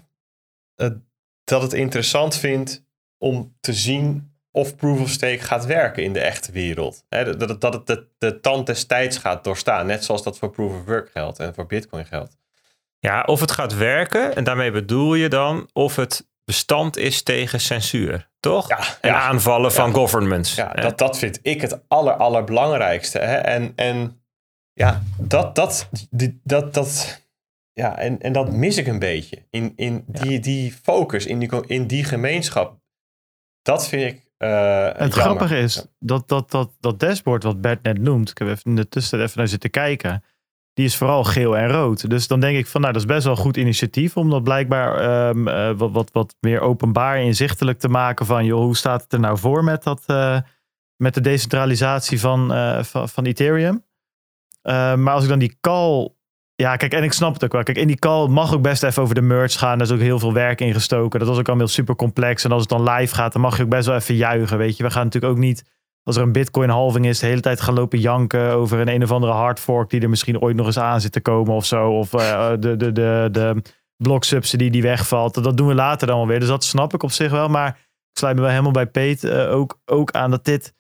eh, 0.75 0.89
dat 1.45 1.63
het 1.63 1.73
interessant 1.73 2.37
vindt 2.37 2.85
om 3.19 3.57
te 3.61 3.73
zien 3.73 4.33
of 4.51 4.77
proof 4.77 5.01
of 5.01 5.09
stake 5.09 5.39
gaat 5.39 5.67
werken 5.67 6.03
in 6.03 6.13
de 6.13 6.21
echte 6.21 6.53
wereld. 6.53 7.05
Dat, 7.09 7.61
dat 7.61 7.73
het 7.73 7.87
de, 7.87 8.07
de 8.19 8.41
tand 8.41 8.67
des 8.67 8.85
tijds 8.85 9.17
gaat 9.17 9.45
doorstaan. 9.45 9.87
Net 9.87 10.05
zoals 10.05 10.23
dat 10.23 10.39
voor 10.39 10.51
proof 10.51 10.73
of 10.73 10.85
work 10.85 11.11
geldt 11.11 11.39
en 11.39 11.55
voor 11.55 11.67
bitcoin 11.67 12.07
geldt. 12.07 12.37
Ja, 12.99 13.23
of 13.23 13.41
het 13.41 13.51
gaat 13.51 13.75
werken, 13.75 14.35
en 14.35 14.45
daarmee 14.45 14.71
bedoel 14.71 15.15
je 15.15 15.29
dan 15.29 15.69
of 15.73 15.97
het 15.97 16.31
bestand 16.53 16.97
is 16.97 17.23
tegen 17.23 17.61
censuur, 17.61 18.29
toch? 18.41 18.69
Ja, 18.69 18.79
en 19.01 19.11
ja. 19.11 19.21
aanvallen 19.21 19.73
van 19.73 19.95
governments. 19.95 20.55
Ja, 20.55 20.73
dat, 20.73 20.99
dat 20.99 21.19
vind 21.19 21.39
ik 21.43 21.61
het 21.61 21.83
aller, 21.89 22.13
allerbelangrijkste. 22.13 23.19
Hè? 23.19 23.37
En, 23.37 23.73
en 23.77 24.23
ja, 24.73 25.03
dat, 25.19 25.55
dat, 25.55 25.89
die, 26.11 26.41
dat, 26.45 26.75
dat, 26.75 27.23
ja, 27.73 27.99
en, 27.99 28.21
en 28.21 28.33
dat 28.33 28.53
mis 28.53 28.77
ik 28.77 28.87
een 28.87 28.99
beetje. 28.99 29.47
In, 29.51 29.73
in 29.77 30.05
die, 30.07 30.41
die 30.41 30.73
focus, 30.83 31.27
in 31.27 31.39
die, 31.39 31.67
in 31.67 31.87
die 31.87 32.05
gemeenschap. 32.05 32.81
Dat 33.63 33.89
vind 33.89 34.13
ik 34.13 34.33
eh 34.43 34.85
Het 34.85 34.97
jammer. 34.97 35.11
grappige 35.11 35.59
is 35.59 35.87
dat, 35.99 36.29
dat, 36.29 36.51
dat, 36.51 36.71
dat 36.81 37.01
dashboard 37.01 37.43
wat 37.43 37.61
Bert 37.61 37.83
net 37.83 37.99
noemt, 37.99 38.31
ik 38.31 38.39
heb 38.39 38.49
even 38.49 38.71
in 38.71 38.77
de 38.77 38.89
tussentijd 38.89 39.29
even 39.29 39.39
naar 39.39 39.49
zitten 39.49 39.71
kijken, 39.71 40.25
die 40.75 40.85
is 40.85 40.97
vooral 40.97 41.25
geel 41.25 41.57
en 41.57 41.69
rood. 41.69 42.11
Dus 42.11 42.27
dan 42.27 42.41
denk 42.41 42.57
ik 42.57 42.67
van, 42.67 42.81
nou, 42.81 42.93
dat 42.93 43.03
is 43.03 43.09
best 43.09 43.25
wel 43.25 43.33
een 43.33 43.43
goed 43.43 43.57
initiatief 43.57 44.17
om 44.17 44.31
dat 44.31 44.43
blijkbaar 44.43 44.97
ehm, 44.97 45.49
eh, 45.49 45.73
wat, 45.77 45.91
wat, 45.93 46.11
wat 46.13 46.37
meer 46.41 46.61
openbaar 46.61 47.23
inzichtelijk 47.23 47.79
te 47.79 47.89
maken 47.89 48.27
van, 48.27 48.45
joh, 48.45 48.61
hoe 48.61 48.77
staat 48.77 49.03
het 49.03 49.13
er 49.13 49.21
nou 49.21 49.39
voor 49.39 49.65
met, 49.65 49.83
dat, 49.83 50.03
eh, 50.07 50.39
met 50.97 51.15
de 51.15 51.21
decentralisatie 51.21 52.21
van, 52.21 52.53
eh, 52.53 52.83
van, 52.83 53.25
Ethereum? 53.25 53.85
Eh, 54.63 54.95
maar 54.95 55.15
als 55.15 55.23
ik 55.23 55.29
dan 55.29 55.39
die 55.39 55.57
call 55.61 56.15
ja, 56.55 56.77
kijk, 56.77 56.93
en 56.93 57.03
ik 57.03 57.13
snap 57.13 57.33
het 57.35 57.45
ook 57.45 57.53
wel. 57.53 57.63
Kijk, 57.63 57.77
in 57.77 57.87
die 57.87 57.99
call 57.99 58.29
mag 58.29 58.55
ook 58.55 58.63
best 58.63 58.83
even 58.83 59.03
over 59.03 59.15
de 59.15 59.21
merge 59.21 59.59
gaan. 59.59 59.79
Er 59.79 59.85
is 59.85 59.91
ook 59.91 60.01
heel 60.01 60.19
veel 60.19 60.33
werk 60.33 60.61
in 60.61 60.73
gestoken. 60.73 61.19
Dat 61.19 61.29
was 61.29 61.39
ook 61.39 61.49
allemaal 61.49 61.69
super 61.69 61.97
complex. 61.97 62.45
En 62.45 62.53
als 62.53 62.61
het 62.61 62.71
dan 62.71 62.91
live 62.91 63.15
gaat, 63.15 63.33
dan 63.33 63.43
mag 63.43 63.57
je 63.57 63.63
ook 63.63 63.69
best 63.69 63.87
wel 63.87 63.97
even 63.97 64.15
juichen. 64.15 64.59
Weet 64.59 64.77
je, 64.77 64.83
we 64.83 64.91
gaan 64.91 65.05
natuurlijk 65.05 65.33
ook 65.33 65.39
niet, 65.39 65.65
als 66.03 66.17
er 66.17 66.23
een 66.23 66.33
bitcoin 66.33 66.69
halving 66.69 67.07
is, 67.07 67.19
de 67.19 67.27
hele 67.27 67.41
tijd 67.41 67.61
gaan 67.61 67.75
lopen 67.75 67.99
janken 67.99 68.51
over 68.51 68.81
een 68.81 68.89
een 68.89 69.03
of 69.03 69.11
andere 69.11 69.33
hard 69.33 69.61
fork 69.61 69.91
die 69.91 70.01
er 70.01 70.09
misschien 70.09 70.41
ooit 70.41 70.57
nog 70.57 70.67
eens 70.67 70.79
aan 70.79 71.01
zit 71.01 71.13
te 71.13 71.21
komen 71.21 71.55
of 71.55 71.65
zo. 71.65 71.91
Of 71.91 72.15
eh, 72.15 72.51
de, 72.51 72.77
de, 72.77 72.93
de, 72.93 73.29
de 73.33 73.63
block 73.97 74.25
subsidy 74.25 74.71
die 74.71 74.83
wegvalt. 74.83 75.45
Dat 75.45 75.57
doen 75.57 75.67
we 75.67 75.75
later 75.75 76.07
dan 76.07 76.17
wel 76.17 76.27
weer. 76.27 76.41
Dus 76.41 76.49
dat 76.49 76.65
snap 76.65 76.95
ik 76.95 77.03
op 77.03 77.11
zich 77.11 77.31
wel. 77.31 77.49
Maar 77.49 77.69
ik 78.11 78.19
sluit 78.19 78.35
me 78.35 78.41
wel 78.41 78.51
helemaal 78.51 78.73
bij 78.73 78.87
Peet 78.87 79.25
eh, 79.25 79.55
ook, 79.55 79.81
ook 79.85 80.11
aan 80.11 80.31
dat 80.31 80.45
dit, 80.45 80.75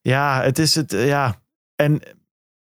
ja, 0.00 0.42
het 0.42 0.58
is 0.58 0.74
het, 0.74 0.90
ja. 0.90 1.42
En 1.76 2.02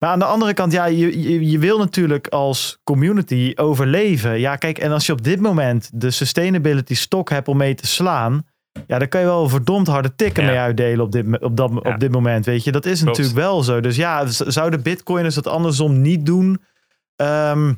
maar 0.02 0.10
aan 0.10 0.20
de 0.20 0.26
andere 0.26 0.54
kant, 0.54 0.72
ja, 0.72 0.86
je, 0.86 1.22
je, 1.22 1.50
je 1.50 1.60
wil 1.60 1.78
natuurlijk 1.78 2.28
als 2.28 2.80
community 2.84 3.54
overleven. 3.56 4.40
Ja, 4.40 4.56
kijk, 4.56 4.78
en 4.78 4.92
als 4.92 5.06
je 5.06 5.12
op 5.12 5.24
dit 5.24 5.40
moment 5.40 5.90
de 5.94 6.12
sustainability 6.12 6.96
stok 6.96 7.30
hebt 7.30 7.48
om 7.48 7.58
mee 7.58 7.76
te 7.76 7.88
slaan. 7.88 8.46
Ja, 8.88 9.00
dan 9.00 9.08
kan 9.08 9.20
je 9.22 9.28
wel 9.28 9.44
een 9.44 9.50
verdomd 9.50 9.88
harde 9.88 10.16
tikken 10.16 10.44
Ja. 10.44 10.50
mee 10.50 10.60
uitdelen 10.60 11.06
op 11.06 11.12
dit, 11.12 11.40
op, 11.40 11.58
dat, 11.58 11.72
Ja. 11.84 11.94
op 11.94 12.00
dit 12.00 12.12
moment. 12.12 12.46
Weet 12.46 12.64
je, 12.64 12.72
dat 12.72 12.86
is 12.86 13.02
Klopt. 13.02 13.18
natuurlijk 13.18 13.46
wel 13.48 13.64
zo. 13.64 13.80
Dus 13.80 13.96
ja, 13.96 14.26
zouden 14.28 14.82
bitcoiners 14.82 15.36
dat 15.36 15.48
andersom 15.48 16.02
niet 16.02 16.26
doen? 16.26 16.62
Ehm, 17.16 17.74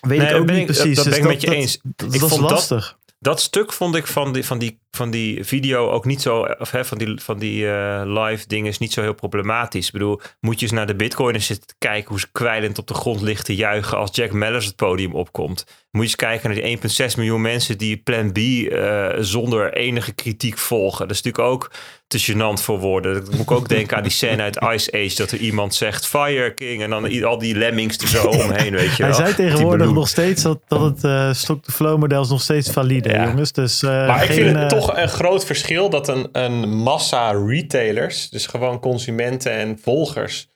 weet 0.00 0.18
Nee, 0.18 0.28
ik 0.28 0.36
ook 0.36 0.46
niet 0.46 0.56
ik- 0.58 0.64
precies. 0.64 0.96
dat 0.96 1.04
Dus 1.04 1.14
ben 1.14 1.22
ik 1.22 1.28
met 1.28 1.40
je 1.40 1.46
dat- 1.46 1.56
eens. 1.56 1.78
Dat, 1.96 2.14
Ik 2.14 2.20
dat 2.20 2.28
vond 2.28 2.50
lastig. 2.50 2.98
Dat 3.24 3.40
stuk 3.40 3.72
vond 3.72 3.94
ik 3.94 4.06
van 4.06 4.32
die, 4.32 4.44
van 4.44 4.58
die, 4.58 4.78
van 4.90 5.10
die 5.10 5.44
video 5.44 5.90
ook 5.90 6.04
niet 6.04 6.22
zo, 6.22 6.40
of 6.58 6.70
hè, 6.70 6.84
van 6.84 6.98
die, 6.98 7.20
van 7.20 7.38
die 7.38 7.70
eh, 7.70 8.02
live 8.04 8.46
dingen 8.46 8.70
is 8.70 8.78
niet 8.78 8.92
zo 8.92 9.00
heel 9.00 9.14
problematisch. 9.14 9.86
Ik 9.86 9.92
bedoel, 9.92 10.20
moet 10.40 10.60
je 10.60 10.66
eens 10.66 10.74
naar 10.74 10.86
de 10.86 10.94
bitcoiners 10.94 11.46
zitten 11.46 11.66
te 11.66 11.74
kijken 11.78 12.08
hoe 12.08 12.20
ze 12.20 12.32
kwijlend 12.32 12.78
op 12.78 12.86
de 12.86 12.94
grond 12.94 13.20
liggen 13.20 13.44
te 13.44 13.54
juichen 13.54 13.98
als 13.98 14.10
Jack 14.12 14.32
Mellers 14.32 14.66
het 14.66 14.76
podium 14.76 15.14
opkomt. 15.14 15.64
Moet 15.90 16.02
je 16.02 16.08
eens 16.08 16.16
kijken 16.16 16.50
naar 16.50 16.60
die 16.60 17.10
1,6 17.10 17.16
miljoen 17.16 17.40
mensen 17.40 17.78
die 17.78 17.96
Plan 17.96 18.32
B 18.32 18.38
eh, 18.38 19.08
zonder 19.18 19.72
enige 19.72 20.12
kritiek 20.12 20.58
volgen. 20.58 21.08
Dat 21.08 21.16
is 21.16 21.22
natuurlijk 21.22 21.52
ook 21.52 21.70
te 22.06 22.18
gênant 22.32 22.60
voor 22.62 22.78
woorden. 22.78 23.14
Dat 23.14 23.30
moet 23.30 23.40
ik 23.40 23.50
ook 23.50 23.68
denken 23.68 23.96
aan 23.96 24.02
die 24.02 24.12
scène 24.12 24.42
uit 24.42 24.58
Ice 24.74 24.92
Age, 24.92 25.14
dat 25.16 25.30
er 25.30 25.38
iemand 25.38 25.74
zegt 25.74 26.06
Fire 26.06 26.54
King 26.54 26.82
en 26.82 26.90
dan 26.90 27.24
al 27.24 27.38
die 27.38 27.54
lemmings 27.56 27.98
er 27.98 28.08
zo 28.08 28.26
omheen, 28.44 28.72
weet 28.72 28.96
je 28.96 29.02
Hij 29.02 29.12
wel. 29.12 29.14
zei 29.14 29.26
Die 29.26 29.34
tegenwoordig 29.36 29.92
nog 29.92 30.08
steeds 30.08 30.42
dat, 30.42 30.60
dat 30.66 30.80
het 30.80 31.04
eh 31.04 31.32
stock 31.32 31.62
to 31.62 31.72
flow 31.72 31.98
model 31.98 32.22
is 32.22 32.28
nog 32.28 32.42
steeds 32.42 32.70
valide, 32.70 33.08
Ja. 33.08 33.24
jongens. 33.24 33.52
Dus, 33.52 33.82
eh, 33.82 34.06
Maar 34.06 34.24
ik 34.24 34.30
vind 34.30 34.56
het 34.56 34.72
eh, 34.72 34.78
toch 34.78 34.96
een 34.96 35.08
groot 35.08 35.44
verschil 35.44 35.90
dat 35.90 36.08
een, 36.08 36.28
een 36.32 36.68
massa 36.68 37.30
retailers, 37.46 38.30
dus 38.30 38.46
gewoon 38.46 38.80
consumenten 38.80 39.52
en 39.52 39.78
volgers, 39.82 40.48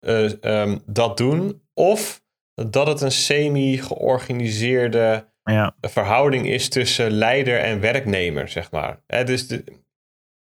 eh, 0.00 0.44
ehm, 0.44 0.78
dat 0.86 1.16
doen. 1.16 1.60
Of 1.74 2.20
dat 2.70 2.86
het 2.86 3.00
een 3.00 3.12
semi-georganiseerde 3.12 5.30
Ja. 5.44 5.74
verhouding 5.80 6.46
is 6.48 6.68
tussen 6.68 7.10
leider 7.10 7.58
en 7.58 7.80
werknemer, 7.80 8.48
zeg 8.48 8.70
maar. 8.70 9.00
Hè, 9.06 9.24
dus 9.24 9.46
de, 9.48 9.64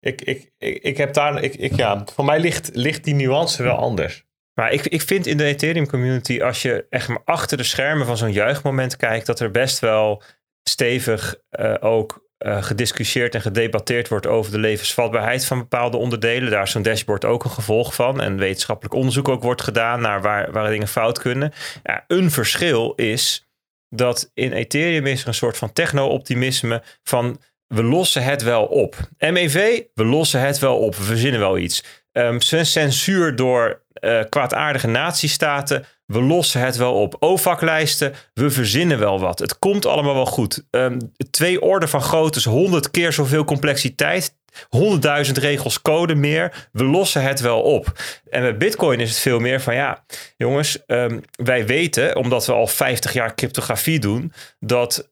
ik, 0.06 0.22
ik, 0.22 0.52
ik, 0.82 0.98
heb 0.98 1.14
daar, 1.14 1.44
ik, 1.44 1.56
ik, 1.56 1.76
ja, 1.76 2.04
voor 2.14 2.26
mij 2.26 2.40
ligt, 2.40 2.70
ligt 2.74 3.04
die 3.04 3.14
nuance 3.14 3.64
wel 3.64 3.76
anders. 3.76 4.24
Maar 4.54 4.72
ik, 4.72 4.86
ik 4.86 5.02
vind 5.02 5.28
in 5.28 5.38
de 5.38 5.44
Ethereum 5.44 5.88
community, 5.88 6.42
als 6.42 6.62
je 6.62 6.86
echt 6.90 7.08
maar 7.08 7.22
achter 7.26 7.58
de 7.58 7.64
schermen 7.64 8.06
van 8.06 8.18
zo'n 8.18 8.32
juichmoment 8.32 8.98
kijkt, 8.98 9.26
dat 9.26 9.40
er 9.40 9.52
best 9.52 9.80
wel 9.80 10.24
stevig 10.64 11.36
eh, 11.50 11.74
ook 11.80 12.24
eh, 12.38 12.64
gediscussieerd 12.64 13.36
en 13.36 13.42
gedebatteerd 13.42 14.08
wordt 14.08 14.28
over 14.28 14.52
de 14.52 14.58
levensvatbaarheid 14.58 15.46
van 15.46 15.58
bepaalde 15.58 15.98
onderdelen. 15.98 16.52
Daar 16.52 16.64
is 16.64 16.72
zo'n 16.72 16.82
dashboard 16.82 17.26
ook 17.26 17.44
een 17.44 17.50
gevolg 17.50 17.96
van. 17.96 18.22
En 18.22 18.38
wetenschappelijk 18.38 18.96
onderzoek 18.96 19.28
ook 19.28 19.44
wordt 19.44 19.62
gedaan 19.62 20.02
naar 20.02 20.22
waar, 20.22 20.52
waar 20.52 20.70
dingen 20.70 20.88
fout 20.88 21.20
kunnen. 21.20 21.54
Ja, 21.84 22.04
een 22.08 22.32
verschil 22.32 22.94
is 22.96 23.50
dat 23.90 24.32
in 24.34 24.52
Ethereum 24.52 25.06
is 25.06 25.22
er 25.22 25.28
een 25.28 25.34
soort 25.34 25.58
van 25.58 25.74
techno-optimisme 25.74 26.84
van 27.04 27.40
we 27.68 27.84
lossen 27.84 28.24
het 28.24 28.42
wel 28.42 28.66
op. 28.66 28.96
MEV, 29.18 29.82
we 29.94 30.06
lossen 30.06 30.42
het 30.42 30.60
wel 30.60 30.78
op. 30.78 30.96
We 30.96 31.04
verzinnen 31.04 31.40
wel 31.40 31.58
iets. 31.58 31.84
Ehm, 32.12 32.40
censuur 32.40 33.36
door 33.36 33.84
eh, 33.94 34.20
kwaadaardige 34.30 34.88
natiestaten. 34.88 35.86
We 36.06 36.22
lossen 36.22 36.62
het 36.62 36.76
wel 36.76 36.94
op. 36.94 37.16
OVAC-lijsten, 37.20 38.14
we 38.34 38.50
verzinnen 38.50 39.00
wel 39.00 39.20
wat. 39.20 39.40
Het 39.40 39.60
komt 39.60 39.86
allemaal 39.86 40.14
wel 40.14 40.26
goed. 40.26 40.66
Ehm, 40.70 41.00
twee 41.30 41.62
orde 41.62 41.88
van 41.88 42.02
grootte 42.02 42.50
100 42.50 42.92
keer 42.92 43.14
zoveel 43.14 43.44
complexiteit. 43.44 44.36
100.000 44.70 45.38
regels 45.38 45.82
code 45.82 46.16
meer. 46.16 46.68
We 46.72 46.84
lossen 46.84 47.22
het 47.22 47.40
wel 47.40 47.62
op. 47.62 47.92
En 48.30 48.42
met 48.42 48.58
Bitcoin 48.58 49.00
is 49.00 49.10
het 49.10 49.20
veel 49.20 49.40
meer 49.40 49.62
van 49.62 49.76
ja, 49.76 50.06
jongens, 50.38 50.86
ehm, 50.86 51.20
wij 51.32 51.66
weten, 51.66 52.16
omdat 52.16 52.46
we 52.46 52.54
al 52.54 52.68
50 52.68 53.14
jaar 53.14 53.36
cryptografie 53.36 54.00
doen, 54.00 54.34
dat 54.60 55.12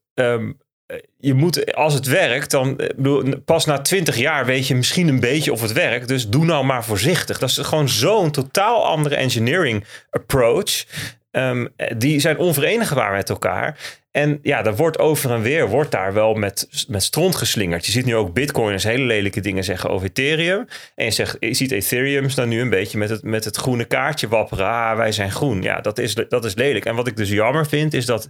je 1.17 1.33
moet, 1.33 1.75
als 1.75 1.93
het 1.93 2.05
werkt, 2.05 2.51
dan 2.51 2.79
eh, 2.79 2.87
bedoel, 2.95 3.39
pas 3.45 3.65
na 3.65 3.81
20 3.81 4.17
jaar 4.17 4.45
weet 4.45 4.67
je 4.67 4.75
misschien 4.75 5.07
een 5.07 5.19
beetje 5.19 5.51
of 5.51 5.61
het 5.61 5.71
werkt. 5.71 6.07
Dus 6.07 6.29
doe 6.29 6.45
nou 6.45 6.65
maar 6.65 6.83
voorzichtig. 6.85 7.39
Dat 7.39 7.49
is 7.49 7.57
gewoon 7.57 7.89
zo'n 7.89 8.31
totaal 8.31 8.85
andere 8.85 9.15
engineering 9.15 9.85
approach. 10.09 10.85
Ehm, 11.31 11.65
die 11.97 12.19
zijn 12.19 12.37
onverenigbaar 12.37 13.11
met 13.11 13.29
elkaar. 13.29 13.77
En 14.13 14.39
ja, 14.41 14.61
daar 14.61 14.75
wordt 14.75 14.99
over 14.99 15.31
en 15.31 15.41
weer 15.41 15.67
wordt 15.67 15.91
daar 15.91 16.13
wel 16.13 16.33
met, 16.33 16.85
met 16.87 17.03
stront 17.03 17.35
geslingerd. 17.35 17.85
Je 17.85 17.91
ziet 17.91 18.05
nu 18.05 18.15
ook 18.15 18.33
bitcoiners 18.33 18.83
hele 18.83 19.03
lelijke 19.03 19.39
dingen 19.39 19.63
zeggen 19.63 19.89
over 19.89 20.07
Ethereum. 20.07 20.67
En 20.95 21.05
je, 21.05 21.11
zegt, 21.11 21.37
je 21.39 21.53
ziet 21.53 21.71
Ethereum 21.71 22.27
dan 22.35 22.49
nu 22.49 22.61
een 22.61 22.69
beetje 22.69 22.97
met 22.97 23.09
het, 23.09 23.23
met 23.23 23.45
het 23.45 23.57
groene 23.57 23.85
kaartje 23.85 24.27
wapperen. 24.27 24.67
Ah, 24.67 24.97
wij 24.97 25.11
zijn 25.11 25.31
groen. 25.31 25.61
Ja, 25.61 25.81
dat 25.81 25.97
is, 25.97 26.15
dat 26.29 26.45
is 26.45 26.55
lelijk. 26.55 26.85
En 26.85 26.95
wat 26.95 27.07
ik 27.07 27.17
dus 27.17 27.29
jammer 27.29 27.67
vind, 27.67 27.93
is 27.93 28.05
dat 28.05 28.29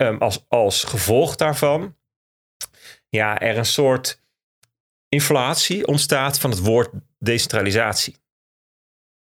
um, 0.00 0.18
als, 0.18 0.44
als 0.48 0.84
gevolg 0.84 1.36
daarvan 1.36 1.96
ja, 3.08 3.38
er 3.38 3.58
een 3.58 3.64
soort 3.66 4.20
inflatie 5.08 5.86
ontstaat 5.86 6.38
van 6.38 6.50
het 6.50 6.58
woord 6.58 6.90
decentralisatie. 7.18 8.14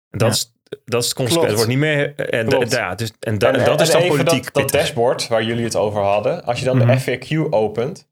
En 0.09 0.17
dat, 0.17 0.27
Ja. 0.27 0.33
is, 0.33 0.53
dat 0.85 1.01
is 1.01 1.07
het 1.09 1.17
consequent. 1.17 1.47
Het 1.47 1.55
wordt 1.55 1.69
niet 1.69 1.79
meer. 1.79 2.15
En, 2.15 2.69
ja, 2.69 2.95
dus, 2.95 3.11
en, 3.19 3.37
da, 3.37 3.51
en 3.53 3.63
dat 3.65 3.81
is 3.81 3.89
dan 3.89 4.07
politiek. 4.07 4.53
Dat, 4.53 4.71
dashboard 4.71 5.27
waar 5.27 5.43
jullie 5.43 5.63
het 5.63 5.75
over 5.75 6.01
hadden. 6.01 6.43
Als 6.43 6.59
je 6.59 6.65
dan 6.65 6.77
Mhm. 6.77 6.87
de 6.87 6.99
FAQ 7.01 7.49
opent, 7.49 8.09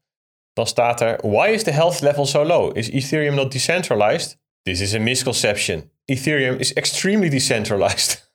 dan 0.52 0.66
staat 0.66 1.00
er: 1.00 1.18
Why 1.30 1.48
is 1.52 1.62
the 1.62 1.70
health 1.70 2.00
level 2.00 2.26
so 2.26 2.44
low? 2.44 2.76
Is 2.76 2.90
Ethereum 2.90 3.34
not 3.34 3.52
decentralized? 3.52 4.38
This 4.62 4.80
is 4.80 4.94
a 4.94 4.98
misconception. 4.98 5.90
Ethereum 6.04 6.58
is 6.58 6.72
extremely 6.72 7.28
decentralized. 7.28 8.24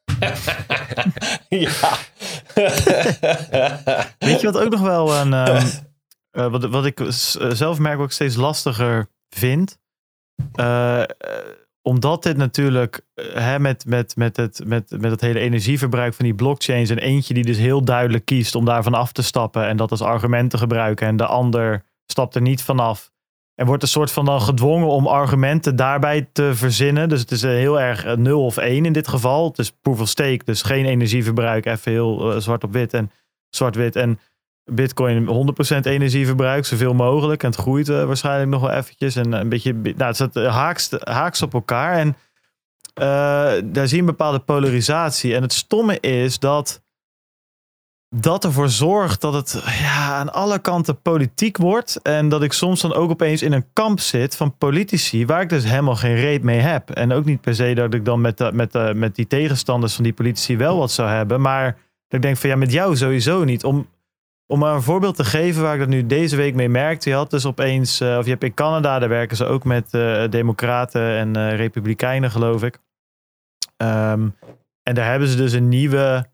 ja. 1.49 1.97
Weet 4.19 4.41
je 4.41 4.51
wat 4.51 4.57
ook 4.57 4.69
nog 4.69 4.81
wel 4.81 5.15
een. 5.15 5.33
ehm, 5.33 5.67
eh, 6.31 6.47
wat, 6.47 6.65
wat 6.65 6.85
ik 6.85 6.99
eh, 6.99 7.07
zelf 7.51 7.79
merk 7.79 7.99
ik 7.99 8.11
steeds 8.11 8.35
lastiger 8.35 9.09
vind. 9.29 9.79
Eh, 10.53 11.03
omdat 11.81 12.23
dit 12.23 12.37
natuurlijk 12.37 13.01
hè, 13.33 13.59
met, 13.59 13.85
met, 13.85 14.15
met, 14.15 14.37
het, 14.37 14.61
met, 14.65 14.89
met 14.99 15.11
het 15.11 15.21
hele 15.21 15.39
energieverbruik 15.39 16.13
van 16.13 16.25
die 16.25 16.35
blockchains. 16.35 16.89
En 16.89 16.97
eentje 16.97 17.33
die 17.33 17.45
dus 17.45 17.57
heel 17.57 17.83
duidelijk 17.83 18.25
kiest 18.25 18.55
om 18.55 18.65
daarvan 18.65 18.93
af 18.93 19.11
te 19.11 19.21
stappen. 19.21 19.67
En 19.67 19.77
dat 19.77 19.91
als 19.91 20.01
argument 20.01 20.49
te 20.49 20.57
gebruiken. 20.57 21.07
En 21.07 21.15
de 21.15 21.25
ander 21.25 21.83
stapt 22.05 22.35
er 22.35 22.41
niet 22.41 22.61
vanaf. 22.61 23.10
En 23.61 23.67
wordt 23.67 23.83
een 23.83 23.89
soort 23.89 24.11
van 24.11 24.25
dan 24.25 24.41
gedwongen 24.41 24.87
om 24.87 25.07
argumenten 25.07 25.75
daarbij 25.75 26.29
te 26.33 26.55
verzinnen. 26.55 27.09
Dus 27.09 27.19
het 27.19 27.31
is 27.31 27.43
eh, 27.43 27.51
heel 27.51 27.79
erg 27.79 28.05
eh, 28.05 28.15
0 28.15 28.45
of 28.45 28.57
1 28.57 28.85
in 28.85 28.93
dit 28.93 29.07
geval. 29.07 29.47
Het 29.47 29.59
is 29.59 29.71
proof 29.71 30.01
of 30.01 30.07
stake, 30.07 30.41
dus 30.45 30.61
geen 30.61 30.85
energieverbruik. 30.85 31.65
Even 31.65 31.91
heel 31.91 32.33
eh, 32.33 32.39
zwart 32.39 32.63
op 32.63 32.73
wit 32.73 32.93
en 32.93 33.11
zwart-wit. 33.49 33.95
En 33.95 34.19
Bitcoin 34.65 35.27
100% 35.75 35.79
energieverbruik, 35.81 36.65
zoveel 36.65 36.93
mogelijk. 36.93 37.43
En 37.43 37.49
het 37.49 37.59
groeit 37.59 37.89
eh, 37.89 38.03
waarschijnlijk 38.03 38.49
nog 38.49 38.61
wel 38.61 38.71
eventjes. 38.71 39.15
En 39.15 39.31
een 39.31 39.49
beetje, 39.49 39.73
nou, 39.73 40.03
het 40.03 40.15
staat 40.15 40.35
eh, 40.35 40.55
haaks, 41.03 41.41
op 41.41 41.53
elkaar. 41.53 41.93
En 41.93 42.15
eh, 42.93 43.03
daar 43.63 43.87
zie 43.87 43.95
je 43.95 43.99
een 43.99 44.05
bepaalde 44.05 44.39
polarisatie. 44.39 45.35
En 45.35 45.41
het 45.41 45.53
stomme 45.53 45.99
is 45.99 46.39
dat 46.39 46.81
dat 48.15 48.43
ervoor 48.43 48.69
zorgt 48.69 49.21
dat 49.21 49.33
het 49.33 49.63
ja, 49.65 50.15
aan 50.15 50.33
alle 50.33 50.59
kanten 50.59 51.01
politiek 51.01 51.57
wordt. 51.57 52.01
En 52.01 52.29
dat 52.29 52.43
ik 52.43 52.53
soms 52.53 52.81
dan 52.81 52.93
ook 52.93 53.09
opeens 53.09 53.41
in 53.41 53.53
een 53.53 53.73
kamp 53.73 53.99
zit 53.99 54.35
van 54.35 54.57
politici 54.57 55.25
waar 55.25 55.41
ik 55.41 55.49
dus 55.49 55.63
helemaal 55.63 55.95
geen 55.95 56.15
reet 56.15 56.43
mee 56.43 56.59
heb. 56.59 56.89
En 56.89 57.11
ook 57.11 57.25
niet 57.25 57.41
per 57.41 57.55
se 57.55 57.73
dat 57.73 57.93
ik 57.93 58.05
dan 58.05 58.21
met, 58.21 58.37
de, 58.37 58.51
met, 58.53 58.71
de, 58.71 58.91
met 58.95 59.15
die 59.15 59.27
tegenstanders 59.27 59.95
van 59.95 60.03
die 60.03 60.13
politici 60.13 60.57
wel 60.57 60.77
wat 60.77 60.91
zou 60.91 61.09
hebben. 61.09 61.41
Maar 61.41 61.65
dat 62.07 62.19
ik 62.19 62.21
denk 62.21 62.37
van 62.37 62.49
ja, 62.49 62.55
met 62.55 62.71
jou 62.71 62.95
sowieso 62.95 63.43
niet. 63.43 63.63
Om, 63.63 63.87
om 64.47 64.59
maar 64.59 64.75
een 64.75 64.81
voorbeeld 64.81 65.15
te 65.15 65.23
geven 65.23 65.61
waar 65.61 65.73
ik 65.73 65.79
dat 65.79 65.89
nu 65.89 66.05
deze 66.05 66.35
week 66.35 66.55
mee 66.55 66.69
merkte. 66.69 67.09
Je 67.09 67.15
had 67.15 67.29
dus 67.29 67.45
opeens, 67.45 67.99
eh, 67.99 68.17
of 68.17 68.23
je 68.23 68.31
hebt 68.31 68.43
in 68.43 68.53
Canada, 68.53 68.99
daar 68.99 69.09
werken 69.09 69.37
ze 69.37 69.45
ook 69.45 69.63
met 69.63 69.93
eh, 69.93 70.23
democraten 70.29 71.17
en 71.17 71.35
eh, 71.35 71.55
republikeinen 71.55 72.31
geloof 72.31 72.63
ik. 72.63 72.79
Ehm, 73.77 74.27
en 74.83 74.95
daar 74.95 75.09
hebben 75.09 75.27
ze 75.27 75.35
dus 75.35 75.53
een 75.53 75.69
nieuwe 75.69 76.25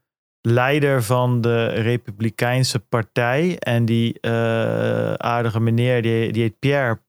leider 0.41 1.03
van 1.03 1.41
de 1.41 1.65
Republikeinse 1.67 2.79
Partij. 2.79 3.57
En 3.59 3.85
die 3.85 4.19
eh, 4.19 5.13
aardige 5.13 5.59
meneer, 5.59 6.01
die, 6.01 6.31
die 6.31 6.41
heet 6.41 6.59
Pierre 6.59 6.99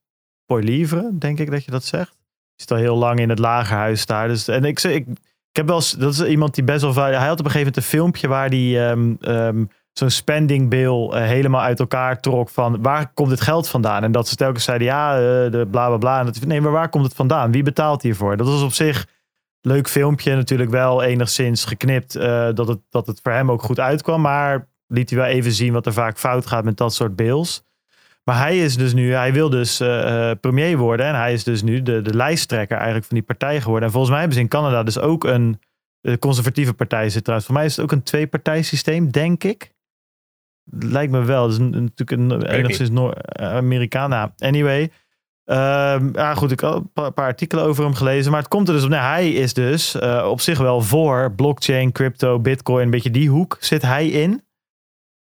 Poilievre, 0.45 1.11
denk 1.13 1.39
ik 1.39 1.51
dat 1.51 1.65
je 1.65 1.71
dat 1.71 1.83
zegt. 1.83 2.11
Die 2.11 2.67
zit 2.67 2.71
al 2.71 2.77
heel 2.77 2.97
lang 2.97 3.19
in 3.19 3.29
het 3.29 3.39
lagerhuis 3.39 4.05
daar. 4.05 4.27
Dus, 4.27 4.47
en 4.47 4.63
ik, 4.65 4.83
ik, 4.83 5.07
ik 5.49 5.55
heb 5.55 5.67
wel 5.67 5.81
dat 5.97 6.13
is 6.13 6.23
iemand 6.23 6.55
die 6.55 6.63
best 6.63 6.81
wel 6.81 6.93
hij 6.93 7.13
had 7.13 7.39
op 7.39 7.45
een 7.45 7.51
gegeven 7.51 7.57
moment 7.59 7.77
een 7.77 7.83
filmpje 7.83 8.27
waar 8.27 8.49
die 8.49 8.79
ehm, 8.79 9.13
ehm, 9.19 9.63
zo'n 9.93 10.09
spending 10.09 10.69
bill 10.69 11.09
eh, 11.09 11.21
helemaal 11.21 11.61
uit 11.61 11.79
elkaar 11.79 12.19
trok 12.19 12.49
van 12.49 12.81
waar 12.81 13.13
komt 13.13 13.29
dit 13.29 13.41
geld 13.41 13.67
vandaan? 13.67 14.03
En 14.03 14.11
dat 14.11 14.27
ze 14.27 14.35
telkens 14.35 14.63
zeiden 14.63 14.87
ja, 14.87 15.15
eh, 15.15 15.51
de 15.51 15.67
bla 15.71 15.87
bla 15.87 15.97
bla. 15.97 16.19
En 16.19 16.33
nee, 16.47 16.61
maar 16.61 16.71
waar 16.71 16.89
komt 16.89 17.05
het 17.05 17.13
vandaan? 17.13 17.51
Wie 17.51 17.63
betaalt 17.63 18.01
hiervoor? 18.01 18.37
Dat 18.37 18.47
was 18.47 18.61
op 18.61 18.73
zich 18.73 19.07
leuk 19.61 19.87
filmpje, 19.89 20.35
natuurlijk 20.35 20.69
wel 20.69 21.03
enigszins 21.03 21.65
geknipt 21.65 22.15
eh, 22.15 22.49
dat, 22.53 22.67
het, 22.67 22.79
dat 22.89 23.07
het 23.07 23.19
voor 23.23 23.31
hem 23.31 23.51
ook 23.51 23.61
goed 23.61 23.79
uitkwam. 23.79 24.21
Maar 24.21 24.67
liet 24.87 25.09
hij 25.09 25.19
wel 25.19 25.27
even 25.27 25.51
zien 25.51 25.73
wat 25.73 25.85
er 25.85 25.93
vaak 25.93 26.17
fout 26.17 26.45
gaat 26.45 26.63
met 26.63 26.77
dat 26.77 26.93
soort 26.93 27.15
bills. 27.15 27.63
Maar 28.23 28.37
hij 28.37 28.59
is 28.59 28.77
dus 28.77 28.93
nu, 28.93 29.13
hij 29.13 29.33
wil 29.33 29.49
dus 29.49 29.79
eh, 29.79 30.29
eh, 30.29 30.37
premier 30.39 30.77
worden. 30.77 31.05
En 31.05 31.15
hij 31.15 31.33
is 31.33 31.43
dus 31.43 31.61
nu 31.61 31.81
de, 31.81 32.01
de 32.01 32.13
lijsttrekker 32.13 32.75
eigenlijk 32.75 33.05
van 33.05 33.15
die 33.17 33.25
partij 33.25 33.61
geworden. 33.61 33.85
En 33.85 33.91
volgens 33.91 34.11
mij 34.11 34.19
hebben 34.19 34.37
ze 34.37 34.43
in 34.43 34.49
Canada 34.49 34.83
dus 34.83 34.99
ook 34.99 35.23
een 35.23 35.59
de 36.01 36.19
conservatieve 36.19 36.73
partij 36.73 37.09
zit 37.09 37.23
trouwens. 37.23 37.49
Voor 37.49 37.57
mij 37.57 37.65
is 37.65 37.75
het 37.75 37.85
ook 37.85 37.91
een 37.91 38.03
twee-partijsysteem, 38.03 39.11
denk 39.11 39.43
ik. 39.43 39.73
Lijkt 40.71 41.11
me 41.11 41.23
wel. 41.23 41.41
Dat 41.41 41.51
is 41.51 41.57
natuurlijk 41.57 42.11
een 42.11 42.43
enigszins 42.45 42.89
Noor- 42.89 43.33
Amerikaan. 43.35 44.09
Nou, 44.09 44.29
anyway. 44.37 44.91
Ehm, 45.49 46.09
ja, 46.13 46.33
goed, 46.33 46.51
ik 46.51 46.59
heb 46.59 46.71
een 46.71 47.13
paar, 47.13 47.25
artikelen 47.25 47.63
over 47.63 47.83
hem 47.83 47.93
gelezen. 47.93 48.31
Maar 48.31 48.39
het 48.39 48.49
komt 48.49 48.67
er 48.67 48.73
dus 48.73 48.83
op. 48.83 48.91
Hij 48.91 49.31
is 49.31 49.53
dus 49.53 49.95
eh, 49.95 50.27
op 50.29 50.41
zich 50.41 50.57
wel 50.57 50.81
voor 50.81 51.33
blockchain, 51.35 51.91
crypto, 51.91 52.39
bitcoin. 52.39 52.83
Een 52.83 52.89
beetje 52.89 53.11
die 53.11 53.29
hoek 53.29 53.57
zit 53.59 53.81
hij 53.81 54.07
in. 54.07 54.43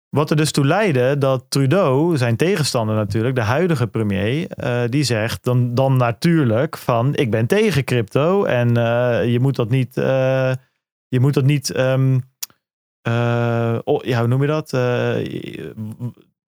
Wat 0.08 0.30
er 0.30 0.36
dus 0.36 0.50
toe 0.50 0.66
leidde 0.66 1.18
dat 1.18 1.44
Trudeau, 1.48 2.16
zijn 2.16 2.36
tegenstander 2.36 2.96
natuurlijk, 2.96 3.34
de 3.34 3.40
huidige 3.40 3.86
premier, 3.86 4.48
eh, 4.48 4.82
die 4.88 5.02
zegt 5.02 5.44
dan, 5.44 5.74
dan 5.74 5.96
natuurlijk 5.96 6.76
van 6.76 7.14
ik 7.14 7.30
ben 7.30 7.46
tegen 7.46 7.84
crypto 7.84 8.44
en 8.44 8.76
eh, 8.76 9.32
je 9.32 9.40
moet 9.40 9.56
dat 9.56 9.70
niet, 9.70 9.94
je 11.08 11.20
moet 11.20 11.34
dat 11.34 11.44
niet, 11.44 11.72
oh, 13.84 14.02
ja, 14.02 14.18
hoe 14.18 14.26
noem 14.26 14.42
je 14.42 14.46
dat? 14.46 14.70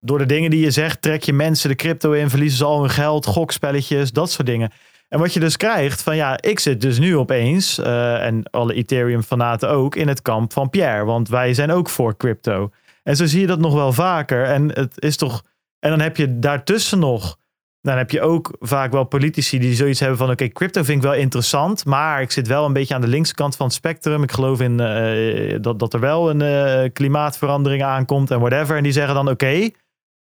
Door 0.00 0.18
de 0.18 0.26
dingen 0.26 0.50
die 0.50 0.60
je 0.60 0.70
zegt 0.70 1.02
trek 1.02 1.22
je 1.22 1.32
mensen 1.32 1.68
de 1.68 1.74
crypto 1.74 2.12
in, 2.12 2.30
verliezen 2.30 2.58
ze 2.58 2.64
al 2.64 2.80
hun 2.80 2.90
geld, 2.90 3.26
gokspelletjes, 3.26 4.12
dat 4.12 4.30
soort 4.30 4.46
dingen. 4.46 4.70
En 5.08 5.18
wat 5.18 5.32
je 5.32 5.40
dus 5.40 5.56
krijgt 5.56 6.02
van 6.02 6.16
ja, 6.16 6.40
ik 6.40 6.58
zit 6.58 6.80
dus 6.80 6.98
nu 6.98 7.16
opeens, 7.16 7.78
eh, 7.78 8.26
en 8.26 8.42
alle 8.50 8.74
Ethereum-fanaten 8.74 9.68
ook, 9.70 9.96
in 9.96 10.08
het 10.08 10.22
kamp 10.22 10.52
van 10.52 10.70
Pierre. 10.70 11.04
Want 11.04 11.28
wij 11.28 11.54
zijn 11.54 11.70
ook 11.70 11.88
voor 11.88 12.16
crypto. 12.16 12.70
En 13.02 13.16
zo 13.16 13.26
zie 13.26 13.40
je 13.40 13.46
dat 13.46 13.58
nog 13.58 13.74
wel 13.74 13.92
vaker. 13.92 14.44
En 14.44 14.72
het 14.72 14.92
is 15.02 15.16
toch. 15.16 15.42
En 15.78 15.90
dan 15.90 16.00
heb 16.00 16.16
je 16.16 16.38
daartussen 16.38 16.98
nog. 16.98 17.36
Dan 17.80 17.96
heb 17.96 18.10
je 18.10 18.20
ook 18.20 18.56
vaak 18.60 18.92
wel 18.92 19.04
politici 19.04 19.58
die 19.58 19.74
zoiets 19.74 20.00
hebben 20.00 20.18
van: 20.18 20.30
oké, 20.30 20.48
crypto 20.48 20.82
vind 20.82 20.96
ik 20.96 21.08
wel 21.10 21.18
interessant. 21.18 21.84
Maar 21.84 22.22
ik 22.22 22.30
zit 22.30 22.46
wel 22.46 22.64
een 22.64 22.72
beetje 22.72 22.94
aan 22.94 23.00
de 23.00 23.06
linkse 23.06 23.34
kant 23.34 23.56
van 23.56 23.66
het 23.66 23.74
spectrum. 23.74 24.22
Ik 24.22 24.32
geloof 24.32 24.60
in 24.60 24.80
eh, 24.80 25.58
dat, 25.60 25.78
dat 25.78 25.94
er 25.94 26.00
wel 26.00 26.30
een 26.30 26.42
eh, 26.42 26.92
klimaatverandering 26.92 27.82
aankomt 27.82 28.30
en 28.30 28.40
whatever. 28.40 28.76
En 28.76 28.82
die 28.82 28.92
zeggen 28.92 29.14
dan: 29.14 29.28
oké, 29.28 29.70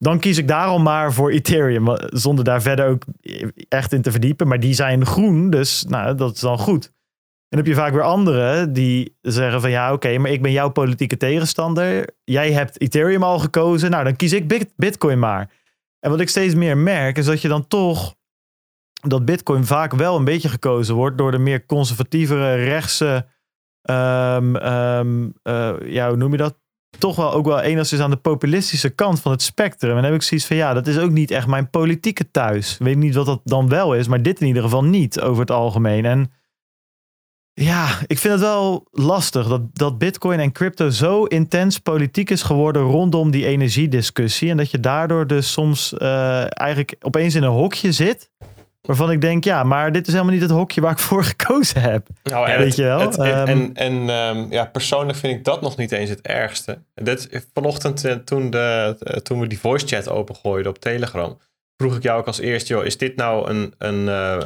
dan 0.03 0.19
kies 0.19 0.37
ik 0.37 0.47
daarom 0.47 0.83
maar 0.83 1.13
voor 1.13 1.31
Ethereum. 1.31 1.85
Zonder 1.99 2.43
daar 2.43 2.61
verder 2.61 2.87
ook 2.87 3.03
echt 3.67 3.93
in 3.93 4.01
te 4.01 4.11
verdiepen. 4.11 4.47
Maar 4.47 4.59
die 4.59 4.73
zijn 4.73 5.05
groen, 5.05 5.49
dus 5.49 5.83
nou, 5.83 6.15
dat 6.15 6.33
is 6.33 6.39
dan 6.39 6.57
goed. 6.57 6.85
En 6.85 7.59
dan 7.59 7.59
heb 7.59 7.67
je 7.67 7.81
vaak 7.81 7.93
weer 7.93 8.01
anderen 8.01 8.73
die 8.73 9.17
zeggen 9.21 9.61
van 9.61 9.69
ja, 9.69 9.93
oké, 9.93 10.17
maar 10.17 10.31
ik 10.31 10.41
ben 10.41 10.51
jouw 10.51 10.69
politieke 10.69 11.17
tegenstander. 11.17 12.09
Jij 12.23 12.51
hebt 12.51 12.81
Ethereum 12.81 13.23
al 13.23 13.39
gekozen. 13.39 13.91
Nou, 13.91 14.03
dan 14.03 14.15
kies 14.15 14.33
ik 14.33 14.47
Bit- 14.47 14.73
Bitcoin 14.75 15.19
maar. 15.19 15.49
En 15.99 16.09
wat 16.09 16.19
ik 16.19 16.29
steeds 16.29 16.55
meer 16.55 16.77
merk 16.77 17.17
is 17.17 17.25
dat 17.25 17.41
je 17.41 17.47
dan 17.47 17.67
toch 17.67 18.15
dat 19.07 19.25
Bitcoin 19.25 19.65
vaak 19.65 19.93
wel 19.93 20.15
een 20.15 20.23
beetje 20.23 20.49
gekozen 20.49 20.95
wordt 20.95 21.17
door 21.17 21.31
de 21.31 21.37
meer 21.37 21.65
conservatievere 21.65 22.55
rechtse, 22.55 23.25
ehm, 23.81 24.55
ehm, 24.55 25.29
eh, 25.41 25.73
ja, 25.85 26.07
hoe 26.07 26.17
noem 26.17 26.31
je 26.31 26.37
dat? 26.37 26.61
Toch 26.97 27.15
wel 27.15 27.33
ook 27.33 27.45
wel 27.45 27.59
enigszins 27.59 28.01
aan 28.01 28.09
de 28.09 28.15
populistische 28.15 28.89
kant 28.89 29.19
van 29.21 29.31
het 29.31 29.41
spectrum. 29.41 29.89
En 29.89 29.95
dan 29.95 30.05
heb 30.05 30.13
ik 30.13 30.21
zoiets 30.21 30.47
van 30.47 30.55
ja, 30.55 30.73
dat 30.73 30.87
is 30.87 30.97
ook 30.97 31.11
niet 31.11 31.31
echt 31.31 31.47
mijn 31.47 31.69
politieke 31.69 32.31
thuis. 32.31 32.73
Ik 32.73 32.85
weet 32.85 32.97
niet 32.97 33.15
wat 33.15 33.25
dat 33.25 33.41
dan 33.43 33.69
wel 33.69 33.95
is, 33.95 34.07
maar 34.07 34.21
dit 34.21 34.41
in 34.41 34.47
ieder 34.47 34.63
geval 34.63 34.83
niet 34.83 35.21
over 35.21 35.39
het 35.39 35.51
algemeen. 35.51 36.05
En 36.05 36.31
ja, 37.53 37.99
ik 38.07 38.17
vind 38.19 38.33
het 38.33 38.41
wel 38.41 38.87
lastig 38.91 39.47
dat, 39.47 39.61
dat 39.73 39.97
Bitcoin 39.97 40.39
en 40.39 40.51
crypto 40.51 40.89
zo 40.89 41.23
intens 41.23 41.79
politiek 41.79 42.29
is 42.29 42.41
geworden 42.41 42.81
rondom 42.81 43.31
die 43.31 43.45
energiediscussie. 43.45 44.49
En 44.49 44.57
dat 44.57 44.71
je 44.71 44.79
daardoor 44.79 45.27
dus 45.27 45.51
soms 45.51 45.93
eh, 45.93 46.59
eigenlijk 46.59 46.95
opeens 46.99 47.35
in 47.35 47.43
een 47.43 47.49
hokje 47.49 47.91
zit. 47.91 48.29
Waarvan 48.87 49.11
ik 49.11 49.21
denk, 49.21 49.43
ja, 49.43 49.63
maar 49.63 49.91
dit 49.91 50.07
is 50.07 50.13
helemaal 50.13 50.33
niet 50.33 50.41
het 50.41 50.51
hokje 50.51 50.81
waar 50.81 50.91
ik 50.91 50.99
voor 50.99 51.23
gekozen 51.23 51.81
heb. 51.81 52.07
Nou, 52.23 52.47
en 52.49 52.57
Weet 52.57 52.67
het- 52.67 52.75
je 52.75 52.83
wel, 52.83 52.99
het- 52.99 53.17
en, 53.17 53.25
ehm, 53.25 53.47
en, 53.47 53.73
en, 53.73 54.09
ehm, 54.09 54.51
ja, 54.51 54.65
persoonlijk 54.65 55.17
vind 55.17 55.37
ik 55.37 55.43
dat 55.43 55.61
nog 55.61 55.77
niet 55.77 55.91
eens 55.91 56.09
het 56.09 56.21
ergste. 56.21 56.81
Dit, 56.93 57.45
vanochtend, 57.53 58.05
eh, 58.05 58.13
toen, 58.15 58.49
de, 58.49 58.95
eh, 58.99 59.17
toen 59.17 59.39
we 59.39 59.47
die 59.47 59.59
voice 59.59 59.87
chat 59.87 60.09
opengooiden 60.09 60.71
op 60.71 60.77
Telegram, 60.79 61.37
vroeg 61.77 61.95
ik 61.95 62.03
jou 62.03 62.19
ook 62.19 62.27
als 62.27 62.39
eerste, 62.39 62.73
joh, 62.73 62.85
is 62.85 62.97
dit 62.97 63.15
nou 63.15 63.49
een, 63.49 63.73
een, 63.77 64.07
eh, 64.07 64.41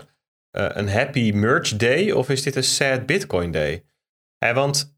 een 0.52 0.90
happy 0.90 1.32
merge 1.32 1.76
day 1.76 2.12
of 2.12 2.30
is 2.30 2.44
dit 2.44 2.56
een 2.56 2.64
sad 2.64 3.06
Bitcoin 3.06 3.52
day? 3.52 3.84
Hè, 4.38 4.54
want 4.54 4.96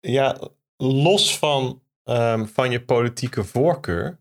ja, 0.00 0.38
los 0.76 1.38
van, 1.38 1.82
ehm, 2.04 2.44
van 2.46 2.70
je 2.70 2.84
politieke 2.84 3.44
voorkeur 3.44 4.18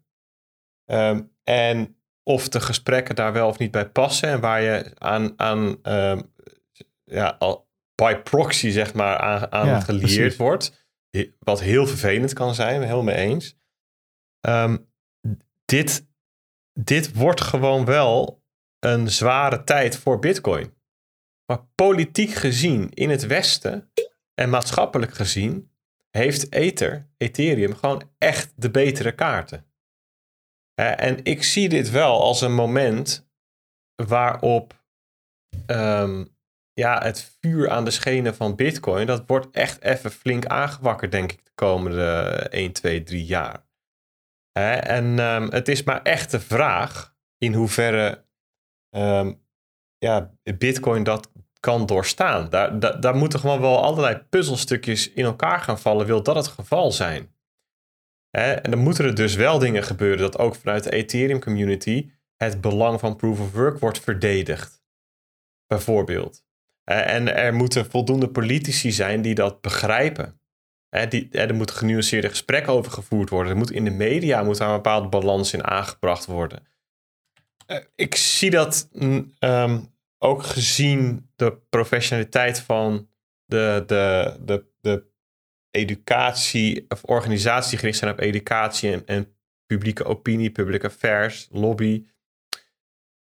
en 1.44 1.96
of 2.24 2.50
de 2.50 2.60
gesprekken 2.60 3.16
daar 3.16 3.34
wel 3.34 3.48
of 3.48 3.58
niet 3.58 3.72
bij 3.72 3.90
passen 3.90 4.30
en 4.30 4.40
waar 4.40 4.62
je 4.62 4.92
aan, 4.98 5.34
aan 5.40 5.84
ehm, 5.84 6.22
ja, 7.04 7.36
al 7.40 7.70
by 7.96 8.16
proxy 8.16 8.70
zeg 8.70 8.94
maar 8.94 9.18
aan, 9.18 9.52
aan 9.52 9.68
Ja, 9.68 9.84
precies. 9.86 10.36
wordt. 10.36 10.90
Wat 11.40 11.62
heel 11.62 11.88
vervelend 11.88 12.34
kan 12.34 12.56
zijn, 12.56 12.84
heel 12.84 13.04
mee 13.04 13.16
eens. 13.16 13.58
Ehm, 14.40 14.78
dit, 15.66 16.08
dit 16.74 17.14
wordt 17.14 17.42
gewoon 17.42 17.86
wel 17.86 18.44
een 18.80 19.10
zware 19.10 19.64
tijd 19.64 19.98
voor 19.98 20.20
Bitcoin. 20.20 20.74
Maar 21.46 21.66
politiek 21.76 22.34
gezien 22.34 22.90
in 22.90 23.10
het 23.10 23.28
Westen 23.28 23.92
en 24.34 24.50
maatschappelijk 24.50 25.14
gezien 25.14 25.72
heeft 26.10 26.52
Ether, 26.52 27.10
Ethereum, 27.18 27.76
gewoon 27.76 28.12
echt 28.18 28.54
de 28.56 28.72
betere 28.72 29.16
kaarten. 29.16 29.71
Eh, 30.82 31.08
en 31.08 31.24
ik 31.24 31.44
zie 31.44 31.70
dit 31.70 31.90
wel 31.90 32.22
als 32.22 32.42
een 32.42 32.54
moment 32.54 33.30
waarop 34.10 34.84
ehm, 35.66 36.26
ja, 36.74 37.04
het 37.04 37.38
vuur 37.40 37.70
aan 37.70 37.86
de 37.86 37.92
schenen 37.92 38.36
van 38.36 38.56
Bitcoin, 38.56 39.08
dat 39.08 39.24
wordt 39.28 39.52
echt 39.52 39.82
even 39.82 40.12
flink 40.12 40.46
aangewakkerd, 40.46 41.12
denk 41.12 41.32
ik, 41.32 41.46
de 41.46 41.52
komende 41.56 42.02
1, 42.50 42.72
2, 42.72 43.04
3 43.04 43.26
jaar. 43.26 43.66
En 44.52 45.20
ehm, 45.20 45.50
het 45.50 45.68
is 45.68 45.84
maar 45.84 46.02
echt 46.02 46.32
de 46.32 46.40
vraag 46.40 47.16
in 47.38 47.54
hoeverre 47.54 48.26
ehm, 48.90 49.34
ja, 49.98 50.34
Bitcoin 50.58 51.04
dat 51.04 51.32
kan 51.60 51.86
doorstaan. 51.86 52.50
Daar, 52.50 52.80
daar, 52.80 53.02
daar 53.02 53.16
moeten 53.16 53.40
gewoon 53.40 53.62
wel 53.62 53.84
allerlei 53.84 54.18
puzzelstukjes 54.18 55.12
in 55.12 55.26
elkaar 55.26 55.60
gaan 55.60 55.80
vallen, 55.80 56.06
wil 56.06 56.24
dat 56.24 56.36
het 56.36 56.48
geval 56.48 56.92
zijn. 56.92 57.36
Hè? 58.32 58.54
En 58.54 58.72
dan 58.72 58.80
moeten 58.80 59.06
er 59.06 59.16
dus 59.16 59.36
wel 59.36 59.60
dingen 59.60 59.84
gebeuren 59.84 60.20
dat 60.20 60.38
ook 60.38 60.56
vanuit 60.56 60.84
de 60.84 60.92
Ethereum 60.92 61.40
community 61.40 62.12
het 62.36 62.62
belang 62.62 63.00
van 63.00 63.16
proof 63.16 63.40
of 63.40 63.54
work 63.54 63.80
wordt 63.80 64.00
verdedigd. 64.00 64.84
Bijvoorbeeld. 65.68 66.44
En 66.84 67.36
er 67.36 67.54
moeten 67.54 67.90
voldoende 67.90 68.28
politici 68.28 68.92
zijn 68.92 69.22
die 69.22 69.36
dat 69.36 69.62
begrijpen. 69.62 70.42
Die, 71.10 71.30
er 71.32 71.56
moet 71.56 71.72
genuanceerde 71.72 72.30
gesprek 72.30 72.68
over 72.68 72.92
gevoerd 72.92 73.30
worden. 73.30 73.52
Er 73.52 73.58
moet 73.58 73.72
in 73.72 73.84
de 73.84 73.92
media 73.92 74.44
moet 74.44 74.58
daar 74.58 74.70
een 74.70 74.76
bepaalde 74.76 75.08
balans 75.08 75.54
in 75.54 75.64
aangebracht 75.64 76.26
worden. 76.26 76.68
Eh, 77.66 77.78
ik 77.96 78.16
zie 78.16 78.50
dat 78.50 78.90
mm, 78.92 79.34
ehm, 79.40 79.80
ook 80.18 80.44
gezien 80.44 81.30
de 81.36 81.58
professionaliteit 81.70 82.60
van 82.60 83.10
de, 83.46 83.84
de, 83.88 84.36
de, 84.46 84.66
de 84.82 85.11
educatie 85.72 86.86
of 86.88 87.04
organisaties 87.04 87.80
gericht 87.80 87.98
zijn 87.98 88.12
op 88.12 88.20
educatie 88.20 89.04
en, 89.06 89.36
publieke 89.66 90.04
opinie, 90.04 90.52
public 90.52 90.84
affairs, 90.84 91.48
lobby. 91.52 92.06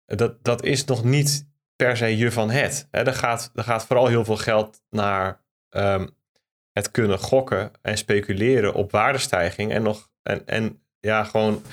Dat, 0.06 0.44
dat 0.44 0.64
is 0.64 0.86
nog 0.86 1.04
niet 1.04 1.50
per 1.76 1.98
se 1.98 2.18
je 2.18 2.32
van 2.32 2.50
het. 2.50 2.88
Hè. 2.92 3.04
Er, 3.04 3.14
gaat, 3.14 3.52
er 3.56 3.64
gaat 3.64 3.86
vooral 3.86 4.08
heel 4.08 4.26
veel 4.26 4.38
geld 4.38 4.82
naar 4.90 5.44
ehm, 5.70 6.08
het 6.72 6.92
kunnen 6.92 7.20
gokken 7.20 7.72
en 7.82 7.98
speculeren 7.98 8.74
op 8.74 8.92
waardestijging. 8.92 9.72
En, 9.72 9.82
nog, 9.82 10.12
en, 10.24 10.46
en 10.46 10.84
ja, 11.00 11.24
gewoon 11.24 11.64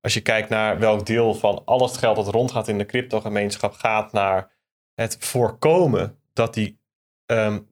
als 0.00 0.14
je 0.14 0.20
kijkt 0.20 0.48
naar 0.48 0.78
welk 0.78 1.06
deel 1.06 1.34
van 1.34 1.62
al 1.64 1.82
het 1.82 1.96
geld 1.96 2.16
dat 2.16 2.28
rondgaat 2.28 2.68
in 2.68 2.78
de 2.78 2.86
crypto-gemeenschap 2.86 3.72
gaat 3.72 4.12
naar 4.12 4.52
het 4.94 5.16
voorkomen 5.20 6.18
dat 6.32 6.54
die 6.54 6.80
um, 7.26 7.68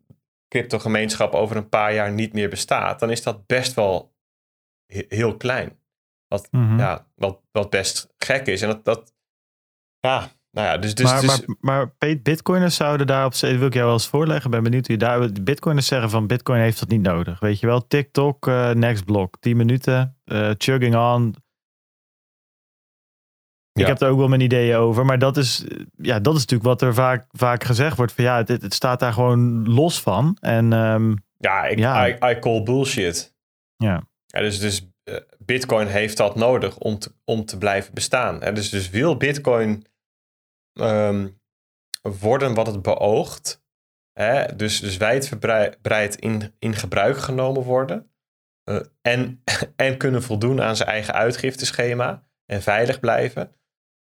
crypto-gemeenschap 0.53 1.35
over 1.35 1.57
een 1.57 1.69
paar 1.69 1.95
jaar 1.95 2.13
niet 2.13 2.33
meer 2.33 2.49
bestaat, 2.49 3.01
dan 3.01 3.11
is 3.11 3.23
dat 3.23 3.47
best 3.47 3.75
wel 3.75 4.15
heel 5.09 5.37
klein. 5.37 5.79
Wat, 6.29 6.49
Mhm. 6.51 6.79
ja, 6.79 7.07
wat, 7.15 7.41
wat 7.51 7.71
best 7.71 8.09
gek 8.19 8.47
is. 8.47 8.63
En 8.63 8.69
dat, 8.69 8.85
dat 8.85 9.15
ja, 10.01 10.31
nou 10.51 10.67
ja, 10.67 10.79
dus... 10.79 10.95
dus, 10.95 11.11
maar, 11.11 11.21
dus 11.21 11.47
maar, 11.47 11.57
maar 11.61 11.95
bitcoiners 12.23 12.77
zouden 12.77 13.07
daarop, 13.07 13.35
wil 13.35 13.67
ik 13.67 13.73
jou 13.75 13.85
wel 13.85 13.93
eens 13.93 14.09
voorleggen, 14.09 14.51
ben 14.51 14.63
benieuwd 14.63 14.87
hoe 14.87 14.97
je 14.97 15.03
daar, 15.03 15.33
de 15.33 15.43
bitcoiners 15.43 15.87
zeggen 15.87 16.11
van 16.11 16.27
bitcoin 16.27 16.61
heeft 16.61 16.79
dat 16.81 16.89
niet 16.89 17.03
nodig. 17.03 17.41
Weet 17.41 17.61
je 17.61 17.67
wel, 17.67 17.87
TikTok, 17.87 18.47
eh 18.47 18.71
next 18.71 19.05
block, 19.05 19.37
10 19.41 19.57
minuten, 19.57 20.17
eh, 20.25 20.51
chugging 20.59 20.97
on. 20.97 21.35
Ik 23.73 23.81
Ja. 23.83 23.87
heb 23.89 24.01
er 24.01 24.09
ook 24.09 24.19
wel 24.19 24.29
mijn 24.29 24.41
ideeën 24.41 24.77
over, 24.77 25.05
maar 25.05 25.19
dat 25.19 25.37
is, 25.37 25.65
ja, 25.97 26.21
dat 26.21 26.35
is 26.35 26.41
natuurlijk 26.41 26.69
wat 26.69 26.83
er 26.83 26.95
vaak, 26.95 27.27
vaak 27.31 27.65
gezegd 27.65 27.97
wordt. 27.97 28.13
Van 28.13 28.25
ja, 28.25 28.37
het, 28.37 28.49
het 28.49 28.75
staat 28.75 29.01
daar 29.01 29.13
gewoon 29.13 29.69
los 29.69 30.01
van. 30.03 30.37
En 30.41 30.73
ehm, 30.73 31.15
Ja, 31.39 31.65
ik, 31.65 31.79
Ja. 31.79 32.09
I, 32.09 32.17
I 32.31 32.39
call 32.39 32.63
bullshit. 32.63 33.35
Ja. 33.77 34.03
Ja, 34.27 34.41
dus 34.41 34.61
dus 34.61 34.89
eh, 35.05 35.17
Bitcoin 35.39 35.87
heeft 35.87 36.17
dat 36.17 36.35
nodig 36.37 36.79
om 36.79 36.99
te, 36.99 37.13
om 37.25 37.45
te 37.45 37.59
blijven 37.59 37.95
bestaan. 37.95 38.43
En 38.43 38.55
dus, 38.55 38.69
dus 38.71 38.91
wil 38.91 39.17
Bitcoin 39.17 39.87
ehm, 40.73 41.29
worden 42.03 42.55
wat 42.55 42.67
het 42.67 42.83
beoogt, 42.83 43.63
hè, 44.13 44.57
dus, 44.57 44.81
dus 44.81 44.97
wijdverbreid 44.97 46.15
in, 46.17 46.55
in 46.59 46.75
gebruik 46.75 47.17
genomen 47.19 47.63
worden, 47.63 48.11
eh, 48.65 48.81
en, 49.03 49.43
en 49.77 49.97
kunnen 49.97 50.23
voldoen 50.23 50.63
aan 50.63 50.77
zijn 50.77 50.89
eigen 50.89 51.15
uitgifteschema 51.15 52.23
en 52.47 52.63
veilig 52.63 53.01
blijven, 53.01 53.57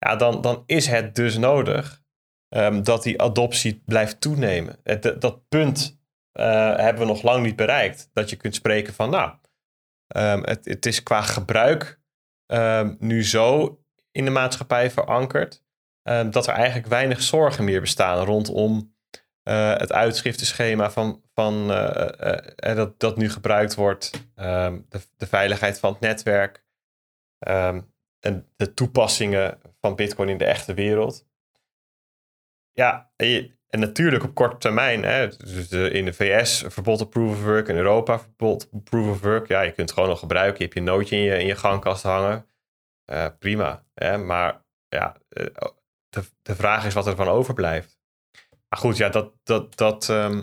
ja, 0.07 0.17
dan, 0.17 0.41
dan 0.41 0.63
is 0.67 0.87
het 0.87 1.15
dus 1.15 1.37
nodig 1.37 2.03
ehm, 2.49 2.83
dat 2.83 3.03
die 3.03 3.23
adoptie 3.23 3.83
blijft 3.87 4.21
toenemen. 4.21 4.79
Het, 4.83 5.03
dat- 5.03 5.21
dat 5.21 5.49
punt 5.49 5.99
eh, 6.33 6.77
hebben 6.77 7.03
we 7.03 7.09
nog 7.09 7.23
lang 7.23 7.43
niet 7.45 7.57
bereikt. 7.57 8.11
Dat 8.13 8.31
je 8.31 8.37
kunt 8.37 8.55
spreken 8.55 8.95
van, 8.95 9.11
nou, 9.11 9.35
ehm, 10.07 10.43
het, 10.43 10.65
het 10.65 10.87
is 10.87 11.03
qua 11.03 11.21
gebruik 11.23 12.01
ehm, 12.47 12.95
nu 12.99 13.25
zo 13.25 13.79
in 14.11 14.25
de 14.25 14.31
maatschappij 14.31 14.91
verankerd, 14.91 15.65
dat 16.31 16.47
er 16.47 16.55
eigenlijk 16.55 16.87
weinig 16.87 17.23
zorgen 17.23 17.65
meer 17.65 17.81
bestaan 17.81 18.25
rondom 18.25 18.95
eh, 19.43 19.77
het 19.77 19.93
uitschriftenschema 19.93 20.91
van, 20.91 21.23
van 21.35 21.71
eh, 21.71 22.09
eh, 22.33 22.53
eh, 22.57 22.77
dat, 22.77 23.01
dat 23.01 23.17
nu 23.17 23.31
gebruikt 23.31 23.75
wordt, 23.75 24.11
de, 24.35 25.01
de 25.17 25.27
veiligheid 25.27 25.79
van 25.79 25.93
het 25.93 26.01
netwerk 26.01 26.65
en 28.21 28.49
de 28.57 28.75
toepassingen 28.75 29.59
van 29.81 29.97
Bitcoin 29.97 30.29
in 30.29 30.39
de 30.39 30.45
echte 30.45 30.75
wereld. 30.75 31.27
Ja, 32.73 33.11
en, 33.17 33.59
en 33.69 33.81
natuurlijk 33.81 34.25
op 34.25 34.35
korte 34.35 34.57
termijn, 34.57 35.03
hè, 35.03 35.29
dus 35.29 35.71
in 35.71 36.05
de 36.05 36.13
VS 36.13 36.65
verbod 36.67 37.01
op 37.01 37.11
proof 37.11 37.31
of 37.31 37.43
work, 37.43 37.69
in 37.69 37.77
Europa 37.77 38.19
verbod 38.19 38.69
op 38.71 38.85
proof 38.85 39.09
of 39.09 39.21
work. 39.21 39.49
Ja, 39.49 39.61
je 39.61 39.73
kunt 39.73 39.89
het 39.89 39.93
gewoon 39.93 40.09
nog 40.09 40.19
gebruiken. 40.19 40.59
Je 40.59 40.65
hebt 40.65 40.75
je 40.75 40.81
nootje 40.81 41.17
in 41.17 41.23
je, 41.23 41.39
in 41.39 41.47
je 41.47 41.57
gangkast 41.57 42.03
hangen. 42.03 42.47
Eh, 43.05 43.27
prima. 43.39 43.85
Hè, 43.95 44.19
maar 44.19 44.65
ja, 44.89 45.17
eh, 45.29 45.47
de, 46.09 46.23
de 46.43 46.55
vraag 46.55 46.87
is 46.87 46.95
wat 46.95 47.07
er 47.07 47.17
van 47.17 47.29
overblijft. 47.29 47.99
Maar 48.69 48.79
goed, 48.79 48.97
ja, 48.97 49.09
dat, 49.09 49.33
dat, 49.43 49.77
dat, 49.77 50.09
ehm, 50.09 50.43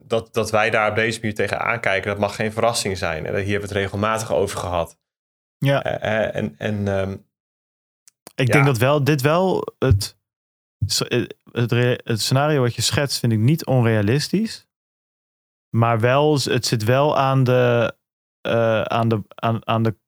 dat, 0.00 0.34
dat 0.34 0.50
wij 0.50 0.70
daar 0.70 0.90
op 0.90 0.96
deze 0.96 1.18
manier 1.20 1.34
tegen 1.34 1.60
aankijken, 1.60 2.10
dat 2.10 2.18
mag 2.18 2.34
geen 2.34 2.52
verrassing 2.52 2.98
zijn. 2.98 3.26
En 3.26 3.34
hier 3.34 3.50
hebben 3.50 3.68
we 3.68 3.74
het 3.74 3.84
regelmatig 3.84 4.32
over 4.32 4.58
gehad. 4.58 4.98
Ja, 5.64 5.82
Eh, 5.82 6.24
eh, 6.28 6.34
en 6.34 6.54
en 6.58 6.88
ehm, 6.88 7.12
ik 8.34 8.46
Ja. 8.46 8.52
denk 8.52 8.66
dat 8.66 8.78
wel, 8.78 9.04
dit 9.04 9.20
wel 9.20 9.74
het, 9.78 10.16
het, 11.52 11.72
re- 11.72 11.98
het 12.04 12.20
scenario 12.20 12.60
wat 12.60 12.74
je 12.74 12.82
schetst, 12.82 13.18
vind 13.18 13.32
ik 13.32 13.38
niet 13.38 13.66
onrealistisch. 13.66 14.66
Maar 15.76 16.00
wel, 16.00 16.38
het 16.42 16.66
zit 16.66 16.84
wel 16.84 17.18
aan 17.18 17.44
de, 17.44 17.94
eh, 18.40 18.82
aan 18.82 19.08
de, 19.08 19.22
aan, 19.34 19.66
aan 19.66 19.82
de 19.82 19.98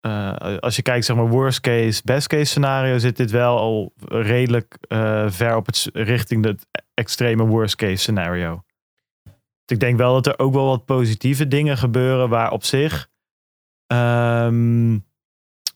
eh, 0.00 0.56
als 0.58 0.76
je 0.76 0.82
kijkt, 0.82 1.04
zeg 1.04 1.16
maar, 1.16 1.28
worst 1.28 1.60
case, 1.60 2.02
best 2.04 2.26
case 2.26 2.44
scenario, 2.44 2.98
zit 2.98 3.16
dit 3.16 3.30
wel 3.30 3.58
al 3.58 3.92
redelijk 4.08 4.76
eh, 4.80 5.30
ver 5.30 5.56
op 5.56 5.66
het 5.66 5.88
richting 5.92 6.44
het 6.44 6.66
extreme 6.94 7.44
worst 7.44 7.76
case 7.76 7.96
scenario. 7.96 8.62
Ik 9.66 9.80
denk 9.80 9.98
wel 9.98 10.12
dat 10.12 10.26
er 10.26 10.38
ook 10.38 10.52
wel 10.52 10.66
wat 10.66 10.84
positieve 10.84 11.48
dingen 11.48 11.76
gebeuren 11.78 12.28
waar 12.28 12.50
op 12.52 12.64
zich. 12.64 13.08
Ehm, 13.90 14.98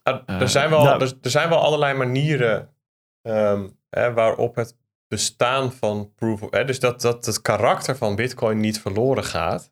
Ah, 0.03 0.21
er, 0.25 0.41
Eh, 0.41 0.47
zijn 0.47 0.69
wel, 0.69 0.83
nou- 0.83 1.01
er, 1.01 1.13
er 1.21 1.29
zijn 1.29 1.49
wel 1.49 1.61
allerlei 1.61 1.93
manieren 1.97 2.75
ehm, 3.21 3.69
hè, 3.89 4.13
waarop 4.13 4.55
het 4.55 4.77
bestaan 5.07 5.73
van 5.73 6.13
proof 6.15 6.41
of... 6.41 6.51
Hè, 6.51 6.65
dus 6.65 6.79
dat, 6.79 7.01
dat 7.01 7.25
het 7.25 7.41
karakter 7.41 7.97
van 7.97 8.15
Bitcoin 8.15 8.59
niet 8.59 8.81
verloren 8.81 9.23
gaat. 9.23 9.71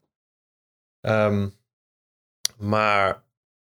Ehm, 1.02 1.49
maar 2.57 3.07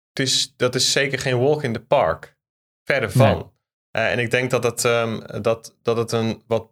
het 0.08 0.18
is, 0.26 0.56
dat 0.56 0.74
is 0.74 0.92
zeker 0.92 1.18
geen 1.18 1.38
walk 1.38 1.62
in 1.62 1.72
the 1.72 1.80
park. 1.84 2.36
Verre 2.84 3.10
van. 3.10 3.36
Nee. 3.36 3.44
Eh, 3.90 4.12
en 4.12 4.18
ik 4.18 4.30
denk 4.30 4.50
dat 4.50 4.64
het, 4.64 4.80
dat, 5.42 5.76
dat 5.82 5.96
het 5.96 6.12
een 6.12 6.42
wat 6.46 6.70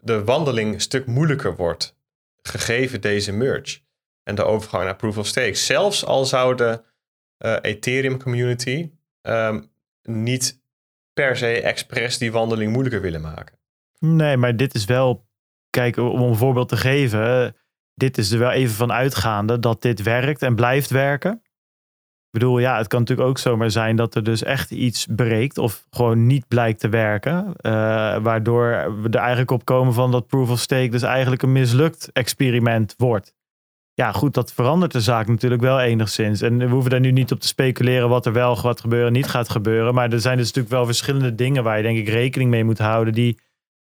de 0.00 0.24
wandeling 0.24 0.74
een 0.74 0.80
stuk 0.80 1.06
moeilijker 1.06 1.56
wordt. 1.56 1.96
Gegeven 2.42 3.00
deze 3.00 3.32
merge. 3.32 3.80
En 4.22 4.34
de 4.34 4.44
overgang 4.44 4.84
naar 4.84 4.96
proof 4.96 5.18
of 5.18 5.26
stake. 5.26 5.54
Zelfs 5.54 6.04
al 6.04 6.24
zou 6.24 6.54
de 6.54 6.64
eh, 6.68 6.85
Ethereum 7.38 8.22
community 8.22 8.90
ehm, 9.22 9.62
niet 10.02 10.60
per 11.12 11.36
se 11.36 11.60
expres 11.60 12.18
die 12.18 12.32
wandeling 12.32 12.72
moeilijker 12.72 13.00
willen 13.00 13.20
maken. 13.20 13.58
Nee, 13.98 14.36
maar 14.36 14.56
dit 14.56 14.74
is 14.74 14.84
wel. 14.84 15.26
Kijk, 15.70 15.96
om 15.96 16.22
een 16.22 16.36
voorbeeld 16.36 16.68
te 16.68 16.76
geven. 16.76 17.56
Dit 17.94 18.18
is 18.18 18.30
er 18.30 18.38
wel 18.38 18.50
even 18.50 18.74
van 18.74 18.92
uitgaande 18.92 19.58
dat 19.58 19.82
dit 19.82 20.02
werkt 20.02 20.42
en 20.42 20.54
blijft 20.54 20.90
werken. 20.90 21.32
Ik 22.26 22.42
bedoel, 22.42 22.58
ja, 22.58 22.76
het 22.78 22.86
kan 22.86 23.00
natuurlijk 23.00 23.28
ook 23.28 23.38
zomaar 23.38 23.70
zijn 23.70 23.96
dat 23.96 24.14
er 24.14 24.22
dus 24.22 24.42
echt 24.42 24.70
iets 24.70 25.06
breekt 25.16 25.58
of 25.58 25.86
gewoon 25.90 26.26
niet 26.26 26.48
blijkt 26.48 26.80
te 26.80 26.88
werken. 26.88 27.54
eh, 27.56 27.72
waardoor 28.18 29.00
we 29.02 29.08
er 29.08 29.18
eigenlijk 29.20 29.50
op 29.50 29.64
komen 29.64 29.94
van 29.94 30.10
dat 30.10 30.26
proof 30.26 30.50
of 30.50 30.58
stake 30.60 30.88
dus 30.88 31.02
eigenlijk 31.02 31.42
een 31.42 31.52
mislukt 31.52 32.12
experiment 32.12 32.94
wordt. 32.96 33.34
Ja, 33.96 34.12
goed, 34.12 34.34
dat 34.34 34.52
verandert 34.52 34.92
de 34.92 35.00
zaak 35.00 35.26
natuurlijk 35.26 35.62
wel 35.62 35.80
enigszins. 35.80 36.40
En 36.40 36.58
we 36.58 36.66
hoeven 36.66 36.90
daar 36.90 37.00
nu 37.00 37.10
niet 37.10 37.32
op 37.32 37.40
te 37.40 37.46
speculeren 37.46 38.08
wat 38.08 38.26
er 38.26 38.32
wel 38.32 38.56
gaat 38.56 38.80
gebeuren 38.80 39.06
en 39.06 39.12
niet 39.12 39.26
gaat 39.26 39.48
gebeuren. 39.48 39.94
Maar 39.94 40.12
er 40.12 40.20
zijn 40.20 40.36
dus 40.36 40.46
natuurlijk 40.46 40.74
wel 40.74 40.84
verschillende 40.84 41.34
dingen 41.34 41.64
waar 41.64 41.76
je 41.76 41.82
denk 41.82 41.98
ik 41.98 42.08
rekening 42.08 42.50
mee 42.50 42.64
moet 42.64 42.78
houden. 42.78 43.14
Die 43.14 43.38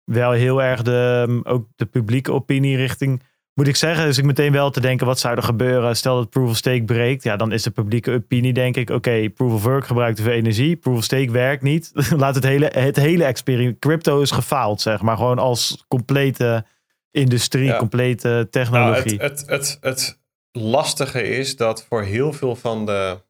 wel 0.05 0.31
heel 0.31 0.63
erg 0.63 0.83
de, 0.83 1.41
ook 1.45 1.67
de 1.77 1.87
publieke 1.87 2.33
opinie 2.33 2.77
richting 2.77 3.23
moet 3.55 3.69
ik 3.69 3.77
zeggen, 3.77 4.05
dus 4.05 4.19
ik 4.19 4.25
meteen 4.25 4.53
wel 4.53 4.71
te 4.71 4.81
denken, 4.81 5.07
wat 5.07 5.19
zou 5.19 5.37
er 5.37 5.43
gebeuren? 5.43 5.97
Stel 5.97 6.17
dat 6.17 6.31
proof 6.31 6.51
of 6.51 6.57
stake 6.57 6.85
breekt, 6.85 7.23
ja, 7.23 7.37
dan 7.37 7.53
is 7.53 7.63
de 7.63 7.71
publieke 7.71 8.11
opinie 8.11 8.53
denk 8.53 8.77
ik, 8.77 8.91
oké, 8.91 9.31
proof 9.31 9.53
of 9.53 9.63
work 9.63 9.87
gebruikt 9.87 10.17
te 10.17 10.23
veel 10.23 10.33
energie, 10.33 10.77
proof 10.77 10.97
of 10.97 11.05
stake 11.05 11.31
werkt 11.31 11.63
niet. 11.63 11.93
Laat 12.17 12.35
het 12.35 12.45
hele, 12.45 12.71
het 12.75 12.97
hele 12.97 13.25
experiment, 13.25 13.79
crypto 13.79 14.21
is 14.21 14.31
gefaald, 14.31 14.81
zeg 14.81 15.03
maar, 15.03 15.17
gewoon 15.17 15.39
als 15.39 15.85
complete 15.89 16.65
industrie, 17.13 17.65
Ja. 17.67 17.79
complete 17.79 18.29
Nou, 18.29 18.49
technologie. 18.49 19.19
het, 19.21 19.41
het, 19.41 19.47
het, 19.49 19.79
het 19.81 20.21
lastige 20.53 21.23
is 21.23 21.57
dat 21.57 21.85
voor 21.85 22.03
heel 22.03 22.33
veel 22.33 22.57
van 22.57 22.87
de, 22.87 23.23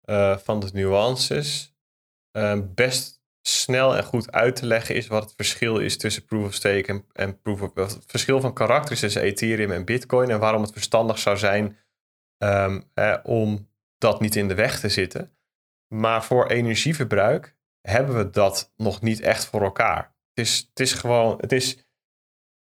eh, 0.00 0.36
van 0.36 0.60
de 0.60 0.68
nuances 0.72 1.76
eh, 2.30 2.58
best 2.74 3.22
snel 3.42 3.96
en 3.96 4.04
goed 4.04 4.32
uit 4.32 4.56
te 4.56 4.66
leggen 4.66 4.94
is 4.94 5.06
wat 5.06 5.22
het 5.22 5.32
verschil 5.36 5.78
is 5.78 5.96
tussen 5.96 6.24
proof 6.24 6.46
of 6.46 6.54
stake 6.54 6.86
en, 6.86 7.04
en 7.12 7.40
proof 7.40 7.62
of 7.62 7.74
het 7.74 8.04
verschil 8.06 8.40
van 8.40 8.54
karakter 8.54 8.92
is 8.92 9.00
tussen 9.00 9.22
Ethereum 9.22 9.72
en 9.72 9.84
Bitcoin 9.84 10.30
en 10.30 10.38
waarom 10.40 10.62
het 10.62 10.72
verstandig 10.72 11.18
zou 11.18 11.36
zijn 11.36 11.78
ehm, 12.38 12.80
eh, 12.94 13.16
om 13.22 13.70
dat 13.98 14.20
niet 14.20 14.36
in 14.36 14.48
de 14.48 14.54
weg 14.54 14.80
te 14.80 14.88
zitten. 14.88 15.36
Maar 15.94 16.24
voor 16.24 16.46
energieverbruik 16.46 17.56
hebben 17.80 18.16
we 18.16 18.30
dat 18.30 18.72
nog 18.76 19.00
niet 19.00 19.20
echt 19.20 19.44
voor 19.46 19.62
elkaar. 19.62 20.16
Het 20.34 20.46
is, 20.46 20.66
het 20.68 20.80
is 20.80 20.92
gewoon, 20.92 21.38
het 21.40 21.52
is 21.52 21.87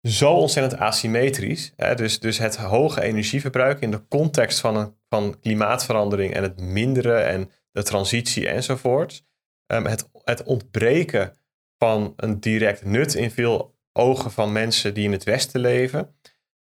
zo 0.07 0.33
ontzettend 0.33 0.81
asymmetrisch. 0.81 1.73
Hè? 1.75 1.95
Dus, 1.95 2.19
dus 2.19 2.37
het 2.37 2.55
hoge 2.55 3.01
energieverbruik 3.01 3.79
in 3.79 3.91
de 3.91 4.07
context 4.07 4.59
van, 4.59 4.75
een, 4.75 4.95
van 5.09 5.39
klimaatverandering 5.39 6.33
en 6.33 6.43
het 6.43 6.59
minderen 6.59 7.27
en 7.27 7.51
de 7.71 7.83
transitie 7.83 8.49
enzovoort. 8.49 9.25
Ehm, 9.65 9.85
het, 9.85 10.09
het 10.23 10.43
ontbreken 10.43 11.33
van 11.77 12.13
een 12.15 12.39
direct 12.39 12.85
nut 12.85 13.13
in 13.13 13.31
veel 13.31 13.75
ogen 13.93 14.31
van 14.31 14.51
mensen 14.51 14.93
die 14.93 15.03
in 15.03 15.11
het 15.11 15.23
Westen 15.23 15.59
leven. 15.61 16.15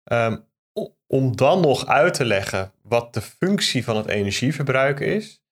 Ehm, 0.05 0.37
om 1.07 1.37
dan 1.37 1.61
nog 1.61 1.87
uit 1.87 2.15
te 2.15 2.25
leggen 2.25 2.73
wat 2.83 3.15
de 3.15 3.21
functie 3.21 3.85
van 3.85 3.97
het 3.97 4.07
energieverbruik 4.07 5.01
is. 5.01 5.43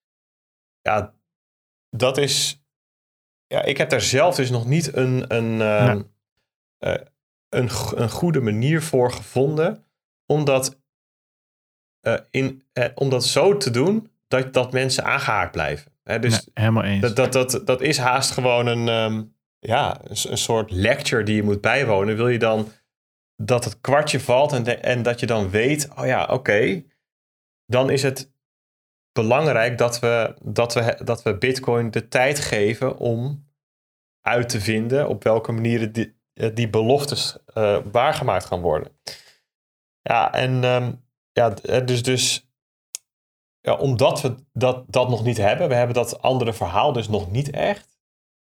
Ja, 0.81 1.13
dat 1.89 2.17
is. 2.17 2.63
Ja, 3.47 3.63
ik 3.63 3.77
heb 3.77 3.89
daar 3.89 4.01
zelf 4.01 4.35
dus 4.35 4.49
nog 4.49 4.65
niet 4.65 4.95
een, 4.95 5.35
een, 5.35 5.61
ehm, 5.61 6.01
eh, 6.77 7.05
een, 7.49 7.69
een 7.95 8.09
goede 8.09 8.41
manier 8.41 8.81
voor 8.81 9.11
gevonden. 9.11 9.85
Om 10.25 10.45
dat, 10.45 10.79
eh, 11.99 12.15
in, 12.29 12.63
eh, 12.73 12.85
om 12.95 13.09
dat 13.09 13.25
zo 13.25 13.57
te 13.57 13.69
doen 13.69 14.11
dat, 14.27 14.53
dat 14.53 14.71
mensen 14.71 15.03
aangehaakt 15.03 15.51
blijven. 15.51 15.91
Hè, 16.03 16.19
dus 16.19 16.31
Nee, 16.31 16.41
helemaal 16.53 16.83
eens. 16.83 17.01
dat, 17.13 17.15
dat, 17.15 17.51
dat, 17.51 17.67
dat 17.67 17.81
is 17.81 17.97
haast 17.97 18.31
gewoon 18.31 18.67
een, 18.67 18.87
ehm, 18.87 19.23
ja, 19.59 19.99
een, 20.03 20.37
soort 20.37 20.71
lecture 20.71 21.23
die 21.23 21.35
je 21.35 21.43
moet 21.43 21.61
bijwonen. 21.61 22.15
Wil 22.15 22.27
je 22.27 22.39
dan 22.39 22.71
dat 23.35 23.63
het 23.63 23.81
kwartje 23.81 24.19
valt 24.19 24.51
en, 24.51 24.63
de- 24.63 24.75
en 24.75 25.01
dat 25.03 25.19
je 25.19 25.25
dan 25.25 25.49
weet, 25.49 25.89
oh 25.95 26.05
ja, 26.05 26.25
oké, 26.25 26.83
dan 27.65 27.89
is 27.89 28.03
het 28.03 28.31
belangrijk 29.11 29.77
dat 29.77 29.99
we, 29.99 30.35
dat, 30.43 30.73
we, 30.73 30.99
dat 31.03 31.21
we 31.23 31.37
Bitcoin 31.37 31.91
de 31.91 32.07
tijd 32.07 32.39
geven 32.39 32.97
om 32.97 33.47
uit 34.21 34.49
te 34.49 34.61
vinden 34.61 35.07
op 35.09 35.23
welke 35.23 35.51
manieren 35.51 35.91
die, 35.91 36.05
eh, 36.05 36.11
die 36.47 36.69
beloftes 36.69 37.37
eh, 37.45 37.79
waargemaakt 37.91 38.45
gaan 38.45 38.61
worden. 38.61 38.99
Ja, 40.01 40.33
en 40.33 40.63
ehm, 40.63 40.93
ja, 41.31 41.55
eh, 41.55 41.85
dus, 41.85 42.03
dus 42.03 42.49
ja, 43.59 43.75
omdat 43.75 44.21
we 44.21 44.35
dat, 44.53 44.83
dat 44.87 45.09
nog 45.09 45.23
niet 45.23 45.37
hebben, 45.37 45.67
we 45.67 45.75
hebben 45.75 45.95
dat 45.95 46.21
andere 46.21 46.53
verhaal 46.53 46.93
dus 46.93 47.07
nog 47.07 47.31
niet 47.31 47.49
echt. 47.49 47.99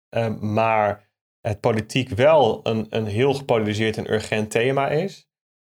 Ehm, 0.09 0.53
maar 0.53 1.09
het 1.41 1.59
politiek 1.59 2.09
wel 2.09 2.59
een, 2.63 2.87
een 2.89 3.05
heel 3.05 3.33
gepolariseerd 3.33 3.97
en 3.97 4.11
urgent 4.11 4.51
thema 4.51 4.89
is. 4.89 5.29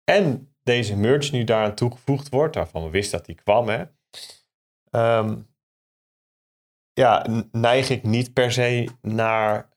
En 0.04 0.54
deze 0.62 0.96
merge 0.96 1.34
nu 1.34 1.44
daaraan 1.44 1.74
toegevoegd 1.74 2.28
wordt, 2.28 2.54
waarvan 2.54 2.84
we 2.84 2.90
wisten 2.90 3.18
dat 3.18 3.26
die 3.26 3.34
kwam. 3.34 3.68
Hè. 3.68 3.84
Ehm, 4.90 5.42
ja, 6.92 7.26
neig 7.52 7.90
ik 7.90 8.02
niet 8.02 8.32
per 8.32 8.52
se 8.52 8.88
naar. 9.02 9.68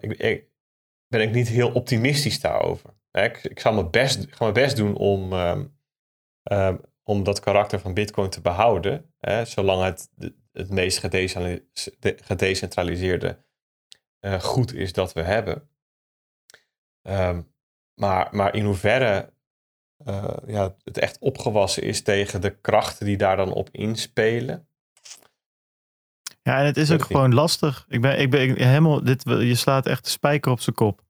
ik, 0.00 0.49
ben 1.10 1.20
ik 1.20 1.32
niet 1.32 1.48
heel 1.48 1.72
optimistisch 1.72 2.40
daarover. 2.40 2.90
Ik, 3.12 3.36
ik 3.44 3.60
zal 3.60 3.72
mijn 3.72 3.90
best, 3.90 4.22
ik 4.22 4.34
ga 4.34 4.42
mijn 4.42 4.54
best 4.54 4.76
doen 4.76 4.96
om, 4.96 5.32
ehm, 5.32 5.66
ehm, 6.42 6.76
om 7.02 7.24
dat 7.24 7.40
karakter 7.40 7.80
van 7.80 7.94
Bitcoin 7.94 8.30
te 8.30 8.40
behouden. 8.40 9.14
Hè, 9.18 9.44
zolang 9.44 9.82
het 9.82 10.10
het 10.52 10.70
meest 10.70 10.98
gedecentral- 10.98 11.58
de- 11.98 12.18
gedecentraliseerde 12.22 13.44
eh, 14.20 14.40
goed 14.40 14.74
is 14.74 14.92
dat 14.92 15.12
we 15.12 15.20
hebben. 15.22 15.70
Ehm, 17.02 17.42
maar, 17.94 18.28
maar 18.30 18.54
in 18.54 18.64
hoeverre 18.64 19.32
eh, 20.04 20.36
ja, 20.46 20.76
het 20.84 20.98
echt 20.98 21.18
opgewassen 21.18 21.82
is 21.82 22.02
tegen 22.02 22.40
de 22.40 22.60
krachten 22.60 23.06
die 23.06 23.16
daar 23.16 23.36
dan 23.36 23.52
op 23.52 23.68
inspelen. 23.70 24.68
Ja, 26.42 26.58
en 26.58 26.64
het 26.64 26.76
is 26.76 26.90
ook 26.90 27.04
gewoon 27.04 27.34
lastig. 27.34 27.84
Ik 27.88 28.00
ben, 28.00 28.20
ik 28.20 28.30
ben 28.30 28.40
ik- 28.48 28.58
helemaal, 28.58 29.04
dit, 29.04 29.22
je 29.24 29.54
slaat 29.54 29.86
echt 29.86 30.04
de 30.04 30.10
spijker 30.10 30.50
op 30.52 30.60
zijn 30.60 30.76
kop. 30.76 31.00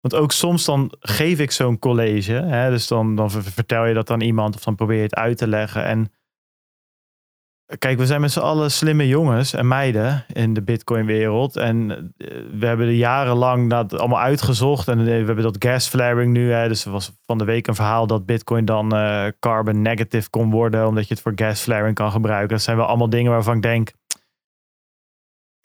Want 0.00 0.14
ook 0.22 0.32
soms 0.32 0.64
dan 0.64 0.92
geef 1.00 1.38
ik 1.38 1.50
zo'n 1.50 1.78
college. 1.78 2.32
Hè, 2.32 2.70
dus 2.70 2.86
dan, 2.88 3.14
dan 3.16 3.30
ver- 3.30 3.42
vertel 3.42 3.86
je 3.86 3.94
dat 3.94 4.10
aan 4.10 4.20
iemand 4.20 4.54
of 4.54 4.62
dan 4.64 4.74
probeer 4.74 4.96
je 4.96 5.02
het 5.02 5.14
uit 5.14 5.38
te 5.38 5.48
leggen. 5.48 5.84
En 5.84 6.12
kijk, 7.78 7.98
we 7.98 8.06
zijn 8.06 8.20
met 8.20 8.32
z'n 8.32 8.38
allen 8.40 8.70
slimme 8.70 9.06
jongens 9.08 9.52
en 9.54 9.68
meiden 9.68 10.24
in 10.32 10.54
de 10.54 10.62
Bitcoin 10.62 11.06
wereld. 11.06 11.56
En 11.56 11.90
eh, 12.16 12.28
we 12.58 12.66
hebben 12.66 12.86
er 12.86 12.92
jarenlang 12.92 13.70
dat 13.70 13.98
allemaal 13.98 14.20
uitgezocht. 14.20 14.88
En 14.88 14.98
eh, 14.98 15.04
we 15.04 15.10
hebben 15.12 15.42
dat 15.42 15.56
gas 15.58 15.88
flaring 15.88 16.32
nu. 16.32 16.52
Hè, 16.52 16.68
dus 16.68 16.84
er 16.84 16.90
was 16.90 17.12
van 17.26 17.38
de 17.38 17.44
week 17.44 17.66
een 17.66 17.74
verhaal 17.74 18.06
dat 18.06 18.26
Bitcoin 18.26 18.64
dan 18.64 18.94
eh, 18.94 19.26
carbon 19.40 19.82
negative 19.82 20.30
kon 20.30 20.50
worden. 20.50 20.86
Omdat 20.86 21.08
je 21.08 21.14
het 21.14 21.22
voor 21.22 21.32
gas 21.34 21.60
flaring 21.60 21.94
kan 21.94 22.10
gebruiken. 22.10 22.48
Dat 22.48 22.62
zijn 22.62 22.76
wel 22.76 22.86
allemaal 22.86 23.10
dingen 23.10 23.30
waarvan 23.32 23.56
ik 23.56 23.62
denk 23.62 23.90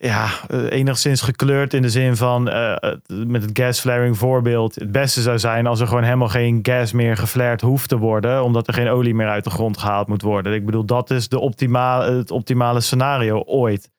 ja, 0.06 0.28
eh, 0.48 0.70
enigszins 0.70 1.20
gekleurd 1.20 1.74
in 1.74 1.82
de 1.82 1.88
zin 1.88 2.16
van 2.16 2.48
eh, 2.48 2.74
het- 2.76 3.26
met 3.26 3.42
het 3.42 3.58
gas 3.58 3.80
flaring 3.80 4.18
voorbeeld. 4.18 4.74
Het 4.74 4.92
beste 4.92 5.20
zou 5.20 5.38
zijn 5.38 5.66
als 5.66 5.80
er 5.80 5.86
gewoon 5.86 6.02
helemaal 6.02 6.28
geen 6.28 6.58
gas 6.62 6.92
meer 6.92 7.16
geflared 7.16 7.60
hoeft 7.60 7.88
te 7.88 7.98
worden, 7.98 8.42
omdat 8.44 8.66
er 8.68 8.74
geen 8.74 8.88
olie 8.88 9.14
meer 9.14 9.28
uit 9.28 9.44
de 9.44 9.50
grond 9.50 9.78
gehaald 9.78 10.08
moet 10.08 10.22
worden. 10.22 10.54
Ik 10.54 10.64
bedoel, 10.64 10.84
dat 10.84 11.10
is 11.10 11.28
de 11.28 11.38
optimale, 11.38 12.16
het 12.16 12.30
optimale 12.30 12.80
scenario 12.80 13.42
ooit. 13.42 13.92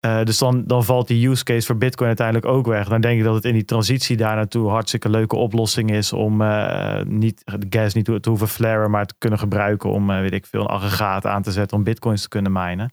Eh, 0.00 0.22
dus 0.22 0.38
dan, 0.38 0.64
dan 0.66 0.84
valt 0.84 1.08
die 1.08 1.28
use 1.28 1.44
case 1.44 1.66
voor 1.66 1.76
Bitcoin 1.76 2.08
uiteindelijk 2.08 2.46
ook 2.46 2.66
weg. 2.66 2.88
Dan 2.88 3.00
denk 3.00 3.18
ik 3.18 3.24
dat 3.24 3.34
het 3.34 3.44
in 3.44 3.52
die 3.52 3.64
transitie 3.64 4.16
daar 4.16 4.34
naartoe 4.36 4.68
hartstikke 4.68 5.08
leuke 5.08 5.36
oplossing 5.36 5.90
is 5.90 6.12
om 6.12 6.42
eh, 6.42 7.02
niet, 7.04 7.42
de 7.44 7.66
gas 7.78 7.94
niet 7.94 8.04
te 8.04 8.28
hoeven 8.28 8.48
flaren, 8.48 8.90
maar 8.90 9.06
te 9.06 9.14
kunnen 9.18 9.38
gebruiken 9.38 9.90
om, 9.90 10.10
eh, 10.10 10.20
weet 10.20 10.32
ik 10.32 10.46
veel, 10.46 10.60
een 10.60 10.66
aggregaat 10.66 11.26
aan 11.26 11.42
te 11.42 11.50
zetten 11.52 11.76
om 11.76 11.84
bitcoins 11.84 12.22
te 12.22 12.28
kunnen 12.28 12.52
minen. 12.52 12.90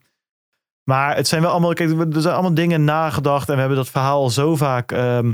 Maar 0.83 1.15
het 1.15 1.27
zijn 1.27 1.41
wel 1.41 1.51
allemaal, 1.51 1.73
kijk, 1.73 2.13
er 2.13 2.21
zijn 2.21 2.33
allemaal 2.33 2.53
dingen 2.53 2.83
nagedacht 2.83 3.47
en 3.47 3.53
we 3.53 3.59
hebben 3.59 3.77
dat 3.77 3.89
verhaal 3.89 4.21
al 4.21 4.29
zo 4.29 4.55
vaak 4.55 4.91
ehm, 4.91 5.33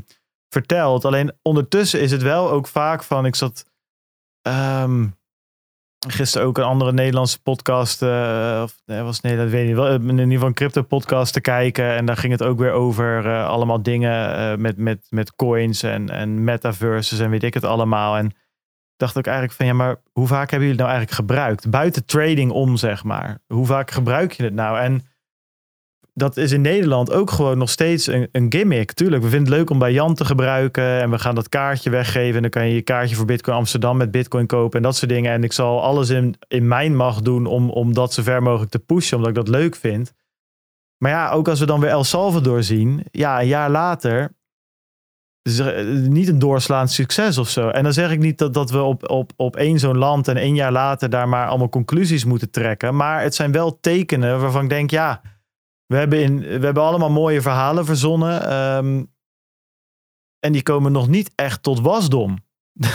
verteld. 0.50 1.06
Alleen 1.06 1.32
ondertussen 1.42 2.02
is 2.02 2.12
het 2.12 2.22
wel 2.22 2.52
ook 2.52 2.68
vaak 2.68 3.04
van, 3.04 3.26
ik 3.26 3.36
zat 3.36 3.66
ehm, 4.42 5.08
gisteren 6.08 6.48
ook 6.48 6.58
een 6.58 6.64
andere 6.64 6.92
Nederlandse 6.92 7.42
podcast, 7.42 8.02
eh, 8.02 8.60
of 8.64 8.82
nee, 8.86 9.02
was 9.02 9.16
het 9.16 9.26
Nederland, 9.26 9.52
weet 9.52 9.68
niet 9.68 9.76
wel, 9.76 9.94
in 9.94 10.10
ieder 10.10 10.32
geval 10.32 10.48
een 10.48 10.54
crypto 10.54 10.82
podcast 10.82 11.34
te 11.34 11.42
kijken 11.42 11.96
en 11.96 12.06
daar 12.06 12.18
ging 12.18 12.32
het 12.32 12.44
ook 12.44 12.60
weer 12.60 12.72
over 12.72 13.26
eh, 13.26 13.48
allemaal 13.48 13.84
dingen 13.84 14.36
eh, 14.36 14.58
met, 14.58 14.78
met, 14.78 15.06
met 15.10 15.36
coins 15.36 15.84
en, 15.84 16.10
en 16.10 16.44
metaverses 16.44 17.20
en 17.20 17.30
weet 17.30 17.44
ik 17.44 17.54
het 17.54 17.64
allemaal. 17.64 18.18
En 18.18 18.32
dacht 18.96 19.18
ook 19.18 19.26
eigenlijk 19.26 19.56
van, 19.58 19.66
ja, 19.66 19.74
maar 19.74 20.02
hoe 20.12 20.28
vaak 20.28 20.52
hebben 20.52 20.68
jullie 20.68 20.84
het 20.84 20.88
nou 20.88 20.90
eigenlijk 20.90 21.20
gebruikt? 21.20 21.70
Buiten 21.70 22.06
trading 22.06 22.52
om, 22.52 22.78
zeg 22.78 23.04
maar. 23.04 23.40
Hoe 23.48 23.66
vaak 23.66 23.92
gebruik 23.92 24.32
je 24.32 24.44
het 24.44 24.54
nou? 24.54 24.80
En 24.80 25.09
dat 26.20 26.38
is 26.38 26.52
in 26.52 26.62
Nederland 26.62 27.12
ook 27.12 27.32
gewoon 27.32 27.58
nog 27.58 27.70
steeds 27.70 28.08
een, 28.08 28.46
gimmick. 28.50 28.92
Tuurlijk, 28.92 29.24
we 29.24 29.30
vinden 29.30 29.48
het 29.48 29.58
leuk 29.58 29.70
om 29.70 29.80
bij 29.80 29.94
Jan 29.94 30.14
te 30.14 30.26
gebruiken. 30.26 31.02
En 31.02 31.10
we 31.10 31.20
gaan 31.20 31.36
dat 31.36 31.50
kaartje 31.50 31.90
weggeven. 31.90 32.36
En 32.36 32.42
dan 32.42 32.50
kan 32.50 32.68
je 32.68 32.74
je 32.74 32.82
kaartje 32.82 33.16
voor 33.16 33.26
Bitcoin 33.26 33.58
Amsterdam 33.58 33.98
met 33.98 34.12
Bitcoin 34.12 34.46
kopen. 34.46 34.78
En 34.78 34.84
dat 34.84 34.96
soort 34.96 35.12
dingen. 35.12 35.32
En 35.32 35.44
ik 35.44 35.54
zal 35.54 35.82
alles 35.82 36.10
in, 36.10 36.36
in 36.48 36.68
mijn 36.68 36.96
macht 36.96 37.26
doen 37.26 37.46
om, 37.46 37.70
om 37.70 37.94
dat 37.94 38.14
zo 38.14 38.24
ver 38.24 38.44
mogelijk 38.44 38.72
te 38.72 38.80
pushen. 38.80 39.18
Omdat 39.18 39.30
ik 39.30 39.46
dat 39.46 39.48
leuk 39.48 39.76
vind. 39.76 40.14
Maar 40.98 41.12
ja, 41.12 41.32
ook 41.32 41.48
als 41.48 41.60
we 41.60 41.66
dan 41.66 41.80
weer 41.80 41.90
El 41.90 42.04
Salvador 42.04 42.64
zien. 42.64 43.04
Ja, 43.12 43.42
een 43.42 43.48
jaar 43.48 43.70
later. 43.70 44.32
er, 45.42 45.76
eh, 45.76 45.86
niet 46.08 46.28
een 46.28 46.40
doorslaand 46.40 46.92
succes 46.92 47.38
of 47.38 47.50
zo. 47.50 47.70
En 47.70 47.84
dan 47.84 47.94
zeg 47.94 48.12
ik 48.12 48.20
niet 48.20 48.38
dat, 48.38 48.54
dat 48.54 48.72
we 48.72 48.82
op, 48.82 49.10
op, 49.10 49.32
op 49.36 49.56
één 49.56 49.80
zo'n 49.80 49.98
land 49.98 50.28
en 50.28 50.38
één 50.38 50.56
jaar 50.56 50.72
later 50.72 51.10
daar 51.10 51.30
maar 51.30 51.48
allemaal 51.48 51.70
conclusies 51.70 52.26
moeten 52.26 52.52
trekken. 52.52 52.96
Maar 52.96 53.22
het 53.22 53.36
zijn 53.36 53.52
wel 53.52 53.80
tekenen 53.80 54.40
waarvan 54.40 54.64
ik 54.64 54.70
denk, 54.70 54.92
ja, 54.92 55.22
we 55.90 55.98
hebben, 55.98 56.22
in, 56.22 56.40
we 56.40 56.66
hebben 56.66 56.84
allemaal 56.84 57.10
mooie 57.10 57.42
verhalen 57.42 57.86
verzonnen. 57.86 58.50
ehm, 58.50 59.04
en 60.40 60.52
die 60.52 60.64
komen 60.64 60.92
nog 60.92 61.08
niet 61.08 61.32
echt 61.36 61.64
tot 61.64 61.80
wasdom. 61.80 62.38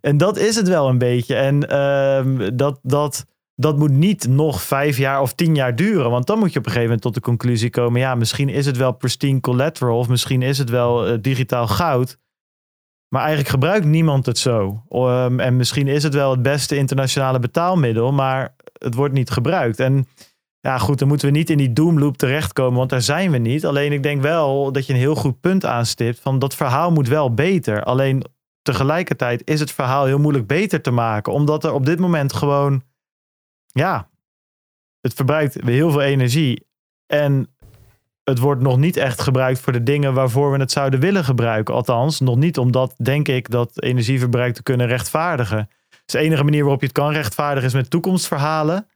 en 0.00 0.16
dat 0.16 0.36
is 0.36 0.56
het 0.56 0.68
wel 0.68 0.88
een 0.88 0.98
beetje. 0.98 1.34
En 1.34 1.68
ehm, 1.68 2.56
dat, 2.56 2.78
dat, 2.82 3.26
dat 3.54 3.78
moet 3.78 3.90
niet 3.90 4.28
nog 4.28 4.62
vijf 4.62 4.96
jaar 4.96 5.20
of 5.20 5.34
tien 5.34 5.54
jaar 5.54 5.76
duren. 5.76 6.10
Want 6.10 6.26
dan 6.26 6.38
moet 6.38 6.52
je 6.52 6.58
op 6.58 6.64
een 6.64 6.72
gegeven 6.72 6.94
moment 6.94 7.02
tot 7.02 7.14
de 7.14 7.20
conclusie 7.20 7.70
komen. 7.70 8.00
Ja, 8.00 8.14
misschien 8.14 8.48
is 8.48 8.66
het 8.66 8.76
wel 8.76 8.92
pristine 8.92 9.40
collateral. 9.40 9.98
Of 9.98 10.08
misschien 10.08 10.42
is 10.42 10.58
het 10.58 10.70
wel 10.70 11.06
eh, 11.06 11.18
digitaal 11.20 11.66
goud. 11.66 12.18
Maar 13.08 13.22
eigenlijk 13.22 13.50
gebruikt 13.50 13.86
niemand 13.86 14.26
het 14.26 14.38
zo. 14.38 14.84
Um, 14.90 15.40
en 15.40 15.56
misschien 15.56 15.88
is 15.88 16.02
het 16.02 16.14
wel 16.14 16.30
het 16.30 16.42
beste 16.42 16.76
internationale 16.76 17.38
betaalmiddel, 17.38 18.12
maar 18.12 18.56
het 18.78 18.94
wordt 18.94 19.14
niet 19.14 19.30
gebruikt. 19.30 19.80
En 19.80 20.06
ja, 20.64 20.78
goed, 20.78 20.98
dan 20.98 21.08
moeten 21.08 21.26
we 21.26 21.36
niet 21.36 21.50
in 21.50 21.58
die 21.58 21.72
doomloop 21.72 22.16
terechtkomen, 22.16 22.78
want 22.78 22.90
daar 22.90 23.02
zijn 23.02 23.30
we 23.30 23.38
niet. 23.38 23.66
Alleen 23.66 23.92
ik 23.92 24.02
denk 24.02 24.22
wel 24.22 24.72
dat 24.72 24.86
je 24.86 24.92
een 24.92 24.98
heel 24.98 25.14
goed 25.14 25.40
punt 25.40 25.64
aanstipt 25.64 26.20
van 26.20 26.38
dat 26.38 26.54
verhaal 26.54 26.90
moet 26.90 27.08
wel 27.08 27.34
beter. 27.34 27.82
Alleen 27.82 28.24
tegelijkertijd 28.62 29.42
is 29.44 29.60
het 29.60 29.72
verhaal 29.72 30.04
heel 30.04 30.18
moeilijk 30.18 30.46
beter 30.46 30.80
te 30.80 30.90
maken, 30.90 31.32
omdat 31.32 31.64
er 31.64 31.72
op 31.72 31.86
dit 31.86 31.98
moment 31.98 32.32
gewoon, 32.32 32.82
ja, 33.66 34.08
het 35.00 35.14
verbruikt 35.14 35.60
heel 35.64 35.90
veel 35.90 36.02
energie. 36.02 36.66
En 37.06 37.54
het 38.22 38.38
wordt 38.38 38.62
nog 38.62 38.78
niet 38.78 38.96
echt 38.96 39.20
gebruikt 39.20 39.60
voor 39.60 39.72
de 39.72 39.82
dingen 39.82 40.14
waarvoor 40.14 40.52
we 40.52 40.58
het 40.58 40.72
zouden 40.72 41.00
willen 41.00 41.24
gebruiken. 41.24 41.74
Althans, 41.74 42.20
nog 42.20 42.36
niet 42.36 42.58
omdat, 42.58 42.94
denk 42.96 43.28
ik, 43.28 43.50
dat 43.50 43.82
energieverbruik 43.82 44.54
te 44.54 44.62
kunnen 44.62 44.86
rechtvaardigen. 44.86 45.68
Dus 45.88 46.14
de 46.14 46.18
enige 46.18 46.44
manier 46.44 46.62
waarop 46.62 46.80
je 46.80 46.86
het 46.86 46.96
kan 46.96 47.12
rechtvaardigen 47.12 47.68
is 47.68 47.74
met 47.74 47.90
toekomstverhalen. 47.90 48.86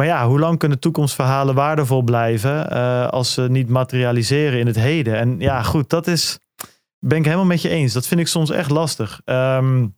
Maar 0.00 0.08
ja, 0.08 0.26
hoe 0.26 0.38
lang 0.38 0.58
kunnen 0.58 0.78
toekomstverhalen 0.78 1.54
waardevol 1.54 2.02
blijven 2.02 2.72
uh, 2.72 3.08
als 3.08 3.32
ze 3.32 3.42
niet 3.50 3.68
materialiseren 3.68 4.58
in 4.58 4.66
het 4.66 4.76
heden? 4.76 5.16
En 5.16 5.40
ja, 5.40 5.62
goed, 5.62 5.90
dat 5.90 6.06
is, 6.06 6.38
ben 6.98 7.18
ik 7.18 7.24
helemaal 7.24 7.44
met 7.44 7.62
je 7.62 7.68
eens. 7.68 7.92
Dat 7.92 8.06
vind 8.06 8.20
ik 8.20 8.26
soms 8.26 8.50
echt 8.50 8.70
lastig. 8.70 9.20
Um, 9.24 9.96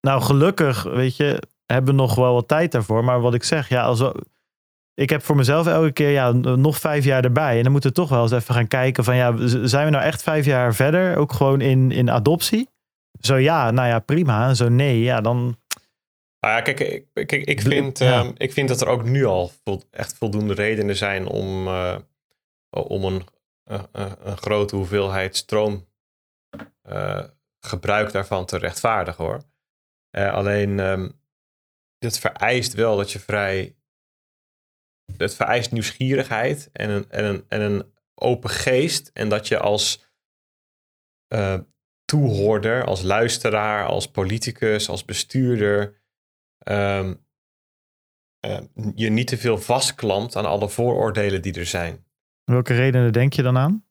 nou, 0.00 0.22
gelukkig, 0.22 0.82
weet 0.82 1.16
je, 1.16 1.42
hebben 1.66 1.94
we 1.94 2.00
nog 2.00 2.14
wel 2.14 2.34
wat 2.34 2.48
tijd 2.48 2.72
daarvoor. 2.72 3.04
Maar 3.04 3.20
wat 3.20 3.34
ik 3.34 3.44
zeg, 3.44 3.68
ja, 3.68 3.82
als 3.82 4.04
ik 4.94 5.10
heb 5.10 5.22
voor 5.22 5.36
mezelf 5.36 5.66
elke 5.66 5.92
keer 5.92 6.10
ja, 6.10 6.32
nog 6.32 6.78
vijf 6.78 7.04
jaar 7.04 7.24
erbij. 7.24 7.56
En 7.56 7.62
dan 7.62 7.72
moeten 7.72 7.90
we 7.90 7.96
toch 7.96 8.08
wel 8.08 8.22
eens 8.22 8.32
even 8.32 8.54
gaan 8.54 8.68
kijken 8.68 9.04
van 9.04 9.16
ja, 9.16 9.34
zijn 9.66 9.84
we 9.84 9.90
nou 9.90 10.04
echt 10.04 10.22
vijf 10.22 10.44
jaar 10.44 10.74
verder? 10.74 11.16
Ook 11.16 11.32
gewoon 11.32 11.60
in, 11.60 11.90
in 11.90 12.10
adoptie? 12.10 12.68
Zo 13.20 13.36
ja, 13.36 13.70
nou 13.70 13.88
ja, 13.88 13.98
prima. 13.98 14.54
Zo 14.54 14.68
nee, 14.68 15.02
ja, 15.02 15.20
dan... 15.20 15.56
Nou 16.40 16.54
ja, 16.54 16.60
kijk, 16.60 16.80
ik, 16.80 17.26
kijk, 17.26 17.32
ik, 17.32 17.60
vind, 17.60 17.98
ja. 17.98 18.20
um, 18.20 18.32
ik 18.36 18.52
vind 18.52 18.68
dat 18.68 18.80
er 18.80 18.88
ook 18.88 19.04
nu 19.04 19.24
al 19.24 19.52
echt 19.90 20.16
voldoende 20.16 20.54
redenen 20.54 20.96
zijn 20.96 21.26
om, 21.26 21.66
uh, 21.66 21.98
om 22.70 23.04
een, 23.04 23.26
uh, 23.70 23.82
een 24.18 24.36
grote 24.36 24.76
hoeveelheid 24.76 25.36
stroom 25.36 25.88
gebruik 27.60 28.12
daarvan 28.12 28.46
te 28.46 28.58
rechtvaardigen 28.58 29.24
hoor. 29.24 29.42
alleen 30.10 30.78
um, 30.78 31.20
het 31.98 32.18
vereist 32.18 32.74
wel 32.74 32.96
dat 32.96 33.12
je 33.12 33.18
vrij 33.18 33.74
het 35.16 35.34
vereist 35.34 35.72
nieuwsgierigheid 35.72 36.68
en 36.72 36.90
een, 36.90 37.10
en 37.10 37.24
een, 37.24 37.44
en 37.48 37.60
een 37.60 37.94
open 38.14 38.50
geest. 38.50 39.10
En 39.12 39.28
dat 39.28 39.48
je 39.48 39.58
als 39.58 40.08
toehoorder, 42.04 42.84
als 42.84 43.02
luisteraar, 43.02 43.86
als 43.86 44.10
politicus, 44.10 44.88
als 44.88 45.04
bestuurder. 45.04 45.99
Um, 46.68 47.24
uh, 48.46 48.58
je 48.94 49.10
niet 49.10 49.26
te 49.26 49.38
veel 49.38 49.58
vastklampt 49.58 50.36
aan 50.36 50.44
alle 50.44 50.68
vooroordelen 50.68 51.42
die 51.42 51.54
er 51.54 51.66
zijn. 51.66 52.04
Welke 52.44 52.74
redenen 52.74 53.12
denk 53.12 53.32
je 53.32 53.42
dan 53.42 53.58
aan? 53.58 53.84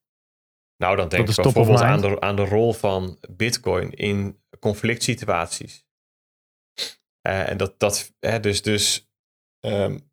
Nou, 0.78 0.96
dan 0.96 1.10
denk 1.10 1.30
ik 1.30 1.36
bijvoorbeeld 1.36 1.82
aan 1.82 2.02
de, 2.02 2.22
aan 2.22 2.36
de 2.36 2.46
rol 2.46 2.74
van 2.74 3.18
Bitcoin 3.30 3.92
in 3.92 4.40
conflict 4.60 5.04
situaties. 5.04 5.86
Uh, 7.28 7.50
en 7.50 7.58
dat, 7.58 7.80
dat 7.80 8.14
hè, 8.20 8.40
dus, 8.40 8.62
dus 8.62 9.12
um, 9.66 10.10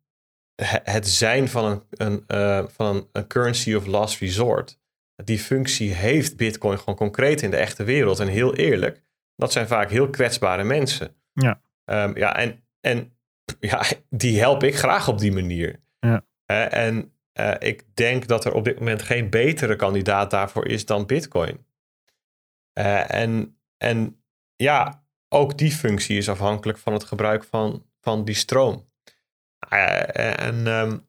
het 0.83 1.07
zijn 1.07 1.47
van 1.47 1.65
een, 1.65 1.83
een, 1.89 2.23
uh, 2.27 2.67
van 2.67 3.07
een, 3.11 3.27
currency 3.27 3.73
of 3.73 3.85
last 3.85 4.19
resort. 4.19 4.79
Die 5.15 5.39
functie 5.39 5.93
heeft 5.93 6.37
Bitcoin 6.37 6.77
gewoon 6.77 6.95
concreet 6.95 7.41
in 7.41 7.51
de 7.51 7.57
echte 7.57 7.83
wereld. 7.83 8.19
En 8.19 8.27
heel 8.27 8.55
eerlijk, 8.55 9.03
dat 9.35 9.51
zijn 9.51 9.67
vaak 9.67 9.89
heel 9.89 10.09
kwetsbare 10.09 10.63
mensen. 10.63 11.15
Ja. 11.33 11.61
Um, 11.91 12.17
ja, 12.17 12.35
en, 12.35 12.63
en 12.81 13.17
ja, 13.59 13.83
die 14.09 14.39
help 14.39 14.63
ik 14.63 14.75
graag 14.75 15.07
op 15.07 15.19
die 15.19 15.31
manier. 15.31 15.79
Ja. 15.99 16.25
Uh, 16.51 16.73
en 16.73 17.13
uh, 17.39 17.53
ik 17.59 17.95
denk 17.95 18.27
dat 18.27 18.45
er 18.45 18.53
op 18.53 18.63
dit 18.63 18.79
moment 18.79 19.01
geen 19.01 19.29
betere 19.29 19.75
kandidaat 19.75 20.31
daarvoor 20.31 20.67
is 20.67 20.85
dan 20.85 21.05
Bitcoin. 21.05 21.65
en, 22.73 23.57
en 23.77 24.21
ja, 24.55 25.05
ook 25.29 25.57
die 25.57 25.71
functie 25.71 26.17
is 26.17 26.29
afhankelijk 26.29 26.77
van 26.77 26.93
het 26.93 27.03
gebruik 27.03 27.43
van, 27.43 27.85
van 28.01 28.25
die 28.25 28.35
stroom. 28.35 28.89
Uh, 29.73 30.39
en 30.39 30.67
um, 30.67 31.07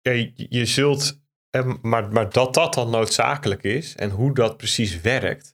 ja, 0.00 0.32
je, 0.34 0.66
zult, 0.66 1.20
maar, 1.82 2.12
maar 2.12 2.30
dat 2.30 2.54
dat 2.54 2.74
dan 2.74 2.90
noodzakelijk 2.90 3.62
is 3.62 3.96
en 3.96 4.10
hoe 4.10 4.34
dat 4.34 4.56
precies 4.56 5.00
werkt, 5.00 5.53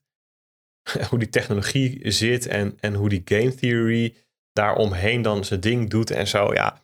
hoe 1.09 1.19
die 1.19 1.29
technologie 1.29 2.11
zit 2.11 2.47
en, 2.47 2.77
en 2.81 2.95
hoe 2.95 3.09
die 3.09 3.23
game 3.25 3.55
theory 3.55 4.17
daaromheen 4.53 5.23
dan 5.23 5.45
zijn 5.45 5.61
ding 5.61 5.91
doet 5.91 6.11
en 6.11 6.27
zo, 6.27 6.53
ja. 6.55 6.83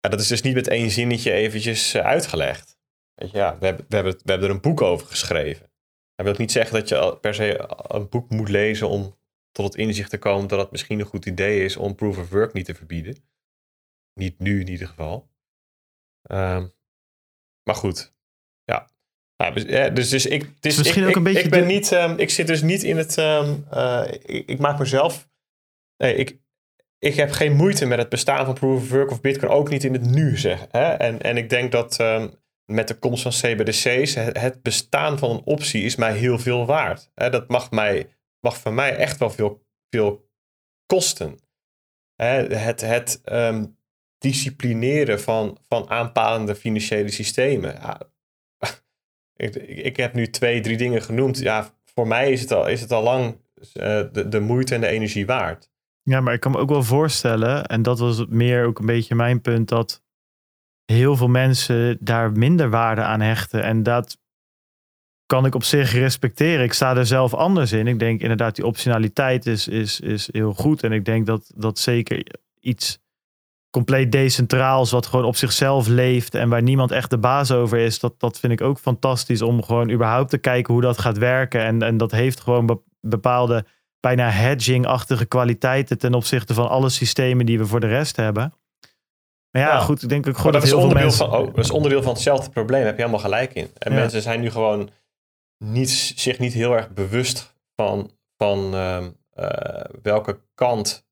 ja 0.00 0.08
dat 0.08 0.20
is 0.20 0.28
dus 0.28 0.42
niet 0.42 0.54
met 0.54 0.68
één 0.68 0.90
zinnetje 0.90 1.32
eventjes 1.32 1.94
eh, 1.94 2.04
uitgelegd. 2.04 2.78
Weet 3.14 3.30
je, 3.30 3.36
ja, 3.36 3.58
we, 3.58 3.66
hebben, 3.66 3.86
we, 3.88 3.94
hebben, 3.94 4.12
we 4.12 4.30
hebben 4.30 4.48
er 4.48 4.54
een 4.54 4.60
boek 4.60 4.82
over 4.82 5.06
geschreven. 5.06 5.70
Dat 6.14 6.26
wil 6.26 6.34
niet 6.38 6.52
zeggen 6.52 6.74
dat 6.74 6.88
je 6.88 7.18
per 7.20 7.34
se 7.34 7.76
een 7.94 8.08
boek 8.08 8.30
moet 8.30 8.48
lezen 8.48 8.88
om 8.88 9.16
tot 9.50 9.64
het 9.64 9.74
inzicht 9.74 10.10
te 10.10 10.18
komen 10.18 10.48
dat 10.48 10.58
het 10.58 10.70
misschien 10.70 11.00
een 11.00 11.06
goed 11.06 11.26
idee 11.26 11.64
is 11.64 11.76
om 11.76 11.94
proof 11.94 12.18
of 12.18 12.30
work 12.30 12.52
niet 12.52 12.64
te 12.64 12.74
verbieden. 12.74 13.16
Niet 14.14 14.38
nu 14.38 14.60
in 14.60 14.68
ieder 14.68 14.88
geval. 14.88 15.30
Um, 16.30 16.72
maar 17.62 17.74
goed, 17.74 18.14
ja. 18.64 18.90
Nou, 19.36 19.54
dus, 19.54 19.62
ja, 19.62 19.88
dus, 19.88 20.08
dus 20.08 20.26
ik, 20.26 20.42
het 20.42 20.66
is, 20.66 20.76
misschien 20.78 21.02
ik, 21.02 21.08
ook 21.08 21.16
een 21.16 21.26
ik, 21.26 21.32
beetje. 21.32 21.44
Ik 21.44 21.50
ben 21.50 21.66
de... 21.66 21.72
niet, 21.72 21.90
um, 21.92 22.18
ik 22.18 22.30
zit 22.30 22.46
dus 22.46 22.62
niet 22.62 22.82
in 22.82 22.96
het. 22.96 23.16
Um, 23.16 23.66
uh, 23.74 24.02
ik, 24.22 24.48
ik, 24.48 24.58
maak 24.58 24.78
mezelf. 24.78 25.28
Nee, 25.96 26.14
ik, 26.14 26.38
ik 26.98 27.14
heb 27.14 27.30
geen 27.30 27.52
moeite 27.52 27.86
met 27.86 27.98
het 27.98 28.08
bestaan 28.08 28.44
van 28.44 28.54
proof 28.54 28.82
of 28.82 28.90
work 28.90 29.10
of 29.10 29.20
Bitcoin, 29.20 29.52
ook 29.52 29.70
niet 29.70 29.84
in 29.84 29.92
het 29.92 30.10
nu 30.10 30.36
zeg. 30.36 30.66
Hè? 30.70 30.92
En, 30.92 31.20
en 31.22 31.36
ik 31.36 31.48
denk 31.48 31.72
dat 31.72 31.96
met 32.64 32.88
de 32.88 32.98
komst 32.98 33.22
van 33.22 33.32
CBDC's, 33.32 34.14
het, 34.14 34.40
het, 34.40 34.62
bestaan 34.62 35.18
van 35.18 35.30
een 35.30 35.42
optie 35.44 35.82
is 35.82 35.96
mij 35.96 36.16
heel 36.16 36.38
veel 36.38 36.66
waard. 36.66 37.10
Hè? 37.14 37.30
Dat 37.30 37.48
mag 37.48 37.70
mij 37.70 38.08
mag 38.46 38.60
van 38.60 38.74
mij 38.74 38.96
echt 38.96 39.18
wel 39.18 39.30
veel, 39.30 39.66
veel 39.90 40.28
kosten. 40.86 41.38
het 42.16 42.80
het 42.80 43.20
um, 43.24 43.78
disciplineren 44.18 45.20
van, 45.20 45.58
van 45.68 45.90
aanpalende 45.90 46.54
financiële 46.54 47.10
systemen. 47.10 47.72
Ja, 47.72 48.00
ik, 49.36 49.54
ik 49.56 49.96
heb 49.96 50.14
nu 50.14 50.26
twee, 50.26 50.60
drie 50.60 50.76
dingen 50.76 51.02
genoemd. 51.02 51.38
Ja, 51.38 51.70
voor 51.84 52.06
mij 52.06 52.32
is 52.32 52.40
het 52.40 52.52
al, 52.52 52.66
is 52.68 52.80
het 52.80 52.92
al 52.92 53.02
lang 53.02 53.24
uh, 53.26 54.02
de, 54.12 54.28
de 54.28 54.40
moeite 54.40 54.74
en 54.74 54.80
de 54.80 54.86
energie 54.86 55.26
waard. 55.26 55.70
Ja, 56.02 56.20
maar 56.20 56.34
ik 56.34 56.40
kan 56.40 56.52
me 56.52 56.58
ook 56.58 56.68
wel 56.68 56.82
voorstellen, 56.82 57.66
en 57.66 57.82
dat 57.82 57.98
was 57.98 58.26
meer 58.26 58.64
ook 58.64 58.78
een 58.78 58.86
beetje 58.86 59.14
mijn 59.14 59.40
punt, 59.40 59.68
dat 59.68 60.02
heel 60.84 61.16
veel 61.16 61.28
mensen 61.28 61.98
daar 62.00 62.32
minder 62.32 62.70
waarde 62.70 63.02
aan 63.02 63.20
hechten. 63.20 63.62
En 63.62 63.82
dat 63.82 64.18
kan 65.26 65.46
ik 65.46 65.54
op 65.54 65.64
zich 65.64 65.92
respecteren. 65.92 66.64
Ik 66.64 66.72
sta 66.72 66.96
er 66.96 67.06
zelf 67.06 67.34
anders 67.34 67.72
in. 67.72 67.86
Ik 67.86 67.98
denk 67.98 68.20
inderdaad, 68.20 68.54
die 68.54 68.66
optionaliteit 68.66 69.46
is, 69.46 69.68
is, 69.68 70.00
is 70.00 70.28
heel 70.32 70.54
goed. 70.54 70.82
En 70.82 70.92
ik 70.92 71.04
denk 71.04 71.26
dat 71.26 71.52
dat 71.54 71.78
zeker 71.78 72.26
iets 72.60 72.98
compleet 73.76 74.12
decentraals, 74.12 74.90
wat 74.90 75.06
gewoon 75.06 75.24
op 75.24 75.36
zichzelf 75.36 75.86
leeft 75.86 76.34
en 76.34 76.48
waar 76.48 76.62
niemand 76.62 76.90
echt 76.90 77.10
de 77.10 77.18
baas 77.18 77.50
over 77.50 77.78
is, 77.78 77.98
dat, 77.98 78.20
dat 78.20 78.38
vind 78.38 78.52
ik 78.52 78.60
ook 78.60 78.78
fantastisch 78.78 79.42
om 79.42 79.62
gewoon 79.62 79.90
überhaupt 79.90 80.30
te 80.30 80.38
kijken 80.38 80.72
hoe 80.72 80.82
dat 80.82 80.98
gaat 80.98 81.18
werken. 81.18 81.60
En, 81.60 81.82
en 81.82 81.96
dat 81.96 82.10
heeft 82.10 82.40
gewoon 82.40 82.82
bepaalde 83.00 83.64
bijna 84.00 84.30
hedging-achtige 84.30 85.26
kwaliteiten 85.26 85.98
ten 85.98 86.14
opzichte 86.14 86.54
van 86.54 86.68
alle 86.68 86.88
systemen 86.88 87.46
die 87.46 87.58
we 87.58 87.66
voor 87.66 87.80
de 87.80 87.86
rest 87.86 88.16
hebben. 88.16 88.54
Maar 89.50 89.62
ja, 89.62 89.80
goed, 89.80 90.02
ik 90.02 90.08
denk 90.08 90.26
ook 90.28 90.36
gewoon 90.36 90.52
dat, 90.52 90.60
dat, 90.60 90.70
is 90.70 90.78
heel 90.78 90.90
veel 90.90 91.00
mensen... 91.00 91.30
Van, 91.30 91.38
oh, 91.38 91.54
dat 91.54 91.64
is 91.64 91.70
onderdeel 91.70 92.02
van 92.02 92.12
hetzelfde 92.12 92.50
probleem, 92.50 92.84
heb 92.84 92.96
je 92.96 93.00
helemaal 93.00 93.20
gelijk 93.20 93.54
in. 93.54 93.70
En 93.78 93.92
ja. 93.92 93.98
mensen 93.98 94.22
zijn 94.22 94.40
nu 94.40 94.50
gewoon 94.50 94.90
niet, 95.64 95.90
zich 96.16 96.38
niet 96.38 96.52
heel 96.52 96.72
erg 96.72 96.90
bewust 96.90 97.54
van, 97.74 98.10
van 98.36 98.74
uh, 98.74 99.04
uh, 99.34 99.80
welke 100.02 100.40
kant 100.54 101.05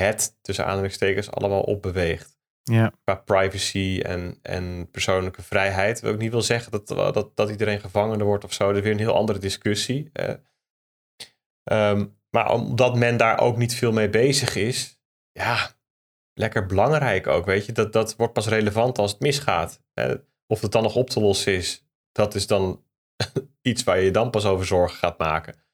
het, 0.00 0.38
tussen 0.42 0.66
aanhalingstekens, 0.66 1.30
allemaal 1.30 1.62
opbeweegt. 1.62 2.38
Ja. 2.62 2.92
Qua 3.04 3.14
privacy 3.14 4.00
en, 4.02 4.38
en 4.42 4.90
persoonlijke 4.90 5.42
vrijheid. 5.42 6.00
Wat 6.00 6.12
ik 6.12 6.18
niet 6.18 6.30
wil 6.30 6.42
zeggen 6.42 6.70
dat, 6.70 6.88
dat, 6.88 7.36
dat 7.36 7.50
iedereen 7.50 7.80
gevangen 7.80 8.22
wordt 8.22 8.44
of 8.44 8.52
zo. 8.52 8.66
Dat 8.66 8.76
is 8.76 8.82
weer 8.82 8.92
een 8.92 8.98
heel 8.98 9.14
andere 9.14 9.38
discussie. 9.38 10.10
Uh, 10.12 10.34
um, 11.90 12.18
maar 12.30 12.52
omdat 12.52 12.96
men 12.96 13.16
daar 13.16 13.40
ook 13.40 13.56
niet 13.56 13.74
veel 13.74 13.92
mee 13.92 14.08
bezig 14.08 14.56
is, 14.56 15.00
ja, 15.32 15.70
lekker 16.34 16.66
belangrijk 16.66 17.26
ook, 17.26 17.44
weet 17.44 17.66
je. 17.66 17.72
Dat, 17.72 17.92
dat 17.92 18.16
wordt 18.16 18.32
pas 18.32 18.48
relevant 18.48 18.98
als 18.98 19.10
het 19.10 19.20
misgaat. 19.20 19.82
Of 20.46 20.60
het 20.60 20.72
dan 20.72 20.82
nog 20.82 20.96
op 20.96 21.10
te 21.10 21.20
lossen 21.20 21.54
is, 21.54 21.86
dat 22.12 22.34
is 22.34 22.46
dan 22.46 22.84
iets 23.62 23.84
waar 23.84 24.00
je 24.00 24.10
dan 24.10 24.30
pas 24.30 24.44
over 24.44 24.66
zorgen 24.66 24.98
gaat 24.98 25.18
maken. 25.18 25.64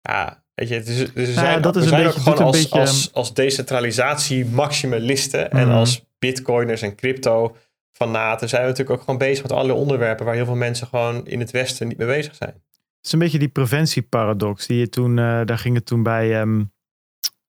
Ja, 0.00 0.41
weet 0.54 0.68
je, 0.68 0.82
dus, 0.82 1.12
dus 1.12 1.34
zijn, 1.34 1.46
ja, 1.46 1.60
dat 1.60 1.76
is 1.76 1.82
we 1.82 1.88
zijn 1.88 2.00
een 2.00 2.06
beetje, 2.06 2.20
ook 2.20 2.24
gewoon 2.24 2.46
als, 2.46 2.60
beetje... 2.60 2.78
als, 2.80 3.12
als 3.12 3.34
decentralisatie 3.34 4.44
maximalisten 4.44 5.48
mm. 5.52 5.58
en 5.58 5.66
mhm. 5.68 5.76
als 5.76 6.04
bitcoiners 6.18 6.82
en 6.82 6.94
crypto 6.94 7.56
fanaten 7.92 8.48
zijn 8.48 8.62
we 8.62 8.68
natuurlijk 8.68 8.98
ook 8.98 9.04
gewoon 9.04 9.18
bezig 9.18 9.42
met 9.42 9.52
alle 9.52 9.72
onderwerpen 9.72 10.24
waar 10.24 10.34
heel 10.34 10.44
veel 10.44 10.54
mensen 10.54 10.86
gewoon 10.86 11.26
in 11.26 11.40
het 11.40 11.50
Westen 11.50 11.88
niet 11.88 11.98
mee 11.98 12.06
bezig 12.06 12.34
zijn. 12.34 12.50
Het 12.50 13.10
is 13.10 13.12
een 13.12 13.18
beetje 13.18 13.38
die 13.38 13.48
preventieparadox. 13.48 14.66
Die 14.66 14.78
je 14.78 14.88
toen, 14.88 15.18
eh, 15.18 15.40
daar 15.44 15.58
ging 15.58 15.74
het 15.74 15.86
toen 15.86 16.02
bij, 16.02 16.40
ehm, 16.40 16.64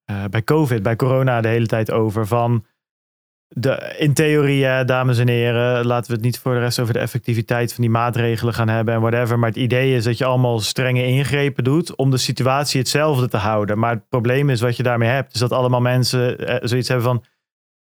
eh, 0.05 0.25
bij 0.29 0.43
COVID, 0.43 0.83
bij 0.83 0.95
corona 0.95 1.41
de 1.41 1.47
hele 1.47 1.65
tijd 1.65 1.91
over. 1.91 2.27
Van 2.27 2.65
de, 3.55 3.95
in 3.97 4.13
theorie, 4.13 4.85
dames 4.85 5.17
en 5.17 5.27
heren, 5.27 5.85
laten 5.85 6.07
we 6.09 6.15
het 6.15 6.25
niet 6.25 6.39
voor 6.39 6.53
de 6.53 6.59
rest 6.59 6.79
over 6.79 6.93
de 6.93 6.99
effectiviteit 6.99 7.73
van 7.73 7.81
die 7.81 7.91
maatregelen 7.91 8.53
gaan 8.53 8.67
hebben 8.67 8.93
en 8.93 9.01
whatever. 9.01 9.39
Maar 9.39 9.49
het 9.49 9.57
idee 9.57 9.95
is 9.95 10.03
dat 10.03 10.17
je 10.17 10.25
allemaal 10.25 10.59
strenge 10.59 11.05
ingrepen 11.05 11.63
doet 11.63 11.95
om 11.95 12.11
de 12.11 12.17
situatie 12.17 12.79
hetzelfde 12.79 13.27
te 13.27 13.37
houden. 13.37 13.79
Maar 13.79 13.91
het 13.91 14.09
probleem 14.09 14.49
is 14.49 14.61
wat 14.61 14.77
je 14.77 14.83
daarmee 14.83 15.09
hebt, 15.09 15.33
is 15.33 15.39
dat 15.39 15.51
allemaal 15.51 15.81
mensen 15.81 16.47
eh, 16.47 16.55
zoiets 16.61 16.87
hebben 16.87 17.05
van. 17.05 17.23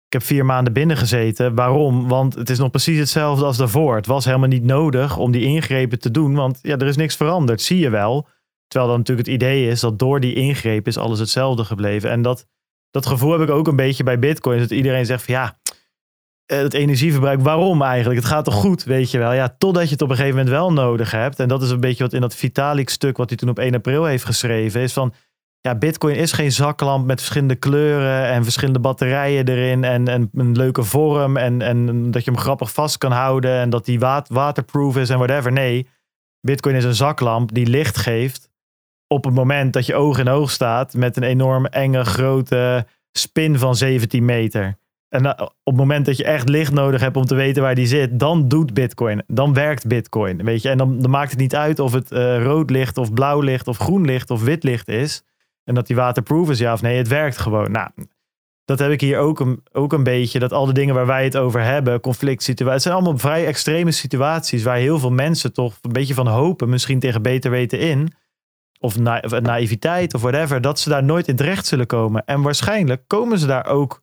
Ik 0.05 0.19
heb 0.19 0.23
vier 0.23 0.45
maanden 0.45 0.73
binnen 0.73 0.97
gezeten. 0.97 1.55
Waarom? 1.55 2.07
Want 2.07 2.35
het 2.35 2.49
is 2.49 2.57
nog 2.57 2.71
precies 2.71 2.99
hetzelfde 2.99 3.45
als 3.45 3.57
daarvoor. 3.57 3.95
Het 3.95 4.05
was 4.05 4.25
helemaal 4.25 4.47
niet 4.47 4.63
nodig 4.63 5.17
om 5.17 5.31
die 5.31 5.43
ingrepen 5.43 5.99
te 5.99 6.11
doen. 6.11 6.35
Want 6.35 6.59
ja, 6.61 6.77
er 6.77 6.87
is 6.87 6.95
niks 6.95 7.15
veranderd. 7.15 7.61
Zie 7.61 7.79
je 7.79 7.89
wel. 7.89 8.27
Terwijl 8.67 8.89
dan 8.89 8.99
natuurlijk 8.99 9.27
het 9.27 9.35
idee 9.35 9.67
is 9.67 9.79
dat 9.79 9.99
door 9.99 10.19
die 10.19 10.33
ingreep 10.33 10.87
is 10.87 10.97
alles 10.97 11.19
hetzelfde 11.19 11.63
gebleven. 11.63 12.09
En 12.09 12.21
dat, 12.21 12.47
dat 12.91 13.05
gevoel 13.05 13.31
heb 13.31 13.41
ik 13.41 13.49
ook 13.49 13.67
een 13.67 13.75
beetje 13.75 14.03
bij 14.03 14.19
Bitcoin. 14.19 14.59
Dat 14.59 14.71
iedereen 14.71 15.05
zegt 15.05 15.23
van 15.23 15.33
ja, 15.33 15.58
het 16.55 16.73
energieverbruik, 16.73 17.41
waarom 17.41 17.81
eigenlijk? 17.81 18.19
Het 18.19 18.29
gaat 18.29 18.45
toch 18.45 18.53
goed, 18.53 18.83
weet 18.83 19.11
je 19.11 19.17
wel. 19.17 19.33
Ja, 19.33 19.55
totdat 19.57 19.83
je 19.83 19.89
het 19.89 20.01
op 20.01 20.09
een 20.09 20.15
gegeven 20.15 20.37
moment 20.37 20.55
wel 20.55 20.73
nodig 20.73 21.11
hebt. 21.11 21.39
En 21.39 21.47
dat 21.47 21.61
is 21.61 21.69
een 21.69 21.79
beetje 21.79 22.03
wat 22.03 22.13
in 22.13 22.21
dat 22.21 22.35
Vitalik 22.35 22.89
stuk 22.89 23.17
wat 23.17 23.29
hij 23.29 23.37
toen 23.37 23.49
op 23.49 23.59
1 23.59 23.75
april 23.75 24.05
heeft 24.05 24.25
geschreven. 24.25 24.81
Is 24.81 24.93
van, 24.93 25.13
ja, 25.61 25.75
Bitcoin 25.75 26.15
is 26.15 26.31
geen 26.31 26.51
zaklamp 26.51 27.05
met 27.05 27.19
verschillende 27.19 27.55
kleuren 27.55 28.25
en 28.25 28.43
verschillende 28.43 28.79
batterijen 28.79 29.47
erin 29.47 29.83
en, 29.83 30.07
en 30.07 30.29
een 30.33 30.57
leuke 30.57 30.83
vorm 30.83 31.37
en, 31.37 31.61
en 31.61 32.11
dat 32.11 32.23
je 32.23 32.31
hem 32.31 32.39
grappig 32.39 32.73
vast 32.73 32.97
kan 32.97 33.11
houden 33.11 33.59
en 33.59 33.69
dat 33.69 33.85
die 33.85 33.99
wat, 33.99 34.27
waterproof 34.29 34.97
is 34.97 35.09
en 35.09 35.17
whatever. 35.17 35.51
Nee, 35.51 35.87
Bitcoin 36.41 36.75
is 36.75 36.83
een 36.83 36.95
zaklamp 36.95 37.53
die 37.53 37.67
licht 37.67 37.97
geeft 37.97 38.49
op 39.07 39.23
het 39.23 39.33
moment 39.33 39.73
dat 39.73 39.85
je 39.85 39.95
oog 39.95 40.17
in 40.17 40.29
oog 40.29 40.51
staat 40.51 40.93
met 40.93 41.17
een 41.17 41.23
enorm 41.23 41.65
enge 41.65 42.05
grote 42.05 42.85
spin 43.11 43.57
van 43.57 43.75
17 43.75 44.25
meter. 44.25 44.78
En 45.09 45.25
eh, 45.25 45.45
op 45.45 45.55
het 45.63 45.75
moment 45.75 46.05
dat 46.05 46.17
je 46.17 46.23
echt 46.23 46.49
licht 46.49 46.71
nodig 46.71 47.01
hebt 47.01 47.17
om 47.17 47.25
te 47.25 47.35
weten 47.35 47.61
waar 47.61 47.75
die 47.75 47.85
zit, 47.85 48.19
dan 48.19 48.47
doet 48.47 48.73
Bitcoin. 48.73 49.23
Dan 49.27 49.53
werkt 49.53 49.87
Bitcoin. 49.87 50.43
Weet 50.43 50.61
je? 50.61 50.69
En 50.69 50.77
dan, 50.77 50.99
dan 50.99 51.11
maakt 51.11 51.31
het 51.31 51.39
niet 51.39 51.55
uit 51.55 51.79
of 51.79 51.93
het 51.93 52.11
uh, 52.11 52.43
rood 52.43 52.69
licht 52.69 52.97
of 52.97 53.13
blauw 53.13 53.41
licht 53.41 53.67
of 53.67 53.77
groen 53.77 54.05
licht 54.05 54.29
of 54.29 54.43
wit 54.43 54.63
licht 54.63 54.87
is. 54.87 55.23
En 55.63 55.75
dat 55.75 55.87
die 55.87 55.95
waterproof 55.95 56.49
is, 56.49 56.59
ja 56.59 56.73
of 56.73 56.81
nee. 56.81 56.97
Het 56.97 57.07
werkt 57.07 57.37
gewoon. 57.37 57.71
Nou, 57.71 57.89
dat 58.65 58.79
heb 58.79 58.91
ik 58.91 59.01
hier 59.01 59.17
ook 59.17 59.39
een, 59.39 59.63
ook 59.71 59.93
een 59.93 60.03
beetje. 60.03 60.39
Dat 60.39 60.53
al 60.53 60.65
de 60.65 60.73
dingen 60.73 60.95
waar 60.95 61.05
wij 61.05 61.23
het 61.23 61.37
over 61.37 61.63
hebben, 61.63 61.99
conflict 61.99 62.43
situaties. 62.43 62.83
Het 62.83 62.93
zijn 62.93 62.95
allemaal 62.95 63.19
vrij 63.19 63.45
extreme 63.45 63.91
situaties 63.91 64.63
waar 64.63 64.77
heel 64.77 64.99
veel 64.99 65.11
mensen 65.11 65.53
toch 65.53 65.77
een 65.81 65.91
beetje 65.91 66.13
van 66.13 66.27
hopen. 66.27 66.69
Misschien 66.69 66.99
tegen 66.99 67.21
beter 67.21 67.51
weten 67.51 67.79
in. 67.79 68.13
Of, 68.79 68.97
of 68.97 69.41
naïviteit 69.41 70.13
of 70.13 70.21
whatever. 70.21 70.61
Dat 70.61 70.79
ze 70.79 70.89
daar 70.89 71.03
nooit 71.03 71.27
in 71.27 71.35
terecht 71.35 71.65
zullen 71.65 71.87
komen. 71.87 72.25
En 72.25 72.41
waarschijnlijk 72.41 73.03
komen 73.07 73.39
ze 73.39 73.47
daar 73.47 73.65
ook 73.65 74.01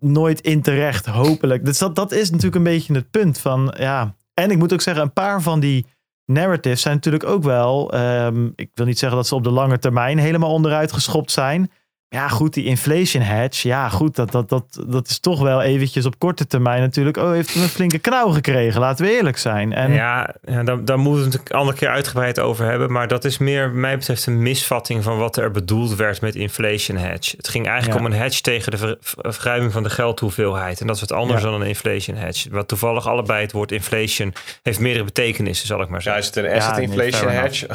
nooit 0.00 0.40
in 0.40 0.62
terecht, 0.62 1.06
hopelijk. 1.06 1.64
Dus 1.64 1.78
dat, 1.78 1.94
dat 1.94 2.12
is 2.12 2.30
natuurlijk 2.30 2.56
een 2.56 2.62
beetje 2.62 2.94
het 2.94 3.10
punt 3.10 3.38
van, 3.38 3.74
ja. 3.78 4.14
En 4.34 4.50
ik 4.50 4.58
moet 4.58 4.72
ook 4.72 4.80
zeggen, 4.80 5.02
een 5.02 5.12
paar 5.12 5.42
van 5.42 5.60
die 5.60 5.86
narratives 6.26 6.80
zijn 6.80 6.94
natuurlijk 6.94 7.24
ook 7.24 7.42
wel, 7.42 7.92
ehm, 7.92 8.46
ik 8.56 8.70
wil 8.74 8.86
niet 8.86 8.98
zeggen 8.98 9.18
dat 9.18 9.26
ze 9.26 9.34
op 9.34 9.44
de 9.44 9.50
lange 9.50 9.78
termijn 9.78 10.18
helemaal 10.18 10.52
onderuit 10.52 10.92
geschopt 10.92 11.30
zijn. 11.30 11.70
Ja, 12.12 12.28
goed, 12.28 12.54
die 12.54 12.64
inflation 12.64 13.22
hedge. 13.22 13.68
Ja, 13.68 13.88
goed, 13.88 14.16
dat, 14.16 14.32
dat, 14.32 14.48
dat, 14.48 14.64
dat 14.86 15.08
is 15.08 15.18
toch 15.18 15.40
wel 15.40 15.62
eventjes 15.62 16.06
op 16.06 16.18
korte 16.18 16.46
termijn 16.46 16.80
natuurlijk. 16.80 17.16
Oh, 17.16 17.30
heeft 17.30 17.54
een 17.54 17.68
flinke 17.68 17.98
knauw 17.98 18.28
gekregen, 18.28 18.80
laten 18.80 19.04
we 19.04 19.12
eerlijk 19.12 19.38
zijn. 19.38 19.72
En... 19.72 19.92
Ja, 19.92 20.34
ja 20.44 20.62
daar, 20.62 20.84
daar 20.84 20.98
moeten 20.98 21.24
we 21.24 21.36
het 21.36 21.50
een 21.50 21.56
andere 21.56 21.78
keer 21.78 21.88
uitgebreid 21.88 22.40
over 22.40 22.64
hebben. 22.64 22.92
Maar 22.92 23.08
dat 23.08 23.24
is 23.24 23.38
meer, 23.38 23.70
mij 23.70 23.98
betreft, 23.98 24.26
een 24.26 24.42
misvatting 24.42 25.02
van 25.02 25.18
wat 25.18 25.36
er 25.36 25.50
bedoeld 25.50 25.94
werd 25.94 26.20
met 26.20 26.34
inflation 26.34 26.96
hedge. 26.96 27.36
Het 27.36 27.48
ging 27.48 27.66
eigenlijk 27.66 28.00
om 28.00 28.06
een 28.06 28.12
hedge 28.12 28.40
tegen 28.40 28.70
de 28.70 28.78
ver, 28.78 28.96
verruiming 29.00 29.72
van 29.72 29.82
de 29.82 29.90
geldhoeveelheid. 29.90 30.80
En 30.80 30.86
dat 30.86 30.94
is 30.94 31.00
wat 31.00 31.12
anders 31.12 31.42
ja. 31.42 31.50
dan 31.50 31.60
een 31.60 31.66
inflation 31.66 32.16
hedge. 32.16 32.50
Wat 32.50 32.68
toevallig 32.68 33.08
allebei 33.08 33.42
het 33.42 33.52
woord 33.52 33.72
inflation 33.72 34.32
heeft 34.62 34.80
meerdere 34.80 35.04
betekenissen, 35.04 35.66
zal 35.66 35.80
ik 35.80 35.88
maar 35.88 36.02
zeggen. 36.02 36.22
Ja, 36.22 36.28
is 36.28 36.34
het 36.34 36.44
een 36.44 36.60
asset 36.60 36.78
inflation 36.78 37.30
hedge? 37.30 37.66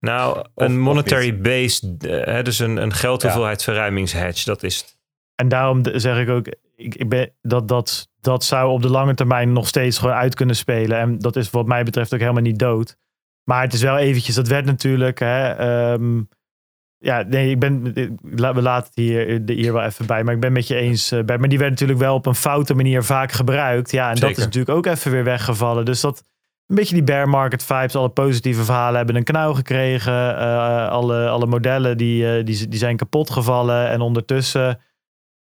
nou, 0.00 0.44
een 0.54 0.80
monetary 0.80 1.38
based, 1.38 1.84
uh, 2.00 2.42
dus 2.42 2.58
een, 2.58 2.76
een 2.76 2.92
geldhoeveelheid 2.92 3.61
verruimingshedge, 3.64 4.44
dat 4.44 4.62
is 4.62 4.76
het. 4.76 5.00
En 5.34 5.48
daarom 5.48 5.80
zeg 5.92 6.18
ik 6.18 6.28
ook, 6.28 6.46
ik, 6.76 6.94
ik 6.94 7.08
ben, 7.08 7.32
dat, 7.42 7.68
dat, 7.68 8.08
dat 8.20 8.44
zou 8.44 8.70
op 8.70 8.82
de 8.82 8.90
lange 8.90 9.14
termijn 9.14 9.52
nog 9.52 9.68
steeds 9.68 9.98
gewoon 9.98 10.14
uit 10.14 10.34
kunnen 10.34 10.56
spelen. 10.56 10.98
En 10.98 11.18
dat 11.18 11.36
is 11.36 11.50
wat 11.50 11.66
mij 11.66 11.82
betreft 11.84 12.14
ook 12.14 12.20
helemaal 12.20 12.42
niet 12.42 12.58
dood. 12.58 12.96
Maar 13.44 13.62
het 13.62 13.72
is 13.72 13.82
wel 13.82 13.98
eventjes, 13.98 14.34
dat 14.34 14.48
werd 14.48 14.64
natuurlijk. 14.64 15.18
Hè, 15.18 15.92
um, 15.92 16.28
ja, 16.98 17.22
nee, 17.22 17.50
ik 17.50 17.58
ben. 17.58 17.82
We 18.22 18.62
laten 18.62 18.86
het 18.86 18.90
hier, 18.94 19.42
hier 19.46 19.72
wel 19.72 19.82
even 19.82 20.06
bij. 20.06 20.24
Maar 20.24 20.34
ik 20.34 20.40
ben 20.40 20.52
met 20.52 20.66
je 20.66 20.74
eens. 20.74 21.12
Uh, 21.12 21.24
bij, 21.24 21.38
maar 21.38 21.48
die 21.48 21.58
werd 21.58 21.70
natuurlijk 21.70 21.98
wel 21.98 22.14
op 22.14 22.26
een 22.26 22.34
foute 22.34 22.74
manier 22.74 23.02
vaak 23.02 23.32
gebruikt. 23.32 23.90
Ja, 23.90 24.10
en 24.10 24.16
Zeker. 24.16 24.28
dat 24.28 24.38
is 24.38 24.44
natuurlijk 24.44 24.76
ook 24.76 24.86
even 24.86 25.10
weer 25.10 25.24
weggevallen. 25.24 25.84
Dus 25.84 26.00
dat. 26.00 26.24
Een 26.72 26.78
beetje 26.78 26.94
die 26.94 27.04
bear 27.04 27.28
market 27.28 27.64
vibes. 27.64 27.94
Alle 27.94 28.08
positieve 28.08 28.64
verhalen 28.64 28.96
hebben 28.96 29.16
een 29.16 29.24
knauw 29.24 29.54
gekregen. 29.54 30.12
Uh, 30.12 30.88
alle, 30.88 31.28
alle 31.28 31.46
modellen 31.46 31.96
die, 31.96 32.22
uh, 32.22 32.44
die, 32.44 32.68
die 32.68 32.78
zijn 32.78 32.96
kapot 32.96 33.30
gevallen. 33.30 33.88
En 33.88 34.00
ondertussen 34.00 34.80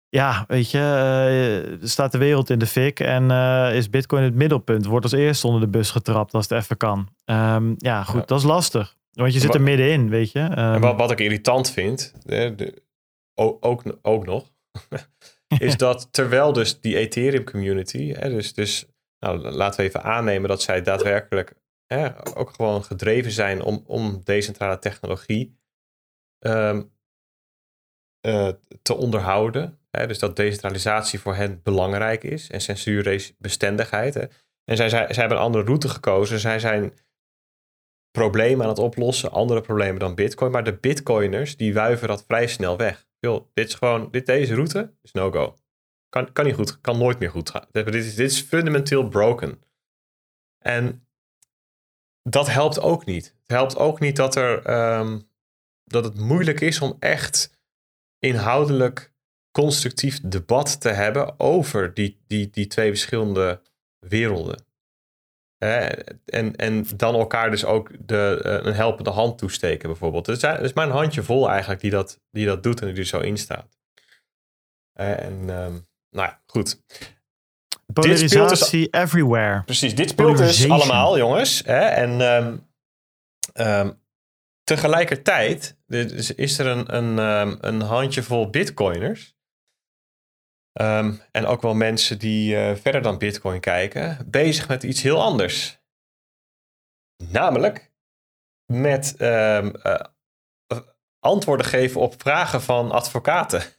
ja, 0.08 0.44
weet 0.48 0.70
je, 0.70 1.74
uh, 1.80 1.86
staat 1.88 2.12
de 2.12 2.18
wereld 2.18 2.50
in 2.50 2.58
de 2.58 2.66
fik 2.66 3.00
en 3.00 3.30
is 3.72 3.90
Bitcoin 3.90 4.22
het 4.22 4.34
middelpunt. 4.34 4.86
Wordt 4.86 5.04
als 5.04 5.14
eerste 5.14 5.46
onder 5.46 5.60
de 5.60 5.68
bus 5.68 5.90
getrapt 5.90 6.34
als 6.34 6.48
het 6.48 6.58
even 6.58 6.76
kan. 6.76 7.08
Um, 7.24 7.74
ja, 7.78 8.02
goed, 8.02 8.20
ja. 8.20 8.26
dat 8.26 8.38
is 8.38 8.44
lastig. 8.44 8.96
Want 9.12 9.32
je 9.32 9.40
zit 9.40 9.54
er 9.54 9.62
middenin, 9.62 10.08
weet 10.08 10.32
je. 10.32 10.40
Um, 10.40 10.50
en 10.50 10.80
wat, 10.80 10.96
wat 10.96 11.10
ik 11.10 11.20
irritant 11.20 11.70
vind, 11.70 12.12
de, 12.22 12.54
de, 12.56 12.82
ook, 13.34 13.66
ook, 13.66 13.82
ook 14.02 14.26
nog, 14.26 14.50
is 15.58 15.76
dat 15.86 16.08
terwijl 16.10 16.52
dus 16.52 16.80
die 16.80 16.96
Ethereum 16.96 17.44
community, 17.44 18.12
hè, 18.12 18.28
dus, 18.28 18.54
dus 18.54 18.86
nou, 19.18 19.38
laten 19.38 19.80
we 19.80 19.86
even 19.86 20.02
aannemen 20.02 20.48
dat 20.48 20.62
zij 20.62 20.82
daadwerkelijk 20.82 21.54
hè, 21.86 22.36
ook 22.36 22.50
gewoon 22.50 22.84
gedreven 22.84 23.32
zijn 23.32 23.62
om, 23.62 23.82
om 23.86 24.20
decentrale 24.24 24.78
technologie 24.78 25.58
um, 26.46 26.94
uh, 28.26 28.48
te 28.82 28.94
onderhouden. 28.94 29.78
Hè, 29.90 30.06
dus 30.06 30.18
dat 30.18 30.36
decentralisatie 30.36 31.20
voor 31.20 31.34
hen 31.34 31.60
belangrijk 31.62 32.24
is 32.24 32.50
en 32.50 32.60
censuurbestendigheid. 32.60 34.14
Hè. 34.14 34.24
En 34.64 34.76
zij, 34.76 34.88
zij, 34.88 35.06
zij 35.12 35.20
hebben 35.20 35.38
een 35.38 35.44
andere 35.44 35.64
route 35.64 35.88
gekozen. 35.88 36.38
Zij 36.38 36.58
zijn 36.58 36.92
problemen 38.10 38.62
aan 38.62 38.70
het 38.70 38.78
oplossen, 38.78 39.30
andere 39.30 39.60
problemen 39.60 39.98
dan 39.98 40.14
Bitcoin. 40.14 40.50
Maar 40.52 40.64
de 40.64 40.76
Bitcoiners 40.76 41.56
die 41.56 41.74
wuiven 41.74 42.08
dat 42.08 42.24
vrij 42.26 42.46
snel 42.46 42.76
weg. 42.76 43.06
Yo, 43.18 43.50
dit 43.54 43.68
is 43.68 43.74
gewoon, 43.74 44.10
dit, 44.10 44.26
deze 44.26 44.54
route 44.54 44.94
is 45.02 45.12
no-go. 45.12 45.56
Kan, 46.08 46.32
kan 46.32 46.44
niet 46.44 46.54
goed, 46.54 46.80
kan 46.80 46.98
nooit 46.98 47.18
meer 47.18 47.30
goed 47.30 47.50
gaan. 47.50 47.66
Dit 47.70 47.94
is, 47.94 48.14
dit 48.14 48.30
is 48.30 48.40
fundamenteel 48.40 49.08
broken. 49.08 49.62
En 50.58 51.06
dat 52.22 52.46
helpt 52.46 52.80
ook 52.80 53.04
niet. 53.04 53.34
Het 53.40 53.50
helpt 53.50 53.76
ook 53.76 54.00
niet 54.00 54.16
dat, 54.16 54.34
er, 54.36 54.70
um, 54.98 55.28
dat 55.84 56.04
het 56.04 56.18
moeilijk 56.18 56.60
is 56.60 56.80
om 56.80 56.96
echt 56.98 57.60
inhoudelijk 58.18 59.14
constructief 59.50 60.20
debat 60.20 60.80
te 60.80 60.88
hebben 60.88 61.40
over 61.40 61.94
die, 61.94 62.18
die, 62.26 62.50
die 62.50 62.66
twee 62.66 62.88
verschillende 62.88 63.60
werelden. 63.98 64.64
en, 65.58 66.56
en 66.56 66.86
dan 66.96 67.14
elkaar 67.14 67.50
dus 67.50 67.64
ook 67.64 68.08
de, 68.08 68.40
een 68.42 68.74
helpende 68.74 69.10
hand 69.10 69.38
toesteken, 69.38 69.88
bijvoorbeeld. 69.88 70.26
Het 70.26 70.42
is, 70.42 70.58
is 70.60 70.72
maar 70.72 70.86
een 70.86 70.92
handje 70.92 71.22
vol 71.22 71.50
eigenlijk 71.50 71.80
die 71.80 71.90
dat, 71.90 72.20
die 72.30 72.46
dat 72.46 72.62
doet 72.62 72.80
en 72.80 72.86
die 72.86 72.96
er 72.96 73.04
zo 73.04 73.20
in 73.20 73.38
staat. 73.38 73.78
en 74.92 75.48
um, 75.48 75.86
nou 76.16 76.28
ja, 76.28 76.40
goed. 76.46 76.82
Polarisatie 77.92 78.88
dus, 78.90 79.00
everywhere. 79.00 79.62
Precies, 79.64 79.94
dit 79.94 80.10
speelt 80.10 80.36
dus 80.36 80.70
allemaal, 80.70 81.18
jongens. 81.18 81.62
Hè? 81.64 81.78
En 81.78 82.20
um, 82.20 82.68
um, 83.54 84.02
tegelijkertijd 84.64 85.78
dus 85.86 86.34
is 86.34 86.58
er 86.58 86.66
een, 86.66 86.94
een, 86.94 87.18
um, 87.18 87.58
een 87.60 87.80
handjevol 87.80 88.50
bitcoiners. 88.50 89.34
en 91.30 91.46
ook 91.46 91.62
wel 91.62 91.74
mensen 91.74 92.18
die 92.18 92.54
uh, 92.54 92.76
verder 92.76 93.02
dan 93.02 93.18
bitcoin 93.18 93.60
kijken, 93.60 94.30
bezig 94.30 94.68
met 94.68 94.82
iets 94.82 95.02
heel 95.02 95.22
anders. 95.22 95.80
Namelijk 97.24 97.92
met 98.72 99.14
uh, 99.18 99.68
antwoorden 101.18 101.66
geven 101.66 102.00
op 102.00 102.14
vragen 102.20 102.62
van 102.62 102.90
advocaten. 102.90 103.75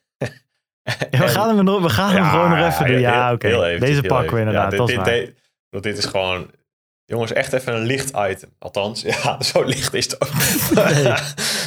Ja, 1.12 1.20
we 1.20 1.28
gaan 1.28 1.56
hem, 1.56 1.66
nog, 1.66 1.82
we 1.82 1.90
gaan 1.90 2.10
hem 2.10 2.24
ja, 2.24 2.30
gewoon 2.30 2.50
nog 2.50 2.68
even 2.68 2.88
doen. 2.88 3.00
Ja, 3.00 3.34
oké. 3.34 3.56
Okay. 3.56 3.80
Deze 3.80 4.02
pakken 4.02 4.34
we 4.34 4.40
inderdaad. 4.40 4.72
Dit, 4.72 4.88
dit, 4.88 5.06
dit, 5.06 5.84
dit, 5.84 5.98
is 5.98 6.06
gewoon... 6.06 6.52
Jongens, 7.06 7.34
echt 7.34 7.54
even 7.54 7.76
een 7.76 7.86
licht 7.86 8.12
item. 8.16 8.50
Althans, 8.60 9.02
ja, 9.24 9.42
zo 9.44 9.64
licht 9.64 9.94
is 9.94 10.04
het 10.04 10.22
ook. 10.22 10.30
Nee. 10.94 11.14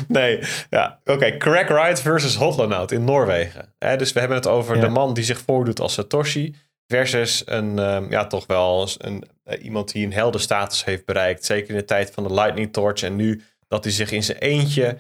nee, 0.20 0.42
ja. 0.70 0.98
Oké, 1.00 1.12
okay. 1.12 1.36
Crack 1.36 1.68
Ride 1.68 2.00
versus 2.00 2.34
Hotlonout 2.34 2.92
in 2.92 3.04
Noorwegen. 3.04 3.74
Dus 3.78 4.12
we 4.12 4.18
hebben 4.18 4.36
het 4.36 4.46
over 4.46 4.80
de 4.80 4.88
man 4.88 5.14
die 5.14 5.24
zich 5.24 5.40
voordoet 5.40 5.80
als 5.80 5.92
Satoshi. 5.92 6.54
Versus 6.86 7.42
een, 7.46 7.78
ehm, 7.78 8.10
ja, 8.10 8.26
toch 8.26 8.46
wel 8.46 8.88
een, 8.98 9.24
eh, 9.44 9.64
iemand 9.64 9.92
die 9.92 10.06
een 10.06 10.12
heldenstatus 10.12 10.84
heeft 10.84 11.04
bereikt. 11.04 11.44
Zeker 11.44 11.70
in 11.70 11.76
de 11.76 11.84
tijd 11.84 12.10
van 12.10 12.22
de 12.22 12.34
Lightning 12.34 12.72
Torch. 12.72 13.02
En 13.02 13.16
nu 13.16 13.42
dat 13.68 13.84
hij 13.84 13.92
zich 13.92 14.10
in 14.10 14.22
zijn 14.22 14.38
eentje, 14.38 14.98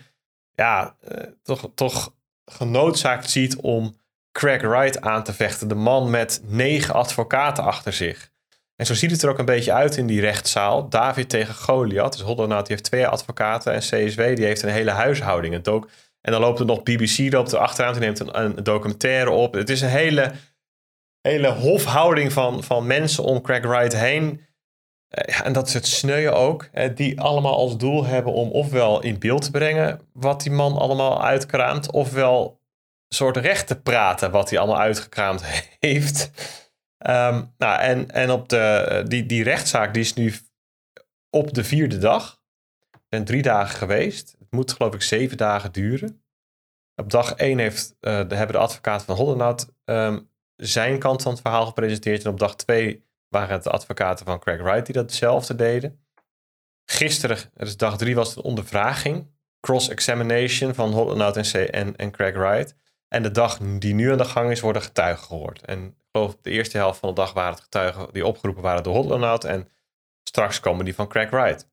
ja, 0.54 0.96
eh, 1.00 1.24
toch, 1.42 1.70
toch 1.74 2.14
genoodzaakt 2.44 3.30
ziet 3.30 3.56
om 3.56 3.96
Craig 4.40 4.62
Wright 4.62 5.00
aan 5.00 5.22
te 5.22 5.32
vechten. 5.32 5.68
De 5.68 5.74
man 5.74 6.10
met 6.10 6.42
negen 6.44 6.94
advocaten 6.94 7.64
achter 7.64 7.92
zich. 7.92 8.30
En 8.76 8.86
zo 8.86 8.94
ziet 8.94 9.10
het 9.10 9.22
er 9.22 9.30
ook 9.30 9.38
een 9.38 9.44
beetje 9.44 9.72
uit 9.72 9.96
in 9.96 10.06
die 10.06 10.20
rechtszaal. 10.20 10.88
David 10.88 11.28
tegen 11.28 11.54
Goliath. 11.54 12.12
Dus 12.12 12.20
Hoddernaut 12.20 12.66
die 12.66 12.76
heeft 12.76 12.88
twee 12.88 13.06
advocaten. 13.06 13.72
En 13.72 13.78
CSW 13.78 14.20
die 14.34 14.44
heeft 14.44 14.62
een 14.62 14.68
hele 14.68 14.90
huishouding. 14.90 15.66
Ook. 15.66 15.88
En 16.20 16.32
dan 16.32 16.40
loopt 16.40 16.58
er 16.58 16.66
nog 16.66 16.82
BBC 16.82 17.32
loopt 17.32 17.52
er 17.52 17.58
achteraan. 17.58 17.92
Die 17.92 18.00
neemt 18.00 18.18
een, 18.18 18.40
een 18.40 18.64
documentaire 18.64 19.30
op. 19.30 19.54
Het 19.54 19.70
is 19.70 19.80
een 19.80 19.88
hele, 19.88 20.32
hele 21.20 21.52
hofhouding 21.52 22.32
van, 22.32 22.62
van 22.62 22.86
mensen 22.86 23.24
om 23.24 23.40
Craig 23.40 23.62
Wright 23.62 23.96
heen. 23.96 24.46
Eh, 25.08 25.46
en 25.46 25.52
dat 25.52 25.66
is 25.66 25.74
het 25.74 25.86
sneuien 25.86 26.34
ook. 26.34 26.70
Die 26.94 27.20
allemaal 27.20 27.56
als 27.56 27.76
doel 27.76 28.04
hebben 28.04 28.32
om 28.32 28.50
ofwel 28.50 29.02
in 29.02 29.18
beeld 29.18 29.42
te 29.42 29.50
brengen 29.50 30.00
wat 30.12 30.42
die 30.42 30.52
man 30.52 30.76
allemaal 30.76 31.24
uitkraamt. 31.24 31.90
Ofwel 31.90 32.59
soort 33.14 33.36
recht 33.36 33.66
te 33.66 33.80
praten 33.80 34.30
wat 34.30 34.50
hij 34.50 34.58
allemaal 34.58 34.80
uitgekraamd 34.80 35.42
heeft. 35.78 36.30
Ehm, 36.98 37.44
nou, 37.58 37.80
en, 37.80 38.10
en 38.10 38.30
op 38.30 38.48
de, 38.48 39.04
die, 39.08 39.26
die 39.26 39.42
rechtszaak 39.42 39.94
die 39.94 40.02
is 40.02 40.14
nu 40.14 40.34
op 41.30 41.54
de 41.54 41.64
vierde 41.64 41.98
dag. 41.98 42.42
Zijn 43.08 43.24
drie 43.24 43.42
dagen 43.42 43.78
geweest. 43.78 44.36
Het 44.38 44.50
moet 44.50 44.72
geloof 44.72 44.94
ik 44.94 45.02
zeven 45.02 45.36
dagen 45.36 45.72
duren. 45.72 46.24
Op 46.94 47.10
dag 47.10 47.34
één 47.34 47.58
heeft, 47.58 47.96
eh, 48.00 48.28
de, 48.28 48.34
hebben 48.34 48.56
de 48.56 48.62
advocaten 48.62 49.06
van 49.06 49.16
Hoddernout 49.16 49.68
ehm, 49.84 50.20
zijn 50.56 50.98
kant 50.98 51.22
van 51.22 51.32
het 51.32 51.40
verhaal 51.40 51.66
gepresenteerd. 51.66 52.24
En 52.24 52.30
op 52.30 52.38
dag 52.38 52.56
twee 52.56 53.08
waren 53.28 53.54
het 53.54 53.62
de 53.62 53.70
advocaten 53.70 54.26
van 54.26 54.38
Craig 54.38 54.62
Wright 54.62 54.86
die 54.86 54.94
datzelfde 54.94 55.54
deden. 55.54 56.04
Gisteren, 56.84 57.38
dus 57.54 57.76
dag 57.76 57.98
drie, 57.98 58.14
was 58.14 58.36
een 58.36 58.42
ondervraging. 58.42 59.30
Cross-examination 59.60 60.74
van 60.74 60.92
Hoddernout 60.92 61.36
en, 61.36 61.70
en, 61.72 61.96
en 61.96 62.10
Craig 62.10 62.34
Wright. 62.34 62.74
En 63.14 63.22
de 63.22 63.30
dag 63.30 63.58
die 63.58 63.94
nu 63.94 64.12
aan 64.12 64.18
de 64.18 64.24
gang 64.24 64.50
is, 64.50 64.60
worden 64.60 64.82
getuigen 64.82 65.26
gehoord. 65.26 65.64
En 65.64 65.96
geloof 66.12 66.36
de 66.42 66.50
eerste 66.50 66.76
helft 66.76 66.98
van 66.98 67.08
de 67.08 67.14
dag 67.14 67.32
waren 67.32 67.52
het 67.52 67.62
getuigen 67.62 68.08
die 68.12 68.26
opgeroepen 68.26 68.62
waren 68.62 68.82
door 68.82 68.94
Hoddernout. 68.94 69.44
En 69.44 69.68
straks 70.22 70.60
komen 70.60 70.84
die 70.84 70.94
van 70.94 71.08
Craig 71.08 71.30
Wright. 71.30 71.68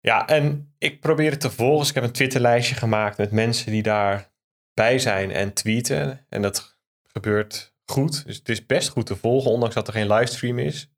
Ja, 0.00 0.26
en 0.26 0.74
ik 0.78 1.00
probeer 1.00 1.30
het 1.30 1.40
te 1.40 1.50
volgen. 1.50 1.88
Ik 1.88 1.94
heb 1.94 2.04
een 2.04 2.12
Twitterlijstje 2.12 2.74
gemaakt 2.74 3.18
met 3.18 3.30
mensen 3.30 3.72
die 3.72 3.82
daarbij 3.82 4.98
zijn 4.98 5.30
en 5.30 5.52
tweeten. 5.52 6.26
En 6.28 6.42
dat 6.42 6.78
gebeurt 7.02 7.74
goed. 7.84 8.26
Dus 8.26 8.36
het 8.36 8.48
is 8.48 8.66
best 8.66 8.88
goed 8.88 9.06
te 9.06 9.16
volgen, 9.16 9.50
ondanks 9.50 9.74
dat 9.74 9.86
er 9.86 9.92
geen 9.92 10.12
livestream 10.12 10.58
is. 10.58 10.90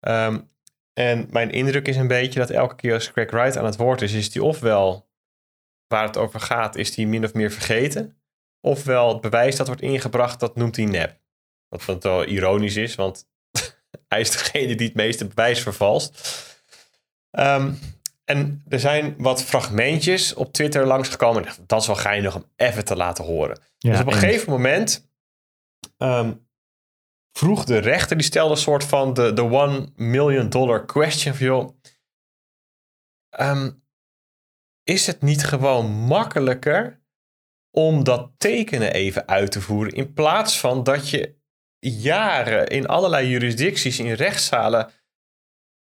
Ehm, 0.00 0.38
en 0.92 1.26
mijn 1.30 1.50
indruk 1.50 1.88
is 1.88 1.96
een 1.96 2.08
beetje 2.08 2.38
dat 2.38 2.50
elke 2.50 2.76
keer 2.76 2.94
als 2.94 3.12
Craig 3.12 3.30
Wright 3.30 3.56
aan 3.56 3.64
het 3.64 3.76
woord 3.76 4.02
is, 4.02 4.12
is 4.12 4.34
hij 4.34 4.42
ofwel 4.42 5.10
waar 5.86 6.06
het 6.06 6.16
over 6.16 6.40
gaat, 6.40 6.76
is 6.76 6.96
hij 6.96 7.06
min 7.06 7.24
of 7.24 7.34
meer 7.34 7.50
vergeten. 7.50 8.20
Ofwel 8.66 9.08
het 9.08 9.20
bewijs 9.20 9.56
dat 9.56 9.66
wordt 9.66 9.82
ingebracht, 9.82 10.40
dat 10.40 10.56
noemt 10.56 10.76
hij 10.76 10.84
nep. 10.84 11.20
Wat, 11.68 11.84
wat 11.84 12.02
wel 12.02 12.24
ironisch 12.24 12.76
is, 12.76 12.94
want 12.94 13.28
hij 14.08 14.20
is 14.20 14.30
degene 14.30 14.74
die 14.74 14.86
het 14.86 14.96
meeste 14.96 15.26
bewijs 15.26 15.62
vervalst. 15.62 16.44
Ehm, 17.30 17.72
en 18.24 18.64
er 18.68 18.80
zijn 18.80 19.14
wat 19.18 19.42
fragmentjes 19.42 20.34
op 20.34 20.52
Twitter 20.52 20.86
langsgekomen. 20.86 21.46
Dat 21.66 21.80
is 21.80 21.86
wel 21.86 21.96
geinig 21.96 22.34
om 22.34 22.44
even 22.56 22.84
te 22.84 22.96
laten 22.96 23.24
horen. 23.24 23.60
Ja, 23.78 23.90
dus 23.90 24.00
op 24.00 24.06
een 24.06 24.12
gegeven 24.12 24.50
moment 24.50 25.10
ehm, 25.96 26.32
vroeg 27.32 27.64
de 27.64 27.78
rechter, 27.78 28.16
die 28.16 28.26
stelde 28.26 28.50
een 28.50 28.60
soort 28.60 28.84
van 28.84 29.14
de, 29.14 29.32
de 29.32 29.42
one 29.42 29.88
million 29.94 30.48
dollar 30.48 30.86
question 30.86 31.34
van 31.34 31.46
joh, 31.46 31.78
ehm, 33.28 33.70
is 34.82 35.06
het 35.06 35.22
niet 35.22 35.44
gewoon 35.44 35.90
makkelijker 35.90 37.04
om 37.78 38.04
dat 38.04 38.30
tekenen 38.38 38.92
even 38.92 39.28
uit 39.28 39.50
te 39.50 39.60
voeren 39.60 39.92
in 39.92 40.12
plaats 40.12 40.60
van 40.60 40.82
dat 40.82 41.10
je 41.10 41.34
jaren 41.78 42.66
in 42.66 42.86
allerlei 42.86 43.28
jurisdicties, 43.28 43.98
in 43.98 44.12
rechtszalen 44.12 44.90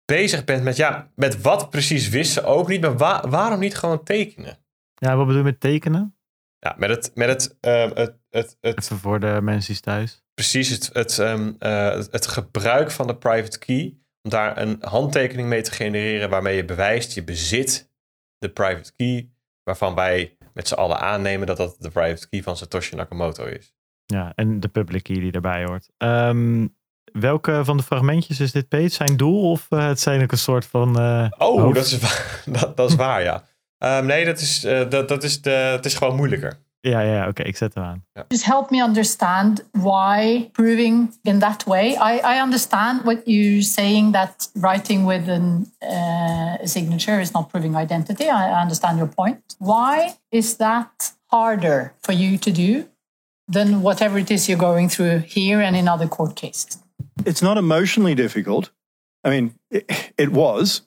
bezig 0.05 0.43
bent 0.43 0.63
met, 0.63 0.75
ja, 0.75 1.11
met 1.15 1.41
wat 1.41 1.69
precies 1.69 2.09
wisten 2.09 2.43
ze 2.43 2.47
ook 2.49 2.67
niet, 2.67 2.81
maar 2.81 2.97
wa- 2.97 3.29
waarom 3.29 3.59
niet 3.59 3.75
gewoon 3.77 4.03
tekenen? 4.03 4.57
Ja, 4.93 5.15
wat 5.15 5.25
bedoel 5.25 5.41
je 5.41 5.47
met 5.47 5.59
tekenen? 5.59 6.17
Ja, 6.59 6.75
met 6.77 6.89
het, 6.89 7.11
met 7.15 7.27
het, 7.27 7.57
ehm, 7.59 7.89
het, 7.93 8.17
het, 8.29 8.57
het 8.61 8.77
Even 8.81 8.97
voor 8.97 9.19
de 9.19 9.39
mensen 9.41 9.81
thuis. 9.81 10.23
precies 10.33 10.69
het, 10.69 10.89
het, 10.93 11.17
het, 11.17 12.11
het 12.11 12.27
gebruik 12.27 12.91
van 12.91 13.07
de 13.07 13.15
private 13.17 13.59
key. 13.59 13.97
Om 14.21 14.29
daar 14.31 14.57
een 14.57 14.77
handtekening 14.81 15.47
mee 15.47 15.61
te 15.61 15.71
genereren 15.71 16.29
waarmee 16.29 16.55
je 16.55 16.65
bewijst 16.65 17.13
je 17.13 17.23
bezit 17.23 17.91
de 18.37 18.49
private 18.49 18.91
key. 18.95 19.29
Waarvan 19.63 19.95
wij 19.95 20.37
met 20.53 20.67
z'n 20.67 20.73
allen 20.73 20.99
aannemen 20.99 21.47
dat 21.47 21.57
dat 21.57 21.75
de 21.79 21.89
private 21.89 22.29
key 22.29 22.41
van 22.43 22.57
Satoshi 22.57 22.95
Nakamoto 22.95 23.45
is. 23.45 23.73
Ja, 24.05 24.31
en 24.35 24.59
de 24.59 24.67
public 24.67 25.03
key 25.03 25.19
die 25.19 25.31
daarbij 25.31 25.63
hoort. 25.65 25.89
Ehm, 25.97 26.67
welke 27.11 27.61
van 27.65 27.77
de 27.77 27.83
fragmentjes 27.83 28.39
is 28.39 28.51
dit, 28.51 28.67
Peet? 28.67 28.93
Zijn 28.93 29.17
doel 29.17 29.49
of 29.51 29.65
eh, 29.69 29.87
het 29.87 29.99
zijn 29.99 30.21
ook 30.23 30.31
een 30.31 30.37
soort 30.37 30.65
van... 30.65 30.99
eh, 30.99 31.27
Oh, 31.37 31.61
hoofd- 31.61 31.75
dat 31.75 31.85
is, 31.85 31.99
waar, 31.99 32.41
dat, 32.59 32.77
dat 32.77 32.89
is 32.89 32.95
waar, 32.95 33.23
ja. 33.23 33.43
Ehm, 33.77 34.05
nee, 34.05 34.25
dat 34.25 34.39
is, 34.39 34.63
eh, 34.63 34.89
dat, 34.89 35.07
dat 35.07 35.23
is 35.23 35.41
de, 35.41 35.49
het 35.49 35.85
is 35.85 35.95
gewoon 35.95 36.15
moeilijker. 36.15 36.57
Ja, 36.85 36.99
ja, 36.99 37.13
ja, 37.13 37.27
oké, 37.27 37.43
ik 37.43 37.57
zet 37.57 37.73
hem 37.73 37.83
aan. 37.83 38.03
Just 38.27 38.45
help 38.45 38.69
me 38.69 38.83
understand 38.83 39.63
why 39.71 40.49
proving 40.51 41.13
in 41.21 41.39
that 41.39 41.63
way. 41.63 41.91
I, 41.91 42.19
I 42.23 42.41
understand 42.41 43.03
what 43.03 43.17
you're 43.25 43.61
saying 43.61 44.13
that 44.13 44.49
writing 44.53 45.07
with 45.07 45.29
an, 45.29 45.71
uh, 45.81 46.63
a 46.63 46.67
signature 46.67 47.19
is 47.19 47.31
not 47.31 47.47
proving 47.47 47.75
identity. 47.75 48.23
I, 48.23 48.49
I 48.49 48.61
understand 48.61 48.97
your 48.97 49.09
point. 49.09 49.55
Why 49.57 50.17
is 50.29 50.55
that 50.55 51.13
harder 51.25 51.93
for 52.01 52.13
you 52.13 52.37
to 52.37 52.51
do 52.51 52.85
than 53.51 53.81
whatever 53.81 54.17
it 54.17 54.29
is 54.29 54.47
you're 54.47 54.65
going 54.69 54.89
through 54.89 55.23
here 55.25 55.65
and 55.65 55.75
in 55.75 55.87
other 55.87 56.07
court 56.07 56.35
cases? 56.35 56.83
it's 57.25 57.41
not 57.41 57.57
emotionally 57.57 58.15
difficult. 58.15 58.71
I 59.23 59.29
mean, 59.29 59.53
it, 59.69 60.13
it 60.17 60.29
was, 60.29 60.81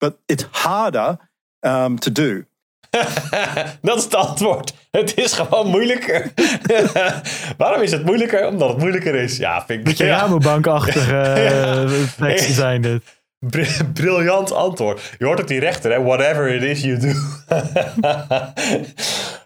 but 0.00 0.18
it's 0.28 0.44
harder 0.52 1.18
um, 1.62 1.98
to 1.98 2.10
do. 2.10 2.46
dat 3.82 3.98
is 3.98 4.04
het 4.04 4.14
antwoord. 4.14 4.74
Het 4.90 5.16
is 5.16 5.32
gewoon 5.32 5.66
moeilijker. 5.66 6.32
Waarom 7.56 7.82
is 7.82 7.90
het 7.90 8.04
moeilijker? 8.04 8.46
Omdat 8.46 8.68
het 8.68 8.78
moeilijker 8.78 9.14
is. 9.14 9.36
Ja, 9.36 9.64
vind 9.66 9.78
ik... 9.78 9.84
Beetje 9.84 10.04
ja. 10.04 10.18
Rabobankachtige 10.18 11.16
eh, 11.20 11.90
teksten 12.18 12.54
zijn 12.54 12.82
dit. 12.82 13.02
Br- 13.38 13.84
briljant 13.92 14.52
antwoord. 14.52 15.14
Je 15.18 15.24
hoort 15.24 15.40
ook 15.40 15.48
die 15.48 15.60
rechter, 15.60 15.92
hè? 15.92 16.02
Whatever 16.02 16.54
it 16.54 16.62
is 16.62 16.80
you 16.80 16.98
do. 16.98 17.12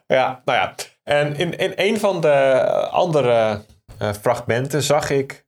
ja, 0.06 0.42
nou 0.44 0.58
ja. 0.58 0.74
En 1.02 1.36
in, 1.36 1.58
in 1.58 1.72
een 1.76 1.98
van 1.98 2.20
de 2.20 2.60
andere 2.90 3.62
eh, 3.98 4.12
fragmenten 4.20 4.82
zag 4.82 5.10
ik 5.10 5.46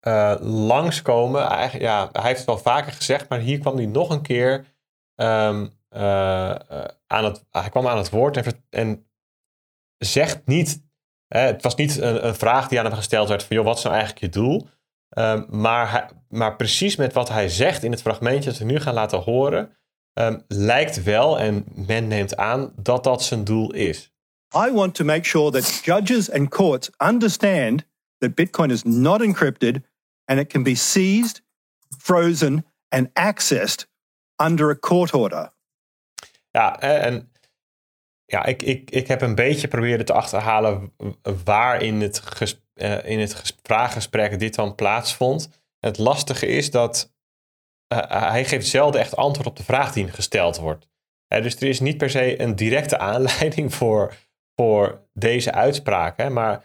eh 0.00 0.34
langskomen. 0.40 1.48
Eigenlijk, 1.48 1.84
ja, 1.84 2.08
hij 2.12 2.22
heeft 2.22 2.36
het 2.36 2.46
wel 2.46 2.58
vaker 2.58 2.92
gezegd, 2.92 3.28
maar 3.28 3.38
hier 3.38 3.58
kwam 3.58 3.76
hij 3.76 3.86
nog 3.86 4.10
een 4.10 4.22
keer 4.22 4.64
eh, 5.14 5.60
aan 7.12 7.24
het. 7.24 7.46
Hij 7.50 7.68
kwam 7.68 7.88
aan 7.88 7.96
het 7.96 8.10
woord 8.10 8.36
en, 8.36 8.64
en 8.70 9.06
zegt 9.98 10.46
niet. 10.46 10.82
Hè, 11.26 11.40
het 11.40 11.62
was 11.62 11.74
niet 11.74 11.98
een, 11.98 12.26
een 12.26 12.34
vraag 12.34 12.68
die 12.68 12.78
aan 12.78 12.84
hem 12.84 12.94
gesteld 12.94 13.28
werd 13.28 13.42
van, 13.42 13.56
joh, 13.56 13.64
wat 13.64 13.76
is 13.76 13.82
nou 13.82 13.94
eigenlijk 13.94 14.24
je 14.24 14.40
doel? 14.40 14.68
Ehm, 15.08 15.44
maar, 15.48 16.10
maar 16.28 16.56
precies 16.56 16.96
met 16.96 17.12
wat 17.12 17.28
hij 17.28 17.48
zegt 17.48 17.82
in 17.82 17.90
het 17.90 18.02
fragmentje 18.02 18.50
dat 18.50 18.58
we 18.58 18.64
nu 18.64 18.80
gaan 18.80 18.94
laten 18.94 19.18
horen, 19.18 19.76
ehm, 20.12 20.38
lijkt 20.48 21.02
wel, 21.02 21.38
en 21.38 21.64
men 21.74 22.06
neemt 22.06 22.36
aan, 22.36 22.72
dat 22.76 23.04
dat 23.04 23.22
zijn 23.22 23.44
doel 23.44 23.72
is. 23.72 24.12
I 24.54 24.70
want 24.72 24.94
to 24.94 25.04
make 25.04 25.24
sure 25.24 25.50
that 25.50 25.80
judges 25.84 26.30
and 26.30 26.48
courts 26.48 26.90
understand 26.98 27.84
that 28.18 28.34
Bitcoin 28.34 28.70
is 28.70 28.82
not 28.82 29.22
encrypted 29.22 29.80
and 30.24 30.38
it 30.38 30.48
can 30.48 30.62
be 30.62 30.74
seized, 30.74 31.42
frozen, 31.98 32.66
and 32.88 33.10
accessed 33.12 33.88
under 34.36 34.70
a 34.70 34.78
court 34.78 35.12
order. 35.14 35.52
Ja, 36.52 36.80
en 36.80 37.32
ja, 38.24 38.44
ik, 38.44 38.62
ik, 38.62 38.90
ik 38.90 39.06
heb 39.08 39.20
een 39.20 39.34
beetje 39.34 39.68
proberen 39.68 40.04
te 40.04 40.12
achterhalen 40.12 40.94
waar 41.44 41.82
in 41.82 42.00
het, 42.00 42.18
ges, 42.20 42.64
eh, 42.74 43.04
in 43.04 43.20
het 43.20 43.34
ges- 43.34 43.58
vraaggesprek 43.62 44.38
dit 44.38 44.54
dan 44.54 44.74
plaatsvond. 44.74 45.48
Het 45.78 45.98
lastige 45.98 46.46
is 46.46 46.70
dat 46.70 47.14
eh, 47.86 48.30
hij 48.30 48.44
geeft 48.44 48.66
zelden 48.66 49.00
echt 49.00 49.16
antwoord 49.16 49.48
op 49.48 49.56
de 49.56 49.64
vraag 49.64 49.92
die 49.92 50.04
hem 50.04 50.12
gesteld 50.12 50.56
wordt. 50.56 50.90
Dus 51.26 51.56
er 51.56 51.68
is 51.68 51.80
niet 51.80 51.96
per 51.96 52.10
se 52.10 52.40
een 52.40 52.56
directe 52.56 52.98
aanleiding 53.12 53.74
voor, 53.74 54.14
voor 54.54 55.08
deze 55.12 55.52
uitspraak. 55.52 56.16
Hè, 56.16 56.30
maar 56.30 56.64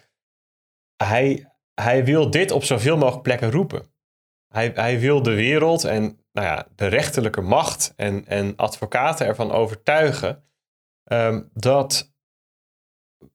hij, 1.04 1.52
hij 1.74 2.06
wil 2.06 2.32
dit 2.32 2.52
op 2.52 2.64
zoveel 2.64 2.98
mogelijk 2.98 3.24
plekken 3.24 3.52
roepen. 3.52 3.92
Hij, 4.54 4.72
hij 4.74 5.00
wil 5.00 5.24
de 5.24 5.34
wereld 5.34 5.84
en 5.84 6.20
nou 6.38 6.50
ja, 6.50 6.68
de 6.76 6.88
rechterlijke 6.88 7.42
macht 7.42 7.94
en, 7.96 8.26
en 8.26 8.56
advocaten 8.56 9.28
ervan 9.28 9.52
overtuigen 9.52 10.44
ehm, 11.04 11.44
dat 11.54 12.14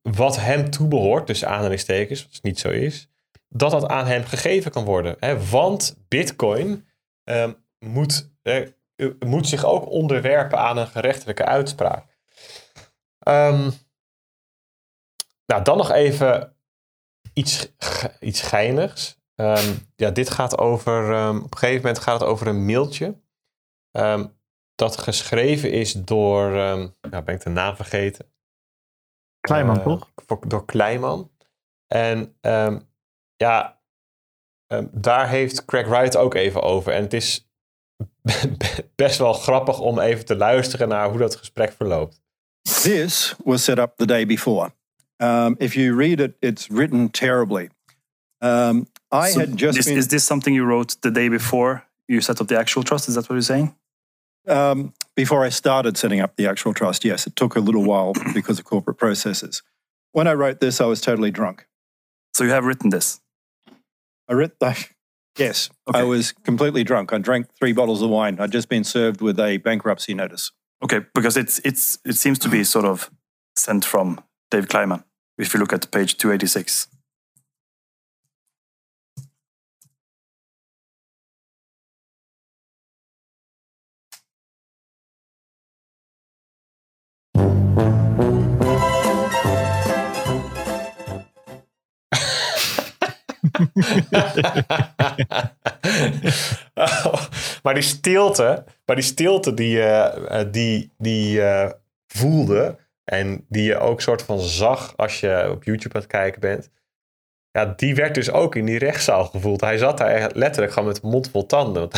wat 0.03 0.37
hem 0.37 0.71
toebehoort, 0.71 1.27
dus 1.27 1.45
aanhalingstekens, 1.45 2.23
wat 2.23 2.43
niet 2.43 2.59
zo 2.59 2.69
is, 2.69 3.09
dat 3.49 3.71
dat 3.71 3.89
aan 3.89 4.07
hem 4.07 4.25
gegeven 4.25 4.71
kan 4.71 4.85
worden. 4.85 5.17
Hè? 5.19 5.49
Want 5.49 5.97
Bitcoin 6.09 6.89
ehm, 7.25 7.53
moet, 7.79 8.31
moet 9.19 9.49
zich 9.49 9.65
ook 9.65 9.91
onderwerpen 9.91 10.59
aan 10.59 10.77
een 10.77 10.87
gerechtelijke 10.87 11.45
uitspraak. 11.45 12.19
Ehm, 13.19 13.71
nou, 15.47 15.63
dan 15.63 15.77
nog 15.77 15.91
even 15.91 16.57
iets, 17.33 17.73
iets 18.21 18.41
geinigs. 18.41 19.21
Ehm, 19.43 19.75
ja, 19.97 20.11
dit 20.11 20.31
gaat 20.31 20.59
over. 20.59 21.13
ehm, 21.13 21.37
op 21.37 21.53
een 21.53 21.59
gegeven 21.59 21.83
moment 21.83 21.99
gaat 22.03 22.21
het 22.21 22.29
over 22.29 22.47
een 22.47 22.65
mailtje. 22.65 23.21
ehm, 23.91 24.27
dat 24.75 24.97
geschreven 24.99 25.71
is 25.73 25.93
door. 25.93 26.55
ehm 26.57 26.89
nou, 27.11 27.25
ben 27.25 27.35
ik 27.35 27.41
de 27.43 27.51
naam 27.51 27.77
vergeten. 27.77 28.33
Kleiman, 29.41 29.77
Eh, 29.79 29.83
toch? 29.85 30.11
voor- 30.27 30.49
Door 30.49 30.65
Kleiman. 30.65 31.31
En 31.87 32.37
ehm, 32.41 32.81
ja, 33.37 33.81
ehm, 34.67 34.87
daar 34.93 35.29
heeft 35.29 35.65
Craig 35.65 35.87
Wright 35.87 36.17
ook 36.17 36.35
even 36.35 36.63
over. 36.63 36.93
En 36.93 37.03
het 37.03 37.13
is 37.13 37.49
best 38.95 39.19
wel 39.19 39.33
grappig 39.33 39.79
om 39.81 39.99
even 39.99 40.25
te 40.25 40.37
luisteren 40.37 40.89
naar 40.89 41.09
hoe 41.09 41.19
dat 41.19 41.37
gesprek 41.37 41.73
verloopt. 41.73 42.21
This 42.83 43.35
was 43.45 43.65
set 43.65 43.79
up 43.79 43.93
the 43.97 44.07
day 44.07 44.27
before. 44.27 44.73
Um, 45.17 45.55
if 45.59 45.75
you 45.75 45.97
read 45.97 46.21
it, 46.21 46.35
it's 46.39 46.67
written 46.67 47.11
terribly. 47.11 47.71
Um, 48.39 48.87
I 49.13 49.31
So 49.31 49.41
had 49.41 49.57
just 49.57 49.77
this, 49.77 49.87
been. 49.87 49.99
Is 49.99 50.09
this 50.09 50.25
something 50.25 50.55
you 50.55 50.65
wrote 50.65 50.97
the 51.03 51.11
day 51.11 51.29
before 51.29 51.85
you 52.09 52.21
set 52.21 52.41
up 52.41 52.49
the 52.49 52.59
actual 52.59 52.83
trust? 52.83 53.09
Is 53.09 53.15
that 53.15 53.29
what 53.29 53.35
you're 53.35 53.43
saying? 53.43 53.75
Um, 54.49 54.93
before 55.15 55.45
I 55.45 55.51
started 55.51 55.97
setting 55.97 56.21
up 56.21 56.37
the 56.37 56.49
actual 56.49 56.75
trust, 56.75 57.05
yes, 57.05 57.27
it 57.27 57.37
took 57.37 57.55
a 57.55 57.61
little 57.61 57.85
while 57.85 58.15
because 58.35 58.59
of 58.59 58.65
corporate 58.65 58.99
processes. 58.99 59.63
When 60.13 60.27
I 60.27 60.33
wrote 60.33 60.61
this, 60.61 60.81
I 60.81 60.87
was 60.87 61.01
totally 61.01 61.31
drunk. 61.31 61.67
So 62.35 62.45
you 62.45 62.51
have 62.51 62.65
written 62.65 62.91
this. 62.91 63.21
I 64.29 64.35
read, 64.35 64.53
yes, 65.39 65.69
I 65.93 66.05
was 66.05 66.33
completely 66.33 66.85
drunk. 66.85 67.13
I 67.13 67.19
drank 67.19 67.49
three 67.59 67.73
bottles 67.73 68.01
of 68.03 68.09
wine. 68.11 68.39
I'd 68.41 68.53
just 68.53 68.69
been 68.69 68.85
served 68.85 69.21
with 69.21 69.39
a 69.39 69.59
bankruptcy 69.59 70.15
notice. 70.15 70.51
Okay, 70.83 71.01
because 71.15 71.37
it's 71.37 71.61
it's 71.65 71.99
it 72.05 72.15
seems 72.15 72.39
to 72.41 72.49
be 72.49 72.65
sort 72.65 72.85
of 72.85 73.11
sent 73.57 73.85
from 73.85 74.21
Dave 74.51 74.69
Kleiman. 74.69 75.05
If 75.39 75.55
you 75.55 75.61
look 75.61 75.73
at 75.73 75.91
page 75.91 76.17
286. 76.17 76.89
Maar 97.63 97.75
die 97.75 97.83
stilte, 97.83 98.65
maar 98.85 98.97
die 98.97 99.05
stilte 99.05 99.55
die 99.55 99.69
je 99.69 99.89
eh, 100.29 100.45
die, 100.51 100.91
die, 100.99 101.43
eh, 101.43 101.71
voelde 102.07 102.77
en 103.05 103.47
die 103.49 103.65
je 103.65 103.79
ook 103.79 104.01
soort 104.01 104.23
van 104.23 104.41
zag 104.41 104.97
als 104.97 105.21
je 105.21 105.49
op 105.51 105.65
YouTube 105.65 105.95
aan 105.95 106.01
het 106.01 106.11
kijken 106.11 106.41
bent. 106.41 106.71
Ja, 107.51 107.73
die 107.77 107.95
werd 107.95 108.15
dus 108.15 108.31
ook 108.31 108.55
in 108.55 108.65
die 108.65 108.79
rechtszaal 108.79 109.25
gevoeld. 109.25 109.61
Hij 109.61 109.79
zat 109.79 109.99
daar 109.99 110.31
letterlijk 110.35 110.73
gewoon 110.73 110.89
met 110.89 111.03
mond 111.03 111.31
vol 111.31 111.47
tanden. 111.47 111.89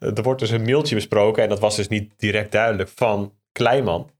Er 0.00 0.22
wordt 0.22 0.40
dus 0.40 0.50
een 0.50 0.64
mailtje 0.64 0.94
besproken 0.94 1.42
en 1.42 1.48
dat 1.48 1.60
was 1.60 1.76
dus 1.76 1.88
niet 1.88 2.12
direct 2.16 2.52
duidelijk 2.52 2.90
van 2.94 3.34
Kleiman. 3.52 4.10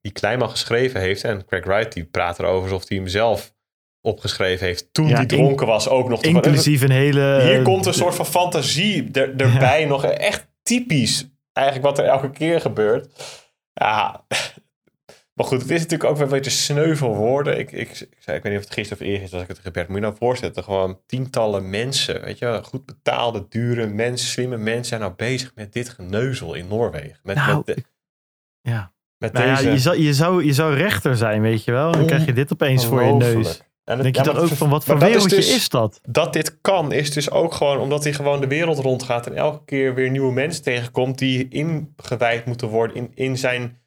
Die 0.00 0.12
Kleiman 0.12 0.50
geschreven 0.50 1.00
heeft 1.00 1.24
en 1.24 1.46
Craig 1.46 1.64
Wright 1.64 1.92
die 1.92 2.04
praat 2.04 2.38
erover 2.38 2.62
alsof 2.62 2.88
hij 2.88 2.98
hem 2.98 3.06
zelf 3.06 3.54
opgeschreven 4.02 4.66
heeft 4.66 4.92
toen 4.92 5.08
Ja, 5.08 5.14
hij 5.16 5.26
dronken 5.26 5.66
was 5.66 5.88
ook 5.88 6.08
nog. 6.08 6.22
Inclusief 6.22 6.82
een 6.82 6.90
hele... 6.90 7.40
Hier 7.42 7.62
komt 7.62 7.86
een 7.86 7.94
soort 7.94 8.14
van 8.14 8.26
fantasie 8.26 9.10
er, 9.12 9.36
erbij. 9.36 9.84
Nog 9.84 10.04
echt 10.04 10.46
typisch 10.62 11.28
eigenlijk 11.52 11.86
wat 11.86 11.98
er 11.98 12.04
elke 12.04 12.30
keer 12.30 12.60
gebeurt. 12.60 13.08
Ja, 13.72 14.24
maar 15.34 15.46
goed, 15.46 15.60
het 15.62 15.70
is 15.70 15.80
natuurlijk 15.80 16.10
ook 16.10 16.16
wel 16.16 16.26
een 16.26 16.32
beetje 16.32 16.50
sneu 16.50 16.96
voor 16.96 17.16
woorden. 17.16 17.58
Ik, 17.58 17.72
ik, 17.72 17.88
ik, 17.88 18.16
zei, 18.18 18.36
ik 18.36 18.42
weet 18.42 18.52
niet 18.52 18.60
of 18.62 18.68
het 18.68 18.74
gisteren 18.74 19.02
of 19.02 19.08
eergisteren 19.08 19.38
was 19.38 19.48
ik 19.48 19.56
het 19.56 19.64
gebeurd. 19.66 19.88
Moet 19.88 19.96
je 19.96 20.02
nou 20.02 20.16
voorstellen, 20.18 20.64
gewoon 20.64 21.00
tientallen 21.06 21.70
mensen, 21.70 22.20
weet 22.20 22.38
je, 22.38 22.44
wel, 22.44 22.62
goed 22.62 22.86
betaalde, 22.86 23.46
dure 23.48 23.86
mensen, 23.86 24.28
slimme 24.28 24.56
mensen 24.56 24.84
zijn 24.84 25.00
nou 25.00 25.12
bezig 25.16 25.52
met 25.54 25.72
dit 25.72 25.88
geneuzel 25.88 26.54
in 26.54 26.68
Noorwegen. 26.68 27.18
Met, 27.22 27.36
Nou, 27.36 27.62
met, 27.66 27.76
de- 27.76 27.84
ja. 28.60 28.92
met 29.18 29.32
Nou 29.32 29.46
ja, 29.46 29.56
deze... 29.56 29.70
je, 29.70 29.78
zou, 29.78 30.00
je, 30.00 30.14
zou, 30.14 30.44
je 30.44 30.52
zou 30.52 30.74
rechter 30.74 31.16
zijn, 31.16 31.42
weet 31.42 31.64
je 31.64 31.72
wel. 31.72 31.92
Dan 31.92 32.06
krijg 32.06 32.24
je 32.24 32.32
dit 32.32 32.52
opeens 32.52 32.86
voor 32.86 33.02
je 33.02 33.12
neus. 33.12 33.60
En 33.84 33.94
het- 33.94 34.02
denk 34.02 34.16
je 34.16 34.22
ja, 34.24 34.32
dan 34.32 34.42
ook 34.44 34.48
van, 34.48 34.68
wat 34.68 34.84
voor 34.84 34.94
is 34.94 35.00
wereldje 35.02 35.36
dus- 35.36 35.54
is 35.54 35.68
dat? 35.68 36.00
dat 36.08 36.32
dit 36.32 36.60
kan, 36.60 36.92
is 36.92 37.10
dus 37.12 37.30
ook 37.30 37.54
gewoon 37.54 37.78
omdat 37.78 38.04
hij 38.04 38.12
gewoon 38.12 38.40
de 38.40 38.46
wereld 38.46 38.78
rondgaat 38.78 39.26
en 39.26 39.34
elke 39.34 39.64
keer 39.64 39.94
weer 39.94 40.10
nieuwe 40.10 40.32
mensen 40.32 40.62
tegenkomt 40.62 41.18
die 41.18 41.48
ingewijd 41.48 42.44
moeten 42.46 42.68
worden 42.68 42.96
in, 42.96 43.10
in 43.14 43.38
zijn 43.38 43.80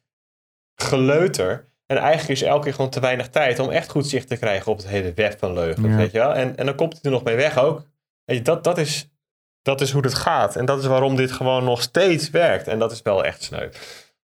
geleuter. 0.74 1.68
En 1.86 1.96
eigenlijk 1.96 2.40
is 2.40 2.46
elke 2.46 2.64
keer 2.64 2.74
gewoon 2.74 2.90
te 2.90 3.00
weinig 3.00 3.28
tijd 3.28 3.58
om 3.58 3.70
echt 3.70 3.90
goed 3.90 4.06
zicht 4.06 4.28
te 4.28 4.36
krijgen 4.36 4.72
op 4.72 4.76
het 4.78 4.86
hele 4.88 5.12
web 5.14 5.38
van 5.38 5.52
leugens, 5.52 5.86
Ja. 5.86 5.96
weet 5.96 6.12
je 6.12 6.18
wel. 6.18 6.34
En, 6.34 6.56
en 6.56 6.66
dan 6.66 6.74
komt 6.74 6.92
hij 6.92 7.00
er 7.02 7.10
nog 7.10 7.22
mee 7.24 7.36
weg 7.36 7.58
ook. 7.58 7.82
Weet 8.24 8.36
je, 8.36 8.42
dat, 8.42 8.64
dat, 8.64 8.78
is, 8.78 9.08
dat 9.62 9.80
is 9.80 9.90
hoe 9.90 10.02
het 10.02 10.14
gaat. 10.14 10.56
En 10.56 10.64
dat 10.64 10.78
is 10.78 10.86
waarom 10.86 11.16
dit 11.16 11.32
gewoon 11.32 11.64
nog 11.64 11.82
steeds 11.82 12.30
werkt. 12.30 12.68
En 12.68 12.78
dat 12.78 12.92
is 12.92 13.02
wel 13.02 13.24
echt 13.24 13.42
sneu. 13.42 13.68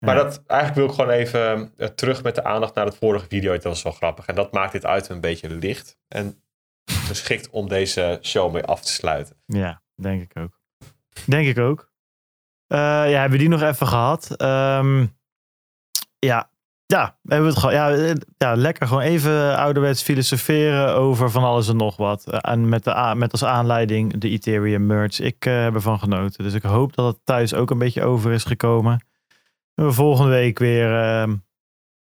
Maar 0.05 0.17
Ja. 0.17 0.23
dat, 0.23 0.43
eigenlijk 0.47 0.81
wil 0.81 0.89
ik 0.89 0.95
gewoon 0.95 1.11
even 1.11 1.73
eh, 1.77 1.89
terug 1.89 2.23
met 2.23 2.35
de 2.35 2.45
aandacht 2.45 2.75
naar 2.75 2.85
het 2.85 2.97
vorige 2.97 3.27
video. 3.29 3.53
Dat 3.53 3.63
was 3.65 3.83
wel 3.83 3.93
grappig. 3.93 4.27
En 4.27 4.35
dat 4.35 4.53
maakt 4.53 4.73
dit 4.73 4.87
uit 4.87 5.09
een 5.09 5.21
beetje 5.21 5.51
licht. 5.51 5.99
En 6.09 6.43
geschikt 6.85 7.51
om 7.51 7.69
deze 7.69 8.19
show 8.23 8.53
mee 8.53 8.65
af 8.65 8.81
te 8.81 8.93
sluiten. 8.93 9.37
Ja, 9.47 9.83
denk 9.95 10.23
ik 10.23 10.37
ook. 10.39 10.61
Denk 11.27 11.47
ik 11.47 11.59
ook. 11.59 11.91
Eh, 12.67 12.79
ja, 12.79 13.21
hebben 13.21 13.31
we 13.31 13.39
die 13.39 13.49
nog 13.49 13.63
even 13.63 13.87
gehad? 13.87 14.37
Ehm, 14.37 15.07
ja, 16.19 16.51
ja, 16.87 17.19
we 17.23 17.35
hebben 17.35 17.51
het 17.51 17.59
gehad. 17.59 17.75
Ja, 17.75 18.15
ja, 18.39 18.55
lekker 18.57 18.87
gewoon 18.87 19.03
even 19.03 19.57
ouderwets 19.57 20.03
filosoferen 20.03 20.95
over 20.95 21.31
van 21.31 21.45
alles 21.45 21.69
en 21.69 21.77
nog 21.77 21.97
wat. 21.97 22.27
Eh, 22.31 22.39
En 22.53 22.69
met, 22.69 22.85
de, 22.85 23.13
met 23.17 23.33
als 23.33 23.45
aanleiding 23.45 24.19
de 24.19 24.29
Ethereum 24.29 24.87
merge. 24.87 25.23
Ik 25.23 25.43
heb 25.43 25.75
ervan 25.75 25.99
genoten. 25.99 26.45
Dus 26.45 26.55
ik 26.55 26.63
hoop 26.63 26.95
dat 26.95 27.07
het 27.15 27.25
thuis 27.25 27.55
ook 27.55 27.71
een 27.71 27.79
beetje 27.79 28.03
over 28.03 28.33
is 28.33 28.45
gekomen. 28.45 29.05
En 29.75 29.85
we 29.87 29.93
volgende 29.93 30.31
week 30.31 30.59
weer, 30.59 31.01
ehm, 31.03 31.35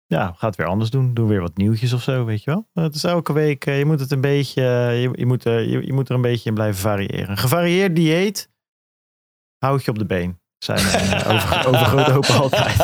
ja, 0.07 0.33
gaat 0.37 0.57
weer 0.57 0.67
anders 0.67 0.91
doen. 0.91 1.15
Doen 1.15 1.29
weer 1.29 1.41
wat 1.41 1.57
nieuwtjes 1.57 1.93
of 1.93 2.03
zo, 2.03 2.25
weet 2.25 2.43
je 2.45 2.51
wel. 2.51 2.69
Het 2.85 2.95
is 2.95 3.05
elke 3.05 3.33
week, 3.33 3.67
eh, 3.67 3.79
je 3.79 3.85
moet 3.85 4.01
het 4.01 4.11
een 4.11 4.21
beetje, 4.21 4.63
eh, 4.63 5.03
je, 5.03 5.11
je, 5.13 5.27
moet, 5.27 5.45
er- 5.45 5.69
je, 5.69 5.87
je 5.87 5.93
moet 5.93 6.09
er 6.09 6.15
een 6.15 6.21
beetje 6.21 6.49
in 6.49 6.55
blijven 6.55 6.81
variëren. 6.81 7.31
Een 7.31 7.39
gevarieerd 7.39 7.97
dieet 7.97 8.51
houdt 9.59 9.85
je 9.85 9.91
op 9.91 9.99
de 9.99 10.07
been. 10.07 10.39
Zijn 10.59 10.83
mijn 10.85 11.23
eh, 11.23 11.31
over, 11.35 11.67
overgrote 11.69 12.11
hopen 12.13 12.35
altijd. 12.35 12.77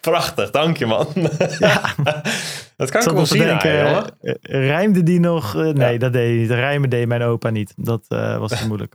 Prachtig, 0.00 0.50
dank 0.50 0.76
je 0.76 0.86
man. 0.86 1.06
Dat 2.76 2.90
kan 2.90 3.00
Ik 3.00 3.02
ik 3.02 3.02
zat 3.02 3.12
wel 3.12 3.26
zien 3.26 3.42
denken, 3.42 4.04
eh, 4.20 4.34
rijmde 4.66 5.02
die 5.02 5.20
nog? 5.20 5.54
Eh, 5.56 5.62
nee, 5.72 5.92
Ja. 5.92 5.98
dat 5.98 6.12
deed 6.12 6.28
hij 6.28 6.36
niet. 6.38 6.50
Rijmen 6.50 6.90
deed 6.90 7.08
mijn 7.08 7.22
opa 7.22 7.50
niet. 7.50 7.72
Dat 7.76 8.04
eh, 8.08 8.38
was 8.38 8.50
te 8.60 8.66
moeilijk. 8.66 8.94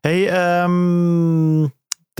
Hey, 0.00 0.28
ehm, 0.30 1.62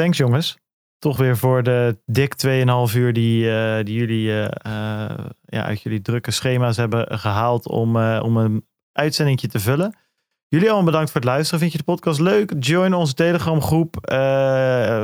thanks 0.01 0.19
jongens. 0.19 0.59
Toch 0.99 1.17
weer 1.17 1.37
voor 1.37 1.63
de 1.63 1.99
dik 2.07 2.35
2,5 2.47 2.51
uur 2.95 3.13
die, 3.13 3.51
eh, 3.51 3.85
die 3.85 3.95
jullie 3.95 4.31
eh, 4.31 4.45
eh, 4.45 4.51
ja, 5.45 5.65
uit 5.65 5.83
jullie 5.83 6.01
drukke 6.01 6.31
schema's 6.31 6.77
hebben 6.77 7.19
gehaald 7.19 7.69
om, 7.69 7.97
om 8.21 8.37
een 8.37 8.67
uitzendingje 8.93 9.49
te 9.49 9.61
vullen. 9.61 9.97
Jullie 10.49 10.67
allemaal 10.67 10.87
bedankt 10.87 11.11
voor 11.11 11.21
het 11.21 11.31
luisteren. 11.31 11.61
Vind 11.61 11.73
je 11.73 11.79
de 11.79 11.85
podcast 11.85 12.21
leuk? 12.21 12.53
Join 12.59 12.95
onze 12.95 13.15
Telegram 13.15 13.63
groep. 13.63 13.97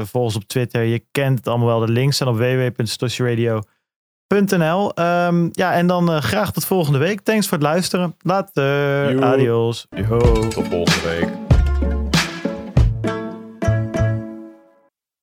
Volg 0.04 0.24
ons 0.24 0.36
op 0.36 0.44
Twitter. 0.44 0.82
Je 0.82 1.04
kent 1.10 1.38
het 1.38 1.48
allemaal 1.48 1.66
wel. 1.66 1.80
De 1.86 1.92
links 1.92 2.16
staan 2.16 2.28
op 2.28 2.36
www.stoshiradio.nl 2.36 4.94
Ehm 4.94 5.48
Ja, 5.52 5.72
en 5.72 5.86
dan 5.86 6.22
graag 6.22 6.52
tot 6.52 6.64
volgende 6.64 6.98
week. 6.98 7.20
Thanks 7.20 7.48
voor 7.48 7.58
het 7.58 7.66
luisteren. 7.66 8.16
Later. 8.18 9.12
Joe. 9.12 9.24
Adios. 9.24 9.86
Yo. 9.90 10.18
Tot 10.48 10.68
volgende 10.68 11.08
week. 11.08 11.45